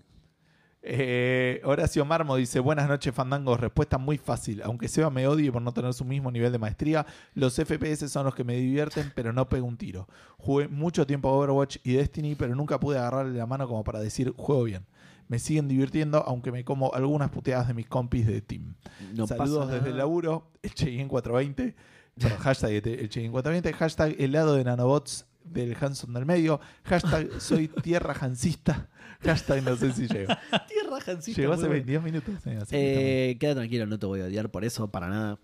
Eh, 0.82 1.60
Horacio 1.62 2.04
Marmo 2.04 2.34
dice: 2.34 2.58
Buenas 2.58 2.88
noches, 2.88 3.14
Fandangos. 3.14 3.60
Respuesta 3.60 3.96
muy 3.96 4.18
fácil. 4.18 4.60
Aunque 4.64 4.88
Seba 4.88 5.10
me 5.10 5.28
odie 5.28 5.52
por 5.52 5.62
no 5.62 5.72
tener 5.72 5.94
su 5.94 6.04
mismo 6.04 6.32
nivel 6.32 6.50
de 6.50 6.58
maestría, 6.58 7.06
los 7.34 7.54
FPS 7.54 8.10
son 8.10 8.26
los 8.26 8.34
que 8.34 8.42
me 8.42 8.56
divierten, 8.56 9.12
pero 9.14 9.32
no 9.32 9.48
pego 9.48 9.68
un 9.68 9.76
tiro. 9.76 10.08
Jugué 10.38 10.66
mucho 10.66 11.06
tiempo 11.06 11.28
a 11.28 11.32
Overwatch 11.34 11.76
y 11.84 11.92
Destiny, 11.92 12.34
pero 12.34 12.56
nunca 12.56 12.80
pude 12.80 12.98
agarrarle 12.98 13.38
la 13.38 13.46
mano 13.46 13.68
como 13.68 13.84
para 13.84 14.00
decir 14.00 14.34
juego 14.36 14.64
bien. 14.64 14.84
Me 15.28 15.38
siguen 15.38 15.68
divirtiendo, 15.68 16.22
aunque 16.26 16.52
me 16.52 16.64
como 16.64 16.92
algunas 16.94 17.30
puteadas 17.30 17.68
de 17.68 17.74
mis 17.74 17.86
compis 17.86 18.26
de 18.26 18.40
Team. 18.40 18.74
No 19.14 19.26
Saludos 19.26 19.70
desde 19.70 19.90
el 19.90 19.98
laburo, 19.98 20.50
el 20.62 20.74
Cheyenne 20.74 21.08
420. 21.08 21.74
Perdón, 22.14 22.38
hashtag 22.40 22.72
el 22.72 23.08
Cheyenne 23.08 23.32
420. 23.32 23.72
Hashtag 23.72 24.16
helado 24.18 24.54
de 24.54 24.64
nanobots 24.64 25.26
del 25.44 25.76
Hanson 25.80 26.12
del 26.12 26.26
medio. 26.26 26.60
Hashtag 26.84 27.28
soy 27.40 27.68
tierra 27.68 28.14
hansista. 28.18 28.88
Hashtag 29.22 29.62
no 29.62 29.76
sé 29.76 29.92
si 29.92 30.06
llego. 30.06 30.34
Tierra 30.68 31.00
Jancita, 31.00 31.40
Llegó 31.40 31.54
hace 31.54 31.66
bueno. 31.66 31.84
22 31.84 32.04
minutos. 32.04 32.34
Eh, 32.70 33.36
queda 33.40 33.54
tranquilo, 33.54 33.86
no 33.86 33.98
te 33.98 34.06
voy 34.06 34.20
a 34.20 34.24
odiar 34.24 34.50
por 34.50 34.64
eso, 34.64 34.88
para 34.88 35.08
nada. 35.08 35.38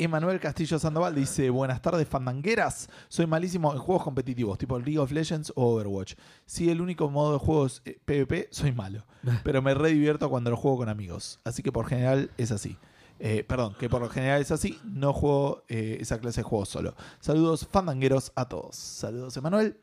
Emanuel 0.00 0.40
Castillo 0.40 0.78
Sandoval 0.78 1.14
dice: 1.14 1.50
Buenas 1.50 1.82
tardes, 1.82 2.08
fandangueras. 2.08 2.88
Soy 3.08 3.26
malísimo 3.26 3.70
en 3.72 3.78
juegos 3.78 4.02
competitivos, 4.02 4.56
tipo 4.56 4.78
League 4.78 4.98
of 4.98 5.12
Legends 5.12 5.52
o 5.54 5.74
Overwatch. 5.74 6.14
Si 6.46 6.70
el 6.70 6.80
único 6.80 7.10
modo 7.10 7.34
de 7.34 7.38
juego 7.38 7.66
es 7.66 7.82
eh, 7.84 8.00
PvP, 8.02 8.48
soy 8.50 8.72
malo. 8.72 9.04
Pero 9.44 9.60
me 9.60 9.74
re 9.74 9.90
divierto 9.90 10.30
cuando 10.30 10.48
lo 10.50 10.56
juego 10.56 10.78
con 10.78 10.88
amigos. 10.88 11.38
Así 11.44 11.62
que 11.62 11.70
por 11.70 11.86
general 11.86 12.30
es 12.38 12.50
así. 12.50 12.78
Eh, 13.18 13.44
perdón, 13.44 13.76
que 13.78 13.90
por 13.90 14.00
lo 14.00 14.08
general 14.08 14.40
es 14.40 14.50
así. 14.50 14.80
No 14.84 15.12
juego 15.12 15.64
eh, 15.68 15.98
esa 16.00 16.18
clase 16.18 16.40
de 16.40 16.44
juegos 16.44 16.70
solo. 16.70 16.94
Saludos, 17.20 17.68
fandangueros 17.70 18.32
a 18.36 18.48
todos. 18.48 18.76
Saludos, 18.76 19.36
Emanuel. 19.36 19.76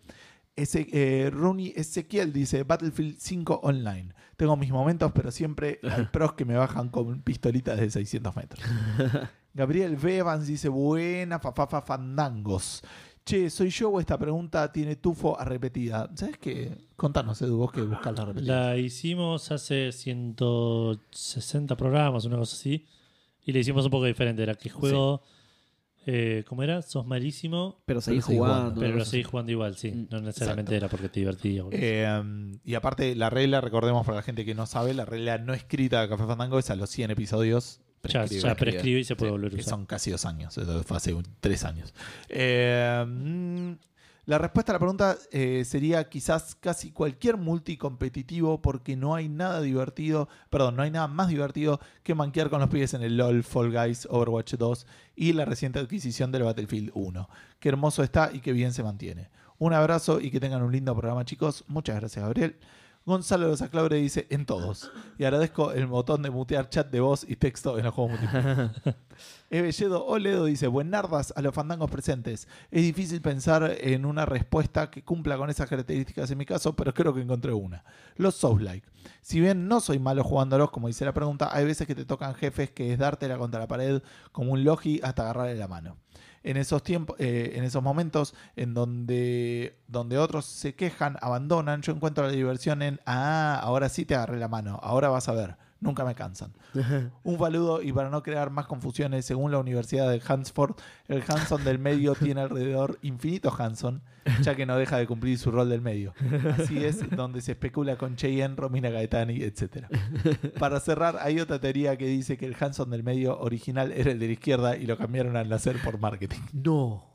Ese, 0.56 0.88
eh, 0.92 1.30
Rooney 1.30 1.74
Ezequiel 1.76 2.34
dice 2.34 2.64
Battlefield 2.64 3.18
5 3.20 3.60
online. 3.62 4.16
Tengo 4.36 4.58
mis 4.58 4.72
momentos, 4.72 5.12
pero 5.14 5.30
siempre 5.30 5.80
hay 5.92 6.06
pros 6.06 6.34
que 6.34 6.46
me 6.46 6.56
bajan 6.56 6.90
con 6.90 7.22
pistolitas 7.22 7.80
de 7.80 7.92
600 7.92 8.36
metros. 8.36 8.64
Gabriel 9.58 9.96
V. 9.98 10.18
Evans 10.18 10.46
dice 10.46 10.70
buena 10.70 11.40
fafafa 11.40 11.82
fandangos. 11.82 12.82
Che, 13.26 13.50
¿soy 13.50 13.70
yo 13.72 13.90
o 13.90 14.00
esta 14.00 14.18
pregunta 14.18 14.72
tiene 14.72 14.96
tufo 14.98 15.38
a 15.38 15.44
repetida? 15.44 16.10
¿Sabes 16.16 16.38
qué? 16.38 16.78
Contanos, 16.96 17.42
Edu, 17.42 17.58
vos 17.58 17.72
que 17.74 17.82
buscas 17.82 18.16
la 18.18 18.24
repetida. 18.26 18.68
La 18.70 18.78
hicimos 18.78 19.52
hace 19.52 19.92
160 19.92 21.76
programas, 21.76 22.24
una 22.26 22.38
cosa 22.38 22.56
así. 22.56 22.86
Y 23.46 23.52
le 23.52 23.60
hicimos 23.60 23.84
un 23.86 23.92
poco 23.92 24.06
diferente. 24.06 24.44
Era 24.44 24.56
que 24.56 24.70
juego. 24.70 25.22
eh, 26.06 26.46
¿Cómo 26.48 26.64
era? 26.64 26.82
Sos 26.84 27.06
malísimo, 27.06 27.82
Pero 27.86 28.00
seguís 28.00 28.24
jugando. 28.24 28.46
jugando, 28.56 28.80
pero 28.82 28.96
lo 28.96 29.04
seguís 29.06 29.28
jugando 29.28 29.52
igual, 29.52 29.76
sí. 29.76 29.92
Mm. 29.92 30.08
No 30.10 30.22
necesariamente 30.22 30.74
Exacto. 30.76 30.76
era 30.76 30.90
porque 30.90 31.10
te 31.10 31.20
así. 31.20 31.70
Eh, 31.74 32.60
y 32.64 32.76
aparte, 32.76 33.14
la 33.16 33.30
regla, 33.30 33.60
recordemos 33.60 34.06
para 34.06 34.18
la 34.18 34.22
gente 34.24 34.46
que 34.46 34.56
no 34.56 34.66
sabe, 34.68 34.94
la 34.94 35.04
regla 35.04 35.38
no 35.38 35.54
escrita 35.54 36.02
de 36.02 36.08
Café 36.10 36.26
Fandango 36.26 36.60
es 36.60 36.70
a 36.70 36.76
los 36.78 36.90
100 36.92 37.12
episodios. 37.12 37.82
Ya, 38.04 38.20
prescribe. 38.22 38.42
ya 38.44 38.56
prescribe 38.56 39.00
y 39.00 39.04
se 39.04 39.16
puede 39.16 39.30
Sí, 39.30 39.32
volver 39.34 39.54
a 39.54 39.56
que 39.58 39.64
son 39.64 39.86
casi 39.86 40.12
dos 40.12 40.26
años, 40.26 40.58
eso 40.58 40.84
fue 40.84 40.98
hace 40.98 41.14
un- 41.14 41.26
tres 41.40 41.64
años. 41.64 41.94
Eh, 42.30 43.06
mm, 43.08 43.72
la 44.26 44.38
respuesta 44.38 44.72
a 44.72 44.74
la 44.74 44.80
pregunta 44.80 45.18
eh, 45.32 45.64
sería 45.66 46.10
quizás 46.10 46.56
casi 46.56 46.92
cualquier 46.92 47.38
multicompetitivo 47.38 48.62
porque 48.62 48.96
no 48.98 49.16
hay 49.16 49.30
nada 49.30 49.62
divertido, 49.62 50.28
perdón, 50.50 50.76
no 50.76 50.84
hay 50.84 50.92
nada 50.92 51.08
más 51.08 51.30
divertido 51.30 51.80
que 52.04 52.14
manquear 52.14 52.50
con 52.50 52.60
los 52.60 52.70
pibes 52.70 52.94
en 52.94 53.04
el 53.04 53.16
LOL, 53.18 53.44
Fall 53.44 53.72
Guys, 53.72 54.06
Overwatch 54.12 54.56
2 54.56 54.86
y 55.16 55.34
la 55.34 55.46
reciente 55.46 55.80
adquisición 55.80 56.32
del 56.32 56.44
Battlefield 56.44 56.92
1. 56.94 57.30
Qué 57.60 57.70
hermoso 57.70 58.04
está 58.04 58.30
y 58.34 58.42
qué 58.42 58.52
bien 58.52 58.74
se 58.74 58.84
mantiene. 58.84 59.30
Un 59.60 59.74
abrazo 59.74 60.20
y 60.20 60.30
que 60.30 60.40
tengan 60.40 60.62
un 60.62 60.72
lindo 60.72 60.94
programa 60.96 61.26
chicos. 61.26 61.64
Muchas 61.68 61.96
gracias 61.96 62.24
Gabriel. 62.24 62.58
Gonzalo 63.08 63.48
Rosa 63.48 63.70
Claure 63.70 63.96
dice 63.96 64.28
en 64.32 64.46
todos. 64.46 64.92
Y 65.18 65.24
agradezco 65.24 65.72
el 65.72 65.88
botón 65.88 66.24
de 66.24 66.30
mutear 66.30 66.68
chat 66.68 66.92
de 66.92 67.00
voz 67.00 67.26
y 67.26 67.38
texto 67.38 67.78
en 67.78 67.86
los 67.86 67.94
juegos 67.94 68.20
multiplayer. 68.20 68.72
Ebelledo 69.50 70.06
Oledo 70.06 70.44
dice, 70.44 70.68
buenardas 70.68 71.34
a 71.38 71.42
los 71.42 71.56
fandangos 71.56 71.90
presentes. 71.90 72.50
Es 72.70 72.82
difícil 72.82 73.22
pensar 73.22 73.78
en 73.80 74.06
una 74.06 74.26
respuesta 74.26 74.92
que 74.92 75.06
cumpla 75.06 75.38
con 75.38 75.50
esas 75.50 75.70
características 75.70 76.30
en 76.32 76.38
mi 76.38 76.46
caso, 76.46 76.76
pero 76.76 76.94
creo 76.94 77.14
que 77.14 77.22
encontré 77.22 77.54
una. 77.54 77.86
Los 78.18 78.36
Souls-like. 78.36 78.86
Si 79.22 79.40
bien 79.40 79.70
no 79.70 79.80
soy 79.80 80.00
malo 80.00 80.26
jugándolos, 80.26 80.70
como 80.70 80.88
dice 80.88 81.06
la 81.06 81.14
pregunta, 81.14 81.50
hay 81.56 81.64
veces 81.64 81.88
que 81.88 81.96
te 81.96 82.04
tocan 82.04 82.36
jefes 82.36 82.72
que 82.72 82.92
es 82.92 83.00
dártela 83.00 83.38
contra 83.38 83.62
la 83.62 83.68
pared 83.70 84.02
como 84.34 84.52
un 84.52 84.66
logi 84.66 85.00
hasta 85.02 85.24
agarrarle 85.24 85.56
la 85.56 85.70
mano. 85.70 85.96
En 86.48 86.56
esos 86.56 86.82
tiempos, 86.82 87.18
eh, 87.20 87.56
en 87.56 87.66
esos 87.66 87.84
momentos 87.84 88.34
en 88.56 88.74
donde, 88.74 89.78
donde 89.90 90.18
otros 90.18 90.46
se 90.46 90.76
quejan, 90.76 91.18
abandonan, 91.20 91.82
yo 91.82 91.92
encuentro 91.92 92.26
la 92.26 92.32
diversión 92.32 92.82
en, 92.82 93.02
ah, 93.06 93.60
ahora 93.62 93.90
sí 93.90 94.06
te 94.06 94.16
agarré 94.16 94.40
la 94.40 94.48
mano, 94.48 94.80
ahora 94.82 95.10
vas 95.10 95.28
a 95.28 95.34
ver, 95.34 95.58
nunca 95.80 96.04
me 96.04 96.16
cansan. 96.16 96.54
Un 97.24 97.40
saludo 97.40 97.82
y 97.82 97.92
para 97.92 98.10
no 98.10 98.24
crear 98.24 98.50
más 98.50 98.68
confusiones, 98.68 99.26
según 99.26 99.52
la 99.52 99.60
Universidad 99.60 100.10
de 100.10 100.22
Hansford, 100.26 100.76
el 101.08 101.24
Hanson 101.28 101.64
del 101.64 101.80
medio 101.80 102.16
tiene 102.20 102.42
alrededor 102.42 103.00
infinito 103.02 103.54
Hanson, 103.58 104.02
ya 104.42 104.56
que 104.56 104.66
no 104.66 104.78
deja 104.78 104.98
de 104.98 105.08
cumplir 105.08 105.38
su 105.38 105.52
rol 105.52 105.70
del 105.70 105.82
medio. 105.82 106.14
Así 106.58 106.84
es 106.84 107.10
donde 107.12 107.42
se 107.42 107.54
especula 107.54 107.98
con 107.98 108.16
Cheyenne, 108.16 108.56
Romina 108.56 108.90
Gaetani, 108.90 109.42
etc. 109.42 109.88
Para 110.60 110.80
cerrar, 110.80 111.18
hay 111.22 111.40
otra 111.40 111.60
teoría 111.60 111.98
que 111.98 112.08
dice 112.08 112.38
que 112.38 112.46
el 112.46 112.56
Hanson 112.60 112.90
del 112.90 113.04
medio 113.04 113.40
original 113.40 113.92
era 113.92 114.12
el 114.12 114.20
de 114.20 114.28
la 114.28 114.34
izquierda 114.34 114.76
y 114.76 114.86
lo 114.86 114.98
cambiaron 114.98 115.38
al 115.38 115.50
nacer 115.50 115.82
por 115.82 116.00
marketing. 116.00 116.42
No. 116.54 117.06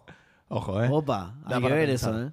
Ojo, 0.48 0.82
¿eh? 0.82 0.88
Opa, 0.90 1.34
hay 1.46 1.62
que 1.62 1.68
ver 1.68 1.88
pensar. 1.88 2.14
eso, 2.14 2.26
¿eh? 2.26 2.32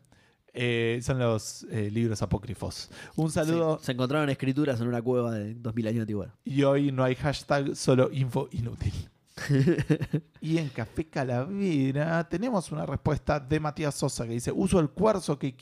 Eh, 0.61 0.99
son 1.02 1.19
los 1.19 1.65
eh, 1.72 1.90
libros 1.90 2.22
apócrifos. 2.22 2.90
Un 3.15 3.31
saludo 3.31 3.77
Sí, 3.80 3.86
se 3.86 3.91
encontraron 3.94 4.30
escrituras 4.30 4.81
en 4.81 4.90
una 4.90 5.02
cueva 5.02 5.31
de 5.31 5.53
2000 5.56 5.88
años 5.88 6.02
antiguos. 6.02 6.27
y 6.44 6.64
hoy 6.64 6.91
no 6.91 7.06
hay 7.06 7.15
hashtag, 7.15 7.77
solo 7.77 8.10
info 8.11 8.49
inútil. 8.52 8.94
y 10.41 10.57
en 10.57 10.68
Café 10.68 11.06
Calavera 11.06 12.27
tenemos 12.27 12.73
una 12.73 12.86
respuesta 12.86 13.40
de 13.40 13.57
Matías 13.61 13.95
Sosa 13.95 14.26
que 14.27 14.34
dice: 14.34 14.52
Uso 14.52 14.81
el 14.81 14.90
cuarzo 14.90 15.40
que 15.40 15.56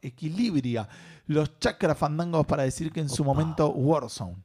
equilibria 0.00 0.88
los 1.26 1.58
chakras 1.58 1.98
fandangos 1.98 2.46
para 2.46 2.62
decir 2.62 2.92
que 2.92 3.00
en 3.00 3.08
su 3.08 3.24
momento 3.24 3.68
Warzone. 3.70 4.36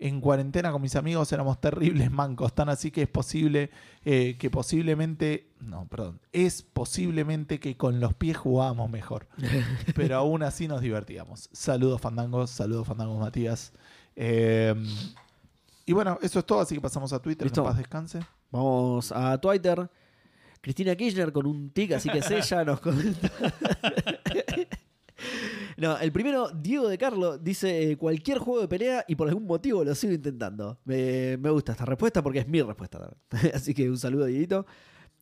En 0.00 0.20
cuarentena 0.20 0.70
con 0.70 0.80
mis 0.80 0.94
amigos 0.94 1.32
éramos 1.32 1.60
terribles 1.60 2.10
mancos, 2.10 2.54
tan 2.54 2.68
así 2.68 2.92
que 2.92 3.02
es 3.02 3.08
posible 3.08 3.70
eh, 4.04 4.36
que 4.38 4.48
posiblemente, 4.48 5.50
no, 5.60 5.88
perdón, 5.88 6.20
es 6.32 6.62
posiblemente 6.62 7.58
que 7.58 7.76
con 7.76 7.98
los 7.98 8.14
pies 8.14 8.36
jugábamos 8.36 8.90
mejor, 8.90 9.26
pero 9.96 10.16
aún 10.16 10.44
así 10.44 10.68
nos 10.68 10.82
divertíamos. 10.82 11.50
Saludos 11.52 12.00
fandangos, 12.00 12.50
saludos 12.50 12.86
fandangos 12.86 13.18
Matías. 13.18 13.72
Eh, 14.14 14.74
y 15.84 15.92
bueno, 15.92 16.18
eso 16.20 16.38
es 16.38 16.44
todo, 16.44 16.60
así 16.60 16.74
que 16.74 16.80
pasamos 16.80 17.12
a 17.12 17.22
Twitter. 17.22 17.50
Que 17.50 17.60
en 17.60 17.66
paz 17.66 17.76
descanse. 17.78 18.20
Vamos 18.50 19.10
a 19.10 19.38
Twitter. 19.40 19.90
Cristina 20.60 20.94
Kirchner 20.94 21.32
con 21.32 21.46
un 21.46 21.70
tic, 21.70 21.92
así 21.92 22.10
que 22.10 22.18
ella, 22.18 22.64
nos 22.64 22.80
comenta. 22.80 23.30
No, 25.78 25.96
el 25.96 26.10
primero, 26.10 26.50
Diego 26.50 26.88
de 26.88 26.98
Carlo, 26.98 27.38
dice 27.38 27.92
eh, 27.92 27.96
cualquier 27.96 28.38
juego 28.38 28.60
de 28.62 28.66
pelea 28.68 29.04
y 29.06 29.14
por 29.14 29.28
algún 29.28 29.46
motivo 29.46 29.84
lo 29.84 29.94
sigo 29.94 30.12
intentando. 30.12 30.80
Me, 30.84 31.36
me 31.36 31.50
gusta 31.50 31.70
esta 31.72 31.84
respuesta 31.84 32.20
porque 32.20 32.40
es 32.40 32.48
mi 32.48 32.60
respuesta 32.60 32.98
también. 32.98 33.54
Así 33.54 33.72
que 33.74 33.88
un 33.88 33.96
saludo, 33.96 34.26
Dieguito. 34.26 34.66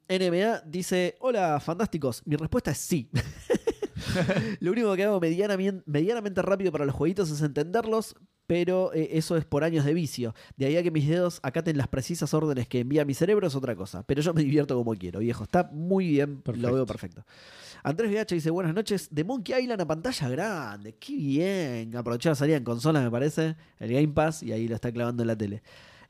NMA 0.09 0.63
dice: 0.65 1.17
Hola, 1.21 1.61
fantásticos. 1.61 2.23
Mi 2.25 2.37
respuesta 2.37 2.71
es 2.71 2.79
sí. 2.79 3.11
Lo 4.61 4.73
único 4.73 4.95
que 4.95 5.05
hago 5.05 5.21
medianamente, 5.21 5.83
medianamente 5.87 6.41
rápido 6.43 6.73
para 6.73 6.87
los 6.87 6.95
jueguitos 6.95 7.31
es 7.31 7.43
entenderlos, 7.43 8.15
pero 8.47 8.95
eh, 8.95 9.11
eso 9.13 9.37
es 9.37 9.45
por 9.45 9.65
años 9.65 9.85
de 9.85 9.93
vicio. 9.95 10.35
De 10.57 10.67
ahí 10.67 10.77
a 10.77 10.83
que 10.83 10.91
mis 10.91 11.09
dedos 11.09 11.41
acaten 11.43 11.77
las 11.77 11.89
precisas 11.89 12.33
órdenes 12.33 12.69
que 12.69 12.81
envía 12.81 13.05
mi 13.05 13.15
cerebro 13.15 13.47
es 13.47 13.55
otra 13.55 13.75
cosa. 13.75 14.05
Pero 14.05 14.23
yo 14.23 14.33
me 14.33 14.43
divierto 14.43 14.77
como 14.77 14.95
quiero, 14.95 15.19
viejo. 15.19 15.45
Está 15.45 15.69
muy 15.73 16.09
bien, 16.09 16.41
Perfecto. 16.41 16.69
lo 16.69 16.75
veo 16.75 16.87
perfecto. 16.87 17.25
Andrés 17.87 18.11
VH 18.11 18.35
dice, 18.35 18.51
buenas 18.51 18.75
noches, 18.75 19.07
de 19.13 19.23
Monkey 19.23 19.63
Island 19.63 19.81
a 19.81 19.87
pantalla 19.87 20.29
grande. 20.29 20.97
Qué 20.97 21.15
bien. 21.15 21.97
Aprovechar 21.97 22.33
la 22.33 22.35
salida 22.35 22.57
en 22.57 22.65
consola, 22.65 23.01
me 23.01 23.13
parece. 23.13 23.55
El 23.79 23.93
Game 23.93 24.09
Pass 24.09 24.43
y 24.43 24.51
ahí 24.51 24.67
lo 24.67 24.75
está 24.75 24.91
clavando 24.91 25.23
en 25.23 25.29
la 25.29 25.39
tele. 25.39 25.63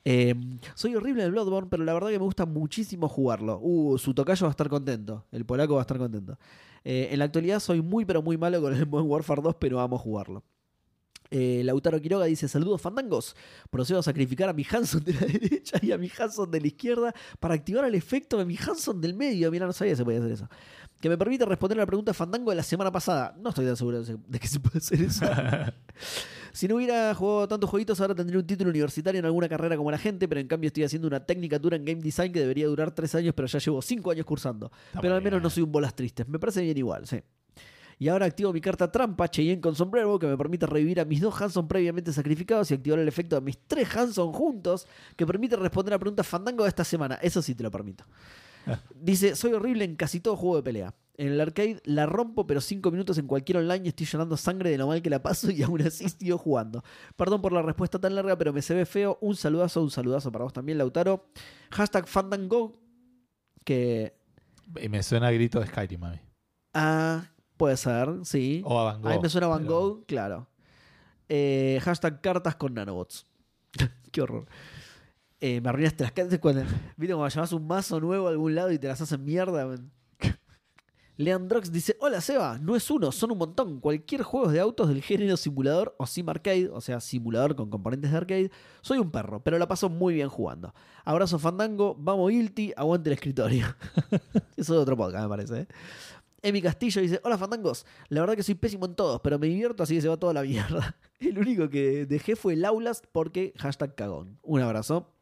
Eh, 0.03 0.35
soy 0.75 0.95
horrible 0.95 1.23
el 1.23 1.33
Bloodborne, 1.33 1.69
pero 1.69 1.85
la 1.85 1.93
verdad 1.93 2.09
que 2.09 2.19
me 2.19 2.25
gusta 2.25 2.47
muchísimo 2.47 3.11
jugarlo. 3.11 3.59
Uh, 3.61 3.99
su 3.99 4.15
tocayo 4.15 4.47
va 4.47 4.49
a 4.49 4.53
estar 4.53 4.71
contento. 4.71 5.27
El 5.31 5.45
polaco 5.45 5.75
va 5.75 5.81
a 5.81 5.83
estar 5.83 5.99
contento. 5.99 6.39
Eh, 6.83 7.09
en 7.11 7.19
la 7.19 7.27
actualidad 7.27 7.61
soy 7.61 7.83
muy 7.83 8.07
pero 8.07 8.23
muy 8.23 8.39
malo 8.39 8.63
con 8.63 8.75
el 8.75 8.87
Modern 8.89 9.11
Warfare 9.11 9.43
2, 9.43 9.57
pero 9.61 9.79
amo 9.79 9.99
jugarlo. 9.99 10.45
Eh, 11.31 11.63
Lautaro 11.65 12.01
Quiroga 12.01 12.27
dice: 12.27 12.49
Saludos 12.49 12.81
fandangos. 12.81 13.37
Procedo 13.71 13.99
a 13.99 14.03
sacrificar 14.03 14.49
a 14.49 14.53
mi 14.53 14.65
Hanson 14.69 15.03
de 15.03 15.13
la 15.13 15.21
derecha 15.27 15.79
y 15.83 15.93
a 15.93 15.99
mi 15.99 16.11
Hanson 16.17 16.51
de 16.51 16.61
la 16.61 16.67
izquierda 16.67 17.15
para 17.41 17.55
activar 17.55 17.85
el 17.85 17.95
efecto 17.95 18.39
de 18.39 18.45
mi 18.45 18.57
Hanson 18.57 19.01
del 19.01 19.15
medio. 19.15 19.51
Mira, 19.51 19.67
no 19.67 19.73
sabía 19.73 19.93
que 19.93 19.97
se 19.97 20.05
podía 20.05 20.21
hacer 20.21 20.33
eso. 20.33 20.49
Que 21.01 21.09
me 21.09 21.19
permite 21.19 21.45
responder 21.45 21.79
a 21.79 21.83
la 21.83 21.87
pregunta 21.87 22.15
fandango 22.15 22.51
de 22.51 22.57
la 22.57 22.63
semana 22.63 22.91
pasada. 22.91 23.37
No 23.39 23.51
estoy 23.51 23.67
tan 23.67 23.77
seguro 23.77 24.03
de 24.03 24.17
de 24.27 24.39
que 24.39 24.49
se 24.49 24.61
puede 24.61 24.79
hacer 24.79 25.03
eso. 25.03 25.27
si 26.53 26.67
no 26.67 26.77
hubiera 26.77 27.15
jugado 27.15 27.49
tantos 27.49 27.69
jueguitos, 27.69 28.01
ahora 28.01 28.15
tendría 28.15 28.39
un 28.39 28.47
título 28.47 28.71
universitario 28.71 29.19
en 29.19 29.27
alguna 29.27 29.49
carrera 29.49 29.77
como 29.77 29.91
la 29.91 29.99
gente, 29.99 30.27
pero 30.27 30.41
en 30.41 30.49
cambio 30.49 30.69
estoy 30.69 30.85
haciendo 30.85 31.07
una 31.07 31.21
tecnicatura 31.21 31.77
en 31.77 31.85
game 31.85 32.01
design 32.01 32.33
que 32.33 32.41
debería 32.41 32.67
durar 32.67 32.93
tres 32.93 33.15
años, 33.15 33.35
pero 33.37 33.47
ya 33.47 33.59
llevo 33.59 33.83
cinco 33.83 34.11
años 34.11 34.25
cursando. 34.25 34.73
Está 34.87 35.01
pero 35.01 35.15
al 35.15 35.23
menos 35.23 35.39
bien. 35.39 35.43
no 35.43 35.51
soy 35.51 35.63
un 35.65 35.73
bolas 35.73 35.95
tristes. 35.95 36.27
Me 36.29 36.39
parece 36.39 36.63
bien 36.63 36.79
igual, 36.79 37.07
sí. 37.07 37.21
Y 37.99 38.09
ahora 38.09 38.27
activo 38.27 38.53
mi 38.53 38.61
carta 38.61 38.91
trampa, 38.93 39.29
Cheyenne 39.29 39.61
con 39.61 39.75
sombrero, 39.75 40.19
que 40.19 40.27
me 40.27 40.37
permite 40.37 40.67
revivir 40.67 41.01
a 41.01 41.05
mis 41.07 41.21
dos 41.21 41.41
Hanson 41.41 41.67
previamente 41.67 42.13
sacrificados 42.13 42.71
y 42.71 42.75
activar 42.75 42.99
el 42.99 43.09
efecto 43.09 43.37
de 43.37 43.43
mis 43.43 43.59
tres 43.67 43.95
Hanson 43.97 44.33
juntos, 44.33 44.87
que 45.17 45.27
permite 45.27 45.57
responder 45.57 45.95
a 45.95 45.99
preguntas 45.99 46.27
fandango 46.27 46.65
de 46.65 46.69
esta 46.69 46.85
semana. 46.85 47.15
Eso 47.23 47.41
sí 47.41 47.55
te 47.55 47.63
lo 47.63 47.71
permito. 47.71 48.05
Dice, 48.95 49.37
soy 49.37 49.53
horrible 49.53 49.85
en 49.85 49.97
casi 49.97 50.21
todo 50.21 50.37
juego 50.37 50.57
de 50.57 50.63
pelea. 50.63 50.95
En 51.19 51.29
el 51.29 51.41
arcade 51.41 51.81
la 51.85 52.05
rompo, 52.05 52.47
pero 52.47 52.61
cinco 52.61 52.91
minutos 52.91 53.17
en 53.17 53.27
cualquier 53.27 53.59
online 53.59 53.89
estoy 53.89 54.05
llorando 54.07 54.37
sangre 54.37 54.71
de 54.71 54.77
lo 54.79 54.87
mal 54.87 55.01
que 55.01 55.09
la 55.09 55.23
paso 55.23 55.51
y 55.51 55.63
aún 55.63 55.81
así 55.81 56.09
sigo 56.09 56.37
jugando. 56.37 56.85
Perdón 57.17 57.41
por 57.41 57.53
la 57.53 57.63
respuesta 57.63 57.99
tan 57.99 58.15
larga, 58.15 58.37
pero 58.37 58.53
me 58.53 58.61
se 58.61 58.75
ve 58.75 58.85
feo. 58.85 59.17
Un 59.23 59.35
saludazo, 59.35 59.83
un 59.83 59.91
saludazo 59.91 60.31
para 60.31 60.45
vos 60.45 60.53
también, 60.53 60.77
Lautaro. 60.79 61.27
Hashtag 61.71 62.07
Fandango, 62.07 62.79
que... 63.65 64.15
Y 64.83 64.89
me 64.89 65.03
suena 65.03 65.29
a 65.29 65.31
grito 65.31 65.59
de 65.61 65.67
Skyrim 65.69 66.05
a 66.05 66.11
mí. 66.11 66.19
Ah, 66.75 67.31
puede 67.57 67.77
ser, 67.79 68.11
sí. 68.25 68.61
O 68.67 68.79
a 68.79 68.85
Van 68.93 69.01
Gogh. 69.01 69.13
A 69.13 69.15
mí 69.17 69.23
me 69.23 69.29
suena 69.31 69.47
Van 69.47 69.63
pero- 69.63 69.81
Gogh, 69.81 70.07
claro. 70.07 70.49
Eh, 71.29 71.81
hashtag 71.83 72.21
cartas 72.21 72.57
con 72.57 72.75
nanobots. 72.75 73.27
Qué 74.13 74.21
horror. 74.21 74.47
Eh, 75.41 75.61
me 75.61 75.69
arruinaste 75.69 76.03
las 76.03 76.13
cartas 76.13 76.39
cuando. 76.39 76.63
¿Viste 76.97 77.15
cuando 77.15 77.29
llevas 77.29 77.53
un 77.53 77.67
mazo 77.67 78.01
nuevo 78.01 78.27
a 78.27 78.31
algún 78.31 78.55
lado 78.55 78.73
y 78.73 78.79
te 78.79 78.89
las 78.89 79.01
hacen 79.01 79.25
mierda? 79.25 79.69
Leandrox 81.19 81.73
dice: 81.73 81.97
Hola 82.01 82.21
Seba, 82.21 82.59
no 82.59 82.77
es 82.77 82.91
uno, 82.91 83.13
son 83.13 83.33
un 83.33 83.39
montón. 83.39 83.81
Cualquier 83.81 84.23
juego 84.23 84.49
de 84.51 84.61
autos 84.61 84.89
del 84.89 85.03
género 85.03 85.37
simulador 85.37 85.95
o 85.99 86.07
sim 86.07 86.29
arcade, 86.29 86.69
o 86.71 86.81
sea, 86.81 87.01
simulador 87.01 87.57
con 87.57 87.71
componentes 87.71 88.11
de 88.11 88.17
arcade, 88.17 88.51
soy 88.83 88.99
un 88.99 89.11
perro, 89.11 89.43
pero 89.43 89.59
la 89.59 89.69
paso 89.69 89.89
muy 89.89 90.15
bien 90.15 90.29
jugando. 90.29 90.75
Abrazo 91.05 91.39
Fandango, 91.39 91.95
vamos 91.99 92.31
Guilty, 92.31 92.73
aguante 92.77 93.09
el 93.11 93.15
escritorio. 93.15 93.67
Eso 94.57 94.75
es 94.75 94.81
otro 94.81 94.97
podcast, 94.97 95.23
me 95.25 95.29
parece. 95.29 95.61
¿eh? 95.61 95.67
Emi 96.43 96.61
Castillo 96.61 97.01
dice: 97.01 97.21
Hola 97.25 97.39
Fandangos, 97.39 97.87
la 98.09 98.21
verdad 98.21 98.37
que 98.37 98.43
soy 98.43 98.55
pésimo 98.55 98.85
en 98.85 98.95
todos, 98.95 99.21
pero 99.23 99.39
me 99.39 99.47
divierto, 99.47 99.83
así 99.83 99.95
que 99.95 100.03
se 100.03 100.09
va 100.09 100.19
toda 100.19 100.35
la 100.35 100.43
mierda. 100.43 100.97
El 101.21 101.39
único 101.39 101.71
que 101.71 102.05
dejé 102.05 102.37
fue 102.37 102.53
el 102.53 102.65
Aulas 102.65 103.03
porque 103.11 103.55
hashtag 103.57 103.95
cagón. 103.95 104.39
Un 104.43 104.61
abrazo. 104.61 105.16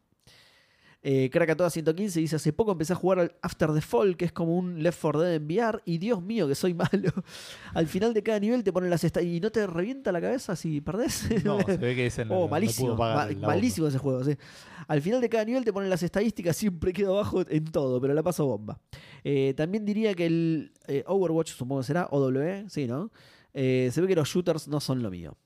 Eh, 1.07 1.29
Krakatoa 1.31 1.69
115 1.69 2.19
dice: 2.19 2.37
Hace 2.37 2.55
poco 2.55 2.73
empecé 2.73 2.95
a 2.95 2.97
jugar 2.97 3.19
al 3.19 3.33
After 3.43 3.75
the 3.75 3.83
Fall, 3.83 4.17
que 4.17 4.25
es 4.25 4.33
como 4.33 4.57
un 4.57 4.83
Left 4.83 4.99
4 5.03 5.21
Dead 5.21 5.35
en 5.35 5.45
VR, 5.45 5.83
y 5.85 5.99
Dios 5.99 6.23
mío, 6.23 6.49
que 6.49 6.55
soy 6.55 6.73
malo. 6.73 7.13
al 7.75 7.87
final 7.87 8.15
de 8.15 8.23
cada 8.23 8.41
nivel 8.41 8.65
te 8.65 8.73
ponen 8.73 8.89
las 8.89 9.05
estadísticas. 9.05 9.37
¿Y 9.37 9.41
no 9.41 9.51
te 9.53 9.67
revienta 9.67 10.11
la 10.13 10.21
cabeza 10.23 10.57
si 10.57 10.81
perdés? 10.81 11.29
No, 11.45 11.61
se 11.61 11.77
ve 11.77 11.95
que 11.95 12.07
ese 12.07 12.25
no, 12.25 12.35
Oh, 12.41 12.49
malísimo. 12.49 12.97
ma- 12.97 13.29
malísimo 13.43 13.87
ese 13.87 13.99
juego, 13.99 14.25
sí. 14.25 14.35
Al 14.89 15.03
final 15.03 15.21
de 15.21 15.29
cada 15.29 15.45
nivel 15.45 15.63
te 15.65 15.73
ponen 15.75 15.91
las 15.91 16.03
estadísticas, 16.03 16.57
siempre 16.57 16.93
quedo 16.95 17.15
abajo 17.19 17.43
en 17.49 17.65
todo, 17.67 18.01
pero 18.01 18.15
la 18.15 18.23
paso 18.23 18.47
bomba. 18.47 18.81
Eh, 19.25 19.53
también 19.57 19.85
diría 19.85 20.15
que 20.15 20.25
el 20.27 20.73
eh, 20.87 21.05
Overwatch, 21.07 21.51
supongo 21.53 21.83
que 21.83 21.87
será, 21.87 22.07
OW, 22.11 22.69
sí, 22.69 22.87
¿no? 22.87 23.11
Eh, 23.53 23.91
se 23.93 24.01
ve 24.01 24.09
que 24.09 24.15
los 24.17 24.29
shooters 24.29 24.69
no 24.69 24.81
son 24.81 25.03
lo 25.03 25.11
mío. 25.11 25.37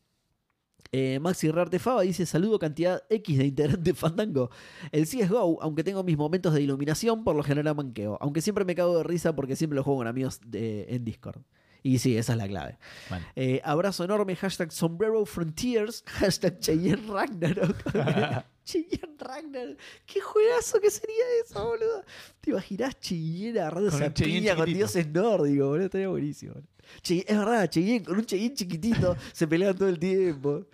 Eh, 0.92 1.18
Maxi 1.20 1.50
Rartefaba 1.50 2.02
dice: 2.02 2.24
Saludo 2.26 2.58
cantidad 2.58 3.02
X 3.10 3.38
de 3.38 3.44
integrante 3.46 3.92
Fandango. 3.94 4.50
El 4.92 5.04
CSGO, 5.06 5.58
aunque 5.62 5.84
tengo 5.84 6.02
mis 6.02 6.16
momentos 6.16 6.54
de 6.54 6.62
iluminación, 6.62 7.24
por 7.24 7.36
lo 7.36 7.42
general 7.42 7.74
manqueo. 7.74 8.16
Aunque 8.20 8.40
siempre 8.40 8.64
me 8.64 8.74
cago 8.74 8.96
de 8.98 9.04
risa 9.04 9.34
porque 9.34 9.56
siempre 9.56 9.76
lo 9.76 9.84
juego 9.84 9.98
con 9.98 10.06
amigos 10.06 10.40
de- 10.46 10.86
en 10.88 11.04
Discord. 11.04 11.42
Y 11.82 11.98
sí, 11.98 12.16
esa 12.16 12.32
es 12.32 12.38
la 12.38 12.48
clave. 12.48 12.76
Bueno. 13.08 13.24
Eh, 13.36 13.60
abrazo 13.64 14.02
enorme, 14.04 14.34
hashtag 14.34 14.72
Sombrero 14.72 15.24
Frontiers, 15.24 16.02
hashtag 16.06 16.58
Cheyenne 16.58 17.06
Ragnarok. 17.06 17.76
Cheyenne 18.64 19.16
Ragnarok. 19.18 19.78
Qué 20.04 20.20
juegazo 20.20 20.80
que 20.80 20.90
sería 20.90 21.24
eso, 21.44 21.64
boludo. 21.64 22.02
¿Te 22.40 22.50
imaginás 22.50 22.98
Cheyenne 22.98 23.60
agarrando 23.60 23.88
esa 23.90 24.12
piña 24.12 24.56
con 24.56 24.66
dioses 24.66 25.06
nórdicos, 25.08 25.68
boludo? 25.68 25.84
Estaría 25.84 26.08
buenísimo. 26.08 26.54
boludo. 26.54 26.68
Cheyenne- 27.02 27.24
es 27.28 27.38
verdad, 27.38 27.68
Cheyenne, 27.70 28.04
con 28.04 28.16
un 28.18 28.24
Cheyenne 28.24 28.54
chiquitito 28.54 29.16
se 29.32 29.46
pelean 29.46 29.76
todo 29.76 29.88
el 29.88 29.98
tiempo. 29.98 30.66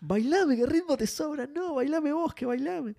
Bailame, 0.00 0.56
qué 0.56 0.66
ritmo 0.66 0.96
te 0.96 1.06
sobra. 1.06 1.46
No, 1.46 1.74
bailame 1.74 2.12
vos, 2.12 2.34
que 2.34 2.44
bailame. 2.46 2.94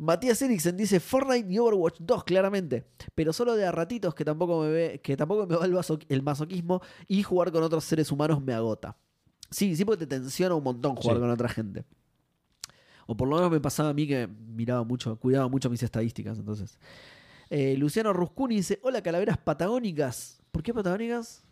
Matías 0.00 0.40
Eriksen 0.42 0.76
dice 0.76 1.00
Fortnite 1.00 1.52
y 1.52 1.58
Overwatch 1.58 1.96
2, 2.00 2.22
claramente. 2.24 2.84
Pero 3.14 3.32
solo 3.32 3.56
de 3.56 3.66
a 3.66 3.72
ratitos 3.72 4.14
que 4.14 4.24
tampoco 4.24 4.60
me 4.62 4.68
ve, 4.70 5.00
que 5.02 5.16
tampoco 5.16 5.46
me 5.46 5.56
va 5.56 5.64
el, 5.64 5.72
maso- 5.72 5.98
el 6.08 6.22
masoquismo 6.22 6.80
y 7.08 7.22
jugar 7.22 7.50
con 7.50 7.62
otros 7.64 7.82
seres 7.84 8.12
humanos 8.12 8.40
me 8.42 8.52
agota. 8.54 8.96
Sí, 9.50 9.74
sí, 9.74 9.84
porque 9.84 10.06
te 10.06 10.18
tensiona 10.18 10.54
un 10.54 10.62
montón 10.62 10.94
jugar 10.94 11.16
Sí. 11.16 11.20
con 11.20 11.30
otra 11.30 11.48
gente. 11.48 11.84
O 13.06 13.16
por 13.16 13.26
lo 13.26 13.36
menos 13.36 13.50
me 13.50 13.58
pasaba 13.60 13.88
a 13.88 13.94
mí 13.94 14.06
que 14.06 14.28
miraba 14.28 14.84
mucho, 14.84 15.18
cuidaba 15.18 15.48
mucho 15.48 15.70
mis 15.70 15.82
estadísticas, 15.82 16.38
entonces. 16.38 16.78
Eh, 17.48 17.74
Luciano 17.78 18.12
Ruscuni 18.12 18.56
dice: 18.56 18.78
Hola, 18.82 19.02
calaveras 19.02 19.38
patagónicas. 19.38 20.42
¿Por 20.52 20.62
qué 20.62 20.74
patagónicas? 20.74 21.42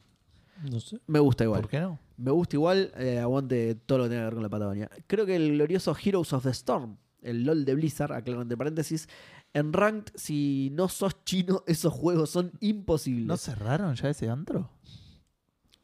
No 0.70 0.81
sé. 0.81 0.99
Me 1.07 1.19
gusta 1.19 1.45
igual. 1.45 1.61
¿Por 1.61 1.70
qué 1.70 1.81
no? 1.81 1.99
Me 2.16 2.31
gusta 2.31 2.57
igual, 2.57 2.93
eh, 2.97 3.19
aguante 3.19 3.74
todo 3.74 3.99
lo 3.99 4.05
que 4.05 4.11
tenga 4.11 4.23
que 4.23 4.24
ver 4.27 4.35
con 4.35 4.43
la 4.43 4.49
Patagonia. 4.49 4.91
Creo 5.07 5.27
que 5.27 5.37
el 5.37 5.53
glorioso 5.53 5.95
Heroes 6.03 6.33
of 6.33 6.45
the 6.45 6.51
Storm, 6.51 6.97
el 7.23 7.45
LOL 7.45 7.65
de 7.65 7.74
Blizzard, 7.74 8.12
aclaro 8.12 8.43
entre 8.43 8.57
paréntesis, 8.57 9.09
en 9.53 9.73
Ranked, 9.73 10.12
si 10.16 10.70
no 10.73 10.89
sos 10.89 11.24
chino, 11.24 11.62
esos 11.66 11.93
juegos 11.93 12.31
son 12.31 12.53
imposibles. 12.61 13.27
¿No 13.27 13.37
cerraron 13.37 13.95
ya 13.95 14.09
ese 14.11 14.28
antro? 14.31 14.70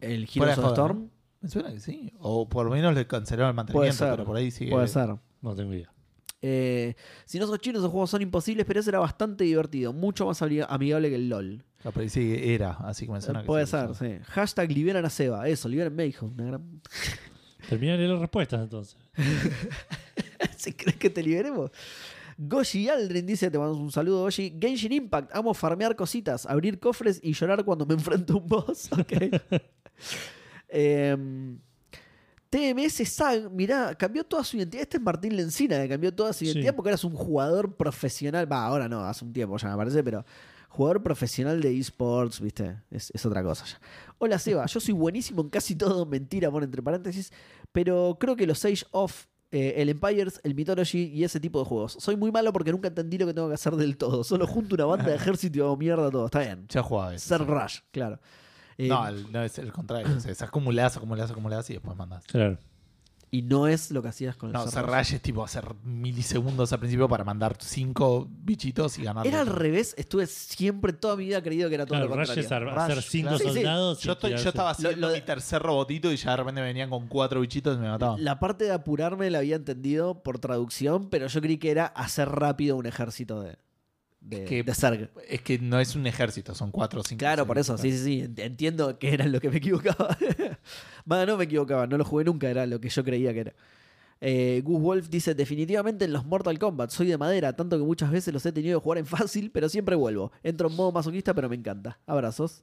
el 0.01 0.29
Heroes 0.35 0.59
of 0.59 0.65
the 0.65 0.71
Storm 0.71 1.11
Me 1.41 1.49
suena 1.49 1.71
que 1.73 1.81
sí. 1.81 2.13
O 2.19 2.49
por 2.49 2.65
lo 2.67 2.73
menos 2.73 2.95
le 2.95 3.07
cancelaron 3.07 3.51
el 3.51 3.55
mantenimiento, 3.57 3.97
ser. 3.99 4.11
pero 4.11 4.25
por 4.25 4.37
ahí 4.37 4.51
sigue. 4.51 4.71
puede 4.73 4.89
ser. 4.89 5.15
No 5.41 5.55
tengo 5.55 5.73
idea. 5.75 5.93
Eh, 6.41 6.95
si 7.25 7.39
no 7.39 7.47
sos 7.47 7.61
chino, 7.61 7.79
esos 7.79 7.91
juegos 7.91 8.11
son 8.11 8.21
imposibles, 8.23 8.67
pero 8.67 8.81
ese 8.81 8.91
era 8.91 8.99
bastante 8.99 9.45
divertido, 9.45 9.93
mucho 9.93 10.27
más 10.27 10.43
ami- 10.43 10.67
amigable 10.69 11.09
que 11.09 11.15
el 11.17 11.29
LOL. 11.29 11.65
Ahí 11.95 12.09
sigue, 12.09 12.55
era, 12.55 12.73
así 12.81 13.07
que 13.07 13.13
me 13.13 13.21
suena 13.21 13.41
que 13.41 13.47
puede 13.47 13.67
sí, 13.67 13.73
ser, 13.73 13.95
sí. 13.95 14.07
sí. 14.07 14.19
Hashtag 14.25 14.71
liberan 14.71 15.05
a 15.05 15.11
Seba, 15.11 15.49
eso, 15.49 15.69
liberan 15.69 15.95
Mayhem. 15.95 16.33
Una 16.33 16.45
gran... 16.45 16.81
Las 17.71 18.21
respuestas 18.21 18.63
entonces. 18.63 18.97
¿Se 20.57 20.75
crees 20.77 20.97
que 20.97 21.11
te 21.11 21.23
liberemos? 21.23 21.71
Goshi 22.37 22.89
Aldrin 22.89 23.27
dice, 23.27 23.51
te 23.51 23.59
mando 23.59 23.77
un 23.77 23.93
saludo, 23.93 24.23
Goshi. 24.23 24.57
Genshin 24.61 24.93
Impact, 24.93 25.35
amo 25.35 25.55
farmear 25.55 25.95
cositas, 25.95 26.47
abrir 26.47 26.79
cofres 26.79 27.21
y 27.23 27.33
llorar 27.33 27.65
cuando 27.65 27.87
me 27.87 27.95
enfrento 27.99 28.35
a 28.35 28.37
un 28.37 28.47
boss. 28.49 28.91
Ok. 28.93 29.13
Em, 30.69 31.59
TMS 32.51 33.09
Sag, 33.09 33.51
mirá, 33.51 33.95
cambió 33.95 34.25
toda 34.25 34.45
su 34.45 34.57
identidad. 34.57 34.83
Este 34.83 34.97
es 34.97 35.03
Martín 35.03 35.37
Lencina, 35.37 35.81
que 35.81 35.89
cambió 35.89 36.13
toda 36.13 36.33
su 36.33 36.45
identidad 36.45 36.71
Sí. 36.71 36.77
porque 36.77 36.91
eras 36.91 37.05
un 37.05 37.15
jugador 37.15 37.77
profesional. 37.77 38.51
Va, 38.51 38.65
ahora 38.65 38.89
no, 38.89 39.05
hace 39.05 39.25
un 39.25 39.33
tiempo 39.33 39.57
ya 39.57 39.71
me 39.71 39.77
parece, 39.77 40.03
pero 40.03 40.25
jugador 40.73 41.03
profesional 41.03 41.61
de 41.61 41.79
esports, 41.79 42.41
¿viste? 42.41 42.79
Es, 42.91 43.11
es 43.15 43.27
otra 43.27 43.43
cosa 43.43 43.65
ya. 43.67 43.79
Hola 44.19 44.39
Seba, 44.39 44.65
yo 44.67 44.81
soy 44.81 44.95
buenísimo 44.95 45.43
en 45.43 45.51
casi 45.51 45.75
todo, 45.77 46.07
mentira, 46.07 46.51
pone 46.51 46.65
entre 46.65 46.83
paréntesis, 46.83 47.31
pero 47.73 48.17
creo 48.19 48.37
que 48.37 48.47
los 48.47 48.65
Age 48.65 48.85
of, 48.93 49.27
eh, 49.51 49.75
el 49.77 49.91
Empires, 49.91 50.41
el 50.45 50.55
Mythology 50.55 51.11
y 51.13 51.25
ese 51.25 51.39
tipo 51.41 51.59
de 51.59 51.67
juegos. 51.67 51.97
Soy 52.01 52.17
muy 52.17 52.33
malo 52.33 52.53
porque 52.55 52.73
nunca 52.73 52.89
entendí 52.89 53.19
lo 53.19 53.27
que 53.27 53.35
tengo 53.35 53.49
que 53.49 53.55
hacer 53.55 53.77
del 53.77 53.97
todo. 53.99 54.25
Solo 54.25 54.47
junto 54.47 54.75
una 54.75 54.87
banda 54.87 55.05
de 55.07 55.15
ejército 55.17 55.59
y 55.59 55.61
hago 55.61 55.77
mierda 55.77 56.11
todo. 56.11 56.25
Está 56.27 56.41
bien. 56.41 56.65
Ya 56.69 56.83
jugaba 56.83 57.15
eso. 57.15 57.29
Ser 57.29 57.47
Rush, 57.47 57.81
claro. 57.91 58.19
Eh, 58.79 58.89
No, 58.89 59.07
el- 59.07 59.31
no, 59.31 59.43
es 59.43 59.59
el 59.59 59.71
contrario. 59.73 60.17
O 60.17 60.21
sea, 60.21 60.33
es 60.33 60.41
acumulás, 60.41 60.97
acumulás, 60.97 61.31
acumulás 61.31 61.69
y 61.69 61.75
después 61.75 61.95
mandás. 61.99 62.25
Claro. 62.27 62.59
Y 63.35 63.41
no 63.41 63.67
es 63.67 63.91
lo 63.91 64.03
que 64.03 64.09
hacías 64.09 64.37
con 64.37 64.51
el 64.51 64.53
No, 64.53 64.67
ser 64.67 64.85
Rush. 64.85 65.15
es 65.15 65.23
tipo 65.23 65.43
hacer 65.43 65.65
milisegundos 65.85 66.71
al 66.75 66.81
principio 66.81 67.09
para 67.09 67.25
mandar 67.25 67.57
cinco 67.61 68.29
bichitos 68.31 68.99
y 68.99 69.05
ganar. 69.05 69.27
Era 69.27 69.41
al 69.41 69.47
revés, 69.47 69.95
estuve 69.97 70.27
siempre 70.27 70.93
toda 70.93 71.17
mi 71.17 71.25
vida 71.25 71.43
creído 71.43 71.71
que 71.71 71.77
era 71.77 71.87
todo 71.87 71.97
Claro, 71.99 72.11
lo 72.11 72.17
Rush 72.17 72.27
contrario. 72.35 72.45
es 72.45 72.53
ar- 72.53 72.79
hacer 72.79 73.03
cinco 73.03 73.29
claro. 73.31 73.39
Sí, 73.39 73.49
sí. 73.49 73.55
soldados. 73.55 74.01
y 74.03 74.07
Yo, 74.07 74.13
estoy- 74.13 74.31
yo 74.31 74.37
tirarse. 74.37 74.49
estaba 74.51 74.71
haciendo 74.71 74.97
Lo- 74.97 75.01
lo 75.07 75.09
de- 75.15 75.21
mi 75.21 75.25
tercer 75.27 75.63
robotito 75.63 76.13
y 76.13 76.17
ya 76.17 76.31
de 76.33 76.37
repente 76.37 76.61
venían 76.61 76.91
con 76.91 77.09
cuatro 77.09 77.41
bichitos 77.41 77.79
y 77.79 77.81
me 77.81 77.89
mataban. 77.89 78.23
La 78.23 78.39
parte 78.39 78.65
de 78.67 78.73
apurarme 78.73 79.31
la 79.31 79.39
había 79.39 79.57
entendido 79.57 80.23
por 80.23 80.39
traducción, 80.39 81.09
pero 81.09 81.27
yo 81.27 81.41
creí 81.41 81.57
que 81.57 81.71
era 81.71 81.87
hacer 81.87 82.29
rápido 82.29 82.77
un 82.77 82.85
ejército 82.85 83.41
de, 83.41 83.57
de, 84.23 84.45
Que- 84.45 84.63
de 84.63 84.75
Zerg. 84.75 85.11
Es 85.29 85.43
que 85.43 85.59
no 85.59 85.79
es 85.81 85.95
un 85.97 86.07
ejército, 86.07 86.55
son 86.55 86.71
cuatro 86.71 87.01
o 87.01 87.05
cinco. 87.05 87.19
Claro, 87.19 87.47
por 87.47 87.59
eso, 87.59 87.77
sí, 87.77 87.91
sí, 87.93 87.99
sí. 87.99 88.21
ent- 88.23 88.39
Entiendo 88.41 88.99
que 88.99 89.13
era 89.13 89.27
lo 89.27 89.41
que 89.41 89.51
me 89.51 89.57
equivocaba. 89.59 90.17
Bueno, 91.05 91.27
no 91.27 91.37
me 91.37 91.45
equivocaba, 91.45 91.87
no 91.89 91.99
lo 91.99 92.05
jugué 92.05 92.25
nunca, 92.25 92.49
era 92.49 92.65
lo 92.65 92.81
que 92.81 92.89
yo 92.89 93.03
creía 93.03 93.33
que 93.35 93.41
era. 93.41 93.55
Eh, 94.21 94.63
Gus 94.65 94.81
Wolf 94.81 95.09
dice: 95.09 95.35
Definitivamente 95.35 96.05
en 96.05 96.13
los 96.13 96.25
Mortal 96.25 96.57
Kombat 96.59 96.91
soy 96.91 97.09
de 97.09 97.19
madera, 97.19 97.57
tanto 97.57 97.77
que 97.77 97.83
muchas 97.85 98.13
veces 98.13 98.33
los 98.33 98.47
he 98.47 98.53
tenido 98.53 98.79
que 98.79 98.85
jugar 98.85 98.99
en 98.99 99.07
fácil, 99.07 99.51
pero 99.51 99.69
siempre 99.69 99.97
vuelvo. 99.97 100.31
Entro 100.45 100.69
en 100.69 100.77
modo 100.77 100.93
masoquista, 100.93 101.35
pero 101.35 101.49
me 101.49 101.57
encanta. 101.57 101.99
Abrazos. 102.07 102.63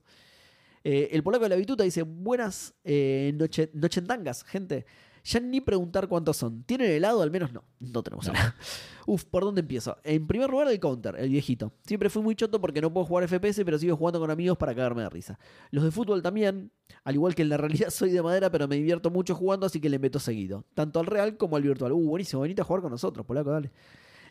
Eh, 0.85 1.09
el 1.11 1.21
polaco 1.21 1.43
de 1.43 1.49
la 1.49 1.55
bituta 1.57 1.83
dice: 1.83 2.03
Buenas 2.03 2.73
eh, 2.85 3.33
noche, 3.35 3.69
nochentangas, 3.73 4.45
gente. 4.45 4.85
Ya 5.29 5.39
ni 5.39 5.61
preguntar 5.61 6.07
cuántos 6.07 6.37
son. 6.37 6.63
¿Tienen 6.63 6.89
helado? 6.89 7.21
Al 7.21 7.29
menos 7.29 7.53
no. 7.53 7.63
No 7.79 8.01
tenemos 8.01 8.27
helado. 8.27 8.51
Uf, 9.05 9.25
¿por 9.25 9.43
dónde 9.43 9.61
empiezo? 9.61 9.95
En 10.03 10.25
primer 10.25 10.49
lugar, 10.49 10.67
el 10.69 10.79
counter, 10.79 11.15
el 11.19 11.29
viejito. 11.29 11.71
Siempre 11.85 12.09
fui 12.09 12.23
muy 12.23 12.33
choto 12.33 12.59
porque 12.59 12.81
no 12.81 12.91
puedo 12.91 13.05
jugar 13.05 13.27
FPS, 13.27 13.63
pero 13.63 13.77
sigo 13.77 13.95
jugando 13.95 14.19
con 14.19 14.31
amigos 14.31 14.57
para 14.57 14.73
cagarme 14.73 15.03
de 15.03 15.09
risa. 15.09 15.37
Los 15.69 15.83
de 15.83 15.91
fútbol 15.91 16.23
también, 16.23 16.71
al 17.03 17.13
igual 17.13 17.35
que 17.35 17.43
en 17.43 17.49
la 17.49 17.57
realidad 17.57 17.89
soy 17.91 18.09
de 18.09 18.23
madera, 18.23 18.49
pero 18.51 18.67
me 18.67 18.75
divierto 18.75 19.11
mucho 19.11 19.35
jugando, 19.35 19.67
así 19.67 19.79
que 19.79 19.89
le 19.89 19.99
meto 19.99 20.17
seguido. 20.17 20.65
Tanto 20.73 20.99
al 20.99 21.05
real 21.05 21.37
como 21.37 21.57
al 21.57 21.61
virtual. 21.61 21.91
Uh, 21.91 22.09
buenísimo, 22.09 22.41
venite 22.41 22.63
a 22.63 22.65
jugar 22.65 22.81
con 22.81 22.89
nosotros, 22.89 23.23
polaco, 23.23 23.51
dale. 23.51 23.71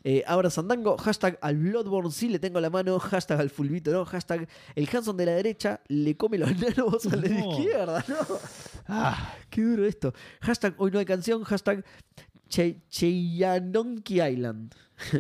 Eh, 0.04 0.22
Abra 0.26 0.48
Sandango, 0.50 0.96
hashtag 0.96 1.38
al 1.42 1.56
Bloodborne 1.56 2.10
sí 2.10 2.28
le 2.28 2.38
tengo 2.38 2.60
la 2.60 2.70
mano, 2.70 2.98
hashtag 2.98 3.40
al 3.40 3.50
Fulvito 3.50 3.90
no, 3.90 4.04
hashtag 4.04 4.48
el 4.74 4.88
Hanson 4.92 5.16
de 5.16 5.26
la 5.26 5.32
derecha 5.32 5.80
le 5.88 6.16
come 6.16 6.38
los 6.38 6.50
nanos 6.60 7.06
al 7.06 7.20
de 7.20 7.28
la 7.30 7.40
No. 7.40 7.50
izquierda, 7.52 8.04
no. 8.08 8.16
Ah, 8.90 9.34
Qué 9.50 9.60
duro 9.62 9.84
esto. 9.84 10.14
Hashtag 10.40 10.74
hoy 10.78 10.90
no 10.90 10.98
hay 10.98 11.04
canción, 11.04 11.42
hashtag 11.44 11.84
Che- 12.48 12.80
Cheyanonki 12.88 14.22
Island. 14.22 14.74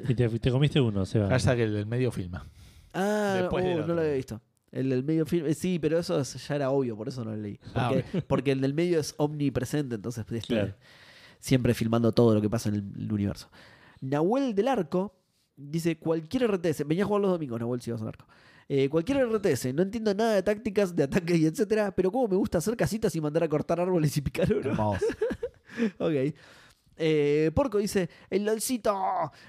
Y 0.08 0.14
te, 0.14 0.28
te 0.38 0.50
comiste 0.50 0.80
uno, 0.80 1.04
Seba. 1.04 1.28
hashtag 1.28 1.60
el, 1.60 1.76
el 1.76 1.86
medio 1.86 2.10
filma. 2.10 2.46
Ah, 2.94 3.36
Después 3.40 3.64
oh, 3.64 3.68
del 3.68 3.86
no 3.86 3.94
lo 3.94 4.00
había 4.00 4.14
visto. 4.14 4.40
El 4.72 4.90
del 4.90 5.04
medio 5.04 5.24
film, 5.26 5.46
eh, 5.46 5.54
sí, 5.54 5.78
pero 5.78 5.98
eso 5.98 6.18
es- 6.20 6.46
ya 6.48 6.54
era 6.56 6.70
obvio, 6.70 6.96
por 6.96 7.08
eso 7.08 7.24
no 7.24 7.30
lo 7.32 7.36
leí. 7.36 7.58
Ah, 7.74 7.90
Porque, 7.92 8.22
porque 8.26 8.52
el 8.52 8.60
del 8.60 8.74
medio 8.74 8.98
es 9.00 9.14
omnipresente, 9.18 9.94
entonces 9.96 10.24
pues, 10.26 10.40
este, 10.42 10.54
Claro. 10.54 10.74
siempre 11.38 11.74
filmando 11.74 12.12
todo 12.12 12.34
lo 12.34 12.40
que 12.40 12.48
pasa 12.50 12.68
en 12.70 12.76
el, 12.76 12.84
el 13.04 13.12
universo. 13.12 13.50
Nahuel 14.00 14.54
del 14.54 14.68
Arco 14.68 15.14
dice: 15.56 15.98
cualquier 15.98 16.50
RTS, 16.50 16.86
venía 16.86 17.04
a 17.04 17.06
jugar 17.06 17.22
los 17.22 17.30
domingos, 17.32 17.58
Nahuel, 17.60 17.80
si 17.80 17.90
vas 17.90 18.02
al 18.02 18.08
arco. 18.08 18.26
Eh, 18.68 18.88
cualquier 18.90 19.26
RTS, 19.26 19.72
no 19.74 19.82
entiendo 19.82 20.14
nada 20.14 20.34
de 20.34 20.42
tácticas, 20.42 20.94
de 20.94 21.04
ataque 21.04 21.36
y 21.36 21.46
etcétera, 21.46 21.90
pero 21.94 22.12
como 22.12 22.28
me 22.28 22.36
gusta 22.36 22.58
hacer 22.58 22.76
casitas 22.76 23.14
y 23.16 23.20
mandar 23.20 23.42
a 23.44 23.48
cortar 23.48 23.80
árboles 23.80 24.16
y 24.16 24.20
picar 24.20 24.52
oro. 24.52 24.70
Hermoso. 24.70 25.06
Ok. 25.98 26.34
Eh, 26.98 27.50
Porco 27.54 27.78
dice, 27.78 28.08
el 28.30 28.44
LOLcito, 28.44 28.94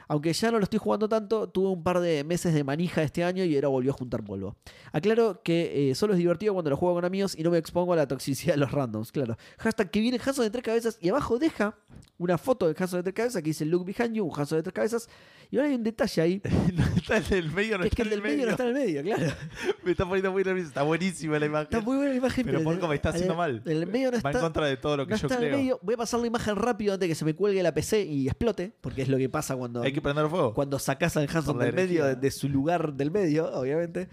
aunque 0.07 0.33
ya 0.33 0.51
no 0.51 0.57
lo 0.57 0.63
estoy 0.63 0.79
jugando 0.79 1.09
tanto, 1.09 1.49
tuve 1.49 1.69
un 1.69 1.83
par 1.83 1.99
de 1.99 2.23
meses 2.23 2.53
de 2.53 2.63
manija 2.63 3.03
este 3.03 3.23
año 3.23 3.43
y 3.43 3.55
ahora 3.55 3.67
volvió 3.67 3.91
a 3.91 3.95
juntar 3.95 4.23
polvo. 4.23 4.55
Aclaro 4.91 5.41
que 5.43 5.89
eh, 5.89 5.95
solo 5.95 6.13
es 6.13 6.19
divertido 6.19 6.53
cuando 6.53 6.69
lo 6.69 6.77
juego 6.77 6.95
con 6.95 7.05
amigos 7.05 7.35
y 7.37 7.43
no 7.43 7.51
me 7.51 7.57
expongo 7.57 7.93
a 7.93 7.95
la 7.95 8.07
toxicidad 8.07 8.53
de 8.53 8.59
los 8.59 8.71
randoms, 8.71 9.11
claro. 9.11 9.37
Hashtag 9.57 9.91
que 9.91 9.99
viene 9.99 10.19
Hanson 10.23 10.45
de 10.45 10.51
tres 10.51 10.63
cabezas 10.63 10.97
y 11.01 11.09
abajo 11.09 11.39
deja 11.39 11.75
una 12.17 12.37
foto 12.37 12.67
de 12.67 12.75
Hanson 12.77 12.99
de 12.99 13.03
tres 13.03 13.15
cabezas 13.15 13.41
que 13.41 13.49
dice 13.49 13.65
Look 13.65 13.85
Behind 13.85 14.15
You, 14.15 14.25
un 14.25 14.45
de 14.45 14.63
tres 14.63 14.73
cabezas. 14.73 15.09
Y 15.51 15.57
ahora 15.57 15.69
hay 15.69 15.75
un 15.75 15.83
detalle 15.83 16.21
ahí, 16.21 16.39
que 16.41 16.49
no 16.73 16.83
está 16.95 17.17
en 17.17 17.33
el 17.33 17.51
medio, 17.51 17.79
no 17.79 17.83
es 17.83 17.89
que 17.89 18.01
está 18.01 18.03
el 18.03 18.07
en 18.07 18.09
del 18.11 18.21
medio 18.21 18.45
no 18.45 18.51
está 18.51 18.63
en 18.63 18.69
el 18.69 18.75
medio, 18.75 19.01
claro. 19.01 19.33
Me 19.83 19.91
está 19.91 20.05
poniendo 20.05 20.31
muy 20.31 20.43
nervioso. 20.43 20.67
Está 20.67 20.83
buenísima 20.83 21.39
la 21.39 21.45
imagen. 21.47 21.63
Está 21.63 21.81
muy 21.81 21.95
buena 21.97 22.11
la 22.11 22.17
imagen, 22.17 22.45
Pero 22.45 22.57
el- 22.59 22.63
Porco 22.63 22.87
me 22.87 22.95
está 22.95 23.09
haciendo 23.09 23.33
el- 23.33 23.37
mal. 23.37 23.61
El 23.65 23.87
medio 23.87 24.11
no 24.11 24.17
Va 24.21 24.29
en 24.29 24.35
está, 24.35 24.41
contra 24.41 24.67
de 24.67 24.77
todo 24.77 24.97
lo 24.97 25.07
que 25.07 25.13
no 25.13 25.17
yo 25.19 25.25
está 25.27 25.37
en 25.39 25.43
el 25.43 25.49
creo. 25.49 25.59
medio. 25.59 25.79
Voy 25.81 25.93
a 25.95 25.97
pasar 25.97 26.19
la 26.19 26.27
imagen 26.27 26.55
rápido 26.55 26.93
antes 26.93 27.07
de 27.07 27.11
que 27.11 27.15
se 27.15 27.25
me 27.25 27.33
cuelgue 27.33 27.63
la 27.63 27.73
PC 27.73 28.03
y 28.03 28.27
explote, 28.27 28.71
porque 28.79 29.01
es 29.01 29.09
lo 29.09 29.17
que 29.17 29.27
pasa 29.27 29.55
cuando, 29.55 29.81
Hay 29.81 29.91
que 29.91 30.01
prender 30.01 30.27
fuego. 30.29 30.53
cuando 30.53 30.77
sacas 30.77 31.17
al 31.17 31.27
Hanson 31.33 31.57
del 31.57 31.73
medio, 31.73 32.15
de, 32.15 32.31
su 32.31 32.47
lugar 32.47 32.93
del 32.93 33.09
medio, 33.09 33.51
obviamente. 33.51 34.07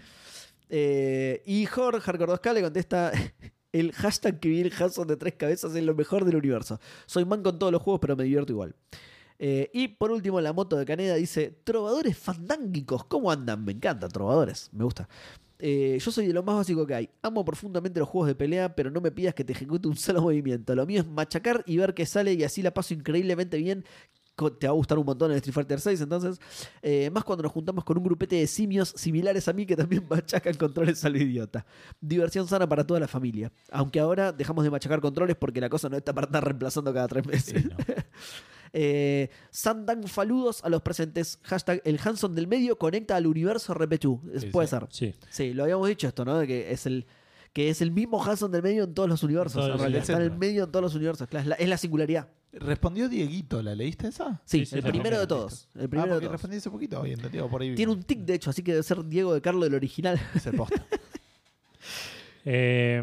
Eh, 0.69 1.43
y 1.45 1.65
Jorge 1.65 2.01
Hardcore 2.01 2.33
2K 2.33 2.53
le 2.55 2.61
contesta: 2.63 3.11
El 3.71 3.91
hashtag 3.91 4.39
que 4.39 4.49
viene 4.49 4.71
Hanson 4.77 5.07
de 5.07 5.17
tres 5.17 5.35
cabezas 5.35 5.75
es 5.75 5.83
lo 5.83 5.93
mejor 5.93 6.25
del 6.25 6.35
universo. 6.37 6.79
Soy 7.05 7.25
man 7.25 7.43
con 7.43 7.59
todos 7.59 7.71
los 7.71 7.81
juegos, 7.81 7.99
pero 8.01 8.15
me 8.15 8.23
divierto 8.23 8.51
igual. 8.53 8.75
Eh, 9.39 9.69
y 9.73 9.87
por 9.89 10.11
último, 10.11 10.41
la 10.41 10.53
moto 10.53 10.77
de 10.77 10.85
Caneda 10.85 11.15
dice: 11.15 11.59
Trovadores 11.63 12.17
fandángicos, 12.17 13.05
¿cómo 13.05 13.31
andan? 13.31 13.63
Me 13.63 13.73
encanta, 13.73 14.07
trovadores, 14.07 14.69
me 14.73 14.83
gusta. 14.83 15.07
Eh, 15.59 15.97
yo 15.99 16.11
soy 16.11 16.27
de 16.27 16.33
lo 16.33 16.43
más 16.43 16.55
básico 16.55 16.85
que 16.85 16.95
hay. 16.95 17.09
Amo 17.21 17.43
profundamente 17.43 17.99
los 17.99 18.07
juegos 18.07 18.27
de 18.27 18.35
pelea, 18.35 18.75
pero 18.75 18.91
no 18.91 19.01
me 19.01 19.11
pidas 19.11 19.33
que 19.33 19.43
te 19.43 19.53
ejecute 19.53 19.87
un 19.87 19.95
solo 19.95 20.21
movimiento. 20.21 20.75
Lo 20.75 20.85
mío 20.85 21.01
es 21.01 21.07
machacar 21.07 21.63
y 21.65 21.77
ver 21.77 21.93
qué 21.93 22.05
sale 22.05 22.33
y 22.33 22.43
así 22.43 22.61
la 22.61 22.73
paso 22.73 22.93
increíblemente 22.93 23.57
bien. 23.57 23.85
Te 24.59 24.67
va 24.67 24.71
a 24.71 24.75
gustar 24.75 24.99
un 24.99 25.05
montón 25.05 25.31
el 25.31 25.37
Street 25.37 25.55
Fighter 25.55 25.79
6, 25.79 26.01
entonces. 26.01 26.39
Eh, 26.83 27.09
más 27.09 27.23
cuando 27.23 27.41
nos 27.41 27.51
juntamos 27.51 27.83
con 27.83 27.97
un 27.97 28.03
grupete 28.03 28.35
de 28.35 28.45
simios 28.45 28.93
similares 28.95 29.47
a 29.47 29.53
mí 29.53 29.65
que 29.65 29.75
también 29.75 30.05
machacan 30.09 30.53
controles 30.53 31.03
a 31.05 31.09
lo 31.09 31.17
idiota. 31.17 31.65
Diversión 31.99 32.47
sana 32.47 32.69
para 32.69 32.85
toda 32.85 32.99
la 32.99 33.07
familia. 33.07 33.51
Aunque 33.71 33.99
ahora 33.99 34.31
dejamos 34.31 34.63
de 34.63 34.69
machacar 34.69 35.01
controles 35.01 35.35
porque 35.37 35.59
la 35.59 35.69
cosa 35.69 35.89
no 35.89 35.97
está 35.97 36.13
para 36.13 36.25
estar 36.25 36.43
reemplazando 36.43 36.93
cada 36.93 37.07
tres 37.07 37.25
meses. 37.25 37.63
Sí, 37.63 37.67
no. 37.67 37.77
Eh, 38.73 39.29
Sandan 39.49 40.03
faludos 40.07 40.63
a 40.63 40.69
los 40.69 40.81
presentes. 40.81 41.39
Hashtag 41.43 41.81
el 41.85 41.99
Hanson 42.03 42.35
del 42.35 42.47
medio 42.47 42.77
conecta 42.77 43.15
al 43.15 43.27
universo 43.27 43.73
Sí, 43.73 44.47
puede 44.47 44.67
sí. 44.67 44.71
ser. 44.71 44.87
Sí. 44.89 45.13
Sí, 45.29 45.53
lo 45.53 45.63
habíamos 45.63 45.87
dicho 45.87 46.07
esto, 46.07 46.25
¿no? 46.25 46.37
De 46.37 46.47
que 46.47 46.71
es 46.71 46.85
el 46.85 47.05
que 47.53 47.69
es 47.69 47.81
el 47.81 47.91
mismo 47.91 48.23
Hanson 48.23 48.51
del 48.51 48.61
medio 48.61 48.83
en 48.83 48.93
todos 48.93 49.09
los 49.09 49.23
universos. 49.23 49.53
Todos 49.61 49.71
en 49.71 49.79
realidad 49.79 50.01
está 50.01 50.13
en 50.17 50.21
el 50.21 50.37
medio 50.37 50.65
en 50.65 50.71
todos 50.71 50.83
los 50.83 50.93
universos. 50.95 51.27
Claro, 51.27 51.41
es, 51.43 51.47
la, 51.49 51.55
es 51.55 51.67
la 51.69 51.77
singularidad. 51.77 52.29
Respondió 52.53 53.09
Dieguito, 53.09 53.61
¿la 53.63 53.73
leíste 53.73 54.07
esa? 54.09 54.41
Sí, 54.45 54.59
Sí, 54.59 54.65
sí, 54.67 54.75
el 54.77 54.83
primero 54.83 55.19
de 55.19 55.25
todos. 55.27 55.67
El 55.75 55.85
Ah, 55.85 55.87
primero 55.87 56.03
de 56.07 56.13
porque 56.13 56.25
todos. 56.25 56.31
respondí 56.33 56.57
hace 56.57 56.69
poquito, 56.69 57.01
hoy 57.01 57.15
por 57.49 57.61
ahí. 57.61 57.73
Tiene 57.75 57.91
un 57.91 58.03
tic, 58.03 58.19
de 58.19 58.35
hecho, 58.35 58.51
así 58.51 58.61
que 58.63 58.71
debe 58.73 58.83
ser 58.83 59.03
Diego 59.05 59.33
de 59.33 59.41
Carlo 59.41 59.63
del 59.63 59.73
original. 59.73 60.19
Es 60.35 60.45
el 60.45 60.55
posta. 60.55 60.85
Eh, 62.45 63.01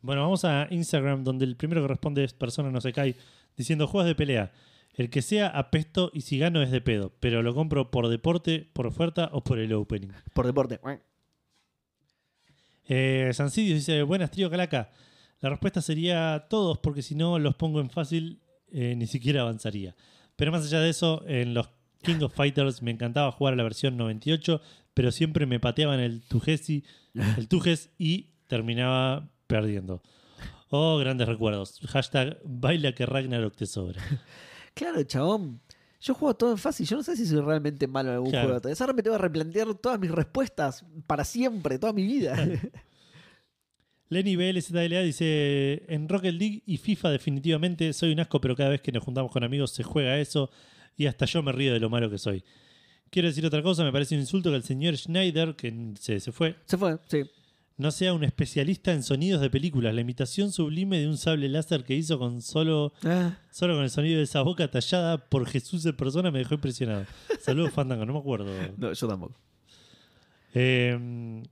bueno, 0.00 0.22
vamos 0.22 0.44
a 0.44 0.66
Instagram, 0.70 1.24
donde 1.24 1.44
el 1.44 1.56
primero 1.56 1.82
que 1.82 1.88
responde 1.88 2.24
es 2.24 2.32
persona 2.32 2.70
no 2.70 2.80
se 2.80 2.92
cae, 2.92 3.16
diciendo 3.58 3.86
juegos 3.86 4.06
de 4.08 4.14
pelea. 4.14 4.52
El 4.94 5.10
que 5.10 5.20
sea 5.20 5.48
apesto 5.48 6.10
y 6.14 6.22
si 6.22 6.38
gano 6.38 6.62
es 6.62 6.70
de 6.70 6.80
pedo, 6.80 7.12
pero 7.20 7.42
lo 7.42 7.54
compro 7.54 7.90
por 7.90 8.08
deporte, 8.08 8.68
por 8.72 8.86
oferta 8.86 9.28
o 9.32 9.44
por 9.44 9.58
el 9.58 9.72
opening. 9.74 10.08
Por 10.32 10.46
deporte. 10.46 10.80
Eh, 12.88 13.30
Sancidio 13.34 13.74
dice, 13.74 14.02
buenas 14.02 14.30
trío 14.30 14.50
Calaca. 14.50 14.90
La 15.40 15.50
respuesta 15.50 15.82
sería 15.82 16.46
todos, 16.48 16.78
porque 16.78 17.02
si 17.02 17.14
no 17.14 17.38
los 17.38 17.54
pongo 17.54 17.80
en 17.80 17.90
fácil, 17.90 18.40
eh, 18.72 18.94
ni 18.96 19.06
siquiera 19.06 19.42
avanzaría. 19.42 19.94
Pero 20.34 20.50
más 20.50 20.64
allá 20.64 20.80
de 20.80 20.90
eso, 20.90 21.22
en 21.28 21.54
los 21.54 21.68
King 22.02 22.22
of 22.22 22.34
Fighters 22.34 22.82
me 22.82 22.90
encantaba 22.90 23.30
jugar 23.30 23.54
a 23.54 23.56
la 23.56 23.62
versión 23.62 23.96
98, 23.96 24.60
pero 24.94 25.12
siempre 25.12 25.46
me 25.46 25.60
pateaban 25.60 26.00
el 26.00 26.22
Tujesi, 26.22 26.84
el 27.36 27.46
Tujes 27.46 27.90
y 27.98 28.30
terminaba 28.48 29.30
perdiendo. 29.46 30.02
Oh, 30.70 30.98
grandes 30.98 31.26
recuerdos. 31.28 31.80
Hashtag 31.88 32.38
baila 32.44 32.92
que 32.94 33.06
Ragnarok 33.06 33.56
te 33.56 33.66
sobra. 33.66 34.00
Claro, 34.74 35.02
chabón. 35.02 35.60
Yo 36.00 36.14
juego 36.14 36.36
todo 36.36 36.52
en 36.52 36.58
fácil. 36.58 36.86
Yo 36.86 36.96
no 36.96 37.02
sé 37.02 37.16
si 37.16 37.26
soy 37.26 37.40
realmente 37.40 37.88
malo 37.88 38.10
en 38.10 38.14
algún 38.14 38.30
Claro. 38.30 38.46
juego. 38.46 38.56
Entonces 38.58 38.80
ahora 38.80 38.92
me 38.92 39.02
tengo 39.02 39.16
que 39.16 39.22
replantear 39.22 39.74
todas 39.74 39.98
mis 39.98 40.10
respuestas 40.12 40.84
para 41.08 41.24
siempre, 41.24 41.80
toda 41.80 41.92
mi 41.92 42.04
vida. 42.06 42.36
Lenny 44.10 44.36
BLZLA 44.36 45.00
dice: 45.02 45.82
En 45.88 46.08
Rocket 46.08 46.32
League 46.34 46.62
y 46.64 46.76
FIFA, 46.78 47.10
definitivamente 47.10 47.92
soy 47.92 48.12
un 48.12 48.20
asco, 48.20 48.40
pero 48.40 48.54
cada 48.56 48.70
vez 48.70 48.80
que 48.80 48.92
nos 48.92 49.02
juntamos 49.04 49.30
con 49.32 49.42
amigos 49.44 49.72
se 49.72 49.82
juega 49.82 50.18
eso 50.18 50.50
y 50.96 51.06
hasta 51.06 51.26
yo 51.26 51.42
me 51.42 51.52
río 51.52 51.72
de 51.74 51.80
lo 51.80 51.90
malo 51.90 52.08
que 52.08 52.18
soy. 52.18 52.42
Quiero 53.10 53.28
decir 53.28 53.44
otra 53.44 53.62
cosa: 53.62 53.82
me 53.84 53.92
parece 53.92 54.14
un 54.14 54.20
insulto 54.20 54.50
que 54.50 54.56
el 54.56 54.62
señor 54.62 54.96
Schneider, 54.96 55.56
que 55.56 55.92
se, 55.98 56.20
se 56.20 56.32
fue, 56.32 56.54
Se 56.66 56.78
fue, 56.78 56.98
sí. 57.08 57.24
No 57.78 57.92
sea 57.92 58.12
un 58.12 58.24
especialista 58.24 58.92
en 58.92 59.04
sonidos 59.04 59.40
de 59.40 59.50
películas. 59.50 59.94
La 59.94 60.00
imitación 60.00 60.50
sublime 60.50 60.98
de 60.98 61.06
un 61.06 61.16
sable 61.16 61.48
láser 61.48 61.84
que 61.84 61.94
hizo 61.94 62.18
con 62.18 62.42
solo, 62.42 62.92
Ah, 63.04 63.38
solo 63.50 63.74
con 63.74 63.84
el 63.84 63.90
sonido 63.90 64.18
de 64.18 64.24
esa 64.24 64.42
boca 64.42 64.68
tallada 64.68 65.16
por 65.28 65.46
Jesús 65.46 65.86
en 65.86 65.96
persona 65.96 66.32
me 66.32 66.40
dejó 66.40 66.54
impresionado. 66.54 67.06
Saludos, 67.40 67.72
Fandango, 67.72 68.04
no 68.04 68.14
me 68.14 68.18
acuerdo. 68.18 68.46
no, 68.76 68.92
yo 68.92 69.08
tampoco. 69.08 69.40
Eh, 70.54 71.42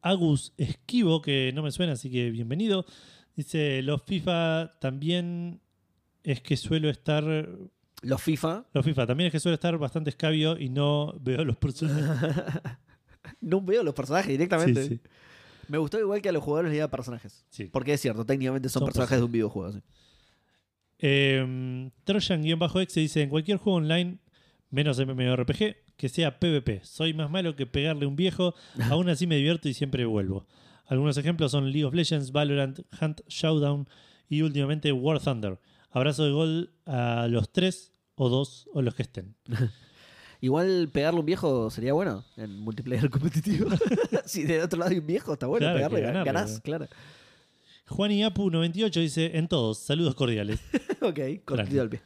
Agus 0.00 0.52
Esquivo, 0.56 1.20
que 1.20 1.50
no 1.52 1.62
me 1.64 1.72
suena, 1.72 1.94
así 1.94 2.08
que 2.08 2.30
bienvenido. 2.30 2.86
Dice, 3.34 3.82
los 3.82 4.02
FIFA 4.04 4.78
también 4.80 5.60
es 6.22 6.40
que 6.40 6.56
suelo 6.56 6.88
estar... 6.88 7.24
Los 8.02 8.22
FIFA. 8.22 8.64
Los 8.72 8.84
FIFA 8.84 9.08
también 9.08 9.26
es 9.26 9.32
que 9.32 9.40
suelo 9.40 9.54
estar 9.54 9.76
bastante 9.76 10.10
escabio 10.10 10.56
y 10.56 10.68
no 10.68 11.18
veo 11.20 11.44
los 11.44 11.56
personajes. 11.56 12.32
No 13.40 13.60
veo 13.60 13.82
los 13.82 13.92
personajes 13.94 14.30
directamente. 14.30 14.82
Sí, 14.82 14.88
sí. 14.94 15.00
Me 15.68 15.78
gustó 15.78 15.98
igual 15.98 16.20
que 16.22 16.28
a 16.28 16.32
los 16.32 16.42
jugadores 16.42 16.72
le 16.72 16.78
da 16.78 16.90
personajes. 16.90 17.44
Sí. 17.50 17.64
Porque 17.64 17.92
es 17.94 18.00
cierto, 18.00 18.24
técnicamente 18.24 18.68
son, 18.68 18.80
Son 18.80 18.86
personajes 18.86 19.18
de 19.18 19.24
un 19.24 19.32
videojuego. 19.32 19.72
sí. 19.72 19.80
Eh, 21.00 21.90
Trojan-exe 22.04 23.00
dice, 23.00 23.22
en 23.22 23.30
cualquier 23.30 23.58
juego 23.58 23.76
online, 23.78 24.18
menos 24.70 24.98
MMORPG, 24.98 25.76
que 25.96 26.08
sea 26.08 26.38
PvP. 26.40 26.80
Soy 26.84 27.14
más 27.14 27.30
malo 27.30 27.54
que 27.54 27.66
pegarle 27.66 28.04
a 28.04 28.08
un 28.08 28.16
viejo, 28.16 28.54
aún 28.90 29.08
así 29.08 29.26
me 29.26 29.36
divierto 29.36 29.68
y 29.68 29.74
siempre 29.74 30.04
vuelvo. 30.04 30.46
Algunos 30.86 31.16
ejemplos 31.18 31.52
son 31.52 31.70
League 31.70 31.84
of 31.84 31.94
Legends, 31.94 32.32
Valorant, 32.32 32.80
Hunt 33.00 33.20
Showdown 33.28 33.88
y 34.28 34.42
últimamente 34.42 34.90
War 34.92 35.20
Thunder. 35.20 35.60
Abrazo 35.90 36.24
de 36.24 36.32
gol 36.32 36.72
a 36.86 37.28
los 37.28 37.52
tres 37.52 37.92
o 38.14 38.28
dos 38.28 38.68
o 38.72 38.82
los 38.82 38.94
que 38.94 39.02
estén. 39.02 39.36
Igual 40.40 40.88
pegarle 40.92 41.18
a 41.18 41.20
un 41.20 41.26
viejo 41.26 41.70
sería 41.70 41.92
bueno 41.92 42.24
en 42.36 42.58
multiplayer 42.60 43.10
competitivo. 43.10 43.70
si 44.24 44.44
del 44.44 44.62
otro 44.62 44.78
lado 44.78 44.92
hay 44.92 44.98
un 44.98 45.06
viejo, 45.06 45.32
está 45.32 45.46
bueno 45.46 45.64
Claro, 45.64 45.76
pegarle, 45.76 46.00
ganarle, 46.00 46.24
ganás, 46.24 46.60
claro. 46.60 46.86
Juan 47.86 48.12
y 48.12 48.22
Apu98 48.22 49.00
dice, 49.00 49.38
en 49.38 49.48
todos, 49.48 49.78
saludos 49.78 50.14
cordiales. 50.14 50.60
ok, 51.00 51.44
cortito 51.44 51.82
al 51.82 51.88
pie. 51.88 52.00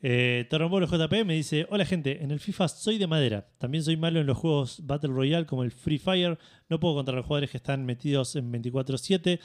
Eh, 0.00 0.46
Torombolo 0.48 0.86
JP 0.86 1.24
me 1.24 1.34
dice: 1.34 1.66
Hola 1.70 1.84
gente, 1.84 2.22
en 2.22 2.30
el 2.30 2.38
FIFA 2.38 2.68
soy 2.68 2.98
de 2.98 3.06
madera. 3.06 3.48
También 3.58 3.82
soy 3.82 3.96
malo 3.96 4.20
en 4.20 4.26
los 4.26 4.38
juegos 4.38 4.80
Battle 4.84 5.10
Royale 5.10 5.46
como 5.46 5.64
el 5.64 5.72
Free 5.72 5.98
Fire. 5.98 6.38
No 6.68 6.78
puedo 6.78 6.94
contra 6.94 7.16
los 7.16 7.26
jugadores 7.26 7.50
que 7.50 7.56
están 7.56 7.84
metidos 7.84 8.36
en 8.36 8.52
24-7, 8.52 9.40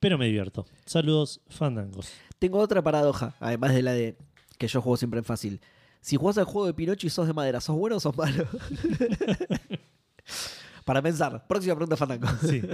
pero 0.00 0.18
me 0.18 0.26
divierto. 0.26 0.66
Saludos, 0.86 1.42
fandangos. 1.48 2.10
Tengo 2.38 2.58
otra 2.58 2.82
paradoja, 2.82 3.36
además 3.38 3.74
de 3.74 3.82
la 3.82 3.92
de 3.92 4.16
que 4.58 4.66
yo 4.66 4.80
juego 4.80 4.96
siempre 4.96 5.18
en 5.18 5.24
fácil. 5.24 5.60
Si 6.00 6.16
jugás 6.16 6.38
al 6.38 6.44
juego 6.44 6.66
de 6.66 6.74
Pinocho 6.74 7.06
y 7.06 7.10
sos 7.10 7.26
de 7.26 7.32
madera, 7.32 7.60
¿sos 7.60 7.76
bueno 7.76 7.96
o 7.96 8.00
sos 8.00 8.16
malo? 8.16 8.46
Para 10.84 11.02
pensar. 11.02 11.46
Próxima 11.46 11.74
pregunta, 11.74 11.96
Fandango. 11.96 12.28
Sí. 12.46 12.62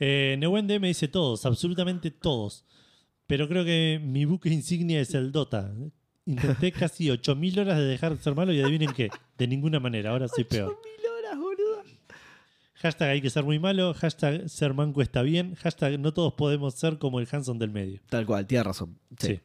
Eh, 0.00 0.34
Neuende 0.40 0.80
me 0.80 0.88
dice: 0.88 1.06
Todos, 1.06 1.46
absolutamente 1.46 2.10
todos. 2.10 2.64
Pero 3.28 3.48
creo 3.48 3.64
que 3.64 4.00
mi 4.02 4.24
buque 4.24 4.50
insignia 4.50 5.00
es 5.00 5.14
el 5.14 5.30
Dota. 5.30 5.72
Intenté 6.26 6.72
casi 6.72 7.08
8.000 7.08 7.60
horas 7.60 7.78
de 7.78 7.84
dejar 7.84 8.16
de 8.16 8.22
ser 8.22 8.34
malo 8.34 8.52
y 8.52 8.60
adivinen 8.60 8.92
qué, 8.92 9.08
de 9.38 9.46
ninguna 9.46 9.78
manera, 9.78 10.10
ahora 10.10 10.26
soy 10.26 10.44
peor. 10.44 10.78
Mil 10.84 11.10
horas, 11.10 11.38
boludo. 11.38 11.82
Hashtag 12.74 13.10
hay 13.10 13.22
que 13.22 13.30
ser 13.30 13.44
muy 13.44 13.58
malo, 13.58 13.94
hashtag 13.94 14.48
ser 14.48 14.74
manco 14.74 15.00
está 15.00 15.22
bien, 15.22 15.54
hashtag 15.54 15.98
no 16.00 16.12
todos 16.12 16.34
podemos 16.34 16.74
ser 16.74 16.98
como 16.98 17.20
el 17.20 17.28
Hanson 17.30 17.58
del 17.58 17.70
medio. 17.70 18.00
Tal 18.08 18.26
cual, 18.26 18.46
tienes 18.46 18.66
razón. 18.66 18.98
Sí. 19.18 19.28
Sí. 19.28 19.40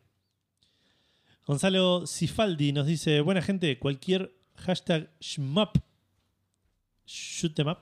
Gonzalo 1.49 2.05
Cifaldi 2.05 2.73
nos 2.73 2.85
dice, 2.85 3.21
buena 3.21 3.41
gente, 3.41 3.79
cualquier 3.79 4.31
hashtag 4.53 5.09
shmup, 5.19 5.79
shoot 7.07 7.57
em 7.57 7.69
up, 7.69 7.79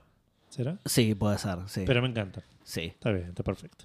¿será? 0.48 0.80
Sí, 0.86 1.14
puede 1.16 1.38
ser, 1.38 1.58
sí. 1.68 1.84
Pero 1.86 2.02
me 2.02 2.08
encanta. 2.08 2.46
sí. 2.64 2.84
Está 2.84 3.12
bien, 3.12 3.28
está 3.28 3.44
perfecto. 3.44 3.84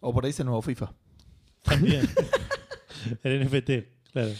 O 0.00 0.12
por 0.12 0.24
ahí 0.24 0.28
dice 0.28 0.42
el 0.42 0.48
nuevo 0.48 0.60
FIFA. 0.60 0.92
También. 1.62 2.06
el 3.22 3.46
NFT, 3.46 3.70
claro. 4.12 4.32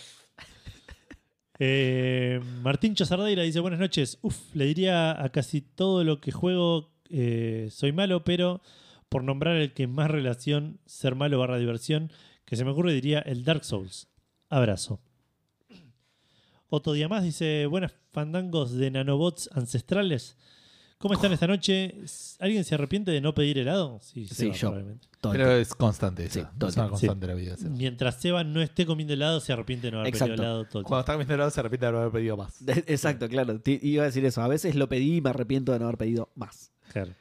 Eh, 1.59 2.43
Martín 2.61 2.95
Chazardeira 2.95 3.43
dice, 3.43 3.61
buenas 3.61 3.81
noches. 3.81 4.19
Uf, 4.21 4.55
le 4.55 4.67
diría 4.67 5.13
a 5.19 5.31
casi 5.31 5.63
todo 5.63 6.05
lo 6.05 6.21
que 6.21 6.31
juego 6.31 6.93
eh, 7.09 7.69
soy 7.71 7.93
malo, 7.93 8.23
pero 8.23 8.61
por 9.09 9.25
nombrar 9.25 9.57
el 9.57 9.73
que 9.73 9.87
más 9.87 10.11
relación, 10.11 10.79
ser 10.85 11.15
malo 11.15 11.39
barra 11.39 11.57
diversión, 11.57 12.13
que 12.45 12.57
se 12.57 12.67
me 12.67 12.73
ocurre 12.73 12.93
diría 12.93 13.21
el 13.21 13.45
Dark 13.45 13.65
Souls. 13.65 14.09
Abrazo. 14.57 15.01
Otro 16.69 16.93
día 16.93 17.09
más 17.09 17.23
dice, 17.25 17.67
buenas 17.67 17.93
fandangos 18.13 18.73
de 18.73 18.91
nanobots 18.91 19.49
ancestrales. 19.53 20.37
¿Cómo 20.99 21.15
están 21.15 21.33
esta 21.33 21.47
noche? 21.47 21.95
¿Alguien 22.39 22.65
se 22.65 22.75
arrepiente 22.75 23.11
de 23.11 23.21
no 23.21 23.35
pedir 23.35 23.59
helado? 23.59 23.99
Sí, 24.01 24.27
Sí, 24.29 24.35
Seba, 24.35 24.55
yo. 24.55 24.61
probablemente. 24.71 25.09
Todo 25.21 25.33
el 25.33 25.39
Pero 25.39 25.51
tiempo. 25.51 25.63
es 25.63 25.75
constante 25.75 26.29
Sí, 26.31 26.39
eso. 26.39 26.49
todo 26.57 26.69
el 26.69 26.71
es 26.71 26.77
una 26.77 26.85
tiempo. 26.85 26.91
constante 26.91 27.27
de 27.27 27.33
la 27.33 27.39
vida. 27.39 27.57
sí. 27.57 27.67
Mientras 27.69 28.21
Seba 28.21 28.45
no 28.45 28.63
esté 28.63 28.87
comiendo 28.87 29.13
helado, 29.13 29.41
se 29.41 29.53
arrepiente 29.53 29.89
de 29.89 29.91
no 29.93 29.99
haber 29.99 30.09
Exacto. 30.09 30.33
pedido 30.35 30.45
helado 30.45 30.65
todo 30.65 30.79
el 30.81 30.85
Cuando 30.87 30.89
tiempo. 30.89 31.01
está 31.01 31.13
comiendo 31.15 31.35
helado 31.35 31.51
se 31.51 31.63
repite 31.63 31.87
de 31.87 31.93
no 31.93 31.99
haber 31.99 32.13
pedido 32.13 32.37
más. 32.37 32.63
Exacto, 32.87 33.29
claro. 33.29 33.61
Te- 33.61 33.79
iba 33.83 34.03
a 34.05 34.07
decir 34.07 34.25
eso. 34.25 34.41
A 34.41 34.49
veces 34.49 34.75
lo 34.77 34.89
pedí 34.89 35.17
y 35.17 35.21
me 35.21 35.31
arrepiento 35.31 35.73
de 35.73 35.79
no 35.81 35.87
haber 35.87 35.99
pedido 35.99 36.31
más. 36.37 36.73
Claro. 36.93 37.13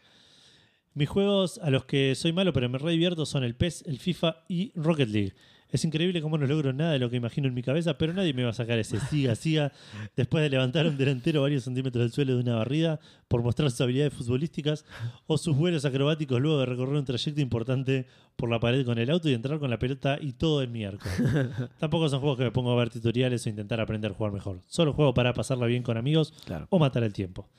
Mis 0.93 1.09
juegos 1.09 1.59
a 1.63 1.69
los 1.71 1.85
que 1.85 2.13
soy 2.15 2.31
malo 2.31 2.53
pero 2.53 2.69
me 2.69 2.77
re 2.77 2.91
divierto 2.91 3.25
son 3.25 3.43
el 3.43 3.55
PES, 3.55 3.83
el 3.87 3.97
FIFA 3.99 4.43
y 4.47 4.71
Rocket 4.75 5.09
League. 5.09 5.33
Es 5.73 5.83
increíble 5.83 6.21
cómo 6.21 6.37
no 6.37 6.45
logro 6.45 6.71
nada 6.71 6.93
de 6.93 6.99
lo 6.99 7.09
que 7.09 7.15
imagino 7.17 7.47
en 7.47 7.53
mi 7.55 7.63
cabeza, 7.63 7.97
pero 7.97 8.13
nadie 8.13 8.33
me 8.33 8.43
va 8.43 8.51
a 8.51 8.53
sacar 8.53 8.77
ese 8.77 8.99
siga, 8.99 9.33
siga, 9.35 9.71
después 10.15 10.43
de 10.43 10.49
levantar 10.49 10.85
a 10.85 10.89
un 10.89 10.97
delantero 10.97 11.41
varios 11.41 11.63
centímetros 11.63 12.01
del 12.03 12.11
suelo 12.11 12.35
de 12.35 12.41
una 12.41 12.55
barrida 12.55 12.99
por 13.27 13.41
mostrar 13.41 13.71
sus 13.71 13.81
habilidades 13.81 14.13
futbolísticas 14.13 14.85
o 15.25 15.37
sus 15.37 15.57
vuelos 15.57 15.83
acrobáticos 15.83 16.39
luego 16.39 16.59
de 16.59 16.67
recorrer 16.67 16.95
un 16.95 17.05
trayecto 17.05 17.41
importante 17.41 18.05
por 18.35 18.49
la 18.49 18.59
pared 18.59 18.85
con 18.85 18.99
el 18.99 19.09
auto 19.09 19.29
y 19.29 19.33
entrar 19.33 19.57
con 19.59 19.69
la 19.71 19.79
pelota 19.79 20.17
y 20.21 20.33
todo 20.33 20.61
en 20.61 20.71
mi 20.71 20.85
arco. 20.85 21.09
Tampoco 21.79 22.07
son 22.07 22.19
juegos 22.19 22.37
que 22.37 22.43
me 22.45 22.51
pongo 22.51 22.71
a 22.71 22.75
ver 22.75 22.91
tutoriales 22.91 23.45
o 23.45 23.49
intentar 23.49 23.81
aprender 23.81 24.11
a 24.11 24.13
jugar 24.13 24.31
mejor. 24.31 24.61
Solo 24.67 24.93
juego 24.93 25.13
para 25.15 25.33
pasarla 25.33 25.65
bien 25.65 25.81
con 25.83 25.97
amigos 25.97 26.33
Claro. 26.45 26.67
o 26.69 26.77
matar 26.77 27.03
el 27.03 27.13
tiempo. 27.13 27.49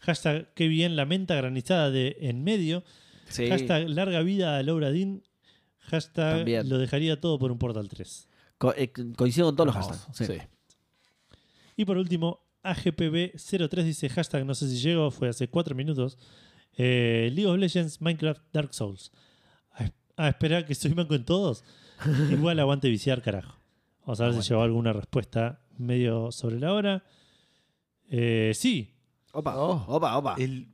Hashtag 0.00 0.52
qué 0.54 0.68
bien 0.68 0.94
la 0.94 1.04
menta 1.04 1.34
granizada 1.34 1.90
de 1.90 2.16
en 2.20 2.44
medio. 2.44 2.84
Sí. 3.28 3.48
Hashtag 3.48 3.88
larga 3.88 4.20
vida 4.22 4.56
a 4.56 4.62
Laura 4.62 4.92
Dean. 4.92 5.22
Hashtag 5.86 6.36
También. 6.38 6.68
lo 6.68 6.78
dejaría 6.78 7.20
todo 7.20 7.38
por 7.38 7.50
un 7.52 7.58
Portal 7.58 7.88
3. 7.88 8.28
Co- 8.58 8.74
eh, 8.76 8.92
coincido 9.16 9.46
con 9.48 9.56
todos 9.56 9.66
los 9.66 9.76
hashtags. 9.76 10.16
Sí. 10.16 10.24
sí. 10.26 10.38
Y 11.76 11.84
por 11.84 11.96
último, 11.98 12.40
AGPB03 12.64 13.82
dice 13.82 14.08
hashtag 14.08 14.44
no 14.46 14.54
sé 14.54 14.68
si 14.68 14.76
llego, 14.78 15.10
fue 15.10 15.28
hace 15.28 15.48
4 15.48 15.74
minutos. 15.74 16.18
Eh, 16.76 17.30
League 17.34 17.46
of 17.50 17.58
Legends, 17.58 18.00
Minecraft, 18.00 18.42
Dark 18.52 18.74
Souls. 18.74 19.12
A, 20.18 20.28
esperar 20.28 20.64
que 20.64 20.74
soy 20.74 20.94
manco 20.94 21.14
en 21.14 21.24
todos. 21.24 21.62
Igual 22.30 22.58
aguante 22.60 22.88
viciar, 22.88 23.20
carajo. 23.22 23.58
Vamos 24.00 24.20
a 24.20 24.24
ver 24.28 24.34
si 24.42 24.48
llegó 24.48 24.62
alguna 24.62 24.92
respuesta 24.92 25.60
medio 25.78 26.32
sobre 26.32 26.58
la 26.58 26.72
hora. 26.72 27.04
Eh, 28.08 28.52
sí, 28.54 28.92
Opa, 29.32 29.54
Oh. 29.58 29.84
opa, 29.88 30.16
opa. 30.16 30.34
El 30.38 30.68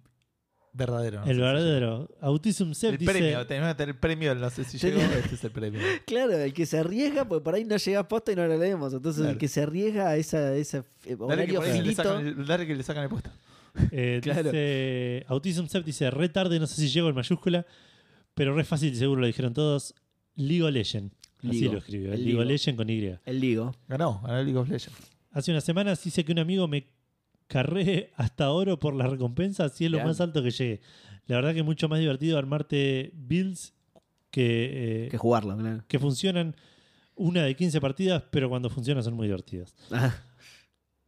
verdadero. 0.73 1.19
no 1.21 1.23
el 1.25 1.29
sé 1.29 1.35
si 1.35 1.41
verdadero. 1.41 2.09
Autism. 2.21 2.73
Sep 2.73 2.93
El 2.93 2.99
dice. 2.99 3.13
premio. 3.13 3.47
Tenemos 3.47 3.69
que 3.71 3.75
tener 3.75 3.95
el 3.95 4.01
premio. 4.01 4.35
No 4.35 4.51
sé 4.51 4.65
si 4.65 4.79
llegó. 4.79 5.01
Este 5.01 5.35
es 5.35 5.45
el 5.45 5.51
premio. 5.51 5.81
Claro, 6.07 6.33
el 6.37 6.53
que 6.53 6.67
se 6.67 6.79
arriesga, 6.79 7.27
pues 7.27 7.41
por 7.43 7.55
ahí 7.55 7.65
no 7.65 7.77
llega 7.77 8.07
posta 8.09 8.33
y 8.33 8.37
no 8.37 8.47
lo 8.47 8.57
leemos. 8.57 8.93
Entonces, 8.95 9.27
el 9.27 9.39
que 9.39 9.49
se 9.49 9.63
arriesga 9.63 10.09
a 10.09 10.17
esa, 10.17 10.55
ese 10.55 10.79
eh, 11.07 11.17
Dale 11.19 11.47
que, 11.47 11.59
horario 11.59 11.63
finito. 11.83 12.03
sacan 12.03 12.27
el, 12.27 12.47
dale 12.47 12.67
que 12.67 12.75
le 12.75 12.83
sacan 12.83 13.03
el 13.05 13.09
puesto. 13.11 13.31
Eh, 13.91 14.21
Claro. 14.23 14.43
dice, 14.45 15.25
Autism 15.29 15.67
Sep 15.67 15.85
dice, 15.85 16.11
re 16.11 16.29
tarde, 16.29 16.59
no 16.61 16.67
sé 16.67 16.75
si 16.81 16.89
llego 16.89 17.09
en 17.09 17.15
mayúscula, 17.15 17.65
pero 18.35 18.55
re 18.55 18.65
fácil, 18.65 18.95
seguro 18.97 19.23
lo 19.23 19.27
dijeron 19.27 19.55
todos. 19.55 19.95
League 20.37 20.63
of 20.63 20.71
Legends. 20.73 21.15
Así 21.39 21.61
Ligo, 21.63 21.73
lo 21.73 21.79
escribió. 21.79 22.13
el 22.13 22.19
League 22.25 22.35
of 22.35 22.41
Ligo. 22.41 22.45
Legends 22.45 22.77
con 22.77 22.89
Y. 22.91 23.19
El 23.25 23.41
Ligo. 23.41 23.75
Ganó. 23.89 24.21
Ganó 24.23 24.39
el 24.39 24.45
League 24.47 24.59
of 24.59 24.69
Legends. 24.69 24.97
Hace 25.31 25.51
unas 25.51 25.65
semanas 25.65 26.03
dice 26.05 26.23
que 26.25 26.33
un 26.33 26.39
amigo 26.39 26.69
me 26.69 26.87
carré 27.47 28.13
hasta 28.17 28.51
oro 28.51 28.79
por 28.79 28.95
la 28.95 29.07
recompensa, 29.07 29.65
así 29.65 29.85
es 29.85 29.91
lo 29.91 29.99
Bien. 29.99 30.09
más 30.09 30.21
alto 30.21 30.43
que 30.43 30.51
llegue. 30.51 30.81
La 31.27 31.37
verdad 31.37 31.53
que 31.53 31.61
es 31.61 31.65
mucho 31.65 31.89
más 31.89 31.99
divertido 32.01 32.39
armarte 32.39 33.13
builds 33.15 33.75
que, 34.31 35.05
eh, 35.05 35.09
Que 35.11 35.19
jugarlo, 35.19 35.57
claro. 35.57 35.85
que 35.87 35.99
funcionan 35.99 36.57
una 37.15 37.43
de 37.45 37.55
15 37.55 37.81
partidas, 37.81 38.25
pero 38.31 38.49
cuando 38.49 38.71
funcionan 38.71 39.05
son 39.05 39.15
muy 39.15 39.27
divertidas. 39.27 39.75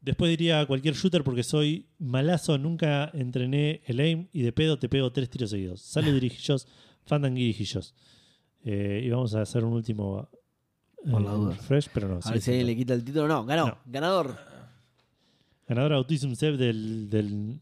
Después 0.01 0.29
diría 0.29 0.67
cualquier 0.67 0.95
shooter 0.95 1.25
porque 1.25 1.43
soy 1.43 1.89
malazo, 1.99 2.59
nunca 2.59 3.11
entrené 3.15 3.81
el 3.87 4.01
aim 4.01 4.29
y 4.33 4.43
de 4.43 4.53
pedo 4.53 4.79
te 4.79 4.89
pego 4.91 5.11
tres 5.13 5.31
tiros 5.31 5.49
seguidos. 5.51 5.81
Salud 5.81 6.13
dirigillos, 6.21 6.69
Fandangui 7.07 7.41
dirigillos. 7.41 7.95
Eh, 8.65 9.03
y 9.05 9.09
vamos 9.11 9.35
a 9.35 9.41
hacer 9.43 9.65
un 9.65 9.73
último 9.73 10.29
eh, 11.05 11.11
Por 11.11 11.23
la 11.23 11.31
duda. 11.33 11.55
refresh, 11.55 11.89
pero 11.93 12.09
no. 12.09 12.19
a 12.19 12.23
sí, 12.23 12.31
ver 12.33 12.41
si 12.43 12.51
alguien 12.51 12.67
le 12.67 12.77
quita 12.77 12.95
el 12.95 13.03
título. 13.05 13.29
No, 13.29 13.45
ganó. 13.47 13.67
No. 13.67 13.79
Ganador. 13.87 14.37
Ganador 15.69 15.93
Autism 15.95 16.35
Save 16.35 16.57
del, 16.57 17.09
del 17.11 17.61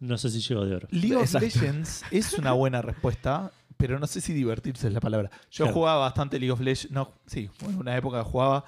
no 0.00 0.18
sé 0.18 0.30
si 0.30 0.40
llego 0.40 0.64
de 0.64 0.76
oro. 0.76 0.88
League 0.90 1.14
of 1.16 1.22
Exacto. 1.24 1.46
Legends 1.46 2.02
es 2.10 2.32
una 2.34 2.52
buena 2.52 2.82
respuesta, 2.82 3.52
pero 3.76 3.98
no 3.98 4.06
sé 4.06 4.20
si 4.20 4.32
divertirse 4.32 4.86
es 4.88 4.92
la 4.92 5.00
palabra. 5.00 5.30
Yo 5.50 5.64
Claro. 5.64 5.72
jugaba 5.74 5.98
bastante 6.00 6.38
League 6.38 6.52
of 6.52 6.60
Legends. 6.60 6.90
No, 6.90 7.12
sí, 7.26 7.50
en 7.60 7.76
una 7.78 7.96
época 7.96 8.22
jugaba. 8.24 8.64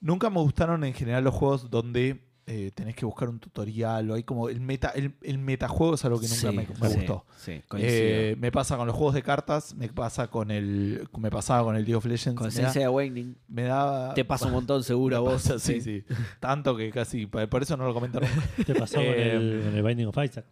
Nunca 0.00 0.30
me 0.30 0.40
gustaron 0.40 0.82
en 0.84 0.94
general 0.94 1.22
los 1.24 1.34
juegos 1.34 1.70
donde 1.70 2.20
eh, 2.46 2.70
tenés 2.74 2.96
que 2.96 3.04
buscar 3.06 3.28
un 3.28 3.38
tutorial 3.38 4.10
o 4.10 4.14
hay 4.14 4.24
como 4.24 4.48
el 4.48 4.60
meta. 4.60 4.88
El, 4.90 5.14
el 5.22 5.38
metajuego 5.38 5.94
es 5.94 6.04
algo 6.04 6.18
que 6.20 6.26
nunca 6.26 6.40
Sí, 6.40 6.46
me, 6.48 6.66
me 6.80 6.88
sí, 6.90 6.96
gustó. 6.96 7.24
Sí. 7.36 7.62
Eh, 7.78 8.34
me 8.38 8.50
pasa 8.50 8.76
con 8.76 8.86
los 8.86 8.96
juegos 8.96 9.14
de 9.14 9.22
cartas, 9.22 9.74
me 9.74 9.88
pasa 9.88 10.28
con 10.28 10.50
el. 10.50 11.08
Me 11.18 11.30
pasaba 11.30 11.64
con 11.64 11.76
el 11.76 11.82
League 11.82 11.94
of 11.94 12.04
Legends. 12.04 12.38
Con 12.38 12.50
Sensei 12.50 12.82
Awakening. 12.82 13.36
me 13.48 13.62
daba- 13.62 14.14
Te 14.14 14.24
pasa 14.24 14.46
un 14.46 14.52
montón 14.52 14.82
seguro 14.82 15.16
a 15.18 15.20
vos. 15.20 15.34
pasa, 15.42 15.58
sí, 15.58 15.80
sí. 15.80 16.04
Tanto 16.40 16.76
que 16.76 16.90
casi. 16.90 17.26
Por 17.26 17.62
eso 17.62 17.76
no 17.76 17.84
lo 17.86 17.94
comento 17.94 18.20
nunca. 18.20 18.34
¿Te 18.66 18.74
pasó 18.74 18.96
con, 18.96 19.04
Eh, 19.04 19.32
el, 19.34 19.62
con 19.64 19.74
el 19.76 19.82
Binding 19.82 20.06
of 20.08 20.16
Isaac? 20.24 20.44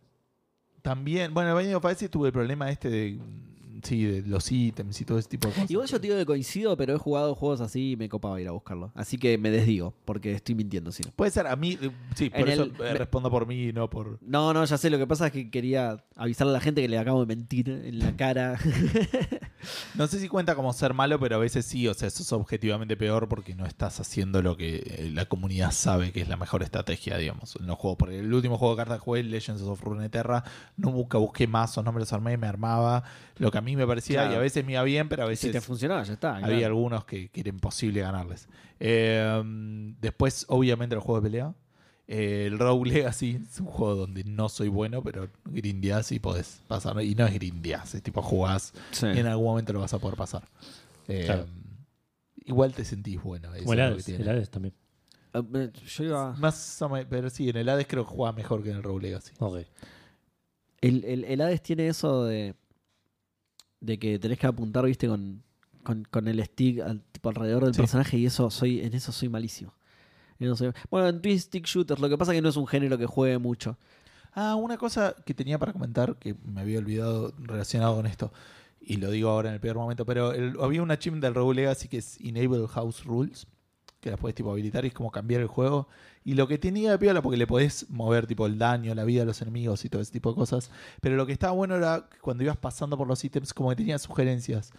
También, 0.83 1.35
bueno, 1.35 1.51
el 1.51 1.57
Binding 1.59 1.75
of 1.77 1.85
Isaac 1.85 2.11
tuve 2.11 2.29
el 2.29 2.33
problema 2.33 2.71
este 2.71 2.89
de, 2.89 3.19
sí, 3.82 4.05
de 4.05 4.23
los 4.23 4.51
ítems 4.51 5.01
y 5.01 5.05
todo 5.05 5.19
ese 5.19 5.28
tipo 5.28 5.48
de 5.48 5.55
cosas. 5.55 5.70
Igual 5.70 5.89
yo 5.89 6.01
te 6.01 6.07
digo 6.07 6.19
que 6.19 6.27
coincido, 6.27 6.77
pero 6.77 6.94
he 6.94 6.98
jugado 6.98 7.35
juegos 7.35 7.61
así 7.61 7.93
y 7.93 7.97
me 7.97 8.09
copaba 8.09 8.40
ir 8.40 8.48
a 8.48 8.52
buscarlo. 8.52 8.93
Así 8.94 9.19
que 9.19 9.36
me 9.39 9.51
desdigo, 9.51 9.94
porque 10.05 10.32
estoy 10.32 10.55
mintiendo, 10.55 10.93
si 10.93 11.02
no. 11.02 11.11
Puede 11.12 11.31
ser, 11.31 11.47
a 11.47 11.57
mí, 11.57 11.78
eh, 11.81 11.90
sí, 12.15 12.31
por 12.31 12.40
En 12.40 12.48
eso 12.48 12.62
el- 12.65 12.73
eh, 12.81 12.94
respondo 12.94 13.31
por 13.31 13.47
mí 13.47 13.69
y 13.69 13.73
no 13.73 13.89
por... 13.90 14.19
No, 14.23 14.52
no, 14.52 14.65
ya 14.65 14.78
sé. 14.78 14.90
Lo 14.90 14.98
que 14.98 15.07
pasa 15.07 15.27
es 15.27 15.32
que 15.32 15.51
quería 15.51 16.05
avisarle 16.16 16.51
a 16.51 16.55
la 16.55 16.61
gente 16.61 16.82
que 16.82 16.89
le 16.89 16.98
acabo 16.98 17.20
de 17.20 17.27
mentir 17.27 17.69
en 17.70 17.98
la 17.98 18.16
cara. 18.16 18.59
No 19.94 20.07
sé 20.07 20.19
si 20.20 20.28
cuenta 20.28 20.55
como 20.55 20.73
ser 20.73 20.94
malo, 20.94 21.20
pero 21.20 21.36
a 21.36 21.39
veces 21.39 21.66
sí, 21.66 21.86
o 21.86 21.93
sea, 21.93 22.09
eso 22.09 22.23
es 22.23 22.32
objetivamente 22.32 22.97
peor 22.97 23.28
porque 23.28 23.55
no 23.55 23.66
estás 23.66 24.01
haciendo 24.01 24.40
lo 24.40 24.57
que 24.57 24.77
eh, 24.77 25.11
la 25.12 25.27
comunidad 25.27 25.70
sabe 25.73 26.12
que 26.12 26.23
es 26.23 26.28
la 26.28 26.39
mejor 26.39 26.62
estrategia, 26.62 27.19
digamos, 27.19 27.57
en 27.57 27.66
los 27.66 27.77
juegos. 27.77 27.98
Porque 27.98 28.19
el 28.20 28.32
último 28.32 28.57
juego 28.57 28.74
de 28.74 28.78
cartas 28.78 28.98
que 28.98 29.05
jugué, 29.05 29.23
Legends 29.23 29.61
of 29.62 29.82
Runeterra, 29.82 30.44
nunca 30.78 31.19
busqué 31.19 31.47
mazos, 31.47 31.85
no 31.85 31.93
me 31.93 32.01
los 32.01 32.11
armé, 32.12 32.39
me 32.39 32.47
armaba 32.47 33.05
lo 33.41 33.51
que 33.51 33.59
a 33.59 33.61
mí 33.61 33.75
me 33.77 33.87
parecía 33.87 34.21
Claro. 34.21 34.33
y 34.33 34.37
a 34.37 34.41
veces 34.41 34.65
me 34.65 34.73
iba 34.73 34.83
bien, 34.85 35.09
pero 35.09 35.23
a 35.25 35.27
si 35.27 35.31
veces... 35.31 35.53
te 35.53 35.61
funcionaba, 35.61 36.03
ya 36.05 36.12
está. 36.12 36.37
Había 36.37 36.47
claro. 36.59 36.67
algunos 36.67 37.05
que, 37.05 37.29
que 37.31 37.41
era 37.41 37.49
imposible 37.49 38.01
ganarles. 38.01 38.49
Eh, 38.79 39.43
después, 40.01 40.45
obviamente, 40.49 40.95
los 40.95 41.05
juegos 41.05 41.23
de 41.23 41.31
pelea. 41.31 41.55
Eh, 42.12 42.47
el 42.47 42.59
Rogue 42.59 42.91
Legacy 42.91 43.41
es 43.49 43.61
un 43.61 43.67
juego 43.67 43.95
donde 43.95 44.25
no 44.25 44.49
soy 44.49 44.69
bueno, 44.69 45.01
pero 45.03 45.29
grindeás 45.45 46.11
y 46.12 46.19
podés 46.19 46.61
pasar. 46.67 47.01
Y 47.03 47.15
no 47.15 47.25
es 47.27 47.33
grindeás, 47.35 47.95
es 47.95 48.03
tipo 48.03 48.21
jugás 48.21 48.73
Sí. 48.91 49.07
y 49.07 49.19
en 49.21 49.27
algún 49.27 49.47
momento 49.47 49.73
lo 49.73 49.81
vas 49.81 49.95
a 49.95 49.99
poder 50.01 50.17
pasar. 50.17 50.43
Eh, 51.09 51.23
Claro. 51.27 51.47
Igual 52.45 52.75
te 52.75 52.85
sentís 52.85 53.23
bueno. 53.23 53.55
eso 53.55 53.73
el 53.73 53.81
Hades, 53.81 54.09
el 54.09 54.29
Hades 54.29 54.51
también. 54.51 54.75
Ah, 55.33 55.43
Yo 55.87 56.05
iba. 56.05 56.33
Más 56.39 56.81
pero 57.09 57.31
sí, 57.31 57.49
en 57.49 57.57
el 57.59 57.69
Hades 57.69 57.87
creo 57.87 58.05
que 58.05 58.11
juega 58.12 58.33
mejor 58.33 58.62
que 58.65 58.71
en 58.71 58.79
el 58.79 58.83
Rogue 58.83 59.03
Legacy. 59.03 59.33
Ok. 59.39 59.59
El, 60.81 61.05
el, 61.05 61.25
el 61.25 61.41
Hades 61.41 61.62
tiene 61.62 61.87
eso 61.87 62.25
de. 62.25 62.55
De 63.81 63.98
que 63.98 64.19
tenés 64.19 64.39
que 64.39 64.47
apuntar, 64.47 64.85
viste, 64.85 65.09
con, 65.09 65.43
con, 65.82 66.05
con 66.11 66.28
el 66.28 66.44
stick 66.44 66.81
al, 66.81 67.02
tipo, 67.12 67.28
alrededor 67.31 67.65
del 67.65 67.74
Sí. 67.74 67.81
personaje 67.81 68.19
y 68.19 68.27
eso 68.27 68.51
soy 68.51 68.81
en 68.81 68.94
eso 68.94 69.12
soy 69.12 69.28
malísimo. 69.28 69.73
En 70.39 70.47
eso 70.47 70.57
soy- 70.57 70.73
Bueno, 70.90 71.09
en 71.09 71.20
Twin 71.23 71.39
Stick 71.40 71.66
Shooters, 71.66 72.01
lo 72.01 72.09
que 72.09 72.16
pasa 72.19 72.32
es 72.32 72.39
que 72.39 72.43
no 72.43 72.48
es 72.51 72.57
un 72.57 72.66
género 72.66 72.97
que 72.98 73.07
juegue 73.07 73.39
mucho. 73.39 73.77
Ah, 74.32 74.55
una 74.55 74.77
cosa 74.78 75.15
que 75.24 75.35
tenía 75.35 75.59
para 75.59 75.73
comentar 75.73 76.16
que 76.16 76.35
me 76.44 76.61
había 76.61 76.78
olvidado 76.78 77.32
relacionado 77.39 77.97
con 77.97 78.07
esto, 78.07 78.32
y 78.81 78.97
lo 78.97 79.11
digo 79.11 79.28
ahora 79.31 79.48
en 79.48 79.55
el 79.57 79.61
peor 79.61 79.77
momento, 79.77 80.07
pero 80.07 80.32
el- 80.32 80.57
había 80.61 80.82
una 80.82 80.98
chim 80.98 81.20
del 81.20 81.35
Rogue 81.35 81.55
Legacy 81.57 81.89
que 81.89 81.98
es 81.98 82.19
Enable 82.20 82.66
House 82.69 83.05
Rules, 83.05 83.47
que 84.01 84.11
la 84.11 84.17
puedes 84.17 84.35
tipo 84.35 84.51
habilitar 84.51 84.85
y 84.85 84.89
es 84.89 84.95
como 84.95 85.11
cambiar 85.11 85.41
el 85.43 85.47
juego. 85.47 85.87
Y 86.25 86.35
lo 86.35 86.49
que 86.49 86.59
tenía 86.59 86.91
de 86.91 86.99
piola, 86.99 87.23
porque 87.23 87.37
le 87.37 87.47
podés 87.47 87.89
mover 87.91 88.27
tipo 88.27 88.47
el 88.47 88.59
daño, 88.59 88.95
la 88.95 89.05
vida 89.05 89.21
de 89.21 89.27
los 89.27 89.41
enemigos 89.43 89.85
y 89.85 89.89
todo 89.89 90.03
ese 90.03 90.13
tipo 90.13 90.31
de 90.31 90.37
cosas. 90.37 90.71
Pero 91.01 91.17
lo 91.17 91.27
que 91.27 91.33
estaba 91.33 91.53
bueno 91.53 91.77
era 91.77 92.07
que 92.11 92.19
cuando 92.19 92.43
ibas 92.45 92.57
pasando 92.57 92.97
por 92.99 93.07
los 93.07 93.23
ítems, 93.25 93.53
como 93.55 93.71
que 93.71 93.77
tenía 93.77 93.99
sugerencias. 93.99 94.71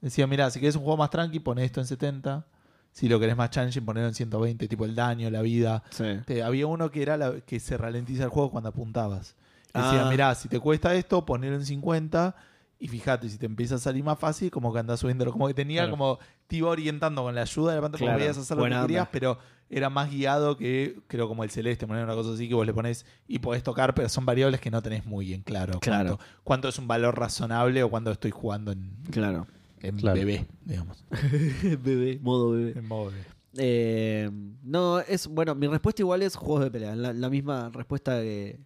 Decía, 0.00 0.26
mira, 0.26 0.50
si 0.50 0.60
querés 0.60 0.76
un 0.76 0.82
juego 0.82 0.96
más 0.96 1.10
tranqui, 1.10 1.40
poné 1.40 1.64
esto 1.64 1.80
en 1.80 1.86
70. 1.86 2.46
Si 2.92 3.08
lo 3.08 3.20
querés 3.20 3.36
más 3.36 3.50
challenging, 3.50 3.84
ponelo 3.84 4.08
en 4.08 4.14
120, 4.14 4.66
tipo 4.66 4.84
el 4.84 4.94
daño, 4.94 5.30
la 5.30 5.42
vida. 5.42 5.82
Te- 6.26 6.42
había 6.42 6.66
uno 6.66 6.90
que 6.90 7.02
era 7.02 7.16
la- 7.16 7.40
que 7.40 7.60
se 7.60 7.76
ralentiza 7.76 8.24
el 8.24 8.30
juego 8.30 8.50
cuando 8.50 8.70
apuntabas. 8.70 9.36
Decía, 9.66 10.06
Ah. 10.06 10.10
mirá, 10.10 10.34
si 10.34 10.48
te 10.48 10.58
cuesta 10.58 10.94
esto, 10.94 11.24
ponelo 11.24 11.54
en 11.54 11.64
50 11.64 12.34
y 12.82 12.88
fíjate, 12.88 13.28
si 13.28 13.36
te 13.38 13.46
empieza 13.46 13.74
a 13.74 13.78
salir 13.78 14.02
más 14.02 14.18
fácil, 14.18 14.50
como 14.50 14.72
que 14.72 14.78
andás 14.80 15.00
subiendo. 15.00 15.30
Como 15.30 15.46
que 15.46 15.54
tenía 15.54 15.82
Claro. 15.82 15.90
como, 15.92 16.18
te 16.46 16.56
iba 16.56 16.70
orientando 16.70 17.22
con 17.22 17.34
la 17.34 17.42
ayuda 17.42 17.70
de 17.72 17.76
la 17.76 17.82
pantalla, 17.82 17.98
como 18.00 18.08
Claro, 18.08 18.18
podías 18.20 18.38
hacer 18.38 18.56
lo 18.56 18.64
que 18.64 18.70
querías, 18.70 19.00
onda. 19.02 19.10
pero 19.12 19.38
era 19.68 19.90
más 19.90 20.10
guiado 20.10 20.56
que, 20.56 20.98
creo, 21.06 21.28
como 21.28 21.44
el 21.44 21.50
celeste, 21.50 21.86
poner 21.86 22.02
una 22.04 22.14
cosa 22.14 22.32
así 22.32 22.48
que 22.48 22.54
vos 22.54 22.66
le 22.66 22.72
pones 22.74 23.04
y 23.28 23.38
podés 23.38 23.62
tocar, 23.62 23.94
pero 23.94 24.08
son 24.08 24.24
variables 24.26 24.60
que 24.60 24.70
no 24.70 24.82
tenés 24.82 25.04
muy 25.06 25.26
bien 25.26 25.42
claro. 25.42 25.78
Claro. 25.78 26.16
Cuánto, 26.16 26.24
cuánto 26.42 26.68
es 26.70 26.78
un 26.78 26.88
valor 26.88 27.16
razonable 27.18 27.82
o 27.82 27.90
cuánto 27.90 28.10
estoy 28.10 28.30
jugando 28.32 28.72
en, 28.72 28.96
Claro. 29.10 29.46
en 29.80 29.96
Claro. 29.98 30.18
bebé, 30.18 30.46
digamos. 30.64 31.04
bebé, 31.84 32.18
modo 32.22 32.52
bebé. 32.52 32.72
En 32.78 32.88
modo 32.88 33.10
bebé. 33.10 33.24
Eh, 33.58 34.30
no, 34.62 35.00
es. 35.00 35.26
Bueno, 35.26 35.54
mi 35.54 35.66
respuesta 35.66 36.02
igual 36.02 36.22
es 36.22 36.36
juegos 36.36 36.62
de 36.64 36.70
pelea. 36.70 36.94
La, 36.96 37.12
la 37.12 37.28
misma 37.28 37.68
respuesta 37.72 38.20
que, 38.20 38.60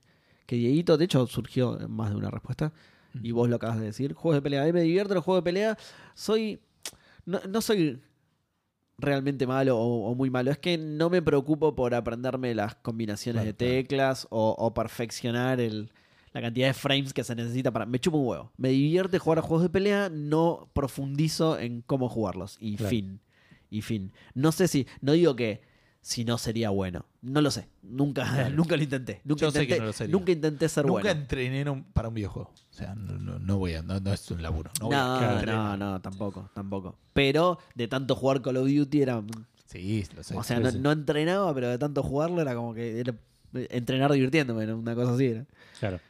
que 0.47 0.57
Dieguito. 0.57 0.97
De 0.99 1.07
hecho, 1.07 1.27
surgió 1.27 1.79
más 1.89 2.11
de 2.11 2.17
una 2.17 2.31
respuesta. 2.31 2.73
Y 3.23 3.31
vos 3.33 3.49
lo 3.49 3.57
acabas 3.57 3.79
de 3.79 3.87
decir. 3.87 4.13
Juegos 4.15 4.37
de 4.39 4.43
pelea. 4.43 4.63
A 4.63 4.67
mí 4.67 4.73
me 4.73 4.83
divierten 4.83 5.15
los 5.15 5.25
juegos 5.25 5.43
de 5.43 5.51
pelea. 5.51 5.79
Soy. 6.15 6.61
No, 7.27 7.41
no 7.49 7.61
soy 7.61 8.01
realmente 8.99 9.47
malo 9.47 9.79
o, 9.79 10.11
o 10.11 10.15
muy 10.15 10.31
malo. 10.31 10.51
Es 10.51 10.59
que 10.59 10.79
no 10.79 11.11
me 11.11 11.23
preocupo 11.23 11.75
por 11.75 11.95
aprenderme 11.95 12.55
las 12.55 12.75
combinaciones 12.77 13.43
Claro, 13.43 13.47
de 13.47 13.55
claro. 13.57 13.73
teclas 13.73 14.27
o, 14.31 14.55
o 14.59 14.75
perfeccionar 14.75 15.61
el, 15.61 15.91
la 16.33 16.41
cantidad 16.41 16.69
de 16.69 16.75
frames 16.75 17.13
que 17.13 17.25
se 17.25 17.35
necesita 17.35 17.71
para. 17.73 17.87
Me 17.87 17.99
chupo 17.99 18.19
un 18.19 18.29
huevo. 18.29 18.53
Me 18.57 18.69
divierte 18.71 19.19
jugar 19.19 19.39
a 19.39 19.43
juegos 19.43 19.63
de 19.63 19.71
pelea, 19.71 20.11
no 20.11 20.69
profundizo 20.73 21.59
en 21.59 21.83
cómo 21.83 22.09
jugarlos. 22.09 22.57
Y 22.61 22.77
Claro. 22.77 22.91
fin. 22.91 23.21
Y 23.71 23.83
fin. 23.83 24.13
No 24.35 24.53
sé 24.53 24.69
si. 24.69 24.87
No 25.01 25.13
digo 25.13 25.35
que 25.35 25.63
si 26.07 26.23
no 26.27 26.37
sería 26.37 26.69
bueno. 26.69 27.07
No 27.23 27.41
lo 27.41 27.51
sé. 27.51 27.67
Nunca, 27.83 28.25
Claro. 28.31 28.51
nunca 28.55 28.77
lo 28.77 28.83
intenté. 28.83 29.23
Nunca, 29.25 29.47
Yo 29.47 29.51
sé 29.51 29.63
intenté, 29.63 29.75
que 29.75 29.81
no 29.81 29.87
lo 29.87 29.93
sería. 29.95 30.13
nunca 30.13 30.33
intenté 30.33 30.69
ser 30.69 30.85
Nunca 30.85 31.01
bueno. 31.03 31.21
entrené 31.21 31.61
en 31.63 31.69
un- 31.71 31.85
para 31.85 32.09
un 32.09 32.15
videojuego. 32.15 32.51
O 32.51 32.75
sea, 32.77 32.95
no, 32.95 33.15
no, 33.19 33.39
no 33.39 33.57
voy 33.59 33.73
a, 33.73 33.83
no, 33.83 33.99
no 34.01 34.13
es 34.13 34.31
un 34.31 34.43
laburo. 34.43 34.71
No, 34.81 34.87
voy 34.89 34.95
a 34.97 35.43
No, 35.47 35.77
no, 35.79 36.01
tampoco, 36.03 36.51
tampoco. 36.55 36.99
Pero 37.15 37.59
de 37.75 37.89
tanto 37.89 38.15
jugar 38.17 38.43
Call 38.43 38.59
of 38.59 38.69
Duty 38.69 39.01
era. 39.01 39.23
Sí, 39.65 40.05
lo 40.15 40.23
sé. 40.23 40.37
O 40.37 40.43
sea, 40.43 40.61
no, 40.61 40.93
entrenaba, 40.93 41.55
pero 41.55 41.69
de 41.71 41.79
tanto 41.79 42.03
jugarlo 42.03 42.43
era 42.43 42.55
como 42.55 42.75
que 42.75 43.01
era 43.01 43.15
entrenar 43.55 44.13
divirtiéndome, 44.13 44.67
¿no? 44.67 44.77
una 44.77 44.95
cosa 44.95 45.15
así 45.15 45.25
era. 45.27 45.47
Claro. 45.81 46.01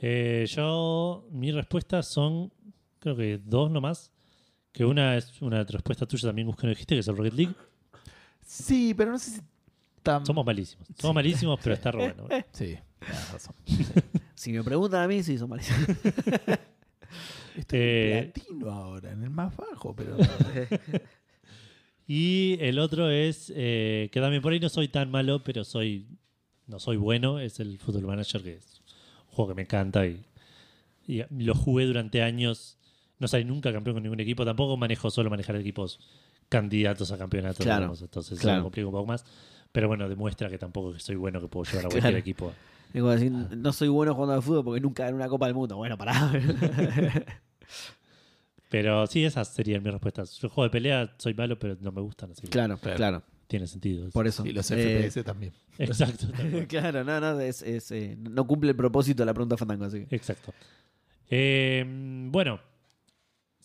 Eh, 0.00 0.46
yo, 0.48 1.26
mis 1.32 1.54
respuestas 1.54 2.06
son, 2.06 2.52
creo 3.00 3.16
que 3.16 3.40
dos 3.44 3.70
nomás. 3.70 4.12
Que 4.72 4.84
una 4.84 5.16
es 5.16 5.40
una 5.40 5.64
respuesta 5.64 6.04
tuya 6.06 6.28
también, 6.28 6.46
Gus, 6.48 6.56
que 6.56 6.66
no 6.66 6.70
dijiste, 6.70 6.94
que 6.94 7.00
es 7.00 7.08
el 7.08 7.16
Rocket 7.16 7.32
League. 7.32 7.54
Sí, 8.46 8.94
pero 8.94 9.10
no 9.10 9.18
sé 9.18 9.32
si 9.32 9.40
tan... 10.02 10.24
Somos 10.24 10.46
malísimos. 10.46 10.86
Somos 10.98 11.14
malísimos, 11.14 11.58
pero 11.62 11.74
está 11.74 11.90
re 11.90 11.98
bueno. 12.14 12.28
Sí, 12.52 12.78
tienes 13.00 13.32
razón. 13.32 13.54
Si 14.34 14.52
me 14.52 14.62
preguntan 14.62 15.02
a 15.02 15.08
mí, 15.08 15.22
sí, 15.22 15.36
son 15.36 15.50
malísimos. 15.50 15.82
Estoy 17.56 17.78
Eh, 17.78 18.18
en 18.18 18.32
platino 18.32 18.70
ahora, 18.70 19.12
en 19.12 19.22
el 19.22 19.30
más 19.30 19.56
bajo, 19.56 19.94
pero... 19.96 20.16
Y 22.06 22.56
el 22.60 22.78
otro 22.78 23.10
es, 23.10 23.52
eh, 23.56 24.10
que 24.12 24.20
también 24.20 24.42
por 24.42 24.52
ahí 24.52 24.60
no 24.60 24.68
soy 24.68 24.88
tan 24.88 25.10
malo, 25.10 25.42
pero 25.42 25.64
soy 25.64 26.06
no 26.66 26.78
soy 26.78 26.96
bueno, 26.96 27.38
es 27.40 27.60
el 27.60 27.78
Football 27.78 28.06
Manager, 28.06 28.42
que 28.42 28.54
es 28.54 28.82
un 29.28 29.34
juego 29.34 29.48
que 29.50 29.54
me 29.54 29.62
encanta 29.62 30.06
y, 30.06 30.24
y 31.06 31.22
lo 31.30 31.54
jugué 31.54 31.84
durante 31.86 32.22
años. 32.22 32.78
No 33.18 33.28
salí 33.28 33.44
nunca 33.44 33.72
campeón 33.72 33.96
con 33.96 34.02
ningún 34.02 34.20
equipo, 34.20 34.44
tampoco 34.44 34.76
manejo 34.76 35.10
solo 35.10 35.30
manejar 35.30 35.56
equipos 35.56 35.98
candidatos 36.48 37.10
a 37.12 37.18
campeonatos, 37.18 37.64
Claro, 37.64 37.80
digamos, 37.80 38.02
entonces 38.02 38.38
claro. 38.38 38.58
me 38.58 38.62
complica 38.64 38.86
un 38.86 38.92
poco 38.92 39.06
más. 39.06 39.24
Pero 39.72 39.88
bueno, 39.88 40.08
demuestra 40.08 40.48
que 40.48 40.58
tampoco 40.58 40.92
que 40.92 41.00
soy 41.00 41.16
bueno 41.16 41.40
que 41.40 41.48
puedo 41.48 41.64
llevar 41.64 41.86
a 41.86 41.88
cualquier 41.88 42.02
Claro. 42.02 42.16
equipo. 42.18 42.52
Decir, 42.92 43.30
no 43.32 43.72
soy 43.72 43.88
bueno 43.88 44.14
jugando 44.14 44.34
al 44.34 44.42
fútbol 44.42 44.64
porque 44.64 44.80
nunca 44.80 45.04
gané 45.04 45.16
una 45.16 45.28
Copa 45.28 45.46
del 45.46 45.54
Mundo. 45.54 45.76
Bueno, 45.76 45.98
pará. 45.98 46.32
Pero 48.68 49.06
sí, 49.06 49.24
esas 49.24 49.48
serían 49.48 49.82
mis 49.82 49.92
respuestas. 49.92 50.38
Yo 50.40 50.48
juego 50.48 50.64
de 50.64 50.70
pelea, 50.70 51.14
soy 51.18 51.34
malo, 51.34 51.58
pero 51.58 51.76
no 51.80 51.92
me 51.92 52.00
gustan, 52.00 52.32
así 52.32 52.46
claro, 52.48 52.76
Claro. 52.78 52.96
claro, 52.96 53.22
tiene 53.46 53.66
sentido. 53.66 54.10
Por 54.10 54.26
eso. 54.26 54.44
Y 54.44 54.52
los 54.52 54.68
Eh, 54.72 54.76
FPS 55.08 55.22
también. 55.24 55.52
Exacto. 55.78 56.26
claro, 56.68 57.04
no, 57.04 57.20
no, 57.20 57.40
es, 57.40 57.62
es, 57.62 57.90
eh, 57.92 58.16
no 58.18 58.46
cumple 58.46 58.70
el 58.70 58.76
propósito 58.76 59.22
de 59.22 59.26
la 59.26 59.34
pregunta 59.34 59.56
Fandango, 59.56 59.84
así 59.84 60.04
que. 60.04 60.16
Exacto. 60.16 60.52
Eh, 61.30 61.84
bueno, 62.30 62.58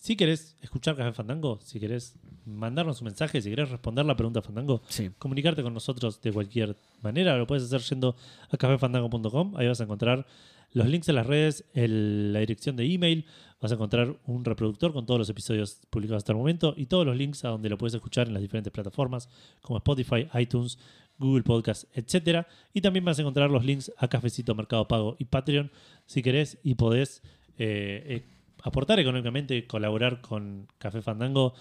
si 0.01 0.15
querés 0.15 0.55
escuchar 0.61 0.95
Café 0.95 1.13
Fandango, 1.13 1.59
si 1.61 1.79
querés 1.79 2.15
mandarnos 2.45 3.01
un 3.01 3.05
mensaje, 3.05 3.39
si 3.39 3.51
querés 3.51 3.69
responder 3.69 4.03
la 4.03 4.15
pregunta 4.15 4.41
Fandango, 4.41 4.81
Sí. 4.89 5.11
comunicarte 5.19 5.61
con 5.61 5.75
nosotros 5.75 6.19
de 6.21 6.31
cualquier 6.33 6.75
manera, 7.03 7.37
lo 7.37 7.45
puedes 7.45 7.63
hacer 7.65 7.81
yendo 7.81 8.15
a 8.49 8.57
cafefandango.com. 8.57 9.55
Ahí 9.57 9.67
vas 9.67 9.79
a 9.79 9.83
encontrar 9.83 10.25
los 10.73 10.87
links 10.87 11.07
en 11.09 11.15
las 11.15 11.27
redes, 11.27 11.65
el- 11.73 12.33
la 12.33 12.39
dirección 12.39 12.75
de 12.77 12.85
email, 12.91 13.25
vas 13.61 13.71
a 13.71 13.75
encontrar 13.75 14.15
un 14.25 14.43
reproductor 14.43 14.91
con 14.91 15.05
todos 15.05 15.19
los 15.19 15.29
episodios 15.29 15.81
publicados 15.91 16.21
hasta 16.21 16.31
el 16.31 16.37
momento 16.39 16.73
y 16.75 16.87
todos 16.87 17.05
los 17.05 17.15
links 17.15 17.45
a 17.45 17.49
donde 17.49 17.69
lo 17.69 17.77
puedes 17.77 17.93
escuchar 17.93 18.27
en 18.27 18.33
las 18.33 18.41
diferentes 18.41 18.73
plataformas 18.73 19.29
como 19.61 19.77
Spotify, 19.77 20.27
iTunes, 20.33 20.79
Google 21.19 21.43
Podcast, 21.43 21.83
etcétera. 21.95 22.47
Y 22.73 22.81
también 22.81 23.05
vas 23.05 23.19
a 23.19 23.21
encontrar 23.21 23.51
los 23.51 23.63
links 23.63 23.91
a 23.97 24.07
Cafecito, 24.07 24.55
Mercado 24.55 24.87
Pago 24.87 25.15
y 25.19 25.25
Patreon 25.25 25.69
si 26.07 26.23
querés 26.23 26.57
y 26.63 26.73
podés 26.73 27.21
eh, 27.59 28.03
eh, 28.07 28.25
aportar 28.63 28.99
económicamente, 28.99 29.65
colaborar 29.67 30.21
con 30.21 30.67
Café 30.77 31.01
Fandango. 31.01 31.53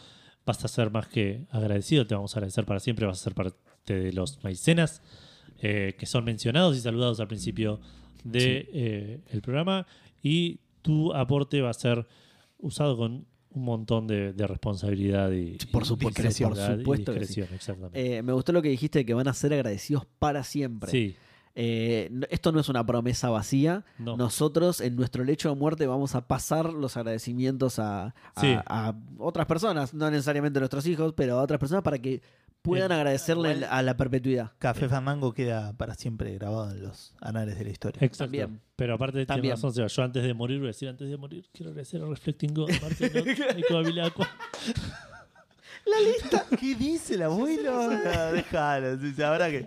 Vas 0.47 0.65
a 0.65 0.69
ser 0.69 0.91
más 0.91 1.07
que 1.07 1.47
agradecido, 1.51 2.07
te 2.07 2.15
vamos 2.15 2.35
a 2.35 2.39
agradecer 2.39 2.65
para 2.65 2.81
siempre, 2.81 3.07
vas 3.07 3.21
a 3.21 3.25
ser 3.25 3.35
parte 3.35 3.59
de 3.87 4.13
los 4.13 4.43
maicenas 4.43 5.03
eh, 5.61 5.95
que 5.99 6.07
son 6.07 6.25
mencionados 6.25 6.77
y 6.77 6.81
saludados 6.81 7.21
al 7.21 7.29
principio 7.29 7.81
del 8.25 9.23
el 9.31 9.43
programa 9.43 9.87
y 10.23 10.61
tu 10.83 11.13
aporte 11.13 11.61
va 11.61 11.71
a 11.71 11.75
ser 11.75 12.07
usado 12.59 12.97
con 12.97 13.27
un 13.53 13.65
montón 13.65 14.07
de, 14.07 14.33
de 14.33 14.47
responsabilidad 14.47 15.31
y 15.33 15.57
Por 15.71 15.85
supuesto, 15.85 16.23
discreción, 16.23 16.51
por 16.51 16.77
supuesto 16.79 17.13
y 17.13 17.19
que 17.19 17.27
sí. 17.27 17.41
discreción, 17.41 17.55
exactamente. 17.55 18.19
Eh, 18.19 18.23
me 18.23 18.33
gustó 18.33 18.53
lo 18.53 18.63
que 18.63 18.69
dijiste 18.69 19.01
de 19.01 19.07
que 19.07 19.15
van 19.15 19.29
a 19.29 19.35
ser 19.35 19.53
agradecidos 19.53 20.07
para 20.19 20.45
siempre. 20.45 20.91
sí, 20.91 21.17
Eh, 21.55 22.11
esto 22.31 22.53
no 22.53 22.61
es 22.61 22.69
una 22.69 22.85
promesa 22.87 23.29
vacía. 23.31 23.85
no. 23.99 24.17
Nosotros 24.17 24.81
en 24.81 24.97
nuestro 24.97 25.25
lecho 25.25 25.49
de 25.49 25.57
muerte 25.57 25.87
vamos 25.87 26.15
a 26.15 26.27
pasar 26.27 26.73
los 26.73 26.97
agradecimientos 26.97 27.79
a, 27.79 28.07
a- 28.07 28.41
Sí. 28.41 28.57
a 28.67 28.95
otras 29.19 29.47
personas, 29.47 29.93
no 29.95 30.11
necesariamente 30.11 30.59
a 30.59 30.61
nuestros 30.61 30.87
hijos, 30.87 31.13
pero 31.17 31.39
a 31.39 31.43
otras 31.43 31.59
personas 31.59 31.83
para 31.83 31.99
que 31.99 32.23
puedan 32.63 32.93
Eh, 32.93 32.95
agradecerle 32.95 33.53
igual- 33.57 33.69
a 33.71 33.83
la 33.83 33.97
perpetuidad. 33.97 34.53
Café 34.59 34.89
Fandango 34.89 35.33
queda 35.33 35.73
para 35.73 35.95
siempre 35.95 36.35
grabado 36.35 36.71
en 36.71 36.83
los 36.83 37.15
anales 37.21 37.59
de 37.59 37.65
la 37.65 37.71
historia. 37.71 37.99
Exacto. 38.03 38.25
También. 38.25 38.61
Pero 38.77 38.95
aparte 38.95 39.13
tiene 39.15 39.27
También. 39.27 39.55
razón, 39.55 39.73
Seba. 39.75 39.89
Yo 39.89 40.03
antes 40.03 40.23
de 40.23 40.35
morir 40.35 40.59
voy 40.59 40.67
a 40.67 40.69
decir, 40.69 40.89
antes 40.89 41.09
de 41.09 41.17
morir, 41.17 41.47
quiero 41.53 41.71
agradecer 41.71 42.03
a 42.03 42.07
Reflecting 42.07 42.55
God, 42.55 42.71
Not, 42.71 42.93
Nico 43.57 43.77
Avilacqua. 43.77 44.29
¿Qué 46.59 46.75
dice 46.75 47.15
el 47.15 47.23
abuelo? 47.23 47.91
No, 47.91 48.33
déjalo. 48.33 48.99
sí, 49.01 49.13
sí, 49.15 49.23
Ahora 49.23 49.49
que 49.51 49.67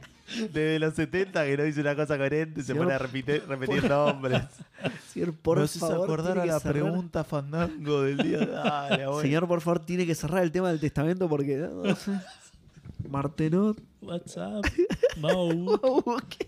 desde 0.52 0.80
los 0.80 0.94
70 0.96 1.46
que 1.46 1.58
no 1.58 1.64
dice 1.64 1.82
una 1.82 1.96
cosa 1.96 2.18
coherente, 2.18 2.64
se 2.64 2.74
pone 2.76 2.94
a 2.94 2.98
repetir, 2.98 3.44
repetir 3.48 3.84
nombres. 3.90 4.42
Señor, 5.14 5.34
por 5.34 5.60
haces 5.60 5.80
favor, 5.80 6.04
acordar 6.06 6.40
a 6.40 6.46
la 6.46 6.60
cerrar- 6.60 6.74
pregunta 6.74 7.24
Fandango 7.24 8.02
del 8.04 8.18
día. 8.18 8.46
Dale, 8.46 9.04
abuelo. 9.04 9.22
Señor, 9.22 9.48
por 9.48 9.62
favor, 9.62 9.80
tiene 9.86 10.06
que 10.06 10.16
cerrar 10.16 10.44
el 10.44 10.52
tema 10.52 10.70
del 10.70 10.80
testamento 10.80 11.28
porque. 11.30 11.58
no 11.58 11.96
sé. 11.96 12.12
Martenot. 13.10 13.78
WhatsApp, 14.02 14.64
Mau. 15.18 15.80
¿Qué? 16.30 16.48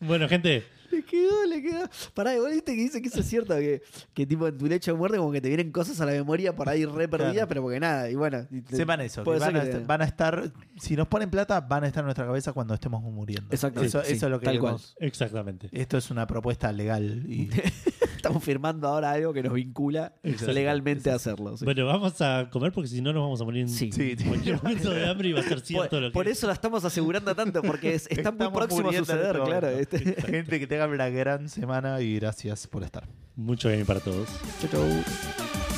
Bueno, 0.00 0.28
gente, 0.28 0.66
Le 0.92 1.02
quedó, 1.04 1.46
le 1.46 1.62
quedó. 1.62 1.88
Pará, 2.14 2.34
igual 2.34 2.52
viste 2.52 2.74
que 2.76 2.82
dice 2.82 3.00
que 3.02 3.08
eso 3.08 3.20
es 3.20 3.26
cierto, 3.26 3.54
que, 3.56 3.82
que 4.14 4.26
tipo 4.26 4.46
en 4.46 4.58
tu 4.58 4.66
lecho 4.66 4.92
de 4.92 4.98
muerte 4.98 5.16
como 5.18 5.32
que 5.32 5.40
te 5.40 5.48
vienen 5.48 5.72
cosas 5.72 6.00
a 6.00 6.06
la 6.06 6.12
memoria 6.12 6.54
por 6.54 6.68
ahí 6.68 6.84
re 6.84 7.08
perdidas, 7.08 7.32
Claro. 7.32 7.48
pero 7.48 7.62
porque 7.62 7.80
nada, 7.80 8.10
y 8.10 8.14
bueno. 8.14 8.46
y 8.50 8.60
te- 8.60 8.76
Sepan 8.76 9.00
eso, 9.00 9.24
que 9.24 9.30
van, 9.38 9.56
a 9.56 9.60
que 9.62 9.66
estar, 9.70 9.86
van 9.86 10.02
a 10.02 10.04
estar, 10.04 10.52
si 10.78 10.94
nos 10.96 11.08
ponen 11.08 11.30
plata, 11.30 11.60
van 11.60 11.84
a 11.84 11.86
estar 11.86 12.02
en 12.02 12.06
nuestra 12.06 12.26
cabeza 12.26 12.52
cuando 12.52 12.74
estemos 12.74 13.02
muriendo. 13.02 13.48
Exacto, 13.50 13.80
Eso, 13.82 14.02
sí, 14.04 14.12
eso 14.12 14.26
es 14.26 14.30
lo 14.30 14.38
que 14.38 14.44
tal 14.46 14.58
cual. 14.60 14.74
queremos. 14.74 14.96
exactamente. 15.00 15.68
Esto 15.72 15.96
es 15.96 16.10
una 16.10 16.26
propuesta 16.26 16.70
legal 16.72 17.24
y 17.28 17.48
Estamos 18.22 18.44
firmando 18.44 18.86
ahora 18.86 19.10
algo 19.10 19.32
que 19.32 19.42
nos 19.42 19.52
vincula 19.52 20.14
Exacto, 20.22 20.52
legalmente 20.52 21.10
a 21.10 21.16
hacerlo. 21.16 21.56
sí. 21.56 21.64
Bueno, 21.64 21.86
vamos 21.86 22.20
a 22.20 22.48
comer 22.50 22.70
porque 22.70 22.86
si 22.88 23.00
no 23.02 23.12
nos 23.12 23.20
vamos 23.24 23.40
a 23.40 23.44
morir 23.44 23.62
en 23.62 23.68
Sí. 23.68 23.90
Cualquier 24.24 24.62
momento 24.62 24.90
de 24.90 25.08
hambre 25.08 25.28
y 25.30 25.32
va 25.32 25.40
a 25.40 25.42
ser 25.42 25.54
por, 25.54 25.60
cierto 25.66 26.00
lo 26.00 26.06
que 26.08 26.12
por 26.14 26.28
eso 26.28 26.46
la 26.46 26.52
estamos 26.52 26.84
asegurando 26.84 27.34
tanto, 27.34 27.62
porque 27.62 27.94
es- 27.96 28.06
está 28.08 28.30
muy 28.30 28.48
próximo 28.50 28.90
a 28.90 28.92
en 28.92 28.98
suceder, 28.98 29.34
este 29.34 29.44
claro. 29.44 29.68
Este. 29.70 29.98
gente 30.22 30.60
que 30.60 30.66
tenga 30.68 30.86
una 30.86 31.08
gran 31.08 31.48
semana 31.48 32.00
y 32.00 32.14
gracias 32.14 32.68
por 32.68 32.84
estar. 32.84 33.08
mucho 33.34 33.68
bien 33.70 33.84
para 33.84 33.98
todos. 33.98 34.28
Chau, 34.60 34.70
chau. 34.70 35.71